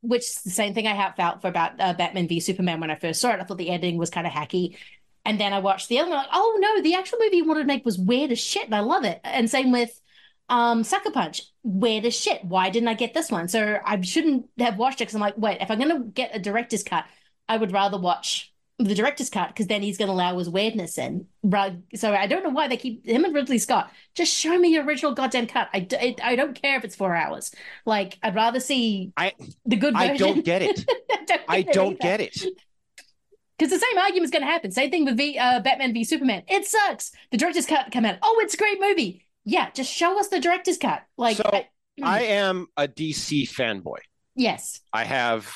which 0.00 0.42
the 0.42 0.50
same 0.50 0.74
thing 0.74 0.88
I 0.88 0.94
have 0.94 1.14
felt 1.14 1.42
for 1.42 1.46
about 1.46 1.80
uh, 1.80 1.92
Batman 1.92 2.26
v 2.26 2.40
Superman 2.40 2.80
when 2.80 2.90
I 2.90 2.96
first 2.96 3.20
saw 3.20 3.30
it. 3.30 3.38
I 3.40 3.44
thought 3.44 3.58
the 3.58 3.70
editing 3.70 3.98
was 3.98 4.10
kind 4.10 4.26
of 4.26 4.32
hacky. 4.32 4.76
And 5.24 5.38
then 5.40 5.52
I 5.52 5.60
watched 5.60 5.88
the 5.88 5.98
other 6.00 6.10
one, 6.10 6.18
like, 6.18 6.28
oh 6.32 6.58
no, 6.60 6.82
the 6.82 6.94
actual 6.94 7.18
movie 7.20 7.36
you 7.36 7.44
wanted 7.44 7.60
to 7.60 7.66
make 7.66 7.84
was 7.84 7.98
weird 7.98 8.32
as 8.32 8.40
shit, 8.40 8.64
and 8.66 8.74
I 8.74 8.80
love 8.80 9.04
it. 9.04 9.20
And 9.24 9.48
same 9.48 9.70
with 9.72 10.00
um 10.48 10.82
Sucker 10.84 11.10
Punch, 11.12 11.42
weird 11.62 12.04
as 12.04 12.18
shit. 12.18 12.44
Why 12.44 12.70
didn't 12.70 12.88
I 12.88 12.94
get 12.94 13.14
this 13.14 13.30
one? 13.30 13.48
So 13.48 13.78
I 13.84 14.00
shouldn't 14.00 14.46
have 14.58 14.76
watched 14.78 15.00
it 15.00 15.04
because 15.04 15.14
I'm 15.14 15.20
like, 15.20 15.38
wait, 15.38 15.58
if 15.60 15.70
I'm 15.70 15.78
gonna 15.78 16.00
get 16.00 16.34
a 16.34 16.38
director's 16.40 16.82
cut, 16.82 17.04
I 17.48 17.56
would 17.56 17.72
rather 17.72 17.98
watch 17.98 18.52
the 18.78 18.94
director's 18.96 19.30
cut 19.30 19.48
because 19.48 19.68
then 19.68 19.82
he's 19.82 19.96
gonna 19.98 20.10
allow 20.12 20.36
his 20.38 20.48
weirdness 20.50 20.98
in. 20.98 21.26
So 21.94 22.12
I 22.12 22.26
don't 22.26 22.42
know 22.42 22.50
why 22.50 22.66
they 22.68 22.76
keep 22.76 23.06
him 23.06 23.24
and 23.24 23.34
Ridley 23.34 23.58
Scott. 23.58 23.92
Just 24.16 24.34
show 24.34 24.58
me 24.58 24.70
your 24.70 24.84
original 24.84 25.14
goddamn 25.14 25.46
cut. 25.46 25.68
I, 25.72 25.80
d- 25.80 25.96
it- 26.00 26.24
I 26.24 26.34
don't 26.34 26.60
care 26.60 26.76
if 26.78 26.84
it's 26.84 26.96
four 26.96 27.14
hours. 27.14 27.54
Like 27.86 28.18
I'd 28.22 28.34
rather 28.34 28.58
see 28.60 29.12
I 29.16 29.34
the 29.66 29.76
good 29.76 29.94
version. 29.94 30.10
I 30.12 30.16
don't 30.16 30.44
get 30.44 30.62
it. 30.62 30.84
I 31.48 31.62
don't 31.62 32.00
get 32.00 32.20
it. 32.20 32.44
Because 33.62 33.78
the 33.78 33.86
same 33.86 33.96
argument 33.98 34.24
is 34.24 34.30
going 34.32 34.42
to 34.42 34.48
happen. 34.50 34.72
Same 34.72 34.90
thing 34.90 35.04
with 35.04 35.16
v, 35.16 35.38
uh, 35.38 35.60
Batman 35.60 35.94
v 35.94 36.02
Superman. 36.02 36.42
It 36.48 36.66
sucks. 36.66 37.12
The 37.30 37.36
director's 37.36 37.64
cut 37.64 37.92
come 37.92 38.04
out. 38.04 38.18
Oh, 38.20 38.40
it's 38.42 38.54
a 38.54 38.56
great 38.56 38.80
movie. 38.80 39.24
Yeah, 39.44 39.70
just 39.70 39.88
show 39.92 40.18
us 40.18 40.26
the 40.26 40.40
director's 40.40 40.78
cut. 40.78 41.02
Like, 41.16 41.36
So 41.36 41.48
I- 41.52 41.68
I 42.02 42.22
am 42.22 42.66
a 42.76 42.88
DC 42.88 43.48
fanboy. 43.48 43.98
yes, 44.34 44.80
I 44.92 45.04
have 45.04 45.52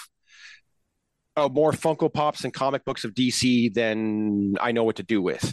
uh, 1.37 1.49
more 1.49 1.73
Funko 1.73 2.13
Pops 2.13 2.45
and 2.45 2.55
comic 2.55 2.85
books 2.85 3.03
of 3.03 3.13
DC 3.13 3.75
than 3.75 4.55
I 4.61 4.71
know 4.71 4.85
what 4.85 4.97
to 4.97 5.03
do 5.03 5.21
with. 5.21 5.53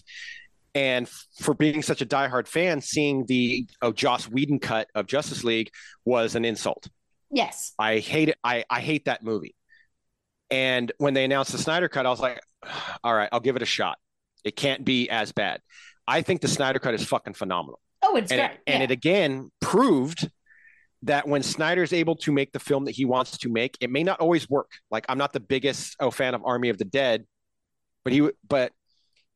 And 0.75 1.09
for 1.39 1.55
being 1.55 1.81
such 1.81 2.03
a 2.03 2.05
diehard 2.05 2.47
fan, 2.47 2.81
seeing 2.81 3.25
the 3.25 3.65
oh, 3.81 3.91
Joss 3.91 4.29
Whedon 4.29 4.59
cut 4.59 4.89
of 4.93 5.07
Justice 5.07 5.43
League 5.43 5.71
was 6.05 6.35
an 6.35 6.45
insult. 6.45 6.87
yes, 7.31 7.73
I 7.79 7.97
hate 7.97 8.29
it. 8.29 8.37
I, 8.43 8.63
I 8.69 8.79
hate 8.79 9.05
that 9.05 9.23
movie. 9.23 9.55
And 10.53 10.91
when 10.99 11.15
they 11.15 11.23
announced 11.23 11.51
the 11.51 11.57
Snyder 11.57 11.89
cut, 11.89 12.05
I 12.05 12.09
was 12.09 12.19
like, 12.19 12.39
all 13.03 13.13
right, 13.13 13.27
I'll 13.31 13.39
give 13.39 13.55
it 13.55 13.63
a 13.63 13.65
shot. 13.65 13.97
It 14.43 14.55
can't 14.55 14.85
be 14.85 15.09
as 15.09 15.31
bad. 15.31 15.61
I 16.07 16.21
think 16.21 16.41
the 16.41 16.47
Snyder 16.47 16.77
cut 16.77 16.93
is 16.93 17.03
fucking 17.03 17.33
phenomenal. 17.33 17.79
Oh, 18.03 18.15
it's 18.17 18.31
and 18.31 18.39
great. 18.39 18.51
It, 18.51 18.59
and 18.67 18.83
it 18.83 18.91
again 18.91 19.51
proved 19.61 20.29
that 21.03 21.27
when 21.27 21.41
Snyder's 21.41 21.91
able 21.91 22.17
to 22.17 22.31
make 22.31 22.51
the 22.51 22.59
film 22.59 22.85
that 22.85 22.91
he 22.91 23.03
wants 23.03 23.39
to 23.39 23.49
make, 23.49 23.77
it 23.81 23.89
may 23.89 24.03
not 24.03 24.19
always 24.19 24.47
work. 24.47 24.69
Like 24.91 25.05
I'm 25.09 25.17
not 25.17 25.33
the 25.33 25.39
biggest 25.39 25.95
oh, 25.99 26.11
fan 26.11 26.35
of 26.35 26.43
Army 26.45 26.69
of 26.69 26.77
the 26.77 26.85
Dead, 26.85 27.25
but 28.03 28.13
he 28.13 28.29
but 28.47 28.73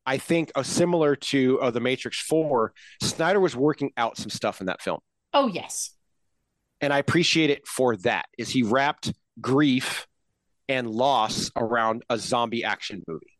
I 0.06 0.19
think 0.19 0.52
uh, 0.53 0.64
similar 0.64 1.15
to 1.15 1.60
uh, 1.61 1.72
the 1.72 1.80
Matrix 1.80 2.22
Four, 2.22 2.73
Snyder 3.02 3.39
was 3.39 3.56
working 3.56 3.91
out 3.98 4.18
some 4.18 4.30
stuff 4.30 4.61
in 4.61 4.68
that 4.68 4.81
film, 4.81 4.99
oh, 5.34 5.48
yes. 5.48 5.95
and 6.80 6.94
I 6.94 6.99
appreciate 6.99 7.49
it 7.49 7.65
for 7.65 7.95
that. 7.98 8.26
Is 8.38 8.49
he 8.49 8.61
wrapped 8.61 9.11
grief 9.41 10.06
and 10.69 10.89
loss 10.89 11.52
around 11.56 12.03
a 12.10 12.18
zombie 12.18 12.64
action 12.64 13.03
movie? 13.07 13.38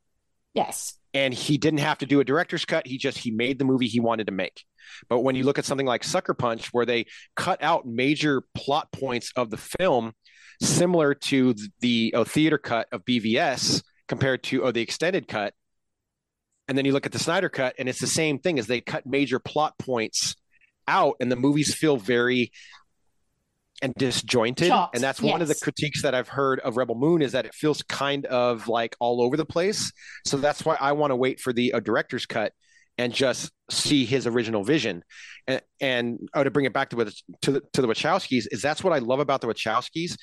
Yes. 0.58 0.96
and 1.14 1.34
he 1.34 1.60
didn't 1.60 1.80
have 1.82 2.00
to 2.00 2.08
do 2.08 2.20
a 2.20 2.24
director's 2.24 2.66
cut 2.66 2.88
he 2.88 2.98
just 2.98 3.20
he 3.20 3.30
made 3.30 3.60
the 3.60 3.66
movie 3.66 3.88
he 3.88 4.00
wanted 4.00 4.26
to 4.26 4.34
make 4.34 4.64
but 5.08 5.20
when 5.20 5.36
you 5.36 5.44
look 5.44 5.60
at 5.60 5.66
something 5.66 5.86
like 5.86 6.04
sucker 6.04 6.34
punch 6.34 6.70
where 6.74 6.86
they 6.86 7.06
cut 7.36 7.62
out 7.62 7.86
major 7.86 8.42
plot 8.56 8.92
points 8.92 9.32
of 9.36 9.52
the 9.52 9.58
film 9.58 10.14
similar 10.60 11.14
to 11.14 11.54
the 11.82 12.12
oh, 12.16 12.24
theater 12.24 12.58
cut 12.58 12.88
of 12.92 13.06
bvs 13.06 13.84
compared 14.08 14.42
to 14.44 14.64
oh, 14.64 14.72
the 14.72 14.82
extended 14.82 15.28
cut 15.28 15.54
and 16.68 16.76
then 16.76 16.86
you 16.86 16.92
look 16.92 17.06
at 17.06 17.12
the 17.12 17.20
snyder 17.20 17.50
cut 17.50 17.76
and 17.78 17.88
it's 17.88 18.02
the 18.02 18.08
same 18.08 18.40
thing 18.40 18.58
as 18.58 18.66
they 18.66 18.82
cut 18.82 19.06
major 19.06 19.38
plot 19.38 19.78
points 19.78 20.36
out 20.88 21.18
and 21.20 21.32
the 21.32 21.36
movies 21.36 21.76
feel 21.76 21.98
very 21.98 22.52
and 23.82 23.94
disjointed 23.96 24.70
Chopped, 24.70 24.96
and 24.96 25.04
that's 25.04 25.22
one 25.22 25.42
of 25.42 25.48
the 25.48 25.56
critiques 25.56 26.02
that 26.02 26.16
i've 26.16 26.28
heard 26.30 26.60
of 26.62 26.78
rebel 26.78 26.96
moon 26.96 27.22
is 27.22 27.34
that 27.34 27.46
it 27.46 27.54
feels 27.54 27.84
kind 27.84 28.26
of 28.26 28.68
like 28.68 28.96
all 29.00 29.22
over 29.22 29.38
the 29.38 29.46
place. 29.46 29.92
So 30.26 30.38
that's 30.38 30.66
why 30.66 30.78
i 30.80 30.92
want 30.94 31.12
to 31.12 31.16
wait 31.16 31.40
for 31.40 31.54
the 31.54 31.74
uh, 31.74 31.80
director's 31.80 32.26
cut 32.26 32.54
and 32.98 33.14
just 33.14 33.52
see 33.70 34.06
his 34.06 34.26
original 34.26 34.64
vision. 34.64 35.04
And, 35.46 35.62
and 35.80 36.20
oh, 36.34 36.44
to 36.44 36.50
bring 36.50 36.66
it 36.66 36.74
back 36.74 36.90
to, 36.90 36.96
what- 36.96 37.14
to, 37.42 37.52
the, 37.52 37.62
to 37.74 37.82
the 37.82 37.88
wachowskis 37.88 38.48
is 38.52 38.62
that's 38.62 38.84
what 38.84 38.94
i 38.94 38.98
love 39.00 39.20
about 39.20 39.42
the 39.42 39.48
wachowskis 39.48 40.18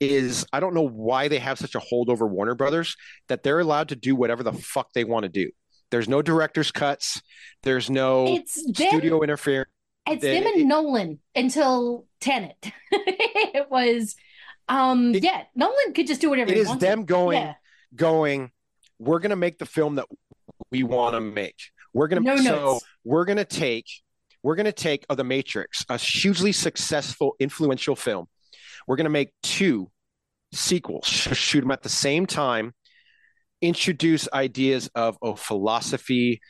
is 0.00 0.44
i 0.52 0.60
don't 0.60 0.74
know 0.74 0.86
why 0.86 1.28
they 1.28 1.38
have 1.38 1.58
such 1.58 1.74
a 1.74 1.80
hold 1.80 2.10
over 2.10 2.26
warner 2.26 2.54
brothers 2.54 2.94
that 3.28 3.42
they're 3.42 3.60
allowed 3.60 3.88
to 3.88 3.96
do 3.96 4.14
whatever 4.14 4.42
the 4.42 4.52
fuck 4.52 4.92
they 4.92 5.04
want 5.04 5.22
to 5.22 5.28
do. 5.30 5.50
There's 5.90 6.08
no 6.08 6.20
director's 6.20 6.70
cuts. 6.70 7.22
There's 7.62 7.88
no 7.88 8.26
It's 8.26 8.60
studio 8.60 9.22
interference 9.22 9.70
It's 10.12 10.22
them 10.22 10.46
and 10.46 10.68
Nolan 10.68 11.18
until 11.34 12.06
Tenet. 12.20 12.72
it 12.92 13.70
was, 13.70 14.16
um, 14.68 15.14
yeah, 15.14 15.44
Nolan 15.54 15.92
could 15.94 16.06
just 16.06 16.20
do 16.20 16.30
whatever 16.30 16.50
it 16.50 16.56
he 16.56 16.60
is 16.62 16.68
wanted. 16.68 16.80
them 16.80 17.04
going 17.04 17.42
Yeah. 17.42 17.54
going 17.94 18.50
we're 18.98 19.18
going 19.20 19.30
to 19.30 19.36
make 19.36 19.58
the 19.58 19.66
film 19.66 19.96
that 19.96 20.06
we 20.70 20.82
want 20.82 21.14
to 21.14 21.20
make 21.20 21.56
we're 21.94 22.08
going 22.08 22.22
to 22.22 22.28
No 22.28 22.36
so 22.36 22.50
notes. 22.50 22.84
we're 23.04 23.24
going 23.24 23.38
to 23.38 23.44
take 23.44 23.86
we're 24.42 24.56
to 24.56 24.72
take 24.72 25.06
oh, 25.08 25.14
the 25.14 25.24
matrix 25.24 25.84
a 25.88 25.96
hugely 25.96 26.52
successful 26.52 27.34
influential 27.38 27.96
film 27.96 28.26
we're 28.86 28.96
going 28.96 29.04
to 29.04 29.10
make 29.10 29.30
two 29.42 29.90
sequels 30.52 31.06
shoot 31.06 31.60
them 31.60 31.70
at 31.70 31.82
the 31.82 31.88
same 31.88 32.26
time 32.26 32.74
introduce 33.60 34.28
ideas 34.32 34.90
of 34.94 35.16
oh, 35.22 35.34
philosophy 35.34 36.40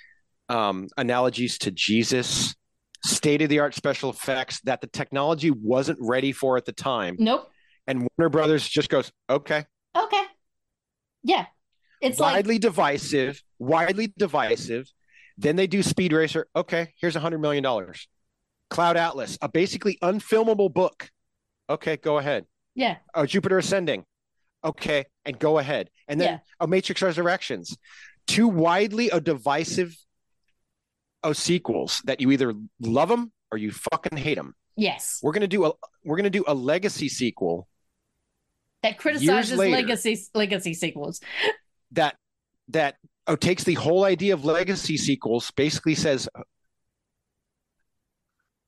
um, 0.49 0.89
analogies 0.97 1.59
to 1.59 1.71
jesus 1.71 2.55
state 3.05 3.43
of 3.43 3.49
the 3.49 3.59
art 3.61 3.75
special 3.75 4.11
effects 4.11 4.61
that 4.63 4.81
the 4.81 4.87
technology 4.87 5.51
wasn't 5.51 5.99
ready 6.01 6.33
for 6.33 6.57
at 6.57 6.65
the 6.65 6.73
time 6.73 7.17
Nope. 7.19 7.49
and 7.87 8.09
warner 8.19 8.29
brothers 8.29 8.67
just 8.69 8.89
goes 8.89 9.11
okay 9.31 9.65
Okay. 9.97 10.23
Yeah. 11.25 11.47
It's 12.01 12.21
like, 12.21 12.35
widely 12.35 12.59
divisive, 12.61 13.43
widely 13.59 14.13
divisive. 14.17 14.89
Then 15.37 15.57
they 15.57 15.67
do 15.67 15.83
Speed 15.83 16.13
Racer. 16.13 16.47
Okay, 16.55 16.93
here's 17.01 17.17
a 17.17 17.21
hundred 17.21 17.39
million 17.39 17.65
dollars. 17.65 18.07
Cloud 18.71 18.97
Atlas, 18.97 19.37
a 19.43 19.49
basically 19.49 19.99
unfilmable 20.03 20.73
book. 20.73 21.11
Okay, 21.69 21.97
go 21.97 22.19
ahead. 22.19 22.45
yeah. 22.77 22.97
Oh, 23.15 23.27
Jupiter 23.27 23.59
Ascending. 23.59 24.05
Okay, 24.65 25.07
and 25.25 25.37
go 25.39 25.59
ahead. 25.59 25.91
And 26.07 26.21
then 26.21 26.35
Yeah. 26.35 26.39
a 26.61 26.69
Matrix 26.69 27.03
Resurrections. 27.03 27.77
Two 28.29 28.47
widely 28.47 29.11
a 29.11 29.21
divisive 29.21 29.97
oh, 31.23 31.33
sequels 31.33 32.01
that 32.05 32.21
you 32.21 32.31
either 32.31 32.55
love 32.81 33.09
them 33.09 33.33
or 33.51 33.59
you 33.59 33.71
fucking 33.73 34.17
hate 34.19 34.37
them. 34.37 34.55
Yes. 34.77 35.21
We're 35.23 35.33
gonna 35.33 35.49
do 35.49 35.65
a 35.67 35.73
we're 36.05 36.17
gonna 36.17 36.31
do 36.31 36.45
a 36.47 36.55
legacy 36.55 37.09
sequel 37.09 37.67
That 38.83 38.99
criticizes 38.99 39.59
later. 39.59 39.77
legacy 39.77 40.19
legacy 40.35 40.75
sequels. 40.75 41.21
that 41.93 42.17
that 42.69 42.97
oh, 43.27 43.37
takes 43.37 43.65
the 43.65 43.75
whole 43.75 44.05
idea 44.05 44.35
of 44.35 44.45
legacy 44.45 44.97
sequels, 44.97 45.51
basically 45.53 45.95
says 45.95 46.29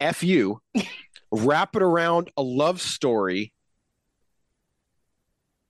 "f 0.00 0.22
you," 0.24 0.60
wrap 1.30 1.76
it 1.76 1.82
around 1.82 2.30
a 2.36 2.42
love 2.42 2.80
story, 2.80 3.52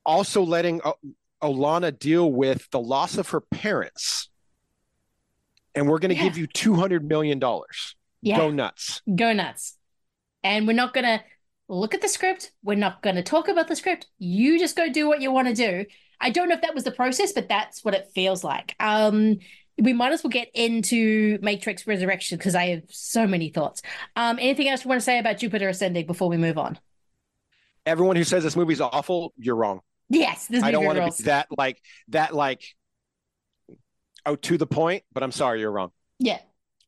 also 0.07 0.43
letting 0.43 0.81
O- 0.85 0.95
Olana 1.43 1.97
deal 1.97 2.31
with 2.33 2.71
the 2.71 2.81
loss 2.81 3.19
of 3.19 3.29
her 3.31 3.41
parents, 3.41 4.31
and 5.75 5.89
we're 5.89 5.99
going 5.99 6.11
to 6.11 6.17
Yeah. 6.17 6.25
give 6.25 6.39
you 6.39 6.47
two 6.47 6.75
hundred 6.75 7.07
million 7.07 7.39
dollars. 7.39 7.95
Yeah. 8.23 8.37
Go 8.37 8.51
nuts! 8.51 9.03
Go 9.15 9.33
nuts. 9.33 9.77
And 10.43 10.67
we're 10.67 10.73
not 10.75 10.93
gonna 10.95 11.23
look 11.69 11.95
at 11.95 12.01
the 12.03 12.09
script. 12.09 12.53
We're 12.63 12.75
not 12.75 13.03
gonna 13.03 13.23
talk 13.23 13.49
about 13.49 13.69
the 13.69 13.77
script. 13.77 14.07
You 14.19 14.59
just 14.59 14.77
go 14.77 14.89
do 14.91 15.07
what 15.09 15.21
you 15.21 15.31
want 15.33 15.49
to 15.49 15.55
do. 15.55 15.85
I 16.21 16.31
don't 16.31 16.49
know 16.49 16.55
if 16.55 16.63
that 16.63 16.75
was 16.75 16.85
the 16.85 16.91
process, 16.91 17.33
but 17.33 17.49
that's 17.49 17.85
what 17.85 17.95
it 17.95 18.09
feels 18.15 18.45
like. 18.45 18.75
Um, 18.79 19.39
we 19.79 19.95
might 19.95 20.13
as 20.13 20.23
well 20.23 20.31
get 20.31 20.51
into 20.53 21.39
Matrix 21.41 21.87
Resurrection 21.87 22.37
because 22.37 22.55
I 22.55 22.67
have 22.69 22.83
so 22.89 23.27
many 23.27 23.49
thoughts. 23.49 23.81
Um, 24.17 24.39
anything 24.39 24.69
else 24.69 24.85
you 24.85 24.89
want 24.91 25.01
to 25.01 25.05
say 25.05 25.19
about 25.19 25.39
Jupiter 25.39 25.69
Ascending 25.69 26.07
before 26.07 26.29
we 26.29 26.37
move 26.37 26.59
on? 26.59 26.79
Everyone 27.87 28.17
who 28.17 28.25
says 28.25 28.45
this 28.45 28.57
movie's 28.57 28.83
awful, 28.83 29.33
you're 29.39 29.57
wrong. 29.57 29.81
Yes, 30.11 30.49
this 30.49 30.63
I 30.63 30.71
don't 30.71 30.85
want 30.85 30.99
to 30.99 31.23
be 31.23 31.25
that 31.25 31.47
like 31.57 31.81
that 32.09 32.35
like 32.35 32.63
oh 34.27 34.37
to 34.37 34.59
the 34.59 34.67
point, 34.67 35.05
but 35.13 35.23
I'm 35.23 35.33
sorry, 35.33 35.61
you're 35.61 35.73
wrong. 35.73 35.91
Yeah, 36.19 36.39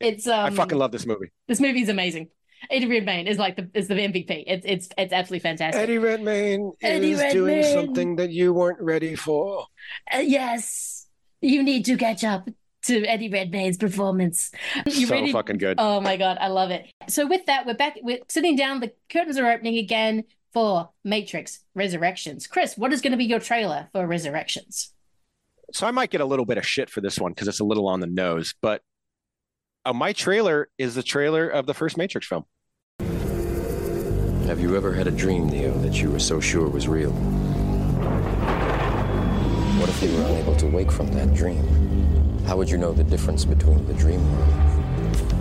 it's 0.00 0.26
um, 0.26 0.46
I 0.46 0.50
fucking 0.50 0.78
love 0.78 0.92
this 0.92 1.06
movie. 1.06 1.32
this 1.48 1.60
movie 1.60 1.82
is 1.82 1.88
amazing. 1.88 2.28
Eddie 2.70 2.86
Redmayne 2.86 3.26
is 3.26 3.38
like 3.38 3.56
the 3.56 3.68
is 3.74 3.88
the 3.88 3.94
MVP. 3.94 4.44
It's 4.46 4.64
it's 4.66 4.88
it's 4.96 5.12
absolutely 5.12 5.40
fantastic. 5.40 5.82
Eddie 5.82 5.98
Redmayne 5.98 6.72
Eddie 6.80 7.12
is 7.12 7.32
doing 7.32 7.62
something 7.64 8.16
that 8.16 8.30
you 8.30 8.52
weren't 8.52 8.80
ready 8.80 9.14
for. 9.14 9.66
Uh, 10.12 10.18
yes, 10.18 11.06
you 11.40 11.62
need 11.62 11.84
to 11.86 11.96
catch 11.96 12.24
up 12.24 12.48
to 12.84 13.04
Eddie 13.04 13.28
Redmayne's 13.28 13.76
performance. 13.76 14.50
You 14.86 15.06
So 15.06 15.32
fucking 15.32 15.58
good. 15.58 15.76
Oh 15.78 16.00
my 16.00 16.16
god, 16.16 16.38
I 16.40 16.48
love 16.48 16.70
it. 16.70 16.86
So 17.08 17.26
with 17.26 17.46
that, 17.46 17.66
we're 17.66 17.74
back. 17.74 17.96
We're 18.02 18.18
sitting 18.28 18.56
down. 18.56 18.80
The 18.80 18.92
curtains 19.08 19.38
are 19.38 19.50
opening 19.50 19.78
again 19.78 20.24
for 20.52 20.90
Matrix 21.04 21.60
Resurrections. 21.74 22.46
Chris, 22.46 22.76
what 22.76 22.92
is 22.92 23.00
going 23.00 23.12
to 23.12 23.16
be 23.16 23.24
your 23.24 23.40
trailer 23.40 23.88
for 23.92 24.06
Resurrections? 24.06 24.92
So 25.72 25.86
I 25.86 25.90
might 25.90 26.10
get 26.10 26.20
a 26.20 26.26
little 26.26 26.44
bit 26.44 26.58
of 26.58 26.66
shit 26.66 26.90
for 26.90 27.00
this 27.00 27.18
one 27.18 27.32
because 27.32 27.48
it's 27.48 27.60
a 27.60 27.64
little 27.64 27.88
on 27.88 28.00
the 28.00 28.06
nose, 28.06 28.54
but 28.60 28.82
uh, 29.86 29.94
my 29.94 30.12
trailer 30.12 30.68
is 30.78 30.94
the 30.94 31.02
trailer 31.02 31.48
of 31.48 31.66
the 31.66 31.72
first 31.72 31.96
Matrix 31.96 32.26
film. 32.26 32.44
Have 34.46 34.60
you 34.60 34.76
ever 34.76 34.92
had 34.92 35.06
a 35.06 35.10
dream, 35.10 35.48
Neo, 35.48 35.72
that 35.78 35.94
you 35.94 36.10
were 36.10 36.18
so 36.18 36.40
sure 36.40 36.68
was 36.68 36.88
real? 36.88 37.12
What 39.80 39.88
if 39.88 40.02
you 40.02 40.14
were 40.14 40.24
unable 40.24 40.54
to 40.56 40.66
wake 40.66 40.92
from 40.92 41.10
that 41.12 41.32
dream? 41.32 41.66
How 42.46 42.58
would 42.58 42.68
you 42.68 42.76
know 42.76 42.92
the 42.92 43.04
difference 43.04 43.46
between 43.46 43.86
the 43.86 43.94
dream 43.94 44.20
world 44.36 44.52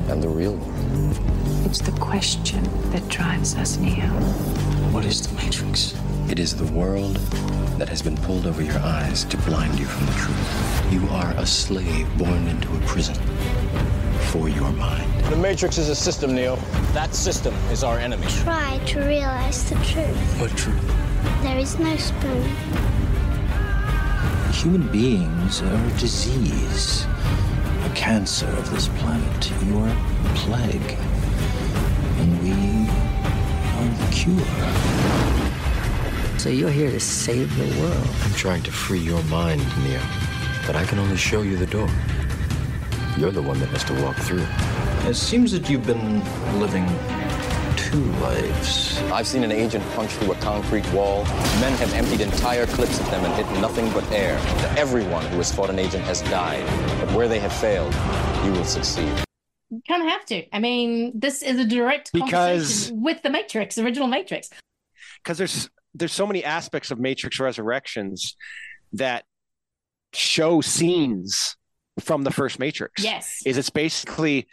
and 0.09 0.23
the 0.23 0.29
real 0.29 0.55
world? 0.55 1.19
It's 1.65 1.81
the 1.81 1.91
question 1.99 2.63
that 2.91 3.05
drives 3.09 3.55
us, 3.55 3.77
Neo. 3.77 4.07
What 4.91 5.03
is 5.03 5.27
the 5.27 5.35
Matrix? 5.35 5.93
It 6.31 6.39
is 6.39 6.55
the 6.55 6.71
world 6.71 7.17
that 7.77 7.89
has 7.89 8.01
been 8.01 8.15
pulled 8.15 8.47
over 8.47 8.61
your 8.61 8.79
eyes 8.79 9.25
to 9.25 9.37
blind 9.39 9.77
you 9.77 9.85
from 9.85 10.05
the 10.05 10.13
truth. 10.13 10.93
You 10.93 11.05
are 11.09 11.33
a 11.33 11.45
slave 11.45 12.07
born 12.17 12.47
into 12.47 12.73
a 12.73 12.79
prison 12.87 13.15
for 14.31 14.47
your 14.47 14.71
mind. 14.71 15.25
The 15.25 15.35
Matrix 15.35 15.77
is 15.77 15.89
a 15.89 15.95
system, 15.95 16.33
Neo. 16.33 16.55
That 16.93 17.13
system 17.13 17.53
is 17.69 17.83
our 17.83 17.99
enemy. 17.99 18.27
Try 18.27 18.79
to 18.85 19.01
realize 19.01 19.69
the 19.69 19.75
truth. 19.83 20.39
What 20.39 20.51
truth? 20.51 21.43
There 21.43 21.57
is 21.57 21.77
no 21.77 21.97
spoon. 21.97 22.49
Human 24.53 24.87
beings 24.89 25.61
are 25.61 25.85
a 25.85 25.99
disease, 25.99 27.03
a 27.83 27.91
cancer 27.93 28.47
of 28.47 28.71
this 28.71 28.87
planet. 28.99 29.51
You 29.65 29.79
are 29.79 29.89
a 29.89 30.33
plague. 30.35 30.97
And 32.19 32.41
we 32.41 32.89
are 33.75 34.07
the 34.07 34.13
cure. 34.13 35.40
So 36.41 36.49
you're 36.49 36.71
here 36.71 36.89
to 36.89 36.99
save 36.99 37.55
the 37.55 37.79
world. 37.79 38.07
I'm 38.23 38.33
trying 38.33 38.63
to 38.63 38.71
free 38.71 38.97
your 38.97 39.21
mind, 39.25 39.61
Neo. 39.83 40.01
But 40.65 40.75
I 40.75 40.83
can 40.85 40.97
only 40.97 41.15
show 41.15 41.43
you 41.43 41.55
the 41.55 41.67
door. 41.67 41.87
You're 43.15 43.29
the 43.29 43.43
one 43.43 43.59
that 43.59 43.69
has 43.69 43.83
to 43.83 44.01
walk 44.01 44.15
through. 44.15 44.47
It 45.07 45.13
seems 45.13 45.51
that 45.51 45.69
you've 45.69 45.85
been 45.85 46.19
living 46.59 46.87
two 47.77 48.01
lives. 48.23 48.99
I've 49.11 49.27
seen 49.27 49.43
an 49.43 49.51
agent 49.51 49.83
punch 49.91 50.09
through 50.13 50.31
a 50.31 50.35
concrete 50.37 50.91
wall. 50.93 51.25
Men 51.61 51.73
have 51.77 51.93
emptied 51.93 52.21
entire 52.21 52.65
clips 52.65 52.99
at 52.99 53.11
them 53.11 53.23
and 53.23 53.33
hit 53.35 53.61
nothing 53.61 53.93
but 53.93 54.11
air. 54.11 54.39
Everyone 54.75 55.23
who 55.27 55.37
has 55.37 55.51
fought 55.53 55.69
an 55.69 55.77
agent 55.77 56.03
has 56.05 56.23
died. 56.23 56.65
But 57.01 57.11
where 57.15 57.27
they 57.27 57.37
have 57.37 57.53
failed, 57.53 57.93
you 58.43 58.51
will 58.53 58.65
succeed. 58.65 59.13
You 59.69 59.79
kind 59.87 60.01
of 60.01 60.09
have 60.09 60.25
to. 60.25 60.43
I 60.51 60.57
mean, 60.57 61.11
this 61.13 61.43
is 61.43 61.59
a 61.59 61.65
direct 61.65 62.11
Because- 62.13 62.91
with 62.95 63.21
the 63.21 63.29
Matrix, 63.29 63.77
original 63.77 64.07
Matrix. 64.07 64.49
because 65.23 65.37
there's 65.37 65.69
there's 65.93 66.13
so 66.13 66.25
many 66.25 66.43
aspects 66.43 66.91
of 66.91 66.99
Matrix 66.99 67.39
Resurrections 67.39 68.35
that 68.93 69.25
show 70.13 70.61
scenes 70.61 71.55
from 71.99 72.23
the 72.23 72.31
first 72.31 72.59
Matrix. 72.59 73.03
Yes. 73.03 73.41
Is 73.45 73.57
it's 73.57 73.69
basically 73.69 74.47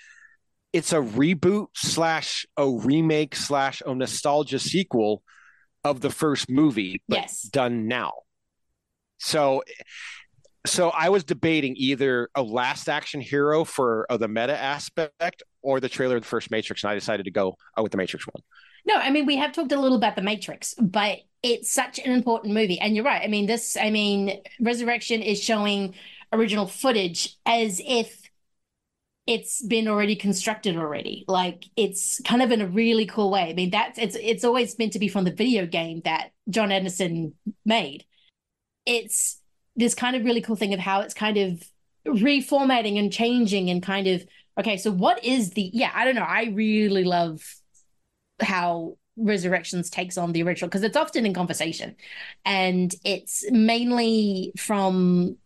it's 0.73 0.93
a 0.93 0.97
reboot 0.99 1.69
slash 1.75 2.47
a 2.57 2.69
remake 2.69 3.35
slash 3.35 3.83
a 3.87 3.95
nostalgia 3.95 4.59
sequel 4.59 5.23
of 5.85 6.01
the 6.01 6.11
first 6.11 6.51
movie, 6.51 7.03
but 7.09 7.19
Yes. 7.21 7.43
done 7.43 7.87
now. 7.89 8.13
So 9.19 9.63
so 10.67 10.91
I 10.91 11.09
was 11.09 11.25
debating 11.25 11.75
either 11.79 12.29
a 12.35 12.43
last 12.43 12.89
action 12.89 13.21
hero 13.21 13.65
for 13.65 14.07
uh, 14.11 14.17
the 14.17 14.29
meta 14.29 14.57
aspect 14.59 15.43
or 15.63 15.81
the 15.81 15.89
trailer 15.89 16.17
of 16.17 16.23
the 16.23 16.29
first 16.29 16.51
Matrix, 16.51 16.83
and 16.85 16.91
I 16.91 16.95
decided 16.95 17.25
to 17.25 17.31
go 17.31 17.57
uh, 17.79 17.83
with 17.83 17.93
the 17.93 17.99
Matrix 17.99 18.27
one. 18.27 18.43
No, 18.89 18.95
I 18.95 19.11
mean, 19.11 19.27
we 19.27 19.37
have 19.37 19.53
talked 19.53 19.71
a 19.73 19.79
little 19.79 19.99
about 19.99 20.17
The 20.17 20.23
Matrix, 20.23 20.75
but 20.81 21.19
it's 21.43 21.71
such 21.71 21.99
an 21.99 22.11
important 22.11 22.55
movie. 22.55 22.81
And 22.81 22.97
you're 22.97 23.05
right. 23.05 23.23
I 23.23 23.29
mean, 23.29 23.45
this, 23.45 23.77
I 23.77 23.91
mean, 23.91 24.41
Resurrection 24.61 25.21
is 25.21 25.43
showing 25.43 25.95
original 26.33 26.67
footage 26.67 27.37
as 27.45 27.83
if 27.87 28.23
it's 29.27 29.61
been 29.63 29.89
already 29.89 30.17
constructed 30.17 30.79
already. 30.79 31.27
Like 31.29 31.67
it's 31.77 32.19
kind 32.25 32.41
of 32.41 32.51
in 32.51 32.63
a 32.63 32.67
really 32.67 33.05
cool 33.05 33.31
way. 33.31 33.51
I 33.51 33.53
mean, 33.53 33.69
that's 33.69 33.99
it's 33.99 34.17
it's 34.19 34.43
always 34.43 34.79
meant 34.79 34.95
to 34.95 34.99
be 34.99 35.09
from 35.09 35.25
the 35.25 35.35
video 35.35 35.67
game 35.67 36.01
that 36.07 36.31
John 36.49 36.73
Anderson 36.73 37.35
made. 37.67 38.07
It's 38.87 39.39
this 39.77 39.95
kind 39.95 40.17
of 40.17 40.25
really 40.25 40.41
cool 40.41 40.57
thing 40.57 40.73
of 40.73 40.81
how 40.81 41.01
it's 41.01 41.13
kind 41.13 41.37
of 41.37 41.63
reformatting 42.07 42.99
and 42.99 43.13
changing 43.13 43.69
and 43.69 43.83
kind 43.83 44.07
of 44.07 44.25
okay, 44.59 44.79
so 44.79 44.91
what 44.91 45.23
is 45.23 45.51
the 45.51 45.71
yeah, 45.75 45.93
I 45.95 46.07
don't 46.07 46.15
know. 46.15 46.23
I 46.23 46.45
really 46.55 47.05
love 47.05 47.43
how 48.41 48.97
Resurrections 49.17 49.91
takes 49.91 50.17
on 50.17 50.33
the 50.33 50.45
original 50.45 50.69
because 50.69 50.85
it's 50.85 50.97
often 50.97 51.27
in 51.27 51.35
conversation. 51.35 51.97
And 52.45 52.95
it's 53.05 53.45
mainly 53.51 54.53
from 54.57 55.37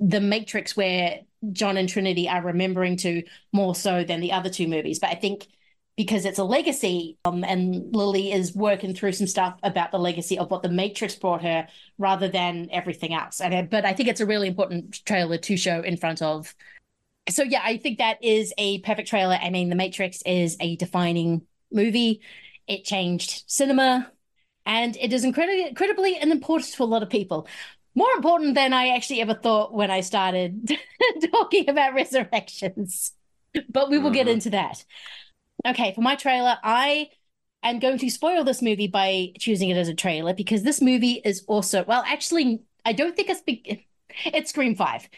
the 0.00 0.20
Matrix 0.20 0.76
where 0.76 1.20
John 1.52 1.76
and 1.76 1.88
Trinity 1.88 2.28
are 2.28 2.42
remembering 2.42 2.96
to 2.98 3.22
more 3.52 3.74
so 3.74 4.02
than 4.02 4.20
the 4.20 4.32
other 4.32 4.50
two 4.50 4.66
movies. 4.66 4.98
But 4.98 5.10
I 5.10 5.14
think 5.14 5.46
because 5.96 6.24
it's 6.24 6.38
a 6.38 6.44
legacy, 6.44 7.18
um, 7.24 7.44
and 7.44 7.94
Lily 7.94 8.32
is 8.32 8.54
working 8.54 8.94
through 8.94 9.12
some 9.12 9.26
stuff 9.26 9.58
about 9.62 9.92
the 9.92 9.98
legacy 9.98 10.38
of 10.38 10.50
what 10.50 10.62
the 10.62 10.68
Matrix 10.68 11.14
brought 11.14 11.42
her 11.42 11.68
rather 11.98 12.28
than 12.28 12.68
everything 12.72 13.12
else. 13.12 13.40
And 13.40 13.68
but 13.68 13.84
I 13.84 13.92
think 13.92 14.08
it's 14.08 14.20
a 14.20 14.26
really 14.26 14.48
important 14.48 15.04
trailer 15.04 15.38
to 15.38 15.56
show 15.56 15.80
in 15.80 15.96
front 15.96 16.22
of. 16.22 16.54
So 17.30 17.42
yeah, 17.42 17.60
I 17.62 17.76
think 17.76 17.98
that 17.98 18.22
is 18.24 18.52
a 18.58 18.80
perfect 18.80 19.08
trailer. 19.08 19.38
I 19.40 19.50
mean, 19.50 19.68
The 19.68 19.76
Matrix 19.76 20.22
is 20.26 20.56
a 20.60 20.76
defining 20.76 21.42
movie. 21.74 22.20
It 22.66 22.84
changed 22.84 23.44
cinema, 23.46 24.10
and 24.64 24.96
it 24.96 25.12
is 25.12 25.24
incredibly, 25.24 25.68
incredibly 25.68 26.20
important 26.20 26.72
to 26.74 26.82
a 26.82 26.84
lot 26.84 27.02
of 27.02 27.10
people. 27.10 27.46
More 27.94 28.10
important 28.14 28.54
than 28.54 28.72
I 28.72 28.88
actually 28.88 29.20
ever 29.20 29.34
thought 29.34 29.74
when 29.74 29.90
I 29.90 30.00
started 30.00 30.72
talking 31.32 31.68
about 31.68 31.94
resurrections. 31.94 33.12
But 33.68 33.90
we 33.90 33.98
will 33.98 34.10
get 34.10 34.26
mm-hmm. 34.26 34.34
into 34.34 34.50
that. 34.50 34.84
Okay, 35.66 35.92
for 35.94 36.00
my 36.00 36.14
trailer, 36.14 36.56
I 36.62 37.10
am 37.62 37.78
going 37.78 37.98
to 37.98 38.10
spoil 38.10 38.44
this 38.44 38.62
movie 38.62 38.88
by 38.88 39.32
choosing 39.38 39.68
it 39.68 39.76
as 39.76 39.88
a 39.88 39.94
trailer 39.94 40.34
because 40.34 40.62
this 40.62 40.80
movie 40.80 41.20
is 41.24 41.44
also, 41.46 41.84
well, 41.84 42.02
actually, 42.06 42.62
I 42.84 42.92
don't 42.92 43.14
think 43.14 43.28
it's 43.28 43.42
big. 43.42 43.84
It's 44.26 44.50
Scream 44.50 44.74
5. 44.76 45.08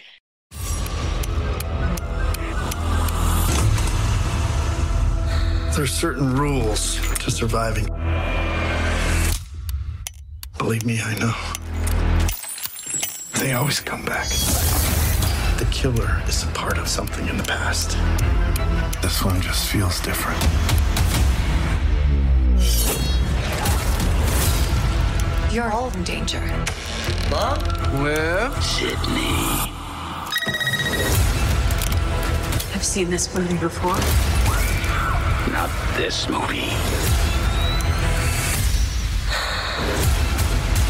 There's 5.77 5.93
certain 5.93 6.37
rules 6.37 7.01
to 7.19 7.33
surviving. 7.33 7.89
Believe 10.57 10.87
me, 10.87 11.01
I 11.03 11.19
know. 11.19 11.35
They 13.41 13.55
always 13.55 13.81
come 13.81 14.05
back. 14.05 14.29
The 15.59 15.67
killer 15.73 16.23
is 16.29 16.45
a 16.45 16.47
part 16.53 16.79
of 16.79 16.87
something 16.87 17.27
in 17.27 17.37
the 17.37 17.43
past. 17.43 17.99
This 19.03 19.25
one 19.25 19.41
just 19.41 19.67
feels 19.67 19.99
different. 19.99 20.41
You're 25.53 25.73
all 25.73 25.91
in 25.91 26.05
danger. 26.05 26.41
Mom? 27.33 27.59
Where? 28.01 28.49
Sydney. 28.63 29.73
I've 32.73 32.85
seen 32.85 33.11
this 33.11 33.35
movie 33.35 33.59
before. 33.59 34.34
Not 35.55 35.71
this 35.97 36.29
movie. 36.29 36.67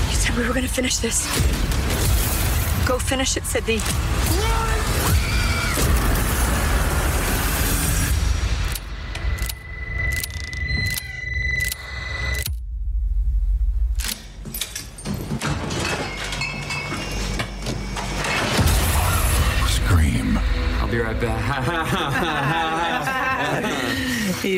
You 0.09 0.17
said 0.17 0.35
we 0.39 0.49
were 0.49 0.55
gonna 0.55 0.67
finish 0.67 0.97
this. 0.97 1.27
Go 2.87 2.99
finish 2.99 3.37
it, 3.37 3.45
Sydney. 3.45 3.81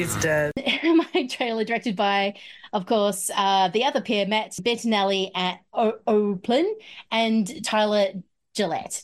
He's 0.07 0.15
dead. 0.23 0.53
My 1.15 1.27
trailer 1.27 1.65
directed 1.65 1.97
by, 1.97 2.35
of 2.73 2.87
course, 2.87 3.28
uh, 3.35 3.66
the 3.70 3.83
other 3.83 4.01
pair, 4.01 4.24
Matt 4.24 4.53
Bettinelli 4.53 5.33
at 5.35 5.59
o- 5.73 5.99
Olpin 6.07 6.73
and 7.11 7.65
Tyler 7.65 8.11
Gillett. 8.57 9.03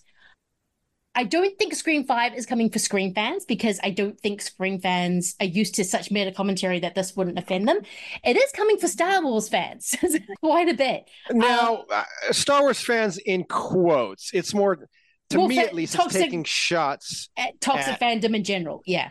I 1.16 1.24
don't 1.24 1.58
think 1.58 1.74
Scream 1.74 2.04
5 2.04 2.34
is 2.36 2.46
coming 2.46 2.70
for 2.70 2.78
Scream 2.78 3.14
fans 3.14 3.44
because 3.44 3.80
I 3.82 3.90
don't 3.90 4.16
think 4.20 4.42
Scream 4.42 4.78
fans 4.80 5.34
are 5.40 5.46
used 5.46 5.74
to 5.74 5.84
such 5.84 6.12
meta 6.12 6.30
commentary 6.30 6.78
that 6.78 6.94
this 6.94 7.16
wouldn't 7.16 7.36
offend 7.36 7.66
them. 7.66 7.80
It 8.22 8.36
is 8.36 8.52
coming 8.52 8.78
for 8.78 8.86
Star 8.86 9.20
Wars 9.24 9.48
fans 9.48 9.96
quite 10.40 10.68
a 10.68 10.74
bit. 10.74 11.10
Now, 11.32 11.78
Um, 11.78 11.84
uh, 11.90 12.04
Star 12.32 12.60
Wars 12.62 12.80
fans 12.80 13.18
in 13.18 13.42
quotes. 13.42 14.30
It's 14.32 14.54
more, 14.54 14.88
to 15.30 15.38
Well, 15.38 15.48
me 15.48 15.58
at 15.58 15.74
least, 15.74 15.94
toxic- 15.96 16.14
it's 16.20 16.24
taking 16.26 16.44
shots. 16.44 17.28
at 17.36 17.60
toxic 17.60 17.94
at- 17.94 18.00
fandom 18.00 18.36
in 18.36 18.44
general, 18.44 18.82
yeah. 18.86 19.10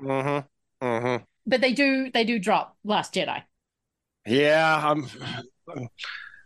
Mm-hmm. 0.00 0.86
Mm-hmm. 0.86 1.24
But 1.46 1.60
they 1.60 1.72
do 1.72 2.10
they 2.10 2.24
do 2.24 2.38
drop 2.38 2.76
Last 2.84 3.14
Jedi. 3.14 3.42
Yeah. 4.26 4.80
I'm. 4.82 5.06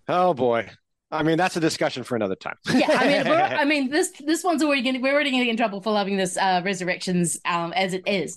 Oh 0.09 0.35
boy. 0.35 0.71
I 1.11 1.23
mean, 1.23 1.39
that's 1.39 1.57
a 1.57 1.61
discussion 1.61 2.03
for 2.03 2.17
another 2.17 2.35
time. 2.35 2.57
Yeah, 2.67 2.87
I 2.91 3.07
mean, 3.07 3.27
I 3.33 3.65
mean, 3.65 3.91
this 3.91 4.11
this 4.25 4.43
one's 4.43 4.63
already 4.63 4.83
going. 4.83 5.01
We're 5.01 5.15
already 5.15 5.31
going 5.31 5.41
to 5.41 5.47
get 5.47 5.53
in 5.53 5.57
trouble 5.57 5.81
for 5.81 5.93
loving 5.93 6.17
this 6.17 6.37
uh, 6.37 6.63
Resurrections 6.65 7.39
um, 7.45 7.73
as 7.75 7.95
it 7.95 8.07
is. 8.07 8.37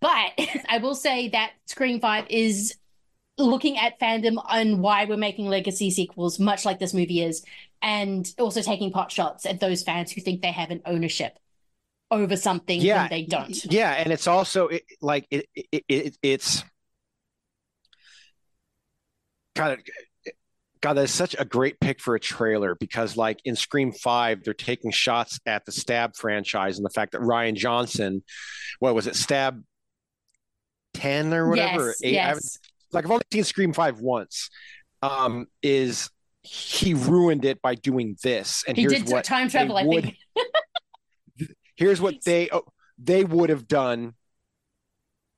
But 0.00 0.32
I 0.68 0.78
will 0.82 0.94
say 0.94 1.28
that 1.30 1.52
Scream 1.66 2.00
Five 2.00 2.26
is 2.28 2.76
looking 3.38 3.78
at 3.78 3.98
fandom 4.00 4.42
and 4.50 4.80
why 4.80 5.04
we're 5.04 5.16
making 5.16 5.46
legacy 5.46 5.90
sequels, 5.90 6.38
much 6.38 6.64
like 6.64 6.78
this 6.78 6.94
movie 6.94 7.22
is, 7.22 7.44
and 7.82 8.30
also 8.38 8.62
taking 8.62 8.90
pot 8.90 9.10
shots 9.10 9.46
at 9.46 9.60
those 9.60 9.82
fans 9.82 10.10
who 10.12 10.20
think 10.20 10.42
they 10.42 10.52
have 10.52 10.70
an 10.70 10.82
ownership 10.86 11.38
over 12.10 12.36
something 12.36 12.80
yeah, 12.80 13.08
they 13.08 13.24
don't. 13.24 13.64
Yeah, 13.64 13.92
and 13.92 14.12
it's 14.12 14.26
also 14.26 14.68
it, 14.68 14.82
like 15.00 15.26
it, 15.30 15.46
it, 15.54 15.84
it 15.88 16.18
it's 16.22 16.62
God, 19.54 19.78
God, 20.82 20.94
that's 20.94 21.12
such 21.12 21.34
a 21.38 21.44
great 21.44 21.80
pick 21.80 22.00
for 22.00 22.14
a 22.14 22.20
trailer 22.20 22.74
because, 22.74 23.16
like 23.16 23.40
in 23.44 23.56
Scream 23.56 23.92
Five, 23.92 24.44
they're 24.44 24.54
taking 24.54 24.90
shots 24.90 25.40
at 25.46 25.64
the 25.64 25.72
Stab 25.72 26.14
franchise 26.16 26.76
and 26.78 26.84
the 26.84 26.90
fact 26.90 27.12
that 27.12 27.22
Rian 27.22 27.54
Johnson, 27.54 28.22
what 28.78 28.94
was 28.94 29.06
it, 29.06 29.16
Stab 29.16 29.62
ten 30.94 31.32
or 31.32 31.48
whatever, 31.48 31.88
Yes, 31.88 32.00
eight? 32.02 32.08
I 32.18 32.28
yes. 32.34 32.58
like 32.92 33.04
I've 33.04 33.10
only 33.10 33.24
seen 33.32 33.44
Scream 33.44 33.72
Five 33.72 34.00
once. 34.00 34.50
Um, 35.02 35.46
is 35.62 36.10
he 36.42 36.94
ruined 36.94 37.44
it 37.44 37.60
by 37.62 37.74
doing 37.74 38.16
this? 38.22 38.62
And 38.68 38.76
He 38.76 38.82
here's 38.84 38.92
did 39.02 39.08
what 39.10 39.24
time 39.24 39.48
travel, 39.48 39.76
I 39.76 39.82
would- 39.84 40.04
think. 40.04 40.16
here's 41.76 42.00
what 42.00 42.22
they 42.24 42.48
oh, 42.50 42.64
they 42.98 43.24
would 43.24 43.50
have 43.50 43.68
done 43.68 44.14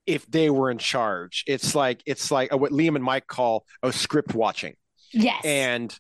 if 0.07 0.27
they 0.27 0.49
were 0.49 0.71
in 0.71 0.79
charge. 0.79 1.45
It's 1.47 1.75
like 1.75 2.03
it's 2.07 2.31
like 2.31 2.53
uh, 2.53 2.59
what 2.59 2.73
Liam 2.73 2.97
and 2.97 3.05
Mike 3.05 3.27
call 3.27 3.65
a 3.83 3.93
script 3.93 4.35
watching. 4.35 4.75
Yes. 5.13 5.45
And 5.45 5.97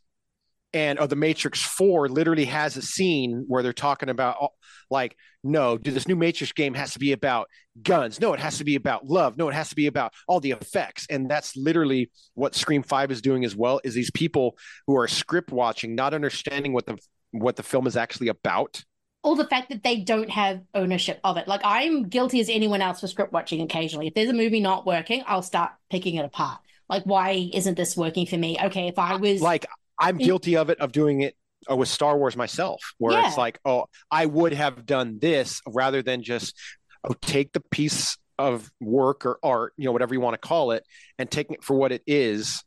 and 0.72 0.98
oh, 0.98 1.06
the 1.06 1.16
Matrix 1.16 1.62
Four 1.62 2.08
literally 2.08 2.46
has 2.46 2.76
a 2.76 2.82
scene 2.82 3.44
where 3.48 3.62
they're 3.62 3.72
talking 3.72 4.08
about 4.08 4.36
oh, 4.40 4.50
like, 4.90 5.16
no, 5.44 5.78
dude, 5.78 5.94
this 5.94 6.08
new 6.08 6.16
Matrix 6.16 6.52
game 6.52 6.74
has 6.74 6.92
to 6.92 6.98
be 6.98 7.12
about 7.12 7.48
guns. 7.82 8.20
No, 8.20 8.32
it 8.32 8.40
has 8.40 8.58
to 8.58 8.64
be 8.64 8.74
about 8.74 9.06
love. 9.06 9.36
No, 9.36 9.48
it 9.48 9.54
has 9.54 9.68
to 9.70 9.76
be 9.76 9.86
about 9.86 10.12
all 10.26 10.40
the 10.40 10.52
effects. 10.52 11.06
And 11.10 11.30
that's 11.30 11.56
literally 11.56 12.10
what 12.34 12.54
Scream 12.54 12.82
Five 12.82 13.10
is 13.10 13.22
doing 13.22 13.44
as 13.44 13.54
well. 13.54 13.80
Is 13.84 13.94
these 13.94 14.10
people 14.10 14.56
who 14.86 14.96
are 14.96 15.08
script 15.08 15.52
watching, 15.52 15.94
not 15.94 16.14
understanding 16.14 16.72
what 16.72 16.86
the 16.86 16.98
what 17.30 17.56
the 17.56 17.62
film 17.62 17.86
is 17.86 17.96
actually 17.96 18.28
about. 18.28 18.82
Or 19.22 19.36
the 19.36 19.46
fact 19.46 19.70
that 19.70 19.82
they 19.82 20.00
don't 20.00 20.30
have 20.30 20.60
ownership 20.74 21.20
of 21.24 21.36
it. 21.36 21.48
Like 21.48 21.60
I'm 21.64 22.08
guilty 22.08 22.40
as 22.40 22.48
anyone 22.48 22.80
else 22.82 23.00
for 23.00 23.08
script 23.08 23.32
watching 23.32 23.60
occasionally. 23.60 24.08
If 24.08 24.14
there's 24.14 24.30
a 24.30 24.34
movie 24.34 24.60
not 24.60 24.86
working, 24.86 25.22
I'll 25.26 25.42
start 25.42 25.72
picking 25.90 26.14
it 26.16 26.24
apart. 26.24 26.60
Like, 26.88 27.02
why 27.04 27.50
isn't 27.52 27.76
this 27.76 27.96
working 27.96 28.26
for 28.26 28.38
me? 28.38 28.58
Okay, 28.62 28.88
if 28.88 28.98
I 28.98 29.16
was 29.16 29.40
like 29.42 29.66
I'm 29.98 30.16
guilty 30.16 30.56
of 30.56 30.70
it 30.70 30.80
of 30.80 30.92
doing 30.92 31.22
it 31.22 31.34
uh, 31.70 31.76
with 31.76 31.88
Star 31.88 32.16
Wars 32.16 32.36
myself, 32.36 32.80
where 32.98 33.14
Yeah. 33.14 33.26
it's 33.28 33.36
like, 33.36 33.58
oh, 33.64 33.86
I 34.10 34.26
would 34.26 34.52
have 34.54 34.86
done 34.86 35.18
this 35.20 35.60
rather 35.66 36.02
than 36.02 36.22
just 36.22 36.56
oh, 37.04 37.14
take 37.20 37.52
the 37.52 37.60
piece 37.60 38.16
of 38.38 38.70
work 38.80 39.26
or 39.26 39.38
art, 39.42 39.72
you 39.76 39.84
know, 39.86 39.92
whatever 39.92 40.14
you 40.14 40.20
want 40.20 40.40
to 40.40 40.48
call 40.48 40.70
it, 40.70 40.84
and 41.18 41.28
taking 41.28 41.54
it 41.54 41.64
for 41.64 41.74
what 41.76 41.90
it 41.90 42.02
is. 42.06 42.62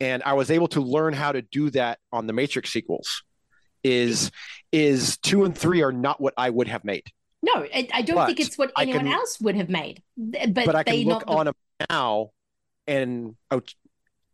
And 0.00 0.22
I 0.24 0.34
was 0.34 0.50
able 0.50 0.68
to 0.68 0.80
learn 0.80 1.12
how 1.14 1.32
to 1.32 1.42
do 1.42 1.70
that 1.70 1.98
on 2.12 2.26
the 2.26 2.32
Matrix 2.32 2.70
sequels. 2.72 3.22
Is 3.84 4.30
is 4.72 5.18
two 5.18 5.44
and 5.44 5.56
three 5.56 5.82
are 5.82 5.92
not 5.92 6.20
what 6.20 6.34
I 6.36 6.50
would 6.50 6.68
have 6.68 6.84
made, 6.84 7.04
no, 7.42 7.52
I, 7.54 7.88
I 7.92 8.02
don't 8.02 8.16
But 8.16 8.26
think 8.26 8.40
it's 8.40 8.58
what 8.58 8.72
anyone 8.76 9.04
can- 9.04 9.12
else 9.12 9.40
would 9.40 9.56
have 9.56 9.68
made. 9.68 10.02
But, 10.16 10.54
but, 10.54 10.74
I 10.74 10.82
they 10.82 11.04
can 11.04 11.08
look 11.08 11.24
on 11.26 11.46
them 11.46 11.54
now 11.88 12.30
and 12.86 13.36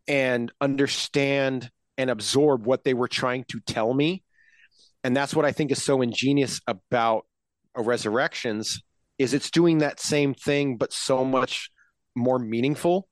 and 0.07 0.53
understand 0.61 1.71
and 1.97 2.11
absorb 2.11 2.67
what 2.67 2.85
they 2.85 2.95
were 2.95 3.09
trying 3.09 3.45
to 3.49 3.61
tell 3.61 3.93
me. 3.93 4.23
And 5.03 5.15
that's 5.15 5.35
what 5.35 5.45
i 5.45 5.53
think 5.53 5.71
is 5.71 5.83
so 5.83 6.01
ingenious 6.01 6.61
about 6.67 7.27
a 7.75 7.83
resurrections 7.83 8.81
is 9.19 9.35
it's 9.35 9.51
doing 9.51 9.79
that 9.79 10.01
same 10.01 10.33
thing 10.35 10.77
but 10.77 10.93
so 10.93 11.25
much 11.25 11.71
more 12.17 12.39
meaningful. 12.39 13.07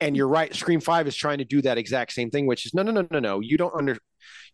And 0.00 0.16
you're 0.16 0.28
right 0.28 0.54
scream 0.54 0.80
5 0.80 1.08
is 1.08 1.16
trying 1.16 1.38
to 1.38 1.44
do 1.44 1.60
that 1.62 1.76
exact 1.76 2.12
same 2.12 2.30
thing 2.30 2.46
which 2.46 2.64
is 2.64 2.72
no 2.72 2.82
no 2.82 2.92
no 2.92 3.06
no 3.10 3.18
no. 3.18 3.40
You 3.40 3.58
don't 3.58 3.74
under 3.74 3.98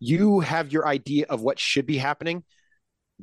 you 0.01 0.41
have 0.41 0.73
your 0.73 0.87
idea 0.87 1.27
of 1.29 1.43
what 1.43 1.59
should 1.59 1.87
be 1.87 1.99
happening 1.99 2.45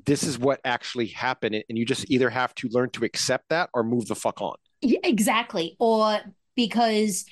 this 0.06 0.24
is 0.24 0.40
what 0.40 0.62
actually 0.64 1.08
happened 1.08 1.54
and 1.54 1.78
you 1.78 1.86
just 1.86 2.10
either 2.10 2.30
have 2.30 2.56
to 2.56 2.70
learn 2.70 2.90
to 2.90 3.04
accept 3.04 3.50
that 3.50 3.70
or 3.74 3.84
move 3.84 4.08
the 4.08 4.16
fuck 4.16 4.42
on 4.42 4.56
exactly. 4.82 5.76
Or 5.80 6.20
because 6.56 7.26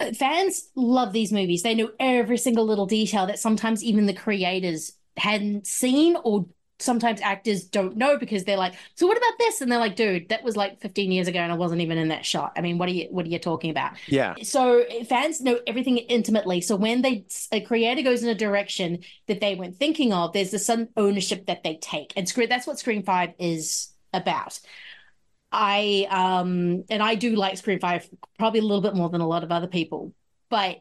uh, 0.00 0.12
fans 0.12 0.70
love 0.74 1.12
these 1.12 1.32
movies. 1.32 1.62
They 1.62 1.74
know 1.74 1.90
every 1.98 2.38
single 2.38 2.66
little 2.66 2.86
detail 2.86 3.26
that 3.26 3.38
sometimes 3.38 3.82
even 3.82 4.06
the 4.06 4.12
creators 4.12 4.92
hadn't 5.16 5.66
seen, 5.66 6.16
or 6.24 6.46
sometimes 6.80 7.20
actors 7.20 7.64
don't 7.64 7.96
know 7.96 8.16
because 8.18 8.44
they're 8.44 8.56
like, 8.56 8.74
"So 8.94 9.06
what 9.06 9.16
about 9.16 9.38
this?" 9.38 9.60
And 9.60 9.70
they're 9.70 9.78
like, 9.78 9.96
"Dude, 9.96 10.28
that 10.28 10.42
was 10.44 10.56
like 10.56 10.80
15 10.80 11.12
years 11.12 11.28
ago, 11.28 11.38
and 11.38 11.52
I 11.52 11.56
wasn't 11.56 11.80
even 11.80 11.98
in 11.98 12.08
that 12.08 12.24
shot. 12.24 12.52
I 12.56 12.60
mean, 12.60 12.78
what 12.78 12.88
are 12.88 12.92
you 12.92 13.08
what 13.10 13.26
are 13.26 13.28
you 13.28 13.38
talking 13.38 13.70
about?" 13.70 13.92
yeah 14.06 14.36
So 14.42 14.84
fans 15.08 15.40
know 15.40 15.60
everything 15.66 15.98
intimately. 15.98 16.60
So 16.60 16.76
when 16.76 17.02
they 17.02 17.26
a 17.52 17.60
creator 17.60 18.02
goes 18.02 18.22
in 18.22 18.28
a 18.28 18.34
direction 18.34 19.00
that 19.26 19.40
they 19.40 19.54
weren't 19.54 19.76
thinking 19.76 20.12
of, 20.12 20.32
there's 20.32 20.54
a 20.54 20.58
sudden 20.58 20.88
ownership 20.96 21.46
that 21.46 21.62
they 21.62 21.76
take, 21.76 22.12
and 22.16 22.28
Scream 22.28 22.48
that's 22.48 22.66
what 22.66 22.78
Scream 22.78 23.02
Five 23.02 23.34
is 23.38 23.88
about. 24.12 24.58
I 25.50 26.06
um 26.10 26.84
and 26.90 27.02
I 27.02 27.14
do 27.14 27.34
like 27.34 27.56
Scream 27.56 27.80
Five 27.80 28.08
probably 28.38 28.60
a 28.60 28.62
little 28.64 28.82
bit 28.82 28.94
more 28.94 29.08
than 29.08 29.20
a 29.20 29.26
lot 29.28 29.44
of 29.44 29.52
other 29.52 29.66
people, 29.66 30.12
but 30.50 30.80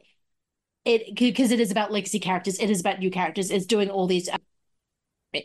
it 0.85 1.15
because 1.15 1.51
it 1.51 1.59
is 1.59 1.71
about 1.71 1.91
legacy 1.91 2.19
characters, 2.19 2.59
it 2.59 2.69
is 2.69 2.79
about 2.81 2.99
new 2.99 3.11
characters, 3.11 3.51
it's 3.51 3.65
doing 3.65 3.89
all 3.89 4.07
these 4.07 4.29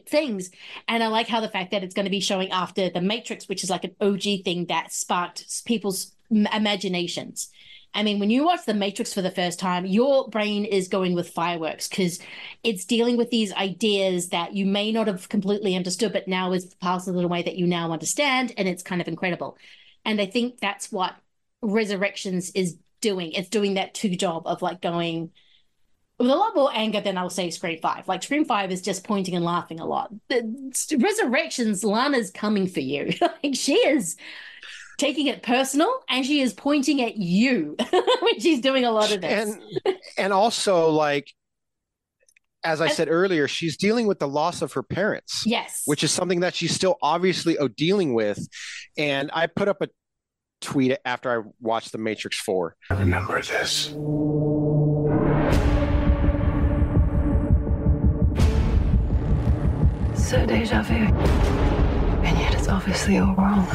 things, 0.07 0.51
and 0.89 1.03
I 1.03 1.09
like 1.09 1.29
how 1.29 1.41
the 1.41 1.49
fact 1.49 1.71
that 1.71 1.85
it's 1.85 1.95
going 1.95 2.05
to 2.05 2.11
be 2.11 2.21
showing 2.21 2.51
after 2.51 2.91
the 2.91 3.01
Matrix, 3.01 3.49
which 3.49 3.65
is 3.65 3.71
like 3.71 3.85
an 3.85 3.97
OG 4.01 4.45
thing 4.45 4.67
that 4.67 4.93
sparked 4.93 5.65
people's 5.65 6.13
imaginations. 6.31 7.51
I 7.95 8.03
mean, 8.03 8.19
when 8.19 8.31
you 8.31 8.45
watch 8.45 8.65
The 8.65 8.73
Matrix 8.73 9.13
for 9.13 9.21
the 9.21 9.31
first 9.31 9.59
time, 9.59 9.85
your 9.85 10.29
brain 10.31 10.65
is 10.65 10.89
going 10.89 11.15
with 11.15 11.29
fireworks 11.29 11.89
because 11.89 12.21
it's 12.65 12.87
dealing 12.87 13.19
with 13.19 13.29
these 13.29 13.53
ideas 13.53 14.31
that 14.31 14.55
you 14.55 14.65
may 14.65 14.93
not 14.93 15.09
have 15.09 15.29
completely 15.29 15.77
understood, 15.77 16.13
but 16.13 16.27
now 16.27 16.53
is 16.53 16.75
passed 16.77 17.07
in 17.07 17.17
a 17.17 17.29
way 17.29 17.43
that 17.43 17.57
you 17.57 17.67
now 17.67 17.93
understand, 17.93 18.55
and 18.57 18.67
it's 18.67 18.83
kind 18.83 19.03
of 19.03 19.09
incredible. 19.09 19.59
And 20.05 20.21
I 20.21 20.27
think 20.27 20.59
that's 20.59 20.91
what 20.91 21.15
Resurrections 21.61 22.51
is 22.53 22.79
doing. 23.01 23.33
It's 23.33 23.49
doing 23.49 23.75
that 23.75 23.95
two 23.95 24.17
job 24.17 24.47
of 24.47 24.63
like 24.63 24.81
going 24.81 25.31
with 26.23 26.31
a 26.31 26.37
lot 26.37 26.55
more 26.55 26.71
anger 26.73 27.01
than 27.01 27.19
I'll 27.19 27.31
say 27.31 27.51
Scream 27.51 27.81
Five. 27.81 28.07
Like 28.07 28.23
Scream 28.23 28.45
Five 28.45 28.71
is 28.71 28.81
just 28.81 29.05
pointing 29.05 29.35
and 29.35 29.45
laughing 29.45 29.81
a 29.81 29.85
lot. 29.85 30.13
The 30.29 30.97
Resurrections, 30.97 31.83
Lana's 31.83 32.31
coming 32.31 32.69
for 32.69 32.81
you. 32.81 33.13
like 33.21 33.55
she 33.55 33.75
is 33.75 34.17
taking 34.99 35.27
it 35.27 35.43
personal 35.43 35.93
and 36.09 36.25
she 36.25 36.41
is 36.41 36.53
pointing 36.53 37.03
at 37.03 37.17
you 37.17 37.77
when 38.21 38.39
she's 38.39 38.61
doing 38.61 38.85
a 38.85 38.91
lot 38.91 39.13
of 39.13 39.21
this. 39.21 39.57
and 39.85 39.97
and 40.17 40.33
also 40.33 40.91
like 40.91 41.27
as 42.63 42.81
i 42.81 42.87
said 42.87 43.09
earlier 43.11 43.49
she's 43.49 43.77
dealing 43.77 44.07
with 44.07 44.21
the 44.21 44.29
loss 44.29 44.63
of 44.63 44.75
her 44.75 44.83
parents 44.83 45.45
yes 45.45 45.83
which 45.87 46.05
is 46.05 46.13
something 46.13 46.41
that 46.41 46.55
she's 46.55 46.73
still 46.73 46.99
obviously 47.03 47.59
oh, 47.59 47.67
dealing 47.69 48.15
with 48.15 48.47
and 48.97 49.31
i 49.33 49.47
put 49.47 49.67
up 49.67 49.81
a 49.81 49.89
tweet 50.61 50.97
after 51.05 51.41
i 51.41 51.43
watched 51.59 51.91
the 51.91 51.99
matrix 51.99 52.39
4 52.39 52.77
I 52.91 52.95
remember 52.95 53.41
this. 53.43 53.93
So 60.33 60.47
deja 60.47 60.83
vu. 60.83 60.95
And 60.95 62.39
yet 62.39 62.55
it's 62.55 62.67
obviously 62.67 63.19
all 63.19 63.35
wrong. 63.35 63.67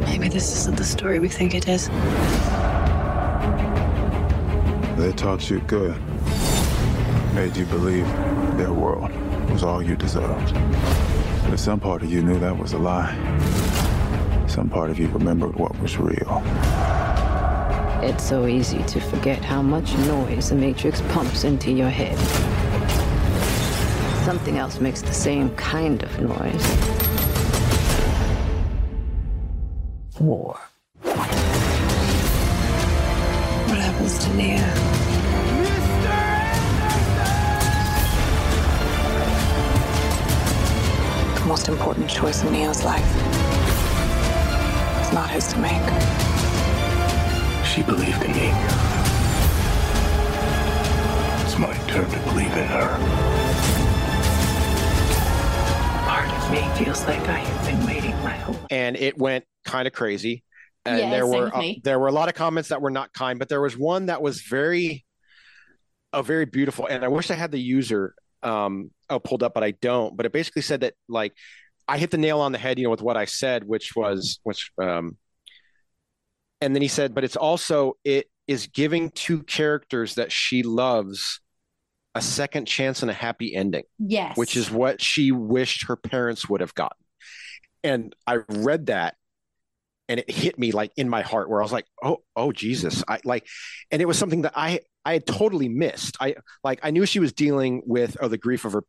Maybe 0.00 0.28
this 0.28 0.54
isn't 0.54 0.76
the 0.76 0.84
story 0.84 1.18
we 1.18 1.30
think 1.30 1.54
it 1.54 1.66
is. 1.66 1.88
They 4.98 5.12
taught 5.12 5.48
you 5.48 5.60
good. 5.60 5.96
Made 7.34 7.56
you 7.56 7.64
believe 7.64 8.06
their 8.58 8.74
world. 8.74 9.10
was 9.50 9.62
all 9.62 9.82
you 9.82 9.96
deserved. 9.96 10.52
But 11.48 11.56
some 11.56 11.80
part 11.80 12.02
of 12.02 12.12
you 12.12 12.22
knew 12.22 12.38
that 12.38 12.58
was 12.58 12.74
a 12.74 12.78
lie. 12.78 13.16
Some 14.46 14.68
part 14.68 14.90
of 14.90 14.98
you 14.98 15.08
remembered 15.08 15.56
what 15.56 15.74
was 15.80 15.96
real. 15.96 16.42
It's 18.02 18.22
so 18.22 18.46
easy 18.46 18.82
to 18.82 19.00
forget 19.00 19.42
how 19.42 19.62
much 19.62 19.96
noise 20.00 20.50
the 20.50 20.56
Matrix 20.56 21.00
pumps 21.00 21.44
into 21.44 21.70
your 21.70 21.88
head. 21.88 22.18
Something 24.24 24.56
else 24.56 24.78
makes 24.78 25.02
the 25.02 25.12
same 25.12 25.50
kind 25.56 26.00
of 26.04 26.20
noise. 26.20 26.64
War. 30.20 30.60
What 33.66 33.78
happens 33.78 34.18
to 34.24 34.34
Nia? 34.34 34.58
The 41.40 41.46
most 41.46 41.68
important 41.68 42.08
choice 42.08 42.44
in 42.44 42.52
Neo's 42.52 42.84
life. 42.84 43.04
It's 45.00 45.12
not 45.12 45.30
his 45.30 45.48
to 45.48 45.58
make. 45.58 45.82
She 47.66 47.82
believed 47.82 48.22
in 48.22 48.30
me. 48.30 48.52
It's 51.42 51.58
my 51.58 51.74
turn 51.88 52.08
to 52.08 52.18
believe 52.30 52.56
in 52.56 52.66
her. 52.68 53.41
Me 56.52 56.60
feels 56.76 57.04
like 57.06 57.20
I 57.28 57.38
have 57.38 57.66
been 57.66 57.86
waiting 57.86 58.10
my 58.22 58.36
whole 58.36 58.54
life. 58.54 58.66
and 58.70 58.96
it 58.96 59.18
went 59.18 59.44
kind 59.64 59.86
of 59.86 59.92
crazy. 59.94 60.44
And 60.84 60.98
Yeah, 60.98 61.10
there 61.10 61.26
same 61.26 61.30
were 61.30 61.44
with 61.46 61.54
uh, 61.54 61.58
me. 61.60 61.80
there 61.84 61.98
were 61.98 62.08
a 62.08 62.12
lot 62.12 62.28
of 62.28 62.34
comments 62.34 62.68
that 62.70 62.82
were 62.82 62.90
not 62.90 63.12
kind, 63.12 63.38
but 63.38 63.48
there 63.48 63.60
was 63.60 63.76
one 63.76 64.06
that 64.06 64.22
was 64.22 64.42
very, 64.42 65.04
a 66.12 66.22
very 66.22 66.44
beautiful. 66.44 66.86
And 66.86 67.04
I 67.04 67.08
wish 67.08 67.30
I 67.30 67.34
had 67.34 67.50
the 67.52 67.60
user 67.60 68.14
um 68.42 68.90
oh, 69.08 69.20
pulled 69.20 69.42
up, 69.42 69.54
but 69.54 69.62
I 69.64 69.72
don't. 69.72 70.16
But 70.16 70.26
it 70.26 70.32
basically 70.32 70.62
said 70.62 70.80
that 70.80 70.94
like 71.08 71.32
I 71.88 71.98
hit 71.98 72.10
the 72.10 72.18
nail 72.18 72.40
on 72.40 72.52
the 72.52 72.58
head, 72.58 72.78
you 72.78 72.84
know, 72.84 72.90
with 72.90 73.02
what 73.02 73.16
I 73.16 73.26
said, 73.26 73.64
which 73.64 73.94
was 73.96 74.40
which 74.42 74.72
um, 74.78 75.16
and 76.60 76.74
then 76.74 76.82
he 76.82 76.88
said, 76.88 77.14
but 77.14 77.24
it's 77.24 77.36
also 77.36 77.94
it 78.04 78.26
is 78.48 78.66
giving 78.68 79.10
two 79.10 79.42
characters 79.44 80.16
that 80.16 80.32
she 80.32 80.62
loves 80.64 81.40
a 82.14 82.20
second 82.22 82.66
chance 82.66 83.02
and 83.02 83.10
a 83.10 83.14
happy 83.14 83.54
ending 83.54 83.84
Yes. 83.98 84.36
which 84.36 84.56
is 84.56 84.70
what 84.70 85.00
she 85.00 85.32
wished 85.32 85.86
her 85.88 85.96
parents 85.96 86.48
would 86.48 86.60
have 86.60 86.74
gotten. 86.74 86.98
And 87.82 88.14
I 88.26 88.40
read 88.48 88.86
that 88.86 89.16
and 90.08 90.20
it 90.20 90.30
hit 90.30 90.58
me 90.58 90.72
like 90.72 90.92
in 90.96 91.08
my 91.08 91.22
heart 91.22 91.48
where 91.48 91.60
I 91.60 91.64
was 91.64 91.72
like, 91.72 91.86
"Oh, 92.02 92.18
oh 92.36 92.52
Jesus." 92.52 93.02
I 93.08 93.20
like 93.24 93.46
and 93.90 94.02
it 94.02 94.04
was 94.04 94.18
something 94.18 94.42
that 94.42 94.52
I 94.54 94.80
I 95.04 95.14
had 95.14 95.26
totally 95.26 95.68
missed. 95.68 96.16
I 96.20 96.36
like 96.62 96.80
I 96.82 96.90
knew 96.90 97.06
she 97.06 97.18
was 97.18 97.32
dealing 97.32 97.82
with 97.86 98.16
oh, 98.20 98.28
the 98.28 98.38
grief 98.38 98.64
of 98.64 98.72
her 98.72 98.84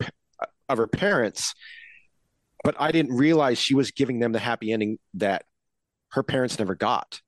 of 0.70 0.78
her 0.78 0.88
parents, 0.88 1.54
but 2.64 2.76
I 2.80 2.92
didn't 2.92 3.16
realize 3.16 3.58
she 3.58 3.74
was 3.74 3.92
giving 3.92 4.20
them 4.20 4.32
the 4.32 4.40
happy 4.40 4.72
ending 4.72 5.00
that 5.16 5.46
her 6.10 6.24
parents 6.24 6.60
never 6.60 6.76
got. 6.76 7.22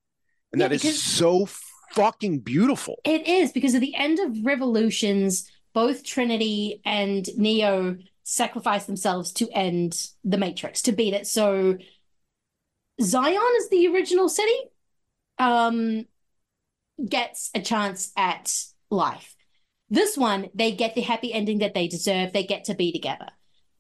And 0.51 0.61
Yeah, 0.61 0.67
that 0.67 0.83
is 0.83 1.01
so 1.01 1.47
fucking 1.93 2.39
beautiful. 2.39 2.99
It 3.05 3.25
is 3.27 3.51
because 3.51 3.75
at 3.75 3.81
the 3.81 3.95
end 3.95 4.19
of 4.19 4.45
Revolutions, 4.45 5.49
both 5.75 6.05
Trinity 6.05 6.81
and 6.85 7.27
Neo 7.37 7.97
sacrifice 8.23 8.85
themselves 8.85 9.33
to 9.33 9.49
end 9.51 10.07
the 10.23 10.37
Matrix, 10.37 10.81
to 10.83 10.93
beat 10.93 11.13
it. 11.13 11.27
So 11.27 11.77
Zion 13.01 13.55
is 13.57 13.69
the 13.69 13.87
original 13.89 14.29
city, 14.29 14.57
um, 15.37 16.05
gets 17.07 17.51
a 17.53 17.61
chance 17.61 18.13
at 18.15 18.55
life. 18.89 19.35
This 19.89 20.17
one, 20.17 20.49
they 20.55 20.71
get 20.71 20.95
the 20.95 21.01
happy 21.01 21.33
ending 21.33 21.59
that 21.59 21.73
they 21.73 21.89
deserve. 21.89 22.31
They 22.31 22.45
get 22.45 22.63
to 22.65 22.73
be 22.73 22.93
together. 22.93 23.27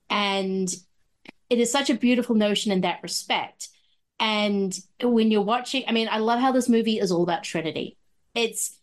And 0.09 0.69
it 1.49 1.59
is 1.59 1.71
such 1.71 1.89
a 1.89 1.95
beautiful 1.95 2.35
notion 2.35 2.73
in 2.73 2.81
that 2.81 3.03
respect. 3.03 3.69
And 4.19 4.77
when 5.01 5.31
you're 5.31 5.41
watching, 5.41 5.85
I 5.87 5.93
mean, 5.93 6.09
I 6.11 6.17
love 6.17 6.41
how 6.41 6.51
this 6.51 6.67
movie 6.67 6.99
is 6.99 7.11
all 7.11 7.23
about 7.23 7.43
Trinity. 7.43 7.97
It's 8.35 8.77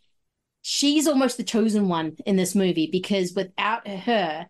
she's 0.62 1.08
almost 1.08 1.36
the 1.36 1.44
chosen 1.44 1.88
one 1.88 2.16
in 2.24 2.36
this 2.36 2.54
movie 2.54 2.88
because 2.90 3.34
without 3.34 3.86
her, 3.86 4.46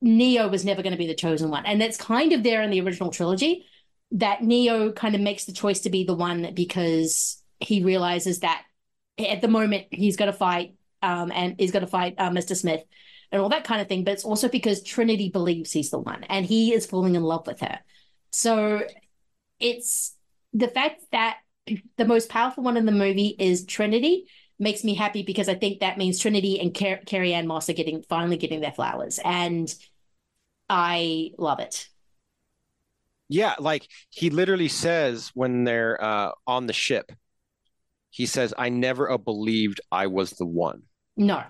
Neo 0.00 0.48
was 0.48 0.64
never 0.64 0.82
going 0.82 0.92
to 0.92 0.98
be 0.98 1.06
the 1.06 1.14
chosen 1.14 1.50
one. 1.50 1.64
And 1.66 1.82
it's 1.82 1.96
kind 1.96 2.32
of 2.32 2.42
there 2.42 2.62
in 2.62 2.70
the 2.70 2.80
original 2.80 3.10
trilogy 3.10 3.66
that 4.12 4.42
Neo 4.42 4.92
kind 4.92 5.14
of 5.14 5.20
makes 5.20 5.44
the 5.44 5.52
choice 5.52 5.80
to 5.80 5.90
be 5.90 6.04
the 6.04 6.14
one 6.14 6.52
because 6.54 7.40
he 7.60 7.84
realizes 7.84 8.40
that 8.40 8.64
at 9.18 9.40
the 9.40 9.48
moment 9.48 9.86
he's 9.90 10.16
going 10.16 10.30
to 10.30 10.36
fight 10.36 10.74
um, 11.02 11.30
and 11.32 11.54
he's 11.58 11.70
going 11.70 11.84
to 11.84 11.90
fight 11.90 12.14
uh, 12.18 12.30
Mr. 12.30 12.56
Smith 12.56 12.82
and 13.30 13.40
all 13.40 13.50
that 13.50 13.64
kind 13.64 13.80
of 13.80 13.88
thing. 13.88 14.04
But 14.04 14.14
it's 14.14 14.24
also 14.24 14.48
because 14.48 14.82
Trinity 14.82 15.28
believes 15.28 15.70
he's 15.70 15.90
the 15.90 15.98
one 15.98 16.24
and 16.24 16.44
he 16.44 16.72
is 16.72 16.86
falling 16.86 17.14
in 17.14 17.22
love 17.22 17.46
with 17.46 17.60
her. 17.60 17.78
So 18.30 18.82
it's 19.60 20.16
the 20.52 20.68
fact 20.68 21.02
that 21.12 21.38
the 21.96 22.04
most 22.04 22.28
powerful 22.28 22.64
one 22.64 22.76
in 22.76 22.86
the 22.86 22.92
movie 22.92 23.36
is 23.38 23.64
Trinity 23.64 24.26
makes 24.58 24.84
me 24.84 24.94
happy 24.94 25.22
because 25.22 25.48
I 25.48 25.54
think 25.54 25.80
that 25.80 25.98
means 25.98 26.18
Trinity 26.18 26.60
and 26.60 26.74
Car- 26.74 27.00
Carrie-Anne 27.06 27.46
Moss 27.46 27.68
are 27.68 27.72
getting 27.74 28.02
finally 28.08 28.36
getting 28.36 28.60
their 28.60 28.72
flowers, 28.72 29.18
and 29.24 29.72
I 30.68 31.30
love 31.38 31.58
it. 31.60 31.88
Yeah, 33.28 33.54
like 33.58 33.88
he 34.10 34.28
literally 34.30 34.68
says 34.68 35.30
when 35.34 35.64
they're 35.64 36.02
uh, 36.02 36.32
on 36.46 36.66
the 36.66 36.72
ship, 36.74 37.12
he 38.10 38.26
says, 38.26 38.52
"I 38.58 38.68
never 38.68 39.16
believed 39.16 39.80
I 39.90 40.06
was 40.08 40.30
the 40.32 40.44
one, 40.44 40.82
No, 41.16 41.42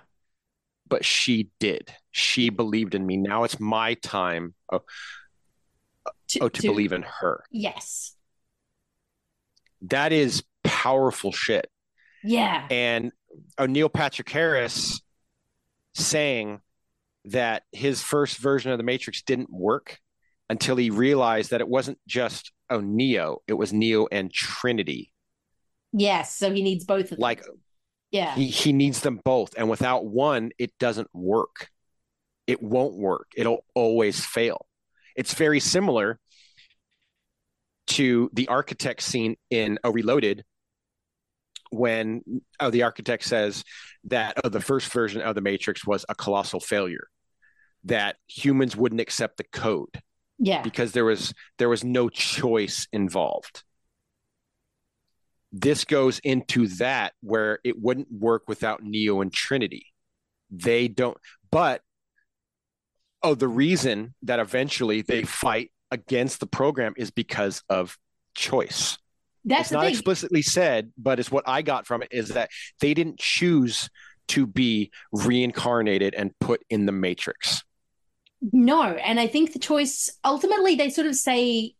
but 0.89 1.05
she 1.05 1.51
did. 1.59 1.93
She 2.13 2.51
believed 2.51 2.95
in 2.95 3.05
me. 3.05 3.17
Now 3.17 3.43
it's 3.43 3.59
my 3.59 3.95
time. 3.95 4.55
Oh, 4.71 4.83
oh, 6.07 6.11
to, 6.29 6.51
to- 6.51 6.63
believe 6.69 6.93
in 6.93 7.03
her. 7.03 7.43
yes, 7.51 8.15
That 9.83 10.13
is 10.13 10.45
powerful 10.63 11.33
shit." 11.33 11.69
Yeah, 12.25 12.67
And 12.71 13.13
O'Neill 13.59 13.89
Patrick 13.89 14.29
Harris 14.29 15.01
saying 15.95 16.61
that 17.27 17.63
his 17.73 18.03
first 18.03 18.39
version 18.39 18.73
of 18.73 18.79
the 18.79 18.85
Matrix 18.85 19.23
didn't 19.23 19.51
work 19.51 19.99
until 20.49 20.77
he 20.77 20.91
realized 20.91 21.51
that 21.51 21.61
it 21.61 21.69
wasn't 21.69 21.99
just 22.07 22.53
oh 22.71 22.81
Neo, 22.81 23.43
it 23.47 23.55
was 23.55 23.73
Neo 23.73 24.07
and 24.11 24.33
Trinity. 24.33 25.13
yes. 25.93 26.35
So 26.37 26.53
he 26.53 26.63
needs 26.63 26.85
both 26.85 27.05
of 27.05 27.11
them. 27.11 27.19
Like 27.21 27.45
yeah, 28.11 28.35
he, 28.35 28.47
he 28.47 28.73
needs 28.73 29.01
them 29.01 29.21
both 29.25 29.55
and 29.57 29.69
without 29.69 30.05
one 30.05 30.51
it 30.59 30.71
doesn't 30.79 31.09
work 31.15 31.69
it 32.47 32.63
won't 32.63 32.95
work 32.95 33.29
it'll 33.37 33.65
always 33.75 34.25
fail 34.25 34.67
it's 35.17 35.35
very 35.35 35.61
similar 35.61 36.21
to 37.87 38.31
the 38.35 38.49
architect 38.49 39.03
scene 39.03 39.37
in 39.51 39.79
a 39.83 39.91
reloaded 39.91 40.45
when 41.73 42.23
oh, 42.61 42.71
the 42.71 42.83
architect 42.83 43.25
says 43.25 43.65
that 44.05 44.37
oh, 44.45 44.49
the 44.49 44.61
first 44.61 44.93
version 44.93 45.23
of 45.23 45.35
the 45.35 45.41
matrix 45.41 45.87
was 45.87 46.05
a 46.09 46.15
colossal 46.15 46.61
failure 46.61 47.09
that 47.85 48.17
humans 48.29 48.77
wouldn't 48.77 49.01
accept 49.01 49.39
the 49.39 49.45
code 49.45 50.03
yeah, 50.39 50.63
because 50.63 50.93
there 50.93 51.05
was 51.05 51.33
there 51.59 51.69
was 51.69 51.83
no 51.83 52.09
choice 52.09 52.87
involved. 52.93 53.65
This 55.51 55.85
goes 55.85 56.19
into 56.21 56.69
that 56.79 57.15
where 57.23 57.59
it 57.65 57.81
wouldn't 57.81 58.09
work 58.11 58.45
without 58.49 58.83
neo 58.83 59.21
and 59.21 59.33
trinity. 59.33 59.87
They 60.51 60.89
don't 60.89 61.17
but 61.51 61.81
oh 63.23 63.35
the 63.35 63.49
reason 63.49 64.15
that 64.23 64.41
eventually 64.41 65.01
they 65.01 65.23
fight 65.23 65.71
against 65.91 66.41
the 66.41 66.47
program 66.47 66.93
is 66.97 67.11
because 67.11 67.63
of 67.69 67.97
choice 68.35 68.99
that's 69.45 69.63
it's 69.63 69.73
not 69.73 69.83
thing. 69.85 69.91
explicitly 69.91 70.43
said 70.43 70.93
but 70.97 71.19
it's 71.21 71.31
what 71.31 71.45
i 71.49 71.63
got 71.63 71.87
from 71.87 72.03
it 72.03 72.09
is 72.13 72.29
that 72.29 72.51
they 72.81 72.95
didn't 72.95 73.19
choose 73.19 73.89
to 74.29 74.47
be 74.47 74.91
reincarnated 75.13 76.15
and 76.15 76.31
put 76.39 76.63
in 76.71 76.87
the 76.87 76.93
matrix 76.93 77.63
No, 78.53 78.83
and 78.83 79.21
I 79.21 79.27
think 79.29 79.53
the 79.53 79.59
choice 79.59 80.11
ultimately 80.25 80.75
they 80.77 80.91
sort 80.91 81.07
of 81.07 81.15
say 81.15 81.75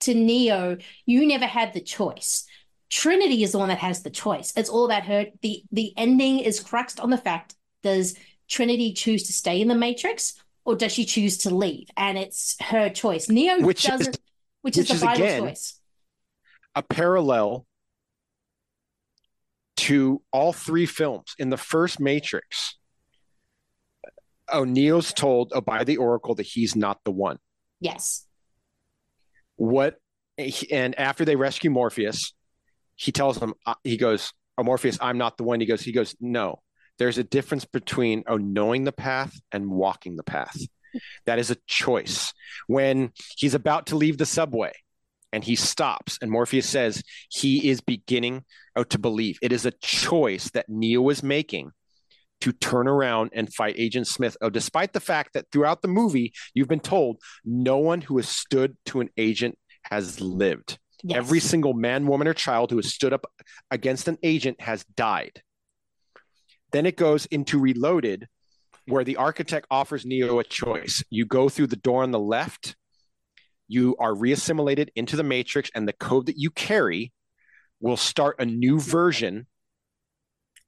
to 0.00 0.14
Neo, 0.14 0.78
you 1.04 1.26
never 1.26 1.44
had 1.44 1.74
the 1.74 1.80
choice. 1.82 2.46
Trinity 2.88 3.42
is 3.42 3.52
the 3.52 3.58
one 3.58 3.68
that 3.68 3.78
has 3.78 4.02
the 4.02 4.08
choice. 4.10 4.52
It's 4.56 4.70
all 4.70 4.86
about 4.86 5.04
her. 5.04 5.26
The 5.42 5.62
the 5.70 5.92
ending 5.96 6.38
is 6.40 6.60
cruxed 6.60 6.98
on 7.00 7.10
the 7.10 7.18
fact 7.18 7.54
does 7.82 8.14
Trinity 8.48 8.92
choose 8.94 9.24
to 9.24 9.32
stay 9.34 9.60
in 9.60 9.68
the 9.68 9.74
Matrix 9.74 10.34
or 10.64 10.74
does 10.76 10.92
she 10.92 11.04
choose 11.04 11.36
to 11.38 11.54
leave? 11.54 11.88
And 11.96 12.16
it's 12.18 12.56
her 12.62 12.88
choice. 12.88 13.28
Neo 13.28 13.60
Which 13.60 13.84
is- 13.84 13.90
doesn't 13.90 14.18
which 14.62 14.76
is 14.78 14.82
which 14.84 14.88
the 14.88 14.94
is, 14.94 15.00
vital 15.02 15.24
again, 15.24 15.42
choice. 15.42 15.79
A 16.74 16.82
parallel 16.82 17.66
to 19.76 20.22
all 20.32 20.52
three 20.52 20.86
films. 20.86 21.34
In 21.38 21.50
the 21.50 21.56
first 21.56 22.00
Matrix, 22.00 22.76
O'Neill's 24.52 25.12
told 25.12 25.52
oh, 25.54 25.60
by 25.60 25.84
the 25.84 25.96
Oracle 25.96 26.34
that 26.34 26.46
he's 26.46 26.76
not 26.76 27.00
the 27.04 27.10
one. 27.10 27.38
Yes. 27.80 28.26
What 29.56 29.96
and 30.70 30.98
after 30.98 31.24
they 31.24 31.36
rescue 31.36 31.70
Morpheus, 31.70 32.34
he 32.96 33.12
tells 33.12 33.38
him 33.38 33.54
uh, 33.66 33.74
he 33.84 33.96
goes, 33.96 34.32
oh, 34.58 34.62
Morpheus, 34.62 34.98
I'm 35.00 35.18
not 35.18 35.36
the 35.36 35.44
one. 35.44 35.60
He 35.60 35.66
goes, 35.66 35.82
he 35.82 35.92
goes, 35.92 36.14
no. 36.20 36.60
There's 36.98 37.18
a 37.18 37.24
difference 37.24 37.64
between 37.64 38.24
oh, 38.26 38.36
knowing 38.36 38.84
the 38.84 38.92
path 38.92 39.32
and 39.52 39.70
walking 39.70 40.16
the 40.16 40.22
path. 40.22 40.56
That 41.24 41.38
is 41.38 41.50
a 41.50 41.56
choice. 41.66 42.34
When 42.66 43.12
he's 43.36 43.54
about 43.54 43.86
to 43.86 43.96
leave 43.96 44.18
the 44.18 44.26
subway 44.26 44.72
and 45.32 45.44
he 45.44 45.54
stops, 45.54 46.18
and 46.20 46.30
Morpheus 46.30 46.68
says 46.68 47.02
he 47.28 47.70
is 47.70 47.80
beginning 47.80 48.44
oh, 48.76 48.84
to 48.84 48.98
believe. 48.98 49.38
It 49.42 49.52
is 49.52 49.66
a 49.66 49.70
choice 49.70 50.50
that 50.50 50.68
Neo 50.68 51.08
is 51.08 51.22
making 51.22 51.72
to 52.40 52.52
turn 52.52 52.88
around 52.88 53.30
and 53.34 53.52
fight 53.52 53.74
Agent 53.78 54.06
Smith. 54.06 54.36
Oh, 54.40 54.50
despite 54.50 54.92
the 54.92 55.00
fact 55.00 55.34
that 55.34 55.46
throughout 55.52 55.82
the 55.82 55.88
movie, 55.88 56.32
you've 56.54 56.68
been 56.68 56.80
told 56.80 57.20
no 57.44 57.78
one 57.78 58.00
who 58.00 58.16
has 58.16 58.28
stood 58.28 58.76
to 58.86 59.00
an 59.00 59.10
agent 59.16 59.58
has 59.84 60.20
lived. 60.20 60.78
Yes. 61.02 61.18
Every 61.18 61.40
single 61.40 61.74
man, 61.74 62.06
woman, 62.06 62.28
or 62.28 62.34
child 62.34 62.70
who 62.70 62.76
has 62.76 62.92
stood 62.92 63.12
up 63.12 63.26
against 63.70 64.08
an 64.08 64.18
agent 64.22 64.60
has 64.60 64.84
died. 64.96 65.42
Then 66.72 66.86
it 66.86 66.96
goes 66.96 67.26
into 67.26 67.58
Reloaded, 67.58 68.28
where 68.86 69.04
the 69.04 69.16
architect 69.16 69.66
offers 69.70 70.04
Neo 70.04 70.38
a 70.38 70.44
choice. 70.44 71.02
You 71.10 71.24
go 71.24 71.48
through 71.48 71.68
the 71.68 71.76
door 71.76 72.02
on 72.02 72.10
the 72.10 72.18
left, 72.18 72.76
you 73.70 73.94
are 74.00 74.12
reassimilated 74.12 74.90
into 74.96 75.16
the 75.16 75.22
Matrix, 75.22 75.70
and 75.74 75.86
the 75.86 75.92
code 75.92 76.26
that 76.26 76.36
you 76.36 76.50
carry 76.50 77.12
will 77.80 77.96
start 77.96 78.36
a 78.40 78.44
new 78.44 78.80
version 78.80 79.46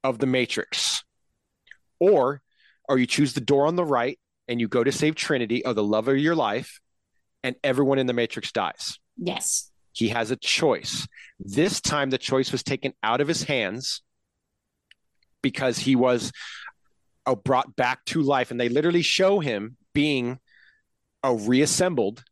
of 0.05 0.19
the 0.19 0.25
Matrix. 0.25 1.03
Or, 1.99 2.41
or 2.87 2.97
you 2.97 3.05
choose 3.05 3.33
the 3.33 3.41
door 3.41 3.67
on 3.67 3.75
the 3.75 3.83
right 3.83 4.17
and 4.47 4.61
you 4.61 4.69
go 4.69 4.83
to 4.83 4.91
save 4.91 5.15
Trinity, 5.15 5.65
or 5.65 5.73
the 5.73 5.83
love 5.83 6.07
of 6.07 6.17
your 6.17 6.35
life, 6.35 6.79
and 7.43 7.55
everyone 7.63 7.99
in 7.99 8.07
the 8.07 8.13
Matrix 8.13 8.51
dies. 8.51 8.99
Yes. 9.17 9.69
He 9.91 10.09
has 10.09 10.31
a 10.31 10.35
choice. 10.35 11.07
This 11.39 11.81
time, 11.81 12.09
the 12.09 12.17
choice 12.17 12.51
was 12.51 12.63
taken 12.63 12.93
out 13.03 13.21
of 13.21 13.27
his 13.27 13.43
hands 13.43 14.01
because 15.41 15.77
he 15.77 15.95
was 15.95 16.31
uh, 17.25 17.35
brought 17.35 17.75
back 17.75 18.03
to 18.05 18.21
life. 18.21 18.49
And 18.49 18.59
they 18.59 18.69
literally 18.69 19.01
show 19.01 19.39
him 19.39 19.77
being 19.93 20.39
uh, 21.23 21.33
reassembled, 21.33 22.23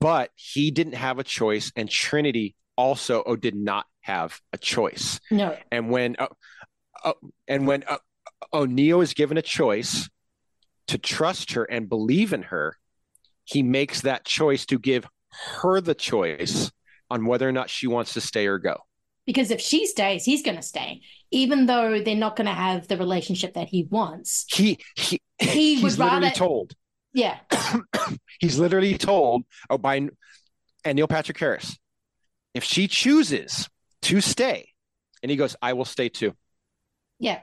but 0.00 0.30
he 0.34 0.70
didn't 0.70 0.94
have 0.94 1.18
a 1.18 1.24
choice. 1.24 1.72
And 1.76 1.88
Trinity 1.88 2.54
also 2.76 3.22
oh, 3.24 3.36
did 3.36 3.54
not 3.54 3.86
have 4.00 4.40
a 4.52 4.58
choice. 4.58 5.20
No. 5.30 5.56
And 5.70 5.90
when, 5.90 6.16
uh, 6.18 6.28
uh, 7.04 7.12
and 7.48 7.66
when 7.66 7.84
uh, 7.88 7.98
uh, 8.52 8.66
Neo 8.68 9.00
is 9.00 9.14
given 9.14 9.36
a 9.36 9.42
choice 9.42 10.08
to 10.88 10.98
trust 10.98 11.52
her 11.52 11.64
and 11.64 11.88
believe 11.88 12.32
in 12.32 12.42
her, 12.44 12.76
he 13.44 13.62
makes 13.62 14.02
that 14.02 14.24
choice 14.24 14.66
to 14.66 14.78
give 14.78 15.06
her 15.60 15.80
the 15.80 15.94
choice 15.94 16.70
on 17.10 17.26
whether 17.26 17.48
or 17.48 17.52
not 17.52 17.70
she 17.70 17.86
wants 17.86 18.14
to 18.14 18.20
stay 18.20 18.46
or 18.46 18.58
go. 18.58 18.76
Because 19.26 19.50
if 19.50 19.60
she 19.60 19.86
stays, 19.86 20.24
he's 20.24 20.42
going 20.42 20.56
to 20.56 20.62
stay, 20.62 21.00
even 21.30 21.66
though 21.66 22.02
they're 22.02 22.14
not 22.14 22.36
going 22.36 22.46
to 22.46 22.52
have 22.52 22.88
the 22.88 22.96
relationship 22.96 23.54
that 23.54 23.68
he 23.68 23.86
wants. 23.90 24.44
He 24.54 24.78
he, 24.96 25.20
He 25.38 25.76
literally 25.82 26.10
rather- 26.10 26.30
told. 26.30 26.74
Yeah. 27.14 27.38
He's 28.40 28.58
literally 28.58 28.98
told 28.98 29.44
oh 29.70 29.78
by 29.78 29.96
and 30.84 30.96
Neil 30.96 31.08
Patrick 31.08 31.38
Harris, 31.38 31.78
if 32.52 32.62
she 32.64 32.88
chooses 32.88 33.70
to 34.02 34.20
stay, 34.20 34.68
and 35.22 35.30
he 35.30 35.36
goes, 35.36 35.56
I 35.62 35.72
will 35.72 35.86
stay 35.86 36.10
too. 36.10 36.34
Yeah. 37.18 37.40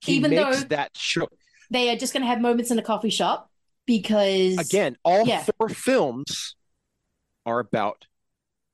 He 0.00 0.16
Even 0.16 0.32
though- 0.34 0.54
that 0.54 0.94
choice. 0.94 1.26
They 1.70 1.90
are 1.90 1.96
just 1.96 2.12
going 2.12 2.22
to 2.22 2.28
have 2.28 2.40
moments 2.40 2.70
in 2.70 2.78
a 2.78 2.82
coffee 2.82 3.10
shop 3.10 3.50
because. 3.86 4.56
Again, 4.58 4.96
all 5.04 5.26
Yeah. 5.26 5.44
four 5.58 5.68
films 5.68 6.54
are 7.44 7.58
about 7.58 8.04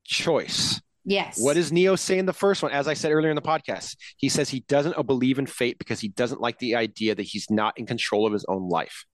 choice. 0.04 0.82
Yes. 1.04 1.40
What 1.40 1.54
does 1.54 1.72
Neo 1.72 1.96
say 1.96 2.18
in 2.18 2.26
the 2.26 2.32
first 2.34 2.62
one? 2.62 2.70
As 2.70 2.86
I 2.86 2.94
said 2.94 3.10
earlier 3.12 3.30
in 3.30 3.34
the 3.36 3.40
podcast, 3.42 3.96
he 4.18 4.28
says 4.28 4.50
he 4.50 4.60
doesn't 4.68 4.94
believe 5.06 5.38
in 5.38 5.46
fate 5.46 5.78
because 5.78 6.00
he 6.00 6.08
doesn't 6.08 6.40
like 6.40 6.58
the 6.58 6.76
idea 6.76 7.14
that 7.14 7.22
he's 7.22 7.46
not 7.50 7.78
in 7.78 7.86
control 7.86 8.26
of 8.26 8.32
his 8.32 8.44
own 8.46 8.68
life. 8.68 9.04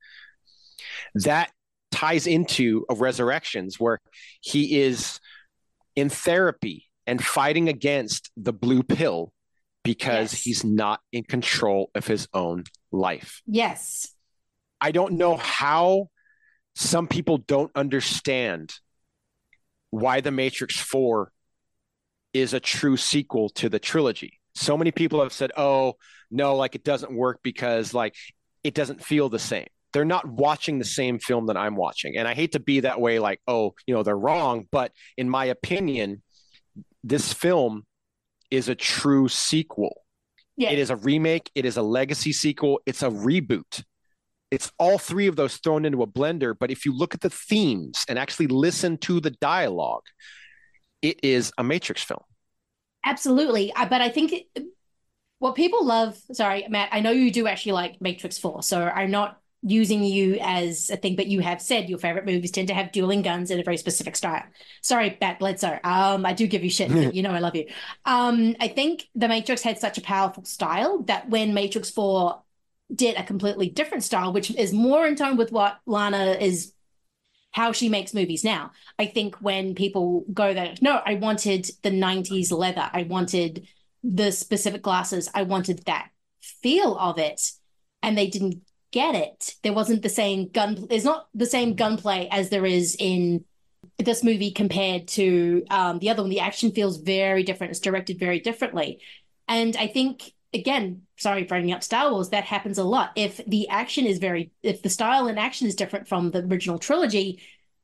That 1.15 1.51
ties 1.91 2.27
into 2.27 2.85
a 2.91 2.95
resurrections 2.95 3.81
where 3.81 3.99
he 4.41 4.81
is 4.81 5.21
in 5.97 6.09
therapy 6.09 6.87
and 7.07 7.25
fighting 7.25 7.69
against 7.69 8.31
the 8.37 8.53
blue 8.53 8.83
pill 8.83 9.33
because 9.83 10.33
Yes. 10.35 10.43
he's 10.43 10.65
not 10.65 11.01
in 11.13 11.25
control 11.25 11.91
of 11.95 12.07
his 12.07 12.29
own 12.35 12.65
life. 12.93 13.43
Yes. 13.47 14.15
I 14.81 14.91
don't 14.93 15.15
know 15.15 15.37
how 15.37 16.11
some 16.77 17.09
people 17.09 17.39
don't 17.39 17.73
understand 17.75 18.75
why 19.91 20.21
The 20.21 20.31
Matrix 20.31 20.79
4 20.79 21.33
is 22.35 22.53
a 22.53 22.61
true 22.61 22.97
sequel 22.97 23.49
to 23.51 23.69
the 23.69 23.79
trilogy. 23.79 24.39
So 24.55 24.77
many 24.77 24.91
people 24.93 25.23
have 25.23 25.33
said, 25.33 25.51
"Oh, 25.57 25.95
no, 26.31 26.55
like 26.57 26.75
it 26.75 26.85
doesn't 26.85 27.13
work 27.13 27.41
because 27.43 27.95
like 27.95 28.15
it 28.63 28.75
doesn't 28.75 29.03
feel 29.03 29.29
the 29.29 29.39
same." 29.39 29.69
They're 29.93 30.05
not 30.05 30.27
watching 30.29 30.79
the 30.79 30.85
same 30.85 31.19
film 31.19 31.47
that 31.47 31.57
I'm 31.57 31.77
watching. 31.77 32.17
And 32.17 32.29
I 32.29 32.35
hate 32.35 32.53
to 32.53 32.61
be 32.61 32.81
that 32.81 33.01
way 33.01 33.19
like, 33.19 33.41
"Oh, 33.47 33.75
you 33.87 33.95
know, 33.95 34.03
they're 34.03 34.19
wrong," 34.19 34.67
but 34.71 34.93
in 35.17 35.29
my 35.29 35.47
opinion, 35.47 36.23
this 37.03 37.33
film 37.33 37.87
is 38.51 38.69
a 38.69 38.75
true 38.75 39.29
sequel. 39.29 40.03
Yeah. 40.57 40.71
It 40.71 40.79
is 40.79 40.91
a 40.91 40.97
remake, 40.97 41.51
it 41.55 41.65
is 41.65 41.77
a 41.77 41.83
legacy 41.83 42.33
sequel, 42.33 42.81
it's 42.85 43.03
a 43.03 43.09
reboot. 43.09 43.85
It's 44.51 44.73
all 44.79 44.99
three 44.99 45.27
of 45.27 45.37
those 45.37 45.59
thrown 45.59 45.85
into 45.85 46.03
a 46.03 46.07
blender. 46.07 46.55
But 46.59 46.71
if 46.71 46.85
you 46.87 46.97
look 46.97 47.15
at 47.15 47.21
the 47.21 47.31
themes 47.31 48.05
and 48.09 48.19
actually 48.19 48.47
listen 48.47 48.97
to 48.99 49.21
the 49.21 49.31
dialogue, 49.31 50.05
it 51.03 51.21
is 51.23 51.53
a 51.59 51.63
Matrix 51.65 52.03
film. 52.03 52.23
Absolutely. 53.05 53.73
I- 53.75 53.85
But 53.85 54.01
I 54.01 54.09
think 54.09 54.33
what 55.39 55.55
people 55.55 55.85
love, 55.85 56.19
sorry, 56.33 56.67
Matt, 56.69 56.89
I 56.93 57.01
know 57.01 57.11
you 57.11 57.31
do 57.31 57.47
actually 57.47 57.73
like 57.73 58.01
Matrix 58.01 58.39
4, 58.39 58.63
so 58.63 58.83
I'm 58.83 59.11
not 59.11 59.39
using 59.63 60.05
you 60.05 60.39
as 60.41 60.89
a 60.91 60.97
thing, 60.97 61.17
but 61.17 61.27
you 61.27 61.41
have 61.41 61.61
said 61.61 61.89
your 61.89 61.99
favorite 61.99 62.27
movies 62.27 62.53
tend 62.53 62.69
to 62.69 62.75
have 62.75 62.93
dueling 62.93 63.23
guns 63.23 63.51
in 63.51 63.59
a 63.59 63.65
very 63.65 63.77
specific 63.77 64.15
style. 64.15 64.45
Sorry, 64.83 65.17
Matt 65.21 65.41
Bledsoe. 65.41 65.81
Um, 65.83 66.25
I 66.25 66.33
do 66.33 66.47
give 66.47 66.63
you 66.63 66.71
shit, 66.71 66.93
but 66.93 67.15
you 67.15 67.23
know 67.23 67.31
I 67.31 67.41
love 67.41 67.57
you. 67.57 67.67
Um, 68.05 68.55
I 68.61 68.69
think 68.69 69.09
The 69.15 69.29
Matrix 69.29 69.63
had 69.63 69.79
such 69.79 69.99
a 69.99 70.03
powerful 70.03 70.45
style 70.45 71.03
that 71.03 71.29
when 71.29 71.55
Matrix 71.55 71.91
4 71.91 72.41
did 72.95 73.17
a 73.17 73.25
completely 73.25 73.69
different 73.69 74.05
style, 74.05 74.33
which 74.33 74.51
is 74.55 74.73
more 74.73 75.07
in 75.07 75.17
tone 75.17 75.37
with 75.37 75.53
what 75.53 75.79
Lana 75.87 76.37
is 76.41 76.73
how 77.51 77.73
she 77.73 77.89
makes 77.89 78.15
movies 78.15 78.45
now. 78.45 78.71
I 78.99 79.07
think 79.07 79.37
when 79.37 79.75
people 79.75 80.25
go 80.33 80.55
there, 80.55 80.75
no, 80.81 81.01
I 81.05 81.15
wanted 81.15 81.69
the 81.83 81.91
90s 81.91 82.53
leather. 82.53 82.89
I 82.93 83.03
wanted 83.05 83.67
the 84.05 84.31
specific 84.31 84.83
glasses. 84.83 85.29
I 85.35 85.43
wanted 85.43 85.85
that 85.87 86.11
feel 86.41 86.97
of 86.97 87.19
it. 87.19 87.53
And 88.03 88.17
they 88.17 88.29
didn't 88.29 88.63
get 88.93 89.15
it. 89.15 89.55
There 89.63 89.73
wasn't 89.73 90.03
the 90.03 90.09
same 90.09 90.49
gun, 90.49 90.87
there's 90.89 91.05
not 91.05 91.29
the 91.35 91.47
same 91.47 91.75
gunplay 91.75 92.29
as 92.31 92.51
there 92.51 92.67
is 92.67 92.97
in 92.99 93.45
this 93.99 94.23
movie 94.23 94.51
compared 94.51 95.09
to 95.09 95.65
um, 95.71 95.99
the 95.99 96.11
other 96.11 96.23
one. 96.23 96.31
The 96.31 96.41
action 96.41 96.73
feels 96.73 96.99
very 96.99 97.43
different. 97.43 97.73
It's 97.73 97.81
directed 97.81 98.19
very 98.19 98.41
differently. 98.41 99.01
And 99.49 99.77
I 99.77 99.87
think, 99.87 100.33
again, 100.55 101.03
sorry 101.17 101.43
for 101.45 101.49
bringing 101.49 101.73
up 101.73 101.83
Star 101.83 102.13
Wars, 102.13 102.31
that 102.31 102.45
happens 102.45 102.79
a 102.79 102.85
lot. 102.85 103.13
If 103.17 103.41
the 103.47 103.69
action 103.69 104.07
is 104.07 104.19
very, 104.19 104.53
if 104.63 104.83
the 104.83 104.91
style 104.91 105.27
and 105.27 105.39
action 105.39 105.67
is 105.67 105.75
different 105.75 106.09
from 106.09 106.31
the 106.31 106.45
original 106.45 106.79
trilogy, 106.79 107.43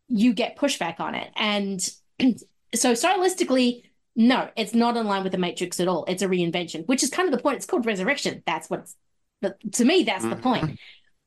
you 0.08 0.32
get 0.34 0.56
pushback 0.56 1.00
on 1.00 1.14
it. 1.14 1.30
And 1.36 1.80
so 2.74 2.92
stylistically, 2.92 3.82
no, 4.16 4.48
it's 4.56 4.74
not 4.74 4.96
in 4.96 5.06
line 5.06 5.24
with 5.24 5.32
the 5.32 5.38
Matrix 5.38 5.80
at 5.80 5.88
all. 5.88 6.04
It's 6.06 6.22
a 6.22 6.28
reinvention, 6.28 6.86
which 6.86 7.02
is 7.02 7.10
kind 7.10 7.26
of 7.28 7.36
the 7.36 7.42
point. 7.42 7.56
It's 7.56 7.66
called 7.66 7.86
Resurrection. 7.86 8.42
That's 8.46 8.70
what's, 8.70 8.94
but 9.44 9.72
to 9.74 9.84
me, 9.84 10.02
that's 10.02 10.24
the 10.24 10.36
point. 10.36 10.78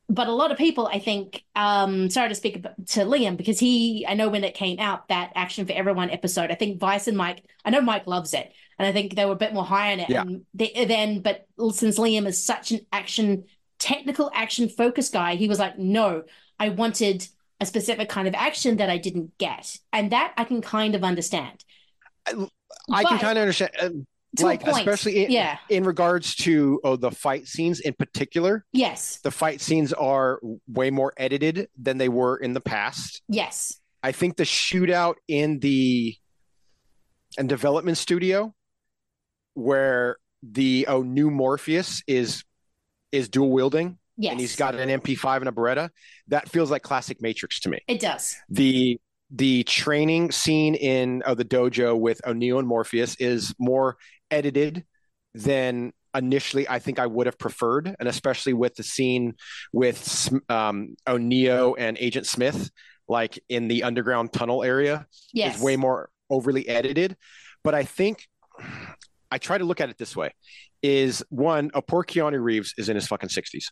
But 0.09 0.27
a 0.27 0.31
lot 0.31 0.51
of 0.51 0.57
people, 0.57 0.87
I 0.87 0.99
think, 0.99 1.43
um, 1.53 2.09
sorry 2.09 2.29
to 2.29 2.35
speak 2.35 2.63
to 2.63 2.99
Liam 3.01 3.35
because 3.35 3.59
he, 3.59 4.05
I 4.07 4.13
know 4.13 4.29
when 4.29 4.45
it 4.45 4.53
came 4.53 4.79
out, 4.79 5.09
that 5.09 5.33
Action 5.35 5.65
for 5.65 5.73
Everyone 5.73 6.09
episode, 6.09 6.49
I 6.49 6.55
think 6.55 6.79
Vice 6.79 7.07
and 7.07 7.17
Mike, 7.17 7.43
I 7.65 7.71
know 7.71 7.81
Mike 7.81 8.07
loves 8.07 8.33
it, 8.33 8.53
and 8.79 8.87
I 8.87 8.93
think 8.93 9.15
they 9.15 9.25
were 9.25 9.33
a 9.33 9.43
bit 9.45 9.53
more 9.53 9.65
high 9.65 9.91
on 9.91 9.99
it. 9.99 10.09
Yeah. 10.09 10.21
And 10.21 10.45
they, 10.53 10.85
then, 10.85 11.19
but 11.19 11.45
since 11.73 11.99
Liam 11.99 12.25
is 12.25 12.41
such 12.41 12.71
an 12.71 12.79
action, 12.93 13.43
technical 13.79 14.31
action 14.33 14.69
focused 14.69 15.11
guy, 15.11 15.35
he 15.35 15.49
was 15.49 15.59
like, 15.59 15.77
no, 15.77 16.23
I 16.57 16.69
wanted 16.69 17.27
a 17.59 17.65
specific 17.65 18.07
kind 18.07 18.29
of 18.29 18.33
action 18.35 18.77
that 18.77 18.89
I 18.89 18.97
didn't 18.97 19.37
get, 19.37 19.77
and 19.91 20.11
that 20.13 20.33
I 20.37 20.45
can 20.45 20.61
kind 20.61 20.95
of 20.95 21.03
understand. 21.03 21.65
I 22.25 22.31
can 22.31 22.47
But- 22.87 23.19
kind 23.19 23.37
of 23.37 23.41
understand, 23.41 23.71
uh, 23.81 23.89
To 24.37 24.45
like 24.45 24.65
especially 24.65 25.25
in, 25.25 25.31
yeah. 25.31 25.57
in 25.69 25.83
regards 25.83 26.35
to 26.37 26.79
oh, 26.83 26.95
the 26.95 27.11
fight 27.11 27.47
scenes 27.47 27.79
in 27.79 27.93
particular. 27.93 28.65
Yes, 28.71 29.19
The 29.23 29.31
fight 29.31 29.61
scenes 29.61 29.93
are 29.93 30.39
way 30.67 30.89
more 30.91 31.13
edited 31.17 31.69
than 31.77 31.97
they 31.97 32.09
were 32.09 32.37
in 32.37 32.53
the 32.53 32.61
past. 32.61 33.21
yes, 33.27 33.79
I 34.03 34.11
think 34.11 34.37
the 34.37 34.43
shootout 34.43 35.15
in 35.27 35.59
the 35.59 36.15
and 37.37 37.49
development 37.49 37.97
studio 37.97 38.53
where 39.53 40.17
the 40.43 40.85
oh 40.87 41.01
new 41.01 41.29
Morpheus 41.31 42.03
is 42.07 42.43
is 43.11 43.29
dual 43.29 43.51
wielding 43.51 43.97
yes. 44.17 44.31
and 44.31 44.39
he's 44.39 44.55
got 44.55 44.75
an 44.75 44.89
MP5 45.01 45.37
and 45.37 45.49
a 45.49 45.51
Beretta, 45.51 45.89
that 46.27 46.49
feels 46.49 46.69
like 46.69 46.83
classic 46.83 47.21
Matrix 47.21 47.59
to 47.61 47.69
me. 47.69 47.79
it 47.87 47.99
does. 47.99 48.35
the 48.49 48.99
the 49.29 49.63
training 49.63 50.31
scene 50.31 50.75
in 50.75 51.21
oh, 51.25 51.33
the 51.33 51.43
dojo 51.43 51.99
with 51.99 52.21
O'Neill 52.25 52.59
and 52.59 52.67
Morpheus 52.67 53.15
is 53.17 53.53
more 53.59 53.97
edited 54.31 54.85
than 55.33 55.93
initially 56.15 56.67
I 56.67 56.79
think 56.79 56.99
I 56.99 57.05
would 57.05 57.27
have 57.27 57.37
preferred, 57.37 57.95
and 57.99 58.07
especially 58.09 58.53
with 58.53 58.75
the 58.75 58.83
scene 58.83 59.35
with 59.73 60.29
um, 60.49 60.95
O'Neo 61.07 61.75
and 61.75 61.97
Agent 61.99 62.25
Smith, 62.25 62.71
like 63.07 63.39
in 63.49 63.67
the 63.67 63.83
underground 63.83 64.33
tunnel 64.33 64.63
area, 64.63 65.05
Yes. 65.33 65.57
is 65.57 65.61
way 65.61 65.75
more 65.75 66.09
overly 66.29 66.67
edited. 66.67 67.15
But 67.63 67.75
I 67.75 67.83
think 67.83 68.27
I 69.31 69.37
try 69.37 69.57
to 69.57 69.63
look 69.65 69.79
at 69.81 69.89
it 69.89 69.97
this 69.97 70.15
way: 70.15 70.31
is 70.81 71.23
one, 71.29 71.69
a 71.73 71.81
poor 71.81 72.03
Keanu 72.03 72.41
Reeves 72.41 72.73
is 72.77 72.89
in 72.89 72.95
his 72.95 73.07
fucking 73.07 73.29
sixties. 73.29 73.69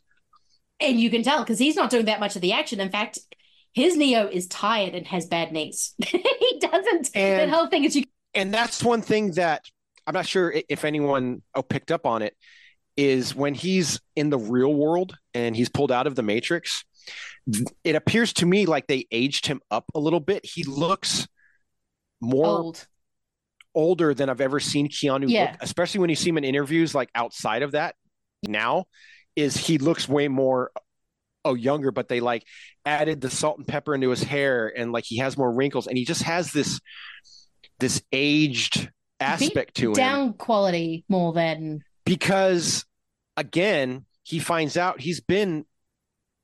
And 0.80 0.99
you 0.99 1.10
can 1.10 1.23
tell 1.23 1.40
because 1.40 1.57
he's 1.60 1.76
not 1.77 1.90
doing 1.90 2.06
that 2.06 2.19
much 2.19 2.36
of 2.36 2.41
the 2.41 2.52
action. 2.52 2.80
In 2.82 2.90
fact, 2.91 3.18
his 3.73 3.95
Neo 3.98 4.27
is 4.27 4.48
tired 4.48 4.94
and 4.94 5.07
has 5.07 5.26
bad 5.26 5.52
knees. 5.53 5.95
he 6.06 6.60
doesn't. 6.60 7.11
that 7.14 7.18
And- 7.18 7.52
whole 7.52 7.68
thing 7.68 7.86
is 7.86 7.95
you. 7.95 8.03
and 8.34 8.53
that's 8.53 8.84
one 8.84 9.02
thing 9.02 9.32
that 9.32 9.64
I'm 10.07 10.14
not 10.14 10.27
sure 10.27 10.53
if 10.69 10.86
anyone 10.86 11.41
oh, 11.53 11.64
picked 11.64 11.91
up 11.91 12.06
on 12.06 12.22
it 12.22 12.36
is 12.98 13.36
when 13.36 13.53
he's 13.53 13.99
in 14.15 14.30
the 14.30 14.38
real 14.38 14.73
world 14.73 15.18
and 15.34 15.56
he's 15.56 15.69
pulled 15.69 15.91
out 15.91 16.07
of 16.07 16.15
the 16.15 16.23
matrix 16.23 16.86
it 17.84 17.95
appears 17.95 18.34
to 18.34 18.45
me 18.45 18.65
like 18.65 18.88
they 18.88 19.06
aged 19.11 19.45
him 19.45 19.61
up 19.69 19.86
a 19.94 19.99
little 19.99 20.19
bit 20.19 20.45
he 20.45 20.64
looks 20.64 21.27
more 22.22 22.45
Old. 22.45 22.88
older 23.76 24.14
than 24.14 24.30
I've 24.30 24.41
ever 24.41 24.60
seen 24.60 24.88
Keanu 24.88 25.30
Yeah. 25.30 25.52
look 25.52 25.61
especially 25.61 25.99
when 25.99 26.10
you 26.10 26.15
see 26.15 26.30
him 26.30 26.38
in 26.38 26.44
interviews 26.44 26.95
like 26.95 27.10
outside 27.14 27.61
of 27.61 27.73
that 27.73 27.95
now 28.48 28.86
is 29.36 29.57
he 29.57 29.77
looks 29.77 30.07
way 30.07 30.27
more 30.27 30.72
oh 31.44 31.53
younger 31.53 31.91
but 31.91 32.07
they 32.07 32.22
like 32.22 32.44
added 32.86 33.22
the 33.22 33.30
salt 33.30 33.57
and 33.57 33.68
pepper 33.68 33.94
into 33.94 34.10
his 34.10 34.23
hair 34.23 34.72
and 34.76 34.91
like 34.91 35.03
he 35.06 35.18
has 35.18 35.38
more 35.38 35.52
wrinkles 35.52 35.86
and 35.86 35.98
he 35.98 36.06
just 36.06 36.23
has 36.23 36.52
this 36.52 36.80
this 37.80 38.02
aged 38.11 38.90
aspect 39.20 39.76
to 39.76 39.90
him. 39.90 39.94
Down 39.94 40.34
quality 40.34 41.06
more 41.10 41.34
than 41.34 41.84
because 42.06 42.86
again 43.38 44.06
he 44.24 44.40
finds 44.40 44.78
out 44.78 45.00
he's 45.00 45.22
been 45.22 45.66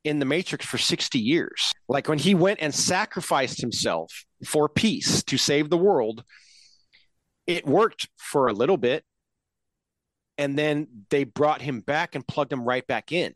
in 0.04 0.18
the 0.18 0.24
matrix 0.24 0.66
for 0.66 0.78
60 0.78 1.18
years. 1.18 1.72
Like 1.88 2.08
when 2.08 2.18
he 2.18 2.34
went 2.34 2.60
and 2.60 2.74
sacrificed 2.74 3.60
himself 3.60 4.24
for 4.44 4.68
peace 4.68 5.22
to 5.24 5.38
save 5.38 5.70
the 5.70 5.76
world 5.76 6.24
it 7.46 7.66
worked 7.66 8.08
for 8.16 8.48
a 8.48 8.52
little 8.52 8.76
bit 8.76 9.04
and 10.38 10.58
then 10.58 10.86
they 11.10 11.24
brought 11.24 11.60
him 11.60 11.80
back 11.80 12.14
and 12.14 12.26
plugged 12.26 12.52
him 12.52 12.64
right 12.64 12.86
back 12.86 13.12
in. 13.12 13.34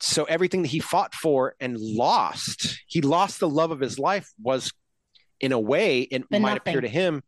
So 0.00 0.24
everything 0.24 0.62
that 0.62 0.68
he 0.68 0.80
fought 0.80 1.14
for 1.14 1.54
and 1.58 1.76
lost 1.78 2.78
he 2.86 3.00
lost 3.00 3.40
the 3.40 3.48
love 3.48 3.70
of 3.70 3.80
his 3.80 3.98
life 3.98 4.30
was 4.40 4.72
in 5.40 5.52
a 5.52 5.60
way 5.60 6.00
it 6.00 6.30
might 6.30 6.58
appear 6.58 6.80
to 6.80 6.88
him 6.88 7.22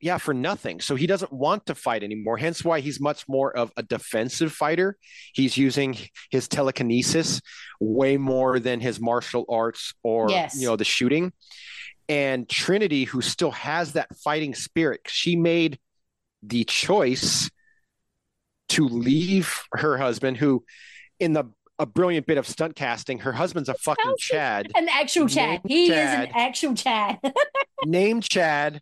yeah 0.00 0.18
for 0.18 0.32
nothing 0.34 0.80
so 0.80 0.94
he 0.94 1.06
doesn't 1.06 1.32
want 1.32 1.66
to 1.66 1.74
fight 1.74 2.02
anymore 2.02 2.36
hence 2.36 2.64
why 2.64 2.80
he's 2.80 3.00
much 3.00 3.28
more 3.28 3.54
of 3.56 3.70
a 3.76 3.82
defensive 3.82 4.52
fighter 4.52 4.96
he's 5.34 5.56
using 5.56 5.96
his 6.30 6.48
telekinesis 6.48 7.40
way 7.80 8.16
more 8.16 8.58
than 8.58 8.80
his 8.80 9.00
martial 9.00 9.44
arts 9.48 9.94
or 10.02 10.30
Yes. 10.30 10.58
you 10.60 10.66
know 10.66 10.76
the 10.76 10.84
shooting 10.84 11.32
and 12.08 12.48
trinity 12.48 13.04
who 13.04 13.20
still 13.20 13.52
has 13.52 13.92
that 13.92 14.08
fighting 14.24 14.54
spirit 14.54 15.00
she 15.06 15.36
made 15.36 15.78
the 16.42 16.64
choice 16.64 17.50
to 18.70 18.86
leave 18.88 19.62
her 19.72 19.98
husband 19.98 20.36
who 20.36 20.64
in 21.18 21.32
the 21.32 21.44
a 21.78 21.86
brilliant 21.86 22.26
bit 22.26 22.36
of 22.36 22.46
stunt 22.46 22.76
casting 22.76 23.18
her 23.20 23.32
husband's 23.32 23.68
a 23.68 23.74
fucking 23.74 24.14
chad 24.18 24.70
an 24.74 24.86
actual 24.90 25.26
Chad. 25.26 25.60
Named 25.64 25.70
He 25.70 25.86
is 25.86 25.98
an 25.98 26.28
actual 26.34 26.74
Chad. 26.74 27.18
named 27.86 28.22
chad 28.22 28.80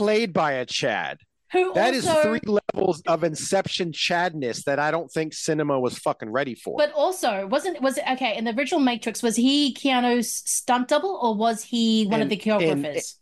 played 0.00 0.32
by 0.32 0.52
a 0.52 0.64
chad 0.66 1.18
Who 1.52 1.72
That 1.74 1.94
is 1.94 2.06
also- 2.06 2.22
three 2.22 2.40
levels 2.74 3.02
of 3.06 3.24
inception 3.24 3.92
chadness 3.92 4.64
that 4.64 4.78
I 4.78 4.90
don't 4.90 5.10
think 5.10 5.34
cinema 5.34 5.78
was 5.80 5.98
fucking 5.98 6.30
ready 6.30 6.54
for. 6.54 6.76
But 6.78 6.92
also, 6.92 7.46
wasn't 7.48 7.82
was 7.82 7.98
it 7.98 8.04
okay 8.12 8.36
in 8.38 8.44
the 8.44 8.54
original 8.56 8.80
Matrix? 8.80 9.22
Was 9.22 9.36
he 9.36 9.74
Keanu's 9.74 10.32
stunt 10.32 10.88
double, 10.88 11.18
or 11.20 11.34
was 11.34 11.62
he 11.64 12.06
one 12.06 12.22
of 12.22 12.28
the 12.28 12.36
choreographers? 12.36 13.16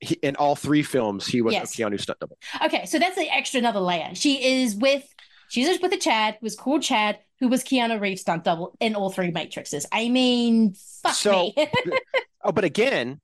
he, 0.00 0.14
in 0.22 0.34
all 0.36 0.56
three 0.56 0.82
films, 0.82 1.26
he 1.26 1.40
was 1.42 1.52
Yes. 1.54 1.74
a 1.78 1.82
Keanu 1.82 2.00
stunt 2.00 2.18
double. 2.20 2.38
Okay, 2.64 2.86
so 2.86 2.98
that's 2.98 3.16
the 3.16 3.28
extra 3.28 3.58
another 3.58 3.80
layer. 3.80 4.10
She 4.14 4.32
is 4.62 4.74
with 4.76 5.04
she's 5.50 5.80
with 5.82 5.92
a 5.92 5.96
Chad 5.98 6.34
who 6.40 6.46
was 6.46 6.56
called 6.56 6.82
Chad, 6.82 7.18
who 7.40 7.48
was 7.48 7.62
Keanu 7.64 8.00
Reeves 8.00 8.22
stunt 8.22 8.44
double 8.44 8.76
in 8.80 8.94
all 8.94 9.10
three 9.10 9.30
Matrixes. 9.30 9.84
I 9.92 10.08
mean, 10.08 10.74
fuck 11.02 11.14
So, 11.14 11.52
me. 11.56 11.68
oh, 12.44 12.52
but 12.52 12.64
again, 12.64 13.20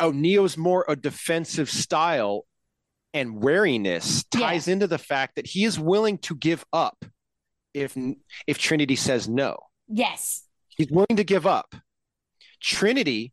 oh, 0.00 0.10
Neo's 0.10 0.56
more 0.56 0.84
a 0.88 0.96
defensive 0.96 1.70
style 1.70 2.46
and 3.12 3.42
wariness 3.42 4.24
ties 4.24 4.68
into 4.68 4.86
the 4.86 4.98
fact 4.98 5.36
that 5.36 5.46
he 5.46 5.64
is 5.64 5.78
willing 5.78 6.18
to 6.18 6.34
give 6.34 6.64
up 6.72 7.04
if 7.74 7.96
if 8.46 8.58
Trinity 8.58 8.96
says 8.96 9.28
no. 9.28 9.56
yes, 9.88 10.44
He's 10.76 10.90
willing 10.90 11.16
to 11.16 11.24
give 11.24 11.46
up. 11.46 11.74
Trinity 12.60 13.32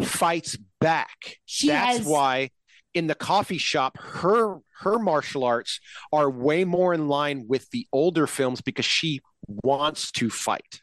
fights 0.00 0.56
back. 0.80 1.36
She 1.44 1.68
That's 1.68 1.98
has- 1.98 2.06
why 2.06 2.50
in 2.94 3.06
the 3.06 3.14
coffee 3.14 3.58
shop, 3.58 3.96
her 4.00 4.58
her 4.80 4.98
martial 4.98 5.44
arts 5.44 5.78
are 6.12 6.30
way 6.30 6.64
more 6.64 6.92
in 6.94 7.06
line 7.08 7.44
with 7.48 7.68
the 7.70 7.86
older 7.92 8.26
films 8.26 8.60
because 8.60 8.84
she 8.86 9.20
wants 9.46 10.10
to 10.12 10.30
fight. 10.30 10.80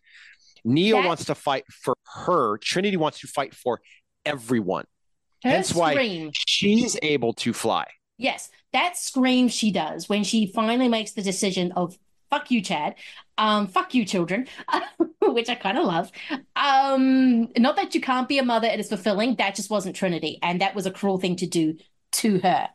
Neo 0.64 0.98
That- 1.02 1.08
wants 1.08 1.26
to 1.26 1.36
fight 1.36 1.66
for 1.72 1.96
her. 2.26 2.58
Trinity 2.60 2.98
wants 2.98 3.20
to 3.22 3.28
fight 3.28 3.54
for 3.56 3.82
everyone. 4.26 4.86
Her 5.44 5.50
Hence 5.52 5.74
why 5.74 6.30
she's 6.34 6.98
able 7.02 7.34
to 7.34 7.54
fly. 7.54 7.86
yes, 8.18 8.50
that 8.74 8.98
scream 8.98 9.48
she 9.48 9.72
does 9.72 10.10
when 10.10 10.24
she 10.24 10.48
finally 10.48 10.88
makes 10.88 11.12
the 11.14 11.22
decision 11.22 11.72
of 11.74 11.98
fuck 12.30 12.52
you, 12.52 12.62
Chad, 12.62 12.96
um, 13.38 13.68
fuck 13.68 13.94
you, 13.94 14.04
children, 14.06 14.48
which 15.22 15.50
I 15.50 15.56
kind 15.56 15.78
of 15.78 15.86
love. 15.86 16.12
Um, 16.56 17.48
not 17.58 17.76
that 17.78 17.96
you 17.96 18.02
can't 18.02 18.28
be 18.28 18.40
a 18.40 18.44
mother; 18.44 18.68
it 18.68 18.80
is 18.80 18.90
fulfilling. 18.90 19.36
That 19.36 19.56
just 19.56 19.70
wasn't 19.70 19.96
Trinity, 19.96 20.40
and 20.42 20.62
that 20.62 20.76
was 20.76 20.86
a 20.86 20.92
cruel 20.92 21.20
thing 21.20 21.36
to 21.38 21.48
do 21.48 21.78
to 22.14 22.40
her. 22.40 22.70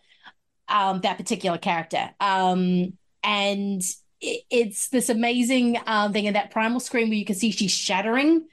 Um, 0.69 1.01
that 1.03 1.19
particular 1.19 1.59
character. 1.59 2.11
Um, 2.21 2.97
and 3.23 3.83
it's 4.21 4.89
this 4.89 5.09
amazing 5.09 5.79
um 5.87 6.13
thing 6.13 6.27
in 6.27 6.35
that 6.35 6.51
primal 6.53 6.81
scream 6.81 7.09
where 7.09 7.19
you 7.19 7.25
can 7.25 7.35
see 7.35 7.51
she's 7.51 7.73
shattering 7.73 8.47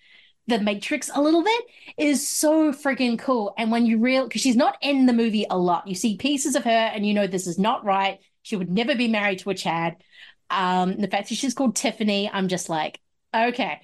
the 0.50 0.60
matrix 0.60 1.10
a 1.14 1.22
little 1.22 1.44
bit 1.44 1.64
is 1.98 2.28
so 2.28 2.72
freaking 2.72 3.18
cool. 3.18 3.54
And 3.58 3.72
when 3.72 3.86
you 3.86 4.00
real 4.00 4.26
because 4.28 4.42
she's 4.42 4.56
not 4.56 4.78
in 4.82 5.06
the 5.06 5.14
movie 5.14 5.46
a 5.50 5.58
lot. 5.58 5.88
You 5.88 5.96
see 5.96 6.18
pieces 6.18 6.56
of 6.56 6.64
her 6.64 6.70
and 6.70 7.06
you 7.06 7.14
know 7.14 7.28
this 7.28 7.48
is 7.48 7.58
not 7.58 7.86
right. 7.86 8.20
She 8.42 8.56
would 8.56 8.70
never 8.70 8.96
be 8.96 9.08
married 9.08 9.40
to 9.40 9.50
a 9.50 9.56
chad. 9.56 9.98
Um 10.50 10.98
the 10.98 11.08
fact 11.08 11.30
that 11.30 11.36
she's 11.36 11.54
called 11.54 11.76
tiffany 11.76 12.30
i'm 12.32 12.48
just 12.48 12.70
like 12.70 13.00
okay. 13.36 13.82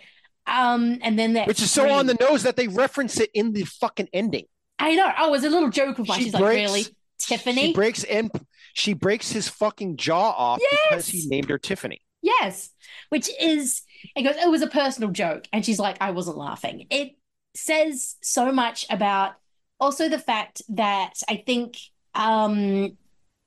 Um 0.47 0.99
and 1.01 1.17
then 1.17 1.33
that 1.33 1.47
Which 1.47 1.61
is 1.61 1.71
so 1.71 1.89
on 1.91 2.07
the 2.07 2.17
nose 2.19 2.43
that 2.43 2.55
they 2.55 2.67
reference 2.67 3.19
it 3.19 3.29
in 3.33 3.53
the 3.53 3.63
fucking 3.63 4.09
ending. 4.13 4.45
i 4.79 4.95
know. 4.95 5.11
Oh 5.19 5.27
it 5.27 5.31
was 5.31 5.43
a 5.43 5.49
little 5.49 5.69
joke 5.69 5.99
of 5.99 6.07
mine 6.07 6.17
She 6.17 6.23
she's 6.25 6.33
like 6.33 6.43
really 6.43 6.85
tiffany? 7.19 7.67
She 7.67 7.73
breaks 7.73 8.03
and 8.03 8.31
she 8.73 8.93
breaks 8.93 9.31
his 9.31 9.47
fucking 9.47 9.97
jaw 9.97 10.31
off 10.31 10.59
because 10.89 11.07
he 11.07 11.27
named 11.27 11.49
her 11.49 11.57
Tiffany. 11.57 12.01
Yes, 12.21 12.71
which 13.09 13.29
is 13.39 13.81
it 14.15 14.23
goes. 14.23 14.35
It 14.35 14.49
was 14.49 14.61
a 14.61 14.67
personal 14.67 15.11
joke, 15.11 15.45
and 15.53 15.65
she's 15.65 15.79
like, 15.79 15.97
I 16.01 16.11
wasn't 16.11 16.37
laughing. 16.37 16.87
It 16.89 17.15
says 17.55 18.15
so 18.21 18.51
much 18.51 18.85
about 18.89 19.33
also 19.79 20.09
the 20.09 20.19
fact 20.19 20.61
that 20.69 21.13
I 21.29 21.43
think 21.45 21.77
um, 22.13 22.97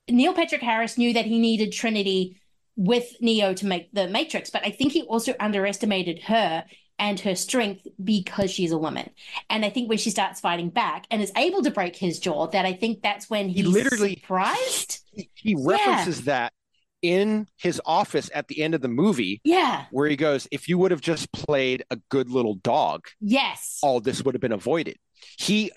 Neil 0.08 0.34
Patrick 0.34 0.62
Harris 0.62 0.98
knew 0.98 1.12
that 1.14 1.26
he 1.26 1.38
needed 1.38 1.72
Trinity 1.72 2.40
with 2.76 3.16
Neo 3.20 3.54
to 3.54 3.66
make 3.66 3.92
the 3.92 4.08
Matrix, 4.08 4.50
but 4.50 4.64
I 4.64 4.70
think 4.70 4.92
he 4.92 5.02
also 5.02 5.34
underestimated 5.40 6.22
her 6.24 6.64
and 6.98 7.20
her 7.20 7.34
strength 7.34 7.86
because 8.02 8.50
she's 8.50 8.72
a 8.72 8.78
woman. 8.78 9.10
And 9.50 9.64
I 9.64 9.70
think 9.70 9.88
when 9.88 9.98
she 9.98 10.10
starts 10.10 10.40
fighting 10.40 10.70
back 10.70 11.06
and 11.10 11.22
is 11.22 11.32
able 11.36 11.62
to 11.62 11.70
break 11.70 11.96
his 11.96 12.18
jaw, 12.18 12.46
that 12.48 12.64
I 12.64 12.72
think 12.72 13.02
that's 13.02 13.30
when 13.30 13.48
he's 13.48 13.66
literally- 13.66 14.16
surprised. 14.16 15.00
He 15.34 15.56
references 15.58 16.24
that 16.24 16.52
in 17.02 17.46
his 17.56 17.80
office 17.86 18.30
at 18.34 18.48
the 18.48 18.62
end 18.62 18.74
of 18.74 18.80
the 18.80 18.88
movie. 18.88 19.40
Yeah. 19.44 19.84
Where 19.90 20.08
he 20.08 20.16
goes, 20.16 20.48
if 20.50 20.68
you 20.68 20.78
would 20.78 20.90
have 20.90 21.00
just 21.00 21.30
played 21.32 21.84
a 21.90 21.96
good 22.08 22.30
little 22.30 22.56
dog, 22.56 23.06
Yes. 23.20 23.78
all 23.82 24.00
this 24.00 24.22
would 24.24 24.34
have 24.34 24.40
been 24.40 24.52
avoided. 24.52 24.96
He 25.38 25.70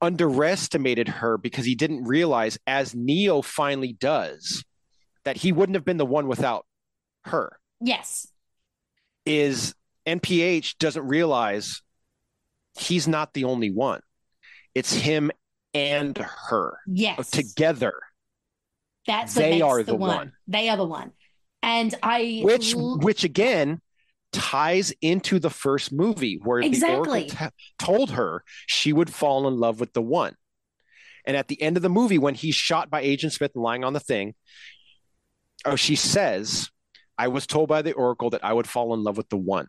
underestimated 0.00 1.08
her 1.08 1.36
because 1.36 1.64
he 1.66 1.74
didn't 1.74 2.04
realize, 2.04 2.58
as 2.66 2.94
Neo 2.94 3.42
finally 3.42 3.92
does, 3.92 4.64
that 5.24 5.36
he 5.38 5.52
wouldn't 5.52 5.76
have 5.76 5.84
been 5.84 5.98
the 5.98 6.06
one 6.06 6.26
without 6.26 6.64
her. 7.24 7.58
Yes. 7.80 8.26
Is 9.26 9.74
NPH 10.06 10.78
doesn't 10.78 11.06
realize 11.06 11.82
he's 12.78 13.06
not 13.06 13.34
the 13.34 13.44
only 13.44 13.70
one. 13.70 14.00
It's 14.74 14.92
him 14.92 15.30
and 15.74 16.16
her 16.16 16.78
Yes. 16.86 17.30
together. 17.30 17.92
That's 19.10 19.34
what 19.34 19.42
They 19.42 19.60
are 19.60 19.78
the, 19.78 19.92
the 19.92 19.96
one. 19.96 20.16
one. 20.16 20.32
They 20.46 20.68
are 20.68 20.76
the 20.76 20.86
one. 20.86 21.10
And 21.62 21.92
I 22.02 22.42
which 22.44 22.74
l- 22.74 22.98
which 22.98 23.24
again 23.24 23.80
ties 24.32 24.92
into 25.02 25.40
the 25.40 25.50
first 25.50 25.90
movie 25.92 26.38
where 26.42 26.60
Exactly. 26.60 27.24
the 27.24 27.36
oracle 27.36 27.48
t- 27.48 27.84
told 27.84 28.10
her 28.12 28.44
she 28.66 28.92
would 28.92 29.12
fall 29.12 29.48
in 29.48 29.56
love 29.58 29.80
with 29.80 29.92
the 29.92 30.00
one 30.00 30.36
and 31.24 31.36
at 31.36 31.48
the 31.48 31.60
end 31.60 31.76
of 31.76 31.82
the 31.82 31.88
movie 31.88 32.16
when 32.18 32.34
he's 32.36 32.54
shot 32.54 32.88
by 32.88 33.00
agent 33.00 33.32
smith 33.32 33.50
and 33.56 33.64
lying 33.64 33.82
on 33.82 33.92
the 33.92 34.00
thing 34.00 34.34
Oh, 35.66 35.76
she 35.76 35.96
says, 35.96 36.70
I 37.18 37.28
was 37.28 37.46
told 37.46 37.68
by 37.68 37.82
the 37.82 37.92
Oracle 37.92 38.30
that 38.30 38.42
I 38.42 38.52
would 38.52 38.66
fall 38.66 38.94
in 38.94 39.02
love 39.02 39.18
with 39.18 39.28
the 39.28 39.36
one. 39.36 39.66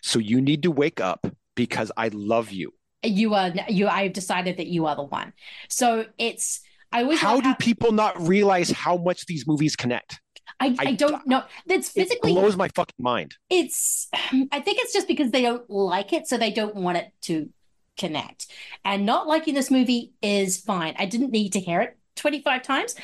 So 0.00 0.20
you 0.20 0.40
need 0.40 0.62
to 0.62 0.70
wake 0.70 1.00
up 1.00 1.26
because 1.56 1.90
I 1.96 2.08
love 2.12 2.52
you. 2.52 2.72
You 3.02 3.34
are 3.34 3.50
you. 3.68 3.88
I've 3.88 4.12
decided 4.12 4.58
that 4.58 4.68
you 4.68 4.86
are 4.86 4.94
the 4.94 5.02
one. 5.02 5.32
So 5.68 6.06
it's. 6.18 6.60
I 6.92 7.02
always 7.02 7.20
How 7.20 7.36
like 7.36 7.44
do 7.44 7.54
people 7.54 7.92
not 7.92 8.20
realize 8.20 8.70
how 8.70 8.96
much 8.96 9.26
these 9.26 9.46
movies 9.46 9.76
connect? 9.76 10.20
I, 10.60 10.76
I, 10.78 10.92
don't 10.92 11.26
know. 11.26 11.42
That's 11.66 11.88
physically 11.88 12.32
It 12.32 12.34
blows 12.34 12.56
my 12.56 12.68
fucking 12.68 12.94
mind. 12.98 13.34
it's 13.50 14.08
i 14.52 14.60
think 14.60 14.78
it's 14.80 14.92
just 14.92 15.08
because 15.08 15.30
they 15.30 15.42
don't 15.42 15.68
like 15.68 16.12
it 16.12 16.26
so 16.28 16.36
they 16.36 16.52
don't 16.52 16.74
want 16.76 16.98
it 16.98 17.12
to 17.22 17.48
connect 17.96 18.46
and 18.84 19.04
not 19.04 19.26
liking 19.26 19.54
this 19.54 19.70
movie 19.70 20.12
is 20.22 20.58
fine 20.60 20.94
i 20.98 21.06
didn't 21.06 21.30
need 21.30 21.52
to 21.54 21.60
hear 21.60 21.80
it 21.80 21.96
25 22.16 22.62
times 22.62 22.94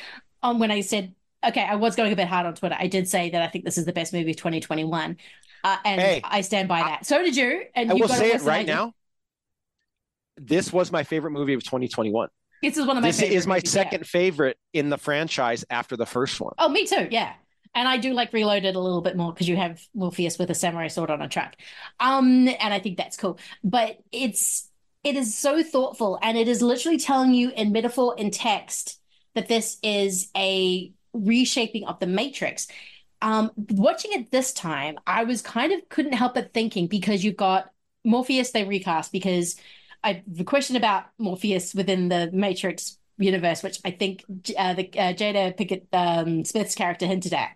um, 0.43 0.59
when 0.59 0.71
i 0.71 0.81
said 0.81 1.13
okay 1.45 1.63
i 1.63 1.75
was 1.75 1.95
going 1.95 2.11
a 2.11 2.15
bit 2.15 2.27
hard 2.27 2.45
on 2.45 2.53
twitter 2.55 2.75
i 2.79 2.87
did 2.87 3.07
say 3.07 3.29
that 3.29 3.41
i 3.41 3.47
think 3.47 3.65
this 3.65 3.77
is 3.77 3.85
the 3.85 3.93
best 3.93 4.13
movie 4.13 4.31
of 4.31 4.37
2021 4.37 5.17
uh, 5.63 5.77
and 5.85 6.01
Hey, 6.01 6.21
i 6.23 6.41
stand 6.41 6.67
by 6.67 6.79
that 6.81 7.05
so 7.05 7.21
did 7.23 7.35
you 7.35 7.63
and 7.75 7.91
I 7.91 7.95
you 7.95 8.01
will 8.01 8.07
got 8.07 8.17
say 8.17 8.29
it 8.29 8.33
worse 8.33 8.43
than 8.43 8.49
I 8.53 8.57
right 8.57 8.67
now. 8.67 8.93
This 10.37 10.71
was 10.71 10.91
my 10.91 11.03
favorite 11.03 11.31
movie 11.31 11.53
of 11.53 11.63
2021. 11.63 12.29
This 12.61 12.77
is 12.77 12.85
one 12.85 12.97
of 12.97 13.03
my 13.03 13.09
This 13.09 13.21
is 13.21 13.47
my 13.47 13.59
second 13.59 14.05
favorite 14.07 14.57
in 14.73 14.89
the 14.89 14.97
franchise 14.97 15.65
after 15.69 15.95
the 15.95 16.05
first 16.05 16.39
one. 16.39 16.53
Oh, 16.57 16.69
me 16.69 16.85
too. 16.85 17.07
Yeah. 17.09 17.33
And 17.75 17.87
I 17.87 17.97
do 17.97 18.13
like 18.13 18.33
Reloaded 18.33 18.75
a 18.75 18.79
little 18.79 19.01
bit 19.01 19.15
more 19.15 19.31
because 19.31 19.47
you 19.47 19.55
have 19.55 19.81
Morpheus 19.93 20.39
with 20.39 20.49
a 20.49 20.55
samurai 20.55 20.87
sword 20.87 21.11
on 21.11 21.21
a 21.21 21.27
truck. 21.27 21.55
Um, 21.99 22.47
and 22.47 22.73
I 22.73 22.79
think 22.79 22.97
that's 22.97 23.15
cool. 23.15 23.39
But 23.63 23.99
it's 24.11 24.69
it 25.03 25.15
is 25.15 25.35
so 25.35 25.63
thoughtful 25.63 26.19
and 26.21 26.37
it 26.37 26.47
is 26.47 26.61
literally 26.61 26.97
telling 26.97 27.33
you 27.33 27.51
in 27.51 27.71
metaphor 27.71 28.15
and 28.17 28.33
text 28.33 28.99
that 29.35 29.47
this 29.47 29.77
is 29.81 30.29
a 30.35 30.91
reshaping 31.13 31.85
of 31.85 31.99
the 31.99 32.07
matrix. 32.07 32.67
Um, 33.21 33.51
watching 33.69 34.11
it 34.13 34.31
this 34.31 34.51
time, 34.53 34.97
I 35.05 35.23
was 35.23 35.41
kind 35.41 35.71
of 35.71 35.87
couldn't 35.89 36.13
help 36.13 36.33
but 36.33 36.53
thinking 36.53 36.87
because 36.87 37.23
you've 37.23 37.37
got 37.37 37.69
Morpheus 38.03 38.51
they 38.51 38.63
recast 38.63 39.11
because 39.11 39.55
I 40.03 40.23
a 40.39 40.43
question 40.43 40.75
about 40.75 41.05
Morpheus 41.17 41.73
within 41.73 42.09
the 42.09 42.29
Matrix 42.31 42.97
universe, 43.17 43.63
which 43.63 43.79
I 43.83 43.91
think 43.91 44.23
uh, 44.57 44.73
the 44.73 44.89
uh, 44.97 45.13
Jada 45.13 45.55
Pickett 45.55 45.87
um, 45.91 46.45
Smith's 46.45 46.75
character 46.75 47.05
hinted 47.05 47.33
at 47.33 47.51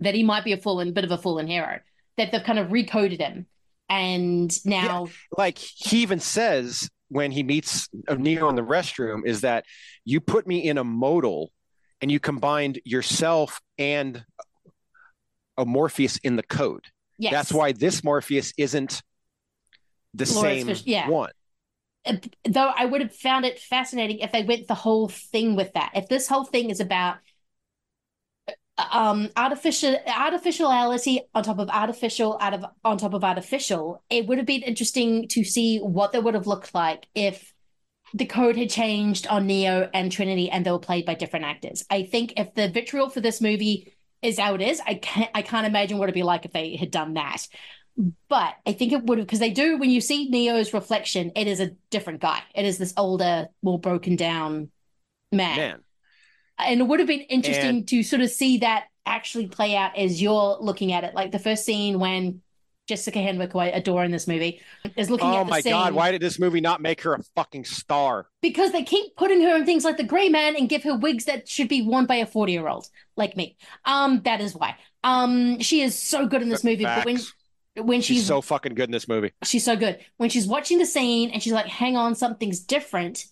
that 0.00 0.14
he 0.14 0.22
might 0.22 0.44
be 0.44 0.52
a 0.52 0.58
fallen 0.58 0.92
bit 0.92 1.04
of 1.04 1.10
a 1.10 1.18
fallen 1.18 1.46
hero. 1.46 1.80
That 2.16 2.32
they've 2.32 2.42
kind 2.42 2.58
of 2.58 2.68
recoded 2.68 3.20
him, 3.20 3.46
and 3.88 4.52
now 4.66 5.08
Like 5.36 5.56
he 5.58 6.02
even 6.02 6.20
says 6.20 6.88
when 7.08 7.30
he 7.30 7.42
meets 7.42 7.88
Neo 8.10 8.48
in 8.48 8.56
the 8.56 8.62
restroom, 8.62 9.24
is 9.24 9.42
that 9.42 9.64
you 10.04 10.20
put 10.20 10.46
me 10.46 10.68
in 10.68 10.78
a 10.78 10.84
modal 10.84 11.52
and 12.00 12.10
you 12.10 12.20
combined 12.20 12.80
yourself 12.84 13.60
and 13.78 14.24
a 15.56 15.64
Morpheus 15.64 16.18
in 16.18 16.36
the 16.36 16.42
code. 16.42 16.84
Yes. 17.18 17.32
That's 17.32 17.52
why 17.52 17.72
this 17.72 18.04
Morpheus 18.04 18.52
isn't 18.56 19.02
the 20.14 20.24
Lawrence 20.24 20.40
same 20.40 20.66
Fish- 20.66 20.82
yeah. 20.86 21.08
one. 21.08 21.30
Though 22.48 22.72
I 22.74 22.86
would 22.86 23.00
have 23.02 23.14
found 23.14 23.44
it 23.44 23.58
fascinating 23.58 24.20
if 24.20 24.32
they 24.32 24.42
went 24.42 24.66
the 24.66 24.74
whole 24.74 25.08
thing 25.08 25.56
with 25.56 25.72
that. 25.74 25.92
If 25.94 26.08
this 26.08 26.28
whole 26.28 26.44
thing 26.44 26.70
is 26.70 26.80
about 26.80 27.18
um 28.92 29.28
artificial 29.36 29.96
artificiality 30.06 31.20
on 31.34 31.42
top 31.42 31.58
of 31.58 31.68
artificial 31.68 32.38
out 32.40 32.54
of 32.54 32.64
on 32.84 32.96
top 32.96 33.12
of 33.14 33.24
artificial, 33.24 34.02
it 34.08 34.26
would 34.26 34.38
have 34.38 34.46
been 34.46 34.62
interesting 34.62 35.26
to 35.28 35.42
see 35.44 35.78
what 35.78 36.12
that 36.12 36.22
would 36.22 36.34
have 36.34 36.46
looked 36.46 36.74
like 36.74 37.06
if 37.14 37.52
the 38.14 38.26
code 38.26 38.56
had 38.56 38.70
changed 38.70 39.26
on 39.28 39.46
Neo 39.46 39.90
and 39.94 40.12
Trinity 40.12 40.50
and 40.50 40.64
they 40.64 40.70
were 40.72 40.78
played 40.78 41.06
by 41.06 41.14
different 41.14 41.44
actors. 41.44 41.84
I 41.90 42.04
think 42.04 42.34
if 42.36 42.54
the 42.54 42.68
vitriol 42.68 43.10
for 43.10 43.20
this 43.20 43.40
movie 43.40 43.94
is 44.22 44.38
how 44.38 44.54
it 44.54 44.62
is, 44.62 44.80
I 44.86 44.94
can't 44.94 45.30
I 45.34 45.42
can't 45.42 45.66
imagine 45.66 45.98
what 45.98 46.06
it'd 46.06 46.14
be 46.14 46.22
like 46.22 46.44
if 46.44 46.52
they 46.52 46.76
had 46.76 46.90
done 46.92 47.14
that. 47.14 47.46
But 48.28 48.54
I 48.66 48.72
think 48.72 48.92
it 48.92 49.04
would 49.04 49.18
have 49.18 49.26
because 49.26 49.40
they 49.40 49.50
do 49.50 49.76
when 49.76 49.90
you 49.90 50.00
see 50.00 50.28
Neo's 50.28 50.72
reflection, 50.72 51.32
it 51.34 51.46
is 51.48 51.58
a 51.60 51.72
different 51.90 52.20
guy. 52.20 52.40
It 52.54 52.64
is 52.64 52.78
this 52.78 52.94
older, 52.96 53.48
more 53.62 53.78
broken 53.80 54.14
down 54.16 54.70
man. 55.32 55.56
Man. 55.56 55.80
And 56.58 56.80
it 56.80 56.84
would 56.84 57.00
have 57.00 57.08
been 57.08 57.20
interesting 57.20 57.78
And- 57.78 57.88
to 57.88 58.02
sort 58.02 58.22
of 58.22 58.30
see 58.30 58.58
that 58.58 58.84
actually 59.04 59.46
play 59.48 59.74
out 59.76 59.96
as 59.96 60.20
you're 60.22 60.58
looking 60.60 60.92
at 60.92 61.02
it. 61.04 61.14
Like 61.14 61.32
the 61.32 61.38
first 61.38 61.64
scene 61.64 61.98
when 61.98 62.42
Jessica 62.86 63.18
Henwick, 63.18 63.52
who 63.52 63.58
I 63.58 63.66
adore 63.66 64.02
in 64.04 64.10
this 64.12 64.26
movie, 64.26 64.60
is 64.96 65.10
looking 65.10 65.28
Oh 65.28 65.40
at 65.40 65.44
the 65.44 65.50
my 65.50 65.60
scene 65.60 65.72
god, 65.72 65.92
why 65.92 66.10
did 66.10 66.22
this 66.22 66.38
movie 66.38 66.60
not 66.60 66.80
make 66.80 67.02
her 67.02 67.14
a 67.14 67.22
fucking 67.34 67.64
star? 67.64 68.26
because 68.40 68.72
they 68.72 68.82
keep 68.84 69.14
putting 69.16 69.42
her 69.42 69.56
in 69.56 69.66
things 69.66 69.84
like 69.84 69.96
the 69.98 70.04
gray 70.04 70.28
man 70.28 70.56
and 70.56 70.68
give 70.68 70.84
her 70.84 70.96
wigs 70.96 71.24
that 71.26 71.48
should 71.48 71.68
be 71.68 71.82
worn 71.82 72.06
by 72.06 72.14
a 72.16 72.26
40 72.26 72.52
year 72.52 72.68
old 72.68 72.86
like 73.16 73.36
me 73.36 73.56
um 73.84 74.22
that 74.24 74.40
is 74.40 74.54
why 74.54 74.76
um 75.04 75.58
she 75.58 75.80
is 75.82 76.00
so 76.00 76.26
good 76.26 76.40
in 76.40 76.48
this 76.48 76.62
movie 76.64 76.84
but 76.84 77.04
when 77.04 77.16
Facts. 77.16 77.34
When 77.78 78.00
She's 78.00 78.18
she's 78.18 78.26
so 78.26 78.40
fucking 78.40 78.74
good 78.74 78.88
in 78.88 78.92
this 78.92 79.08
movie. 79.08 79.32
she's 79.44 79.64
so 79.64 79.76
good. 79.76 79.98
When 80.16 80.30
she's 80.30 80.46
watching 80.46 80.78
the 80.78 80.86
scene 80.86 81.30
and 81.30 81.42
she's 81.42 81.52
like 81.52 81.66
hang 81.66 81.96
on 81.96 82.14
something's 82.14 82.60
different. 82.60 83.26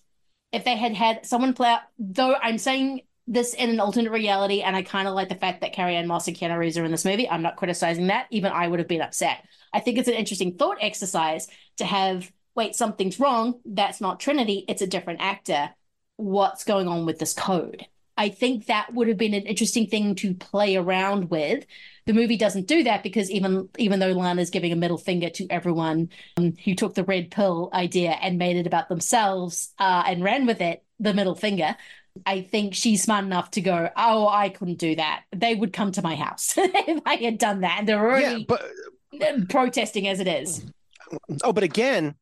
If 0.51 0.63
they 0.63 0.75
had 0.75 0.93
had 0.93 1.25
someone 1.25 1.53
play 1.53 1.69
out 1.69 1.81
though 1.99 2.35
i'm 2.41 2.57
saying 2.57 3.01
this 3.27 3.53
in 3.53 3.69
an 3.69 3.79
alternate 3.81 4.11
reality 4.11 4.61
and 4.61 4.75
i 4.75 4.81
kind 4.81 5.07
of 5.07 5.13
like 5.13 5.27
the 5.27 5.35
fact 5.35 5.59
that 5.59 5.73
carrie-anne 5.73 6.07
moss 6.07 6.27
and 6.29 6.37
keanu 6.37 6.57
reeves 6.57 6.77
are 6.77 6.85
in 6.85 6.91
this 6.91 7.03
movie 7.03 7.29
i'm 7.29 7.41
not 7.41 7.57
criticizing 7.57 8.07
that. 8.07 8.27
Even 8.29 8.53
i 8.53 8.67
would 8.67 8.79
have 8.79 8.87
been 8.87 9.01
upset. 9.01 9.43
I 9.73 9.81
think 9.81 9.97
it's 9.97 10.07
an 10.07 10.13
interesting 10.13 10.53
thought 10.55 10.77
exercise 10.79 11.47
to 11.77 11.85
have 11.85 12.31
wait 12.55 12.75
something's 12.75 13.19
wrong. 13.19 13.59
That's 13.65 14.01
not 14.01 14.19
trinity. 14.19 14.65
It's 14.67 14.81
a 14.81 14.87
different 14.87 15.21
actor. 15.21 15.69
What's 16.15 16.63
going 16.63 16.87
on 16.87 17.05
with 17.05 17.19
this 17.19 17.33
code 17.33 17.85
i 18.17 18.29
think 18.29 18.65
that 18.65 18.93
would 18.93 19.07
have 19.07 19.17
been 19.17 19.33
an 19.33 19.43
interesting 19.43 19.87
thing 19.87 20.15
to 20.15 20.33
play 20.33 20.75
around 20.75 21.29
with 21.29 21.65
the 22.05 22.13
movie 22.13 22.37
doesn't 22.37 22.67
do 22.67 22.83
that 22.83 23.03
because 23.03 23.29
even 23.31 23.69
even 23.77 23.99
though 23.99 24.11
lana's 24.11 24.49
giving 24.49 24.71
a 24.71 24.75
middle 24.75 24.97
finger 24.97 25.29
to 25.29 25.47
everyone 25.49 26.09
um, 26.37 26.53
who 26.63 26.75
took 26.75 26.93
the 26.95 27.03
red 27.03 27.31
pill 27.31 27.69
idea 27.73 28.11
and 28.11 28.37
made 28.37 28.57
it 28.57 28.67
about 28.67 28.89
themselves 28.89 29.73
uh, 29.79 30.03
and 30.05 30.23
ran 30.23 30.45
with 30.45 30.61
it 30.61 30.83
the 30.99 31.13
middle 31.13 31.35
finger 31.35 31.75
I 32.25 32.41
think 32.41 32.73
she's 32.73 33.03
smart 33.03 33.25
enough 33.25 33.51
to 33.51 33.61
go, 33.61 33.89
oh, 33.95 34.27
I 34.27 34.49
couldn't 34.49 34.79
do 34.79 34.95
that. 34.95 35.23
They 35.35 35.53
would 35.53 35.73
come 35.73 35.91
to 35.91 36.01
my 36.01 36.15
house 36.15 36.53
if 36.57 37.01
I 37.05 37.15
had 37.15 37.37
done 37.37 37.61
that. 37.61 37.79
And 37.79 37.87
they're 37.87 37.99
already 37.99 38.45
but 38.47 38.63
protesting 39.49 40.07
as 40.07 40.19
it 40.19 40.27
is. 40.27 40.65
Oh, 41.43 41.53
but 41.53 41.63
again, 41.63 42.15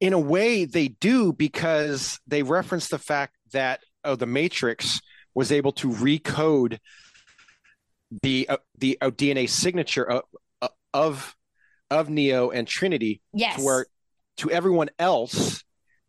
in 0.00 0.12
a 0.12 0.18
way, 0.18 0.64
they 0.64 0.88
do 0.88 1.32
because 1.32 2.18
they 2.26 2.42
reference 2.42 2.88
the 2.88 2.98
fact 2.98 3.36
that 3.52 3.80
oh, 4.04 4.16
the 4.16 4.26
Matrix 4.26 5.00
was 5.34 5.52
able 5.52 5.72
to 5.72 5.88
recode 5.88 6.78
the 8.22 8.48
uh, 8.48 8.56
the 8.78 8.98
uh, 9.00 9.10
DNA 9.10 9.48
signature 9.48 10.04
of, 10.04 10.22
of 10.92 11.36
of 11.90 12.08
Neo 12.08 12.50
and 12.50 12.66
Trinity 12.66 13.20
Yes. 13.32 13.56
to 13.56 13.64
where 13.64 13.86
to 14.38 14.50
everyone 14.50 14.90
else 14.98 15.62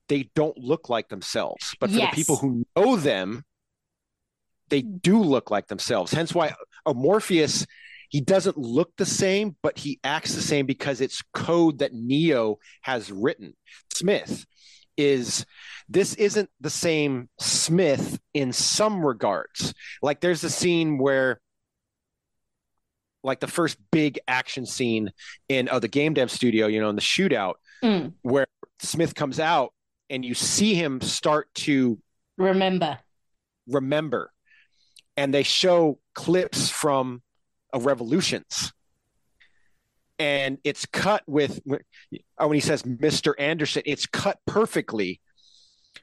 they 0.10 0.30
don't 0.36 0.58
look 0.58 0.90
like 0.90 1.10
themselves, 1.10 1.74
but 1.80 1.90
for 1.90 1.98
Yes. 1.98 2.12
the 2.12 2.16
people 2.16 2.36
who 2.38 2.66
know 2.76 2.98
them, 2.98 3.44
they 4.70 4.82
do 4.82 5.22
look 5.22 5.50
like 5.52 5.68
themselves. 5.68 6.12
Hence 6.12 6.34
why 6.36 6.54
a 6.86 6.94
Morpheus 6.94 7.66
he 8.10 8.20
doesn't 8.20 8.58
look 8.58 8.92
the 8.98 9.06
same, 9.06 9.56
but 9.64 9.78
he 9.78 9.98
acts 10.04 10.36
the 10.36 10.42
same 10.42 10.66
because 10.66 11.00
it's 11.00 11.22
code 11.34 11.80
that 11.80 11.94
Neo 11.94 12.58
has 12.82 13.10
written. 13.10 13.56
Smith 13.94 14.46
is 15.02 15.46
this 15.90 16.14
isn't 16.16 16.50
the 16.62 16.70
same 16.70 17.30
Smith 17.40 18.20
in 18.34 18.54
some 18.54 19.06
regards. 19.06 19.74
Like 20.02 20.22
there's 20.22 20.44
a 20.44 20.50
scene 20.50 20.98
where 20.98 21.40
like 23.24 23.40
the 23.40 23.48
first 23.48 23.78
big 23.92 24.20
action 24.28 24.66
scene 24.66 25.12
in 25.48 25.70
oh, 25.72 25.80
the 25.80 25.88
game 25.88 26.14
dev 26.14 26.32
studio, 26.32 26.68
you 26.68 26.82
know, 26.82 26.90
in 26.90 26.96
the 26.96 27.02
shootout, 27.02 27.54
Mm. 27.84 28.14
where 28.22 28.46
Smith 28.80 29.16
comes 29.16 29.40
out 29.40 29.74
and 30.10 30.24
you 30.24 30.36
see 30.36 30.76
him 30.76 31.02
start 31.02 31.52
to 31.56 31.98
Remember. 32.38 33.00
remember. 33.68 34.32
And 35.18 35.34
they 35.34 35.42
show 35.44 35.98
clips 36.14 36.70
from 36.70 37.22
a 37.74 37.80
Revolutions. 37.80 38.72
And 40.22 40.60
it's 40.64 40.86
cut 40.86 41.24
with 41.26 41.60
oh, 42.38 42.48
when 42.48 42.54
he 42.54 42.60
says 42.60 42.84
Mr. 42.84 43.34
Anderson, 43.40 43.82
it's 43.88 44.06
cut 44.06 44.38
perfectly 44.46 45.20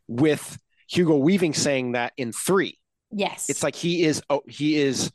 with 0.08 0.58
Hugo 0.90 1.18
Weaving 1.18 1.54
saying 1.54 1.92
that 1.92 2.14
in 2.16 2.32
three. 2.32 2.80
Yes. 3.12 3.48
It's 3.48 3.62
like 3.62 3.76
he 3.76 4.02
is 4.02 4.20
oh, 4.28 4.42
he 4.48 4.76
is 4.76 5.12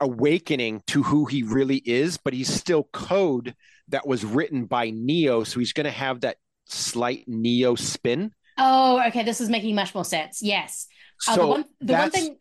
awakening 0.00 0.82
to 0.86 1.02
who 1.02 1.26
he 1.26 1.42
really 1.42 1.82
is, 1.84 2.16
but 2.16 2.32
he's 2.32 2.50
still 2.50 2.84
code 2.84 3.54
that 3.88 4.06
was 4.06 4.24
written 4.24 4.64
by 4.64 4.88
Neo, 4.88 5.44
so 5.44 5.60
he's 5.60 5.74
going 5.74 5.84
to 5.84 5.90
have 5.90 6.22
that 6.22 6.38
slight 6.64 7.24
Neo 7.26 7.74
spin. 7.74 8.32
Oh, 8.56 9.02
okay. 9.08 9.24
This 9.24 9.42
is 9.42 9.50
making 9.50 9.74
much 9.74 9.94
more 9.94 10.06
sense. 10.06 10.40
Yes. 10.40 10.86
Uh, 11.28 11.32
the 11.32 11.40
So 11.42 11.46
one, 11.48 11.64
the 11.80 11.92
one 11.92 12.00
that's 12.02 12.18
thing, 12.18 12.36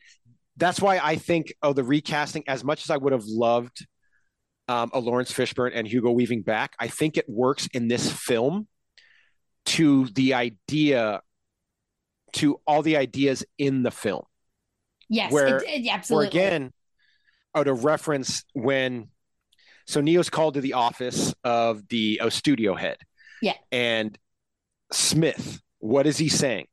that's 0.55 0.79
why 0.79 0.99
I 1.03 1.17
think 1.17 1.53
oh 1.61 1.73
the 1.73 1.83
recasting 1.83 2.45
as 2.47 2.63
much 2.63 2.83
as 2.83 2.89
I 2.89 2.95
would 2.95 3.11
have 3.11 3.25
loved 3.25 3.85
um, 4.69 4.91
a 4.93 4.99
Laurence 4.99 5.31
Fishburne 5.31 5.71
and 5.73 5.87
Hugo 5.87 6.11
Weaving 6.11 6.43
back, 6.43 6.75
I 6.79 6.87
think 6.87 7.17
it 7.17 7.27
works 7.27 7.67
in 7.73 7.87
this 7.87 8.11
film 8.11 8.67
to 9.65 10.05
the 10.09 10.35
idea 10.35 11.21
to 12.33 12.61
all 12.67 12.83
the 12.83 12.95
ideas 12.95 13.43
in 13.57 13.81
the 13.83 13.89
film. 13.91 14.23
Yes, 15.09 15.31
where, 15.31 15.57
it- 15.57 15.63
it- 15.85 15.89
absolutely. 15.91 16.27
Or 16.27 16.29
again, 16.29 16.73
out 17.55 17.67
of 17.67 17.83
reference 17.83 18.43
when, 18.53 19.09
so 19.87 20.01
Neo's 20.01 20.29
called 20.29 20.53
to 20.53 20.61
the 20.61 20.73
office 20.73 21.33
of 21.43 21.87
the 21.87 22.19
oh, 22.21 22.29
studio 22.29 22.75
head, 22.75 22.97
Yeah. 23.41 23.55
and 23.71 24.15
Smith, 24.91 25.59
what 25.79 26.05
is 26.05 26.19
he 26.19 26.29
saying? 26.29 26.67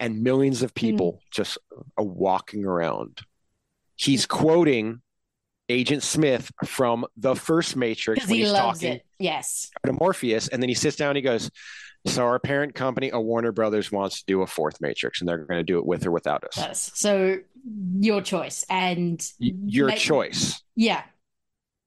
And 0.00 0.22
millions 0.22 0.62
of 0.62 0.72
people 0.74 1.12
Hmm. 1.12 1.18
just 1.30 1.58
are 1.98 2.04
walking 2.04 2.64
around. 2.64 3.20
He's 3.96 4.24
quoting 4.24 5.02
Agent 5.68 6.02
Smith 6.02 6.50
from 6.64 7.04
the 7.16 7.34
first 7.36 7.76
Matrix 7.76 8.26
when 8.26 8.34
he 8.36 8.42
he's 8.42 8.52
loves 8.52 8.80
talking 8.80 8.94
it. 8.96 9.06
Yes. 9.18 9.70
to 9.84 9.92
Morpheus, 9.92 10.48
and 10.48 10.62
then 10.62 10.68
he 10.68 10.74
sits 10.74 10.96
down. 10.96 11.10
And 11.10 11.16
he 11.16 11.22
goes, 11.22 11.50
"So 12.06 12.24
our 12.24 12.38
parent 12.38 12.74
company, 12.74 13.10
a 13.12 13.20
Warner 13.20 13.52
Brothers, 13.52 13.92
wants 13.92 14.20
to 14.20 14.24
do 14.26 14.42
a 14.42 14.46
fourth 14.46 14.80
Matrix, 14.80 15.20
and 15.20 15.28
they're 15.28 15.38
going 15.44 15.58
to 15.60 15.64
do 15.64 15.78
it 15.78 15.84
with 15.86 16.06
or 16.06 16.10
without 16.10 16.44
us. 16.44 16.54
Yes. 16.56 16.90
So 16.94 17.38
your 18.00 18.22
choice. 18.22 18.64
And 18.70 19.20
Your 19.38 19.88
ma- 19.88 19.94
choice." 19.96 20.62
Yeah. 20.76 21.02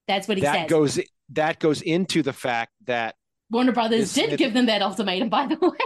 That's 0.07 0.27
what 0.27 0.37
he 0.37 0.43
that 0.43 0.53
says. 0.53 0.69
goes 0.69 0.99
that 1.29 1.59
goes 1.59 1.81
into 1.81 2.21
the 2.21 2.33
fact 2.33 2.73
that 2.85 3.15
Warner 3.49 3.71
Brothers 3.71 4.13
did 4.13 4.37
give 4.37 4.53
them 4.53 4.65
that 4.67 4.81
ultimatum, 4.81 5.29
by 5.29 5.47
the 5.47 5.55
way. 5.61 5.77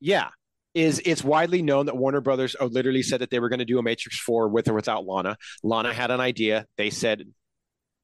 yeah 0.00 0.28
is 0.74 1.00
it's 1.04 1.24
widely 1.24 1.62
known 1.62 1.86
that 1.86 1.96
Warner 1.96 2.20
Brothers 2.20 2.54
oh, 2.60 2.66
literally 2.66 3.02
said 3.02 3.20
that 3.20 3.30
they 3.30 3.40
were 3.40 3.48
going 3.48 3.58
to 3.58 3.64
do 3.64 3.78
a 3.78 3.82
Matrix 3.82 4.18
4 4.20 4.48
with 4.48 4.68
or 4.68 4.74
without 4.74 5.04
Lana. 5.04 5.36
Lana 5.62 5.92
had 5.92 6.10
an 6.10 6.20
idea. 6.20 6.66
They 6.76 6.90
said 6.90 7.24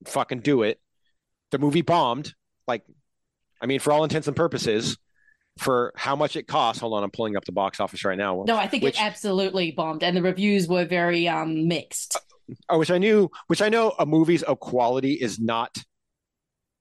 fucking 0.05 0.41
do 0.41 0.63
it. 0.63 0.81
The 1.53 1.59
movie 1.59 1.83
bombed 1.83 2.35
like 2.67 2.83
I 3.61 3.67
mean 3.67 3.81
for 3.81 3.93
all 3.93 4.05
intents 4.05 4.27
and 4.27 4.37
purposes 4.37 4.99
for 5.59 5.93
how 5.97 6.17
much 6.17 6.37
it 6.37 6.47
cost. 6.47 6.81
Hold 6.81 6.95
on, 6.95 7.05
I'm 7.05 7.11
pulling 7.11 7.37
up 7.37 7.45
the 7.45 7.53
box 7.53 7.81
office 7.81 8.05
right 8.05 8.19
now. 8.19 8.45
No, 8.47 8.57
I 8.57 8.67
think 8.67 8.83
which, 8.83 8.97
it 8.97 9.03
absolutely 9.03 9.71
bombed, 9.71 10.03
and 10.03 10.17
the 10.17 10.23
reviews 10.23 10.69
were 10.69 10.85
very 10.85 11.29
um 11.29 11.69
mixed. 11.69 12.19
oh, 12.69 12.79
which 12.79 12.91
I 12.91 12.99
knew 12.99 13.31
which 13.47 13.63
I 13.63 13.69
know 13.69 13.95
a 13.99 14.07
movie's 14.07 14.43
of 14.43 14.61
quality 14.61 15.13
is 15.13 15.39
not 15.39 15.77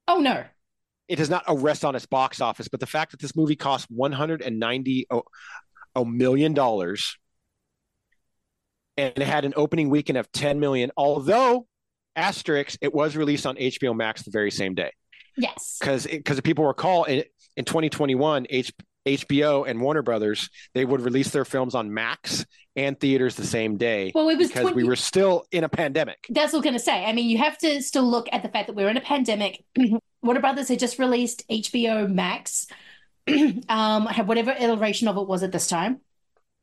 Oh 0.07 0.19
no. 0.19 0.43
it 1.07 1.15
does 1.15 1.29
not 1.29 1.43
a 1.47 1.55
rest 1.55 1.85
on 1.85 1.95
its 1.95 2.05
box 2.05 2.41
office, 2.41 2.67
but 2.67 2.79
the 2.79 2.85
fact 2.85 3.11
that 3.11 3.19
this 3.19 3.35
movie 3.35 3.55
cost 3.55 3.87
190 3.89 5.07
oh, 5.11 5.23
a 5.95 6.05
million 6.05 6.53
dollars 6.53 7.17
and 8.97 9.13
it 9.15 9.27
had 9.27 9.45
an 9.45 9.53
opening 9.55 9.89
weekend 9.89 10.17
of 10.17 10.31
10 10.31 10.59
million, 10.59 10.91
although 10.97 11.67
asterisk, 12.15 12.77
it 12.81 12.93
was 12.93 13.15
released 13.15 13.45
on 13.45 13.55
HBO 13.55 13.95
Max 13.95 14.23
the 14.23 14.31
very 14.31 14.51
same 14.51 14.73
day. 14.73 14.91
Yes. 15.37 15.77
Because 15.79 16.05
because 16.05 16.39
people 16.41 16.65
recall 16.65 17.03
in, 17.03 17.23
in 17.57 17.65
2021, 17.65 18.47
H, 18.49 18.71
HBO 19.05 19.67
and 19.67 19.81
Warner 19.81 20.01
Brothers, 20.01 20.49
they 20.73 20.85
would 20.85 21.01
release 21.01 21.29
their 21.31 21.45
films 21.45 21.75
on 21.75 21.93
Max 21.93 22.45
and 22.75 22.99
theaters 22.99 23.35
the 23.35 23.45
same 23.45 23.77
day. 23.77 24.11
Well, 24.15 24.29
it 24.29 24.37
was 24.37 24.47
because 24.47 24.73
we 24.73 24.83
were 24.83 24.95
still 24.95 25.45
in 25.51 25.63
a 25.63 25.69
pandemic. 25.69 26.25
That's 26.29 26.53
what 26.53 26.59
I'm 26.59 26.63
going 26.63 26.73
to 26.73 26.79
say. 26.79 27.05
I 27.05 27.13
mean, 27.13 27.29
you 27.29 27.37
have 27.37 27.57
to 27.59 27.81
still 27.81 28.09
look 28.09 28.27
at 28.31 28.43
the 28.43 28.49
fact 28.49 28.67
that 28.67 28.75
we're 28.75 28.89
in 28.89 28.97
a 28.97 29.01
pandemic. 29.01 29.63
Warner 30.23 30.41
Brothers 30.41 30.69
had 30.69 30.79
just 30.79 30.97
released 30.97 31.47
HBO 31.49 32.09
Max, 32.11 32.67
um, 33.69 34.07
whatever 34.25 34.51
iteration 34.51 35.07
of 35.07 35.17
it 35.17 35.27
was 35.27 35.43
at 35.43 35.51
this 35.51 35.67
time. 35.67 36.01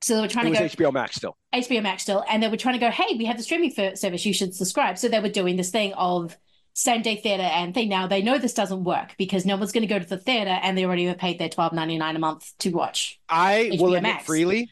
So 0.02 0.16
they 0.16 0.20
were 0.20 0.28
trying 0.28 0.48
It 0.48 0.59
to 0.59 0.84
go 0.84 0.89
HBO 0.89 0.93
Max 0.93 1.16
still. 1.16 1.36
HBO 1.55 1.82
Max 1.82 2.02
still, 2.02 2.24
and 2.28 2.43
they 2.43 2.48
were 2.48 2.56
trying 2.56 2.74
to 2.74 2.80
go, 2.80 2.90
hey, 2.90 3.16
we 3.16 3.24
have 3.26 3.36
the 3.36 3.43
streaming 3.43 3.70
service, 3.70 4.26
you 4.26 4.34
should 4.34 4.55
subscribe. 4.55 4.98
So 4.98 5.09
they 5.09 5.20
were 5.20 5.28
doing 5.28 5.56
this 5.56 5.70
thing 5.70 5.93
of 5.94 6.36
same 6.74 7.02
day 7.02 7.16
theater 7.16 7.43
and 7.43 7.72
thing. 7.72 7.89
Now 7.89 8.06
they 8.06 8.22
know 8.22 8.39
this 8.39 8.55
doesn't 8.55 8.84
work 8.84 9.14
because 9.16 9.44
no 9.44 9.56
one's 9.56 9.72
going 9.72 9.86
to 9.86 9.93
go 9.93 9.98
to 9.98 10.06
the 10.06 10.18
theater 10.18 10.51
and 10.51 10.76
they 10.76 10.84
already 10.84 11.05
have 11.05 11.18
paid 11.18 11.39
their 11.39 11.48
twelve 11.48 11.72
ninety 11.72 11.98
nine 11.98 12.16
a 12.16 12.18
month 12.18 12.51
to 12.60 12.70
watch. 12.70 13.20
I 13.28 13.70
HBO 13.72 13.80
will 13.80 13.94
admit 13.94 14.14
Max. 14.14 14.26
freely, 14.26 14.70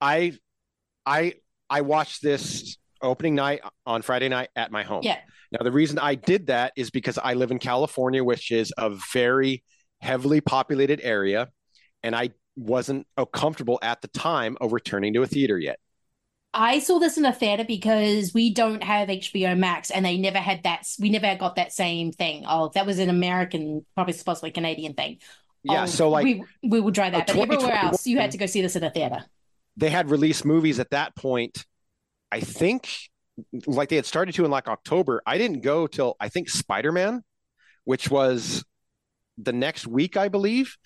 I, 0.00 0.32
I, 1.06 1.34
I 1.70 1.82
watched 1.82 2.22
this 2.22 2.78
opening 3.00 3.34
night 3.34 3.60
on 3.86 4.02
Friday 4.02 4.28
night 4.28 4.48
at 4.56 4.72
my 4.72 4.82
home. 4.82 5.02
Yeah. 5.04 5.18
Now 5.52 5.62
the 5.62 5.72
reason 5.72 5.98
I 5.98 6.14
did 6.14 6.46
that 6.46 6.72
is 6.76 6.90
because 6.90 7.18
I 7.18 7.34
live 7.34 7.50
in 7.50 7.58
California, 7.58 8.24
which 8.24 8.50
is 8.50 8.72
a 8.78 8.96
very 9.12 9.62
heavily 10.02 10.40
populated 10.40 11.00
area, 11.02 11.48
and 12.02 12.14
I 12.14 12.30
wasn't 12.56 13.06
comfortable 13.32 13.78
at 13.82 14.02
the 14.02 14.08
time 14.08 14.58
of 14.60 14.72
returning 14.72 15.14
to 15.14 15.22
a 15.22 15.26
theater 15.26 15.58
yet. 15.58 15.78
I 16.54 16.80
saw 16.80 16.98
this 16.98 17.16
in 17.16 17.24
a 17.24 17.32
theater 17.32 17.64
because 17.64 18.34
we 18.34 18.52
don't 18.52 18.82
have 18.82 19.08
HBO 19.08 19.56
Max, 19.56 19.90
and 19.90 20.04
they 20.04 20.18
never 20.18 20.38
had 20.38 20.64
that. 20.64 20.86
We 20.98 21.08
never 21.08 21.34
got 21.36 21.56
that 21.56 21.72
same 21.72 22.12
thing. 22.12 22.44
Oh, 22.46 22.70
that 22.74 22.84
was 22.84 22.98
an 22.98 23.08
American, 23.08 23.86
probably 23.94 24.14
possibly 24.24 24.50
Canadian 24.50 24.92
thing. 24.92 25.18
Yeah, 25.64 25.84
Oh, 25.84 25.86
so, 25.86 26.10
like, 26.10 26.24
we 26.24 26.44
we 26.62 26.80
will 26.80 26.92
try 26.92 27.08
that, 27.08 27.26
but 27.26 27.36
everywhere 27.36 27.72
else, 27.72 28.06
you 28.06 28.18
had 28.18 28.32
to 28.32 28.38
go 28.38 28.46
see 28.46 28.60
this 28.60 28.76
in 28.76 28.84
a 28.84 28.90
theater. 28.90 29.24
They 29.76 29.88
had 29.88 30.10
released 30.10 30.44
movies 30.44 30.78
at 30.78 30.90
that 30.90 31.16
point. 31.16 31.64
I 32.30 32.40
think, 32.40 32.88
like 33.66 33.88
they 33.88 33.96
had 33.96 34.06
started 34.06 34.34
to 34.34 34.44
in 34.44 34.50
like 34.50 34.68
October. 34.68 35.22
I 35.24 35.38
didn't 35.38 35.60
go 35.60 35.86
till 35.86 36.16
I 36.20 36.28
think 36.28 36.50
Spider 36.50 36.92
Man, 36.92 37.22
which 37.84 38.10
was 38.10 38.62
the 39.38 39.52
next 39.52 39.86
week, 39.86 40.16
I 40.16 40.28
believe. 40.28 40.76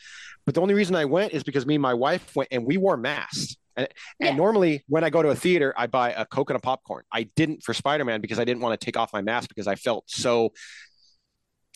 But 0.44 0.55
the 0.55 0.60
only 0.60 0.74
reason 0.74 0.94
I 0.94 1.05
went 1.06 1.32
is 1.32 1.43
because 1.43 1.66
me 1.66 1.74
and 1.74 1.82
my 1.82 1.94
wife 1.94 2.35
went 2.36 2.48
and 2.52 2.64
we 2.64 2.77
wore 2.77 2.97
masks. 2.97 3.56
And, 3.77 3.89
and 4.20 4.36
normally 4.36 4.85
when 4.89 5.05
I 5.05 5.10
go 5.10 5.23
to 5.23 5.28
a 5.28 5.35
theater, 5.35 5.74
I 5.77 5.86
buy 5.86 6.12
a 6.12 6.24
Coke 6.24 6.51
and 6.51 6.56
a 6.56 6.60
popcorn. 6.60 7.05
I 7.12 7.24
didn't 7.36 7.62
for 7.62 7.74
Spider 7.74 8.05
Man 8.05 8.20
because 8.20 8.39
I 8.39 8.44
didn't 8.44 8.62
want 8.62 8.81
to 8.81 8.85
take 8.85 8.97
off 8.97 9.12
my 9.12 9.20
mask 9.23 9.48
because 9.48 9.66
I 9.66 9.74
felt 9.74 10.05
so 10.06 10.52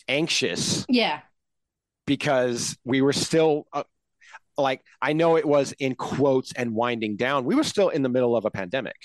anxious 0.07 0.85
Yeah, 0.89 1.19
because 2.05 2.77
we 2.83 3.01
were 3.01 3.13
still 3.13 3.65
uh, 3.73 3.83
like 4.57 4.81
I 5.01 5.13
know 5.13 5.37
it 5.37 5.45
was 5.45 5.73
in 5.73 5.95
quotes 5.95 6.53
and 6.53 6.73
winding 6.73 7.17
down. 7.17 7.45
We 7.45 7.55
were 7.55 7.63
still 7.63 7.89
in 7.89 8.01
the 8.01 8.09
middle 8.09 8.35
of 8.35 8.45
a 8.45 8.51
pandemic. 8.51 8.97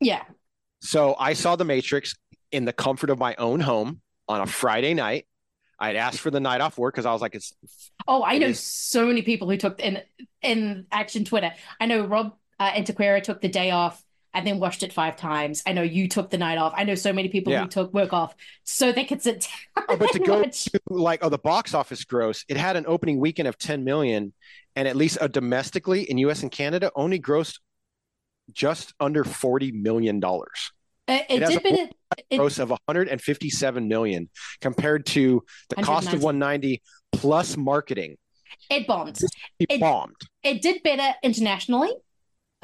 yeah. 0.00 0.22
So 0.80 1.16
I 1.18 1.32
saw 1.32 1.56
The 1.56 1.64
Matrix 1.64 2.14
in 2.52 2.66
the 2.66 2.72
comfort 2.72 3.08
of 3.08 3.18
my 3.18 3.34
own 3.36 3.60
home 3.60 4.02
on 4.28 4.42
a 4.42 4.46
Friday 4.46 4.92
night. 4.92 5.26
I'd 5.84 5.96
asked 5.96 6.20
for 6.20 6.30
the 6.30 6.40
night 6.40 6.60
off 6.60 6.76
work 6.78 6.94
because 6.94 7.06
I 7.06 7.12
was 7.12 7.22
like, 7.22 7.34
it's 7.34 7.52
Oh, 8.06 8.22
I 8.22 8.34
It 8.34 8.38
know 8.40 8.46
is- 8.48 8.60
so 8.60 9.06
many 9.06 9.22
people 9.22 9.48
who 9.50 9.56
took 9.56 9.80
in 9.80 10.00
in 10.42 10.86
Action 10.92 11.24
Twitter. 11.24 11.52
I 11.80 11.86
know 11.86 12.04
Rob 12.06 12.34
uh, 12.60 12.70
Antiquera 12.72 13.22
took 13.22 13.40
the 13.40 13.48
day 13.48 13.70
off 13.70 14.02
and 14.32 14.44
then 14.46 14.58
watched 14.58 14.82
it 14.82 14.92
five 14.92 15.16
times. 15.16 15.62
I 15.66 15.72
know 15.72 15.82
you 15.82 16.08
took 16.08 16.28
the 16.30 16.38
night 16.38 16.58
off. 16.58 16.72
I 16.76 16.82
know 16.84 16.96
so 16.96 17.12
many 17.12 17.28
people 17.28 17.52
Yeah. 17.52 17.62
who 17.62 17.68
took 17.68 17.94
work 17.94 18.12
off 18.12 18.34
so 18.64 18.90
they 18.90 19.04
could 19.04 19.22
sit 19.22 19.46
down. 19.76 19.84
oh, 19.88 19.96
but 19.96 20.10
to 20.12 20.18
go 20.18 20.40
watch. 20.40 20.64
to 20.64 20.80
like 20.90 21.20
oh 21.22 21.28
the 21.28 21.38
box 21.38 21.72
office 21.74 22.04
gross, 22.04 22.44
it 22.48 22.56
had 22.56 22.76
an 22.76 22.84
opening 22.88 23.20
weekend 23.20 23.46
of 23.48 23.56
10 23.58 23.84
million, 23.84 24.32
and 24.76 24.88
at 24.88 24.96
least 24.96 25.18
uh, 25.20 25.28
domestically 25.28 26.02
in 26.10 26.18
US 26.18 26.42
and 26.42 26.50
Canada 26.50 26.90
only 26.96 27.20
grossed 27.20 27.60
just 28.52 28.92
under 29.00 29.24
40 29.24 29.72
million 29.72 30.20
Uh, 31.06 31.18
it, 31.28 31.42
has 31.42 31.50
did, 31.50 31.58
a 31.58 31.62
but 31.62 31.72
it, 31.72 31.94
it 32.30 32.36
gross 32.38 32.58
of 32.58 32.70
157 32.70 33.88
million 33.88 34.30
compared 34.60 35.04
to 35.04 35.42
the 35.68 35.76
cost 35.76 36.12
of 36.12 36.22
190 36.22 36.82
plus 37.12 37.56
marketing. 37.56 38.16
it 38.70 38.86
bombed. 38.86 39.18
It 39.58 39.66
It- 39.70 39.80
bombed. 39.80 40.16
It 40.42 40.62
did 40.62 40.82
better 40.82 41.14
internationally 41.22 41.90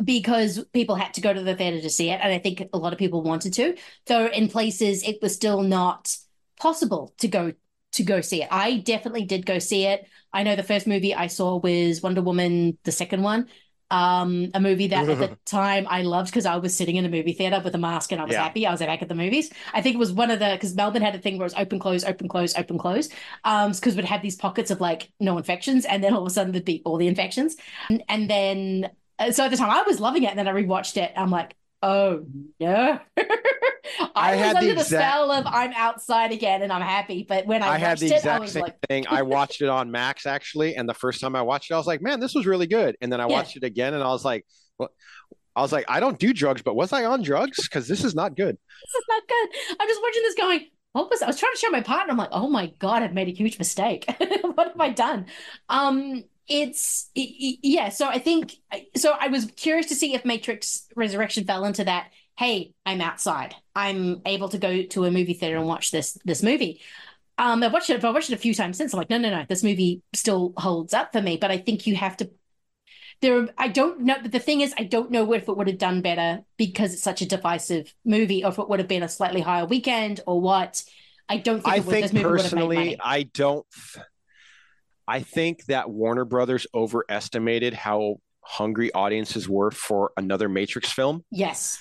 because 0.03 0.65
people 0.73 0.95
had 0.97 1.15
to 1.15 1.21
go 1.21 1.33
to 1.33 1.43
the 1.43 1.55
theater 1.55 1.81
to 1.81 1.91
see 1.91 2.11
it, 2.11 2.21
and 2.23 2.33
I 2.33 2.39
think 2.39 2.69
a 2.73 2.79
lot 2.79 2.93
of 2.93 2.99
people 2.99 3.23
wanted 3.23 3.53
to. 3.55 3.77
Though 4.07 4.27
in 4.27 4.49
places 4.49 5.03
it 5.03 5.19
was 5.21 5.35
still 5.35 5.63
not 5.63 6.17
possible 6.59 7.13
to 7.19 7.29
go 7.29 7.53
to 7.93 8.03
go 8.05 8.21
see 8.21 8.43
it. 8.43 8.49
I 8.51 8.79
definitely 8.79 9.25
did 9.25 9.45
go 9.45 9.59
see 9.59 9.85
it. 9.85 10.07
I 10.33 10.45
know 10.45 10.55
the 10.57 10.63
first 10.63 10.87
movie 10.87 11.15
I 11.15 11.27
saw 11.27 11.59
was 11.59 12.03
Wonder 12.03 12.23
Woman, 12.23 12.79
the 12.85 12.93
second 12.93 13.23
one. 13.23 13.49
Um, 13.91 14.51
a 14.55 14.61
movie 14.61 14.87
that 14.89 15.09
at 15.09 15.19
the 15.19 15.29
time 15.47 15.87
I 15.91 16.03
loved 16.03 16.31
because 16.31 16.47
I 16.47 16.57
was 16.57 16.77
sitting 16.77 16.97
in 16.97 17.05
a 17.05 17.09
movie 17.09 17.33
theater 17.33 17.61
with 17.65 17.75
a 17.75 17.79
mask 17.79 18.13
and 18.13 18.21
I 18.21 18.25
was 18.25 18.35
Yeah. 18.35 18.43
happy. 18.45 18.67
I 18.67 18.71
was 18.71 18.81
back 18.81 19.03
at 19.03 19.09
the 19.09 19.15
movies. 19.17 19.51
I 19.75 19.83
think 19.83 19.95
it 19.95 19.99
was 19.99 20.13
one 20.13 20.31
of 20.31 20.39
the 20.39 20.51
because 20.53 20.75
Melbourne 20.77 21.03
had 21.03 21.15
a 21.15 21.19
thing 21.19 21.39
where 21.39 21.45
it 21.47 21.53
was 21.53 21.55
open, 21.55 21.79
close, 21.81 22.05
open, 22.05 22.29
close, 22.29 22.57
open, 22.57 22.79
close. 22.79 23.09
Um, 23.45 23.73
because 23.73 23.97
we'd 23.97 24.05
have 24.05 24.23
these 24.23 24.37
pockets 24.37 24.71
of 24.71 24.81
like 24.81 25.11
no 25.19 25.37
infections, 25.39 25.85
and 25.85 26.03
then 26.05 26.15
all 26.15 26.23
of 26.23 26.27
a 26.27 26.31
sudden 26.31 26.53
there'd 26.53 26.65
be 26.65 26.83
all 26.85 26.97
the 26.99 27.09
infections. 27.09 27.57
And, 27.89 28.03
and 28.09 28.31
then 28.31 28.91
uh, 29.19 29.33
so 29.33 29.45
at 29.45 29.51
the 29.51 29.57
time 29.57 29.71
I 29.71 29.83
was 29.83 30.01
loving 30.01 30.23
it, 30.25 30.31
and 30.31 30.39
then 30.39 30.49
I 30.49 30.53
rewatched 30.53 30.97
it. 30.97 31.13
I'm 31.17 31.31
like, 31.31 31.57
oh 31.83 32.25
no. 32.59 32.99
I, 33.19 34.11
I 34.15 34.31
was 34.33 34.41
had 34.41 34.57
the 34.57 34.59
under 34.61 34.75
the, 34.75 34.81
exact- 34.81 34.89
spell 34.89 35.31
of 35.31 35.47
I'm 35.47 35.73
outside 35.75 36.33
again 36.33 36.63
and 36.63 36.73
I'm 36.73 36.83
happy. 36.83 37.25
But 37.29 37.47
when 37.47 37.63
I, 37.63 37.75
I, 37.75 37.79
had 37.79 37.99
the 37.99 38.07
it, 38.07 38.13
I 38.13 38.17
exact 38.17 38.41
was 38.41 38.53
same 38.53 38.63
like, 38.63 38.77
thing. 38.89 39.07
I 39.09 39.23
watched 39.23 39.63
it 39.63 39.69
on 39.69 39.91
Max 39.91 40.27
actually, 40.27 40.77
and 40.77 40.89
the 40.89 40.95
first 40.95 41.21
time 41.21 41.37
I 41.37 41.43
watched 41.43 41.71
it, 41.71 41.75
I 41.75 41.77
was 41.79 41.87
like, 41.87 42.01
"Man, 42.01 42.21
this 42.21 42.35
was 42.35 42.47
really 42.47 42.67
good." 42.67 42.97
And 43.01 43.13
then 43.13 43.21
I 43.21 43.27
Yeah. 43.27 43.35
watched 43.35 43.57
it 43.57 43.65
again, 43.65 43.95
and 43.95 44.03
I 44.03 44.09
was 44.09 44.25
like, 44.25 44.47
"Well," 44.79 44.91
I 45.57 45.63
was 45.63 45.73
like, 45.73 45.85
"I 45.89 46.01
don't 46.01 46.19
do 46.19 46.33
drugs, 46.33 46.63
but 46.63 46.75
was 46.77 46.93
I 46.93 47.05
on 47.05 47.23
drugs? 47.23 47.69
Because 47.69 47.89
this 47.89 48.05
is 48.05 48.15
not 48.15 48.37
good." 48.37 48.57
this 48.57 48.95
is 48.95 49.05
not 49.09 49.23
good. 49.29 49.77
I'm 49.81 49.89
just 49.89 50.03
watching 50.03 50.23
this 50.23 50.35
going, 50.35 50.67
what 50.93 51.11
was 51.11 51.23
I 51.23 51.27
was 51.27 51.39
trying 51.39 51.53
to 51.53 51.59
show 51.59 51.71
my 51.71 51.81
partner. 51.83 52.13
I'm 52.13 52.19
like, 52.19 52.31
oh 52.33 52.49
my 52.49 52.73
God, 52.79 53.03
I've 53.03 53.13
made 53.13 53.29
a 53.29 53.33
huge 53.33 53.59
mistake. 53.59 54.05
what 54.43 54.69
have 54.69 54.81
I 54.81 54.91
done? 54.91 55.27
Um, 55.69 56.25
it's 56.51 57.09
yeah. 57.15 57.89
So 57.91 58.09
I 58.09 58.19
think 58.19 58.57
so. 58.97 59.17
I 59.19 59.29
was 59.29 59.47
curious 59.57 59.87
to 59.87 59.95
see 59.95 60.15
if 60.15 60.25
Matrix 60.25 60.87
Resurrection 60.97 61.45
fell 61.45 61.65
into 61.65 61.85
that. 61.85 62.11
Hey, 62.37 62.75
I'm 62.85 63.01
outside. 63.01 63.55
I'm 63.75 64.21
able 64.27 64.49
to 64.49 64.59
go 64.59 64.83
to 64.83 65.05
a 65.05 65.11
movie 65.11 65.35
theater 65.35 65.57
and 65.57 65.67
watch 65.67 65.93
this 65.93 66.19
this 66.25 66.43
movie. 66.43 66.81
Um, 67.39 67.63
I've 67.63 67.73
watched 67.73 67.89
it. 67.89 68.05
I've 68.05 68.15
watched 68.15 68.31
it 68.31 68.35
a 68.35 68.39
few 68.39 68.53
times 68.53 68.77
since. 68.77 68.93
I'm 68.93 68.99
like, 68.99 69.09
no, 69.09 69.19
no, 69.19 69.31
no. 69.31 69.47
This 69.49 69.63
movie 69.63 70.03
still 70.13 70.53
holds 70.57 70.93
up 70.93 71.13
for 71.13 71.23
me. 71.23 71.37
But 71.37 71.53
I 71.53 71.59
think 71.59 71.87
you 71.87 71.95
have 71.95 72.17
to 72.19 72.31
there. 73.23 73.49
I 73.57 73.69
don't 73.69 74.01
know. 74.01 74.17
But 74.21 74.33
the 74.33 74.41
thing 74.41 74.61
is, 74.61 74.75
I 74.77 74.83
don't 74.83 75.13
know 75.13 75.33
if 75.33 75.49
it 75.49 75.57
would 75.57 75.69
have 75.69 75.79
done 75.79 76.03
better 76.03 76.41
because 76.57 76.93
it's 76.93 77.03
such 77.03 77.23
a 77.23 77.27
divisive 77.27 77.95
movie, 78.05 78.45
or 78.45 78.51
if 78.51 78.59
it 78.59 78.69
would 78.69 78.81
have 78.81 78.89
been 78.89 79.05
a 79.05 79.09
slightly 79.09 79.41
higher 79.41 79.67
weekend, 79.67 80.21
or 80.27 80.41
what. 80.41 80.83
I 81.29 81.37
don't 81.37 81.63
think. 81.63 81.73
I 81.73 81.77
it 81.77 81.85
would, 81.85 81.93
think 81.93 82.05
this 82.07 82.13
movie 82.13 82.27
would 82.27 82.43
have 82.43 82.53
made 82.53 82.61
personally. 82.61 82.97
I 83.01 83.23
don't. 83.23 83.65
I 85.11 85.21
think 85.21 85.65
that 85.67 85.91
Warner 85.91 86.25
Brothers 86.25 86.67
overestimated 86.73 87.75
how 87.75 88.21
hungry 88.43 88.93
audiences 88.93 89.49
were 89.49 89.71
for 89.73 90.13
another 90.17 90.49
Matrix 90.49 90.93
film. 90.93 91.25
Yes. 91.31 91.79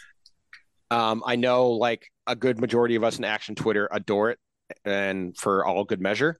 Um, 0.89 1.21
I 1.25 1.35
know, 1.35 1.69
like 1.71 2.07
a 2.25 2.35
good 2.35 2.59
majority 2.59 2.95
of 2.95 3.03
us 3.03 3.19
in 3.19 3.23
Action 3.25 3.53
Twitter 3.53 3.87
adore 3.91 4.31
it, 4.31 4.39
and 4.83 5.37
for 5.37 5.63
all 5.63 5.83
good 5.83 6.01
measure. 6.01 6.39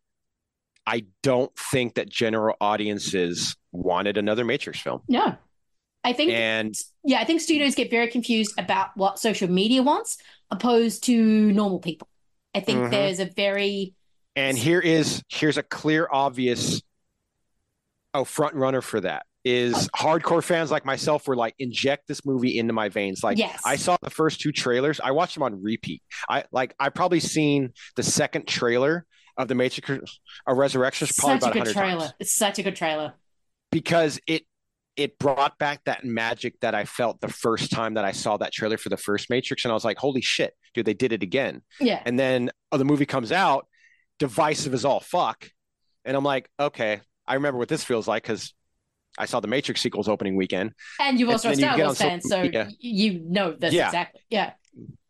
I 0.88 1.06
don't 1.22 1.52
think 1.72 1.96
that 1.96 2.10
general 2.10 2.56
audiences 2.60 3.56
wanted 3.72 4.18
another 4.18 4.44
Matrix 4.44 4.80
film. 4.80 5.02
No. 5.08 5.36
I 6.04 6.14
think 6.14 6.32
And 6.32 6.74
yeah, 7.04 7.20
I 7.20 7.26
think 7.26 7.42
studios 7.42 7.76
get 7.76 7.92
very 7.92 8.08
confused 8.08 8.56
about 8.58 8.96
what 8.96 9.20
social 9.20 9.50
media 9.50 9.84
wants 9.84 10.18
opposed 10.50 11.04
to 11.04 11.52
normal 11.52 11.80
people. 11.80 12.08
I 12.56 12.62
think 12.62 12.80
Mhm. 12.80 12.92
there's 12.92 13.20
a 13.20 13.26
very 13.26 13.94
And 14.40 14.58
here 14.58 14.80
is 14.80 15.22
here's 15.28 15.58
a 15.58 15.64
clear, 15.64 16.08
obvious 16.12 16.82
oh 18.14 18.24
front 18.24 18.56
runner 18.56 18.82
for 18.82 19.02
that 19.02 19.26
is 19.46 19.88
hardcore 19.96 20.44
fans 20.44 20.72
like 20.72 20.84
myself 20.84 21.28
were 21.28 21.36
like 21.36 21.54
inject 21.60 22.08
this 22.08 22.26
movie 22.26 22.58
into 22.58 22.74
my 22.74 22.90
veins. 22.90 23.24
Like 23.24 23.38
Yes. 23.38 23.62
I 23.66 23.76
saw 23.76 23.98
the 24.02 24.10
first 24.10 24.40
two 24.42 24.52
trailers, 24.52 25.00
I 25.00 25.12
watched 25.12 25.36
them 25.36 25.44
on 25.44 25.62
repeat. 25.62 26.02
I 26.28 26.44
like 26.52 26.74
I 26.80 26.90
probably 26.90 27.20
seen 27.20 27.74
the 27.96 28.04
second 28.04 28.48
trailer 28.48 29.06
of 29.38 29.48
the 29.48 29.56
Matrix 29.56 30.20
a 30.48 30.54
Resurrections 30.56 31.12
probably 31.18 31.40
such 31.40 31.56
a 31.56 31.60
good 31.60 31.74
trailer. 31.74 32.00
times 32.00 32.14
It's 32.20 32.36
such 32.36 32.60
a 32.60 32.64
good 32.64 32.76
trailer. 32.76 33.14
because 33.72 34.20
it 34.26 34.44
it 34.96 35.18
brought 35.18 35.58
back 35.58 35.82
that 35.86 36.04
magic 36.04 36.60
that 36.60 36.76
I 36.76 36.84
felt 36.84 37.22
the 37.22 37.30
first 37.30 37.72
time 37.72 37.94
that 37.94 38.04
I 38.04 38.12
saw 38.12 38.36
that 38.38 38.52
trailer 38.52 38.78
for 38.78 38.90
the 38.90 38.98
first 38.98 39.30
Matrix, 39.30 39.64
and 39.64 39.72
I 39.72 39.74
was 39.74 39.86
like, 39.86 39.98
"Holy 39.98 40.20
shit, 40.20 40.54
dude! 40.74 40.86
They 40.86 40.94
did 40.94 41.14
it 41.14 41.24
again." 41.24 41.62
Yeah. 41.80 42.02
And 42.06 42.20
then 42.20 42.50
oh, 42.74 42.78
the 42.78 42.84
movie 42.84 43.06
comes 43.06 43.32
out, 43.32 43.68
divisive 44.20 44.74
as 44.74 44.86
all 44.86 45.00
fuck, 45.00 45.50
and 46.06 46.16
I'm 46.16 46.24
like, 46.24 46.50
"Okay, 46.60 47.02
I 47.28 47.34
remember 47.36 47.58
what 47.58 47.70
this 47.70 47.84
feels 47.84 48.08
like 48.08 48.24
because 48.24 48.54
I 49.18 49.26
saw 49.26 49.40
the 49.40 49.48
Matrix 49.48 49.82
sequels 49.82 50.08
opening 50.08 50.36
weekend." 50.36 50.74
And 51.00 51.20
you're 51.20 51.32
also 51.32 51.50
a 51.50 51.52
you 51.54 51.58
Star 51.58 51.78
Wars 51.78 51.98
fan, 51.98 52.22
so 52.22 52.50
you 52.80 53.22
know 53.26 53.54
this 53.54 53.74
Yeah. 53.74 53.86
exactly. 53.88 54.22
Yeah. 54.30 54.54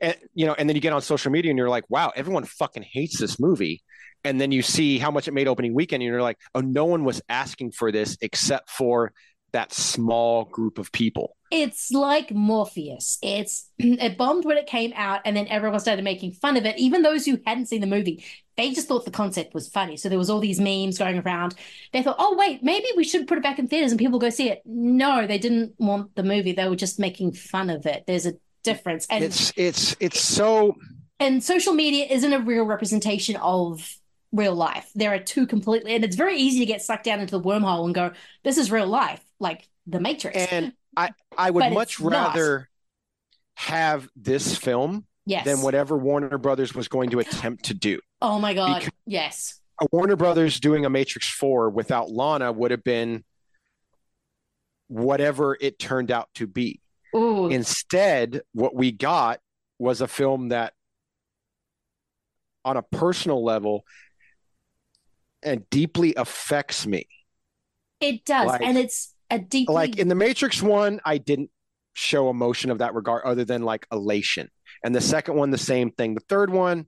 and 0.01 0.15
you 0.33 0.45
know, 0.45 0.55
and 0.57 0.69
then 0.69 0.75
you 0.75 0.81
get 0.81 0.93
on 0.93 1.01
social 1.01 1.31
media 1.31 1.51
and 1.51 1.57
you're 1.57 1.69
like, 1.69 1.83
wow, 1.89 2.11
everyone 2.15 2.43
fucking 2.45 2.83
hates 2.83 3.19
this 3.19 3.39
movie. 3.39 3.81
And 4.23 4.39
then 4.39 4.51
you 4.51 4.61
see 4.61 4.97
how 4.99 5.11
much 5.11 5.27
it 5.27 5.33
made 5.33 5.47
opening 5.47 5.73
weekend, 5.73 6.01
and 6.03 6.11
you're 6.11 6.21
like, 6.21 6.37
oh, 6.55 6.61
no 6.61 6.85
one 6.85 7.03
was 7.05 7.21
asking 7.29 7.71
for 7.71 7.91
this 7.91 8.17
except 8.21 8.69
for 8.69 9.13
that 9.51 9.73
small 9.73 10.45
group 10.45 10.77
of 10.77 10.91
people. 10.91 11.35
It's 11.51 11.91
like 11.91 12.31
Morpheus. 12.31 13.17
It's 13.21 13.69
it 13.79 14.17
bombed 14.17 14.45
when 14.45 14.57
it 14.57 14.67
came 14.67 14.93
out, 14.95 15.21
and 15.25 15.35
then 15.35 15.47
everyone 15.47 15.79
started 15.79 16.03
making 16.03 16.33
fun 16.33 16.57
of 16.57 16.65
it. 16.65 16.77
Even 16.77 17.01
those 17.01 17.25
who 17.25 17.39
hadn't 17.45 17.67
seen 17.67 17.81
the 17.81 17.87
movie, 17.87 18.23
they 18.57 18.71
just 18.71 18.87
thought 18.87 19.05
the 19.05 19.11
concept 19.11 19.53
was 19.53 19.67
funny. 19.67 19.97
So 19.97 20.09
there 20.09 20.17
was 20.17 20.29
all 20.29 20.39
these 20.39 20.59
memes 20.59 20.97
going 20.97 21.19
around. 21.19 21.55
They 21.93 22.03
thought, 22.03 22.17
oh 22.19 22.35
wait, 22.37 22.63
maybe 22.63 22.87
we 22.95 23.03
should 23.03 23.27
put 23.27 23.37
it 23.37 23.43
back 23.43 23.59
in 23.59 23.67
theaters 23.67 23.91
and 23.91 23.99
people 23.99 24.19
go 24.19 24.29
see 24.29 24.49
it. 24.49 24.61
No, 24.65 25.25
they 25.25 25.37
didn't 25.37 25.73
want 25.79 26.15
the 26.15 26.23
movie. 26.23 26.51
They 26.51 26.67
were 26.67 26.75
just 26.75 26.99
making 26.99 27.33
fun 27.33 27.69
of 27.69 27.85
it. 27.85 28.03
There's 28.05 28.25
a 28.25 28.33
difference, 28.63 29.07
and 29.09 29.23
It's 29.23 29.53
it's 29.55 29.95
it's 29.99 30.21
so 30.21 30.75
and 31.19 31.43
social 31.43 31.73
media 31.73 32.05
isn't 32.09 32.31
a 32.31 32.39
real 32.39 32.63
representation 32.63 33.35
of 33.37 33.85
real 34.31 34.53
life. 34.55 34.89
There 34.95 35.13
are 35.13 35.19
two 35.19 35.47
completely, 35.47 35.95
and 35.95 36.03
it's 36.03 36.15
very 36.15 36.37
easy 36.37 36.59
to 36.59 36.65
get 36.65 36.81
sucked 36.81 37.03
down 37.05 37.19
into 37.19 37.37
the 37.37 37.41
wormhole 37.43 37.85
and 37.85 37.95
go, 37.95 38.11
"This 38.43 38.57
is 38.57 38.71
real 38.71 38.87
life," 38.87 39.23
like 39.39 39.67
The 39.87 39.99
Matrix. 39.99 40.37
and 40.51 40.73
I 40.95 41.09
I 41.37 41.49
would 41.51 41.73
much 41.73 41.93
it's 41.93 42.01
not. 42.01 42.11
rather 42.35 42.69
have 43.55 44.07
this 44.15 44.55
film 44.55 45.05
Yes. 45.25 45.45
than 45.45 45.61
whatever 45.61 45.97
Warner 45.97 46.37
Brothers 46.37 46.73
was 46.73 46.87
going 46.87 47.09
to 47.11 47.19
attempt 47.19 47.65
to 47.65 47.73
do. 47.73 47.99
oh 48.21 48.39
my 48.39 48.53
god, 48.53 48.79
Because- 48.79 48.93
yes, 49.05 49.59
A 49.81 49.87
Warner 49.91 50.15
Brothers 50.15 50.59
doing 50.59 50.85
a 50.85 50.89
Matrix 50.89 51.29
4 51.29 51.69
without 51.69 52.09
Lana 52.09 52.51
would 52.51 52.71
have 52.71 52.83
been 52.83 53.23
whatever 54.87 55.57
it 55.59 55.77
turned 55.79 56.11
out 56.11 56.29
to 56.35 56.47
be. 56.47 56.81
Ooh. 57.15 57.47
Instead, 57.47 58.41
what 58.53 58.73
we 58.75 58.91
got 58.91 59.39
was 59.77 60.01
a 60.01 60.07
film 60.07 60.49
that, 60.49 60.73
on 62.65 62.75
a 62.77 62.81
personal 62.81 63.43
level, 63.43 63.85
and 65.43 65.69
deeply 65.69 66.13
affects 66.15 66.85
me. 66.87 67.07
it 68.01 68.23
does, 68.25 68.47
Like- 68.47 68.61
and 68.61 68.77
it's 68.77 69.13
a 69.29 69.37
deeply 69.39 69.75
Like 69.75 69.97
in 69.97 70.07
the 70.07 70.15
Matrix 70.15 70.61
one, 70.61 71.01
I 71.05 71.17
didn't 71.17 71.51
show 71.93 72.29
emotion 72.29 72.71
of 72.71 72.77
that 72.77 72.93
regard 72.93 73.23
other 73.25 73.43
than 73.43 73.63
like 73.63 73.85
elation. 73.91 74.49
And 74.83 74.95
the 74.95 75.01
second 75.01 75.35
one, 75.35 75.51
the 75.51 75.57
same 75.57 75.91
thing. 75.91 76.13
The 76.13 76.21
third 76.29 76.49
one 76.49 76.87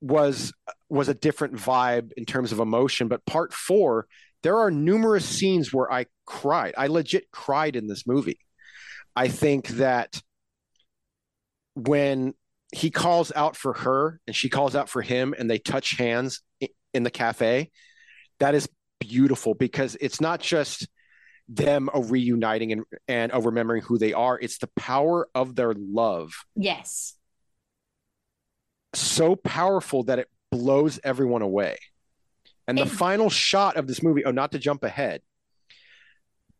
was 0.00 0.52
was 0.88 1.08
a 1.08 1.14
different 1.14 1.54
vibe 1.54 2.10
in 2.16 2.24
terms 2.24 2.50
of 2.52 2.58
emotion. 2.58 3.06
But 3.06 3.24
part 3.26 3.52
four, 3.52 4.06
there 4.42 4.58
are 4.58 4.70
numerous 4.70 5.24
scenes 5.24 5.72
where 5.72 5.90
I 5.92 6.06
cried. 6.26 6.74
I 6.76 6.88
legit 6.88 7.30
cried 7.30 7.76
in 7.76 7.86
this 7.86 8.06
movie. 8.06 8.40
I 9.14 9.28
think 9.28 9.68
that 9.68 10.20
when 11.74 12.34
he 12.72 12.90
calls 12.90 13.30
out 13.34 13.56
for 13.56 13.72
her 13.74 14.20
and 14.26 14.34
she 14.34 14.48
calls 14.48 14.74
out 14.74 14.88
for 14.88 15.02
him 15.02 15.34
and 15.38 15.48
they 15.48 15.58
touch 15.58 15.96
hands 15.96 16.42
in 16.94 17.02
the 17.02 17.10
cafe, 17.10 17.70
that 18.38 18.54
is 18.54 18.68
beautiful 18.98 19.54
because 19.54 19.96
it's 20.00 20.20
not 20.20 20.40
just 20.40 20.88
them 21.48 21.90
reuniting 21.94 22.72
and, 22.72 22.84
and 23.08 23.32
a 23.34 23.40
remembering 23.40 23.82
who 23.82 23.98
they 23.98 24.12
are. 24.12 24.38
It's 24.38 24.58
the 24.58 24.70
power 24.76 25.28
of 25.34 25.56
their 25.56 25.74
love 25.74 26.32
yes, 26.54 27.14
so 28.94 29.36
powerful 29.36 30.04
that 30.04 30.18
it 30.18 30.28
blows 30.50 31.00
everyone 31.02 31.42
away. 31.42 31.78
And 32.68 32.78
the 32.78 32.86
final 32.86 33.30
shot 33.30 33.76
of 33.76 33.88
this 33.88 34.00
movie, 34.00 34.24
oh, 34.24 34.30
not 34.30 34.52
to 34.52 34.58
jump 34.60 34.84
ahead, 34.84 35.22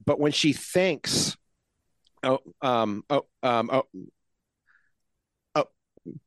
but 0.04 0.18
when 0.18 0.32
she 0.32 0.52
thanks, 0.52 1.36
oh, 2.24 2.40
um, 2.60 3.04
oh, 3.08 3.26
um, 3.44 3.70
oh, 3.72 3.84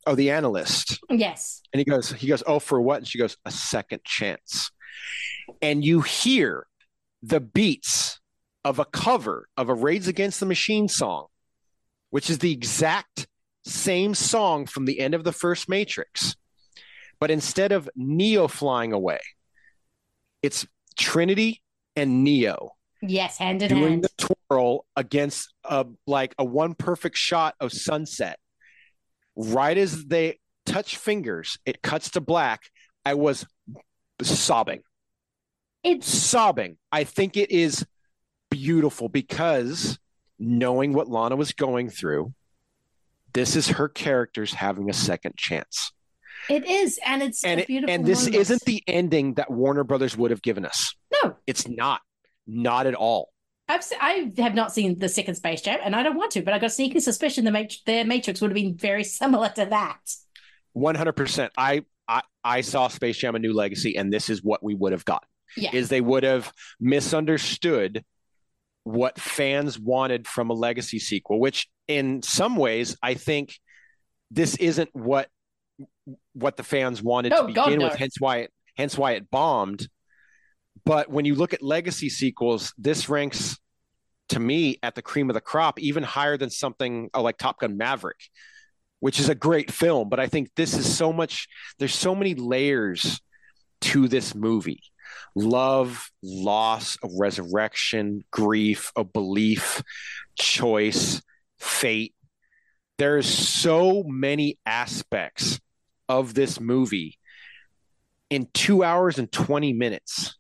oh, 0.06 0.16
the 0.16 0.32
analyst, 0.32 1.00
yes, 1.10 1.62
and 1.74 1.80
he 1.80 1.86
goes, 1.86 2.12
he 2.12 2.28
goes, 2.28 2.44
oh, 2.45 2.60
for 2.60 2.82
what? 2.82 2.98
And 3.00 3.08
she 3.08 3.18
goes, 3.18 3.38
a 3.45 3.52
second 3.52 4.04
chance. 4.04 4.72
And 5.62 5.84
you 5.84 6.02
hear 6.02 6.68
the 7.22 7.40
beats 7.40 8.20
of 8.64 8.80
a 8.80 8.86
cover 8.86 9.48
of 9.58 9.70
a 9.70 9.74
Rage 9.74 10.08
Against 10.08 10.40
the 10.40 10.45
Machine 10.45 10.88
song, 10.88 11.28
which 12.10 12.30
is 12.30 12.40
the 12.40 12.52
exact 12.52 13.28
same 13.66 14.14
song 14.14 14.66
from 14.66 14.86
the 14.86 15.00
end 15.00 15.14
of 15.14 15.24
the 15.24 15.32
first 15.32 15.68
Matrix. 15.68 16.36
But 17.20 17.32
instead 17.32 17.72
of 17.72 17.90
Neo 17.95 18.48
flying 18.48 18.94
away, 18.94 19.20
it's 20.41 20.66
Trinity 20.98 21.62
and 21.95 22.24
Neo 22.24 22.74
yes, 23.08 23.38
hand 23.38 23.62
in 23.62 23.70
doing 23.70 23.84
hand. 23.84 24.04
the 24.04 24.30
twirl 24.50 24.86
against 24.95 25.54
a 25.64 25.86
like 26.08 26.34
a 26.38 26.45
one 26.45 26.74
perfect 26.74 27.18
shot 27.18 27.56
of 27.60 27.72
sunset. 27.72 28.40
Right 29.35 29.77
as 29.77 30.05
they 30.05 30.39
touch 30.65 30.97
fingers, 30.97 31.57
it 31.65 31.81
cuts 31.81 32.11
to 32.11 32.22
black. 32.22 32.61
I 33.05 33.15
was 33.15 33.45
sobbing. 34.22 34.81
It's 35.84 36.07
sobbing. 36.07 36.77
I 36.91 37.03
think 37.03 37.35
it 37.35 37.51
is 37.51 37.85
beautiful 38.49 39.10
because 39.10 39.97
knowing 40.39 40.93
what 40.93 41.10
Lana 41.10 41.35
was 41.35 41.51
going 41.51 41.89
through, 41.89 42.34
this 43.34 43.55
is 43.55 43.68
her 43.69 43.89
characters 43.89 44.53
having 44.53 44.89
a 44.89 44.93
second 44.93 45.35
chance. 45.35 45.91
It 46.49 46.65
is, 46.65 46.99
and 47.05 47.23
it's 47.23 47.43
And 47.43 47.60
a 47.60 47.64
it, 47.64 47.68
beautiful. 47.68 47.93
and 47.93 48.05
this 48.05 48.26
moment. 48.26 48.35
isn't 48.35 48.61
the 48.65 48.84
ending 48.88 49.34
that 49.35 49.49
Warner 49.49 49.84
Brothers 49.84 50.15
would 50.15 50.30
have 50.31 50.41
given 50.41 50.65
us. 50.65 50.93
No, 51.23 51.35
It's 51.47 51.68
not. 51.68 52.01
Not 52.45 52.85
at 52.85 52.95
all. 52.95 53.30
I've 53.74 53.84
se- 53.84 53.98
I 54.00 54.32
have 54.38 54.54
not 54.54 54.72
seen 54.72 55.00
the 55.00 55.10
second 55.10 55.36
Space 55.36 55.62
Jam, 55.62 55.80
and 55.84 55.95
I 55.95 56.04
don't 56.04 56.16
want 56.16 56.32
to, 56.32 56.41
but 56.41 56.54
I 56.54 56.60
got 56.60 56.68
a 56.68 56.70
sneaking 56.70 57.02
suspicion 57.02 57.44
the 57.44 57.52
Mat- 57.52 57.78
their 57.86 58.06
Matrix 58.06 58.40
would 58.40 58.52
have 58.52 58.56
been 58.56 58.76
very 58.78 59.04
similar 59.20 59.50
to 59.50 59.66
that. 59.66 60.00
One 60.74 60.95
hundred 60.95 61.14
percent. 61.14 61.52
I 61.58 61.84
I 62.08 62.22
I 62.44 62.62
saw 62.62 62.88
Space 62.88 63.18
Jam: 63.18 63.36
A 63.36 63.40
New 63.40 63.54
Legacy, 63.54 63.98
and 63.98 64.14
this 64.14 64.30
is 64.30 64.44
what 64.44 64.64
we 64.64 64.76
would 64.76 64.91
have 64.91 65.06
gotten. 65.06 65.28
Yeah. 65.58 65.72
Is 65.74 65.90
they 65.90 66.02
would 66.02 66.24
have 66.24 66.52
misunderstood 66.80 68.04
what 68.84 69.20
fans 69.20 69.80
wanted 69.80 70.28
from 70.28 70.50
a 70.50 70.54
legacy 70.54 71.00
sequel, 71.00 71.40
which 71.40 71.68
in 71.88 72.22
some 72.22 72.56
ways 72.56 72.95
I 73.02 73.16
think 73.16 73.56
this 74.30 74.56
isn't 74.56 74.90
what 74.94 75.30
what 76.34 76.58
the 76.58 76.64
fans 76.64 77.02
wanted 77.02 77.34
oh, 77.34 77.41
No, 77.41 77.48
to 77.48 77.54
God, 77.54 77.66
begin 77.66 77.80
no. 77.80 77.86
with. 77.88 77.95
Hence 77.95 78.16
why 78.20 78.38
it 78.38 78.52
hence 78.76 78.98
why 78.98 79.14
it 79.14 79.32
bombed. 79.32 79.88
But 80.86 81.10
when 81.10 81.26
you 81.26 81.36
look 81.36 81.54
at 81.54 81.62
legacy 81.62 82.10
sequels, 82.10 82.74
this 82.78 83.08
ranks 83.08 83.58
to 84.30 84.40
me 84.40 84.78
at 84.82 84.95
the 84.95 85.02
cream 85.02 85.30
of 85.30 85.34
the 85.34 85.41
crop, 85.41 85.80
even 85.80 86.04
higher 86.04 86.38
than 86.38 86.50
something 86.50 87.10
uh, 87.14 87.22
like 87.22 87.38
Top 87.38 87.60
Gun 87.60 87.78
Maverick, 87.78 88.20
which 89.00 89.20
is 89.20 89.30
a 89.30 89.36
great 89.36 89.72
film. 89.72 90.10
But 90.10 90.20
I 90.20 90.28
think 90.28 90.50
this 90.56 90.74
is 90.74 90.95
so 90.95 91.14
much, 91.14 91.48
there's 91.80 91.95
so 91.95 92.16
many 92.16 92.36
layers 92.36 93.22
to 93.82 94.08
this 94.08 94.34
movie. 94.34 94.82
love, 95.36 96.10
loss, 96.22 96.98
a 97.04 97.10
resurrection, 97.20 98.24
grief, 98.32 98.91
a 98.95 99.04
belief, 99.04 99.82
choice, 100.38 101.22
fate. 101.60 102.14
There's 102.98 103.28
so 103.28 104.04
many 104.04 104.58
aspects 104.66 105.60
of 106.08 106.34
this 106.34 106.60
movie 106.60 107.18
in 108.30 108.48
two 108.54 108.84
hours 108.84 109.20
and 109.20 109.32
20 109.32 109.74
minutes. 109.74 110.38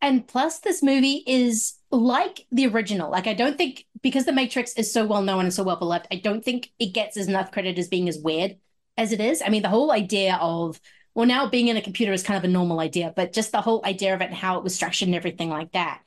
And 0.00 0.26
plus, 0.26 0.60
this 0.60 0.82
movie 0.82 1.22
is 1.26 1.74
like 1.90 2.46
the 2.50 2.66
original. 2.66 3.10
Like, 3.10 3.26
I 3.26 3.34
don't 3.34 3.58
think 3.58 3.86
because 4.02 4.24
The 4.24 4.32
Matrix 4.32 4.72
is 4.74 4.92
so 4.92 5.04
well 5.06 5.22
known 5.22 5.44
and 5.44 5.52
so 5.52 5.62
well 5.62 5.76
beloved, 5.76 6.06
I 6.10 6.16
don't 6.16 6.44
think 6.44 6.70
it 6.78 6.94
gets 6.94 7.16
as 7.16 7.28
enough 7.28 7.52
credit 7.52 7.78
as 7.78 7.88
being 7.88 8.08
as 8.08 8.18
weird 8.18 8.56
as 8.96 9.12
it 9.12 9.20
is. 9.20 9.42
I 9.44 9.48
mean, 9.48 9.62
the 9.62 9.68
whole 9.68 9.92
idea 9.92 10.38
of 10.40 10.80
well, 11.14 11.26
now 11.26 11.48
being 11.48 11.68
in 11.68 11.76
a 11.76 11.82
computer 11.82 12.12
is 12.12 12.22
kind 12.22 12.38
of 12.38 12.44
a 12.44 12.52
normal 12.52 12.80
idea, 12.80 13.12
but 13.14 13.32
just 13.32 13.50
the 13.50 13.60
whole 13.60 13.84
idea 13.84 14.14
of 14.14 14.20
it 14.20 14.26
and 14.26 14.34
how 14.34 14.58
it 14.58 14.64
was 14.64 14.74
structured 14.74 15.08
and 15.08 15.14
everything 15.14 15.50
like 15.50 15.72
that 15.72 16.00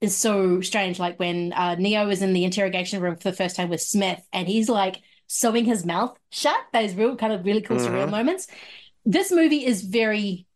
is 0.00 0.16
so 0.16 0.60
strange. 0.60 0.98
Like 0.98 1.18
when 1.18 1.52
uh, 1.52 1.76
Neo 1.76 2.08
is 2.08 2.22
in 2.22 2.32
the 2.32 2.44
interrogation 2.44 3.00
room 3.00 3.16
for 3.16 3.30
the 3.30 3.36
first 3.36 3.56
time 3.56 3.68
with 3.68 3.80
Smith, 3.80 4.20
and 4.32 4.48
he's 4.48 4.68
like 4.68 5.00
sewing 5.28 5.64
his 5.64 5.86
mouth 5.86 6.18
shut. 6.30 6.58
Those 6.72 6.94
real 6.94 7.16
kind 7.16 7.32
of 7.32 7.44
really 7.44 7.62
cool 7.62 7.76
mm-hmm. 7.76 7.94
surreal 7.94 8.10
moments. 8.10 8.48
This 9.04 9.30
movie 9.30 9.64
is 9.64 9.82
very 9.82 10.46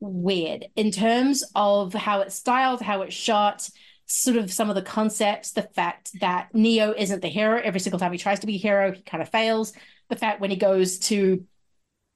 weird 0.00 0.66
in 0.76 0.90
terms 0.90 1.44
of 1.54 1.94
how 1.94 2.20
it's 2.20 2.34
styled, 2.34 2.82
how 2.82 3.02
it's 3.02 3.14
shot, 3.14 3.68
sort 4.06 4.36
of 4.36 4.52
some 4.52 4.68
of 4.68 4.74
the 4.74 4.82
concepts, 4.82 5.52
the 5.52 5.62
fact 5.62 6.18
that 6.20 6.48
Neo 6.54 6.94
isn't 6.96 7.22
the 7.22 7.28
hero. 7.28 7.60
Every 7.62 7.80
single 7.80 7.98
time 7.98 8.12
he 8.12 8.18
tries 8.18 8.40
to 8.40 8.46
be 8.46 8.56
a 8.56 8.58
hero, 8.58 8.92
he 8.92 9.02
kind 9.02 9.22
of 9.22 9.28
fails. 9.28 9.72
The 10.08 10.16
fact 10.16 10.40
when 10.40 10.50
he 10.50 10.56
goes 10.56 10.98
to, 11.00 11.44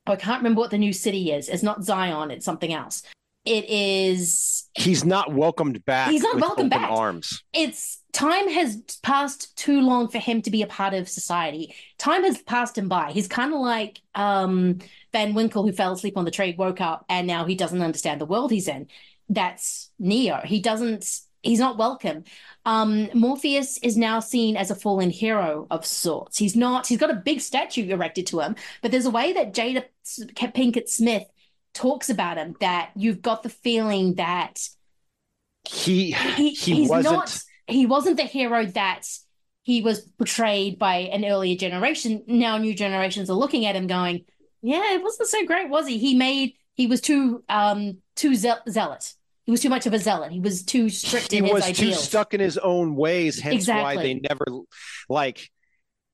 oh, 0.06 0.12
I 0.12 0.16
can't 0.16 0.40
remember 0.40 0.60
what 0.60 0.70
the 0.70 0.78
new 0.78 0.92
city 0.92 1.32
is. 1.32 1.48
It's 1.48 1.62
not 1.62 1.84
Zion, 1.84 2.30
it's 2.30 2.44
something 2.44 2.72
else. 2.72 3.02
It 3.44 3.64
is. 3.70 4.68
He's 4.74 5.06
not 5.06 5.32
welcomed 5.32 5.82
back. 5.86 6.10
He's 6.10 6.22
not 6.22 6.38
welcomed 6.38 6.70
back. 6.70 6.90
In 6.90 6.96
arms. 6.96 7.42
It's 7.54 8.02
time 8.12 8.48
has 8.48 8.76
passed 9.02 9.56
too 9.56 9.80
long 9.80 10.08
for 10.08 10.18
him 10.18 10.42
to 10.42 10.50
be 10.50 10.60
a 10.60 10.66
part 10.66 10.92
of 10.92 11.08
society. 11.08 11.74
Time 11.96 12.24
has 12.24 12.42
passed 12.42 12.76
him 12.76 12.88
by. 12.88 13.12
He's 13.12 13.28
kind 13.28 13.54
of 13.54 13.60
like 13.60 14.02
um, 14.14 14.80
Van 15.12 15.32
Winkle, 15.32 15.62
who 15.62 15.72
fell 15.72 15.92
asleep 15.92 16.18
on 16.18 16.26
the 16.26 16.30
tree, 16.30 16.54
woke 16.58 16.82
up, 16.82 17.06
and 17.08 17.26
now 17.26 17.46
he 17.46 17.54
doesn't 17.54 17.80
understand 17.80 18.20
the 18.20 18.26
world 18.26 18.50
he's 18.50 18.68
in. 18.68 18.88
That's 19.30 19.90
Neo. 19.98 20.42
He 20.44 20.60
doesn't. 20.60 21.20
He's 21.42 21.60
not 21.60 21.78
welcome. 21.78 22.24
Um, 22.64 23.08
Morpheus 23.14 23.78
is 23.78 23.96
now 23.96 24.20
seen 24.20 24.56
as 24.56 24.70
a 24.70 24.74
fallen 24.74 25.10
hero 25.10 25.66
of 25.70 25.86
sorts. 25.86 26.36
He's 26.38 26.56
not. 26.56 26.86
He's 26.86 26.98
got 26.98 27.10
a 27.10 27.14
big 27.14 27.40
statue 27.40 27.88
erected 27.88 28.26
to 28.28 28.40
him, 28.40 28.56
but 28.82 28.90
there's 28.90 29.06
a 29.06 29.10
way 29.10 29.32
that 29.32 29.54
Jada 29.54 29.84
Pinkett 30.34 30.88
Smith 30.88 31.24
talks 31.74 32.10
about 32.10 32.38
him 32.38 32.56
that 32.60 32.90
you've 32.96 33.22
got 33.22 33.42
the 33.42 33.48
feeling 33.48 34.14
that 34.14 34.68
he 35.64 36.12
he, 36.12 36.50
he 36.50 36.74
he's 36.74 36.90
wasn't 36.90 37.14
not 37.14 37.38
he 37.66 37.86
wasn't 37.86 38.16
the 38.16 38.24
hero 38.24 38.66
that 38.66 39.06
he 39.62 39.82
was 39.82 40.00
portrayed 40.00 40.78
by 40.78 40.96
an 40.96 41.24
earlier 41.24 41.56
generation. 41.56 42.24
Now 42.26 42.58
new 42.58 42.74
generations 42.74 43.30
are 43.30 43.34
looking 43.34 43.66
at 43.66 43.76
him 43.76 43.86
going, 43.86 44.24
yeah, 44.62 44.94
it 44.94 45.02
wasn't 45.02 45.28
so 45.28 45.44
great, 45.44 45.68
was 45.68 45.86
he? 45.86 45.98
He 45.98 46.14
made 46.14 46.54
he 46.74 46.86
was 46.86 47.00
too 47.00 47.44
um 47.48 47.98
too 48.16 48.34
zealot. 48.34 49.14
He 49.48 49.50
was 49.50 49.62
too 49.62 49.70
much 49.70 49.86
of 49.86 49.94
a 49.94 49.98
zealot. 49.98 50.30
He 50.30 50.40
was 50.40 50.62
too 50.62 50.90
strict 50.90 51.32
he 51.32 51.38
in 51.38 51.44
his 51.44 51.54
ideals. 51.54 51.78
He 51.78 51.86
was 51.86 51.96
too 51.96 52.02
stuck 52.02 52.34
in 52.34 52.40
his 52.40 52.58
own 52.58 52.94
ways. 52.96 53.40
Hence 53.40 53.54
exactly. 53.54 53.82
why 53.82 54.02
they 54.02 54.20
never 54.28 54.44
like 55.08 55.48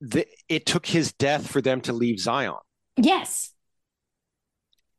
the, 0.00 0.28
it 0.48 0.66
took 0.66 0.86
his 0.86 1.12
death 1.14 1.50
for 1.50 1.60
them 1.60 1.80
to 1.80 1.92
leave 1.92 2.20
Zion. 2.20 2.54
Yes. 2.96 3.52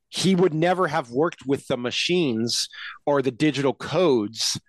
He 0.10 0.36
would 0.36 0.54
never 0.54 0.90
have 0.90 1.12
worked 1.12 1.46
with 1.46 1.66
the 1.68 1.78
machines 1.78 2.68
or 3.06 3.22
the 3.22 3.32
digital 3.32 3.74
codes 3.74 4.60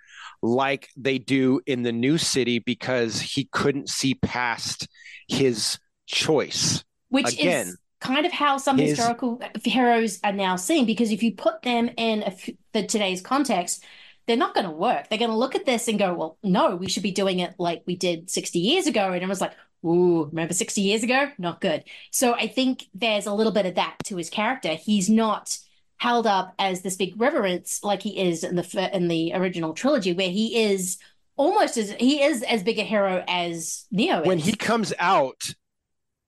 like 0.44 0.88
they 0.96 1.18
do 1.18 1.60
in 1.66 1.82
the 1.82 1.90
new 1.90 2.18
city 2.18 2.60
because 2.60 3.20
he 3.20 3.48
couldn't 3.50 3.88
see 3.88 4.14
past 4.14 4.86
his 5.26 5.76
choice. 6.06 6.84
Which 7.08 7.32
Again, 7.32 7.66
is 7.66 7.78
kind 8.06 8.26
of 8.26 8.32
how 8.32 8.58
some 8.58 8.78
his, 8.78 8.90
historical 8.90 9.40
heroes 9.64 10.20
are 10.22 10.32
now 10.32 10.56
seen 10.56 10.86
because 10.86 11.10
if 11.10 11.22
you 11.22 11.34
put 11.34 11.62
them 11.62 11.90
in 11.96 12.22
a, 12.22 12.56
the 12.72 12.86
today's 12.86 13.20
context, 13.20 13.84
they're 14.26 14.36
not 14.36 14.54
going 14.54 14.66
to 14.66 14.72
work. 14.72 15.08
They're 15.08 15.18
going 15.18 15.30
to 15.30 15.36
look 15.36 15.54
at 15.54 15.66
this 15.66 15.88
and 15.88 15.98
go, 15.98 16.14
well, 16.14 16.38
no, 16.42 16.76
we 16.76 16.88
should 16.88 17.02
be 17.02 17.12
doing 17.12 17.38
it 17.38 17.54
like 17.58 17.82
we 17.86 17.96
did 17.96 18.30
60 18.30 18.58
years 18.58 18.86
ago. 18.86 19.06
And 19.06 19.16
everyone's 19.16 19.40
like, 19.40 19.54
ooh, 19.84 20.24
remember 20.26 20.54
60 20.54 20.80
years 20.80 21.02
ago? 21.02 21.30
Not 21.38 21.60
good. 21.60 21.84
So 22.10 22.34
I 22.34 22.48
think 22.48 22.84
there's 22.94 23.26
a 23.26 23.34
little 23.34 23.52
bit 23.52 23.66
of 23.66 23.76
that 23.76 23.96
to 24.06 24.16
his 24.16 24.30
character. 24.30 24.70
He's 24.70 25.08
not 25.08 25.56
held 25.98 26.26
up 26.26 26.54
as 26.58 26.82
this 26.82 26.96
big 26.96 27.18
reverence 27.20 27.82
like 27.82 28.02
he 28.02 28.18
is 28.18 28.44
in 28.44 28.56
the 28.56 28.90
in 28.94 29.08
the 29.08 29.32
original 29.34 29.72
trilogy 29.72 30.12
where 30.12 30.28
he 30.28 30.64
is 30.64 30.98
almost 31.36 31.78
as 31.78 31.90
he 31.92 32.22
is 32.22 32.42
as 32.42 32.62
big 32.62 32.78
a 32.78 32.82
hero 32.82 33.24
as 33.26 33.86
Neo 33.90 34.20
is. 34.20 34.26
When 34.26 34.38
he 34.38 34.52
comes 34.52 34.92
out 34.98 35.54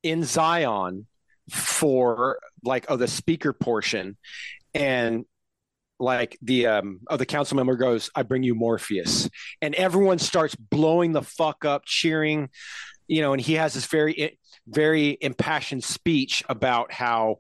in 0.03 0.25
Zion 0.25 1.07
for 1.51 2.39
like 2.65 2.87
oh 2.89 2.97
the 2.97 3.09
speaker 3.09 3.53
portion. 3.53 4.17
And 4.75 5.25
like 6.01 6.39
the 6.43 6.67
um 6.67 7.01
oh 7.11 7.17
the 7.17 7.27
council 7.27 7.57
member 7.57 7.77
goes 7.77 8.11
I 8.15 8.23
bring 8.23 8.43
you 8.43 8.55
Morpheus. 8.55 9.29
And 9.61 9.75
everyone 9.75 10.19
starts 10.19 10.55
blowing 10.55 11.13
the 11.13 11.23
fuck 11.23 11.65
up 11.65 11.85
cheering 11.85 12.51
you 13.09 13.23
know 13.23 13.33
and 13.33 13.41
he 13.41 13.55
has 13.55 13.75
this 13.75 13.87
very 13.87 14.39
very 14.69 15.17
impassioned 15.21 15.83
speech 15.83 16.45
about 16.49 16.93
how 16.93 17.37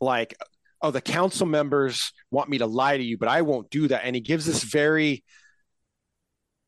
like 0.00 0.36
oh 0.82 0.90
the 0.90 1.00
council 1.00 1.46
members 1.46 2.12
want 2.30 2.50
me 2.50 2.58
to 2.58 2.66
lie 2.66 2.96
to 2.96 3.02
you 3.02 3.16
but 3.16 3.28
i 3.28 3.42
won't 3.42 3.70
do 3.70 3.88
that. 3.88 4.02
And 4.04 4.14
he 4.14 4.20
gives 4.20 4.44
this 4.44 4.62
very 4.62 5.24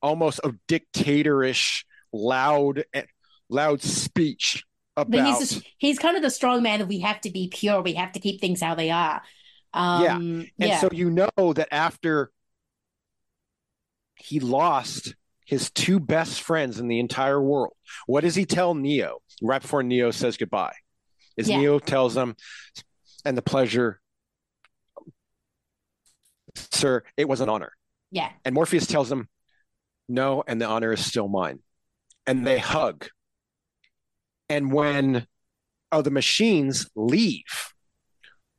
almost 0.01 0.41
a 0.45 0.55
dictatorish 0.69 1.85
loud 2.13 2.85
eh, 2.95 3.03
loud 3.51 3.83
speech 3.83 4.65
about 5.03 5.39
he's, 5.39 5.63
he's 5.79 5.99
kind 5.99 6.17
of 6.17 6.23
the 6.23 6.31
strong 6.31 6.63
man 6.63 6.79
that 6.81 6.87
we 6.87 7.01
have 7.01 7.21
to 7.21 7.31
be 7.31 7.49
pure 7.49 7.81
we 7.83 7.95
have 7.95 8.13
to 8.13 8.21
keep 8.21 8.41
things 8.41 8.61
how 8.61 8.75
they 8.75 8.91
are 8.91 9.23
um, 9.75 10.03
yeah 10.03 10.17
and 10.17 10.51
yeah. 10.59 10.81
so 10.81 10.89
you 10.93 11.11
know 11.11 11.53
that 11.55 11.69
after 11.71 12.31
he 14.17 14.41
lost 14.41 15.15
his 15.45 15.71
two 15.71 16.01
best 16.01 16.43
friends 16.43 16.79
in 16.81 16.89
the 16.89 16.99
entire 16.99 17.41
world 17.41 17.75
what 18.07 18.23
does 18.23 18.35
he 18.35 18.45
tell 18.45 18.75
neo 18.75 19.19
right 19.43 19.63
before 19.63 19.83
neo 19.83 20.11
says 20.11 20.37
goodbye 20.37 20.75
is 21.37 21.49
yeah. 21.49 21.59
neo 21.59 21.79
tells 21.79 22.17
him 22.17 22.35
and 23.25 23.37
the 23.37 23.43
pleasure. 23.43 24.01
Sir, 26.57 27.05
it 27.17 27.29
was 27.29 27.41
an 27.41 27.49
honor. 27.49 27.73
Yeah. 28.11 28.31
And 28.45 28.55
Morpheus 28.55 28.87
tells 28.87 29.13
him, 29.13 29.29
no, 30.09 30.43
and 30.47 30.61
the 30.61 30.67
honor 30.67 30.93
is 30.93 31.05
still 31.05 31.29
mine. 31.29 31.61
And 32.27 32.47
they 32.47 32.59
hug. 32.59 33.09
And 34.49 34.73
when 34.73 35.27
oh, 35.93 36.03
the 36.03 36.11
machines 36.11 36.89
leave, 36.95 37.73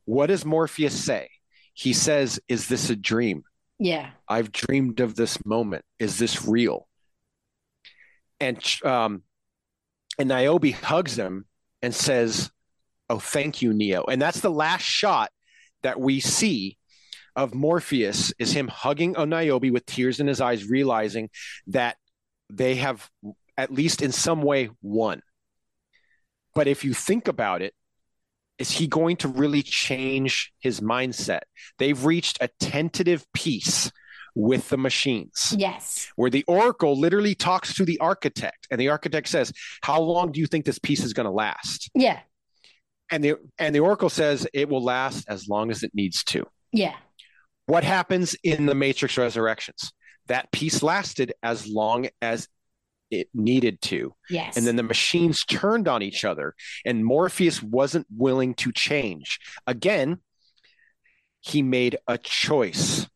what 0.05 0.27
does 0.27 0.45
Morpheus 0.45 0.93
say? 0.93 1.29
He 1.73 1.93
says, 1.93 2.39
Is 2.47 2.67
this 2.67 2.89
a 2.89 2.95
dream? 2.95 3.43
Yeah. 3.79 4.11
I've 4.27 4.51
dreamed 4.51 4.99
of 4.99 5.15
this 5.15 5.43
moment. 5.45 5.85
Is 5.99 6.19
this 6.19 6.45
real? 6.45 6.87
And 8.39 8.61
um, 8.83 9.23
and 10.17 10.29
Niobe 10.29 10.71
hugs 10.71 11.17
him 11.17 11.45
and 11.81 11.95
says, 11.95 12.51
oh, 13.09 13.19
thank 13.19 13.61
you, 13.61 13.73
Neo. 13.73 14.03
And 14.03 14.21
that's 14.21 14.41
the 14.41 14.51
last 14.51 14.83
shot 14.83 15.31
that 15.81 15.99
we 15.99 16.19
see 16.19 16.77
of 17.35 17.53
Morpheus 17.53 18.33
is 18.37 18.51
him 18.51 18.67
hugging 18.67 19.13
Niobe 19.13 19.71
with 19.71 19.85
tears 19.85 20.19
in 20.19 20.27
his 20.27 20.41
eyes, 20.41 20.69
realizing 20.69 21.29
that 21.67 21.95
they 22.49 22.75
have 22.75 23.09
at 23.57 23.71
least 23.71 24.01
in 24.01 24.11
some 24.11 24.41
way 24.41 24.69
won. 24.81 25.21
But 26.59 26.67
if 26.67 26.83
you 26.83 26.93
think 26.93 27.29
about 27.29 27.61
it, 27.61 27.73
is 28.57 28.69
he 28.69 28.85
going 28.85 29.15
to 29.17 29.29
really 29.29 29.63
change 29.63 30.51
his 30.59 30.81
mindset? 30.81 31.43
They've 31.77 32.03
reached 32.03 32.37
a 32.41 32.49
tentative 32.59 33.25
peace 33.33 33.89
with 34.35 34.67
the 34.67 34.77
machines. 34.77 35.55
Yes. 35.57 36.11
Where 36.17 36.29
the 36.29 36.43
oracle 36.49 36.99
literally 36.99 37.33
talks 37.33 37.73
to 37.75 37.85
the 37.85 37.97
architect, 37.99 38.67
and 38.69 38.77
the 38.77 38.89
architect 38.89 39.29
says, 39.29 39.53
How 39.83 40.01
long 40.01 40.33
do 40.33 40.41
you 40.41 40.47
think 40.47 40.65
this 40.65 40.79
peace 40.79 41.01
is 41.05 41.13
going 41.13 41.27
to 41.27 41.31
last? 41.31 41.89
Yeah 41.95 42.19
and 43.09 43.23
the 43.23 43.35
and 43.57 43.73
the 43.73 43.79
oracle 43.79 44.09
says 44.09 44.45
it 44.53 44.67
will 44.69 44.83
last 44.83 45.25
as 45.29 45.47
long 45.47 45.71
as 45.71 45.81
it 45.81 45.91
needs 45.95 46.23
to 46.23 46.45
yeah 46.71 46.93
what 47.65 47.83
happens 47.83 48.35
in 48.43 48.67
the 48.67 48.75
matrix 48.75 49.17
resurrections 49.17 49.91
that 50.27 50.51
peace 50.51 50.83
lasted 50.83 51.33
as 51.41 51.67
long 51.67 52.07
as 52.21 52.47
it 53.11 53.27
needed 53.33 53.81
to. 53.81 54.13
Yes. 54.29 54.57
and 54.57 54.65
then 54.65 54.75
the 54.75 54.83
machines 54.83 55.43
turned 55.45 55.87
on 55.87 56.01
each 56.01 56.23
other 56.23 56.55
and 56.85 57.05
morpheus 57.05 57.61
wasn't 57.61 58.07
willing 58.15 58.53
to 58.55 58.71
change. 58.71 59.39
Again 59.67 60.19
he 61.41 61.61
made 61.61 61.97
a 62.07 62.17
choice 62.17 63.07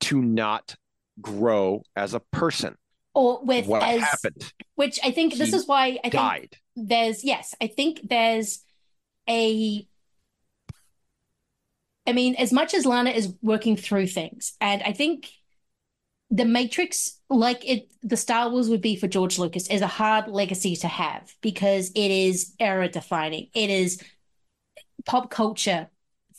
to 0.00 0.22
not 0.22 0.76
grow 1.20 1.82
as 1.94 2.14
a 2.14 2.20
person. 2.20 2.76
Or 3.14 3.44
with 3.44 3.66
what 3.66 3.82
as, 3.82 4.00
happened? 4.00 4.52
Which 4.74 4.98
i 5.04 5.10
think 5.10 5.34
this 5.34 5.52
is 5.52 5.66
why 5.68 5.98
i 6.02 6.08
died. 6.08 6.58
think 6.74 6.88
there's 6.88 7.22
yes 7.22 7.54
i 7.60 7.68
think 7.68 8.00
there's 8.08 8.64
a 9.28 9.86
I 12.06 12.12
mean, 12.12 12.34
as 12.34 12.52
much 12.52 12.74
as 12.74 12.84
Lana 12.84 13.10
is 13.10 13.32
working 13.40 13.76
through 13.76 14.08
things, 14.08 14.54
and 14.60 14.82
I 14.82 14.92
think 14.92 15.30
the 16.30 16.44
Matrix, 16.44 17.20
like 17.28 17.68
it, 17.68 17.88
the 18.02 18.16
Star 18.16 18.50
Wars 18.50 18.68
would 18.68 18.80
be 18.80 18.96
for 18.96 19.06
George 19.06 19.38
Lucas, 19.38 19.68
is 19.68 19.82
a 19.82 19.86
hard 19.86 20.28
legacy 20.28 20.74
to 20.76 20.88
have 20.88 21.32
because 21.40 21.90
it 21.94 22.10
is 22.10 22.54
era 22.58 22.88
defining. 22.88 23.48
It 23.54 23.70
is 23.70 24.02
pop 25.04 25.30
culture, 25.30 25.88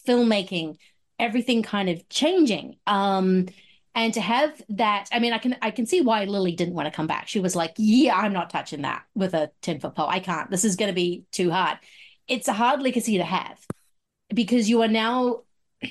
filmmaking, 0.07 0.78
everything 1.20 1.64
kind 1.64 1.90
of 1.90 2.07
changing. 2.10 2.78
Um, 2.88 3.48
and 3.94 4.14
to 4.16 4.22
have 4.22 4.62
that, 4.70 5.07
I 5.12 5.20
mean, 5.20 5.32
I 5.32 5.38
can 5.38 5.56
I 5.62 5.72
can 5.72 5.86
see 5.86 6.02
why 6.02 6.26
Lily 6.26 6.52
didn't 6.52 6.74
want 6.74 6.88
to 6.88 6.95
come 6.95 7.07
back. 7.07 7.30
She 7.30 7.40
was 7.40 7.56
like, 7.56 7.74
"Yeah, 7.78 8.18
I'm 8.18 8.34
not 8.34 8.49
touching 8.49 8.82
that 8.82 9.03
with 9.16 9.34
a 9.34 9.52
ten 9.62 9.80
foot 9.80 9.95
pole. 9.95 10.10
I 10.10 10.20
can't. 10.20 10.52
This 10.52 10.66
is 10.66 10.76
going 10.76 10.90
to 10.90 10.95
be 10.95 11.24
too 11.32 11.49
hard." 11.49 11.78
It's 12.28 12.49
a 12.49 12.53
hard 12.53 12.82
legacy 12.82 13.18
to 13.18 13.24
have 13.24 13.57
because 14.34 14.70
you 14.70 14.82
are 14.82 14.90
now. 14.90 15.44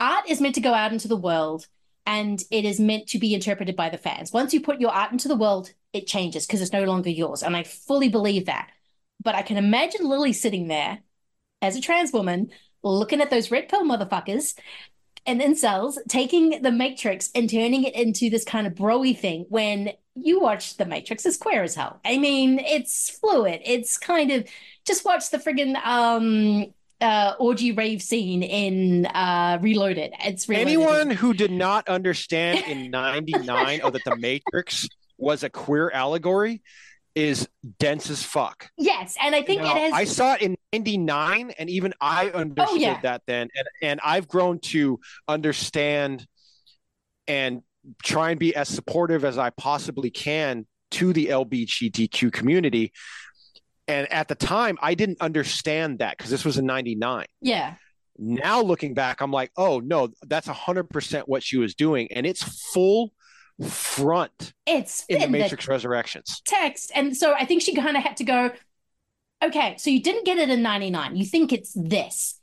Art 0.00 0.28
is 0.28 0.40
meant 0.40 0.54
to 0.56 0.60
go 0.60 0.74
out 0.74 0.92
into 0.92 1.08
the 1.08 1.16
world 1.16 1.66
and 2.08 2.42
it 2.50 2.64
is 2.64 2.80
meant 2.80 3.06
to 3.06 3.18
be 3.18 3.34
interpreted 3.34 3.76
by 3.76 3.90
the 3.90 3.98
fans. 3.98 4.32
Once 4.32 4.54
you 4.54 4.62
put 4.62 4.80
your 4.80 4.90
art 4.90 5.12
into 5.12 5.28
the 5.28 5.36
world, 5.36 5.70
it 5.92 6.06
changes 6.06 6.46
because 6.46 6.62
it's 6.62 6.72
no 6.72 6.84
longer 6.84 7.10
yours. 7.10 7.42
And 7.42 7.54
I 7.54 7.64
fully 7.64 8.08
believe 8.08 8.46
that. 8.46 8.70
But 9.22 9.34
I 9.34 9.42
can 9.42 9.58
imagine 9.58 10.08
Lily 10.08 10.32
sitting 10.32 10.68
there 10.68 11.00
as 11.60 11.76
a 11.76 11.82
trans 11.82 12.10
woman 12.10 12.48
looking 12.82 13.20
at 13.20 13.28
those 13.28 13.50
red 13.50 13.68
pill 13.68 13.84
motherfuckers 13.84 14.58
and 15.26 15.42
incels 15.42 15.98
taking 16.08 16.62
the 16.62 16.72
Matrix 16.72 17.30
and 17.34 17.50
turning 17.50 17.84
it 17.84 17.94
into 17.94 18.30
this 18.30 18.44
kind 18.44 18.66
of 18.66 18.72
broy 18.72 19.14
thing 19.14 19.44
when 19.50 19.90
you 20.14 20.40
watch 20.40 20.78
the 20.78 20.86
Matrix 20.86 21.26
is 21.26 21.36
queer 21.36 21.62
as 21.62 21.74
hell. 21.74 22.00
I 22.06 22.16
mean, 22.16 22.58
it's 22.58 23.10
fluid. 23.18 23.60
It's 23.66 23.98
kind 23.98 24.30
of 24.30 24.48
just 24.86 25.04
watch 25.04 25.28
the 25.28 25.36
friggin' 25.36 25.76
um 25.84 26.72
uh 27.00 27.34
orgy 27.38 27.72
rave 27.72 28.02
scene 28.02 28.42
in 28.42 29.06
uh 29.06 29.58
Reloaded. 29.60 30.12
It's 30.24 30.48
Reloaded. 30.48 30.68
Anyone 30.68 31.10
who 31.10 31.32
did 31.34 31.50
not 31.52 31.88
understand 31.88 32.64
in 32.66 32.90
99 32.90 33.80
oh, 33.82 33.90
that 33.90 34.04
the 34.04 34.16
Matrix 34.16 34.88
was 35.16 35.42
a 35.42 35.50
queer 35.50 35.90
allegory 35.90 36.62
is 37.14 37.48
dense 37.80 38.10
as 38.10 38.22
fuck. 38.22 38.70
Yes, 38.76 39.16
and 39.20 39.34
I 39.34 39.42
think 39.42 39.62
Now, 39.62 39.74
it 39.74 39.78
has 39.78 39.92
I 39.92 40.04
saw 40.04 40.34
it 40.34 40.42
in 40.42 40.56
99 40.72 41.52
and 41.58 41.70
even 41.70 41.92
I 42.00 42.28
understood 42.30 42.68
Oh, 42.70 42.76
yeah. 42.76 43.00
that 43.02 43.22
then 43.26 43.48
and 43.56 43.68
and 43.82 44.00
I've 44.04 44.28
grown 44.28 44.60
to 44.60 45.00
understand 45.26 46.26
and 47.26 47.62
try 48.02 48.30
and 48.30 48.38
be 48.38 48.54
as 48.54 48.68
supportive 48.68 49.24
as 49.24 49.38
I 49.38 49.50
possibly 49.50 50.10
can 50.10 50.66
to 50.92 51.12
the 51.12 51.26
LGBTQ 51.26 52.32
community. 52.32 52.92
And 53.88 54.10
at 54.12 54.28
the 54.28 54.34
time, 54.34 54.78
I 54.82 54.94
didn't 54.94 55.20
understand 55.20 55.98
that 56.00 56.16
because 56.16 56.30
this 56.30 56.44
was 56.44 56.58
in 56.58 56.66
99. 56.66 57.26
Yeah. 57.40 57.74
Now 58.18 58.60
looking 58.62 58.94
back, 58.94 59.20
I'm 59.20 59.30
like, 59.30 59.50
oh 59.56 59.80
no, 59.80 60.08
that's 60.26 60.46
100% 60.48 61.22
what 61.26 61.42
she 61.42 61.56
was 61.56 61.74
doing. 61.74 62.08
And 62.12 62.26
it's 62.26 62.42
full 62.72 63.12
front 63.66 64.52
It's 64.66 65.04
in 65.08 65.18
the 65.18 65.24
in 65.24 65.32
the 65.32 65.38
Matrix 65.38 65.66
Resurrections. 65.66 66.42
text. 66.44 66.92
And 66.94 67.16
so 67.16 67.32
I 67.32 67.44
think 67.44 67.62
she 67.62 67.74
kind 67.74 67.96
of 67.96 68.02
had 68.02 68.16
to 68.18 68.24
go, 68.24 68.50
okay, 69.42 69.76
so 69.78 69.90
you 69.90 70.02
didn't 70.02 70.24
get 70.24 70.38
it 70.38 70.50
in 70.50 70.62
99. 70.62 71.16
You 71.16 71.24
think 71.24 71.52
it's 71.52 71.72
this, 71.74 72.38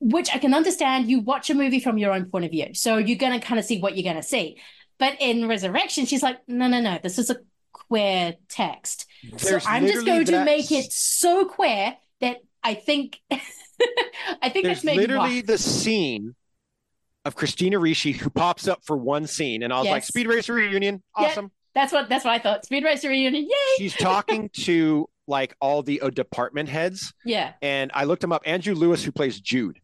which 0.00 0.30
I 0.34 0.38
can 0.38 0.52
understand. 0.54 1.08
You 1.08 1.20
watch 1.20 1.48
a 1.50 1.54
movie 1.54 1.80
from 1.80 1.96
your 1.98 2.12
own 2.12 2.26
point 2.26 2.44
of 2.44 2.50
view. 2.50 2.74
So 2.74 2.98
you're 2.98 3.18
going 3.18 3.38
to 3.38 3.44
kind 3.44 3.58
of 3.58 3.64
see 3.64 3.80
what 3.80 3.96
you're 3.96 4.04
going 4.10 4.22
to 4.22 4.28
see. 4.28 4.58
But 4.98 5.16
in 5.20 5.48
Resurrection, 5.48 6.06
she's 6.06 6.22
like, 6.22 6.38
no, 6.46 6.68
no, 6.68 6.80
no, 6.80 6.98
this 7.02 7.18
is 7.18 7.30
a 7.30 7.36
queer 7.90 8.36
text. 8.48 9.06
There's 9.30 9.64
so 9.64 9.68
I'm 9.68 9.86
just 9.86 10.06
going 10.06 10.24
to 10.26 10.44
make 10.44 10.70
it 10.70 10.92
so 10.92 11.44
queer 11.44 11.96
that 12.20 12.38
I 12.62 12.74
think, 12.74 13.20
I 13.30 14.48
think 14.48 14.64
There's 14.64 14.82
that's 14.82 14.96
literally 14.96 15.40
the 15.40 15.58
scene 15.58 16.36
of 17.24 17.34
Christina 17.34 17.78
Ricci 17.78 18.12
who 18.12 18.30
pops 18.30 18.68
up 18.68 18.84
for 18.84 18.96
one 18.96 19.26
scene, 19.26 19.62
and 19.62 19.72
I 19.72 19.80
was 19.80 19.88
like, 19.88 20.04
Speed 20.04 20.28
Racer 20.28 20.54
reunion, 20.54 21.02
awesome. 21.16 21.50
that's 21.74 21.92
what 21.92 22.08
that's 22.08 22.24
what 22.24 22.32
I 22.32 22.38
thought. 22.38 22.64
Speed 22.64 22.84
Racer 22.84 23.08
reunion, 23.08 23.44
yay! 23.44 23.76
She's 23.76 23.94
talking 23.94 24.48
to 24.60 25.08
like 25.26 25.54
all 25.60 25.82
the 25.82 26.00
uh, 26.00 26.10
department 26.10 26.68
heads, 26.68 27.12
yeah, 27.24 27.54
and 27.60 27.90
I 27.92 28.04
looked 28.04 28.22
him 28.22 28.32
up. 28.32 28.42
Andrew 28.46 28.74
Lewis, 28.74 29.02
who 29.02 29.12
plays 29.12 29.40
Jude, 29.40 29.80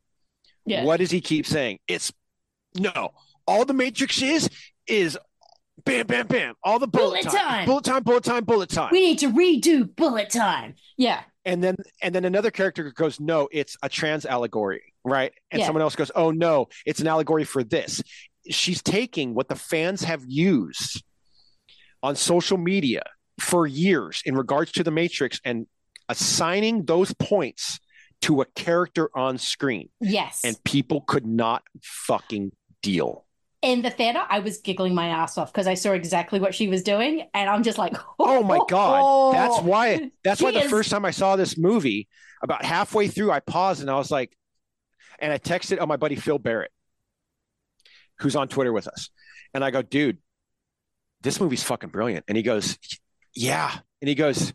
yeah. 0.64 0.84
what 0.84 0.98
does 0.98 1.10
he 1.10 1.20
keep 1.20 1.44
saying? 1.44 1.80
It's 1.88 2.12
no, 2.78 3.10
all 3.46 3.64
the 3.64 3.74
Matrix 3.74 4.22
is 4.22 4.48
is 4.86 5.18
bam, 5.86 6.06
bam, 6.06 6.26
bam, 6.26 6.54
all 6.62 6.78
the 6.78 6.86
bullet, 6.86 7.22
Bullet 7.24 7.34
time. 7.36 7.64
bullet 7.66 7.84
time, 7.84 8.02
bullet 8.02 8.24
time, 8.24 8.44
bullet 8.44 8.68
time. 8.68 8.88
We 8.92 9.00
need 9.00 9.18
to 9.20 9.30
redo 9.30 9.94
bullet 9.96 10.28
time. 10.30 10.74
Yeah. 10.98 11.22
and 11.46 11.62
then 11.64 11.76
and 12.02 12.14
then 12.14 12.24
another 12.24 12.50
character 12.50 12.90
goes 12.90 13.20
no 13.20 13.48
it's 13.52 13.76
a 13.82 13.88
trans 13.88 14.26
allegory 14.26 14.92
right 15.04 15.32
and 15.52 15.60
Yeah. 15.60 15.66
someone 15.66 15.82
else 15.82 15.94
goes 15.94 16.10
oh 16.16 16.30
no 16.32 16.66
it's 16.84 17.00
an 17.00 17.06
allegory 17.06 17.44
for 17.44 17.62
this 17.62 18.02
she's 18.50 18.82
taking 18.82 19.34
what 19.34 19.48
the 19.48 19.54
fans 19.54 20.02
have 20.04 20.22
used 20.26 21.02
on 22.02 22.16
social 22.16 22.56
media 22.58 23.02
for 23.40 23.66
years 23.66 24.22
in 24.24 24.34
regards 24.34 24.72
to 24.72 24.82
the 24.82 24.90
matrix 24.90 25.40
and 25.44 25.66
assigning 26.08 26.84
those 26.86 27.12
points 27.14 27.78
to 28.22 28.40
a 28.40 28.44
character 28.56 29.10
on 29.14 29.36
screen 29.38 29.88
Yes. 30.00 30.40
and 30.42 30.56
people 30.64 31.02
could 31.02 31.26
not 31.26 31.62
fucking 31.82 32.50
deal 32.82 33.25
in 33.66 33.82
the 33.82 33.90
theater, 33.90 34.22
I 34.30 34.38
was 34.38 34.58
giggling 34.58 34.94
my 34.94 35.08
ass 35.08 35.36
off 35.36 35.52
because 35.52 35.66
I 35.66 35.74
saw 35.74 35.90
exactly 35.90 36.38
what 36.38 36.54
she 36.54 36.68
was 36.68 36.84
doing, 36.84 37.28
and 37.34 37.50
I'm 37.50 37.64
just 37.64 37.78
like, 37.78 37.96
Oh 38.20 38.44
my 38.44 38.60
god, 38.68 39.34
that's 39.34 39.60
why. 39.60 40.12
That's 40.24 40.40
why 40.40 40.52
the 40.52 40.62
is- 40.62 40.70
first 40.70 40.88
time 40.88 41.04
I 41.04 41.10
saw 41.10 41.34
this 41.34 41.58
movie, 41.58 42.08
about 42.42 42.64
halfway 42.64 43.08
through, 43.08 43.32
I 43.32 43.40
paused 43.40 43.80
and 43.80 43.90
I 43.90 43.96
was 43.96 44.10
like, 44.10 44.36
and 45.18 45.32
I 45.32 45.38
texted 45.38 45.78
oh 45.80 45.86
my 45.86 45.96
buddy 45.96 46.14
Phil 46.14 46.38
Barrett, 46.38 46.70
who's 48.20 48.36
on 48.36 48.46
Twitter 48.46 48.72
with 48.72 48.86
us, 48.86 49.10
and 49.52 49.64
I 49.64 49.72
go, 49.72 49.82
dude, 49.82 50.18
this 51.22 51.40
movie's 51.40 51.64
fucking 51.64 51.90
brilliant, 51.90 52.24
and 52.28 52.36
he 52.36 52.44
goes, 52.44 52.78
yeah, 53.34 53.72
and 54.00 54.08
he 54.08 54.14
goes, 54.14 54.52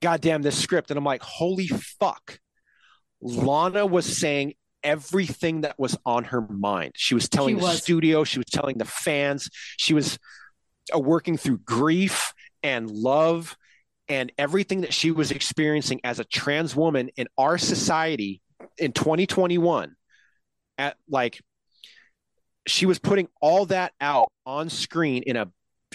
goddamn 0.00 0.42
this 0.42 0.56
script, 0.56 0.92
and 0.92 0.98
I'm 0.98 1.04
like, 1.04 1.22
holy 1.22 1.66
fuck, 1.66 2.38
Lana 3.20 3.84
was 3.84 4.16
saying 4.16 4.54
everything 4.84 5.62
that 5.62 5.78
was 5.78 5.96
on 6.04 6.24
her 6.24 6.42
mind. 6.42 6.92
She 6.94 7.14
was 7.14 7.28
telling 7.28 7.56
She 7.56 7.60
the 7.60 7.66
was. 7.66 7.82
studio, 7.82 8.24
she 8.24 8.38
was 8.38 8.46
telling 8.46 8.78
the 8.78 8.84
fans, 8.84 9.48
she 9.76 9.94
was 9.94 10.18
uh, 10.94 10.98
working 10.98 11.36
through 11.36 11.58
grief 11.58 12.32
and 12.62 12.90
love 12.90 13.56
and 14.08 14.30
everything 14.36 14.82
that 14.82 14.92
she 14.92 15.10
was 15.10 15.30
experiencing 15.30 16.00
as 16.04 16.18
a 16.18 16.24
trans 16.24 16.76
woman 16.76 17.08
in 17.16 17.26
our 17.38 17.56
society 17.58 18.42
in 18.78 18.92
2021 18.92 19.94
at 20.78 20.96
like 21.08 21.40
she 22.66 22.86
was 22.86 22.98
putting 22.98 23.28
all 23.40 23.66
that 23.66 23.92
out 24.00 24.28
on 24.46 24.68
screen 24.68 25.22
in 25.22 25.36
a 25.36 25.50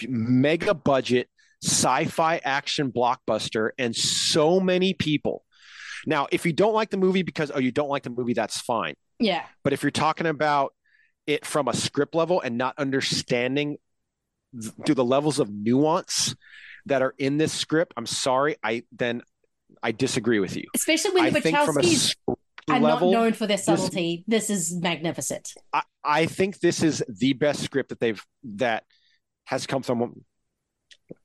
mega 0.08 0.74
budget 0.74 1.28
sci-fi 1.62 2.40
action 2.42 2.90
blockbuster 2.90 3.70
and 3.78 3.94
so 3.94 4.58
many 4.60 4.94
people 4.94 5.44
now 6.06 6.26
if 6.32 6.46
you 6.46 6.52
don't 6.52 6.74
like 6.74 6.90
the 6.90 6.96
movie 6.96 7.22
because 7.22 7.50
oh 7.54 7.58
you 7.58 7.70
don't 7.70 7.88
like 7.88 8.02
the 8.02 8.10
movie 8.10 8.34
that's 8.34 8.60
fine 8.60 8.94
yeah, 9.20 9.44
but 9.62 9.72
if 9.74 9.82
you're 9.82 9.90
talking 9.90 10.26
about 10.26 10.72
it 11.26 11.44
from 11.44 11.68
a 11.68 11.74
script 11.74 12.14
level 12.14 12.40
and 12.40 12.56
not 12.56 12.74
understanding 12.78 13.76
th- 14.58 14.96
the 14.96 15.04
levels 15.04 15.38
of 15.38 15.50
nuance 15.50 16.34
that 16.86 17.02
are 17.02 17.14
in 17.18 17.36
this 17.36 17.52
script, 17.52 17.92
I'm 17.96 18.06
sorry. 18.06 18.56
I 18.62 18.84
then 18.90 19.22
I 19.82 19.92
disagree 19.92 20.40
with 20.40 20.56
you. 20.56 20.64
especially 20.74 21.12
when 21.12 21.32
the 21.32 21.40
think 21.40 21.56
from 21.58 21.76
a 21.76 21.80
Wachowskis 21.80 22.16
are 22.70 22.80
level, 22.80 23.12
not 23.12 23.20
known 23.20 23.32
for 23.34 23.46
their 23.46 23.58
subtlety. 23.58 24.24
This, 24.26 24.48
is 24.48 24.74
magnificent. 24.74 25.52
I, 25.72 25.82
I 26.02 26.26
think 26.26 26.60
this 26.60 26.82
is 26.82 27.04
the 27.06 27.34
best 27.34 27.62
script 27.62 27.90
that 27.90 28.00
they've 28.00 28.24
that 28.56 28.84
has 29.44 29.66
come 29.66 29.82
from 29.82 30.24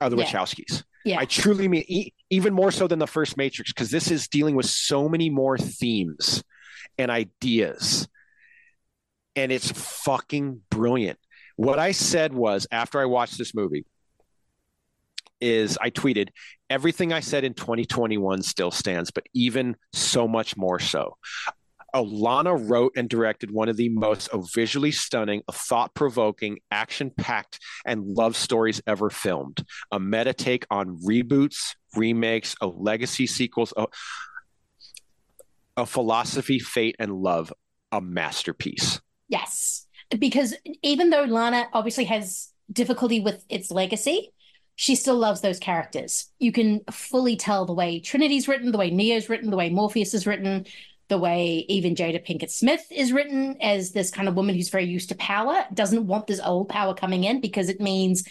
uh, 0.01 0.09
the 0.09 0.17
Yeah. 0.17 0.25
Wachowskis. 0.25 0.83
Yeah. 1.05 1.19
I 1.19 1.25
truly 1.25 1.67
mean 1.67 1.85
e- 1.87 2.13
even 2.31 2.53
more 2.53 2.71
so 2.71 2.87
than 2.87 2.99
the 2.99 3.07
first 3.07 3.37
Matrix 3.37 3.71
because 3.71 3.91
this 3.91 4.09
is 4.09 4.27
dealing 4.27 4.55
with 4.55 4.65
so 4.65 5.07
many 5.07 5.29
more 5.29 5.57
themes 5.57 6.43
and 6.97 7.11
ideas, 7.11 8.07
and 9.35 9.51
it's 9.51 9.71
fucking 9.71 10.61
brilliant. 10.69 11.19
What 11.57 11.77
I 11.79 11.91
said 11.91 12.33
was 12.33 12.67
after 12.71 12.99
I 12.99 13.05
watched 13.05 13.37
this 13.37 13.53
movie 13.53 13.85
is 15.39 15.77
I 15.79 15.91
tweeted 15.91 16.29
everything 16.69 17.13
I 17.13 17.19
said 17.19 17.43
in 17.43 17.53
2021 17.53 18.41
still 18.41 18.71
stands, 18.71 19.11
but 19.11 19.25
even 19.33 19.75
so 19.93 20.27
much 20.27 20.57
more 20.57 20.79
so. 20.79 21.17
Olana 21.95 22.69
wrote 22.69 22.91
and 22.97 23.07
directed 23.07 23.51
one 23.51 23.69
of 23.69 23.77
the 23.77 23.89
most 23.89 24.29
visually 24.53 24.91
stunning, 24.91 25.41
thought 25.51 25.93
provoking, 25.93 26.59
action 26.69 27.09
packed, 27.09 27.59
and 27.85 28.05
love 28.05 28.35
stories 28.35 28.81
ever 28.85 29.09
filmed. 29.09 29.65
A 29.91 29.99
meta 29.99 30.33
take 30.33 30.65
on 30.69 30.99
reboots, 30.99 31.75
remakes, 31.95 32.55
a 32.59 32.67
legacy 32.67 33.25
sequels, 33.25 33.73
a, 33.77 33.87
a 35.77 35.85
philosophy, 35.85 36.59
fate, 36.59 36.97
and 36.99 37.13
love. 37.13 37.51
A 37.91 38.01
masterpiece. 38.01 38.99
Yes, 39.29 39.87
because 40.19 40.53
even 40.83 41.11
though 41.11 41.23
Lana 41.23 41.67
obviously 41.71 42.03
has 42.05 42.49
difficulty 42.69 43.21
with 43.21 43.45
its 43.47 43.71
legacy, 43.71 44.33
she 44.75 44.95
still 44.95 45.15
loves 45.15 45.39
those 45.39 45.59
characters. 45.59 46.29
You 46.39 46.51
can 46.51 46.81
fully 46.91 47.37
tell 47.37 47.65
the 47.65 47.73
way 47.73 48.01
Trinity's 48.01 48.49
written, 48.49 48.73
the 48.73 48.77
way 48.77 48.89
Neo's 48.91 49.29
written, 49.29 49.49
the 49.49 49.55
way 49.55 49.69
Morpheus 49.69 50.13
is 50.13 50.27
written. 50.27 50.65
The 51.07 51.17
way 51.17 51.65
even 51.69 51.95
Jada 51.95 52.25
Pinkett 52.25 52.49
Smith 52.49 52.85
is 52.91 53.11
written 53.11 53.57
as 53.61 53.91
this 53.91 54.09
kind 54.11 54.27
of 54.27 54.35
woman 54.35 54.55
who's 54.55 54.69
very 54.69 54.85
used 54.85 55.09
to 55.09 55.15
power, 55.15 55.65
doesn't 55.73 56.07
want 56.07 56.27
this 56.27 56.39
old 56.39 56.69
power 56.69 56.93
coming 56.93 57.23
in 57.23 57.41
because 57.41 57.69
it 57.69 57.79
means 57.79 58.27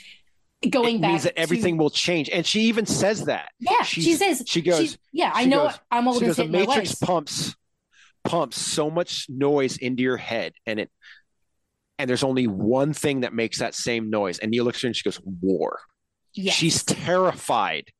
going 0.71 0.97
it 0.97 1.03
back 1.03 1.11
means 1.11 1.23
that 1.25 1.39
everything 1.39 1.77
to, 1.77 1.83
will 1.83 1.91
change. 1.91 2.29
And 2.31 2.45
she 2.45 2.63
even 2.63 2.87
says 2.87 3.27
that. 3.27 3.51
Yeah, 3.61 3.83
She's- 3.83 4.05
she 4.07 4.15
says 4.15 4.43
she 4.47 4.63
goes. 4.63 4.99
yeah, 5.13 5.31
I 5.35 5.45
know 5.45 5.65
goes- 5.69 5.79
I'm 5.91 6.09
old 6.09 6.19
she 6.19 6.27
goes, 6.27 6.37
the 6.37 6.47
Matrix 6.47 6.95
pumps 6.95 7.55
pumps 8.25 8.59
so 8.61 8.91
much 8.91 9.27
noise 9.29 9.77
into 9.77 10.03
your 10.03 10.17
head, 10.17 10.55
and 10.67 10.81
it 10.81 10.91
and 11.99 12.09
there's 12.11 12.25
only 12.25 12.47
one 12.49 12.93
thing 12.93 13.21
that 13.21 13.33
makes 13.35 13.59
that 13.61 13.75
same 13.75 14.11
noise. 14.11 14.39
And 14.41 14.51
Neil 14.51 14.65
looks 14.65 14.79
at 14.79 14.83
her 14.83 14.87
and 14.89 14.97
she 14.97 15.05
goes, 15.05 15.21
"War." 15.41 15.79
Yes. 16.33 16.55
She's 16.57 16.83
terrified 16.83 17.93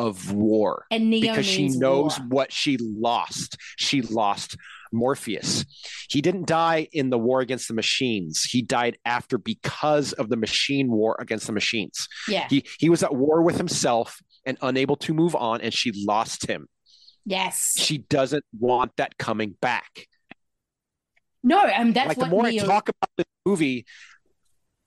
of 0.00 0.32
war 0.32 0.86
And 0.90 1.10
Neo 1.10 1.20
because 1.32 1.44
she 1.46 1.68
knows 1.68 2.18
war. 2.18 2.28
what 2.28 2.52
she 2.52 2.78
lost. 2.78 3.58
She 3.76 4.00
lost 4.00 4.56
Morpheus. 4.92 5.66
He 6.08 6.22
didn't 6.22 6.46
die 6.46 6.88
in 6.92 7.10
the 7.10 7.18
war 7.18 7.40
against 7.40 7.68
the 7.68 7.74
machines. 7.74 8.42
He 8.42 8.62
died 8.62 8.96
after 9.04 9.36
because 9.36 10.12
of 10.14 10.30
the 10.30 10.36
machine 10.36 10.90
war 10.90 11.16
against 11.20 11.46
the 11.46 11.52
machines. 11.52 12.08
Yeah. 12.26 12.46
He 12.48 12.64
he 12.78 12.88
was 12.88 13.02
at 13.02 13.14
war 13.14 13.42
with 13.42 13.56
himself 13.58 14.18
and 14.46 14.56
unable 14.62 14.96
to 14.96 15.12
move 15.12 15.36
on 15.36 15.60
and 15.60 15.72
she 15.72 15.92
lost 16.06 16.46
him. 16.46 16.66
Yes. 17.26 17.74
She 17.76 17.98
doesn't 17.98 18.44
want 18.58 18.92
that 18.96 19.18
coming 19.18 19.54
back. 19.60 20.06
No, 21.42 21.60
and 21.64 21.94
that's 21.94 22.08
like 22.08 22.16
what 22.16 22.24
the 22.24 22.30
more 22.30 22.50
Neo 22.50 22.64
I 22.64 22.66
talk 22.66 22.88
about 22.88 23.10
this 23.16 23.26
movie, 23.46 23.86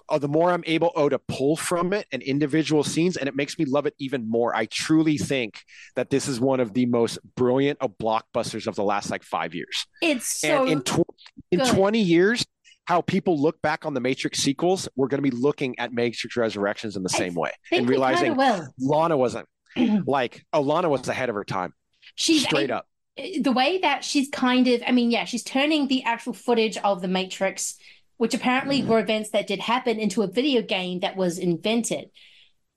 oh, 0.09 0.17
the 0.17 0.27
more 0.27 0.51
I'm 0.51 0.63
able 0.65 0.91
oh 0.95 1.09
to 1.09 1.19
pull 1.19 1.55
from 1.55 1.93
it 1.93 2.07
and 2.11 2.21
individual 2.21 2.83
scenes, 2.83 3.17
and 3.17 3.27
it 3.27 3.35
makes 3.35 3.57
me 3.57 3.65
love 3.65 3.85
it 3.85 3.93
even 3.99 4.29
more. 4.29 4.55
I 4.55 4.65
truly 4.65 5.17
think 5.17 5.61
that 5.95 6.09
this 6.09 6.27
is 6.27 6.39
one 6.39 6.59
of 6.59 6.73
the 6.73 6.85
most 6.85 7.19
brilliant 7.35 7.79
of 7.81 7.97
blockbusters 7.97 8.67
of 8.67 8.75
the 8.75 8.83
last 8.83 9.09
like 9.09 9.23
five 9.23 9.53
years. 9.55 9.85
It's 10.01 10.39
so 10.41 10.63
and 10.63 10.71
in 10.71 10.81
tw- 10.81 11.15
in 11.51 11.59
20 11.59 11.99
years, 11.99 12.45
how 12.85 13.01
people 13.01 13.41
look 13.41 13.61
back 13.61 13.85
on 13.85 13.93
the 13.93 14.01
Matrix 14.01 14.39
sequels, 14.39 14.89
we're 14.95 15.07
going 15.07 15.23
to 15.23 15.29
be 15.29 15.35
looking 15.35 15.77
at 15.79 15.93
Matrix 15.93 16.35
Resurrections 16.35 16.95
in 16.97 17.03
the 17.03 17.09
same 17.09 17.33
way 17.33 17.51
and 17.71 17.87
realizing. 17.87 18.35
Lana 18.79 19.15
wasn't 19.17 19.47
like 20.05 20.45
oh 20.53 20.61
Lana 20.61 20.89
was 20.89 21.07
ahead 21.07 21.29
of 21.29 21.35
her 21.35 21.43
time. 21.43 21.73
she's 22.15 22.43
straight 22.43 22.69
a- 22.69 22.77
up. 22.77 22.87
Eh, 23.17 23.39
the 23.41 23.51
way 23.51 23.77
that 23.79 24.03
she's 24.03 24.27
kind 24.29 24.67
of 24.67 24.81
i 24.87 24.91
mean 24.91 25.11
yeah 25.11 25.23
she's 25.23 25.43
turning 25.43 25.87
the 25.87 26.03
actual 26.03 26.33
footage 26.33 26.77
of 26.77 26.99
the 27.01 27.07
matrix 27.07 27.77
which 28.17 28.33
apparently 28.33 28.79
mm-hmm. 28.79 28.89
were 28.89 28.99
events 28.99 29.31
that 29.31 29.47
did 29.47 29.59
happen 29.59 29.99
into 29.99 30.21
a 30.21 30.27
video 30.27 30.61
game 30.61 30.99
that 31.01 31.15
was 31.15 31.37
invented 31.37 32.09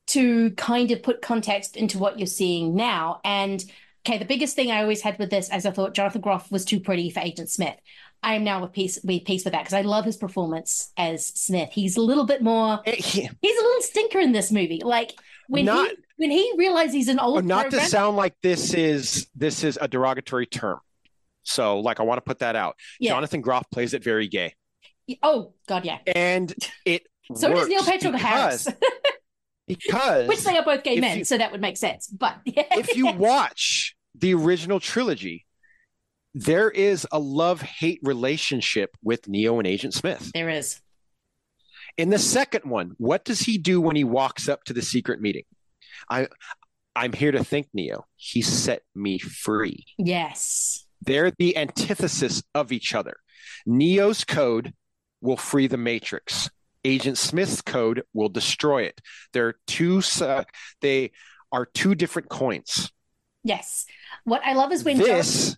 to 0.09 0.51
kind 0.53 0.91
of 0.91 1.03
put 1.03 1.21
context 1.21 1.77
into 1.77 1.99
what 1.99 2.19
you're 2.19 2.27
seeing 2.27 2.75
now 2.75 3.21
and 3.25 3.65
okay 4.07 4.19
the 4.19 4.25
biggest 4.25 4.55
thing 4.55 4.71
i 4.71 4.81
always 4.81 5.03
had 5.03 5.19
with 5.19 5.31
this 5.31 5.49
as 5.49 5.67
i 5.67 5.71
thought 5.71 5.95
jonathan 5.95 6.21
groff 6.21 6.51
was 6.51 6.65
too 6.65 6.79
pretty 6.79 7.11
for 7.11 7.21
agent 7.21 7.51
smith 7.51 7.77
i 8.23 8.35
am 8.35 8.45
now 8.45 8.61
with 8.61 8.73
peace 8.73 9.01
with 9.03 9.25
peace 9.25 9.45
with 9.45 9.53
that 9.53 9.63
because 9.63 9.75
i 9.75 9.83
love 9.83 10.05
his 10.05 10.17
performance 10.17 10.93
as 10.97 11.27
smith 11.27 11.71
he's 11.73 11.97
a 11.97 12.01
little 12.01 12.25
bit 12.25 12.41
more 12.41 12.81
eh, 12.87 12.95
he's 12.95 13.27
a 13.27 13.63
little 13.63 13.83
stinker 13.83 14.21
in 14.21 14.31
this 14.31 14.53
movie 14.53 14.81
like 14.85 15.13
when 15.49 15.65
Not- 15.65 15.91
he 15.91 15.97
when 16.17 16.31
he 16.31 16.53
realizes 16.57 16.95
he's 16.95 17.09
an 17.09 17.19
old 17.19 17.39
Oh, 17.39 17.41
not 17.41 17.71
to 17.71 17.81
sound 17.81 18.17
like 18.17 18.35
this 18.43 18.75
is 18.75 19.27
this 19.35 19.65
is 19.65 19.79
a 19.81 19.89
derogatory 19.89 20.47
term. 20.47 20.81
So 21.43 21.81
like 21.81 22.01
I 22.01 22.03
want 22.03 22.19
to 22.19 22.23
put 22.23 22.41
that 22.41 22.57
out. 22.57 22.77
Yeah. 22.99 23.13
Jonathan 23.13 23.41
Groff 23.41 23.71
plays 23.71 23.95
it 23.95 24.03
very 24.03 24.29
gay. 24.29 24.55
Oh 25.23 25.53
god 25.69 25.85
yeah 25.85 25.99
And 26.07 26.55
it 26.85 27.07
So 27.35 27.53
does 27.53 27.69
Neil 27.69 27.85
Patrick 27.85 28.15
Harris, 28.15 28.67
because- 29.67 30.29
which 30.29 30.43
they 30.45 30.57
are 30.57 30.65
both 30.65 30.83
gay 30.83 31.01
men, 31.01 31.19
you- 31.19 31.25
so 31.25 31.39
that 31.39 31.53
would 31.53 31.61
make 31.61 31.77
sense. 31.77 32.07
But 32.09 32.37
yeah, 32.45 32.65
if 32.73 32.97
you 32.97 33.13
watch 33.13 33.97
the 34.15 34.35
original 34.35 34.81
trilogy, 34.81 35.45
there 36.35 36.71
is 36.71 37.07
a 37.13 37.19
love-hate 37.19 38.01
relationship 38.03 38.97
with 39.03 39.27
Neo 39.29 39.59
and 39.59 39.67
Agent 39.67 39.95
Smith. 39.95 40.31
there 40.35 40.49
is. 40.49 40.81
In 41.97 42.11
the 42.11 42.19
second 42.19 42.69
one, 42.71 42.93
what 42.99 43.25
does 43.25 43.41
he 43.41 43.57
do 43.57 43.81
when 43.81 43.97
he 43.97 44.05
walks 44.05 44.49
up 44.51 44.65
to 44.65 44.75
the 44.75 44.83
secret 44.83 45.21
meeting? 45.21 45.45
I 46.11 46.29
I'm 46.95 47.13
here 47.13 47.33
to 47.33 47.43
thank 47.45 47.69
Neo. 47.75 48.07
He 48.17 48.43
set 48.43 48.83
me 48.95 49.19
free. 49.19 49.85
Yes. 49.99 50.87
They're 51.03 51.31
the 51.39 51.57
antithesis 51.57 52.43
of 52.55 52.71
each 52.73 52.95
other. 52.95 53.17
Neo's 53.67 54.25
code 54.25 54.73
will 55.21 55.37
free 55.37 55.67
the 55.67 55.77
Matrix. 55.77 56.51
Agent 56.85 57.19
Smith's 57.19 57.63
code 57.63 58.03
will 58.15 58.29
destroy 58.29 58.83
it. 58.85 59.01
They're 59.33 59.57
two. 59.67 60.03
Uh, 60.21 60.45
they 60.81 61.11
are 61.51 61.67
two 61.67 61.95
different 61.95 62.29
coins. 62.29 62.93
Yes. 63.43 63.87
What 64.25 64.43
I 64.45 64.53
love 64.55 64.73
is 64.73 64.85
when 64.85 64.99
This, 64.99 65.57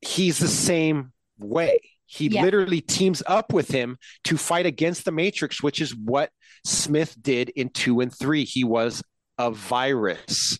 he's 0.00 0.38
the 0.38 0.48
same 0.48 1.12
way. 1.38 1.78
He 2.06 2.28
Yeah. 2.28 2.42
literally 2.42 2.80
teams 2.80 3.22
up 3.26 3.52
with 3.52 3.68
him 3.70 3.98
to 4.24 4.36
fight 4.38 4.66
against 4.66 5.04
the 5.04 5.12
Matrix, 5.12 5.62
which 5.62 5.80
is 5.80 5.94
what 5.94 6.30
Smith 6.64 7.16
did 7.20 7.50
in 7.50 7.68
two 7.68 8.00
and 8.00 8.12
three. 8.16 8.44
He 8.44 8.64
was 8.64 9.02
a 9.36 9.50
virus. 9.50 10.58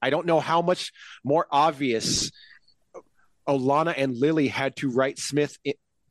I 0.00 0.10
don't 0.10 0.26
know 0.26 0.40
how 0.40 0.62
much 0.62 0.92
more 1.24 1.46
obvious 1.50 2.30
Olana 3.48 3.94
and 3.96 4.14
Lily 4.16 4.48
had 4.48 4.76
to 4.76 4.90
write 4.90 5.18
Smith 5.18 5.58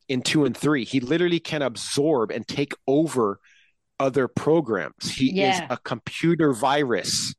in, 0.08 0.22
two 0.22 0.44
and 0.44 0.56
three. 0.56 0.84
He 0.84 1.00
literally 1.00 1.40
can 1.40 1.62
absorb 1.62 2.30
and 2.30 2.46
take 2.46 2.72
over 2.86 3.40
other 4.00 4.28
programs. 4.28 5.10
He 5.10 5.32
Yeah. 5.32 5.50
is 5.50 5.60
a 5.70 5.76
computer 5.78 6.52
virus. 6.52 7.34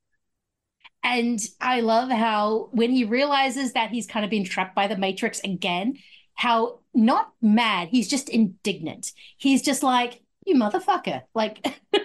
And 1.04 1.40
I 1.62 1.80
love 1.80 2.10
how 2.10 2.70
when 2.72 2.92
he 2.92 3.06
realizes 3.06 3.74
that 3.74 3.90
he's 3.92 4.06
kind 4.06 4.26
of 4.26 4.30
been 4.30 4.44
trapped 4.44 4.76
by 4.76 4.88
the 4.88 4.98
Matrix 4.98 5.40
again, 5.42 5.96
how 6.34 6.80
not 6.94 7.32
mad, 7.42 7.88
he's 7.90 8.10
just 8.10 8.28
indignant. 8.30 9.12
He's 9.38 9.62
just 9.62 9.82
like, 9.84 10.22
you 10.46 10.56
motherfucker. 10.56 11.22
Like, 11.34 11.66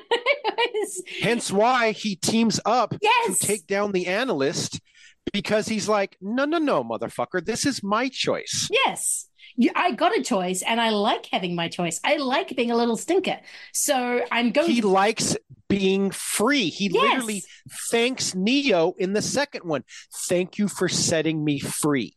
Hence 1.20 1.50
why 1.50 1.92
he 1.92 2.16
teams 2.16 2.60
up 2.64 2.94
Yes. 3.00 3.38
to 3.38 3.46
take 3.46 3.66
down 3.66 3.92
the 3.92 4.06
analyst 4.06 4.80
because 5.32 5.66
he's 5.66 5.88
like, 5.88 6.16
no, 6.20 6.44
no, 6.44 6.58
no, 6.58 6.84
motherfucker, 6.84 7.44
this 7.44 7.64
is 7.66 7.82
my 7.82 8.08
choice. 8.08 8.68
yes, 8.86 9.28
I 9.74 9.92
got 9.92 10.16
a 10.16 10.22
choice 10.22 10.62
and 10.62 10.80
I 10.80 10.90
like 10.90 11.26
having 11.26 11.54
my 11.54 11.68
choice. 11.68 12.00
I 12.02 12.16
like 12.16 12.54
being 12.56 12.70
a 12.70 12.76
little 12.76 12.96
stinker. 12.96 13.38
So 13.72 14.20
I'm 14.32 14.50
going 14.50 14.70
He 14.70 14.80
to. 14.80 14.88
likes 14.88 15.36
being 15.68 16.10
free. 16.10 16.68
He 16.70 16.88
Yes. 16.88 17.12
literally 17.12 17.44
thanks 17.90 18.34
Neo 18.34 18.94
in 18.98 19.12
the 19.12 19.22
second 19.22 19.64
one. 19.64 19.84
Thank 20.28 20.58
you 20.58 20.68
for 20.68 20.88
setting 20.88 21.44
me 21.44 21.60
free. 21.60 22.16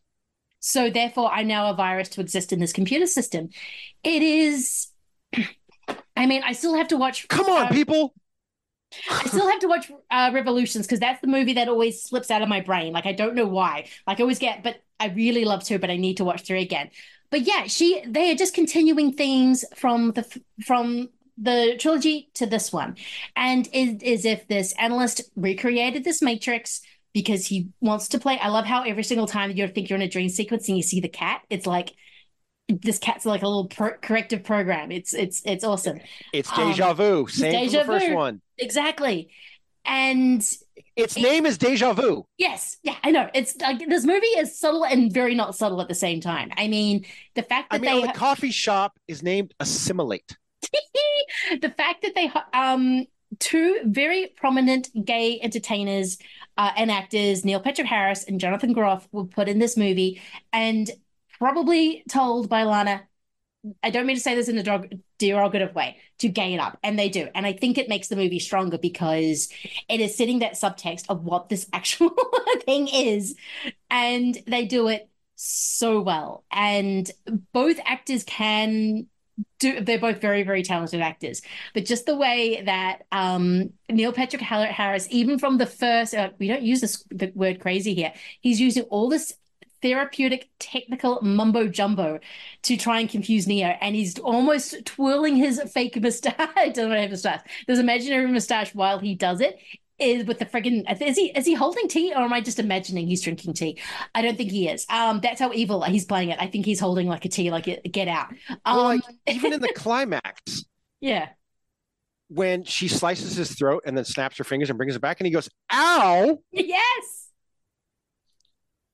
So 0.60 0.90
therefore, 0.90 1.30
I'm 1.32 1.46
now 1.46 1.70
a 1.70 1.74
virus 1.74 2.08
to 2.10 2.20
exist 2.20 2.52
in 2.52 2.58
this 2.58 2.72
computer 2.72 3.06
system. 3.06 3.50
It 4.02 4.22
is. 4.22 4.88
I 6.16 6.26
mean, 6.26 6.42
I 6.44 6.52
still 6.52 6.74
have 6.74 6.88
to 6.88 6.96
watch. 6.96 7.28
Come 7.28 7.46
on, 7.46 7.66
uh, 7.66 7.68
people. 7.70 8.14
I 9.10 9.26
still 9.26 9.48
have 9.48 9.60
to 9.60 9.68
watch 9.68 9.90
uh, 10.10 10.30
Revolutions 10.32 10.86
because 10.86 10.98
that's 10.98 11.20
the 11.20 11.26
movie 11.26 11.52
that 11.54 11.68
always 11.68 12.02
slips 12.02 12.30
out 12.30 12.42
of 12.42 12.48
my 12.48 12.60
brain. 12.60 12.92
Like 12.92 13.06
I 13.06 13.12
don't 13.12 13.34
know 13.34 13.46
why. 13.46 13.86
Like 14.06 14.18
I 14.18 14.22
always 14.22 14.38
get, 14.38 14.62
but 14.62 14.76
I 14.98 15.08
really 15.08 15.44
love 15.44 15.62
two, 15.62 15.78
but 15.78 15.90
I 15.90 15.96
need 15.96 16.16
to 16.16 16.24
watch 16.24 16.42
three 16.42 16.62
again. 16.62 16.90
But 17.30 17.42
yeah, 17.42 17.66
she 17.66 18.02
they 18.06 18.30
are 18.30 18.36
just 18.36 18.54
continuing 18.54 19.12
themes 19.12 19.64
from 19.76 20.12
the 20.12 20.40
from 20.64 21.10
the 21.36 21.76
trilogy 21.78 22.30
to 22.34 22.46
this 22.46 22.72
one, 22.72 22.96
and 23.36 23.68
it 23.72 24.02
is 24.02 24.24
if 24.24 24.48
this 24.48 24.72
analyst 24.78 25.22
recreated 25.36 26.04
this 26.04 26.22
Matrix 26.22 26.80
because 27.12 27.46
he 27.46 27.68
wants 27.80 28.08
to 28.08 28.18
play. 28.18 28.38
I 28.38 28.48
love 28.48 28.64
how 28.64 28.82
every 28.82 29.02
single 29.02 29.26
time 29.26 29.50
you 29.50 29.66
think 29.68 29.90
you're 29.90 29.96
in 29.96 30.02
a 30.02 30.08
dream 30.08 30.28
sequence 30.28 30.68
and 30.68 30.76
you 30.76 30.82
see 30.82 31.00
the 31.00 31.08
cat, 31.08 31.42
it's 31.50 31.66
like 31.66 31.92
this 32.68 32.98
cat's 32.98 33.24
like 33.24 33.42
a 33.42 33.48
little 33.48 33.66
pro- 33.66 33.96
corrective 34.02 34.44
program. 34.44 34.92
It's 34.92 35.14
it's 35.14 35.42
it's 35.44 35.64
awesome. 35.64 36.00
It's 36.32 36.50
Um, 36.52 36.70
deja 36.70 36.92
vu. 36.92 37.26
Same 37.28 37.52
deja 37.52 37.78
the 37.80 37.84
first 37.84 38.06
vu. 38.06 38.14
one. 38.14 38.40
Exactly. 38.58 39.30
And 39.84 40.44
Its 40.96 41.16
name 41.16 41.46
is 41.46 41.58
deja 41.58 41.92
vu. 41.92 42.24
yes, 42.36 42.76
yeah, 42.82 42.96
I 43.02 43.10
know. 43.10 43.28
It's 43.34 43.56
like 43.60 43.78
this 43.88 44.04
movie 44.04 44.26
is 44.26 44.58
subtle 44.58 44.84
and 44.84 45.12
very 45.12 45.34
not 45.34 45.54
subtle 45.54 45.80
at 45.80 45.88
the 45.88 45.94
same 45.94 46.20
time. 46.20 46.50
I 46.56 46.68
mean, 46.68 47.06
the 47.34 47.42
fact 47.42 47.70
that 47.70 47.76
I 47.76 47.78
mean, 47.78 48.02
they 48.02 48.06
the 48.06 48.12
coffee 48.12 48.50
shop 48.50 48.98
is 49.06 49.22
named 49.22 49.54
Assimilate. 49.60 50.36
the 51.60 51.70
fact 51.70 52.02
that 52.02 52.14
they 52.14 52.30
um 52.52 53.06
two 53.38 53.80
very 53.84 54.32
prominent 54.36 54.88
gay 55.04 55.38
entertainers 55.40 56.18
uh, 56.56 56.72
and 56.76 56.90
actors 56.90 57.44
Neil 57.44 57.60
Patrick 57.60 57.86
Harris 57.86 58.24
and 58.24 58.40
Jonathan 58.40 58.72
Groff 58.72 59.06
were 59.12 59.24
put 59.24 59.48
in 59.48 59.58
this 59.58 59.76
movie 59.76 60.20
and 60.52 60.90
probably 61.38 62.02
told 62.10 62.48
by 62.48 62.64
Lana 62.64 63.02
I 63.82 63.90
don't 63.90 64.06
mean 64.06 64.16
to 64.16 64.22
say 64.22 64.34
this 64.34 64.48
in 64.48 64.58
a 64.58 64.62
derog- 64.62 65.00
derogative 65.18 65.74
way 65.74 65.98
to 66.18 66.28
gay 66.28 66.54
it 66.54 66.58
up 66.60 66.78
and 66.82 66.98
they 66.98 67.08
do. 67.08 67.28
And 67.34 67.46
I 67.46 67.52
think 67.52 67.78
it 67.78 67.88
makes 67.88 68.08
the 68.08 68.16
movie 68.16 68.38
stronger 68.38 68.78
because 68.78 69.48
it 69.88 70.00
is 70.00 70.16
setting 70.16 70.40
that 70.40 70.54
subtext 70.54 71.06
of 71.08 71.24
what 71.24 71.48
this 71.48 71.68
actual 71.72 72.14
thing 72.64 72.88
is 72.88 73.34
and 73.90 74.38
they 74.46 74.64
do 74.64 74.88
it 74.88 75.08
so 75.36 76.00
well. 76.00 76.44
And 76.50 77.10
both 77.52 77.78
actors 77.84 78.24
can 78.24 79.06
do 79.60 79.80
they're 79.80 80.00
both 80.00 80.20
very 80.20 80.42
very 80.42 80.62
talented 80.62 81.00
actors. 81.00 81.42
But 81.74 81.84
just 81.84 82.06
the 82.06 82.16
way 82.16 82.62
that 82.62 83.04
um 83.12 83.70
neil 83.88 84.12
patrick 84.12 84.42
harris 84.42 85.06
even 85.10 85.38
from 85.38 85.58
the 85.58 85.66
first 85.66 86.12
uh, 86.12 86.30
we 86.38 86.48
don't 86.48 86.62
use 86.62 86.80
this 86.80 87.04
the 87.10 87.30
word 87.34 87.60
crazy 87.60 87.94
here. 87.94 88.12
He's 88.40 88.60
using 88.60 88.82
all 88.84 89.08
this 89.08 89.32
therapeutic 89.82 90.50
technical 90.58 91.20
mumbo 91.22 91.68
jumbo 91.68 92.20
to 92.62 92.76
try 92.76 93.00
and 93.00 93.08
confuse 93.08 93.46
Neo, 93.46 93.68
and 93.80 93.94
he's 93.94 94.18
almost 94.18 94.84
twirling 94.84 95.36
his 95.36 95.60
fake 95.72 96.00
mustache. 96.00 96.34
I 96.38 96.68
don't 96.74 96.90
have 96.90 97.04
a 97.04 97.08
mustache. 97.08 97.40
There's 97.66 97.78
imaginary 97.78 98.26
mustache 98.26 98.74
while 98.74 98.98
he 98.98 99.14
does 99.14 99.40
it. 99.40 99.58
Is 99.98 100.26
with 100.26 100.38
the 100.38 100.46
friggin' 100.46 100.84
is 101.02 101.16
he 101.16 101.32
is 101.36 101.44
he 101.44 101.54
holding 101.54 101.88
tea 101.88 102.12
or 102.14 102.18
am 102.22 102.32
I 102.32 102.40
just 102.40 102.60
imagining 102.60 103.08
he's 103.08 103.20
drinking 103.20 103.54
tea? 103.54 103.80
I 104.14 104.22
don't 104.22 104.36
think 104.36 104.52
he 104.52 104.68
is. 104.68 104.86
Um, 104.88 105.18
that's 105.20 105.40
how 105.40 105.52
evil 105.52 105.82
he's 105.82 106.04
playing 106.04 106.28
it. 106.28 106.38
I 106.40 106.46
think 106.46 106.66
he's 106.66 106.78
holding 106.78 107.08
like 107.08 107.24
a 107.24 107.28
tea, 107.28 107.50
like 107.50 107.66
a, 107.66 107.80
get 107.80 108.06
out. 108.06 108.28
Um, 108.64 108.76
well, 108.76 108.84
like, 108.84 109.02
even 109.26 109.54
in 109.54 109.60
the 109.60 109.72
climax, 109.74 110.64
yeah, 111.00 111.30
when 112.28 112.62
she 112.64 112.88
slices 112.88 113.36
his 113.36 113.52
throat 113.52 113.82
and 113.86 113.96
then 113.96 114.04
snaps 114.04 114.38
her 114.38 114.44
fingers 114.44 114.68
and 114.70 114.76
brings 114.76 114.94
it 114.94 115.00
back, 115.00 115.18
and 115.20 115.26
he 115.26 115.32
goes, 115.32 115.48
"Ow!" 115.72 116.38
Yes. 116.52 117.27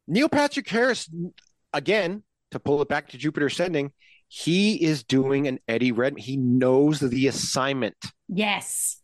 Neil 0.06 0.28
Patrick 0.28 0.68
Harris, 0.68 1.08
again, 1.72 2.22
to 2.50 2.58
pull 2.58 2.82
it 2.82 2.88
back 2.88 3.08
to 3.10 3.18
Jupiter 3.18 3.46
Ascending, 3.46 3.92
he 4.28 4.82
is 4.82 5.04
doing 5.04 5.46
an 5.46 5.58
Eddie 5.68 5.92
Red. 5.92 6.18
He 6.18 6.36
knows 6.36 7.00
the 7.00 7.26
assignment. 7.28 7.96
Yes. 8.28 9.00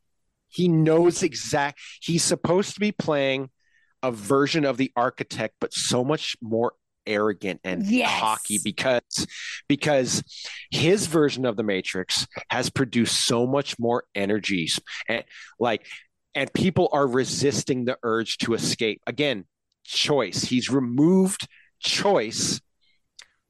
He 0.49 0.69
knows 0.69 1.23
exact. 1.23 1.79
He's 2.01 2.25
supposed 2.25 2.75
to 2.75 2.81
be 2.81 2.93
playing 2.93 3.51
a 4.03 4.11
version 4.11 4.65
of 4.65 4.77
the 4.77 4.91
architect, 4.97 5.55
but 5.61 5.73
so 5.73 6.05
much 6.05 6.37
more 6.43 6.73
arrogant 7.07 7.61
and 7.65 7.87
yes. 7.87 8.21
cocky 8.21 8.59
because 8.63 9.27
because 9.69 10.23
his 10.71 11.07
version 11.07 11.47
of 11.47 11.57
the 11.57 11.63
Matrix 11.63 12.27
has 12.51 12.69
produced 12.69 13.25
so 13.27 13.47
much 13.47 13.79
more 13.79 14.05
energies 14.15 14.79
and 15.09 15.25
like 15.59 15.87
and 16.35 16.53
people 16.53 16.89
are 16.93 17.07
resisting 17.07 17.85
the 17.85 17.97
urge 18.03 18.39
to 18.39 18.55
escape. 18.55 19.01
Again, 19.07 19.45
choice. 19.85 20.43
He's 20.45 20.71
removed 20.71 21.47
choice 21.81 22.61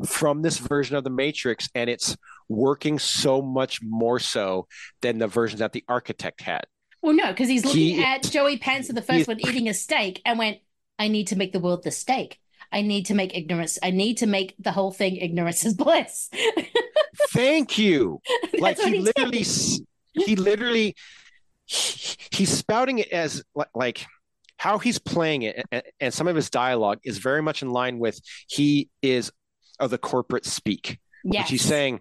from 0.07 0.43
this 0.43 0.59
version 0.59 0.97
of 0.97 1.05
the 1.05 1.11
Matrix, 1.11 1.69
and 1.75 1.91
it's 1.91 2.17
working 2.49 2.99
so 2.99 3.43
much 3.43 3.81
more 3.83 4.19
so 4.19 4.67
than 5.03 5.19
the 5.19 5.27
versions 5.27 5.61
that 5.61 5.73
the 5.73 5.85
architect 5.89 6.41
had. 6.41 6.65
Well, 7.03 7.15
no, 7.15 7.29
because 7.29 7.49
he's 7.49 7.65
looking 7.65 7.97
He- 7.97 8.05
at 8.05 8.23
Joey 8.23 8.59
Pants 8.59 8.89
of 8.89 8.95
the 8.95 9.03
first 9.03 9.27
one 9.29 9.41
eating 9.41 9.69
a 9.69 9.75
steak 9.75 10.21
and 10.25 10.39
went, 10.39 10.59
I 10.99 11.09
need 11.09 11.29
to 11.29 11.37
make 11.37 11.53
the 11.53 11.61
world 11.61 11.83
the 11.83 11.91
steak. 11.91 12.39
I 12.73 12.83
need 12.83 13.07
to 13.07 13.15
make 13.15 13.37
ignorance. 13.37 13.79
I 13.83 13.91
need 13.91 14.19
to 14.19 14.27
make 14.27 14.55
the 14.59 14.71
whole 14.71 14.91
thing 14.93 15.17
ignorance 15.17 15.65
is 15.65 15.75
bliss. 15.83 16.29
Thank 17.31 17.79
you. 17.79 18.21
like 18.59 18.79
he 18.79 18.91
he 18.91 18.99
literally, 19.01 19.45
he 20.13 20.37
literally, 20.37 20.95
he- 21.67 22.17
he's 22.33 22.51
spouting 22.51 22.99
it 22.99 23.09
as 23.13 23.43
li- 23.55 23.65
like 23.75 24.07
how 24.61 24.77
he's 24.77 24.99
playing 24.99 25.41
it, 25.41 25.65
and, 25.73 25.83
and 26.01 26.15
some 26.15 26.29
of 26.29 26.37
his 26.37 26.51
dialogue 26.51 26.99
is 27.03 27.17
very 27.17 27.41
much 27.41 27.63
in 27.63 27.71
line 27.71 27.99
with 27.99 28.21
he 28.47 28.91
is 29.01 29.33
of 29.79 29.89
the 29.89 29.97
corporate 29.97 30.45
speak, 30.45 30.99
which 31.41 31.49
he's 31.49 31.63
saying, 31.63 32.01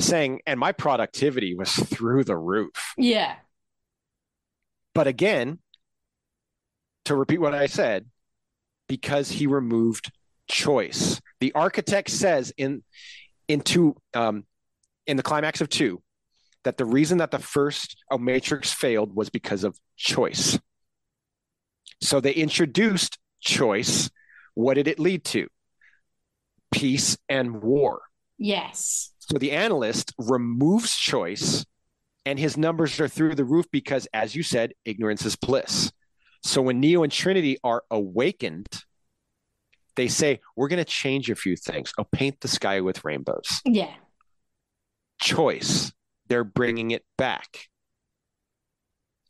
saying, 0.00 0.40
and 0.46 0.60
my 0.60 0.70
productivity 0.70 1.56
was 1.56 1.72
through 1.72 2.22
the 2.22 2.36
roof. 2.36 2.94
yeah. 2.96 3.34
But 4.94 5.08
again, 5.08 5.58
to 7.06 7.16
repeat 7.16 7.40
what 7.40 7.54
I 7.56 7.66
said, 7.66 8.06
because 8.88 9.28
he 9.28 9.48
removed 9.48 10.12
choice. 10.48 11.20
The 11.40 11.52
architect 11.54 12.10
says 12.10 12.52
in 12.56 12.84
in 13.48 13.62
two 13.62 13.96
um, 14.14 14.44
in 15.08 15.16
the 15.16 15.24
climax 15.24 15.60
of 15.60 15.68
two 15.68 16.00
that 16.62 16.76
the 16.76 16.84
reason 16.84 17.18
that 17.18 17.32
the 17.32 17.40
first 17.40 17.96
oh, 18.12 18.18
Matrix 18.18 18.72
failed 18.72 19.14
was 19.14 19.28
because 19.28 19.64
of 19.64 19.76
choice. 19.96 20.56
So 22.00 22.20
they 22.20 22.32
introduced 22.32 23.18
choice. 23.40 24.10
What 24.54 24.74
did 24.74 24.88
it 24.88 24.98
lead 24.98 25.24
to? 25.26 25.48
Peace 26.72 27.16
and 27.28 27.62
war. 27.62 28.02
Yes. 28.38 29.12
So 29.18 29.38
the 29.38 29.52
analyst 29.52 30.12
removes 30.18 30.94
choice 30.94 31.64
and 32.26 32.38
his 32.38 32.56
numbers 32.56 33.00
are 33.00 33.08
through 33.08 33.36
the 33.36 33.44
roof 33.44 33.66
because, 33.70 34.08
as 34.12 34.34
you 34.34 34.42
said, 34.42 34.72
ignorance 34.84 35.24
is 35.24 35.36
bliss. 35.36 35.92
So 36.42 36.60
when 36.60 36.80
Neo 36.80 37.02
and 37.02 37.12
Trinity 37.12 37.58
are 37.64 37.84
awakened, 37.90 38.66
they 39.94 40.08
say, 40.08 40.40
We're 40.56 40.68
going 40.68 40.84
to 40.84 40.84
change 40.84 41.30
a 41.30 41.36
few 41.36 41.56
things. 41.56 41.92
Oh, 41.96 42.04
paint 42.04 42.40
the 42.40 42.48
sky 42.48 42.80
with 42.80 43.04
rainbows. 43.04 43.62
Yeah. 43.64 43.94
Choice. 45.20 45.92
They're 46.28 46.44
bringing 46.44 46.90
it 46.90 47.04
back. 47.16 47.68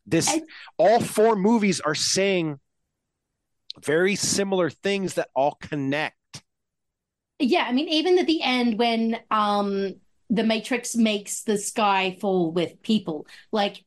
This, 0.07 0.33
all 0.79 1.01
four 1.01 1.37
movies 1.37 1.81
are 1.81 1.95
saying 1.95 2.61
very 3.83 4.15
similar 4.15 4.71
things 4.71 5.15
that 5.15 5.29
all 5.35 5.57
connect. 5.61 6.43
Yeah, 7.39 7.65
I 7.69 7.73
mean, 7.73 7.89
even 7.89 8.19
at 8.19 8.27
the 8.27 8.43
end 8.43 8.79
when 8.79 9.19
um 9.31 9.95
the 10.31 10.45
Matrix 10.45 10.97
makes 10.97 11.43
the 11.43 11.59
sky 11.59 12.17
fall 12.21 12.51
with 12.51 12.83
people, 12.83 13.27
like 13.53 13.85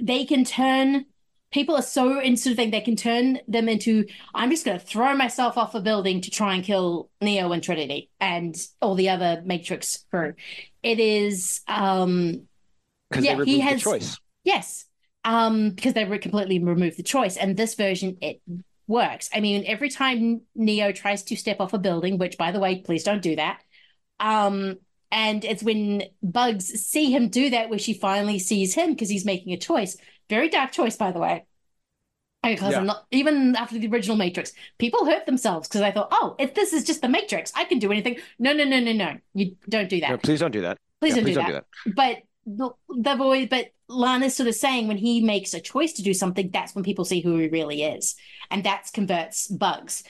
they 0.00 0.24
can 0.24 0.44
turn 0.44 1.04
people 1.50 1.74
are 1.74 1.82
so 1.82 2.20
into 2.20 2.54
thing 2.54 2.70
they 2.70 2.80
can 2.80 2.96
turn 2.96 3.38
them 3.48 3.68
into 3.68 4.04
I'm 4.34 4.50
just 4.50 4.64
gonna 4.64 4.78
throw 4.78 5.14
myself 5.14 5.56
off 5.56 5.74
a 5.74 5.80
building 5.80 6.20
to 6.22 6.30
try 6.30 6.54
and 6.54 6.64
kill 6.64 7.10
Neo 7.20 7.52
and 7.52 7.62
Trinity 7.62 8.10
and 8.20 8.56
all 8.80 8.94
the 8.94 9.08
other 9.08 9.42
Matrix 9.44 10.04
crew. 10.10 10.34
It 10.82 11.00
is 11.00 11.60
um 11.68 12.42
Because 13.10 13.24
yeah, 13.24 13.44
he 13.44 13.60
has 13.60 13.82
choice. 13.82 14.18
Yes, 14.44 14.86
um, 15.24 15.70
because 15.70 15.94
they 15.94 16.04
completely 16.18 16.58
removed 16.62 16.96
the 16.96 17.02
choice, 17.02 17.36
and 17.36 17.56
this 17.56 17.74
version 17.74 18.18
it 18.20 18.40
works. 18.86 19.28
I 19.32 19.40
mean, 19.40 19.64
every 19.66 19.90
time 19.90 20.42
Neo 20.54 20.92
tries 20.92 21.22
to 21.24 21.36
step 21.36 21.60
off 21.60 21.74
a 21.74 21.78
building, 21.78 22.18
which, 22.18 22.38
by 22.38 22.50
the 22.50 22.60
way, 22.60 22.80
please 22.80 23.04
don't 23.04 23.22
do 23.22 23.36
that. 23.36 23.60
Um, 24.18 24.78
and 25.10 25.44
it's 25.44 25.62
when 25.62 26.02
Bugs 26.22 26.66
see 26.66 27.10
him 27.10 27.28
do 27.28 27.50
that, 27.50 27.70
where 27.70 27.78
she 27.78 27.94
finally 27.94 28.38
sees 28.38 28.74
him 28.74 28.90
because 28.90 29.08
he's 29.08 29.24
making 29.24 29.52
a 29.52 29.58
choice. 29.58 29.96
Very 30.28 30.48
dark 30.48 30.72
choice, 30.72 30.96
by 30.96 31.12
the 31.12 31.18
way. 31.18 31.44
Because 32.42 32.72
Yeah. 32.72 32.78
I'm 32.78 32.86
not 32.86 33.06
even 33.10 33.56
after 33.56 33.78
the 33.78 33.88
original 33.88 34.16
Matrix, 34.16 34.52
people 34.78 35.04
hurt 35.04 35.26
themselves 35.26 35.68
because 35.68 35.80
I 35.80 35.90
thought, 35.90 36.08
oh, 36.12 36.36
if 36.38 36.54
this 36.54 36.72
is 36.72 36.84
just 36.84 37.02
the 37.02 37.08
Matrix, 37.08 37.52
I 37.54 37.64
can 37.64 37.78
do 37.78 37.90
anything. 37.90 38.18
No, 38.38 38.52
no, 38.52 38.64
no, 38.64 38.80
no, 38.80 38.92
no. 38.92 39.16
You 39.34 39.56
don't 39.68 39.88
do 39.88 40.00
that. 40.00 40.10
No, 40.10 40.18
please 40.18 40.40
don't 40.40 40.52
do 40.52 40.62
that. 40.62 40.78
Please 41.00 41.16
Yeah, 41.16 41.22
don't, 41.22 41.46
do, 41.46 41.52
that. 41.52 41.64
But 41.94 42.18
the, 42.56 42.70
the 42.88 43.14
boy, 43.16 43.46
but 43.46 43.66
Lana's 43.88 44.36
sort 44.36 44.48
of 44.48 44.54
saying 44.54 44.88
when 44.88 44.96
he 44.96 45.20
makes 45.20 45.54
a 45.54 45.60
choice 45.60 45.92
to 45.94 46.02
do 46.02 46.14
something, 46.14 46.50
that's 46.52 46.74
when 46.74 46.84
people 46.84 47.04
see 47.04 47.20
who 47.20 47.36
he 47.38 47.48
really 47.48 47.82
is, 47.82 48.16
and 48.50 48.64
that's 48.64 48.90
converts 48.90 49.48
Bugs. 49.48 50.02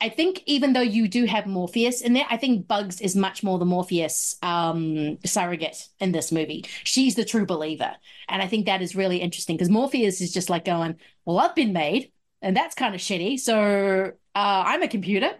I 0.00 0.08
think 0.08 0.42
even 0.46 0.72
though 0.72 0.80
you 0.80 1.08
do 1.08 1.24
have 1.24 1.46
Morpheus 1.46 2.00
in 2.02 2.12
there, 2.12 2.26
I 2.30 2.36
think 2.36 2.66
Bugs 2.66 3.00
is 3.00 3.16
much 3.16 3.42
more 3.42 3.58
the 3.58 3.64
Morpheus 3.64 4.36
um, 4.42 5.18
surrogate 5.24 5.88
in 6.00 6.12
this 6.12 6.32
movie. 6.32 6.64
She's 6.84 7.14
the 7.14 7.24
true 7.24 7.46
believer, 7.46 7.92
and 8.28 8.42
I 8.42 8.46
think 8.46 8.66
that 8.66 8.82
is 8.82 8.96
really 8.96 9.18
interesting 9.18 9.56
because 9.56 9.70
Morpheus 9.70 10.20
is 10.20 10.32
just 10.32 10.50
like 10.50 10.64
going, 10.64 10.96
"Well, 11.24 11.38
I've 11.38 11.54
been 11.54 11.72
made, 11.72 12.12
and 12.42 12.56
that's 12.56 12.74
kind 12.74 12.94
of 12.94 13.00
shitty. 13.00 13.38
So 13.40 14.12
uh, 14.34 14.62
I'm 14.66 14.82
a 14.82 14.88
computer. 14.88 15.30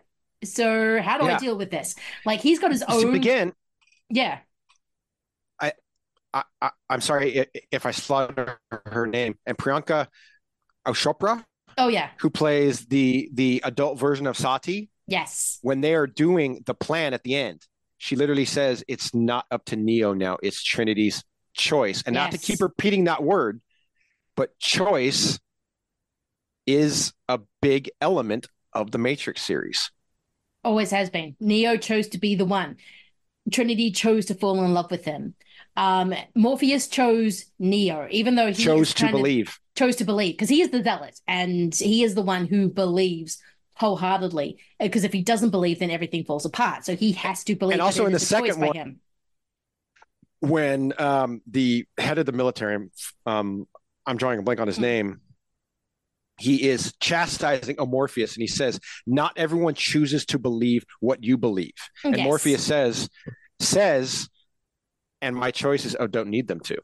So 0.45 1.01
how 1.01 1.19
do 1.19 1.25
I 1.25 1.39
deal 1.39 1.57
with 1.57 1.71
this? 1.71 1.95
Like 2.25 2.41
he's 2.41 2.59
got 2.59 2.71
his 2.73 2.83
own. 2.83 3.13
Yeah. 4.11 4.39
I, 6.37 6.43
I, 6.61 6.71
I'm 6.91 7.01
sorry 7.01 7.47
if 7.71 7.87
I 7.87 7.91
slaughter 7.93 8.59
her 8.87 9.07
name. 9.07 9.39
And 9.47 9.57
Priyanka 9.57 10.09
Chopra, 10.89 11.43
Oh 11.79 11.89
yeah. 11.89 12.11
who 12.19 12.31
plays 12.31 12.87
the 12.87 13.31
the 13.33 13.63
adult 13.65 13.99
version 13.99 14.27
of 14.27 14.37
Sati, 14.37 14.91
Yes. 15.07 15.59
when 15.63 15.81
they 15.81 15.95
are 15.95 16.07
doing 16.07 16.63
the 16.67 16.75
plan 16.75 17.15
at 17.15 17.23
the 17.23 17.37
end, 17.37 17.63
she 17.99 18.17
literally 18.17 18.45
says 18.45 18.85
it's 18.89 19.15
not 19.15 19.47
up 19.51 19.65
to 19.67 19.77
Neo 19.77 20.13
now; 20.13 20.37
it's 20.43 20.63
Trinity's 20.63 21.25
choice. 21.55 22.03
And 22.05 22.15
not 22.15 22.33
to 22.33 22.39
keep 22.39 22.61
repeating 22.61 23.05
that 23.05 23.23
word, 23.23 23.61
but 24.37 24.59
choice 24.59 25.39
is 26.67 27.13
a 27.29 27.41
big 27.63 27.91
element 28.01 28.47
of 28.73 28.91
the 28.91 28.99
Matrix 28.99 29.43
series. 29.43 29.91
Always 30.65 30.91
has 30.91 31.09
been. 31.11 31.37
Neo 31.41 31.77
chose 31.77 32.09
to 32.09 32.19
be 32.19 32.35
the 32.35 32.45
one. 32.45 32.77
Trinity 33.53 33.91
chose 33.91 34.27
to 34.27 34.35
fall 34.35 34.65
in 34.65 34.75
love 34.75 34.91
with 34.91 35.05
him. 35.05 35.35
Um, 35.77 36.15
Morpheus 36.35 36.89
chose 36.89 37.45
Neo, 37.59 38.09
even 38.11 38.35
though 38.35 38.49
he 38.49 38.55
Chose 38.65 38.95
to 38.95 39.11
believe. 39.11 39.59
chose 39.77 39.97
to 39.97 40.05
believe 40.05 40.35
because 40.35 40.49
he 40.49 40.63
is 40.63 40.71
the 40.71 40.83
zealot 40.83 41.21
and 41.29 41.75
he 41.75 42.03
is 42.03 42.15
the 42.15 42.23
one 42.23 42.47
who 42.47 42.69
believes 42.69 43.39
wholeheartedly. 43.75 44.59
Because 44.81 45.05
if 45.05 45.13
he 45.13 45.23
doesn't 45.23 45.51
believe, 45.51 45.79
then 45.81 45.91
everything 45.91 46.25
falls 46.25 46.47
apart. 46.47 46.85
So 46.87 46.97
he 46.97 47.13
has 47.13 47.45
to 47.45 47.55
believe. 47.55 47.75
And 47.75 47.83
also 47.83 48.07
in 48.07 48.13
the 48.13 48.17
is 48.17 48.33
a 48.33 48.39
choice 48.41 48.55
second 48.55 48.67
one- 48.67 49.01
when 50.41 50.93
um, 50.99 51.41
the 51.47 51.87
head 51.99 52.19
of 52.19 52.27
the 52.27 52.33
military, 52.33 52.89
um, 53.25 53.67
I'm 54.05 54.17
drawing 54.17 54.39
a 54.39 54.43
blank 54.43 54.61
on 54.61 54.67
his 54.67 54.79
name, 54.79 55.21
he 56.39 56.69
is 56.69 56.95
chastising 57.01 57.77
a 57.79 57.87
Morpheus 57.87 58.35
and 58.35 58.43
he 58.43 58.47
says, 58.47 58.79
Not 59.07 59.33
everyone 59.37 59.75
chooses 59.75 60.27
to 60.27 60.39
believe 60.39 60.85
what 61.01 61.25
you 61.25 61.37
believe. 61.39 61.73
And 62.05 62.17
Yes. 62.17 62.25
Morpheus 62.25 62.65
says, 62.65 63.09
says, 63.59 64.29
and 65.23 65.35
my 65.35 65.51
choice 65.51 65.85
is, 65.85 65.97
oh, 65.99 66.07
don't 66.07 66.29
need 66.29 66.47
them 66.47 66.61
to. 66.61 66.79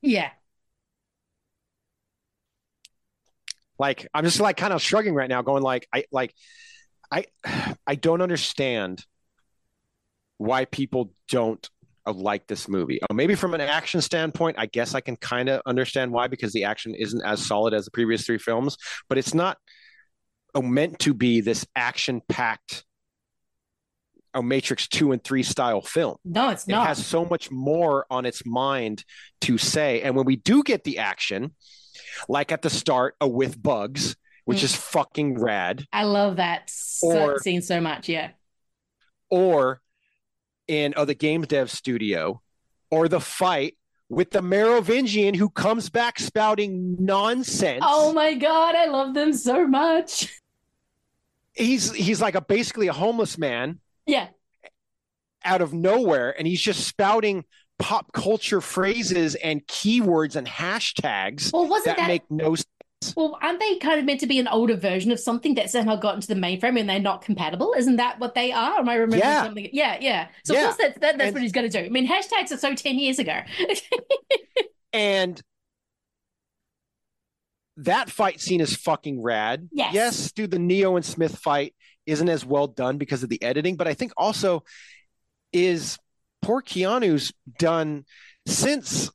Yeah. 0.00 0.30
Like, 3.78 4.06
I'm 4.14 4.24
just 4.24 4.40
like 4.40 4.56
kind 4.56 4.72
of 4.72 4.80
shrugging 4.80 5.14
right 5.14 5.28
now, 5.28 5.42
going 5.42 5.62
like, 5.62 5.86
I 5.92 6.04
like, 6.10 6.34
I 7.10 7.26
I 7.86 7.94
don't 7.94 8.22
understand 8.22 9.04
why 10.38 10.64
people 10.64 11.12
don't 11.28 11.68
like 12.12 12.46
this 12.46 12.68
movie. 12.68 13.00
Uh, 13.02 13.14
maybe 13.14 13.34
from 13.34 13.54
an 13.54 13.60
action 13.60 14.00
standpoint, 14.00 14.56
I 14.58 14.66
guess 14.66 14.94
I 14.94 15.00
can 15.00 15.16
kind 15.16 15.48
of 15.48 15.62
understand 15.66 16.12
why 16.12 16.26
because 16.28 16.52
the 16.52 16.64
action 16.64 16.94
isn't 16.94 17.22
as 17.24 17.44
solid 17.44 17.72
as 17.74 17.84
the 17.86 17.90
previous 17.90 18.24
three 18.26 18.38
films, 18.38 18.76
but 19.08 19.16
it's 19.18 19.34
not 19.34 19.56
uh, 20.54 20.60
meant 20.60 20.98
to 21.00 21.14
be 21.14 21.40
this 21.40 21.66
action 21.74 22.20
packed 22.28 22.84
a 24.34 24.42
Matrix 24.42 24.88
2 24.88 25.12
and 25.12 25.22
3 25.22 25.42
style 25.44 25.80
film. 25.80 26.16
No, 26.24 26.50
it's 26.50 26.66
not. 26.66 26.82
It 26.84 26.88
has 26.88 27.06
so 27.06 27.24
much 27.24 27.52
more 27.52 28.04
on 28.10 28.26
its 28.26 28.44
mind 28.44 29.04
to 29.42 29.56
say. 29.58 30.02
And 30.02 30.16
when 30.16 30.26
we 30.26 30.34
do 30.36 30.64
get 30.64 30.82
the 30.82 30.98
action, 30.98 31.54
like 32.28 32.50
at 32.50 32.60
the 32.62 32.68
start 32.70 33.14
uh, 33.22 33.28
with 33.28 33.60
Bugs, 33.62 34.16
which 34.44 34.58
Mm. 34.58 34.64
is 34.64 34.74
fucking 34.76 35.40
rad, 35.40 35.84
I 35.92 36.02
love 36.04 36.36
that 36.36 36.70
Or- 37.02 37.38
scene 37.38 37.62
so 37.62 37.80
much. 37.80 38.08
Yeah. 38.08 38.30
or 39.30 39.80
in 40.68 40.94
oh, 40.96 41.04
the 41.04 41.14
game 41.14 41.42
dev 41.42 41.70
studio, 41.70 42.40
or 42.90 43.08
the 43.08 43.20
fight 43.20 43.76
with 44.08 44.30
the 44.30 44.42
Merovingian 44.42 45.34
who 45.34 45.48
comes 45.50 45.88
back 45.90 46.18
spouting 46.18 46.96
nonsense. 46.98 47.82
Oh 47.86 48.12
my 48.12 48.34
god, 48.34 48.74
I 48.74 48.86
love 48.86 49.14
them 49.14 49.32
so 49.32 49.66
much. 49.66 50.40
He's 51.52 51.92
he's 51.92 52.20
like 52.20 52.34
a 52.34 52.40
basically 52.40 52.88
a 52.88 52.92
homeless 52.92 53.38
man 53.38 53.78
Yeah. 54.06 54.28
out 55.44 55.60
of 55.62 55.72
nowhere, 55.72 56.34
and 56.36 56.46
he's 56.46 56.60
just 56.60 56.86
spouting 56.86 57.44
pop 57.78 58.12
culture 58.12 58.60
phrases 58.60 59.34
and 59.36 59.66
keywords 59.66 60.36
and 60.36 60.46
hashtags 60.46 61.52
Well, 61.52 61.66
wasn't 61.68 61.96
that, 61.96 62.02
that- 62.02 62.08
make 62.08 62.22
no 62.30 62.54
sense. 62.54 62.66
Well, 63.16 63.38
aren't 63.42 63.60
they 63.60 63.76
kind 63.78 63.98
of 63.98 64.06
meant 64.06 64.20
to 64.20 64.26
be 64.26 64.38
an 64.38 64.48
older 64.48 64.76
version 64.76 65.10
of 65.12 65.20
something 65.20 65.54
that 65.56 65.68
somehow 65.70 65.96
got 65.96 66.14
into 66.14 66.28
the 66.28 66.34
mainframe 66.34 66.78
and 66.78 66.88
they're 66.88 66.98
not 67.00 67.22
compatible? 67.22 67.74
Isn't 67.76 67.96
that 67.96 68.18
what 68.20 68.34
they 68.34 68.52
are? 68.52 68.78
Am 68.78 68.88
I 68.88 68.94
remembering 68.94 69.20
Yeah. 69.20 69.42
something? 69.44 69.68
Yeah, 69.72 69.98
yeah. 70.00 70.28
So 70.44 70.54
Yeah. 70.54 70.60
of 70.60 70.64
course 70.66 70.76
that's 70.78 70.98
that, 71.00 71.18
that's 71.18 71.28
And- 71.28 71.34
what 71.34 71.42
he's 71.42 71.52
going 71.52 71.68
to 71.70 71.80
do. 71.80 71.84
I 71.84 71.88
mean, 71.88 72.06
hashtags 72.08 72.52
are 72.52 72.56
so 72.56 72.74
ten 72.74 72.98
years 72.98 73.18
ago. 73.18 73.40
And 74.92 75.42
that 77.78 78.08
fight 78.08 78.40
scene 78.40 78.60
is 78.60 78.76
fucking 78.76 79.20
rad. 79.20 79.68
Yes. 79.72 79.92
Yes, 79.94 80.32
dude, 80.32 80.52
the 80.52 80.58
Neo 80.60 80.94
and 80.96 81.04
Smith 81.04 81.36
fight 81.38 81.74
isn't 82.06 82.28
as 82.28 82.44
well 82.44 82.68
done 82.68 82.98
because 82.98 83.24
of 83.24 83.28
the 83.28 83.42
editing, 83.42 83.76
but 83.76 83.88
I 83.88 83.94
think 83.94 84.12
also 84.16 84.62
is 85.52 85.98
poor 86.42 86.62
Keanu's 86.62 87.32
done 87.58 88.04
since 88.46 89.10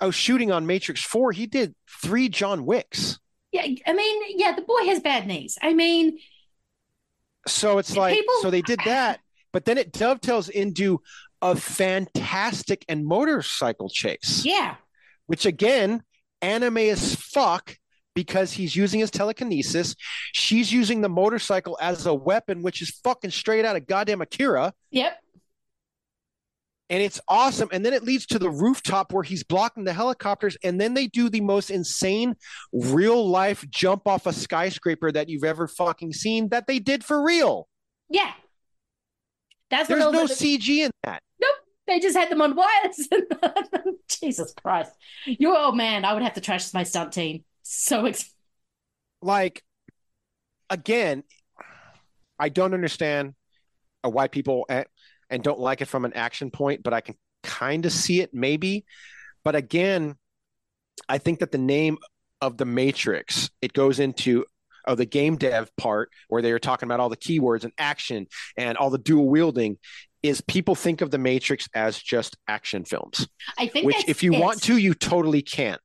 I 0.00 0.06
was 0.06 0.14
shooting 0.14 0.52
on 0.52 0.66
Matrix 0.66 1.02
4, 1.02 1.32
he 1.32 1.46
did 1.46 1.74
three 2.02 2.28
John 2.28 2.64
Wicks. 2.66 3.18
yeah, 3.52 3.66
I 3.86 3.92
mean, 3.92 4.22
yeah, 4.38 4.52
the 4.54 4.62
boy 4.62 4.84
has 4.86 5.00
bad 5.00 5.26
knees. 5.26 5.58
I 5.62 5.72
mean, 5.74 6.18
So 7.46 7.78
it's 7.78 7.96
like, 7.96 8.14
People- 8.14 8.34
so 8.42 8.50
they 8.50 8.62
did 8.62 8.80
that, 8.84 9.20
but 9.52 9.64
then 9.64 9.78
it 9.78 9.92
dovetails 9.92 10.48
into 10.48 11.00
a 11.40 11.56
fantastic 11.56 12.84
and 12.88 13.04
motorcycle 13.06 13.88
chase. 13.88 14.42
yeah, 14.44 14.76
which 15.26 15.46
again, 15.46 16.02
anime 16.42 16.76
as 16.78 17.14
fuck 17.14 17.76
because 18.14 18.52
he's 18.52 18.74
using 18.74 18.98
his 19.00 19.10
telekinesis. 19.10 19.94
She's 20.32 20.72
using 20.72 21.00
the 21.00 21.08
motorcycle 21.08 21.78
as 21.80 22.06
a 22.06 22.14
weapon, 22.14 22.62
which 22.62 22.82
is 22.82 22.90
fucking 23.04 23.30
straight 23.30 23.64
out 23.64 23.76
of 23.76 23.86
goddamn 23.86 24.20
Akira. 24.20 24.72
yep. 24.90 25.18
And 26.90 27.02
it's 27.02 27.20
awesome. 27.28 27.68
And 27.70 27.84
then 27.84 27.92
it 27.92 28.02
leads 28.02 28.24
to 28.26 28.38
the 28.38 28.48
rooftop 28.50 29.12
where 29.12 29.22
he's 29.22 29.42
blocking 29.44 29.84
the 29.84 29.92
helicopters. 29.92 30.56
And 30.64 30.80
then 30.80 30.94
they 30.94 31.06
do 31.06 31.28
the 31.28 31.42
most 31.42 31.70
insane 31.70 32.34
real 32.72 33.28
life 33.28 33.64
jump 33.68 34.06
off 34.08 34.26
a 34.26 34.32
skyscraper 34.32 35.12
that 35.12 35.28
you've 35.28 35.44
ever 35.44 35.68
fucking 35.68 36.12
seen 36.14 36.48
that 36.48 36.66
they 36.66 36.78
did 36.78 37.04
for 37.04 37.22
real. 37.22 37.68
Yeah. 38.08 38.32
That's 39.70 39.88
There's 39.88 40.00
no 40.00 40.26
the- 40.26 40.32
CG 40.32 40.68
in 40.78 40.90
that. 41.02 41.22
Nope. 41.40 41.50
They 41.86 42.00
just 42.00 42.16
had 42.16 42.30
them 42.30 42.40
on 42.40 42.56
wires. 42.56 43.08
Jesus 44.08 44.54
Christ. 44.62 44.92
You're 45.26 45.56
oh 45.56 45.72
man, 45.72 46.04
I 46.06 46.14
would 46.14 46.22
have 46.22 46.34
to 46.34 46.40
trash 46.40 46.72
my 46.72 46.84
stunt 46.84 47.12
team. 47.12 47.44
So 47.62 48.06
ex- 48.06 48.32
like 49.20 49.62
again 50.70 51.24
i 52.38 52.48
don't 52.48 52.72
understand 52.72 53.34
why 54.02 54.28
people 54.28 54.64
and 55.30 55.42
don't 55.42 55.60
like 55.60 55.80
it 55.80 55.86
from 55.86 56.04
an 56.04 56.12
action 56.14 56.50
point 56.50 56.82
but 56.82 56.92
i 56.92 57.00
can 57.00 57.14
kind 57.42 57.86
of 57.86 57.92
see 57.92 58.20
it 58.20 58.34
maybe. 58.34 58.84
But 59.44 59.54
again 59.54 60.16
i 61.08 61.18
think 61.18 61.38
that 61.38 61.52
the 61.52 61.58
name 61.58 61.98
of 62.40 62.56
the 62.56 62.64
matrix 62.64 63.50
it 63.62 63.72
goes 63.72 64.00
into 64.00 64.44
of 64.84 64.98
the 64.98 65.06
game 65.06 65.36
dev 65.36 65.70
part 65.76 66.10
where 66.28 66.42
they 66.42 66.52
are 66.52 66.58
talking 66.58 66.86
about 66.86 67.00
all 67.00 67.08
the 67.08 67.16
keywords 67.16 67.64
and 67.64 67.72
action 67.78 68.26
and 68.56 68.76
all 68.76 68.90
the 68.90 68.98
dual 68.98 69.28
wielding 69.28 69.78
is 70.22 70.40
people 70.40 70.74
think 70.74 71.00
of 71.00 71.10
the 71.10 71.18
matrix 71.18 71.68
as 71.74 71.98
just 71.98 72.36
action 72.48 72.84
films 72.84 73.28
I 73.56 73.68
think 73.68 73.86
which 73.86 74.08
if 74.08 74.22
you 74.22 74.32
want 74.32 74.62
to 74.64 74.76
you 74.76 74.94
totally 74.94 75.42
can. 75.42 75.78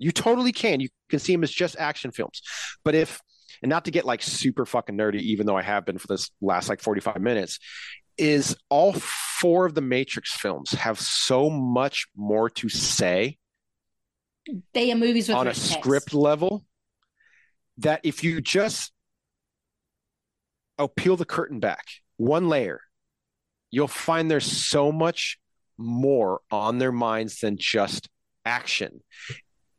You 0.00 0.12
totally 0.12 0.52
can. 0.52 0.78
You 0.78 0.88
can 1.08 1.18
see 1.18 1.32
them 1.32 1.42
as 1.42 1.50
just 1.50 1.76
action 1.76 2.12
films. 2.12 2.40
But 2.84 2.94
if 2.94 3.20
and 3.62 3.70
not 3.70 3.84
to 3.86 3.90
get 3.90 4.04
like 4.04 4.22
super 4.22 4.64
fucking 4.64 4.96
nerdy 4.96 5.20
even 5.20 5.46
though 5.46 5.56
i 5.56 5.62
have 5.62 5.84
been 5.84 5.98
for 5.98 6.06
this 6.06 6.30
last 6.40 6.68
like 6.68 6.80
45 6.80 7.20
minutes 7.20 7.58
is 8.18 8.56
all 8.68 8.92
four 8.92 9.66
of 9.66 9.74
the 9.74 9.80
matrix 9.80 10.34
films 10.34 10.72
have 10.72 11.00
so 11.00 11.48
much 11.48 12.06
more 12.16 12.50
to 12.50 12.68
say 12.68 13.38
they 14.74 14.90
are 14.90 14.96
movies 14.96 15.28
with 15.28 15.36
on 15.36 15.46
a 15.46 15.52
text. 15.52 15.72
script 15.72 16.14
level 16.14 16.64
that 17.78 18.00
if 18.02 18.24
you 18.24 18.40
just 18.40 18.92
oh 20.78 20.88
peel 20.88 21.16
the 21.16 21.24
curtain 21.24 21.60
back 21.60 21.84
one 22.16 22.48
layer 22.48 22.80
you'll 23.70 23.86
find 23.86 24.30
there's 24.30 24.50
so 24.50 24.90
much 24.90 25.38
more 25.76 26.40
on 26.50 26.78
their 26.78 26.92
minds 26.92 27.40
than 27.40 27.56
just 27.56 28.08
action 28.44 29.00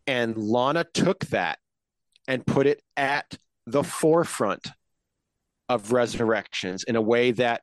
and 0.08 0.38
lana 0.38 0.86
took 0.94 1.26
that 1.28 1.60
and 2.28 2.46
put 2.46 2.68
it 2.68 2.82
at 2.96 3.38
the 3.66 3.84
forefront 3.84 4.70
of 5.68 5.92
resurrections 5.92 6.84
in 6.84 6.96
a 6.96 7.02
way 7.02 7.32
that 7.32 7.62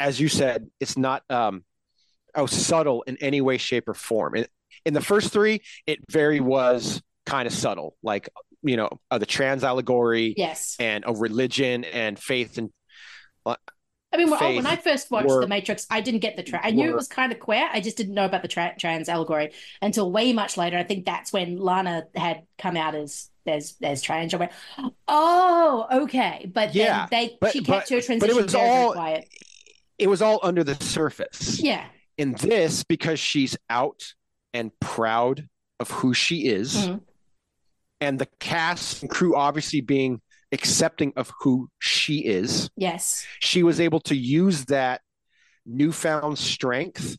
as 0.00 0.20
you 0.20 0.28
said 0.28 0.68
it's 0.80 0.96
not 0.96 1.22
um 1.30 1.64
oh 2.34 2.46
subtle 2.46 3.02
in 3.06 3.16
any 3.18 3.40
way 3.40 3.56
shape 3.58 3.88
or 3.88 3.94
form 3.94 4.34
in, 4.34 4.46
in 4.84 4.94
the 4.94 5.00
first 5.00 5.32
three 5.32 5.60
it 5.86 5.98
very 6.10 6.40
was 6.40 7.02
kind 7.26 7.46
of 7.46 7.52
subtle 7.52 7.96
like 8.02 8.28
you 8.62 8.76
know 8.76 8.88
uh, 9.10 9.18
the 9.18 9.26
trans 9.26 9.64
allegory 9.64 10.34
Yes. 10.36 10.76
and 10.80 11.04
a 11.06 11.12
religion 11.14 11.84
and 11.84 12.18
faith 12.18 12.58
and 12.58 12.70
uh, 13.46 13.56
I 14.14 14.18
mean, 14.18 14.28
when, 14.28 14.42
oh, 14.42 14.54
when 14.56 14.66
I 14.66 14.76
first 14.76 15.10
watched 15.10 15.28
were- 15.28 15.40
The 15.40 15.48
Matrix, 15.48 15.86
I 15.88 16.02
didn't 16.02 16.20
get 16.20 16.36
the 16.36 16.42
tra- 16.42 16.60
I 16.62 16.70
knew 16.70 16.86
it 16.90 16.94
was 16.94 17.08
kind 17.08 17.32
of 17.32 17.40
queer. 17.40 17.66
I 17.72 17.80
just 17.80 17.96
didn't 17.96 18.12
know 18.12 18.26
about 18.26 18.42
the 18.42 18.48
tra- 18.48 18.74
trans 18.78 19.08
allegory 19.08 19.52
until 19.80 20.12
way 20.12 20.34
much 20.34 20.58
later. 20.58 20.76
I 20.76 20.82
think 20.84 21.06
that's 21.06 21.32
when 21.32 21.56
Lana 21.56 22.04
had 22.14 22.42
come 22.58 22.76
out 22.76 22.94
as 22.94 23.30
as 23.46 23.74
as 23.82 24.02
trans. 24.02 24.34
I 24.34 24.36
went, 24.36 24.52
oh, 25.08 25.86
okay. 26.02 26.50
But 26.52 26.74
Yeah, 26.74 27.06
then 27.06 27.08
they 27.10 27.38
but- 27.40 27.52
she 27.52 27.60
kept 27.60 27.68
but- 27.68 27.88
her 27.88 27.96
but 27.96 28.04
transition 28.04 28.38
it 28.38 28.42
was 28.42 28.54
all- 28.54 28.92
quiet. 28.92 29.28
It 30.02 30.08
was 30.08 30.20
all 30.20 30.40
under 30.42 30.64
the 30.64 30.74
surface 30.82 31.60
Yeah. 31.60 31.86
in 32.18 32.32
this 32.32 32.82
because 32.84 33.20
she's 33.20 33.56
out 33.70 34.14
and 34.52 34.70
proud 34.80 35.48
of 35.80 35.90
who 35.90 36.12
she 36.12 36.46
is 36.46 36.74
Mhm. 36.76 37.00
and 38.00 38.18
the 38.18 38.26
cast 38.40 39.02
and 39.02 39.10
crew 39.10 39.36
obviously 39.36 39.80
being 39.80 40.20
accepting 40.50 41.12
of 41.16 41.32
who 41.40 41.70
she 41.78 42.18
is 42.24 42.68
Yes. 42.76 43.24
she 43.40 43.62
was 43.62 43.80
able 43.80 44.00
to 44.00 44.14
use 44.16 44.64
that 44.66 45.00
newfound 45.64 46.38
strength 46.38 47.16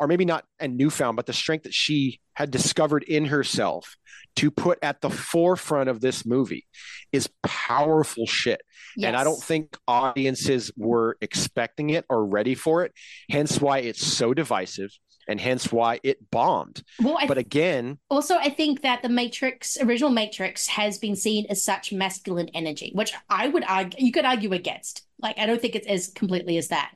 or 0.00 0.06
maybe 0.06 0.24
not 0.24 0.44
a 0.58 0.66
newfound 0.66 1.14
but 1.16 1.26
the 1.26 1.32
strength 1.32 1.62
that 1.64 1.74
she 1.74 2.18
had 2.34 2.50
discovered 2.50 3.02
in 3.04 3.26
herself 3.26 3.96
to 4.36 4.50
put 4.50 4.78
at 4.82 5.00
the 5.00 5.10
forefront 5.10 5.88
of 5.88 6.00
this 6.00 6.24
movie 6.24 6.66
is 7.12 7.28
powerful 7.42 8.26
shit 8.26 8.62
and 9.02 9.14
i 9.16 9.22
don't 9.22 9.42
think 9.42 9.76
audiences 9.86 10.72
were 10.76 11.16
expecting 11.20 11.90
it 11.90 12.04
or 12.08 12.24
ready 12.24 12.54
for 12.54 12.84
it 12.84 12.92
hence 13.28 13.60
why 13.60 13.78
it's 13.78 14.04
so 14.04 14.34
divisive 14.34 14.90
and 15.28 15.40
hence 15.40 15.70
why 15.70 16.00
it 16.02 16.30
bombed 16.30 16.82
Well, 17.00 17.16
I 17.18 17.26
but 17.26 17.38
again 17.38 17.98
Also, 18.10 18.34
I 18.36 18.50
think 18.50 18.82
that 18.82 19.02
the 19.02 19.08
Matrix, 19.08 19.78
original 19.80 20.10
Matrix, 20.10 20.66
has 20.66 20.98
been 20.98 21.14
seen 21.14 21.46
as 21.48 21.62
such 21.62 21.92
masculine 21.92 22.48
energy, 22.48 22.90
which 22.94 23.12
I 23.28 23.46
would 23.46 23.64
argue, 23.68 24.04
you 24.04 24.12
could 24.12 24.24
argue 24.24 24.52
against. 24.52 25.02
Like, 25.20 25.38
I 25.38 25.46
don't 25.46 25.60
think 25.60 25.76
it's 25.76 25.86
as 25.86 26.08
completely 26.08 26.56
as 26.56 26.68
that. 26.68 26.92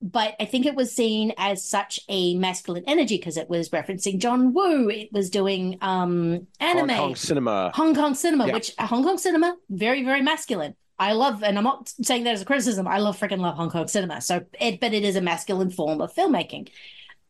But 0.00 0.36
I 0.38 0.44
think 0.44 0.64
it 0.64 0.76
was 0.76 0.94
seen 0.94 1.32
as 1.36 1.64
such 1.64 1.98
a 2.08 2.36
masculine 2.36 2.84
energy 2.86 3.16
because 3.16 3.36
it 3.36 3.50
was 3.50 3.70
referencing 3.70 4.18
John 4.18 4.54
Woo. 4.54 4.88
It 4.88 5.12
was 5.12 5.28
doing 5.28 5.76
um 5.80 6.46
anime, 6.60 6.88
hong 6.90 6.98
kong 6.98 7.16
cinema 7.16 7.72
Hong 7.74 7.94
Kong 7.94 8.14
cinema, 8.14 8.46
Yeah. 8.46 8.52
which 8.54 8.72
uh, 8.78 8.86
Hong 8.86 9.02
Kong 9.02 9.18
cinema, 9.18 9.56
very, 9.68 10.04
very 10.04 10.22
masculine. 10.22 10.74
I 11.00 11.12
love, 11.12 11.42
and 11.44 11.56
I'm 11.56 11.64
not 11.64 11.92
saying 12.02 12.24
that 12.24 12.34
as 12.34 12.42
a 12.42 12.44
criticism. 12.44 12.86
I 12.88 12.98
love 12.98 13.18
freaking 13.18 13.38
love 13.40 13.56
Hong 13.56 13.70
Kong 13.70 13.86
cinema. 13.88 14.20
So, 14.20 14.44
it, 14.60 14.80
but 14.80 14.92
it 14.94 15.04
is 15.04 15.14
a 15.16 15.20
masculine 15.20 15.70
form 15.70 16.00
of 16.00 16.12
filmmaking. 16.14 16.70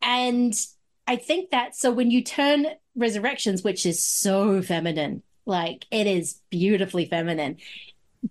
And 0.00 0.55
I 1.06 1.16
think 1.16 1.50
that 1.50 1.74
so 1.74 1.90
when 1.90 2.10
you 2.10 2.22
turn 2.22 2.66
Resurrections, 2.97 3.62
which 3.62 3.86
is 3.86 4.02
so 4.02 4.60
feminine, 4.62 5.22
Like 5.47 5.86
it 5.90 6.06
is 6.06 6.40
beautifully 6.50 7.06
feminine. 7.06 7.56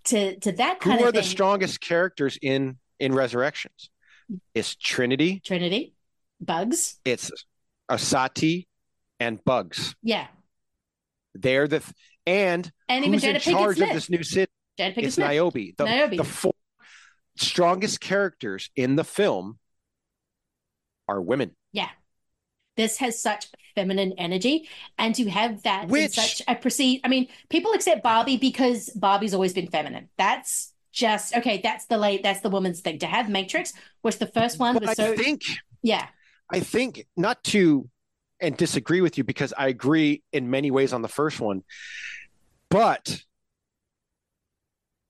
To 0.05 0.37
to 0.39 0.51
that 0.51 0.83
Who 0.83 0.89
kind 0.91 1.01
are 1.01 1.07
of 1.07 1.13
the 1.15 1.23
strongest 1.23 1.81
characters 1.81 2.37
in 2.41 2.77
in 2.99 3.13
Resurrections? 3.15 3.89
It's 4.53 4.75
Trinity, 4.75 5.41
Trinity, 5.45 5.93
Bugs. 6.41 6.99
it's 7.05 7.31
Asati, 7.89 8.67
and 9.19 9.43
Bugs. 9.43 9.95
Yeah. 10.03 10.27
They're 11.33 11.67
the 11.67 11.79
th- 11.79 11.93
and 12.25 12.69
And 12.89 13.05
even 13.05 13.13
who's 13.13 13.23
in 13.23 13.39
charge 13.39 13.79
of 13.79 13.89
this 13.89 14.09
new 14.09 14.23
city? 14.23 14.51
It's 14.77 15.15
Smith. 15.15 15.27
Niobe. 15.27 15.53
The, 15.77 15.85
Niobe. 15.85 16.17
the 16.17 16.23
four 16.23 16.53
strongest 17.37 18.01
characters 18.01 18.69
in 18.75 18.95
the 18.95 19.03
film 19.03 19.59
are 21.07 21.21
women. 21.21 21.55
Yeah. 21.71 21.89
This 22.75 22.97
has 22.97 23.19
such 23.21 23.47
feminine 23.75 24.13
energy. 24.17 24.67
And 24.97 25.15
to 25.15 25.29
have 25.29 25.63
that 25.63 25.87
Which- 25.87 26.11
such 26.13 26.41
a 26.47 26.55
proceed 26.55 27.01
I 27.03 27.07
mean, 27.07 27.27
people 27.49 27.71
accept 27.73 28.03
Barbie 28.03 28.37
because 28.37 28.89
Barbie's 28.89 29.33
always 29.33 29.53
been 29.53 29.67
feminine. 29.67 30.09
That's 30.17 30.73
just 30.91 31.35
okay, 31.35 31.59
that's 31.61 31.85
the 31.85 31.97
late 31.97 32.23
that's 32.23 32.41
the 32.41 32.49
woman's 32.49 32.81
thing. 32.81 32.99
To 32.99 33.07
have 33.07 33.29
Matrix, 33.29 33.73
was 34.03 34.17
the 34.17 34.27
first 34.27 34.59
one 34.59 34.75
was 34.75 34.89
I 34.89 34.93
so 34.93 35.15
think 35.15 35.41
Yeah. 35.81 36.07
I 36.49 36.59
think 36.61 37.05
not 37.15 37.43
to 37.45 37.89
and 38.39 38.55
disagree 38.55 39.01
with 39.01 39.17
you 39.17 39.23
because 39.23 39.53
I 39.57 39.67
agree 39.67 40.23
in 40.31 40.49
many 40.49 40.71
ways 40.71 40.93
on 40.93 41.01
the 41.01 41.07
first 41.07 41.39
one, 41.39 41.63
but 42.69 43.23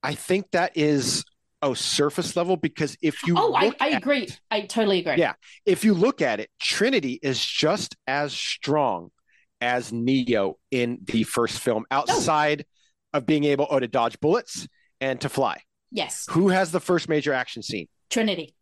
I 0.04 0.16
think 0.16 0.52
that 0.52 0.78
is 0.78 1.26
a 1.62 1.76
surface 1.76 2.36
level 2.36 2.56
because 2.56 2.96
if 3.02 3.26
you 3.26 3.36
Oh, 3.38 3.54
I, 3.54 3.72
I 3.80 3.90
agree. 3.90 4.24
it- 4.24 4.40
I 4.50 4.62
totally 4.62 5.00
agree. 5.00 5.16
yeah, 5.18 5.34
if 5.66 5.84
you 5.84 5.94
look 5.94 6.22
at 6.22 6.40
it, 6.40 6.50
Trinity 6.62 7.20
is 7.22 7.44
just 7.44 7.96
as 8.06 8.34
strong 8.34 9.12
as 9.60 9.92
Neo 9.92 10.58
in 10.72 11.00
the 11.04 11.24
first 11.24 11.60
film, 11.60 11.86
oh. 11.90 11.96
outside 11.96 12.66
of 13.14 13.26
being 13.26 13.44
able 13.44 13.68
oh, 13.70 13.80
to 13.80 13.88
dodge 13.88 14.20
bullets 14.20 14.68
and 15.02 15.20
to 15.22 15.30
fly. 15.30 15.62
Yes. 15.92 16.26
Who 16.32 16.50
has 16.50 16.72
the 16.72 16.80
first 16.80 17.10
major 17.10 17.34
action 17.34 17.64
scene? 17.64 17.88
Trinity. 18.10 18.56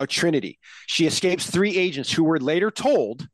a 0.00 0.06
Trinity. 0.06 0.58
She 0.86 1.06
escapes 1.06 1.48
three 1.48 1.76
agents 1.76 2.12
who 2.12 2.24
were 2.24 2.38
later 2.38 2.70
told 2.70 3.28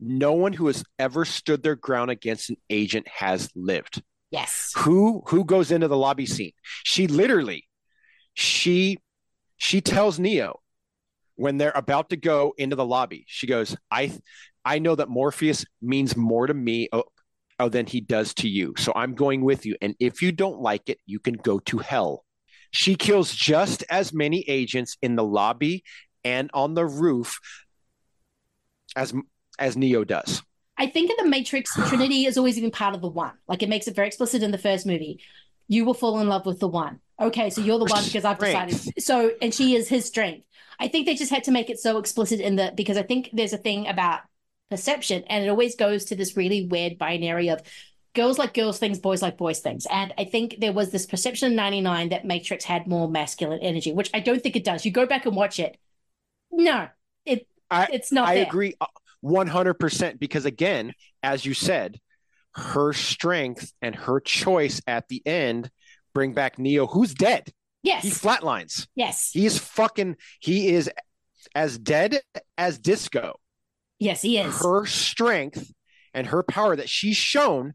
no 0.00 0.32
one 0.32 0.52
who 0.52 0.66
has 0.66 0.84
ever 0.98 1.24
stood 1.24 1.62
their 1.62 1.76
ground 1.76 2.10
against 2.10 2.50
an 2.50 2.56
agent 2.68 3.06
has 3.08 3.50
lived. 3.54 4.02
Yes. 4.30 4.72
Who 4.78 5.22
who 5.28 5.44
goes 5.44 5.70
into 5.70 5.88
the 5.88 5.96
lobby 5.96 6.26
scene? 6.26 6.52
She 6.82 7.06
literally 7.06 7.68
she 8.34 8.98
she 9.56 9.80
tells 9.80 10.18
Neo 10.18 10.60
when 11.36 11.56
they're 11.58 11.72
about 11.74 12.10
to 12.10 12.16
go 12.16 12.54
into 12.58 12.76
the 12.76 12.84
lobby. 12.84 13.24
She 13.28 13.46
goes, 13.46 13.76
"I 13.90 14.18
I 14.64 14.78
know 14.80 14.94
that 14.96 15.08
Morpheus 15.08 15.64
means 15.80 16.16
more 16.16 16.46
to 16.46 16.54
me 16.54 16.88
oh, 16.92 17.04
oh, 17.58 17.68
than 17.68 17.86
he 17.86 18.00
does 18.00 18.34
to 18.34 18.48
you. 18.48 18.74
So 18.78 18.92
I'm 18.94 19.14
going 19.14 19.42
with 19.42 19.66
you 19.66 19.76
and 19.80 19.94
if 20.00 20.22
you 20.22 20.32
don't 20.32 20.60
like 20.60 20.88
it, 20.88 20.98
you 21.06 21.18
can 21.18 21.34
go 21.34 21.58
to 21.60 21.78
hell." 21.78 22.24
She 22.70 22.96
kills 22.96 23.32
just 23.32 23.84
as 23.88 24.12
many 24.12 24.40
agents 24.48 24.96
in 25.00 25.14
the 25.14 25.22
lobby 25.22 25.84
and 26.24 26.50
on 26.52 26.74
the 26.74 26.84
roof 26.84 27.38
as 28.96 29.14
as 29.58 29.76
Neo 29.76 30.04
does. 30.04 30.42
I 30.76 30.88
think 30.88 31.10
in 31.10 31.16
the 31.22 31.30
Matrix, 31.30 31.72
Trinity 31.88 32.24
has 32.24 32.36
always 32.36 32.58
been 32.58 32.70
part 32.70 32.94
of 32.94 33.00
the 33.00 33.08
one. 33.08 33.32
Like 33.46 33.62
it 33.62 33.68
makes 33.68 33.86
it 33.86 33.94
very 33.94 34.08
explicit 34.08 34.42
in 34.42 34.50
the 34.50 34.58
first 34.58 34.86
movie. 34.86 35.20
You 35.68 35.84
will 35.84 35.94
fall 35.94 36.18
in 36.18 36.28
love 36.28 36.46
with 36.46 36.58
the 36.58 36.68
one. 36.68 37.00
Okay, 37.20 37.48
so 37.50 37.60
you're 37.60 37.78
the 37.78 37.84
one 37.84 38.04
because 38.04 38.24
I've 38.24 38.38
decided. 38.38 39.00
So, 39.02 39.30
and 39.40 39.54
she 39.54 39.76
is 39.76 39.88
his 39.88 40.04
strength. 40.04 40.46
I 40.80 40.88
think 40.88 41.06
they 41.06 41.14
just 41.14 41.30
had 41.30 41.44
to 41.44 41.52
make 41.52 41.70
it 41.70 41.78
so 41.78 41.98
explicit 41.98 42.40
in 42.40 42.56
the 42.56 42.72
because 42.74 42.96
I 42.96 43.04
think 43.04 43.30
there's 43.32 43.52
a 43.52 43.58
thing 43.58 43.86
about 43.86 44.22
perception, 44.70 45.24
and 45.28 45.44
it 45.44 45.48
always 45.48 45.76
goes 45.76 46.06
to 46.06 46.16
this 46.16 46.36
really 46.36 46.66
weird 46.66 46.98
binary 46.98 47.48
of 47.48 47.60
girls 48.14 48.38
like 48.38 48.54
girls 48.54 48.78
things, 48.78 48.98
boys 48.98 49.22
like 49.22 49.36
boys 49.36 49.60
things. 49.60 49.86
And 49.90 50.14
I 50.16 50.24
think 50.24 50.56
there 50.60 50.72
was 50.72 50.90
this 50.90 51.06
perception 51.06 51.50
in 51.50 51.56
'99 51.56 52.10
that 52.10 52.24
Matrix 52.24 52.64
had 52.64 52.86
more 52.86 53.08
masculine 53.08 53.60
energy, 53.60 53.92
which 53.92 54.10
I 54.14 54.20
don't 54.20 54.42
think 54.42 54.56
it 54.56 54.64
does. 54.64 54.84
You 54.84 54.92
go 54.92 55.06
back 55.06 55.26
and 55.26 55.36
watch 55.36 55.58
it. 55.58 55.76
No, 56.50 56.88
it 57.24 57.46
I, 57.70 57.88
it's 57.92 58.12
not. 58.12 58.28
I 58.28 58.36
there. 58.36 58.46
agree 58.46 58.74
uh, 58.80 58.86
100% 59.24 60.18
because 60.18 60.44
again, 60.44 60.92
as 61.22 61.44
you 61.44 61.54
said, 61.54 61.98
her 62.54 62.92
strength 62.92 63.72
and 63.82 63.94
her 63.94 64.20
choice 64.20 64.80
at 64.86 65.08
the 65.08 65.22
end 65.26 65.70
bring 66.12 66.34
back 66.34 66.58
Neo 66.58 66.86
who's 66.86 67.14
dead. 67.14 67.52
Yes. 67.82 68.02
He 68.02 68.10
flatlines. 68.10 68.86
Yes. 68.94 69.30
He's 69.32 69.58
fucking 69.58 70.16
he 70.40 70.74
is 70.74 70.90
as 71.54 71.78
dead 71.78 72.20
as 72.56 72.78
disco. 72.78 73.38
Yes, 73.98 74.22
he 74.22 74.38
is. 74.38 74.60
Her 74.60 74.86
strength 74.86 75.72
and 76.12 76.26
her 76.28 76.42
power 76.42 76.76
that 76.76 76.88
she's 76.88 77.16
shown 77.16 77.74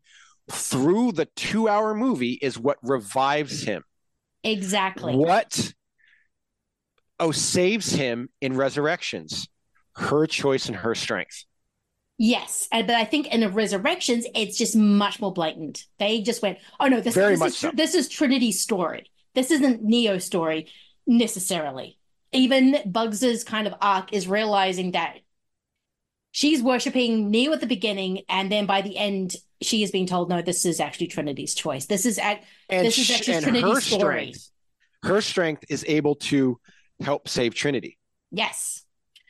through 0.52 1.14
the 1.14 1.28
2-hour 1.38 1.94
movie 1.96 2.40
is 2.42 2.58
what 2.58 2.78
revives 2.82 3.64
him. 3.64 3.84
Exactly. 4.44 5.16
What 5.16 5.74
oh 7.20 7.32
saves 7.32 7.92
him 7.92 8.30
in 8.42 8.56
resurrections? 8.56 9.48
Her 9.96 10.26
choice 10.26 10.68
and 10.68 10.78
her 10.78 10.96
strength. 10.96 11.46
Yes, 12.22 12.68
but 12.70 12.90
I 12.90 13.06
think 13.06 13.28
in 13.28 13.40
the 13.40 13.50
Resurrections, 13.50 14.26
it's 14.36 14.58
just 14.58 14.76
much 14.76 15.22
more 15.22 15.32
blatant. 15.32 15.86
They 16.00 16.22
just 16.22 16.42
went, 16.42 16.58
"Oh 16.78 16.88
no, 16.88 17.00
this, 17.00 17.16
Very 17.16 17.38
this 17.38 17.54
is 17.54 17.58
so. 17.58 17.72
this 17.74 17.96
is 17.96 18.10
Trinity's 18.10 18.60
story. 18.60 19.10
This 19.36 19.52
isn't 19.52 19.84
Neo's 19.84 20.26
story 20.26 20.68
necessarily." 21.08 21.98
Even 22.34 22.78
Bugs's 22.86 23.46
kind 23.46 23.68
of 23.68 23.74
arc 23.82 24.12
is 24.12 24.28
realizing 24.28 24.92
that 24.92 25.20
she's 26.40 26.64
worshiping 26.64 27.30
Neo 27.30 27.52
at 27.52 27.60
the 27.60 27.68
beginning, 27.68 28.22
and 28.30 28.50
then 28.50 28.66
by 28.66 28.82
the 28.82 28.96
end, 28.96 29.36
she 29.62 29.84
is 29.84 29.92
being 29.92 30.06
told, 30.06 30.30
"No, 30.30 30.42
this 30.42 30.66
is 30.66 30.80
actually 30.80 31.08
Trinity's 31.08 31.54
choice. 31.54 31.86
This 31.86 32.06
is 32.06 32.18
at 32.18 32.44
and, 32.70 32.88
this 32.88 32.98
is 32.98 33.12
actually 33.12 33.42
Trinity's 33.42 33.74
her 33.76 33.82
story." 33.82 34.34
strength 34.34 34.52
her 35.04 35.22
strength 35.22 35.64
is 35.70 35.84
able 35.88 36.16
to 36.16 36.60
help 37.02 37.30
save 37.30 37.54
trinity 37.56 37.98
Yes. 38.32 38.84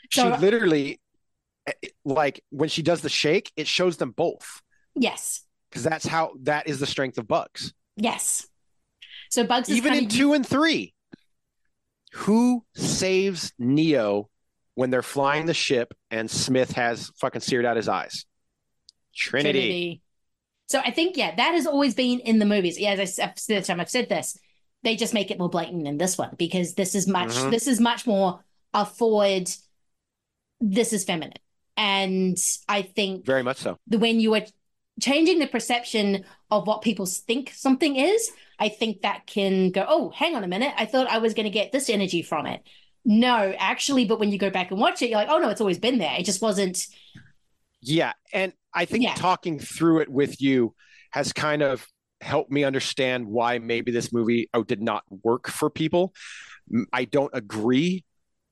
she 0.10 0.20
So- 0.22 0.36
literally 0.40 1.00
eh, 1.68 1.72
like 2.04 2.44
when 2.50 2.70
she 2.70 2.82
does 2.82 3.02
the 3.02 3.10
shake 3.10 3.52
it 3.56 3.68
shows 3.68 3.98
them 3.98 4.12
both 4.12 4.62
Yes. 4.96 5.42
because 5.70 5.84
that's 5.84 6.08
how 6.08 6.34
that 6.42 6.68
is 6.68 6.80
the 6.80 6.88
strength 6.88 7.18
of 7.20 7.28
bugs 7.28 7.74
Yes. 7.98 8.48
So 9.30 9.44
Bugs 9.44 9.70
is 9.70 9.78
even 9.78 9.94
in 9.94 10.08
two 10.08 10.34
and 10.34 10.48
three 10.48 10.94
who 12.14 12.66
saves 12.76 13.54
neo 13.60 14.29
when 14.80 14.90
they're 14.92 15.02
flying 15.02 15.46
the 15.46 15.54
ship 15.54 15.94
and 16.10 16.32
smith 16.32 16.72
has 16.72 17.12
fucking 17.20 17.42
seared 17.42 17.66
out 17.66 17.76
his 17.76 17.90
eyes 17.90 18.26
trinity, 19.14 20.02
So 20.68 20.80
I 20.80 20.92
think 20.92 21.18
yeah, 21.18 21.36
that 21.36 21.54
has 21.54 21.66
always 21.68 21.94
been 21.96 22.20
in 22.20 22.40
the 22.40 22.46
movies. 22.46 22.80
Yeah, 22.80 22.92
as 22.92 23.00
I, 23.20 23.24
have 23.26 23.38
said 23.38 23.58
this 23.58 23.68
time 23.68 23.80
I've 23.80 23.90
said 23.90 24.08
this, 24.08 24.38
they 24.84 24.96
just 24.96 25.14
make 25.14 25.32
it 25.32 25.40
more 25.40 25.50
blatant 25.50 25.88
in 25.88 25.98
this 25.98 26.18
one 26.18 26.36
because 26.38 26.76
this 26.76 26.96
is 26.96 27.08
much 27.08 27.30
Mhm. 27.30 27.52
this 27.52 27.68
is 27.68 27.80
much 27.80 28.08
more 28.08 28.40
a 28.74 28.86
forward. 28.86 29.50
This 30.62 30.94
is 30.94 31.04
feminine, 31.06 31.42
and 31.76 32.38
I 32.68 32.84
think 32.84 33.26
very 33.26 33.44
much 33.44 33.58
so 33.58 33.78
the 33.88 33.98
when 34.00 34.20
you 34.20 34.36
are 34.36 34.46
changing 35.02 35.40
the 35.40 35.48
perception 35.48 36.24
of 36.52 36.68
what 36.68 36.82
people 36.82 37.06
think 37.06 37.52
something 37.56 37.96
is, 37.96 38.32
I 38.60 38.70
think 38.70 39.02
that 39.02 39.26
can 39.26 39.72
go. 39.72 39.86
Oh, 39.88 40.10
hang 40.12 40.36
on 40.36 40.44
a 40.44 40.48
minute, 40.48 40.74
I 40.78 40.86
thought 40.86 41.08
I 41.08 41.18
was 41.18 41.34
going 41.34 41.46
to 41.46 41.58
get 41.60 41.72
this 41.72 41.90
energy 41.90 42.22
from 42.22 42.46
it. 42.46 42.62
No, 43.12 43.56
actually, 43.58 44.06
but 44.06 44.20
when 44.20 44.32
you 44.32 44.38
go 44.38 44.52
back 44.52 44.70
and 44.70 44.80
watch 44.80 45.02
it, 45.02 45.10
you're 45.10 45.18
like, 45.18 45.30
oh 45.32 45.40
no, 45.40 45.50
it's 45.50 45.62
always 45.62 45.80
been 45.80 45.98
there. 45.98 46.16
It 46.20 46.26
just 46.26 46.44
wasn't. 46.44 46.86
Yeah, 47.82 48.14
and 48.32 48.54
I 48.72 48.86
think 48.86 49.08
talking 49.16 49.58
through 49.58 50.02
it 50.02 50.10
with 50.10 50.40
you 50.40 50.76
has 51.10 51.34
kind 51.34 51.64
of 51.64 51.88
helped 52.22 52.52
me 52.52 52.64
understand 52.64 53.26
why 53.26 53.58
maybe 53.58 53.92
this 53.92 54.14
movie 54.14 54.48
oh 54.54 54.62
did 54.64 54.80
not 54.80 55.06
work 55.24 55.48
for 55.48 55.72
people. 55.72 56.14
I 56.94 57.06
don't 57.06 57.32
agree 57.34 58.06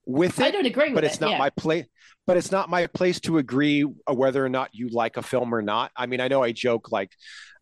with 0.07 0.39
it. 0.39 0.43
I 0.43 0.49
don't 0.49 0.65
agree 0.65 0.85
with 0.85 0.95
but 0.95 1.03
it's 1.03 1.17
it, 1.17 1.21
not 1.21 1.31
yeah. 1.31 1.37
my 1.37 1.51
place. 1.51 1.85
But 2.25 2.37
it's 2.37 2.51
not 2.51 2.67
my 2.67 2.87
place 2.87 3.19
to 3.21 3.37
agree 3.37 3.83
uh, 3.83 4.13
whether 4.15 4.43
or 4.43 4.49
not 4.49 4.71
you 4.73 4.89
like 4.89 5.17
a 5.17 5.21
film 5.21 5.53
or 5.53 5.61
not. 5.61 5.91
I 5.95 6.07
mean, 6.07 6.19
I 6.19 6.29
know 6.29 6.41
I 6.41 6.51
joke 6.51 6.91
like 6.91 7.11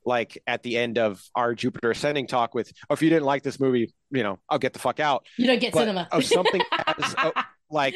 like 0.05 0.41
at 0.47 0.63
the 0.63 0.77
end 0.77 0.97
of 0.97 1.21
our 1.35 1.55
Jupiter 1.55 1.91
Ascending 1.91 2.27
talk 2.27 2.53
with, 2.53 2.71
oh, 2.89 2.93
if 2.93 3.01
you 3.01 3.09
didn't 3.09 3.25
like 3.25 3.43
this 3.43 3.59
movie, 3.59 3.93
you 4.11 4.23
know, 4.23 4.39
I'll 4.49 4.59
get 4.59 4.73
the 4.73 4.79
fuck 4.79 4.99
out. 4.99 5.25
You 5.37 5.47
don't 5.47 5.59
get 5.59 5.73
But 5.73 5.79
cinema. 5.79 6.07
of 6.11 6.23
something 6.23 6.61
as 6.87 7.15
uh, 7.17 7.31
like 7.69 7.95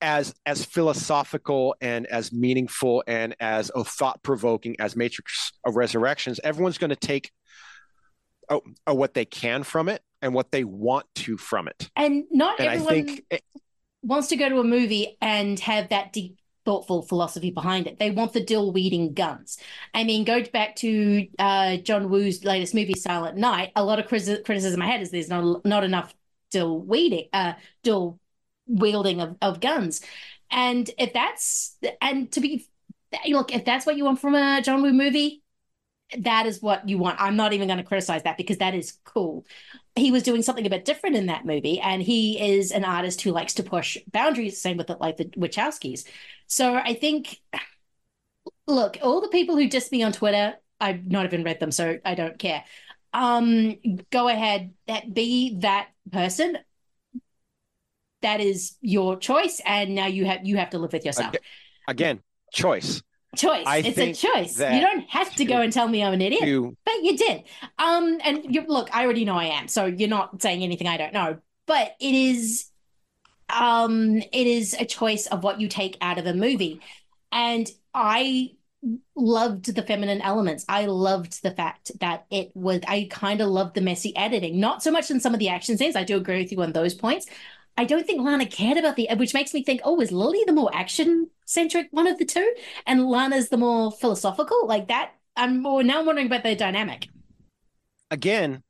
as 0.00 0.34
as 0.44 0.64
philosophical 0.64 1.74
and 1.80 2.06
as 2.06 2.32
meaningful 2.32 3.02
and 3.06 3.34
as 3.40 3.70
oh, 3.74 3.84
thought 3.84 4.22
provoking 4.22 4.76
as 4.78 4.96
Matrix 4.96 5.52
of 5.64 5.76
Resurrections, 5.76 6.40
everyone's 6.42 6.78
going 6.78 6.90
to 6.90 6.96
take 6.96 7.30
oh, 8.48 8.62
oh, 8.86 8.94
what 8.94 9.14
they 9.14 9.24
can 9.24 9.62
from 9.62 9.88
it 9.88 10.02
and 10.22 10.34
what 10.34 10.50
they 10.50 10.64
want 10.64 11.06
to 11.16 11.36
from 11.36 11.68
it. 11.68 11.90
And 11.96 12.24
not 12.30 12.60
And 12.60 12.68
I 12.68 12.74
everyone 12.74 13.20
wants 14.02 14.28
to 14.28 14.36
go 14.36 14.48
to 14.48 14.60
a 14.60 14.64
movie 14.64 15.16
and 15.20 15.58
have 15.60 15.88
that 15.88 16.12
deep, 16.12 16.38
thoughtful 16.66 17.00
philosophy 17.02 17.50
behind 17.50 17.86
it. 17.86 17.98
They 17.98 18.10
want 18.10 18.34
the 18.34 18.44
dual 18.44 18.72
wielding 18.72 19.14
guns. 19.14 19.56
I 19.94 20.04
mean, 20.04 20.24
go 20.24 20.42
back 20.42 20.76
to 20.76 21.26
uh, 21.38 21.78
John 21.78 22.10
Woo's 22.10 22.44
latest 22.44 22.74
movie, 22.74 22.94
Silent 22.94 23.38
Night. 23.38 23.72
A 23.76 23.84
lot 23.84 23.98
of 23.98 24.06
criticism 24.08 24.82
I 24.82 24.86
had 24.86 25.00
is 25.00 25.10
there's 25.10 25.30
not 25.30 25.64
not 25.64 25.84
enough 25.84 26.14
dill 26.50 26.78
weeding, 26.78 27.28
uh, 27.32 27.54
dual 27.82 28.20
wielding 28.66 29.20
of, 29.20 29.36
of 29.40 29.60
guns. 29.60 30.02
And 30.50 30.90
if 30.98 31.12
that's 31.14 31.76
and 32.02 32.30
to 32.32 32.40
be 32.40 32.66
look, 33.28 33.54
if 33.54 33.64
that's 33.64 33.86
what 33.86 33.96
you 33.96 34.04
want 34.04 34.20
from 34.20 34.34
a 34.34 34.60
John 34.62 34.82
Woo 34.82 34.92
movie, 34.92 35.42
that 36.18 36.46
is 36.46 36.62
what 36.62 36.88
you 36.88 36.98
want. 36.98 37.20
I'm 37.20 37.36
not 37.36 37.52
even 37.52 37.68
going 37.68 37.78
to 37.78 37.84
criticize 37.84 38.22
that 38.22 38.36
because 38.36 38.58
that 38.58 38.74
is 38.74 38.98
cool. 39.04 39.44
He 39.94 40.10
was 40.10 40.22
doing 40.22 40.42
something 40.42 40.66
a 40.66 40.70
bit 40.70 40.84
different 40.84 41.16
in 41.16 41.26
that 41.26 41.44
movie, 41.44 41.80
and 41.80 42.02
he 42.02 42.40
is 42.40 42.70
an 42.70 42.84
artist 42.84 43.22
who 43.22 43.32
likes 43.32 43.54
to 43.54 43.62
push 43.62 43.96
boundaries. 44.12 44.60
Same 44.60 44.76
with 44.76 44.90
it, 44.90 45.00
like 45.00 45.16
the 45.16 45.24
Wachowskis. 45.24 46.06
So 46.46 46.74
I 46.74 46.94
think, 46.94 47.40
look, 48.66 48.98
all 49.02 49.20
the 49.20 49.28
people 49.28 49.56
who 49.56 49.68
diss 49.68 49.90
me 49.90 50.02
on 50.02 50.12
Twitter, 50.12 50.54
I've 50.80 51.06
not 51.06 51.24
even 51.24 51.42
read 51.42 51.60
them, 51.60 51.72
so 51.72 51.98
I 52.04 52.14
don't 52.14 52.38
care. 52.38 52.64
Um, 53.12 53.76
go 54.10 54.28
ahead, 54.28 54.74
that 54.86 55.12
be 55.12 55.58
that 55.60 55.88
person. 56.12 56.58
That 58.22 58.40
is 58.40 58.76
your 58.80 59.16
choice, 59.16 59.60
and 59.64 59.94
now 59.94 60.06
you 60.06 60.24
have 60.26 60.44
you 60.44 60.56
have 60.56 60.70
to 60.70 60.78
live 60.78 60.92
with 60.92 61.04
yourself. 61.04 61.34
Again, 61.88 62.20
choice 62.52 63.02
choice. 63.36 63.64
I 63.66 63.78
it's 63.78 63.98
a 63.98 64.12
choice. 64.12 64.58
You 64.58 64.80
don't 64.80 65.08
have 65.08 65.34
to 65.36 65.44
go 65.44 65.60
and 65.60 65.72
tell 65.72 65.88
me 65.88 66.02
I'm 66.02 66.12
an 66.14 66.22
idiot, 66.22 66.42
to- 66.42 66.76
but 66.84 67.02
you 67.02 67.16
did. 67.16 67.44
Um, 67.78 68.18
and 68.24 68.54
you 68.54 68.64
look, 68.66 68.94
I 68.94 69.04
already 69.04 69.24
know 69.24 69.36
I 69.36 69.46
am, 69.46 69.68
so 69.68 69.86
you're 69.86 70.08
not 70.08 70.42
saying 70.42 70.62
anything 70.62 70.88
I 70.88 70.96
don't 70.96 71.12
know. 71.12 71.38
But 71.66 71.96
it 72.00 72.14
is, 72.14 72.66
um, 73.48 74.16
it 74.18 74.46
is 74.46 74.74
a 74.78 74.84
choice 74.84 75.26
of 75.26 75.42
what 75.44 75.60
you 75.60 75.68
take 75.68 75.96
out 76.00 76.18
of 76.18 76.26
a 76.26 76.34
movie, 76.34 76.80
and 77.32 77.70
I 77.94 78.52
loved 79.16 79.74
the 79.74 79.82
feminine 79.82 80.20
elements. 80.20 80.64
I 80.68 80.86
loved 80.86 81.42
the 81.42 81.50
fact 81.50 81.90
that 82.00 82.26
it 82.30 82.52
was. 82.54 82.80
I 82.86 83.08
kind 83.10 83.40
of 83.40 83.48
loved 83.48 83.74
the 83.74 83.80
messy 83.80 84.16
editing, 84.16 84.60
not 84.60 84.82
so 84.82 84.90
much 84.90 85.10
in 85.10 85.20
some 85.20 85.34
of 85.34 85.40
the 85.40 85.48
action 85.48 85.76
scenes. 85.76 85.96
I 85.96 86.04
do 86.04 86.16
agree 86.16 86.42
with 86.42 86.52
you 86.52 86.62
on 86.62 86.72
those 86.72 86.94
points. 86.94 87.26
I 87.76 87.84
don't 87.84 88.06
think 88.06 88.22
Lana 88.22 88.46
cared 88.46 88.78
about 88.78 88.96
the, 88.96 89.08
which 89.16 89.34
makes 89.34 89.52
me 89.52 89.62
think, 89.62 89.80
oh, 89.84 90.00
is 90.00 90.10
Lily 90.10 90.40
the 90.46 90.52
more 90.52 90.70
action 90.74 91.30
centric 91.44 91.88
one 91.90 92.06
of 92.06 92.18
the 92.18 92.24
two, 92.24 92.54
and 92.86 93.06
Lana's 93.06 93.50
the 93.50 93.56
more 93.56 93.92
philosophical? 93.92 94.66
Like 94.66 94.88
that. 94.88 95.12
I'm 95.36 95.62
more 95.62 95.82
now 95.82 96.00
I'm 96.00 96.06
wondering 96.06 96.28
about 96.28 96.42
their 96.42 96.56
dynamic. 96.56 97.08
Again, 98.10 98.62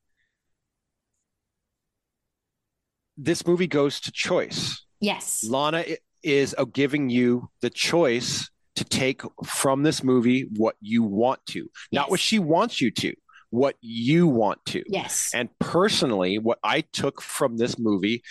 this 3.17 3.47
movie 3.47 3.69
goes 3.69 4.01
to 4.01 4.13
choice. 4.13 4.85
Yes. 5.01 5.45
Lana 5.49 5.85
is 6.23 6.55
uh, 6.59 6.65
giving 6.65 7.09
you 7.09 7.49
the 7.61 7.71
choice 7.71 8.51
to 8.75 8.85
take 8.85 9.23
from 9.45 9.83
this 9.83 10.03
movie 10.03 10.49
what 10.57 10.75
you 10.81 11.03
want 11.03 11.41
to, 11.47 11.71
not 11.93 12.11
what 12.11 12.21
she 12.21 12.39
wants 12.39 12.81
you 12.81 12.91
to, 12.91 13.15
what 13.51 13.77
you 13.81 14.27
want 14.27 14.59
to. 14.67 14.83
Yes. 14.89 15.31
And 15.33 15.49
personally, 15.61 16.39
what 16.39 16.59
I 16.65 16.81
took 16.81 17.23
from 17.23 17.57
this 17.57 17.79
movie 17.79 18.23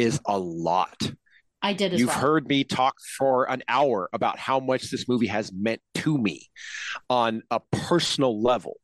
is 0.00 0.20
a 0.26 0.38
lot. 0.38 0.96
I 1.62 1.74
did 1.74 1.98
You've 1.98 2.08
well. 2.08 2.18
heard 2.18 2.48
me 2.48 2.64
talk 2.64 2.94
for 3.18 3.50
an 3.50 3.62
hour 3.68 4.08
about 4.12 4.38
how 4.38 4.60
much 4.60 4.90
this 4.90 5.06
movie 5.06 5.26
has 5.26 5.52
meant 5.52 5.80
to 5.96 6.16
me 6.16 6.48
on 7.10 7.42
a 7.50 7.60
personal 7.70 8.40
level. 8.40 8.78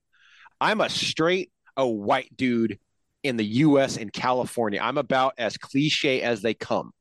I'm 0.60 0.82
a 0.82 0.90
straight, 0.90 1.50
a 1.76 1.88
white 1.88 2.36
dude 2.36 2.78
in 3.22 3.38
the 3.38 3.44
US 3.44 3.96
and 3.96 4.12
California. 4.12 4.78
I'm 4.82 4.98
about 4.98 5.34
as 5.38 5.56
cliche 5.56 6.20
as 6.20 6.42
they 6.42 6.52
come. 6.52 6.92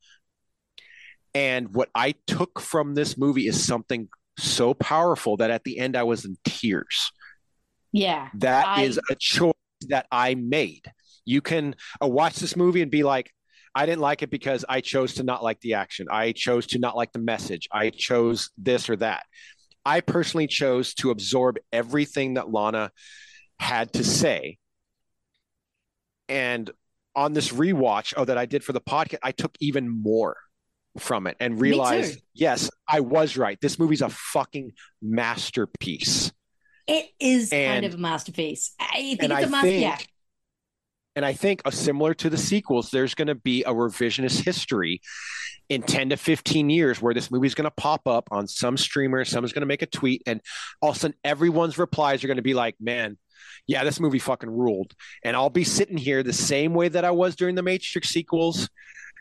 And 1.33 1.73
what 1.73 1.89
I 1.93 2.15
took 2.25 2.61
from 2.61 2.95
this 2.95 3.17
movie 3.17 3.47
is 3.47 3.61
something 3.61 4.07
so 4.39 4.73
powerful 4.73 5.37
that 5.37 5.51
at 5.51 5.65
the 5.65 5.77
end 5.77 5.97
I 5.97 6.03
was 6.03 6.23
in 6.23 6.37
tears. 6.45 7.11
Yeah. 7.91 8.27
that 8.35 8.79
is 8.79 8.99
a 9.09 9.15
choice 9.15 9.53
that 9.87 10.05
I 10.11 10.35
made. 10.35 10.85
You 11.23 11.41
can 11.41 11.75
uh, 12.01 12.07
watch 12.07 12.35
this 12.35 12.55
movie 12.55 12.81
and 12.81 12.91
be 12.91 13.03
like, 13.03 13.31
I 13.75 13.85
didn't 13.85 14.01
like 14.01 14.21
it 14.21 14.29
because 14.29 14.63
I 14.67 14.79
chose 14.79 15.15
to 15.15 15.23
not 15.23 15.43
like 15.43 15.59
the 15.59 15.73
action. 15.73 16.07
I 16.09 16.31
chose 16.31 16.65
to 16.67 16.79
not 16.79 16.95
like 16.95 17.11
the 17.11 17.19
message. 17.19 17.67
I 17.71 17.89
chose 17.89 18.49
this 18.57 18.89
or 18.89 18.95
that. 18.97 19.23
I 19.85 19.99
personally 19.99 20.47
chose 20.47 20.93
to 20.95 21.11
absorb 21.11 21.57
everything 21.73 22.35
that 22.35 22.49
Lana 22.49 22.91
had 23.59 23.93
to 23.93 24.03
say. 24.03 24.57
And 26.29 26.71
on 27.15 27.33
this 27.33 27.49
rewatch 27.49 28.13
oh, 28.17 28.25
that 28.25 28.37
I 28.37 28.45
did 28.45 28.63
for 28.63 28.73
the 28.73 28.81
podcast, 28.81 29.19
I 29.21 29.31
took 29.31 29.55
even 29.59 29.89
more 29.89 30.37
from 30.97 31.27
it 31.27 31.35
and 31.39 31.59
realized, 31.59 32.19
yes, 32.33 32.69
I 32.87 33.01
was 33.01 33.37
right. 33.37 33.59
This 33.61 33.77
movie's 33.77 34.01
a 34.01 34.09
fucking 34.09 34.71
masterpiece. 35.01 36.31
It 36.87 37.09
is 37.19 37.49
kind 37.49 37.85
of 37.85 37.95
a 37.95 37.97
masterpiece. 37.97 38.73
I 38.79 39.17
think 39.19 39.23
it's 39.23 39.47
a 39.47 39.49
masterpiece. 39.49 39.81
Yeah. 39.81 39.97
And 41.15 41.25
I 41.25 41.33
think 41.33 41.61
uh, 41.65 41.71
similar 41.71 42.13
to 42.15 42.29
the 42.29 42.37
sequels, 42.37 42.89
there's 42.91 43.15
going 43.15 43.27
to 43.27 43.35
be 43.35 43.63
a 43.63 43.71
revisionist 43.71 44.43
history 44.43 45.01
in 45.69 45.81
10 45.81 46.09
to 46.09 46.17
15 46.17 46.69
years 46.69 47.01
where 47.01 47.13
this 47.13 47.31
movie 47.31 47.47
is 47.47 47.55
going 47.55 47.65
to 47.65 47.71
pop 47.71 48.07
up 48.07 48.27
on 48.31 48.47
some 48.47 48.77
streamer, 48.77 49.25
someone's 49.25 49.53
going 49.53 49.61
to 49.61 49.67
make 49.67 49.81
a 49.81 49.87
tweet, 49.87 50.21
and 50.27 50.41
all 50.81 50.91
of 50.91 50.97
a 50.97 50.99
sudden 50.99 51.17
everyone's 51.23 51.77
replies 51.77 52.23
are 52.23 52.27
going 52.27 52.37
to 52.37 52.43
be 52.43 52.53
like, 52.53 52.75
man, 52.79 53.17
yeah, 53.65 53.83
this 53.83 53.99
movie 53.99 54.19
fucking 54.19 54.49
ruled. 54.49 54.93
And 55.23 55.35
I'll 55.35 55.49
be 55.49 55.63
sitting 55.63 55.97
here 55.97 56.21
the 56.21 56.33
same 56.33 56.73
way 56.73 56.89
that 56.89 57.05
I 57.05 57.11
was 57.11 57.35
during 57.35 57.55
the 57.55 57.63
Matrix 57.63 58.09
sequels, 58.09 58.69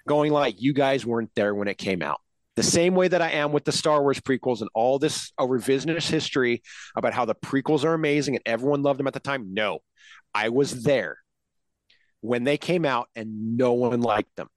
going 0.07 0.33
like, 0.33 0.61
you 0.61 0.75
guys 0.75 1.07
weren't 1.07 1.31
there 1.35 1.55
when 1.55 1.69
it 1.69 1.79
came 1.79 2.03
out. 2.03 2.21
The 2.57 2.63
same 2.63 2.95
way 2.95 3.09
that 3.09 3.23
I 3.23 3.31
am 3.33 3.53
with 3.53 3.65
the 3.65 3.73
Star 3.73 4.03
Wars 4.03 4.21
prequels 4.21 4.61
and 4.61 4.71
all 4.75 4.99
this 4.99 5.33
a 5.39 5.45
revisionist 5.45 6.09
history 6.09 6.63
about 6.95 7.15
how 7.15 7.25
the 7.25 7.35
prequels 7.35 7.85
are 7.85 7.95
amazing 7.95 8.37
and 8.37 8.43
everyone 8.47 8.83
loved 8.83 9.01
them 9.01 9.09
at 9.09 9.13
the 9.15 9.21
time. 9.21 9.55
No, 9.55 9.81
I 10.33 10.51
was 10.51 10.85
there 10.85 11.19
when 12.25 12.43
they 12.45 12.57
came 12.57 12.87
out 12.87 13.09
and 13.15 13.59
no 13.59 13.75
one 13.75 14.01
liked 14.01 14.35
them. 14.37 14.49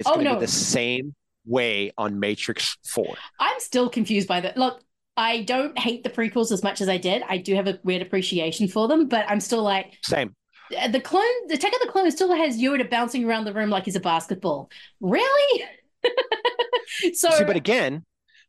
It's 0.00 0.08
Oh, 0.08 0.14
going 0.14 0.24
to 0.24 0.32
no. 0.32 0.38
be 0.38 0.46
the 0.46 0.50
same 0.50 1.14
way 1.44 1.92
on 1.98 2.18
Matrix 2.18 2.78
4. 2.86 3.14
I'm 3.38 3.60
still 3.60 3.90
confused 3.90 4.26
by 4.26 4.40
that. 4.40 4.56
Look, 4.56 4.82
I 5.14 5.42
don't 5.42 5.78
hate 5.78 6.04
the 6.04 6.08
prequels 6.10 6.50
as 6.52 6.62
much 6.62 6.80
as 6.80 6.88
I 6.88 6.96
did. 6.96 7.22
I 7.28 7.36
do 7.36 7.54
have 7.54 7.66
a 7.68 7.78
weird 7.84 8.00
appreciation 8.00 8.66
for 8.66 8.88
them, 8.88 9.08
but 9.08 9.26
I'm 9.28 9.40
still 9.40 9.62
like 9.62 9.98
Same. 10.02 10.34
uh, 10.74 10.88
the 10.88 11.00
clone. 11.00 11.22
The 11.48 11.54
Attack 11.54 11.74
of 11.74 11.80
the 11.82 11.88
Clone 11.92 12.10
still 12.10 12.34
has 12.34 12.56
Yoda 12.56 12.88
bouncing 12.88 13.26
around 13.26 13.44
the 13.44 13.52
room 13.52 13.68
like 13.68 13.84
he's 13.84 13.96
a 13.96 14.00
basketball. 14.00 14.70
Really? 15.02 15.64
so, 17.12 17.30
See, 17.30 17.44
but 17.44 17.56
again, 17.56 18.04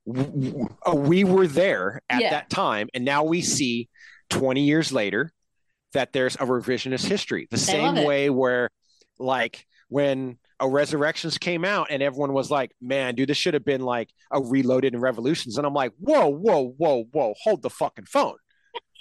uh, 0.08 0.96
we 0.96 1.26
were 1.26 1.48
there 1.48 2.02
at 2.10 2.22
Yeah. 2.22 2.30
that 2.30 2.50
time, 2.50 2.88
and 2.94 3.04
now 3.04 3.26
we 3.26 3.42
see 3.42 3.90
20 4.30 4.62
years 4.62 4.94
later 4.94 5.34
that 5.94 6.14
there's 6.14 6.36
a 6.36 6.46
revisionist 6.46 7.06
history. 7.06 7.48
The 7.50 7.58
same 7.58 8.04
way 8.04 8.30
where, 8.30 8.70
like, 9.20 9.66
when 9.90 10.38
a 10.60 10.68
Resurrections 10.68 11.38
came 11.38 11.66
out 11.66 11.88
and 11.90 12.02
everyone 12.02 12.34
was 12.34 12.50
like, 12.50 12.72
man, 12.82 13.16
dude, 13.16 13.30
this 13.30 13.38
should 13.38 13.54
have 13.54 13.66
been 13.66 13.82
like 13.82 14.10
a 14.32 14.42
Reloaded 14.42 14.94
and 14.94 15.02
Revolutions. 15.02 15.58
And 15.58 15.68
I'm 15.68 15.74
like, 15.74 15.92
whoa, 16.00 16.28
whoa, 16.30 16.74
whoa, 16.78 17.04
whoa, 17.12 17.34
hold 17.44 17.62
the 17.62 17.70
fucking 17.70 18.06
phone. 18.06 18.38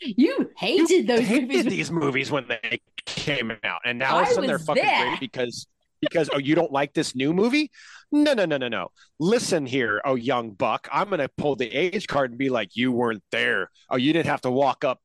you 0.00 0.50
hated 0.56 1.06
those 1.06 1.20
hated 1.20 1.48
movies. 1.48 1.64
these 1.64 1.90
movies 1.90 2.30
when 2.30 2.46
they 2.48 2.80
came 3.06 3.52
out, 3.62 3.80
and 3.84 3.98
now 3.98 4.16
all 4.16 4.22
of 4.22 4.28
a 4.28 4.30
sudden 4.32 4.48
they're 4.48 4.58
fucking 4.58 4.82
there. 4.82 5.08
great 5.08 5.20
because 5.20 5.66
because 6.00 6.28
oh 6.32 6.38
you 6.38 6.54
don't 6.54 6.72
like 6.72 6.92
this 6.92 7.14
new 7.14 7.32
movie? 7.32 7.70
No, 8.10 8.34
no, 8.34 8.44
no, 8.44 8.56
no, 8.56 8.68
no. 8.68 8.88
Listen 9.20 9.64
here, 9.64 10.00
oh 10.04 10.16
young 10.16 10.50
buck, 10.50 10.88
I'm 10.92 11.08
gonna 11.10 11.28
pull 11.36 11.56
the 11.56 11.72
age 11.72 12.06
card 12.06 12.32
and 12.32 12.38
be 12.38 12.50
like, 12.50 12.70
you 12.74 12.92
weren't 12.92 13.22
there. 13.30 13.70
Oh, 13.88 13.96
you 13.96 14.12
didn't 14.12 14.26
have 14.26 14.40
to 14.42 14.50
walk 14.50 14.84
up 14.84 15.00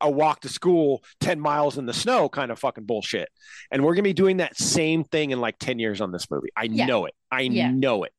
a 0.00 0.10
walk 0.10 0.40
to 0.40 0.48
school 0.48 1.02
10 1.20 1.40
miles 1.40 1.78
in 1.78 1.86
the 1.86 1.94
snow 1.94 2.28
kind 2.28 2.50
of 2.50 2.58
fucking 2.58 2.84
bullshit. 2.84 3.28
And 3.70 3.84
we're 3.84 3.94
gonna 3.94 4.02
be 4.02 4.12
doing 4.12 4.38
that 4.38 4.56
same 4.56 5.04
thing 5.04 5.30
in 5.30 5.40
like 5.40 5.58
10 5.58 5.78
years 5.78 6.00
on 6.00 6.12
this 6.12 6.30
movie. 6.30 6.48
I 6.56 6.64
Yeah. 6.64 6.86
know 6.86 7.06
it. 7.06 7.14
I 7.30 7.42
Yeah. 7.42 7.70
know 7.70 8.04
it. 8.04 8.12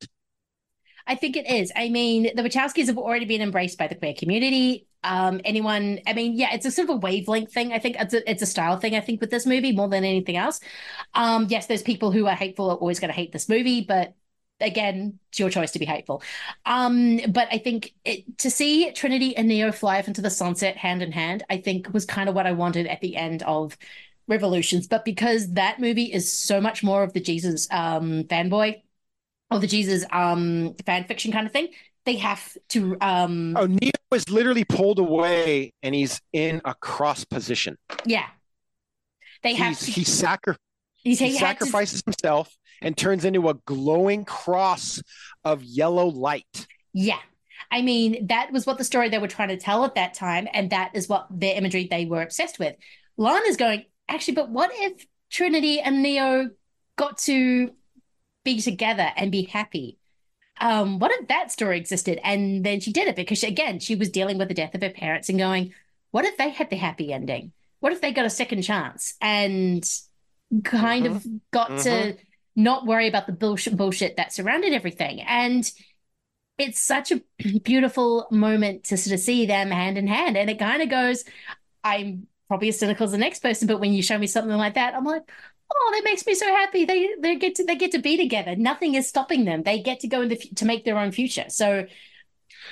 I 1.09 1.15
think 1.15 1.37
it 1.37 1.49
is. 1.49 1.71
I 1.75 1.87
mean, 1.89 2.31
the 2.35 2.41
Wachowskis 2.43 2.87
have 2.87 2.97
already 2.97 3.25
been 3.25 3.41
embraced 3.41 3.77
by 3.77 3.87
the 3.87 3.95
queer 3.95 4.13
community. 4.13 4.87
Um, 5.03 5.39
anyone, 5.45 5.99
I 6.05 6.11
mean, 6.13 6.33
yeah, 6.33 6.53
it's 6.53 6.65
a 6.65 6.71
sort 6.71 6.89
of 6.89 6.95
a 6.95 6.99
wavelength 6.99 7.53
thing. 7.53 7.71
I 7.71 7.79
think 7.79 7.95
it's 7.97 8.13
a, 8.13 8.29
it's 8.29 8.41
a 8.41 8.45
style 8.45 8.77
thing, 8.77 8.93
I 8.93 8.99
think, 8.99 9.21
with 9.21 9.29
this 9.31 9.45
movie 9.45 9.71
more 9.71 9.87
than 9.87 10.03
anything 10.03 10.35
else. 10.35 10.59
Um, 11.13 11.47
yes, 11.49 11.67
there's 11.67 11.81
people 11.81 12.11
who 12.11 12.25
are 12.27 12.35
hateful 12.35 12.69
are 12.71 12.75
always 12.75 12.99
going 12.99 13.09
to 13.09 13.15
hate 13.15 13.31
this 13.31 13.47
movie, 13.47 13.81
but 13.87 14.15
again, 14.59 15.19
it's 15.29 15.39
your 15.39 15.49
choice 15.49 15.71
to 15.71 15.79
be 15.79 15.85
hateful. 15.85 16.21
Um, 16.65 17.19
but 17.29 17.47
I 17.51 17.57
think 17.57 17.93
it, 18.05 18.37
to 18.39 18.49
see 18.49 18.91
Trinity 18.91 19.35
and 19.35 19.47
Neo 19.47 19.71
fly 19.71 19.99
off 19.99 20.07
into 20.07 20.21
the 20.21 20.29
sunset 20.29 20.77
hand 20.77 21.01
in 21.01 21.11
hand, 21.11 21.43
I 21.49 21.57
think 21.57 21.93
was 21.93 22.05
kind 22.05 22.29
of 22.29 22.35
what 22.35 22.47
I 22.47 22.51
wanted 22.51 22.87
at 22.87 23.01
the 23.01 23.15
end 23.15 23.43
of 23.43 23.77
Revolutions. 24.27 24.87
But 24.87 25.05
because 25.05 25.53
that 25.53 25.79
movie 25.79 26.11
is 26.11 26.31
so 26.31 26.59
much 26.59 26.83
more 26.83 27.03
of 27.03 27.13
the 27.13 27.21
Jesus 27.21 27.67
um, 27.71 28.23
fanboy 28.25 28.81
or 29.49 29.59
the 29.59 29.67
Jesus 29.67 30.03
um, 30.11 30.75
fan 30.85 31.05
fiction 31.05 31.31
kind 31.31 31.47
of 31.47 31.53
thing, 31.53 31.69
they 32.05 32.17
have 32.17 32.57
to. 32.69 32.97
Um, 32.99 33.55
Oh, 33.55 33.65
Neo 33.67 33.91
is 34.13 34.29
literally 34.29 34.65
pulled 34.65 34.99
away 34.99 35.71
and 35.83 35.93
he's 35.93 36.19
in 36.33 36.61
a 36.65 36.73
cross 36.75 37.23
position. 37.23 37.77
Yeah, 38.05 38.27
they 39.43 39.53
have. 39.53 39.69
He's, 39.69 39.85
To, 39.85 39.91
he 39.91 40.03
sacri- 40.03 40.55
He's- 41.07 41.19
he 41.19 41.29
he 41.29 41.37
had 41.37 41.57
to- 41.59 41.65
sacrifices 41.65 42.03
himself 42.05 42.55
and 42.81 42.95
turns 42.95 43.25
into 43.25 43.49
a 43.49 43.55
glowing 43.65 44.25
cross 44.25 45.01
of 45.43 45.63
yellow 45.63 46.07
light. 46.07 46.67
Yeah. 46.93 47.19
I 47.71 47.81
mean, 47.81 48.27
that 48.27 48.51
was 48.51 48.65
what 48.65 48.77
the 48.77 48.83
story 48.83 49.09
they 49.09 49.17
were 49.17 49.27
trying 49.27 49.49
to 49.49 49.57
tell 49.57 49.83
at 49.83 49.95
that 49.95 50.13
time, 50.13 50.47
and 50.53 50.69
that 50.69 50.91
is 50.93 51.09
what 51.09 51.27
their 51.29 51.55
imagery 51.55 51.87
they 51.89 52.05
were 52.05 52.21
obsessed 52.21 52.59
with. 52.59 52.75
Lana's 53.17 53.57
going, 53.57 53.85
actually, 54.07 54.35
but 54.35 54.49
what 54.49 54.71
if 54.73 55.05
Trinity 55.29 55.79
and 55.81 56.01
Neo 56.01 56.51
got 56.95 57.17
to 57.19 57.71
be 58.45 58.61
together 58.61 59.11
and 59.17 59.31
be 59.31 59.43
happy? 59.43 59.97
Um, 60.61 60.99
what 60.99 61.11
if 61.11 61.27
that 61.27 61.51
story 61.51 61.77
existed? 61.77 62.19
And 62.23 62.63
then 62.63 62.79
she 62.79 62.93
did 62.93 63.07
it 63.07 63.15
because, 63.15 63.39
she, 63.39 63.47
again, 63.47 63.79
she 63.79 63.95
was 63.95 64.09
dealing 64.09 64.37
with 64.37 64.47
the 64.47 64.53
death 64.53 64.73
of 64.73 64.81
her 64.81 64.89
parents 64.89 65.29
and 65.29 65.37
going, 65.37 65.73
what 66.11 66.25
if 66.25 66.37
they 66.37 66.49
had 66.49 66.69
the 66.69 66.77
happy 66.77 67.11
ending? 67.11 67.51
What 67.79 67.91
if 67.91 68.01
they 68.01 68.13
got 68.13 68.25
a 68.25 68.29
second 68.29 68.61
chance 68.61 69.15
and 69.21 69.83
kind 70.63 71.05
of 71.05 71.25
got 71.51 71.77
to 71.79 72.13
Mhm. 72.13 72.17
not 72.55 72.85
worry 72.85 73.07
about 73.07 73.27
the 73.27 73.33
bullshit 73.33 73.77
bullshit 73.77 74.17
that 74.17 74.33
surrounded 74.33 74.73
everything? 74.73 75.21
And 75.21 75.69
it's 76.57 76.79
such 76.81 77.11
a 77.11 77.21
beautiful 77.63 78.27
moment 78.31 78.85
to 78.85 78.97
sort 78.97 79.13
of 79.13 79.19
see 79.19 79.45
them 79.45 79.71
hand 79.71 79.97
in 79.97 80.07
hand. 80.07 80.37
And 80.37 80.49
it 80.49 80.59
kind 80.59 80.81
of 80.81 80.89
goes, 80.89 81.23
I'm 81.83 82.27
probably 82.47 82.69
as 82.69 82.79
cynical 82.79 83.05
as 83.05 83.11
the 83.13 83.17
next 83.19 83.41
person, 83.41 83.67
but 83.67 83.79
when 83.79 83.93
you 83.93 84.03
show 84.03 84.17
me 84.17 84.27
something 84.27 84.55
like 84.57 84.75
that, 84.75 84.95
I'm 84.95 85.05
like, 85.05 85.23
oh, 85.73 85.91
that 85.95 86.03
makes 86.05 86.25
me 86.27 86.35
so 86.35 86.47
happy. 86.47 86.85
They 86.85 87.09
they 87.21 87.35
get 87.37 87.55
to 87.55 87.65
they 87.65 87.75
get 87.75 87.91
to 87.93 87.99
be 87.99 88.17
together. 88.17 88.55
Nothing 88.55 88.95
is 88.95 89.07
stopping 89.09 89.45
them. 89.45 89.63
They 89.63 89.81
get 89.81 90.01
to 90.01 90.07
go 90.07 90.21
in 90.23 90.29
the 90.29 90.37
to 90.37 90.65
make 90.65 90.85
their 90.85 90.99
own 90.99 91.11
future. 91.13 91.45
So 91.49 91.87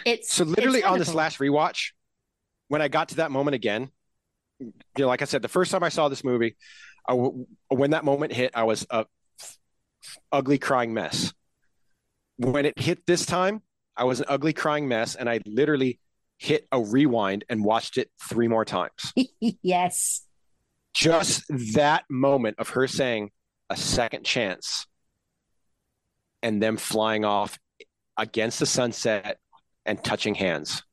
it's 0.05 0.29
So 0.29 0.43
literally 0.43 0.83
it's 0.83 0.83
on 0.83 0.99
this 0.99 1.13
last 1.13 1.39
rewatch, 1.39 1.91
when 2.67 2.81
I 2.81 2.87
got 2.87 3.09
to 3.09 3.15
that 3.17 3.31
moment 3.31 3.55
again, 3.55 3.91
you 4.59 4.73
know, 4.99 5.07
like 5.07 5.21
I 5.21 5.25
said, 5.25 5.41
the 5.41 5.47
first 5.47 5.71
time 5.71 5.83
I 5.83 5.89
saw 5.89 6.09
this 6.09 6.23
movie, 6.23 6.55
I 7.07 7.13
when 7.69 7.91
that 7.91 8.03
moment 8.03 8.33
hit, 8.33 8.51
I 8.55 8.63
was 8.63 8.85
a 8.89 9.05
ugly 10.31 10.57
crying 10.57 10.93
mess. 10.93 11.33
When 12.37 12.65
it 12.65 12.77
hit 12.77 13.05
this 13.05 13.25
time, 13.25 13.61
I 13.95 14.03
was 14.03 14.19
an 14.19 14.25
ugly 14.27 14.53
crying 14.53 14.87
mess, 14.87 15.15
and 15.15 15.29
I 15.29 15.39
literally 15.45 15.99
hit 16.37 16.67
a 16.71 16.81
rewind 16.81 17.45
and 17.49 17.63
watched 17.63 17.97
it 17.97 18.09
three 18.21 18.47
more 18.47 18.65
times. 18.65 19.13
yes. 19.39 20.21
Just 20.93 21.43
that 21.75 22.05
moment 22.09 22.57
of 22.59 22.69
her 22.69 22.87
saying 22.87 23.31
a 23.69 23.77
second 23.77 24.25
chance 24.25 24.85
and 26.43 26.61
them 26.61 26.77
flying 26.77 27.25
off 27.25 27.57
against 28.17 28.59
the 28.59 28.65
sunset 28.65 29.39
and 29.85 30.01
touching 30.03 30.35
hands. 30.35 30.83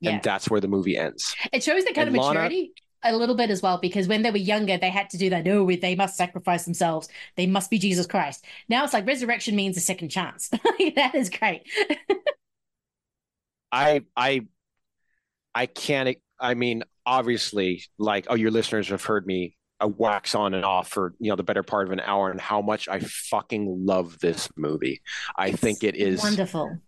Yeah. 0.00 0.12
And 0.12 0.22
that's 0.22 0.48
where 0.48 0.60
the 0.60 0.68
movie 0.68 0.96
ends. 0.96 1.34
It 1.52 1.62
shows 1.62 1.84
that 1.84 1.94
kind 1.94 2.08
And 2.08 2.16
of 2.16 2.22
maturity 2.24 2.72
a 3.02 3.16
little 3.16 3.34
bit 3.34 3.50
as 3.50 3.62
well, 3.62 3.78
because 3.78 4.08
when 4.08 4.22
they 4.22 4.30
were 4.30 4.36
younger, 4.36 4.76
they 4.76 4.90
had 4.90 5.10
to 5.10 5.18
do 5.18 5.30
that. 5.30 5.44
No, 5.44 5.66
they 5.70 5.94
must 5.94 6.16
sacrifice 6.16 6.64
themselves. 6.64 7.08
They 7.36 7.46
must 7.46 7.70
be 7.70 7.78
Jesus 7.78 8.06
Christ. 8.06 8.44
Now 8.68 8.84
it's 8.84 8.92
like 8.92 9.06
resurrection 9.06 9.56
means 9.56 9.76
a 9.76 9.80
second 9.80 10.10
chance. 10.10 10.48
that 10.96 11.14
is 11.14 11.30
great. 11.30 11.62
I 13.72 14.02
I 14.16 14.42
I 15.54 15.66
can't 15.66 16.16
I 16.38 16.54
mean 16.54 16.82
obviously 17.06 17.84
like 17.98 18.26
oh 18.28 18.34
your 18.34 18.50
listeners 18.50 18.88
have 18.88 19.04
heard 19.04 19.26
me 19.26 19.56
I 19.78 19.86
wax 19.86 20.34
on 20.34 20.54
and 20.54 20.64
off 20.64 20.88
for 20.88 21.14
you 21.18 21.30
know 21.30 21.36
the 21.36 21.42
better 21.42 21.62
part 21.62 21.86
of 21.86 21.92
an 21.92 22.00
hour 22.00 22.30
and 22.30 22.40
how 22.40 22.60
much 22.60 22.88
I 22.88 22.98
fucking 23.00 23.86
love 23.86 24.18
this 24.20 24.48
movie. 24.56 25.00
I 25.36 25.52
think 25.52 25.84
it 25.84 25.96
is 25.96 26.22
Wonderful. 26.22 26.78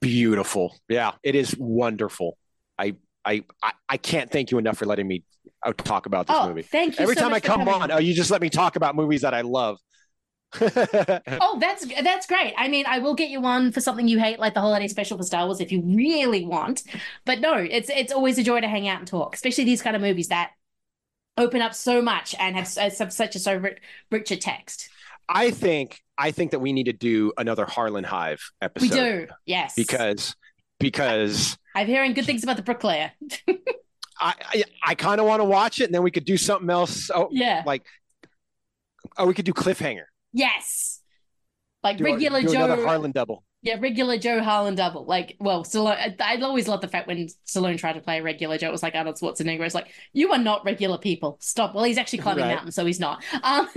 beautiful. 0.00 0.76
Yeah, 0.88 1.12
it 1.22 1.34
is 1.34 1.56
wonderful. 1.56 2.36
I 2.78 2.96
I 3.24 3.44
I, 3.62 3.72
I 3.88 3.96
can't 3.96 4.30
thank 4.30 4.50
you 4.50 4.58
enough 4.58 4.78
for 4.78 4.86
letting 4.86 5.06
me 5.08 5.22
uh, 5.64 5.72
talk 5.72 6.06
about 6.06 6.26
this 6.26 6.36
Oh, 6.38 6.48
movie. 6.48 6.62
thank 6.62 6.98
you 6.98 7.02
Every 7.02 7.14
so 7.14 7.22
time 7.22 7.34
I 7.34 7.40
come 7.40 7.68
on, 7.68 7.82
on. 7.82 7.90
oh 7.92 7.98
you 7.98 8.14
just 8.14 8.30
let 8.30 8.40
me 8.42 8.50
talk 8.50 8.76
about 8.76 8.96
movies 8.96 9.22
that 9.22 9.34
I 9.34 9.42
love. 9.42 9.78
Oh, 11.40 11.58
that's 11.58 11.86
that's 12.02 12.26
great. 12.26 12.54
I 12.58 12.68
mean, 12.68 12.84
I 12.86 12.98
will 12.98 13.14
get 13.14 13.30
you 13.30 13.44
on 13.44 13.72
for 13.72 13.80
something 13.80 14.06
you 14.06 14.18
hate, 14.18 14.38
like 14.38 14.54
the 14.54 14.60
holiday 14.60 14.88
special 14.88 15.16
for 15.16 15.24
Star 15.24 15.46
Wars, 15.46 15.60
if 15.60 15.72
you 15.72 15.80
really 15.82 16.44
want. 16.44 16.82
But 17.24 17.40
no, 17.40 17.54
it's 17.54 17.88
it's 17.88 18.12
always 18.12 18.38
a 18.38 18.42
joy 18.42 18.60
to 18.60 18.68
hang 18.68 18.86
out 18.88 18.98
and 18.98 19.08
talk, 19.08 19.34
especially 19.34 19.64
these 19.64 19.80
kind 19.82 19.96
of 19.96 20.02
movies 20.02 20.28
that 20.28 20.50
open 21.38 21.62
up 21.62 21.72
so 21.74 22.02
much 22.02 22.34
and 22.38 22.56
have, 22.56 22.68
have 22.98 23.12
such 23.12 23.34
a 23.34 23.38
so 23.38 23.54
rich, 23.56 23.78
richer 24.10 24.36
text. 24.36 24.90
I 25.28 25.50
think 25.50 26.02
I 26.18 26.30
think 26.30 26.50
that 26.50 26.58
we 26.60 26.72
need 26.74 26.84
to 26.84 26.92
do 26.92 27.32
another 27.38 27.64
Harlin 27.64 28.04
Hive 28.04 28.42
episode. 28.60 28.90
We 28.90 28.94
do, 28.96 29.26
yes. 29.46 29.74
because 29.74 30.36
because 30.78 31.56
I'm 31.74 31.86
hearing 31.86 32.14
good 32.14 32.24
things 32.26 32.42
about 32.42 32.56
the 32.56 32.62
bricklayer. 32.62 33.12
I 34.20 34.34
I, 34.40 34.64
I 34.84 34.94
kind 34.94 35.20
of 35.20 35.26
want 35.26 35.40
to 35.40 35.44
watch 35.44 35.80
it, 35.80 35.84
and 35.84 35.94
then 35.94 36.02
we 36.02 36.10
could 36.10 36.24
do 36.24 36.36
something 36.36 36.70
else. 36.70 37.10
Oh, 37.14 37.28
Yeah. 37.30 37.62
like 37.66 37.84
oh, 39.18 39.26
we 39.26 39.34
could 39.34 39.44
do 39.44 39.52
cliffhanger. 39.52 40.04
yes, 40.32 41.00
like 41.82 41.98
Do, 41.98 42.06
a- 42.06 42.12
regular 42.12 42.40
do 42.42 42.52
Joe. 42.52 42.76
Harlin 42.76 43.12
double. 43.12 43.44
Yeah, 43.64 43.76
regular 43.78 44.18
Joe 44.18 44.40
Harlin 44.40 44.74
double. 44.74 45.04
Like, 45.04 45.36
well, 45.38 45.62
Stallone. 45.62 46.16
I, 46.20 46.36
I 46.36 46.40
always 46.40 46.66
love 46.66 46.80
the 46.80 46.88
fact 46.88 47.06
when 47.06 47.28
Stallone 47.46 47.78
tried 47.78 47.92
to 47.92 48.00
play 48.00 48.18
a 48.18 48.22
regular 48.22 48.58
Joe. 48.58 48.68
It 48.68 48.72
was 48.72 48.82
like 48.82 48.96
Arnold 48.96 49.20
Schwarzenegger. 49.20 49.60
It's 49.64 49.74
like 49.74 49.92
you 50.12 50.32
are 50.32 50.38
not 50.38 50.64
regular 50.64 50.98
people. 50.98 51.36
Stop. 51.40 51.72
Well, 51.72 51.84
he's 51.84 51.96
actually 51.98 52.18
climbing 52.20 52.44
Right. 52.44 52.54
mountains, 52.56 52.74
so 52.74 52.84
he's 52.84 52.98
not. 52.98 53.22
Um, 53.44 53.68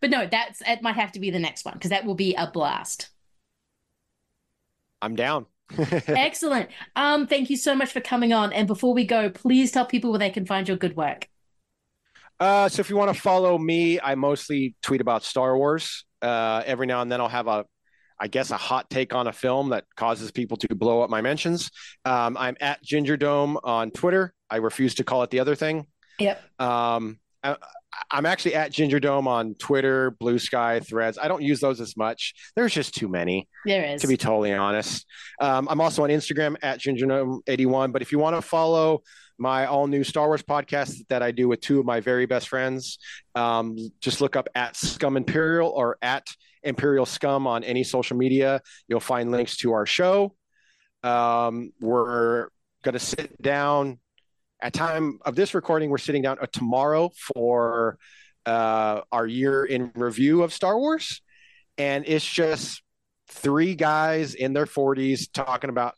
but 0.00 0.10
no, 0.10 0.26
that's 0.26 0.60
it. 0.66 0.82
Might 0.82 0.96
have 0.96 1.12
to 1.12 1.20
be 1.20 1.30
the 1.30 1.38
next 1.38 1.64
one 1.64 1.74
because 1.74 1.90
that 1.90 2.04
will 2.04 2.14
be 2.14 2.34
a 2.34 2.50
blast. 2.50 3.10
I'm 5.02 5.16
down. 5.16 5.46
Excellent. 5.78 6.70
Um, 6.96 7.26
thank 7.26 7.50
you 7.50 7.56
so 7.56 7.74
much 7.74 7.92
for 7.92 8.00
coming 8.00 8.32
on. 8.32 8.52
And 8.52 8.66
before 8.66 8.94
we 8.94 9.04
go, 9.04 9.30
please 9.30 9.72
tell 9.72 9.84
people 9.84 10.10
where 10.10 10.18
they 10.18 10.30
can 10.30 10.46
find 10.46 10.68
your 10.68 10.76
good 10.76 10.96
work. 10.96 11.28
Uh, 12.40 12.68
so 12.68 12.80
if 12.80 12.88
you 12.88 12.96
want 12.96 13.14
to 13.14 13.20
follow 13.20 13.58
me, 13.58 14.00
I 14.00 14.14
mostly 14.14 14.74
tweet 14.82 15.00
about 15.00 15.22
Star 15.22 15.56
Wars. 15.56 16.04
Uh, 16.20 16.62
every 16.64 16.86
now 16.86 17.02
and 17.02 17.10
then 17.10 17.20
I'll 17.20 17.28
have 17.28 17.48
a, 17.48 17.64
I 18.18 18.28
guess, 18.28 18.50
a 18.50 18.56
hot 18.56 18.88
take 18.90 19.14
on 19.14 19.26
a 19.26 19.32
film 19.32 19.70
that 19.70 19.84
causes 19.96 20.30
people 20.30 20.56
to 20.58 20.74
blow 20.74 21.02
up 21.02 21.10
my 21.10 21.20
mentions. 21.20 21.70
Um, 22.04 22.36
I'm 22.36 22.56
at 22.60 22.82
Ginger 22.82 23.16
Dome 23.16 23.58
on 23.64 23.90
Twitter. 23.90 24.32
I 24.48 24.56
refuse 24.56 24.94
to 24.96 25.04
call 25.04 25.22
it 25.24 25.30
the 25.30 25.40
other 25.40 25.56
thing. 25.56 25.86
Yep. 26.18 26.40
Um, 26.60 27.18
I, 27.42 27.56
I'm 28.10 28.26
actually 28.26 28.54
at 28.54 28.72
Ginger 28.72 29.00
Dome 29.00 29.28
on 29.28 29.54
Twitter, 29.54 30.10
Blue 30.12 30.38
Sky, 30.38 30.80
Threads. 30.80 31.18
I 31.20 31.28
don't 31.28 31.42
use 31.42 31.60
those 31.60 31.80
as 31.80 31.96
much. 31.96 32.34
There's 32.56 32.72
just 32.72 32.94
too 32.94 33.08
many. 33.08 33.48
There 33.64 33.84
is. 33.84 34.02
To 34.02 34.06
be 34.08 34.16
totally 34.16 34.52
honest. 34.52 35.06
Um, 35.40 35.68
I'm 35.70 35.80
also 35.80 36.04
on 36.04 36.10
Instagram 36.10 36.56
at 36.62 36.80
GingerDome81. 36.80 37.92
But 37.92 38.02
if 38.02 38.12
you 38.12 38.18
want 38.18 38.36
to 38.36 38.42
follow 38.42 39.02
my 39.38 39.66
all 39.66 39.86
new 39.86 40.04
Star 40.04 40.28
Wars 40.28 40.42
podcast 40.42 41.06
that 41.08 41.22
I 41.22 41.30
do 41.30 41.48
with 41.48 41.60
two 41.60 41.80
of 41.80 41.86
my 41.86 42.00
very 42.00 42.26
best 42.26 42.48
friends, 42.48 42.98
um, 43.34 43.76
just 44.00 44.20
look 44.20 44.36
up 44.36 44.48
at 44.54 44.76
Scum 44.76 45.16
Imperial 45.16 45.70
or 45.70 45.98
at 46.02 46.26
Imperial 46.62 47.06
Scum 47.06 47.46
on 47.46 47.64
any 47.64 47.84
social 47.84 48.16
media. 48.16 48.60
You'll 48.88 49.00
find 49.00 49.30
links 49.30 49.56
to 49.58 49.72
our 49.72 49.86
show. 49.86 50.34
Um, 51.02 51.72
we're 51.80 52.48
going 52.82 52.92
to 52.94 52.98
sit 52.98 53.40
down 53.40 53.98
at 54.62 54.72
time 54.72 55.18
of 55.24 55.34
this 55.34 55.54
recording. 55.54 55.90
We're 55.90 55.98
sitting 55.98 56.22
down 56.22 56.38
uh, 56.40 56.46
tomorrow 56.52 57.10
for 57.34 57.98
uh, 58.46 59.02
our 59.10 59.26
year 59.26 59.64
in 59.64 59.90
review 59.94 60.42
of 60.42 60.52
Star 60.52 60.78
Wars, 60.78 61.20
and 61.76 62.04
it's 62.06 62.24
just 62.24 62.82
three 63.28 63.74
guys 63.74 64.34
in 64.34 64.52
their 64.52 64.66
40s 64.66 65.30
talking 65.32 65.70
about 65.70 65.94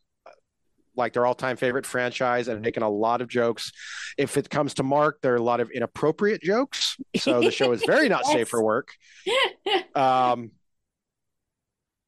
like 0.97 1.13
their 1.13 1.27
all-time 1.27 1.57
favorite 1.57 1.87
franchise 1.87 2.47
and 2.47 2.63
making 2.63 2.85
a 2.85 2.89
lot 2.89 3.21
of 3.21 3.29
jokes. 3.29 3.73
If 4.17 4.37
it 4.37 4.49
comes 4.49 4.75
to 4.75 4.85
Mark, 4.85 5.19
there 5.23 5.33
are 5.33 5.37
a 5.37 5.43
lot 5.43 5.61
of 5.61 5.71
inappropriate 5.71 6.41
jokes. 6.41 6.97
So 7.17 7.41
the 7.41 7.51
show 7.51 7.73
is 7.73 7.83
very 7.85 8.09
not 8.09 8.25
safe 8.27 8.49
for 8.49 8.63
work. 8.63 8.89
Um, 9.97 10.53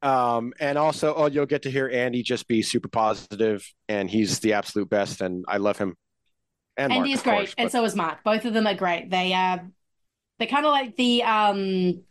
um, 0.02 0.52
and 0.60 0.78
also, 0.78 1.14
oh, 1.14 1.26
you'll 1.26 1.46
get 1.46 1.62
to 1.62 1.70
hear 1.70 1.90
Andy 1.92 2.22
just 2.22 2.46
be 2.46 2.62
super 2.62 2.88
positive, 2.88 3.66
and 3.88 4.08
he's 4.08 4.38
the 4.38 4.52
absolute 4.52 4.88
best, 4.88 5.20
and 5.20 5.44
I 5.48 5.56
love 5.56 5.78
him. 5.78 5.96
And 6.76 6.90
Mark, 6.90 6.98
Andy 7.00 7.12
is 7.12 7.22
great, 7.22 7.36
course, 7.36 7.54
and 7.58 7.66
but- 7.66 7.72
so 7.72 7.84
is 7.84 7.94
Mark. 7.96 8.22
Both 8.24 8.44
of 8.44 8.52
them 8.54 8.66
are 8.66 8.74
great. 8.74 9.10
They 9.10 9.32
are 9.32 9.62
they're 10.38 10.48
kind 10.48 10.66
of 10.66 10.72
like 10.72 10.96
the 10.96 11.22
um 11.22 12.02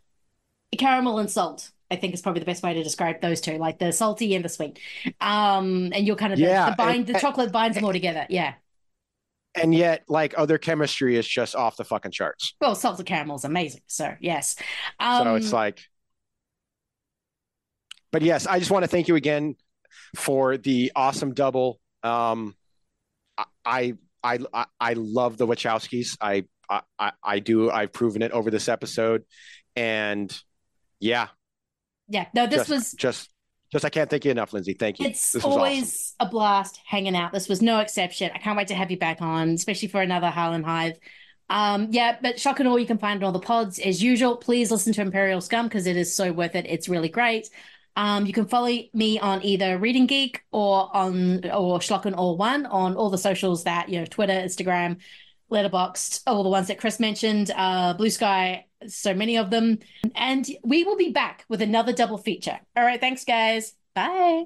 caramel 0.76 1.18
and 1.18 1.30
salt. 1.30 1.70
I 1.88 1.94
think 1.94 2.14
is 2.14 2.20
probably 2.22 2.40
the 2.40 2.46
best 2.46 2.64
way 2.64 2.74
to 2.74 2.82
describe 2.82 3.20
those 3.20 3.40
two, 3.40 3.58
like 3.58 3.78
the 3.78 3.92
salty 3.92 4.34
and 4.34 4.44
the 4.44 4.48
sweet. 4.48 4.80
Um, 5.20 5.92
and 5.94 6.04
you're 6.04 6.16
kind 6.16 6.32
of 6.32 6.38
Yeah, 6.40 6.70
the 6.70 6.74
bind, 6.76 7.08
and- 7.08 7.14
the 7.14 7.20
chocolate 7.20 7.52
binds 7.52 7.76
them 7.76 7.84
all 7.84 7.92
together. 7.92 8.26
Yeah. 8.28 8.54
and 9.54 9.72
yet, 9.72 10.02
like, 10.08 10.34
other 10.36 10.58
chemistry 10.58 11.16
is 11.16 11.26
just 11.26 11.54
off 11.54 11.76
the 11.76 11.84
fucking 11.84 12.10
charts. 12.10 12.54
Well, 12.60 12.74
salted 12.74 13.06
caramel 13.06 13.36
is 13.36 13.44
amazing. 13.44 13.82
So 13.86 14.14
yes. 14.20 14.56
Um, 14.98 15.22
so 15.24 15.34
it's 15.36 15.52
like, 15.52 15.80
but 18.12 18.22
yes, 18.22 18.46
I 18.46 18.58
just 18.58 18.70
want 18.70 18.82
to 18.82 18.88
thank 18.88 19.08
you 19.08 19.14
again 19.16 19.54
for 20.16 20.56
the 20.56 20.92
awesome 20.96 21.34
double. 21.34 21.80
Um, 22.02 22.54
I 23.64 23.94
I 24.26 24.38
I, 24.52 24.66
I 24.80 24.92
love 24.94 25.36
the 25.38 25.46
Wachowskis. 25.46 26.16
I, 26.20 26.44
I 26.98 27.12
I 27.22 27.38
do. 27.38 27.70
I've 27.70 27.92
proven 27.92 28.22
it 28.22 28.32
over 28.32 28.50
this 28.50 28.68
episode, 28.68 29.24
and 29.76 30.36
yeah, 30.98 31.28
yeah. 32.08 32.26
No, 32.34 32.46
this 32.46 32.60
just, 32.60 32.70
was 32.70 32.92
just 32.92 33.30
just 33.72 33.84
I 33.84 33.88
can't 33.88 34.10
thank 34.10 34.24
you 34.24 34.30
enough, 34.30 34.52
Lindsay. 34.52 34.74
Thank 34.74 34.98
you. 34.98 35.06
It's 35.06 35.36
always 35.44 36.14
a 36.20 36.26
blast 36.26 36.80
hanging 36.84 37.16
out. 37.16 37.32
This 37.32 37.48
was 37.48 37.62
no 37.62 37.80
exception. 37.80 38.30
I 38.34 38.38
can't 38.38 38.56
wait 38.56 38.68
to 38.68 38.74
have 38.74 38.90
you 38.90 38.98
back 38.98 39.22
on, 39.22 39.50
especially 39.50 39.88
for 39.88 40.00
another 40.00 40.28
Harlin 40.28 40.64
Hive. 40.64 40.98
Um, 41.48 41.88
yeah, 41.90 42.16
but 42.20 42.36
Schlock 42.36 42.58
and 42.58 42.68
Awe, 42.68 42.76
you 42.76 42.86
can 42.86 42.98
find 42.98 43.22
on 43.22 43.26
all 43.26 43.32
the 43.32 43.38
pods 43.38 43.78
as 43.78 44.02
usual. 44.02 44.36
Please 44.36 44.70
listen 44.70 44.92
to 44.94 45.00
Imperial 45.00 45.40
Scum 45.40 45.66
because 45.66 45.86
it 45.86 45.96
is 45.96 46.14
so 46.14 46.32
worth 46.32 46.56
it. 46.56 46.66
It's 46.68 46.88
really 46.88 47.08
great. 47.08 47.48
Um, 47.96 48.26
you 48.26 48.32
can 48.32 48.46
follow 48.46 48.76
me 48.92 49.18
on 49.18 49.42
either 49.42 49.78
Reading 49.78 50.06
Geek 50.06 50.42
or 50.52 50.94
on 50.94 51.48
or 51.50 51.78
Schlock 51.80 52.04
and 52.04 52.14
Awe 52.14 52.34
One 52.34 52.66
on 52.66 52.94
all 52.94 53.10
the 53.10 53.18
socials 53.18 53.64
that 53.64 53.88
you 53.88 53.98
know 53.98 54.06
Twitter, 54.06 54.34
Instagram, 54.34 54.98
Letterboxd, 55.50 56.22
all 56.26 56.42
the 56.42 56.50
ones 56.50 56.68
that 56.68 56.78
Chris 56.78 57.00
mentioned, 57.00 57.50
uh, 57.56 57.94
Blue 57.94 58.10
Sky, 58.10 58.66
so 58.86 59.14
many 59.14 59.38
of 59.38 59.50
them. 59.50 59.78
And 60.14 60.46
we 60.62 60.84
will 60.84 60.96
be 60.96 61.10
back 61.10 61.44
with 61.48 61.62
another 61.62 61.92
double 61.92 62.18
feature. 62.18 62.58
All 62.76 62.84
right, 62.84 63.00
thanks 63.00 63.24
guys. 63.24 63.74
Bye. 63.94 64.44